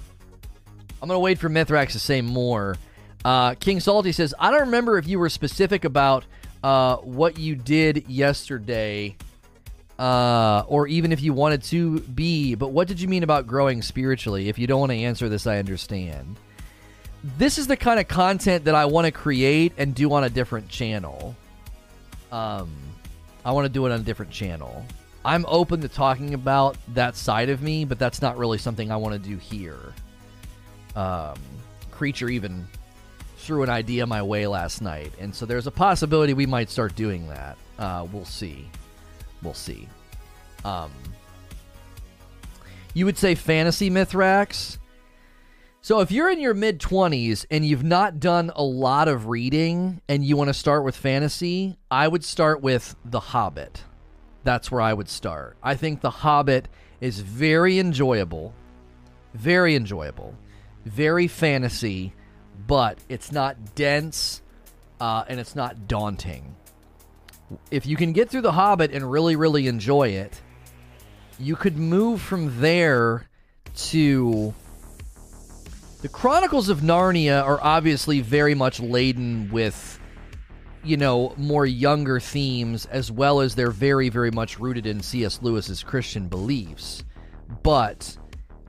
gonna 1.02 1.19
wait 1.19 1.40
for 1.40 1.50
Mithrax 1.50 1.92
to 1.93 2.00
say 2.00 2.22
more. 2.22 2.77
Uh, 3.26 3.56
King 3.56 3.80
Salty 3.80 4.11
says, 4.11 4.34
"I 4.40 4.52
don't 4.52 4.61
remember 4.61 4.98
if 5.00 5.08
you 5.08 5.18
were 5.18 5.30
specific 5.30 5.85
about 5.85 6.26
uh, 6.64 6.98
what 6.98 7.40
you 7.40 7.56
did 7.56 8.08
yesterday, 8.08 9.16
uh, 9.98 10.64
or 10.68 10.88
even 10.88 11.11
if 11.11 11.22
you 11.22 11.34
wanted 11.34 11.64
to 11.64 12.00
be. 12.02 12.53
But 12.53 12.69
what 12.69 12.88
did 12.88 13.02
you 13.02 13.08
mean 13.08 13.24
about 13.24 13.48
growing 13.48 13.82
spiritually? 13.82 14.50
If 14.50 14.60
you 14.60 14.68
don't 14.68 14.80
want 14.80 14.92
to 14.92 14.98
answer 14.98 15.30
this, 15.30 15.48
I 15.48 15.58
understand. 15.58 16.38
This 17.38 17.58
is 17.58 17.66
the 17.66 17.77
kind 17.77 18.00
of 18.00 18.08
content 18.08 18.66
that 18.66 18.76
I 18.76 18.85
want 18.85 19.06
to 19.06 19.11
create 19.11 19.74
and 19.77 19.95
do 19.95 20.14
on 20.14 20.24
a 20.24 20.30
different 20.30 20.69
channel. 20.69 21.35
Um, 22.32 22.92
I 23.45 23.51
want 23.51 23.65
to 23.65 23.69
do 23.69 23.85
it 23.85 23.91
on 23.91 23.99
a 23.99 24.03
different 24.03 24.31
channel." 24.31 24.85
I'm 25.25 25.45
open 25.47 25.81
to 25.81 25.88
talking 25.88 26.33
about 26.33 26.75
that 26.93 27.15
side 27.15 27.49
of 27.49 27.61
me, 27.61 27.85
but 27.85 27.97
that's 27.97 28.22
not 28.22 28.38
really 28.38 28.57
something 28.57 28.91
I 28.91 28.97
want 28.97 29.13
to 29.13 29.30
do 29.30 29.38
here. 29.38 29.93
Um, 30.95 31.39
Creature 31.91 32.30
even 32.30 32.67
threw 33.38 33.63
an 33.63 33.69
idea 33.69 34.05
my 34.05 34.22
way 34.22 34.47
last 34.47 34.81
night, 34.81 35.13
and 35.19 35.33
so 35.33 35.45
there's 35.45 35.67
a 35.67 35.72
possibility 35.72 36.33
we 36.33 36.45
might 36.45 36.69
start 36.69 36.95
doing 36.95 37.27
that. 37.30 37.57
Uh, 37.80 38.05
we'll 38.11 38.25
see. 38.25 38.69
We'll 39.41 39.53
see. 39.53 39.88
Um, 40.65 40.91
you 42.93 43.05
would 43.05 43.17
say 43.17 43.35
fantasy 43.35 43.89
Mithrax? 43.89 44.77
So 45.84 46.00
if 46.00 46.12
you're 46.12 46.32
in 46.32 46.40
your 46.40 46.56
mid 46.56 46.80
20s 46.80 47.45
and 47.52 47.64
you've 47.64 47.84
not 47.84 48.20
done 48.20 48.52
a 48.56 48.64
lot 48.64 49.08
of 49.08 49.28
reading 49.28 50.02
and 50.10 50.26
you 50.26 50.36
want 50.36 50.48
to 50.48 50.53
start 50.56 50.84
with 50.84 50.95
fantasy, 50.95 51.78
I 51.92 52.08
would 52.08 52.24
start 52.24 52.62
with 52.62 52.95
The 53.06 53.20
Hobbit 53.20 53.84
that's 54.44 54.70
where 54.70 54.82
I 54.82 54.94
would 54.94 55.10
start. 55.10 55.58
I 55.64 55.76
think 55.76 56.02
The 56.02 56.10
Hobbit 56.10 56.68
is 57.02 57.20
very 57.20 57.80
enjoyable, 57.80 58.53
very 59.34 59.76
enjoyable, 59.76 60.36
very 60.86 61.28
fantasy, 61.28 62.14
but 62.68 63.00
it's 63.10 63.32
not 63.32 63.76
dense 63.76 64.42
uh, 65.00 65.24
and 65.28 65.40
it's 65.40 65.56
not 65.56 65.88
daunting. 65.88 66.56
If 67.72 67.86
you 67.86 67.95
can 67.95 68.14
get 68.14 68.30
through 68.30 68.42
The 68.42 68.52
Hobbit 68.52 68.92
and 68.92 69.10
really, 69.10 69.36
really 69.36 69.68
enjoy 69.68 70.10
it, 70.10 70.42
you 71.40 71.56
could 71.56 71.78
move 71.78 72.22
from 72.22 72.62
there 72.62 73.28
to. 73.76 74.53
The 76.03 76.09
Chronicles 76.09 76.67
of 76.67 76.82
Narnia 76.82 77.41
are 77.45 77.64
obviously 77.64 78.19
very 78.19 78.53
much 78.53 78.82
laden 78.82 79.49
with 79.53 80.01
you 80.83 80.98
know, 80.98 81.33
more 81.38 81.65
younger 81.65 82.19
themes, 82.19 82.85
as 82.88 83.09
well 83.09 83.40
as 83.40 83.56
they're 83.56 83.72
very, 83.72 84.09
very 84.09 84.30
much 84.30 84.59
rooted 84.59 84.85
in 84.85 85.01
C.S. 85.01 85.41
Lewis's 85.41 85.82
Christian 85.82 86.27
beliefs. 86.27 87.06
But 87.64 88.17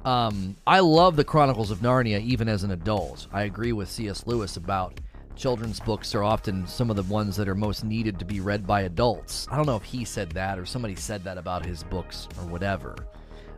um, 0.04 0.54
I 0.64 0.78
love 0.78 1.16
the 1.16 1.24
Chronicles 1.24 1.72
of 1.72 1.80
Narnia 1.80 2.20
even 2.20 2.48
as 2.48 2.62
an 2.62 2.70
adult. 2.70 3.26
I 3.32 3.42
agree 3.42 3.72
with 3.72 3.90
C.S. 3.90 4.28
Lewis 4.28 4.56
about 4.56 5.00
children's 5.34 5.80
books 5.80 6.14
are 6.14 6.22
often 6.22 6.64
some 6.68 6.88
of 6.88 6.94
the 6.94 7.02
ones 7.02 7.34
that 7.34 7.48
are 7.48 7.56
most 7.56 7.82
needed 7.82 8.16
to 8.20 8.24
be 8.24 8.38
read 8.38 8.64
by 8.64 8.82
adults. 8.82 9.48
I 9.50 9.56
don't 9.56 9.66
know 9.66 9.74
if 9.74 9.82
he 9.82 10.04
said 10.04 10.30
that 10.30 10.56
or 10.56 10.66
somebody 10.66 10.94
said 10.94 11.24
that 11.24 11.36
about 11.36 11.66
his 11.66 11.82
books 11.82 12.28
or 12.38 12.46
whatever. 12.46 12.94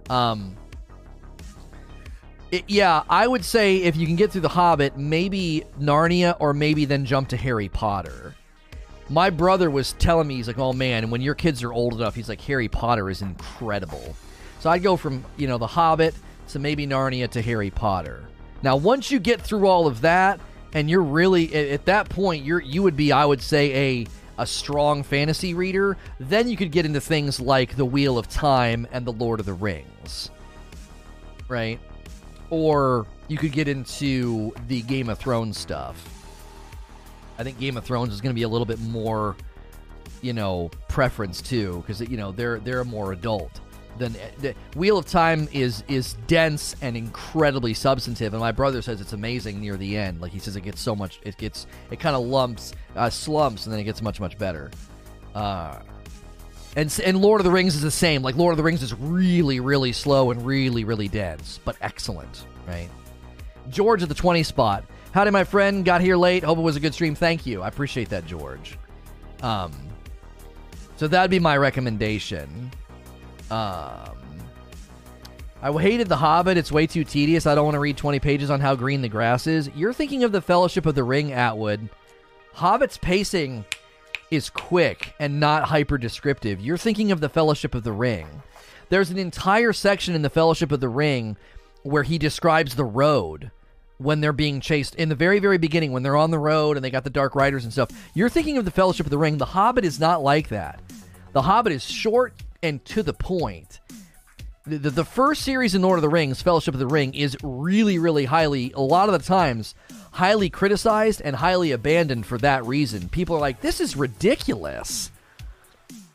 Um, 0.09 0.57
it, 2.51 2.65
yeah, 2.69 3.03
I 3.09 3.27
would 3.27 3.45
say 3.45 3.79
if 3.79 3.97
you 3.97 4.07
can 4.07 4.17
get 4.17 4.33
through 4.33 4.43
The 4.43 4.49
Hobbit, 4.49 4.97
maybe 4.97 5.65
Narnia 5.81 6.37
or 6.41 6.55
maybe 6.55 6.85
then 6.85 7.05
jump 7.05 7.29
to 7.29 7.37
Harry 7.37 7.69
Potter 7.69 8.35
my 9.09 9.31
brother 9.31 9.71
was 9.71 9.93
telling 9.95 10.27
me 10.27 10.37
he's 10.37 10.47
like, 10.47 10.59
"Oh 10.59 10.73
man, 10.73 11.11
when 11.11 11.21
your 11.21 11.35
kids 11.35 11.63
are 11.63 11.73
old 11.73 11.95
enough, 11.95 12.15
he's 12.15 12.29
like 12.29 12.41
Harry 12.43 12.69
Potter 12.69 13.09
is 13.09 13.23
incredible." 13.23 14.17
So 14.61 14.71
I'd 14.71 14.83
go 14.83 14.97
from 14.97 15.25
you 15.37 15.47
know 15.47 15.59
The 15.59 15.67
Hobbit 15.67 16.15
to 16.49 16.59
maybe 16.59 16.87
Narnia 16.87 17.31
to 17.31 17.43
Harry 17.43 17.71
Potter. 17.71 18.25
Now, 18.63 18.77
once 18.77 19.11
you 19.11 19.19
get 19.19 19.41
through 19.41 19.67
all 19.67 19.87
of 19.87 20.01
that, 20.01 20.41
and 20.73 20.91
you're 20.91 21.03
really 21.03 21.55
at 21.55 21.85
that 21.87 22.09
point, 22.09 22.45
you're 22.45 22.61
you 22.61 22.83
would 22.83 22.97
be, 22.97 23.13
I 23.13 23.25
would 23.25 23.43
say, 23.43 24.03
a 24.03 24.07
a 24.39 24.47
strong 24.47 25.03
fantasy 25.03 25.55
reader. 25.55 25.97
Then 26.19 26.49
you 26.49 26.57
could 26.57 26.73
get 26.73 26.85
into 26.85 27.01
things 27.01 27.41
like 27.41 27.77
The 27.77 27.87
Wheel 27.87 28.19
of 28.19 28.29
Time 28.29 28.87
and 28.93 29.07
The 29.07 29.13
Lord 29.13 29.41
of 29.41 29.47
the 29.47 29.55
Rings, 29.55 30.31
right? 31.49 31.79
Or 32.51 33.07
you 33.29 33.39
could 33.39 33.53
get 33.53 33.69
into 33.69 34.53
the 34.69 34.83
Game 34.83 35.09
of 35.09 35.19
Thrones 35.19 35.59
stuff 35.59 36.17
I 37.39 37.45
think 37.45 37.59
Game 37.59 37.77
of 37.77 37.85
Thrones 37.85 38.13
is 38.13 38.21
going 38.21 38.35
to 38.35 38.39
be 38.39 38.43
a 38.43 38.49
little 38.49 38.65
bit 38.67 38.81
more, 38.81 39.37
you 40.23 40.33
know, 40.33 40.71
preference 40.89 41.43
too, 41.43 41.83
because 41.83 42.01
you 42.01 42.17
know 42.17 42.33
they're 42.33 42.59
they're 42.61 42.85
more 42.85 43.13
adult. 43.13 43.61
Than 43.99 44.15
the 44.41 44.55
Wheel 44.75 44.99
of 44.99 45.07
Time 45.07 45.49
is 45.53 45.83
is 45.89 46.15
dense 46.27 46.77
and 46.83 46.97
incredibly 46.97 47.73
substantive, 47.73 48.35
and 48.35 48.41
my 48.41 48.53
brother 48.53 48.83
says 48.83 49.01
it's 49.01 49.15
amazing 49.15 49.61
near 49.61 49.77
the 49.77 49.97
end. 49.97 50.21
Like 50.21 50.33
he 50.33 50.39
says, 50.39 50.57
it 50.57 50.63
gets 50.63 50.81
so 50.81 50.95
much, 50.95 51.21
it 51.23 51.37
gets 51.39 51.67
it 51.91 51.99
kind 51.99 52.15
of 52.15 52.25
lumps, 52.25 52.75
uh, 52.95 53.09
slumps, 53.09 53.65
and 53.65 53.73
then 53.73 53.81
it 53.81 53.85
gets 53.85 54.03
much 54.03 54.21
much 54.21 54.37
better. 54.39 54.71
Uh, 55.35 55.79
and 56.77 57.01
and 57.05 57.21
Lord 57.21 57.41
of 57.41 57.45
the 57.45 57.51
Rings 57.51 57.75
is 57.75 57.83
the 57.83 57.91
same. 57.91 58.23
Like 58.23 58.37
Lord 58.37 58.53
of 58.53 58.57
the 58.57 58.63
Rings 58.63 58.83
is 58.83 58.95
really 58.95 59.59
really 59.59 59.93
slow 59.93 60.31
and 60.31 60.47
really 60.47 60.85
really 60.85 61.09
dense, 61.09 61.59
but 61.65 61.77
excellent, 61.81 62.47
right? 62.69 62.89
George 63.69 64.03
at 64.03 64.09
the 64.09 64.15
twenty 64.15 64.45
spot 64.45 64.85
Howdy, 65.17 65.31
my 65.31 65.45
friend. 65.45 65.83
Got 65.83 66.03
here 66.03 66.15
late. 66.15 66.45
Hope 66.45 66.59
it 66.59 66.61
was 66.61 66.77
a 66.77 66.81
good 66.81 66.93
stream. 66.93 67.15
Thank 67.15 67.47
you. 67.47 67.63
I 67.63 67.69
appreciate 67.69 68.11
that, 68.11 68.27
George. 68.27 68.79
Um, 69.43 69.73
so 70.97 71.09
that'd 71.09 71.31
be 71.31 71.39
my 71.39 71.57
recommendation. 71.57 72.71
Um, 73.51 74.11
I 75.63 75.73
hated 75.73 76.09
The 76.09 76.17
Hobbit. 76.17 76.59
It's 76.59 76.71
way 76.71 76.87
too 76.87 77.03
tedious. 77.03 77.47
I 77.47 77.55
don't 77.55 77.65
want 77.65 77.77
to 77.77 77.81
read 77.81 77.97
20 77.97 78.21
pages 78.21 78.51
on 78.51 78.61
how 78.61 78.75
green 78.75 79.01
the 79.01 79.09
grass 79.09 79.47
is. 79.47 79.71
You're 79.75 79.95
thinking 79.95 80.23
of 80.23 80.33
The 80.33 80.43
Fellowship 80.43 80.85
of 80.85 80.95
the 80.95 81.03
Ring, 81.03 81.33
Atwood. 81.33 81.89
Hobbit's 82.53 82.99
pacing 82.99 83.65
is 84.31 84.51
quick 84.51 85.15
and 85.19 85.41
not 85.41 85.65
hyper 85.65 85.99
descriptive. 85.99 86.61
You're 86.61 86.77
thinking 86.77 87.13
of 87.13 87.21
The 87.21 87.29
Fellowship 87.29 87.75
of 87.75 87.85
the 87.85 87.93
Ring. 87.93 88.27
There's 88.89 89.11
an 89.11 89.19
entire 89.19 89.73
section 89.73 90.15
in 90.15 90.23
The 90.23 90.31
Fellowship 90.31 90.73
of 90.73 90.81
the 90.81 90.89
Ring 90.89 91.37
where 91.83 92.03
he 92.03 92.19
describes 92.19 92.75
the 92.75 92.85
road 92.85 93.51
when 93.99 94.21
they're 94.21 94.33
being 94.33 94.61
chased 94.61 94.95
in 94.97 95.09
the 95.09 95.15
very 95.15 95.39
very 95.39 95.57
beginning 95.57 95.93
when 95.93 96.03
they're 96.03 96.17
on 96.17 96.31
the 96.31 96.39
road 96.39 96.77
and 96.77 96.85
they 96.85 96.91
got 96.91 97.05
the 97.05 97.11
dark 97.11 97.35
riders 97.35 97.65
and 97.65 97.73
stuff 97.73 97.89
you're 98.13 98.29
thinking 98.29 98.59
of 98.59 98.65
the 98.65 98.71
fellowship 98.71 99.07
of 99.07 99.11
the 99.11 99.17
ring 99.17 99.39
the 99.39 99.45
hobbit 99.45 99.85
is 99.85 99.99
not 99.99 100.23
like 100.23 100.49
that 100.49 100.83
the 101.33 101.43
hobbit 101.43 101.73
is 101.73 101.83
short 101.83 102.35
and 102.63 102.85
to 102.85 103.03
the 103.03 103.15
point 103.15 103.81
the, 104.67 104.77
the, 104.79 104.91
the 104.91 105.05
first 105.05 105.43
series 105.43 105.75
in 105.75 105.81
lord 105.81 105.97
of 105.97 106.03
the 106.03 106.09
rings 106.09 106.43
fellowship 106.43 106.75
of 106.75 106.81
the 106.81 106.87
ring 106.87 107.15
is 107.15 107.37
really 107.43 107.99
really 107.99 108.27
highly 108.27 108.71
a 108.73 108.81
lot 108.81 109.09
of 109.09 109.19
the 109.19 109.27
times 109.27 109.75
highly 110.17 110.49
criticized 110.49 111.21
and 111.23 111.37
highly 111.37 111.73
abandoned 111.73 112.25
for 112.25 112.39
that 112.39 112.65
reason 112.65 113.07
people 113.11 113.37
are 113.37 113.41
like 113.41 113.61
this 113.61 113.81
is 113.81 113.97
ridiculous 113.97 115.11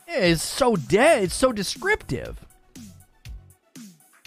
it's 0.08 0.42
so 0.42 0.74
dead 0.74 1.22
it's 1.22 1.34
so 1.34 1.52
descriptive 1.52 2.44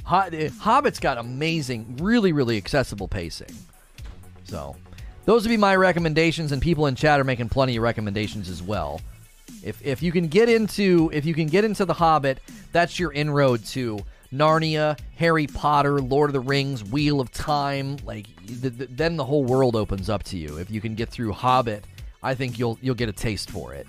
eh, 0.10 0.50
Hobbit's 0.60 1.00
got 1.00 1.18
amazing, 1.18 1.98
really, 2.00 2.32
really 2.32 2.58
accessible 2.58 3.08
pacing. 3.08 3.54
So, 4.44 4.76
those 5.26 5.44
would 5.44 5.50
be 5.50 5.58
my 5.58 5.76
recommendations, 5.76 6.52
and 6.52 6.62
people 6.62 6.86
in 6.86 6.94
chat 6.94 7.20
are 7.20 7.24
making 7.24 7.50
plenty 7.50 7.76
of 7.78 7.84
recommendations 7.84 8.48
as 8.48 8.62
well. 8.62 9.02
If 9.64 9.84
if 9.84 10.04
you 10.04 10.12
can 10.12 10.28
get 10.28 10.48
into 10.48 11.10
if 11.12 11.26
you 11.26 11.34
can 11.34 11.48
get 11.48 11.66
into 11.66 11.86
the 11.86 11.94
Hobbit, 11.96 12.40
that's 12.72 13.00
your 13.00 13.12
inroad 13.12 13.66
to 13.66 14.00
Narnia, 14.38 15.00
Harry 15.18 15.48
Potter, 15.48 16.00
Lord 16.00 16.30
of 16.30 16.34
the 16.34 16.40
Rings, 16.40 16.84
Wheel 16.84 17.22
of 17.22 17.32
Time. 17.32 17.98
Like 18.06 18.28
the, 18.46 18.70
the, 18.70 18.86
then 18.88 19.18
the 19.18 19.26
whole 19.26 19.44
world 19.44 19.76
opens 19.76 20.10
up 20.10 20.24
to 20.24 20.38
you. 20.38 20.58
If 20.58 20.70
you 20.70 20.82
can 20.82 20.96
get 20.96 21.10
through 21.10 21.32
Hobbit, 21.34 21.86
I 22.22 22.36
think 22.36 22.60
you'll 22.60 22.78
you'll 22.82 22.96
get 22.96 23.10
a 23.10 23.14
taste 23.14 23.50
for 23.50 23.74
it. 23.74 23.88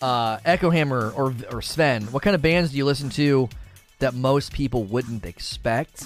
Uh, 0.00 0.38
Echo 0.44 0.70
Hammer 0.70 1.10
or 1.10 1.34
or 1.50 1.62
Sven, 1.62 2.04
what 2.04 2.22
kind 2.22 2.34
of 2.34 2.42
bands 2.42 2.70
do 2.70 2.76
you 2.76 2.84
listen 2.84 3.10
to? 3.10 3.48
that 3.98 4.14
most 4.14 4.52
people 4.52 4.84
wouldn't 4.84 5.24
expect. 5.26 6.04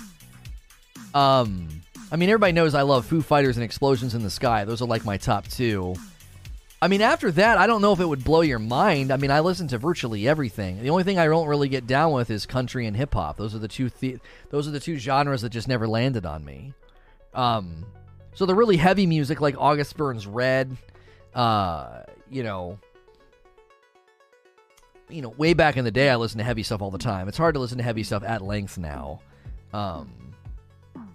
Um, 1.15 1.69
I 2.11 2.17
mean, 2.17 2.29
everybody 2.29 2.53
knows 2.53 2.75
I 2.75 2.83
love 2.83 3.07
Foo 3.07 3.23
Fighters 3.23 3.57
and 3.57 3.65
Explosions 3.65 4.15
in 4.15 4.23
the 4.23 4.31
Sky. 4.31 4.65
Those 4.65 4.83
are 4.83 4.89
like 4.89 5.05
my 5.05 5.17
top 5.17 5.47
two. 5.49 5.95
I 6.83 6.89
mean, 6.89 7.01
after 7.01 7.31
that, 7.31 7.59
I 7.59 7.69
don't 7.69 7.81
know 7.81 7.93
if 7.93 8.01
it 8.01 8.09
would 8.09 8.25
blow 8.25 8.41
your 8.41 8.59
mind. 8.59 9.13
I 9.13 9.17
mean, 9.17 9.31
I 9.31 9.39
listen 9.39 9.69
to 9.69 9.79
virtually 9.79 10.27
everything. 10.27 10.83
The 10.83 10.91
only 10.91 11.05
thing 11.05 11.17
I 11.17 11.27
don't 11.27 11.47
really 11.47 11.69
get 11.69 11.87
down 11.87 12.11
with 12.11 12.29
is 12.29 12.45
country 12.45 12.87
and 12.87 12.97
hip 12.97 13.15
hop. 13.15 13.37
Those 13.37 13.55
are 13.55 13.61
the 13.61 13.69
two 13.69 13.89
the- 14.01 14.19
those 14.51 14.67
are 14.67 14.73
the 14.73 14.81
two 14.81 14.97
genres 14.97 15.43
that 15.43 15.51
just 15.51 15.69
never 15.69 15.87
landed 15.87 16.27
on 16.27 16.45
me. 16.45 16.75
Um, 17.35 17.87
so 18.35 18.47
the 18.47 18.55
really 18.57 18.77
heavy 18.77 19.07
music 19.07 19.41
like 19.41 19.55
August 19.57 19.97
Burns 19.97 20.27
Red, 20.27 20.77
uh, 21.37 22.03
you 22.29 22.43
know, 22.43 22.81
you 25.09 25.23
know, 25.23 25.29
way 25.29 25.55
back 25.55 25.77
in 25.77 25.85
the 25.85 25.93
day, 25.93 26.11
I 26.11 26.17
listened 26.17 26.41
to 26.41 26.45
heavy 26.45 26.65
stuff 26.65 26.83
all 26.83 26.91
the 26.91 26.99
time. 26.99 27.29
It's 27.29 27.39
hard 27.39 27.55
to 27.55 27.61
listen 27.61 27.79
to 27.79 27.85
heavy 27.85 28.03
stuff 28.03 28.25
at 28.25 28.43
length 28.43 28.77
now. 28.77 29.21
Um, 29.73 30.35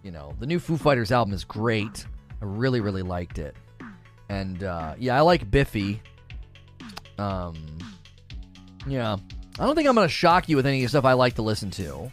you 0.02 0.12
know, 0.12 0.34
the 0.40 0.46
new 0.46 0.60
Foo 0.60 0.78
Fighters 0.78 1.12
album 1.12 1.34
is 1.34 1.44
great. 1.44 2.06
I 2.42 2.46
really, 2.46 2.80
really 2.80 3.02
liked 3.02 3.38
it. 3.38 3.54
And 4.30 4.64
uh, 4.64 4.96
yeah, 4.98 5.18
I 5.18 5.22
like 5.22 5.50
Biffy. 5.50 6.02
Um, 7.18 7.56
yeah, 8.86 9.18
I 9.60 9.66
don't 9.66 9.76
think 9.76 9.88
I'm 9.88 9.96
gonna 9.96 10.08
shock 10.08 10.50
you 10.50 10.56
with 10.56 10.66
any 10.66 10.80
of 10.80 10.86
the 10.86 10.90
stuff 10.90 11.06
I 11.06 11.14
like 11.14 11.36
to 11.36 11.42
listen 11.42 11.72
to. 11.72 12.12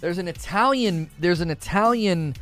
There's 0.00 0.18
an 0.18 0.28
Italian. 0.28 1.10
There's 1.18 1.40
an 1.40 1.50
Italian 1.50 2.34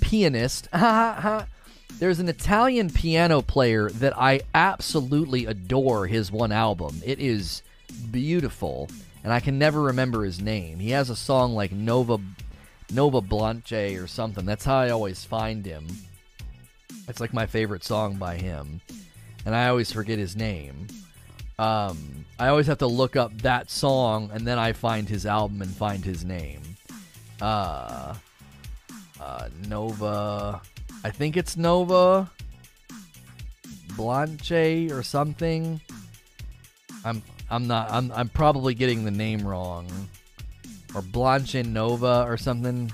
pianist. 0.00 0.68
there's 0.72 2.20
an 2.20 2.28
Italian 2.28 2.90
piano 2.90 3.42
player 3.42 3.90
that 3.90 4.16
I 4.16 4.40
absolutely 4.54 5.46
adore. 5.46 6.06
His 6.06 6.30
one 6.30 6.52
album. 6.52 7.00
It 7.04 7.18
is 7.18 7.62
beautiful, 8.10 8.88
and 9.24 9.32
I 9.32 9.40
can 9.40 9.58
never 9.58 9.82
remember 9.82 10.24
his 10.24 10.40
name. 10.40 10.78
He 10.78 10.90
has 10.90 11.10
a 11.10 11.16
song 11.16 11.54
like 11.54 11.72
Nova 11.72 12.18
Nova 12.92 13.20
Blanche 13.20 13.72
or 13.72 14.06
something. 14.06 14.44
That's 14.44 14.64
how 14.64 14.76
I 14.76 14.90
always 14.90 15.24
find 15.24 15.64
him. 15.64 15.86
It's 17.08 17.20
like 17.20 17.32
my 17.32 17.46
favorite 17.46 17.84
song 17.84 18.16
by 18.16 18.36
him, 18.36 18.80
and 19.44 19.54
I 19.54 19.68
always 19.68 19.92
forget 19.92 20.18
his 20.18 20.36
name. 20.36 20.86
Um, 21.58 22.26
I 22.38 22.48
always 22.48 22.66
have 22.66 22.78
to 22.78 22.86
look 22.86 23.16
up 23.16 23.42
that 23.42 23.70
song, 23.70 24.30
and 24.32 24.46
then 24.46 24.58
I 24.58 24.72
find 24.72 25.08
his 25.08 25.24
album 25.24 25.62
and 25.62 25.70
find 25.70 26.04
his 26.04 26.24
name. 26.24 26.60
Uh, 27.40 28.14
uh, 29.20 29.48
Nova. 29.68 30.60
I 31.04 31.10
think 31.10 31.36
it's 31.36 31.56
Nova 31.56 32.30
Blanche 33.96 34.90
or 34.90 35.02
something. 35.02 35.80
I'm 37.04 37.22
I'm 37.50 37.66
not. 37.66 37.90
I'm. 37.90 38.12
I'm 38.12 38.28
probably 38.28 38.74
getting 38.74 39.04
the 39.04 39.10
name 39.10 39.46
wrong, 39.46 39.86
or 40.94 41.02
Blanche 41.02 41.54
Nova 41.54 42.24
or 42.26 42.36
something. 42.36 42.92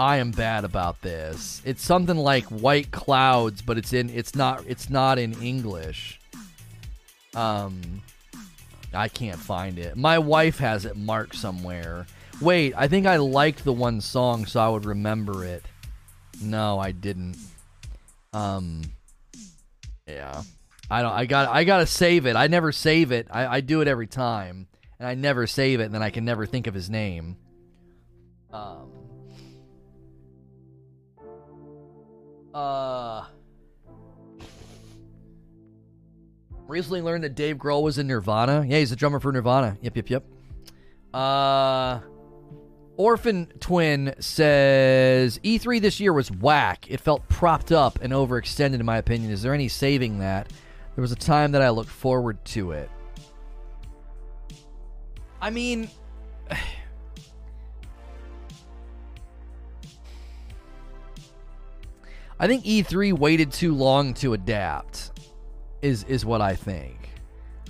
I 0.00 0.16
am 0.16 0.30
bad 0.30 0.64
about 0.64 1.02
this. 1.02 1.60
It's 1.62 1.84
something 1.84 2.16
like 2.16 2.46
White 2.46 2.90
Clouds, 2.90 3.60
but 3.60 3.76
it's 3.76 3.92
in. 3.92 4.08
It's 4.08 4.34
not. 4.34 4.64
It's 4.66 4.88
not 4.88 5.18
in 5.18 5.34
English. 5.42 6.18
Um, 7.34 8.00
I 8.94 9.08
can't 9.08 9.38
find 9.38 9.78
it. 9.78 9.98
My 9.98 10.18
wife 10.18 10.56
has 10.56 10.86
it 10.86 10.96
marked 10.96 11.34
somewhere. 11.36 12.06
Wait, 12.40 12.72
I 12.78 12.88
think 12.88 13.06
I 13.06 13.18
liked 13.18 13.62
the 13.62 13.74
one 13.74 14.00
song, 14.00 14.46
so 14.46 14.58
I 14.58 14.70
would 14.70 14.86
remember 14.86 15.44
it. 15.44 15.62
No, 16.40 16.78
I 16.78 16.92
didn't. 16.92 17.36
Um, 18.32 18.80
yeah. 20.08 20.44
I 20.90 21.02
don't. 21.02 21.12
I 21.12 21.26
got. 21.26 21.50
I 21.50 21.64
gotta 21.64 21.84
save 21.84 22.24
it. 22.24 22.36
I 22.36 22.46
never 22.46 22.72
save 22.72 23.12
it. 23.12 23.26
I, 23.30 23.56
I 23.56 23.60
do 23.60 23.82
it 23.82 23.86
every 23.86 24.06
time, 24.06 24.66
and 24.98 25.06
I 25.06 25.14
never 25.14 25.46
save 25.46 25.80
it, 25.80 25.84
and 25.84 25.94
then 25.94 26.02
I 26.02 26.08
can 26.08 26.24
never 26.24 26.46
think 26.46 26.66
of 26.66 26.72
his 26.72 26.88
name. 26.88 27.36
Um. 28.50 28.79
Uh. 32.54 33.24
Recently 36.66 37.02
learned 37.02 37.24
that 37.24 37.34
Dave 37.34 37.56
Grohl 37.56 37.82
was 37.82 37.98
in 37.98 38.06
Nirvana. 38.06 38.64
Yeah, 38.66 38.78
he's 38.78 38.90
the 38.90 38.96
drummer 38.96 39.18
for 39.18 39.32
Nirvana. 39.32 39.76
Yep, 39.82 39.96
yep, 39.96 40.10
yep. 40.10 40.24
Uh. 41.12 42.00
Orphan 42.96 43.46
Twin 43.60 44.14
says 44.20 45.38
E3 45.42 45.80
this 45.80 46.00
year 46.00 46.12
was 46.12 46.30
whack. 46.30 46.90
It 46.90 47.00
felt 47.00 47.26
propped 47.30 47.72
up 47.72 47.98
and 48.02 48.12
overextended, 48.12 48.74
in 48.78 48.84
my 48.84 48.98
opinion. 48.98 49.30
Is 49.30 49.40
there 49.40 49.54
any 49.54 49.68
saving 49.68 50.18
that? 50.18 50.52
There 50.94 51.02
was 51.02 51.12
a 51.12 51.16
time 51.16 51.52
that 51.52 51.62
I 51.62 51.70
looked 51.70 51.88
forward 51.88 52.44
to 52.46 52.72
it. 52.72 52.90
I 55.40 55.48
mean, 55.48 55.88
I 62.40 62.46
think 62.46 62.64
E3 62.64 63.12
waited 63.12 63.52
too 63.52 63.74
long 63.74 64.14
to 64.14 64.32
adapt. 64.32 65.10
Is 65.82 66.04
is 66.04 66.24
what 66.24 66.40
I 66.40 66.54
think. 66.54 67.10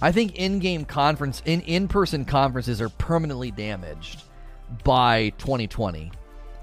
I 0.00 0.12
think 0.12 0.36
in-game 0.36 0.84
conference 0.84 1.42
in 1.44 1.60
in-person 1.62 2.24
conferences 2.24 2.80
are 2.80 2.88
permanently 2.88 3.50
damaged 3.50 4.22
by 4.84 5.30
2020 5.38 6.12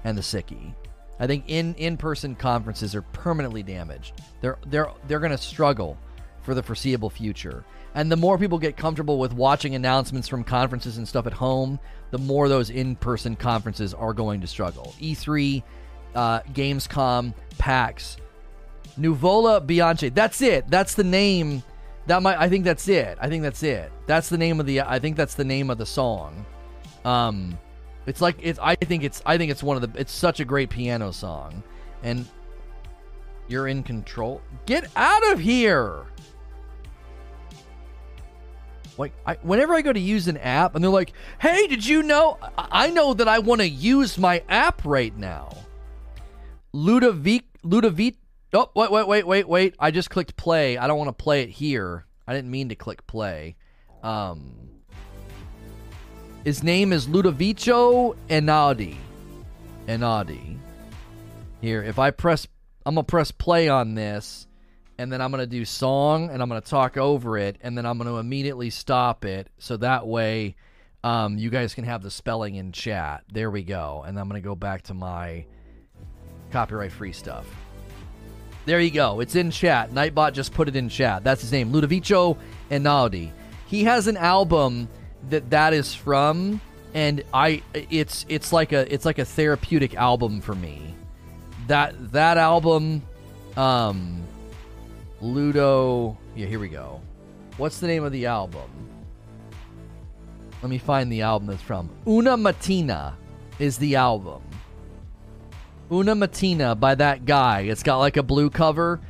and 0.04 0.16
the 0.16 0.22
Sicky. 0.22 0.74
I 1.20 1.26
think 1.26 1.44
in 1.48 1.74
in-person 1.74 2.36
conferences 2.36 2.94
are 2.94 3.02
permanently 3.02 3.62
damaged. 3.62 4.14
They're 4.40 4.58
they're 4.66 4.90
they're 5.06 5.20
going 5.20 5.32
to 5.32 5.38
struggle 5.38 5.98
for 6.42 6.54
the 6.54 6.62
foreseeable 6.62 7.10
future. 7.10 7.62
And 7.94 8.10
the 8.10 8.16
more 8.16 8.38
people 8.38 8.58
get 8.58 8.76
comfortable 8.76 9.18
with 9.18 9.34
watching 9.34 9.74
announcements 9.74 10.28
from 10.28 10.44
conferences 10.44 10.96
and 10.96 11.06
stuff 11.06 11.26
at 11.26 11.32
home, 11.34 11.78
the 12.10 12.18
more 12.18 12.48
those 12.48 12.70
in 12.70 12.96
person 12.96 13.36
conferences 13.36 13.92
are 13.92 14.14
going 14.14 14.40
to 14.40 14.46
struggle. 14.46 14.94
E3, 14.98 15.62
uh, 16.14 16.40
Gamescom, 16.52 17.34
PAX, 17.58 18.16
Nuvole 18.98 19.60
Bianche. 19.66 20.12
That's 20.14 20.40
it. 20.42 20.68
That's 20.68 20.94
the 20.94 21.04
name. 21.04 21.62
That 22.06 22.22
might. 22.22 22.38
I 22.38 22.48
think 22.48 22.64
that's 22.64 22.88
it. 22.88 23.18
I 23.20 23.28
think 23.28 23.42
that's 23.42 23.62
it. 23.62 23.92
That's 24.06 24.28
the 24.28 24.38
name 24.38 24.60
of 24.60 24.66
the. 24.66 24.80
I 24.80 24.98
think 24.98 25.16
that's 25.16 25.34
the 25.34 25.44
name 25.44 25.70
of 25.70 25.78
the 25.78 25.86
song. 25.86 26.44
Um, 27.04 27.58
it's 28.06 28.20
like 28.20 28.36
it's. 28.40 28.58
I 28.60 28.74
think 28.74 29.04
it's. 29.04 29.22
I 29.26 29.38
think 29.38 29.50
it's 29.50 29.62
one 29.62 29.82
of 29.82 29.92
the. 29.92 30.00
It's 30.00 30.12
such 30.12 30.40
a 30.40 30.44
great 30.44 30.70
piano 30.70 31.12
song, 31.12 31.62
and 32.02 32.26
you're 33.48 33.68
in 33.68 33.82
control. 33.82 34.40
Get 34.66 34.90
out 34.96 35.32
of 35.32 35.38
here. 35.38 36.06
Like, 38.98 39.12
I, 39.24 39.34
whenever 39.42 39.74
I 39.74 39.82
go 39.82 39.92
to 39.92 40.00
use 40.00 40.26
an 40.26 40.36
app 40.38 40.74
and 40.74 40.82
they're 40.82 40.90
like, 40.90 41.12
hey, 41.38 41.68
did 41.68 41.86
you 41.86 42.02
know? 42.02 42.36
I 42.58 42.90
know 42.90 43.14
that 43.14 43.28
I 43.28 43.38
want 43.38 43.60
to 43.60 43.68
use 43.68 44.18
my 44.18 44.42
app 44.48 44.84
right 44.84 45.16
now. 45.16 45.56
Ludovic 46.78 47.44
Ludovic. 47.64 48.18
Oh, 48.52 48.70
wait, 48.76 48.90
wait, 48.92 49.08
wait, 49.08 49.26
wait, 49.26 49.48
wait. 49.48 49.74
I 49.80 49.90
just 49.90 50.10
clicked 50.10 50.36
play. 50.36 50.78
I 50.78 50.86
don't 50.86 50.96
want 50.96 51.08
to 51.08 51.22
play 51.22 51.42
it 51.42 51.48
here. 51.48 52.06
I 52.24 52.32
didn't 52.32 52.52
mean 52.52 52.68
to 52.68 52.76
click 52.76 53.04
play. 53.06 53.56
Um, 54.04 54.54
his 56.44 56.62
name 56.62 56.92
is 56.92 57.08
Ludovico 57.08 58.16
Einaudi. 58.28 58.96
Einaudi. 59.88 60.56
Here, 61.60 61.82
if 61.82 61.98
I 61.98 62.12
press, 62.12 62.46
I'm 62.86 62.94
gonna 62.94 63.02
press 63.02 63.32
play 63.32 63.68
on 63.68 63.94
this, 63.94 64.46
and 64.98 65.12
then 65.12 65.20
I'm 65.20 65.32
gonna 65.32 65.46
do 65.46 65.64
song, 65.64 66.30
and 66.30 66.40
I'm 66.40 66.48
gonna 66.48 66.60
talk 66.60 66.96
over 66.96 67.36
it, 67.36 67.56
and 67.60 67.76
then 67.76 67.86
I'm 67.86 67.98
gonna 67.98 68.16
immediately 68.18 68.70
stop 68.70 69.24
it, 69.24 69.48
so 69.58 69.76
that 69.78 70.06
way, 70.06 70.54
um, 71.02 71.38
you 71.38 71.50
guys 71.50 71.74
can 71.74 71.84
have 71.84 72.02
the 72.04 72.10
spelling 72.10 72.54
in 72.54 72.70
chat. 72.70 73.24
There 73.32 73.50
we 73.50 73.64
go, 73.64 74.04
and 74.06 74.16
I'm 74.18 74.28
gonna 74.28 74.40
go 74.40 74.54
back 74.54 74.82
to 74.82 74.94
my 74.94 75.44
copyright 76.50 76.92
free 76.92 77.12
stuff. 77.12 77.46
There 78.66 78.80
you 78.80 78.90
go. 78.90 79.20
It's 79.20 79.34
in 79.34 79.50
chat. 79.50 79.92
Nightbot 79.92 80.34
just 80.34 80.52
put 80.52 80.68
it 80.68 80.76
in 80.76 80.88
chat. 80.88 81.24
That's 81.24 81.40
his 81.40 81.52
name, 81.52 81.72
Ludovico 81.72 82.36
Einaudi. 82.70 83.30
He 83.66 83.84
has 83.84 84.06
an 84.06 84.16
album 84.16 84.88
that 85.30 85.50
that 85.50 85.72
is 85.72 85.94
from, 85.94 86.60
and 86.94 87.22
I 87.32 87.62
it's 87.72 88.26
it's 88.28 88.52
like 88.52 88.72
a 88.72 88.92
it's 88.92 89.04
like 89.04 89.18
a 89.18 89.24
therapeutic 89.24 89.94
album 89.94 90.40
for 90.40 90.54
me. 90.54 90.94
That 91.66 92.12
that 92.12 92.38
album, 92.38 93.02
um, 93.56 94.22
Ludo. 95.20 96.18
Yeah, 96.34 96.46
here 96.46 96.58
we 96.58 96.68
go. 96.68 97.00
What's 97.56 97.78
the 97.80 97.86
name 97.86 98.04
of 98.04 98.12
the 98.12 98.26
album? 98.26 98.70
Let 100.62 100.70
me 100.70 100.78
find 100.78 101.10
the 101.10 101.22
album 101.22 101.48
that's 101.48 101.62
from. 101.62 101.90
Una 102.06 102.36
Mattina 102.36 103.14
is 103.58 103.78
the 103.78 103.96
album. 103.96 104.42
Una 105.90 106.14
Mattina 106.14 106.78
by 106.78 106.94
that 106.94 107.24
guy. 107.24 107.62
It's 107.62 107.82
got 107.82 107.98
like 107.98 108.16
a 108.16 108.22
blue 108.22 108.50
cover. 108.50 109.00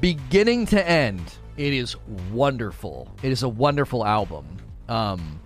Beginning 0.00 0.66
to 0.66 0.88
end, 0.88 1.22
it 1.56 1.72
is 1.72 1.96
wonderful. 2.32 3.08
It 3.22 3.30
is 3.30 3.42
a 3.42 3.48
wonderful 3.48 4.04
album. 4.04 4.46
Um, 4.88 5.40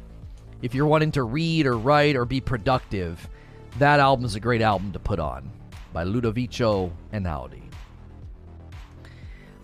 if 0.62 0.74
you're 0.74 0.86
wanting 0.86 1.12
to 1.12 1.22
read 1.22 1.66
or 1.66 1.76
write 1.76 2.16
or 2.16 2.24
be 2.24 2.40
productive, 2.40 3.28
that 3.78 4.00
album 4.00 4.24
is 4.24 4.34
a 4.34 4.40
great 4.40 4.62
album 4.62 4.92
to 4.92 4.98
put 4.98 5.20
on 5.20 5.50
by 5.92 6.04
Ludovico 6.04 6.90
Einaudi. 7.12 7.62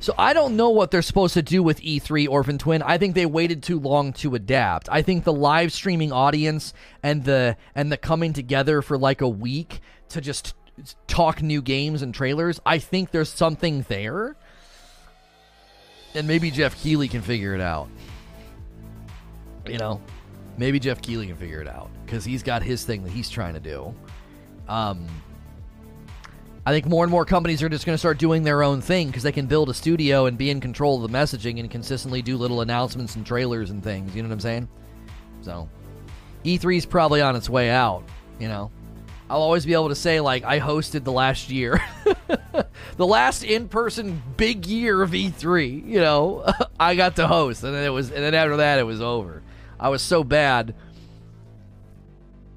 So 0.05 0.13
I 0.19 0.35
don't 0.35 0.55
know 0.55 0.69
what 0.69 0.91
they're 0.91 1.01
supposed 1.01 1.33
to 1.33 1.41
do 1.41 1.63
with 1.63 1.81
E3 1.81 2.29
Orphan 2.29 2.59
Twin. 2.59 2.83
I 2.83 2.99
think 2.99 3.15
they 3.15 3.25
waited 3.25 3.63
too 3.63 3.81
long 3.81 4.13
to 4.15 4.35
adapt. 4.35 4.87
I 4.91 5.01
think 5.01 5.25
the 5.25 5.33
live 5.33 5.73
streaming 5.73 6.13
audience 6.13 6.75
and 7.03 7.25
the 7.25 7.57
and 7.75 7.91
the 7.91 7.97
coming 7.97 8.35
together 8.35 8.83
for 8.83 8.99
like 8.99 9.23
a 9.23 9.29
week 9.29 9.81
to 10.15 10.21
just 10.21 10.55
talk 11.07 11.43
new 11.43 11.63
games 11.63 12.03
and 12.03 12.15
trailers, 12.15 12.61
I 12.67 12.79
think 12.79 13.11
there's 13.11 13.29
something 13.29 13.85
there. 13.89 14.37
And 16.15 16.27
maybe 16.27 16.51
Geoff 16.51 16.81
Keighley 16.81 17.09
can 17.09 17.23
figure 17.23 17.55
it 17.55 17.61
out. 17.61 17.89
You 19.67 19.79
know, 19.79 20.01
maybe 20.59 20.79
Geoff 20.79 21.01
Keighley 21.03 21.27
can 21.27 21.37
figure 21.37 21.61
it 21.61 21.69
out 21.69 21.91
because 22.05 22.25
he's 22.25 22.43
got 22.43 22.63
his 22.63 22.85
thing 22.85 23.03
that 23.05 23.11
he's 23.11 23.31
trying 23.31 23.55
to 23.55 23.61
do. 23.61 23.95
Um, 24.69 25.07
I 26.67 26.73
think 26.73 26.87
more 26.87 27.05
and 27.05 27.11
more 27.11 27.25
companies 27.25 27.63
are 27.63 27.69
just 27.69 27.85
going 27.85 27.95
to 27.95 27.99
start 27.99 28.19
doing 28.19 28.43
their 28.43 28.63
own 28.63 28.81
thing 28.81 29.09
because 29.09 29.23
they 29.23 29.33
can 29.33 29.47
build 29.47 29.69
a 29.69 29.75
studio 29.75 30.27
and 30.27 30.39
be 30.39 30.51
in 30.51 30.61
control 30.61 31.03
of 31.03 31.11
the 31.11 31.17
messaging 31.17 31.61
and 31.61 31.71
consistently 31.71 32.23
do 32.23 32.37
little 32.37 32.63
announcements 32.63 33.17
and 33.17 33.27
trailers 33.27 33.71
and 33.71 33.83
things. 33.83 34.15
You 34.15 34.23
know 34.23 34.29
what 34.29 34.35
I'm 34.35 34.41
saying? 34.41 34.69
So, 35.43 35.69
E3 36.45 36.79
is 36.79 36.87
probably 36.87 37.21
on 37.21 37.37
its 37.37 37.51
way 37.51 37.71
out. 37.71 38.05
You 38.39 38.49
know, 38.49 38.71
I'll 39.29 39.41
always 39.41 39.65
be 39.65 39.73
able 39.73 39.89
to 39.89 39.95
say 39.95 40.21
like 40.21 40.45
I 40.45 40.61
hosted 40.61 41.05
the 41.05 41.13
last 41.13 41.51
year, 41.51 41.83
the 42.97 43.07
last 43.07 43.43
in-person 43.43 44.23
big 44.37 44.67
year 44.67 45.03
of 45.03 45.11
E3. 45.11 45.87
You 45.87 46.01
know, 46.01 46.45
I 46.81 46.95
got 46.95 47.17
to 47.17 47.27
host, 47.27 47.65
and 47.65 47.75
then 47.75 47.85
it 47.85 47.91
was, 47.91 48.11
and 48.11 48.23
then 48.23 48.35
after 48.35 48.59
that 48.59 48.79
it 48.79 48.85
was 48.85 49.01
over. 49.01 49.43
I 49.81 49.89
was 49.89 50.03
so 50.03 50.25
bad. 50.25 50.75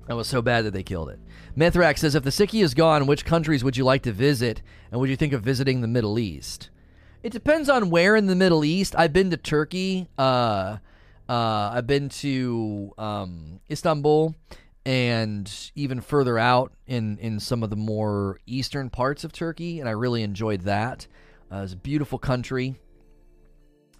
I 0.09 0.13
was 0.13 0.27
so 0.27 0.41
bad 0.41 0.65
that 0.65 0.71
they 0.71 0.83
killed 0.83 1.09
it. 1.09 1.19
Mithrax 1.57 1.99
says, 1.99 2.13
if 2.13 2.23
the 2.23 2.29
Siki 2.29 2.63
is 2.63 2.73
gone, 2.73 3.07
which 3.07 3.25
countries 3.25 3.63
would 3.63 3.75
you 3.75 3.83
like 3.83 4.03
to 4.03 4.11
visit, 4.11 4.61
and 4.91 5.01
would 5.01 5.09
you 5.09 5.15
think 5.15 5.33
of 5.33 5.41
visiting 5.41 5.81
the 5.81 5.87
Middle 5.87 6.19
East? 6.19 6.69
It 7.23 7.31
depends 7.31 7.67
on 7.67 7.89
where 7.89 8.15
in 8.15 8.27
the 8.27 8.35
Middle 8.35 8.63
East. 8.63 8.95
I've 8.95 9.11
been 9.11 9.31
to 9.31 9.37
Turkey. 9.37 10.07
Uh, 10.17 10.77
uh, 11.27 11.71
I've 11.73 11.87
been 11.87 12.09
to 12.09 12.93
um, 12.97 13.59
Istanbul, 13.69 14.35
and 14.87 15.71
even 15.75 15.99
further 15.99 16.39
out 16.39 16.71
in 16.85 17.17
in 17.17 17.41
some 17.41 17.61
of 17.61 17.69
the 17.69 17.75
more 17.75 18.39
eastern 18.45 18.89
parts 18.89 19.25
of 19.25 19.33
Turkey, 19.33 19.81
and 19.81 19.89
I 19.89 19.91
really 19.91 20.23
enjoyed 20.23 20.61
that. 20.61 21.07
Uh, 21.51 21.57
it's 21.57 21.73
a 21.73 21.77
beautiful 21.77 22.17
country, 22.17 22.79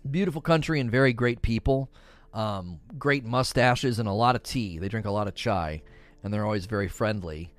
beautiful 0.09 0.41
country, 0.41 0.79
and 0.79 0.89
very 0.89 1.11
great 1.11 1.41
people. 1.41 1.91
Um, 2.33 2.79
great 2.97 3.25
mustaches 3.25 3.99
and 3.99 4.07
a 4.07 4.13
lot 4.13 4.35
of 4.35 4.43
tea. 4.43 4.79
They 4.79 4.87
drink 4.87 5.05
a 5.05 5.11
lot 5.11 5.27
of 5.27 5.35
chai 5.35 5.81
and 6.23 6.33
they're 6.33 6.45
always 6.45 6.65
very 6.65 6.87
friendly. 6.87 7.53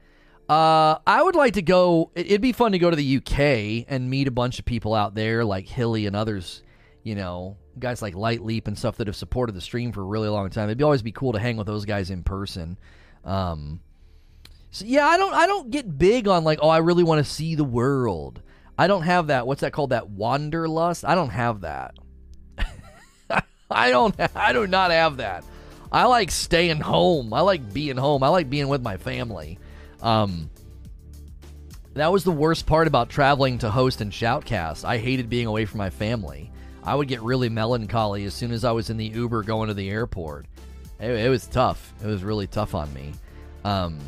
Uh, 0.49 0.99
I 1.07 1.23
would 1.23 1.35
like 1.35 1.55
to 1.55 1.63
go. 1.63 2.11
It'd 2.15 2.41
be 2.41 2.53
fun 2.53 2.73
to 2.73 2.79
go 2.79 2.91
to 2.91 2.97
the 2.97 3.17
UK 3.17 3.87
and 3.89 4.09
meet 4.09 4.29
a 4.29 4.31
bunch 4.31 4.59
of 4.59 4.65
people 4.65 4.95
out 4.95 5.15
there, 5.15 5.45
like 5.45 5.69
Hilly 5.69 6.07
and 6.07 6.17
others. 6.17 6.63
You 7.03 7.15
know, 7.15 7.57
guys 7.79 8.03
like 8.03 8.15
Light 8.15 8.43
Leap 8.43 8.67
and 8.67 8.79
stuff 8.79 8.97
that 8.97 9.07
have 9.07 9.17
supported 9.17 9.55
the 9.55 9.61
stream 9.61 9.93
for 9.93 10.03
a 10.03 10.07
really 10.07 10.29
long 10.29 10.49
time. 10.51 10.69
It'd 10.69 10.79
be 10.79 10.85
always 10.85 11.03
be 11.03 11.13
cool 11.13 11.33
to 11.33 11.39
hang 11.39 11.57
with 11.57 11.67
those 11.67 11.85
guys 11.85 12.11
in 12.11 12.23
person. 12.23 12.79
Um, 13.29 13.81
so 14.71 14.85
yeah, 14.87 15.07
I 15.07 15.17
don't. 15.17 15.35
I 15.35 15.47
don't 15.47 15.71
get 15.71 15.99
big 15.99 16.29
on 16.29 16.45
like, 16.45 16.61
oh, 16.63 16.69
I 16.69 16.79
really 16.79 17.05
want 17.05 17.25
to 17.25 17.31
see 17.31 17.55
the 17.55 17.65
world. 17.65 18.43
I 18.79 18.87
don't 18.87 19.03
have 19.03 19.27
that. 19.27 19.47
What's 19.47 19.61
that 19.61 19.73
called? 19.73 19.91
That 19.91 20.09
wanderlust. 20.09 21.05
I 21.05 21.15
don't 21.15 21.31
have 21.31 21.61
that. 21.61 21.95
I 23.71 23.91
don't. 23.91 24.15
I 24.35 24.53
do 24.53 24.67
not 24.67 24.91
have 24.91 25.19
that. 25.19 25.45
I 25.91 26.07
like 26.07 26.31
staying 26.31 26.81
home. 26.81 27.33
I 27.33 27.41
like 27.41 27.73
being 27.73 27.97
home. 27.97 28.23
I 28.23 28.29
like 28.29 28.49
being 28.49 28.69
with 28.69 28.83
my 28.83 28.97
family. 28.97 29.59
Um, 30.01 30.51
that 31.95 32.13
was 32.13 32.25
the 32.25 32.31
worst 32.31 32.67
part 32.67 32.87
about 32.87 33.09
traveling 33.09 33.59
to 33.59 33.71
host 33.71 34.01
and 34.01 34.13
shoutcast. 34.13 34.85
I 34.85 34.99
hated 34.99 35.29
being 35.29 35.47
away 35.47 35.65
from 35.65 35.79
my 35.79 35.91
family. 35.91 36.53
I 36.85 36.95
would 36.95 37.09
get 37.09 37.23
really 37.23 37.49
melancholy 37.49 38.25
as 38.25 38.35
soon 38.35 38.53
as 38.53 38.65
I 38.65 38.73
was 38.73 38.91
in 38.91 38.97
the 38.97 39.07
Uber 39.07 39.43
going 39.43 39.69
to 39.69 39.75
the 39.75 39.91
airport. 39.91 40.47
It, 41.01 41.11
it 41.11 41.29
was 41.29 41.47
tough. 41.47 41.93
It 42.03 42.07
was 42.07 42.25
really 42.25 42.47
tough 42.47 42.75
on 42.75 42.93
me. 42.93 43.13
Um, 43.65 43.99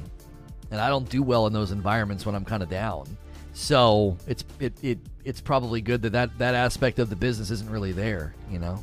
and 0.71 0.81
I 0.81 0.89
don't 0.89 1.09
do 1.09 1.23
well 1.23 1.47
in 1.47 1.53
those 1.53 1.71
environments 1.71 2.27
when 2.27 2.35
I'm 2.35 2.45
kind 2.45 2.63
of 2.63 2.69
down. 2.69 3.07
So 3.53 4.17
it's 4.27 4.45
it, 4.61 4.73
it 4.83 4.99
it's 5.25 5.41
probably 5.41 5.81
good 5.81 6.03
that, 6.03 6.13
that 6.13 6.39
that 6.39 6.55
aspect 6.55 6.99
of 6.99 7.11
the 7.11 7.17
business 7.17 7.51
isn't 7.51 7.71
really 7.71 7.93
there. 7.93 8.35
You 8.51 8.59
know. 8.59 8.83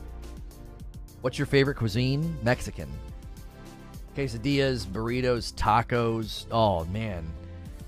What's 1.22 1.40
your 1.40 1.48
favorite 1.48 1.76
cuisine? 1.76 2.38
Mexican. 2.44 2.90
Quesadillas, 4.16 4.86
burritos, 4.86 5.54
tacos. 5.54 6.46
Oh 6.52 6.86
man, 6.86 7.26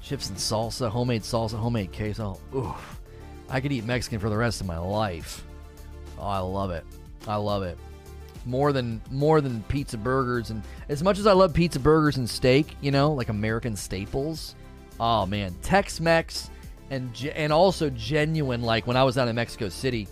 chips 0.01 0.29
and 0.29 0.37
salsa, 0.37 0.89
homemade 0.89 1.23
salsa, 1.23 1.57
homemade 1.57 1.91
queso. 1.93 2.39
Oof. 2.55 3.01
I 3.49 3.59
could 3.59 3.71
eat 3.71 3.83
Mexican 3.83 4.19
for 4.19 4.29
the 4.29 4.37
rest 4.37 4.61
of 4.61 4.67
my 4.67 4.77
life. 4.77 5.43
Oh, 6.19 6.23
I 6.23 6.39
love 6.39 6.71
it. 6.71 6.85
I 7.27 7.35
love 7.35 7.63
it. 7.63 7.77
More 8.49 8.73
than 8.73 8.99
more 9.11 9.41
than 9.41 9.61
pizza 9.63 9.95
burgers. 9.95 10.49
And 10.49 10.63
as 10.89 11.03
much 11.03 11.19
as 11.19 11.27
I 11.27 11.33
love 11.33 11.53
pizza 11.53 11.79
burgers 11.79 12.17
and 12.17 12.27
steak, 12.27 12.75
you 12.81 12.89
know, 12.89 13.13
like 13.13 13.29
American 13.29 13.75
staples. 13.75 14.55
Oh 14.99 15.27
man, 15.27 15.55
Tex-Mex 15.61 16.49
and 16.89 17.31
and 17.35 17.53
also 17.53 17.91
genuine 17.91 18.63
like 18.63 18.87
when 18.87 18.97
I 18.97 19.03
was 19.03 19.19
out 19.19 19.27
in 19.27 19.35
Mexico 19.35 19.69
City, 19.69 20.07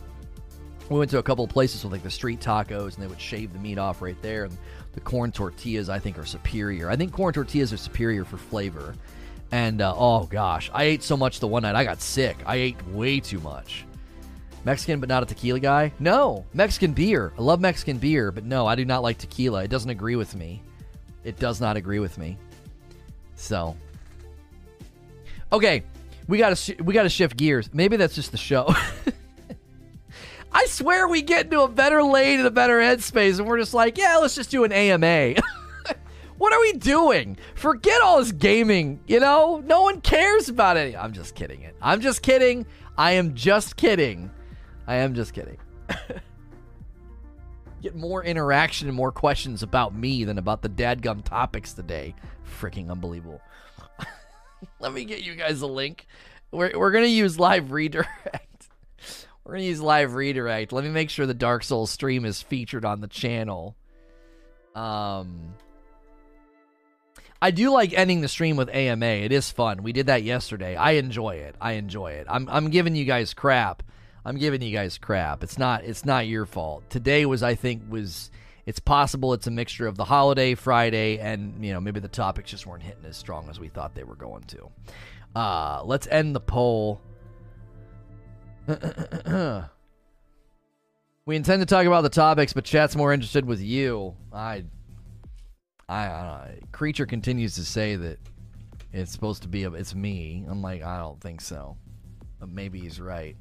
we 0.90 1.00
went 1.00 1.10
to 1.12 1.18
a 1.18 1.24
couple 1.24 1.44
of 1.46 1.50
places 1.50 1.84
with 1.84 1.92
like 1.92 2.04
the 2.04 2.12
street 2.12 2.40
tacos 2.40 2.94
and 2.94 3.04
they 3.04 3.08
would 3.08 3.20
shave 3.20 3.54
the 3.54 3.60
meat 3.60 3.80
off 3.80 4.04
right 4.04 4.22
there. 4.22 4.44
And 4.44 4.56
the 4.94 5.02
corn 5.02 5.32
tortillas 5.32 5.90
i 5.90 5.98
think 5.98 6.20
are 6.20 6.26
superior. 6.26 6.92
I 6.92 6.96
think 6.96 7.12
corn 7.12 7.34
tortillas 7.34 7.74
are 7.74 7.78
superior 7.78 8.24
for 8.24 8.38
flavor. 8.38 8.94
And 9.52 9.82
uh, 9.82 9.96
oh 9.98 10.26
gosh 10.26 10.70
i 10.76 10.84
ate 10.84 11.02
so 11.02 11.18
much 11.18 11.40
the 11.40 11.48
one 11.48 11.64
night 11.64 11.76
i 11.76 11.84
got 11.84 12.02
sick. 12.02 12.38
I 12.46 12.58
ate 12.58 12.88
way 12.90 13.20
too 13.20 13.40
much 13.40 13.87
mexican 14.68 15.00
but 15.00 15.08
not 15.08 15.24
a 15.24 15.26
tequila 15.26 15.62
guy 15.62 15.94
no 15.98 16.46
mexican 16.54 16.92
beer 16.92 17.32
i 17.38 17.42
love 17.42 17.62
mexican 17.62 17.98
beer 17.98 18.34
but 18.34 18.44
no 18.44 18.68
i 18.68 18.76
do 18.76 18.84
not 18.84 19.02
like 19.02 19.18
tequila 19.18 19.64
it 19.64 19.70
doesn't 19.70 19.92
agree 19.92 20.18
with 20.18 20.36
me 20.36 20.62
it 21.24 21.40
does 21.40 21.62
not 21.62 21.78
agree 21.78 22.00
with 22.00 22.18
me 22.18 22.38
so 23.36 23.78
okay 25.54 25.84
we 26.28 26.38
gotta 26.38 26.56
sh- 26.56 26.78
we 26.84 26.94
gotta 26.94 27.08
shift 27.08 27.38
gears 27.38 27.70
maybe 27.74 27.96
that's 27.96 28.14
just 28.14 28.32
the 28.32 28.38
show 28.38 28.68
I 30.52 30.66
swear 30.66 31.08
we 31.08 31.22
get 31.22 31.46
into 31.46 31.62
a 31.62 31.68
better 31.68 32.04
lane 32.04 32.40
and 32.40 32.48
a 32.48 32.52
better 32.52 32.80
headspace, 32.80 33.38
and 33.38 33.48
we're 33.48 33.60
just 33.60 33.76
like, 33.76 33.98
yeah, 33.98 34.18
let's 34.18 34.34
just 34.34 34.50
do 34.50 34.64
an 34.64 34.72
AMA. 34.72 35.36
what 36.40 36.54
are 36.54 36.60
we 36.60 36.74
doing? 36.74 37.38
Forget 37.54 38.02
all 38.02 38.18
this 38.18 38.32
gaming, 38.32 39.00
you 39.08 39.20
know? 39.20 39.62
No 39.66 39.82
one 39.82 40.02
cares 40.02 40.50
about 40.50 40.78
it. 40.78 40.96
I'm 40.96 41.14
just 41.14 41.36
kidding 41.36 41.62
it. 41.62 41.76
I'm 41.80 42.02
just 42.02 42.24
kidding. 42.24 42.66
I 42.98 43.12
am 43.12 43.36
just 43.36 43.76
kidding. 43.76 44.32
I 44.88 44.96
am 44.96 45.14
just 45.14 45.34
kidding. 45.34 45.58
Get 47.82 47.96
more 47.96 48.24
interaction 48.24 48.88
and 48.88 48.98
more 48.98 49.12
questions 49.12 49.62
about 49.62 49.94
me 49.94 50.24
than 50.24 50.38
about 50.38 50.62
the 50.62 50.70
dadgum 50.70 51.24
topics 51.24 51.74
today. 51.74 52.16
Freaking 52.60 52.90
unbelievable. 52.90 53.42
Let 54.80 54.94
me 54.94 55.06
get 55.06 55.22
you 55.22 55.36
guys 55.36 55.62
a 55.62 55.68
link. 55.68 56.08
We're 56.50 56.78
we're 56.78 56.92
gonna 56.92 57.06
use 57.06 57.38
live 57.38 57.72
redirect. 57.72 58.70
We're 59.44 59.54
gonna 59.54 59.66
use 59.66 59.80
live 59.80 60.16
redirect. 60.16 60.74
Let 60.74 60.84
me 60.84 60.90
make 60.90 61.10
sure 61.10 61.26
the 61.26 61.34
Dark 61.34 61.64
Souls 61.64 61.92
stream 61.92 62.26
is 62.26 62.42
featured 62.42 62.84
on 62.84 63.00
the 63.00 63.08
channel. 63.08 63.78
Um, 64.76 65.54
I 67.42 67.52
do 67.52 67.72
like 67.72 67.94
ending 67.94 68.22
the 68.22 68.28
stream 68.28 68.58
with 68.58 68.70
AMA. 68.70 69.06
It 69.06 69.32
is 69.32 69.52
fun. 69.52 69.84
We 69.84 69.94
did 69.94 70.08
that 70.08 70.24
yesterday. 70.24 70.76
I 70.76 70.92
enjoy 70.94 71.36
it. 71.36 71.56
I 71.62 71.74
enjoy 71.74 72.14
it. 72.14 72.28
I'm 72.30 72.50
I'm 72.50 72.70
giving 72.72 72.96
you 72.96 73.06
guys 73.06 73.34
crap. 73.34 73.84
I'm 74.28 74.38
giving 74.38 74.62
you 74.62 74.76
guys 74.76 74.98
crap. 74.98 75.42
It's 75.42 75.58
not 75.58 75.86
it's 75.86 76.04
not 76.04 76.28
your 76.28 76.46
fault. 76.46 76.84
Today 76.90 77.26
was 77.26 77.42
I 77.44 77.56
think 77.56 77.84
was 77.88 78.30
it's 78.66 78.78
possible 78.78 79.32
it's 79.32 79.48
a 79.48 79.52
mixture 79.52 79.88
of 79.88 79.96
the 79.96 80.04
holiday 80.04 80.54
Friday 80.54 81.18
and 81.18 81.64
you 81.64 81.72
know 81.72 81.80
maybe 81.80 82.02
the 82.02 82.10
topics 82.10 82.52
just 82.52 82.68
weren't 82.68 82.84
hitting 82.84 83.06
as 83.06 83.16
strong 83.16 83.50
as 83.50 83.58
we 83.58 83.70
thought 83.70 83.96
they 83.96 84.04
were 84.04 84.18
going 84.18 84.44
to. 84.44 84.70
Uh, 85.34 85.82
let's 85.86 86.08
end 86.08 86.36
the 86.36 86.42
poll. 86.42 87.00
we 88.68 88.74
intend 91.38 91.62
to 91.62 91.66
talk 91.66 91.86
about 91.86 92.02
the 92.02 92.10
topics, 92.10 92.52
but 92.52 92.66
chat's 92.66 92.98
more 92.98 93.14
interested 93.14 93.46
with 93.46 93.62
you. 93.62 94.14
I, 94.34 94.66
I, 95.88 96.06
I 96.06 96.60
creature 96.74 97.06
continues 97.06 97.56
to 97.56 97.64
say 97.64 97.96
that 97.96 98.20
it's 98.92 99.14
supposed 99.14 99.44
to 99.44 99.48
be 99.48 99.64
a, 99.64 99.72
it's 99.72 99.96
me. 99.96 100.46
I'm 100.50 100.62
like 100.62 100.84
I 100.84 101.00
don't 101.00 101.22
think 101.22 101.40
so, 101.40 101.78
but 102.42 102.50
maybe 102.50 102.82
he's 102.82 103.00
right. 103.00 103.38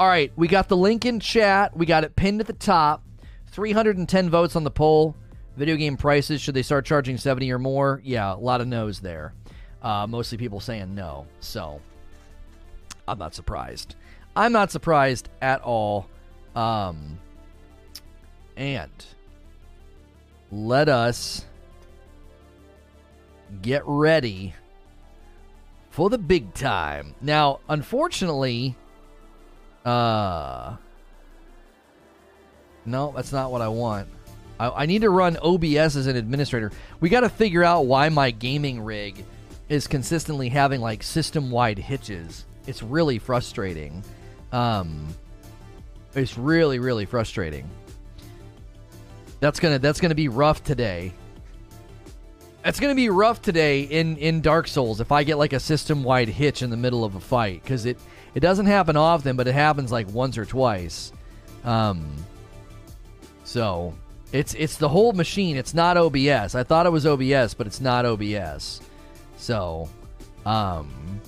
All 0.00 0.08
right, 0.08 0.32
we 0.34 0.48
got 0.48 0.70
the 0.70 0.78
link 0.78 1.04
in 1.04 1.20
chat. 1.20 1.76
We 1.76 1.84
got 1.84 2.04
it 2.04 2.16
pinned 2.16 2.40
at 2.40 2.46
the 2.46 2.54
top. 2.54 3.04
310 3.48 4.30
votes 4.30 4.56
on 4.56 4.64
the 4.64 4.70
poll. 4.70 5.14
Video 5.58 5.76
game 5.76 5.98
prices, 5.98 6.40
should 6.40 6.54
they 6.54 6.62
start 6.62 6.86
charging 6.86 7.18
70 7.18 7.52
or 7.52 7.58
more? 7.58 8.00
Yeah, 8.02 8.32
a 8.32 8.36
lot 8.36 8.62
of 8.62 8.66
no's 8.66 9.00
there. 9.00 9.34
Uh, 9.82 10.06
mostly 10.08 10.38
people 10.38 10.58
saying 10.58 10.94
no. 10.94 11.26
So 11.40 11.82
I'm 13.06 13.18
not 13.18 13.34
surprised. 13.34 13.94
I'm 14.34 14.52
not 14.52 14.72
surprised 14.72 15.28
at 15.42 15.60
all. 15.60 16.08
Um, 16.56 17.18
and 18.56 19.04
let 20.50 20.88
us 20.88 21.44
get 23.60 23.82
ready 23.84 24.54
for 25.90 26.08
the 26.08 26.16
big 26.16 26.54
time. 26.54 27.14
Now, 27.20 27.60
unfortunately, 27.68 28.78
uh, 29.84 30.76
no, 32.84 33.12
that's 33.14 33.32
not 33.32 33.50
what 33.50 33.62
I 33.62 33.68
want. 33.68 34.08
I, 34.58 34.70
I 34.82 34.86
need 34.86 35.02
to 35.02 35.10
run 35.10 35.36
OBS 35.36 35.96
as 35.96 36.06
an 36.06 36.16
administrator. 36.16 36.72
We 37.00 37.08
got 37.08 37.20
to 37.20 37.28
figure 37.28 37.64
out 37.64 37.86
why 37.86 38.08
my 38.08 38.30
gaming 38.30 38.82
rig 38.82 39.24
is 39.68 39.86
consistently 39.86 40.48
having 40.48 40.80
like 40.80 41.02
system 41.02 41.50
wide 41.50 41.78
hitches. 41.78 42.44
It's 42.66 42.82
really 42.82 43.18
frustrating. 43.18 44.02
Um, 44.52 45.08
it's 46.14 46.36
really 46.36 46.78
really 46.80 47.06
frustrating. 47.06 47.68
That's 49.38 49.60
gonna 49.60 49.78
that's 49.78 50.00
gonna 50.00 50.14
be 50.14 50.28
rough 50.28 50.62
today. 50.64 51.14
It's 52.64 52.80
gonna 52.80 52.94
be 52.96 53.08
rough 53.08 53.40
today 53.40 53.82
in 53.82 54.16
in 54.16 54.40
Dark 54.40 54.68
Souls 54.68 55.00
if 55.00 55.12
I 55.12 55.22
get 55.24 55.38
like 55.38 55.52
a 55.52 55.60
system 55.60 56.02
wide 56.02 56.28
hitch 56.28 56.62
in 56.62 56.70
the 56.70 56.76
middle 56.76 57.04
of 57.04 57.14
a 57.14 57.20
fight 57.20 57.62
because 57.62 57.86
it 57.86 57.98
it 58.34 58.40
doesn't 58.40 58.66
happen 58.66 58.96
often, 58.96 59.36
but 59.36 59.48
it 59.48 59.54
happens 59.54 59.90
like 59.90 60.08
once 60.10 60.38
or 60.38 60.44
twice. 60.44 61.12
Um, 61.64 62.14
so 63.44 63.94
it's 64.32 64.54
it's 64.54 64.76
the 64.76 64.88
whole 64.88 65.12
machine. 65.12 65.56
It's 65.56 65.74
not 65.74 65.96
OBS. 65.96 66.54
I 66.54 66.62
thought 66.62 66.86
it 66.86 66.90
was 66.90 67.06
OBS, 67.06 67.54
but 67.54 67.66
it's 67.66 67.80
not 67.80 68.06
OBS. 68.06 68.80
So, 69.36 69.88
um, 70.46 71.20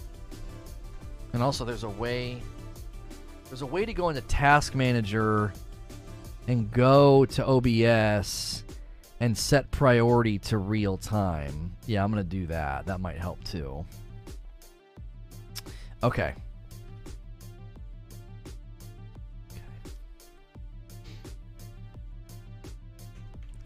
and 1.32 1.42
also 1.42 1.64
there's 1.64 1.84
a 1.84 1.88
way 1.88 2.40
there's 3.48 3.62
a 3.62 3.66
way 3.66 3.84
to 3.84 3.92
go 3.92 4.08
into 4.08 4.22
Task 4.22 4.74
Manager 4.74 5.52
and 6.46 6.70
go 6.70 7.24
to 7.26 7.46
OBS 7.46 8.64
and 9.20 9.36
set 9.36 9.70
priority 9.70 10.38
to 10.38 10.58
real 10.58 10.96
time. 10.96 11.76
Yeah, 11.86 12.04
I'm 12.04 12.10
gonna 12.10 12.24
do 12.24 12.46
that. 12.46 12.86
That 12.86 13.00
might 13.00 13.18
help 13.18 13.42
too. 13.44 13.84
Okay. 16.02 16.34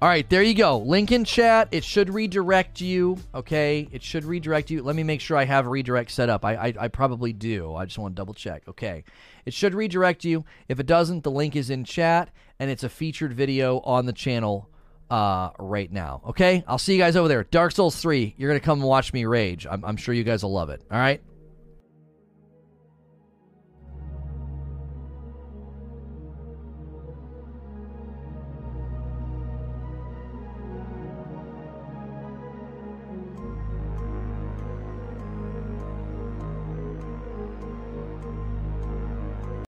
All 0.02 0.10
right, 0.10 0.28
there 0.28 0.42
you 0.42 0.52
go. 0.52 0.76
Link 0.76 1.10
in 1.10 1.24
chat. 1.24 1.68
It 1.70 1.82
should 1.82 2.12
redirect 2.12 2.82
you. 2.82 3.16
Okay, 3.34 3.88
it 3.90 4.02
should 4.02 4.26
redirect 4.26 4.70
you. 4.70 4.82
Let 4.82 4.94
me 4.94 5.02
make 5.02 5.22
sure 5.22 5.38
I 5.38 5.46
have 5.46 5.66
a 5.66 5.70
redirect 5.70 6.10
set 6.10 6.28
up. 6.28 6.44
I, 6.44 6.54
I, 6.54 6.74
I 6.80 6.88
probably 6.88 7.32
do. 7.32 7.74
I 7.74 7.86
just 7.86 7.96
want 7.96 8.14
to 8.14 8.20
double 8.20 8.34
check. 8.34 8.64
Okay, 8.68 9.04
it 9.46 9.54
should 9.54 9.74
redirect 9.74 10.22
you. 10.22 10.44
If 10.68 10.80
it 10.80 10.86
doesn't, 10.86 11.24
the 11.24 11.30
link 11.30 11.56
is 11.56 11.70
in 11.70 11.84
chat, 11.84 12.28
and 12.58 12.70
it's 12.70 12.84
a 12.84 12.90
featured 12.90 13.32
video 13.32 13.80
on 13.80 14.04
the 14.04 14.12
channel 14.12 14.68
uh, 15.08 15.50
right 15.58 15.90
now. 15.90 16.20
Okay, 16.28 16.62
I'll 16.68 16.76
see 16.76 16.92
you 16.92 16.98
guys 16.98 17.16
over 17.16 17.28
there. 17.28 17.44
Dark 17.44 17.72
Souls 17.72 17.96
3. 17.96 18.34
You're 18.36 18.50
gonna 18.50 18.60
come 18.60 18.80
and 18.80 18.88
watch 18.88 19.14
me 19.14 19.24
rage. 19.24 19.66
I'm, 19.66 19.82
I'm 19.82 19.96
sure 19.96 20.14
you 20.14 20.24
guys 20.24 20.42
will 20.42 20.52
love 20.52 20.68
it. 20.68 20.82
All 20.90 20.98
right. 20.98 21.22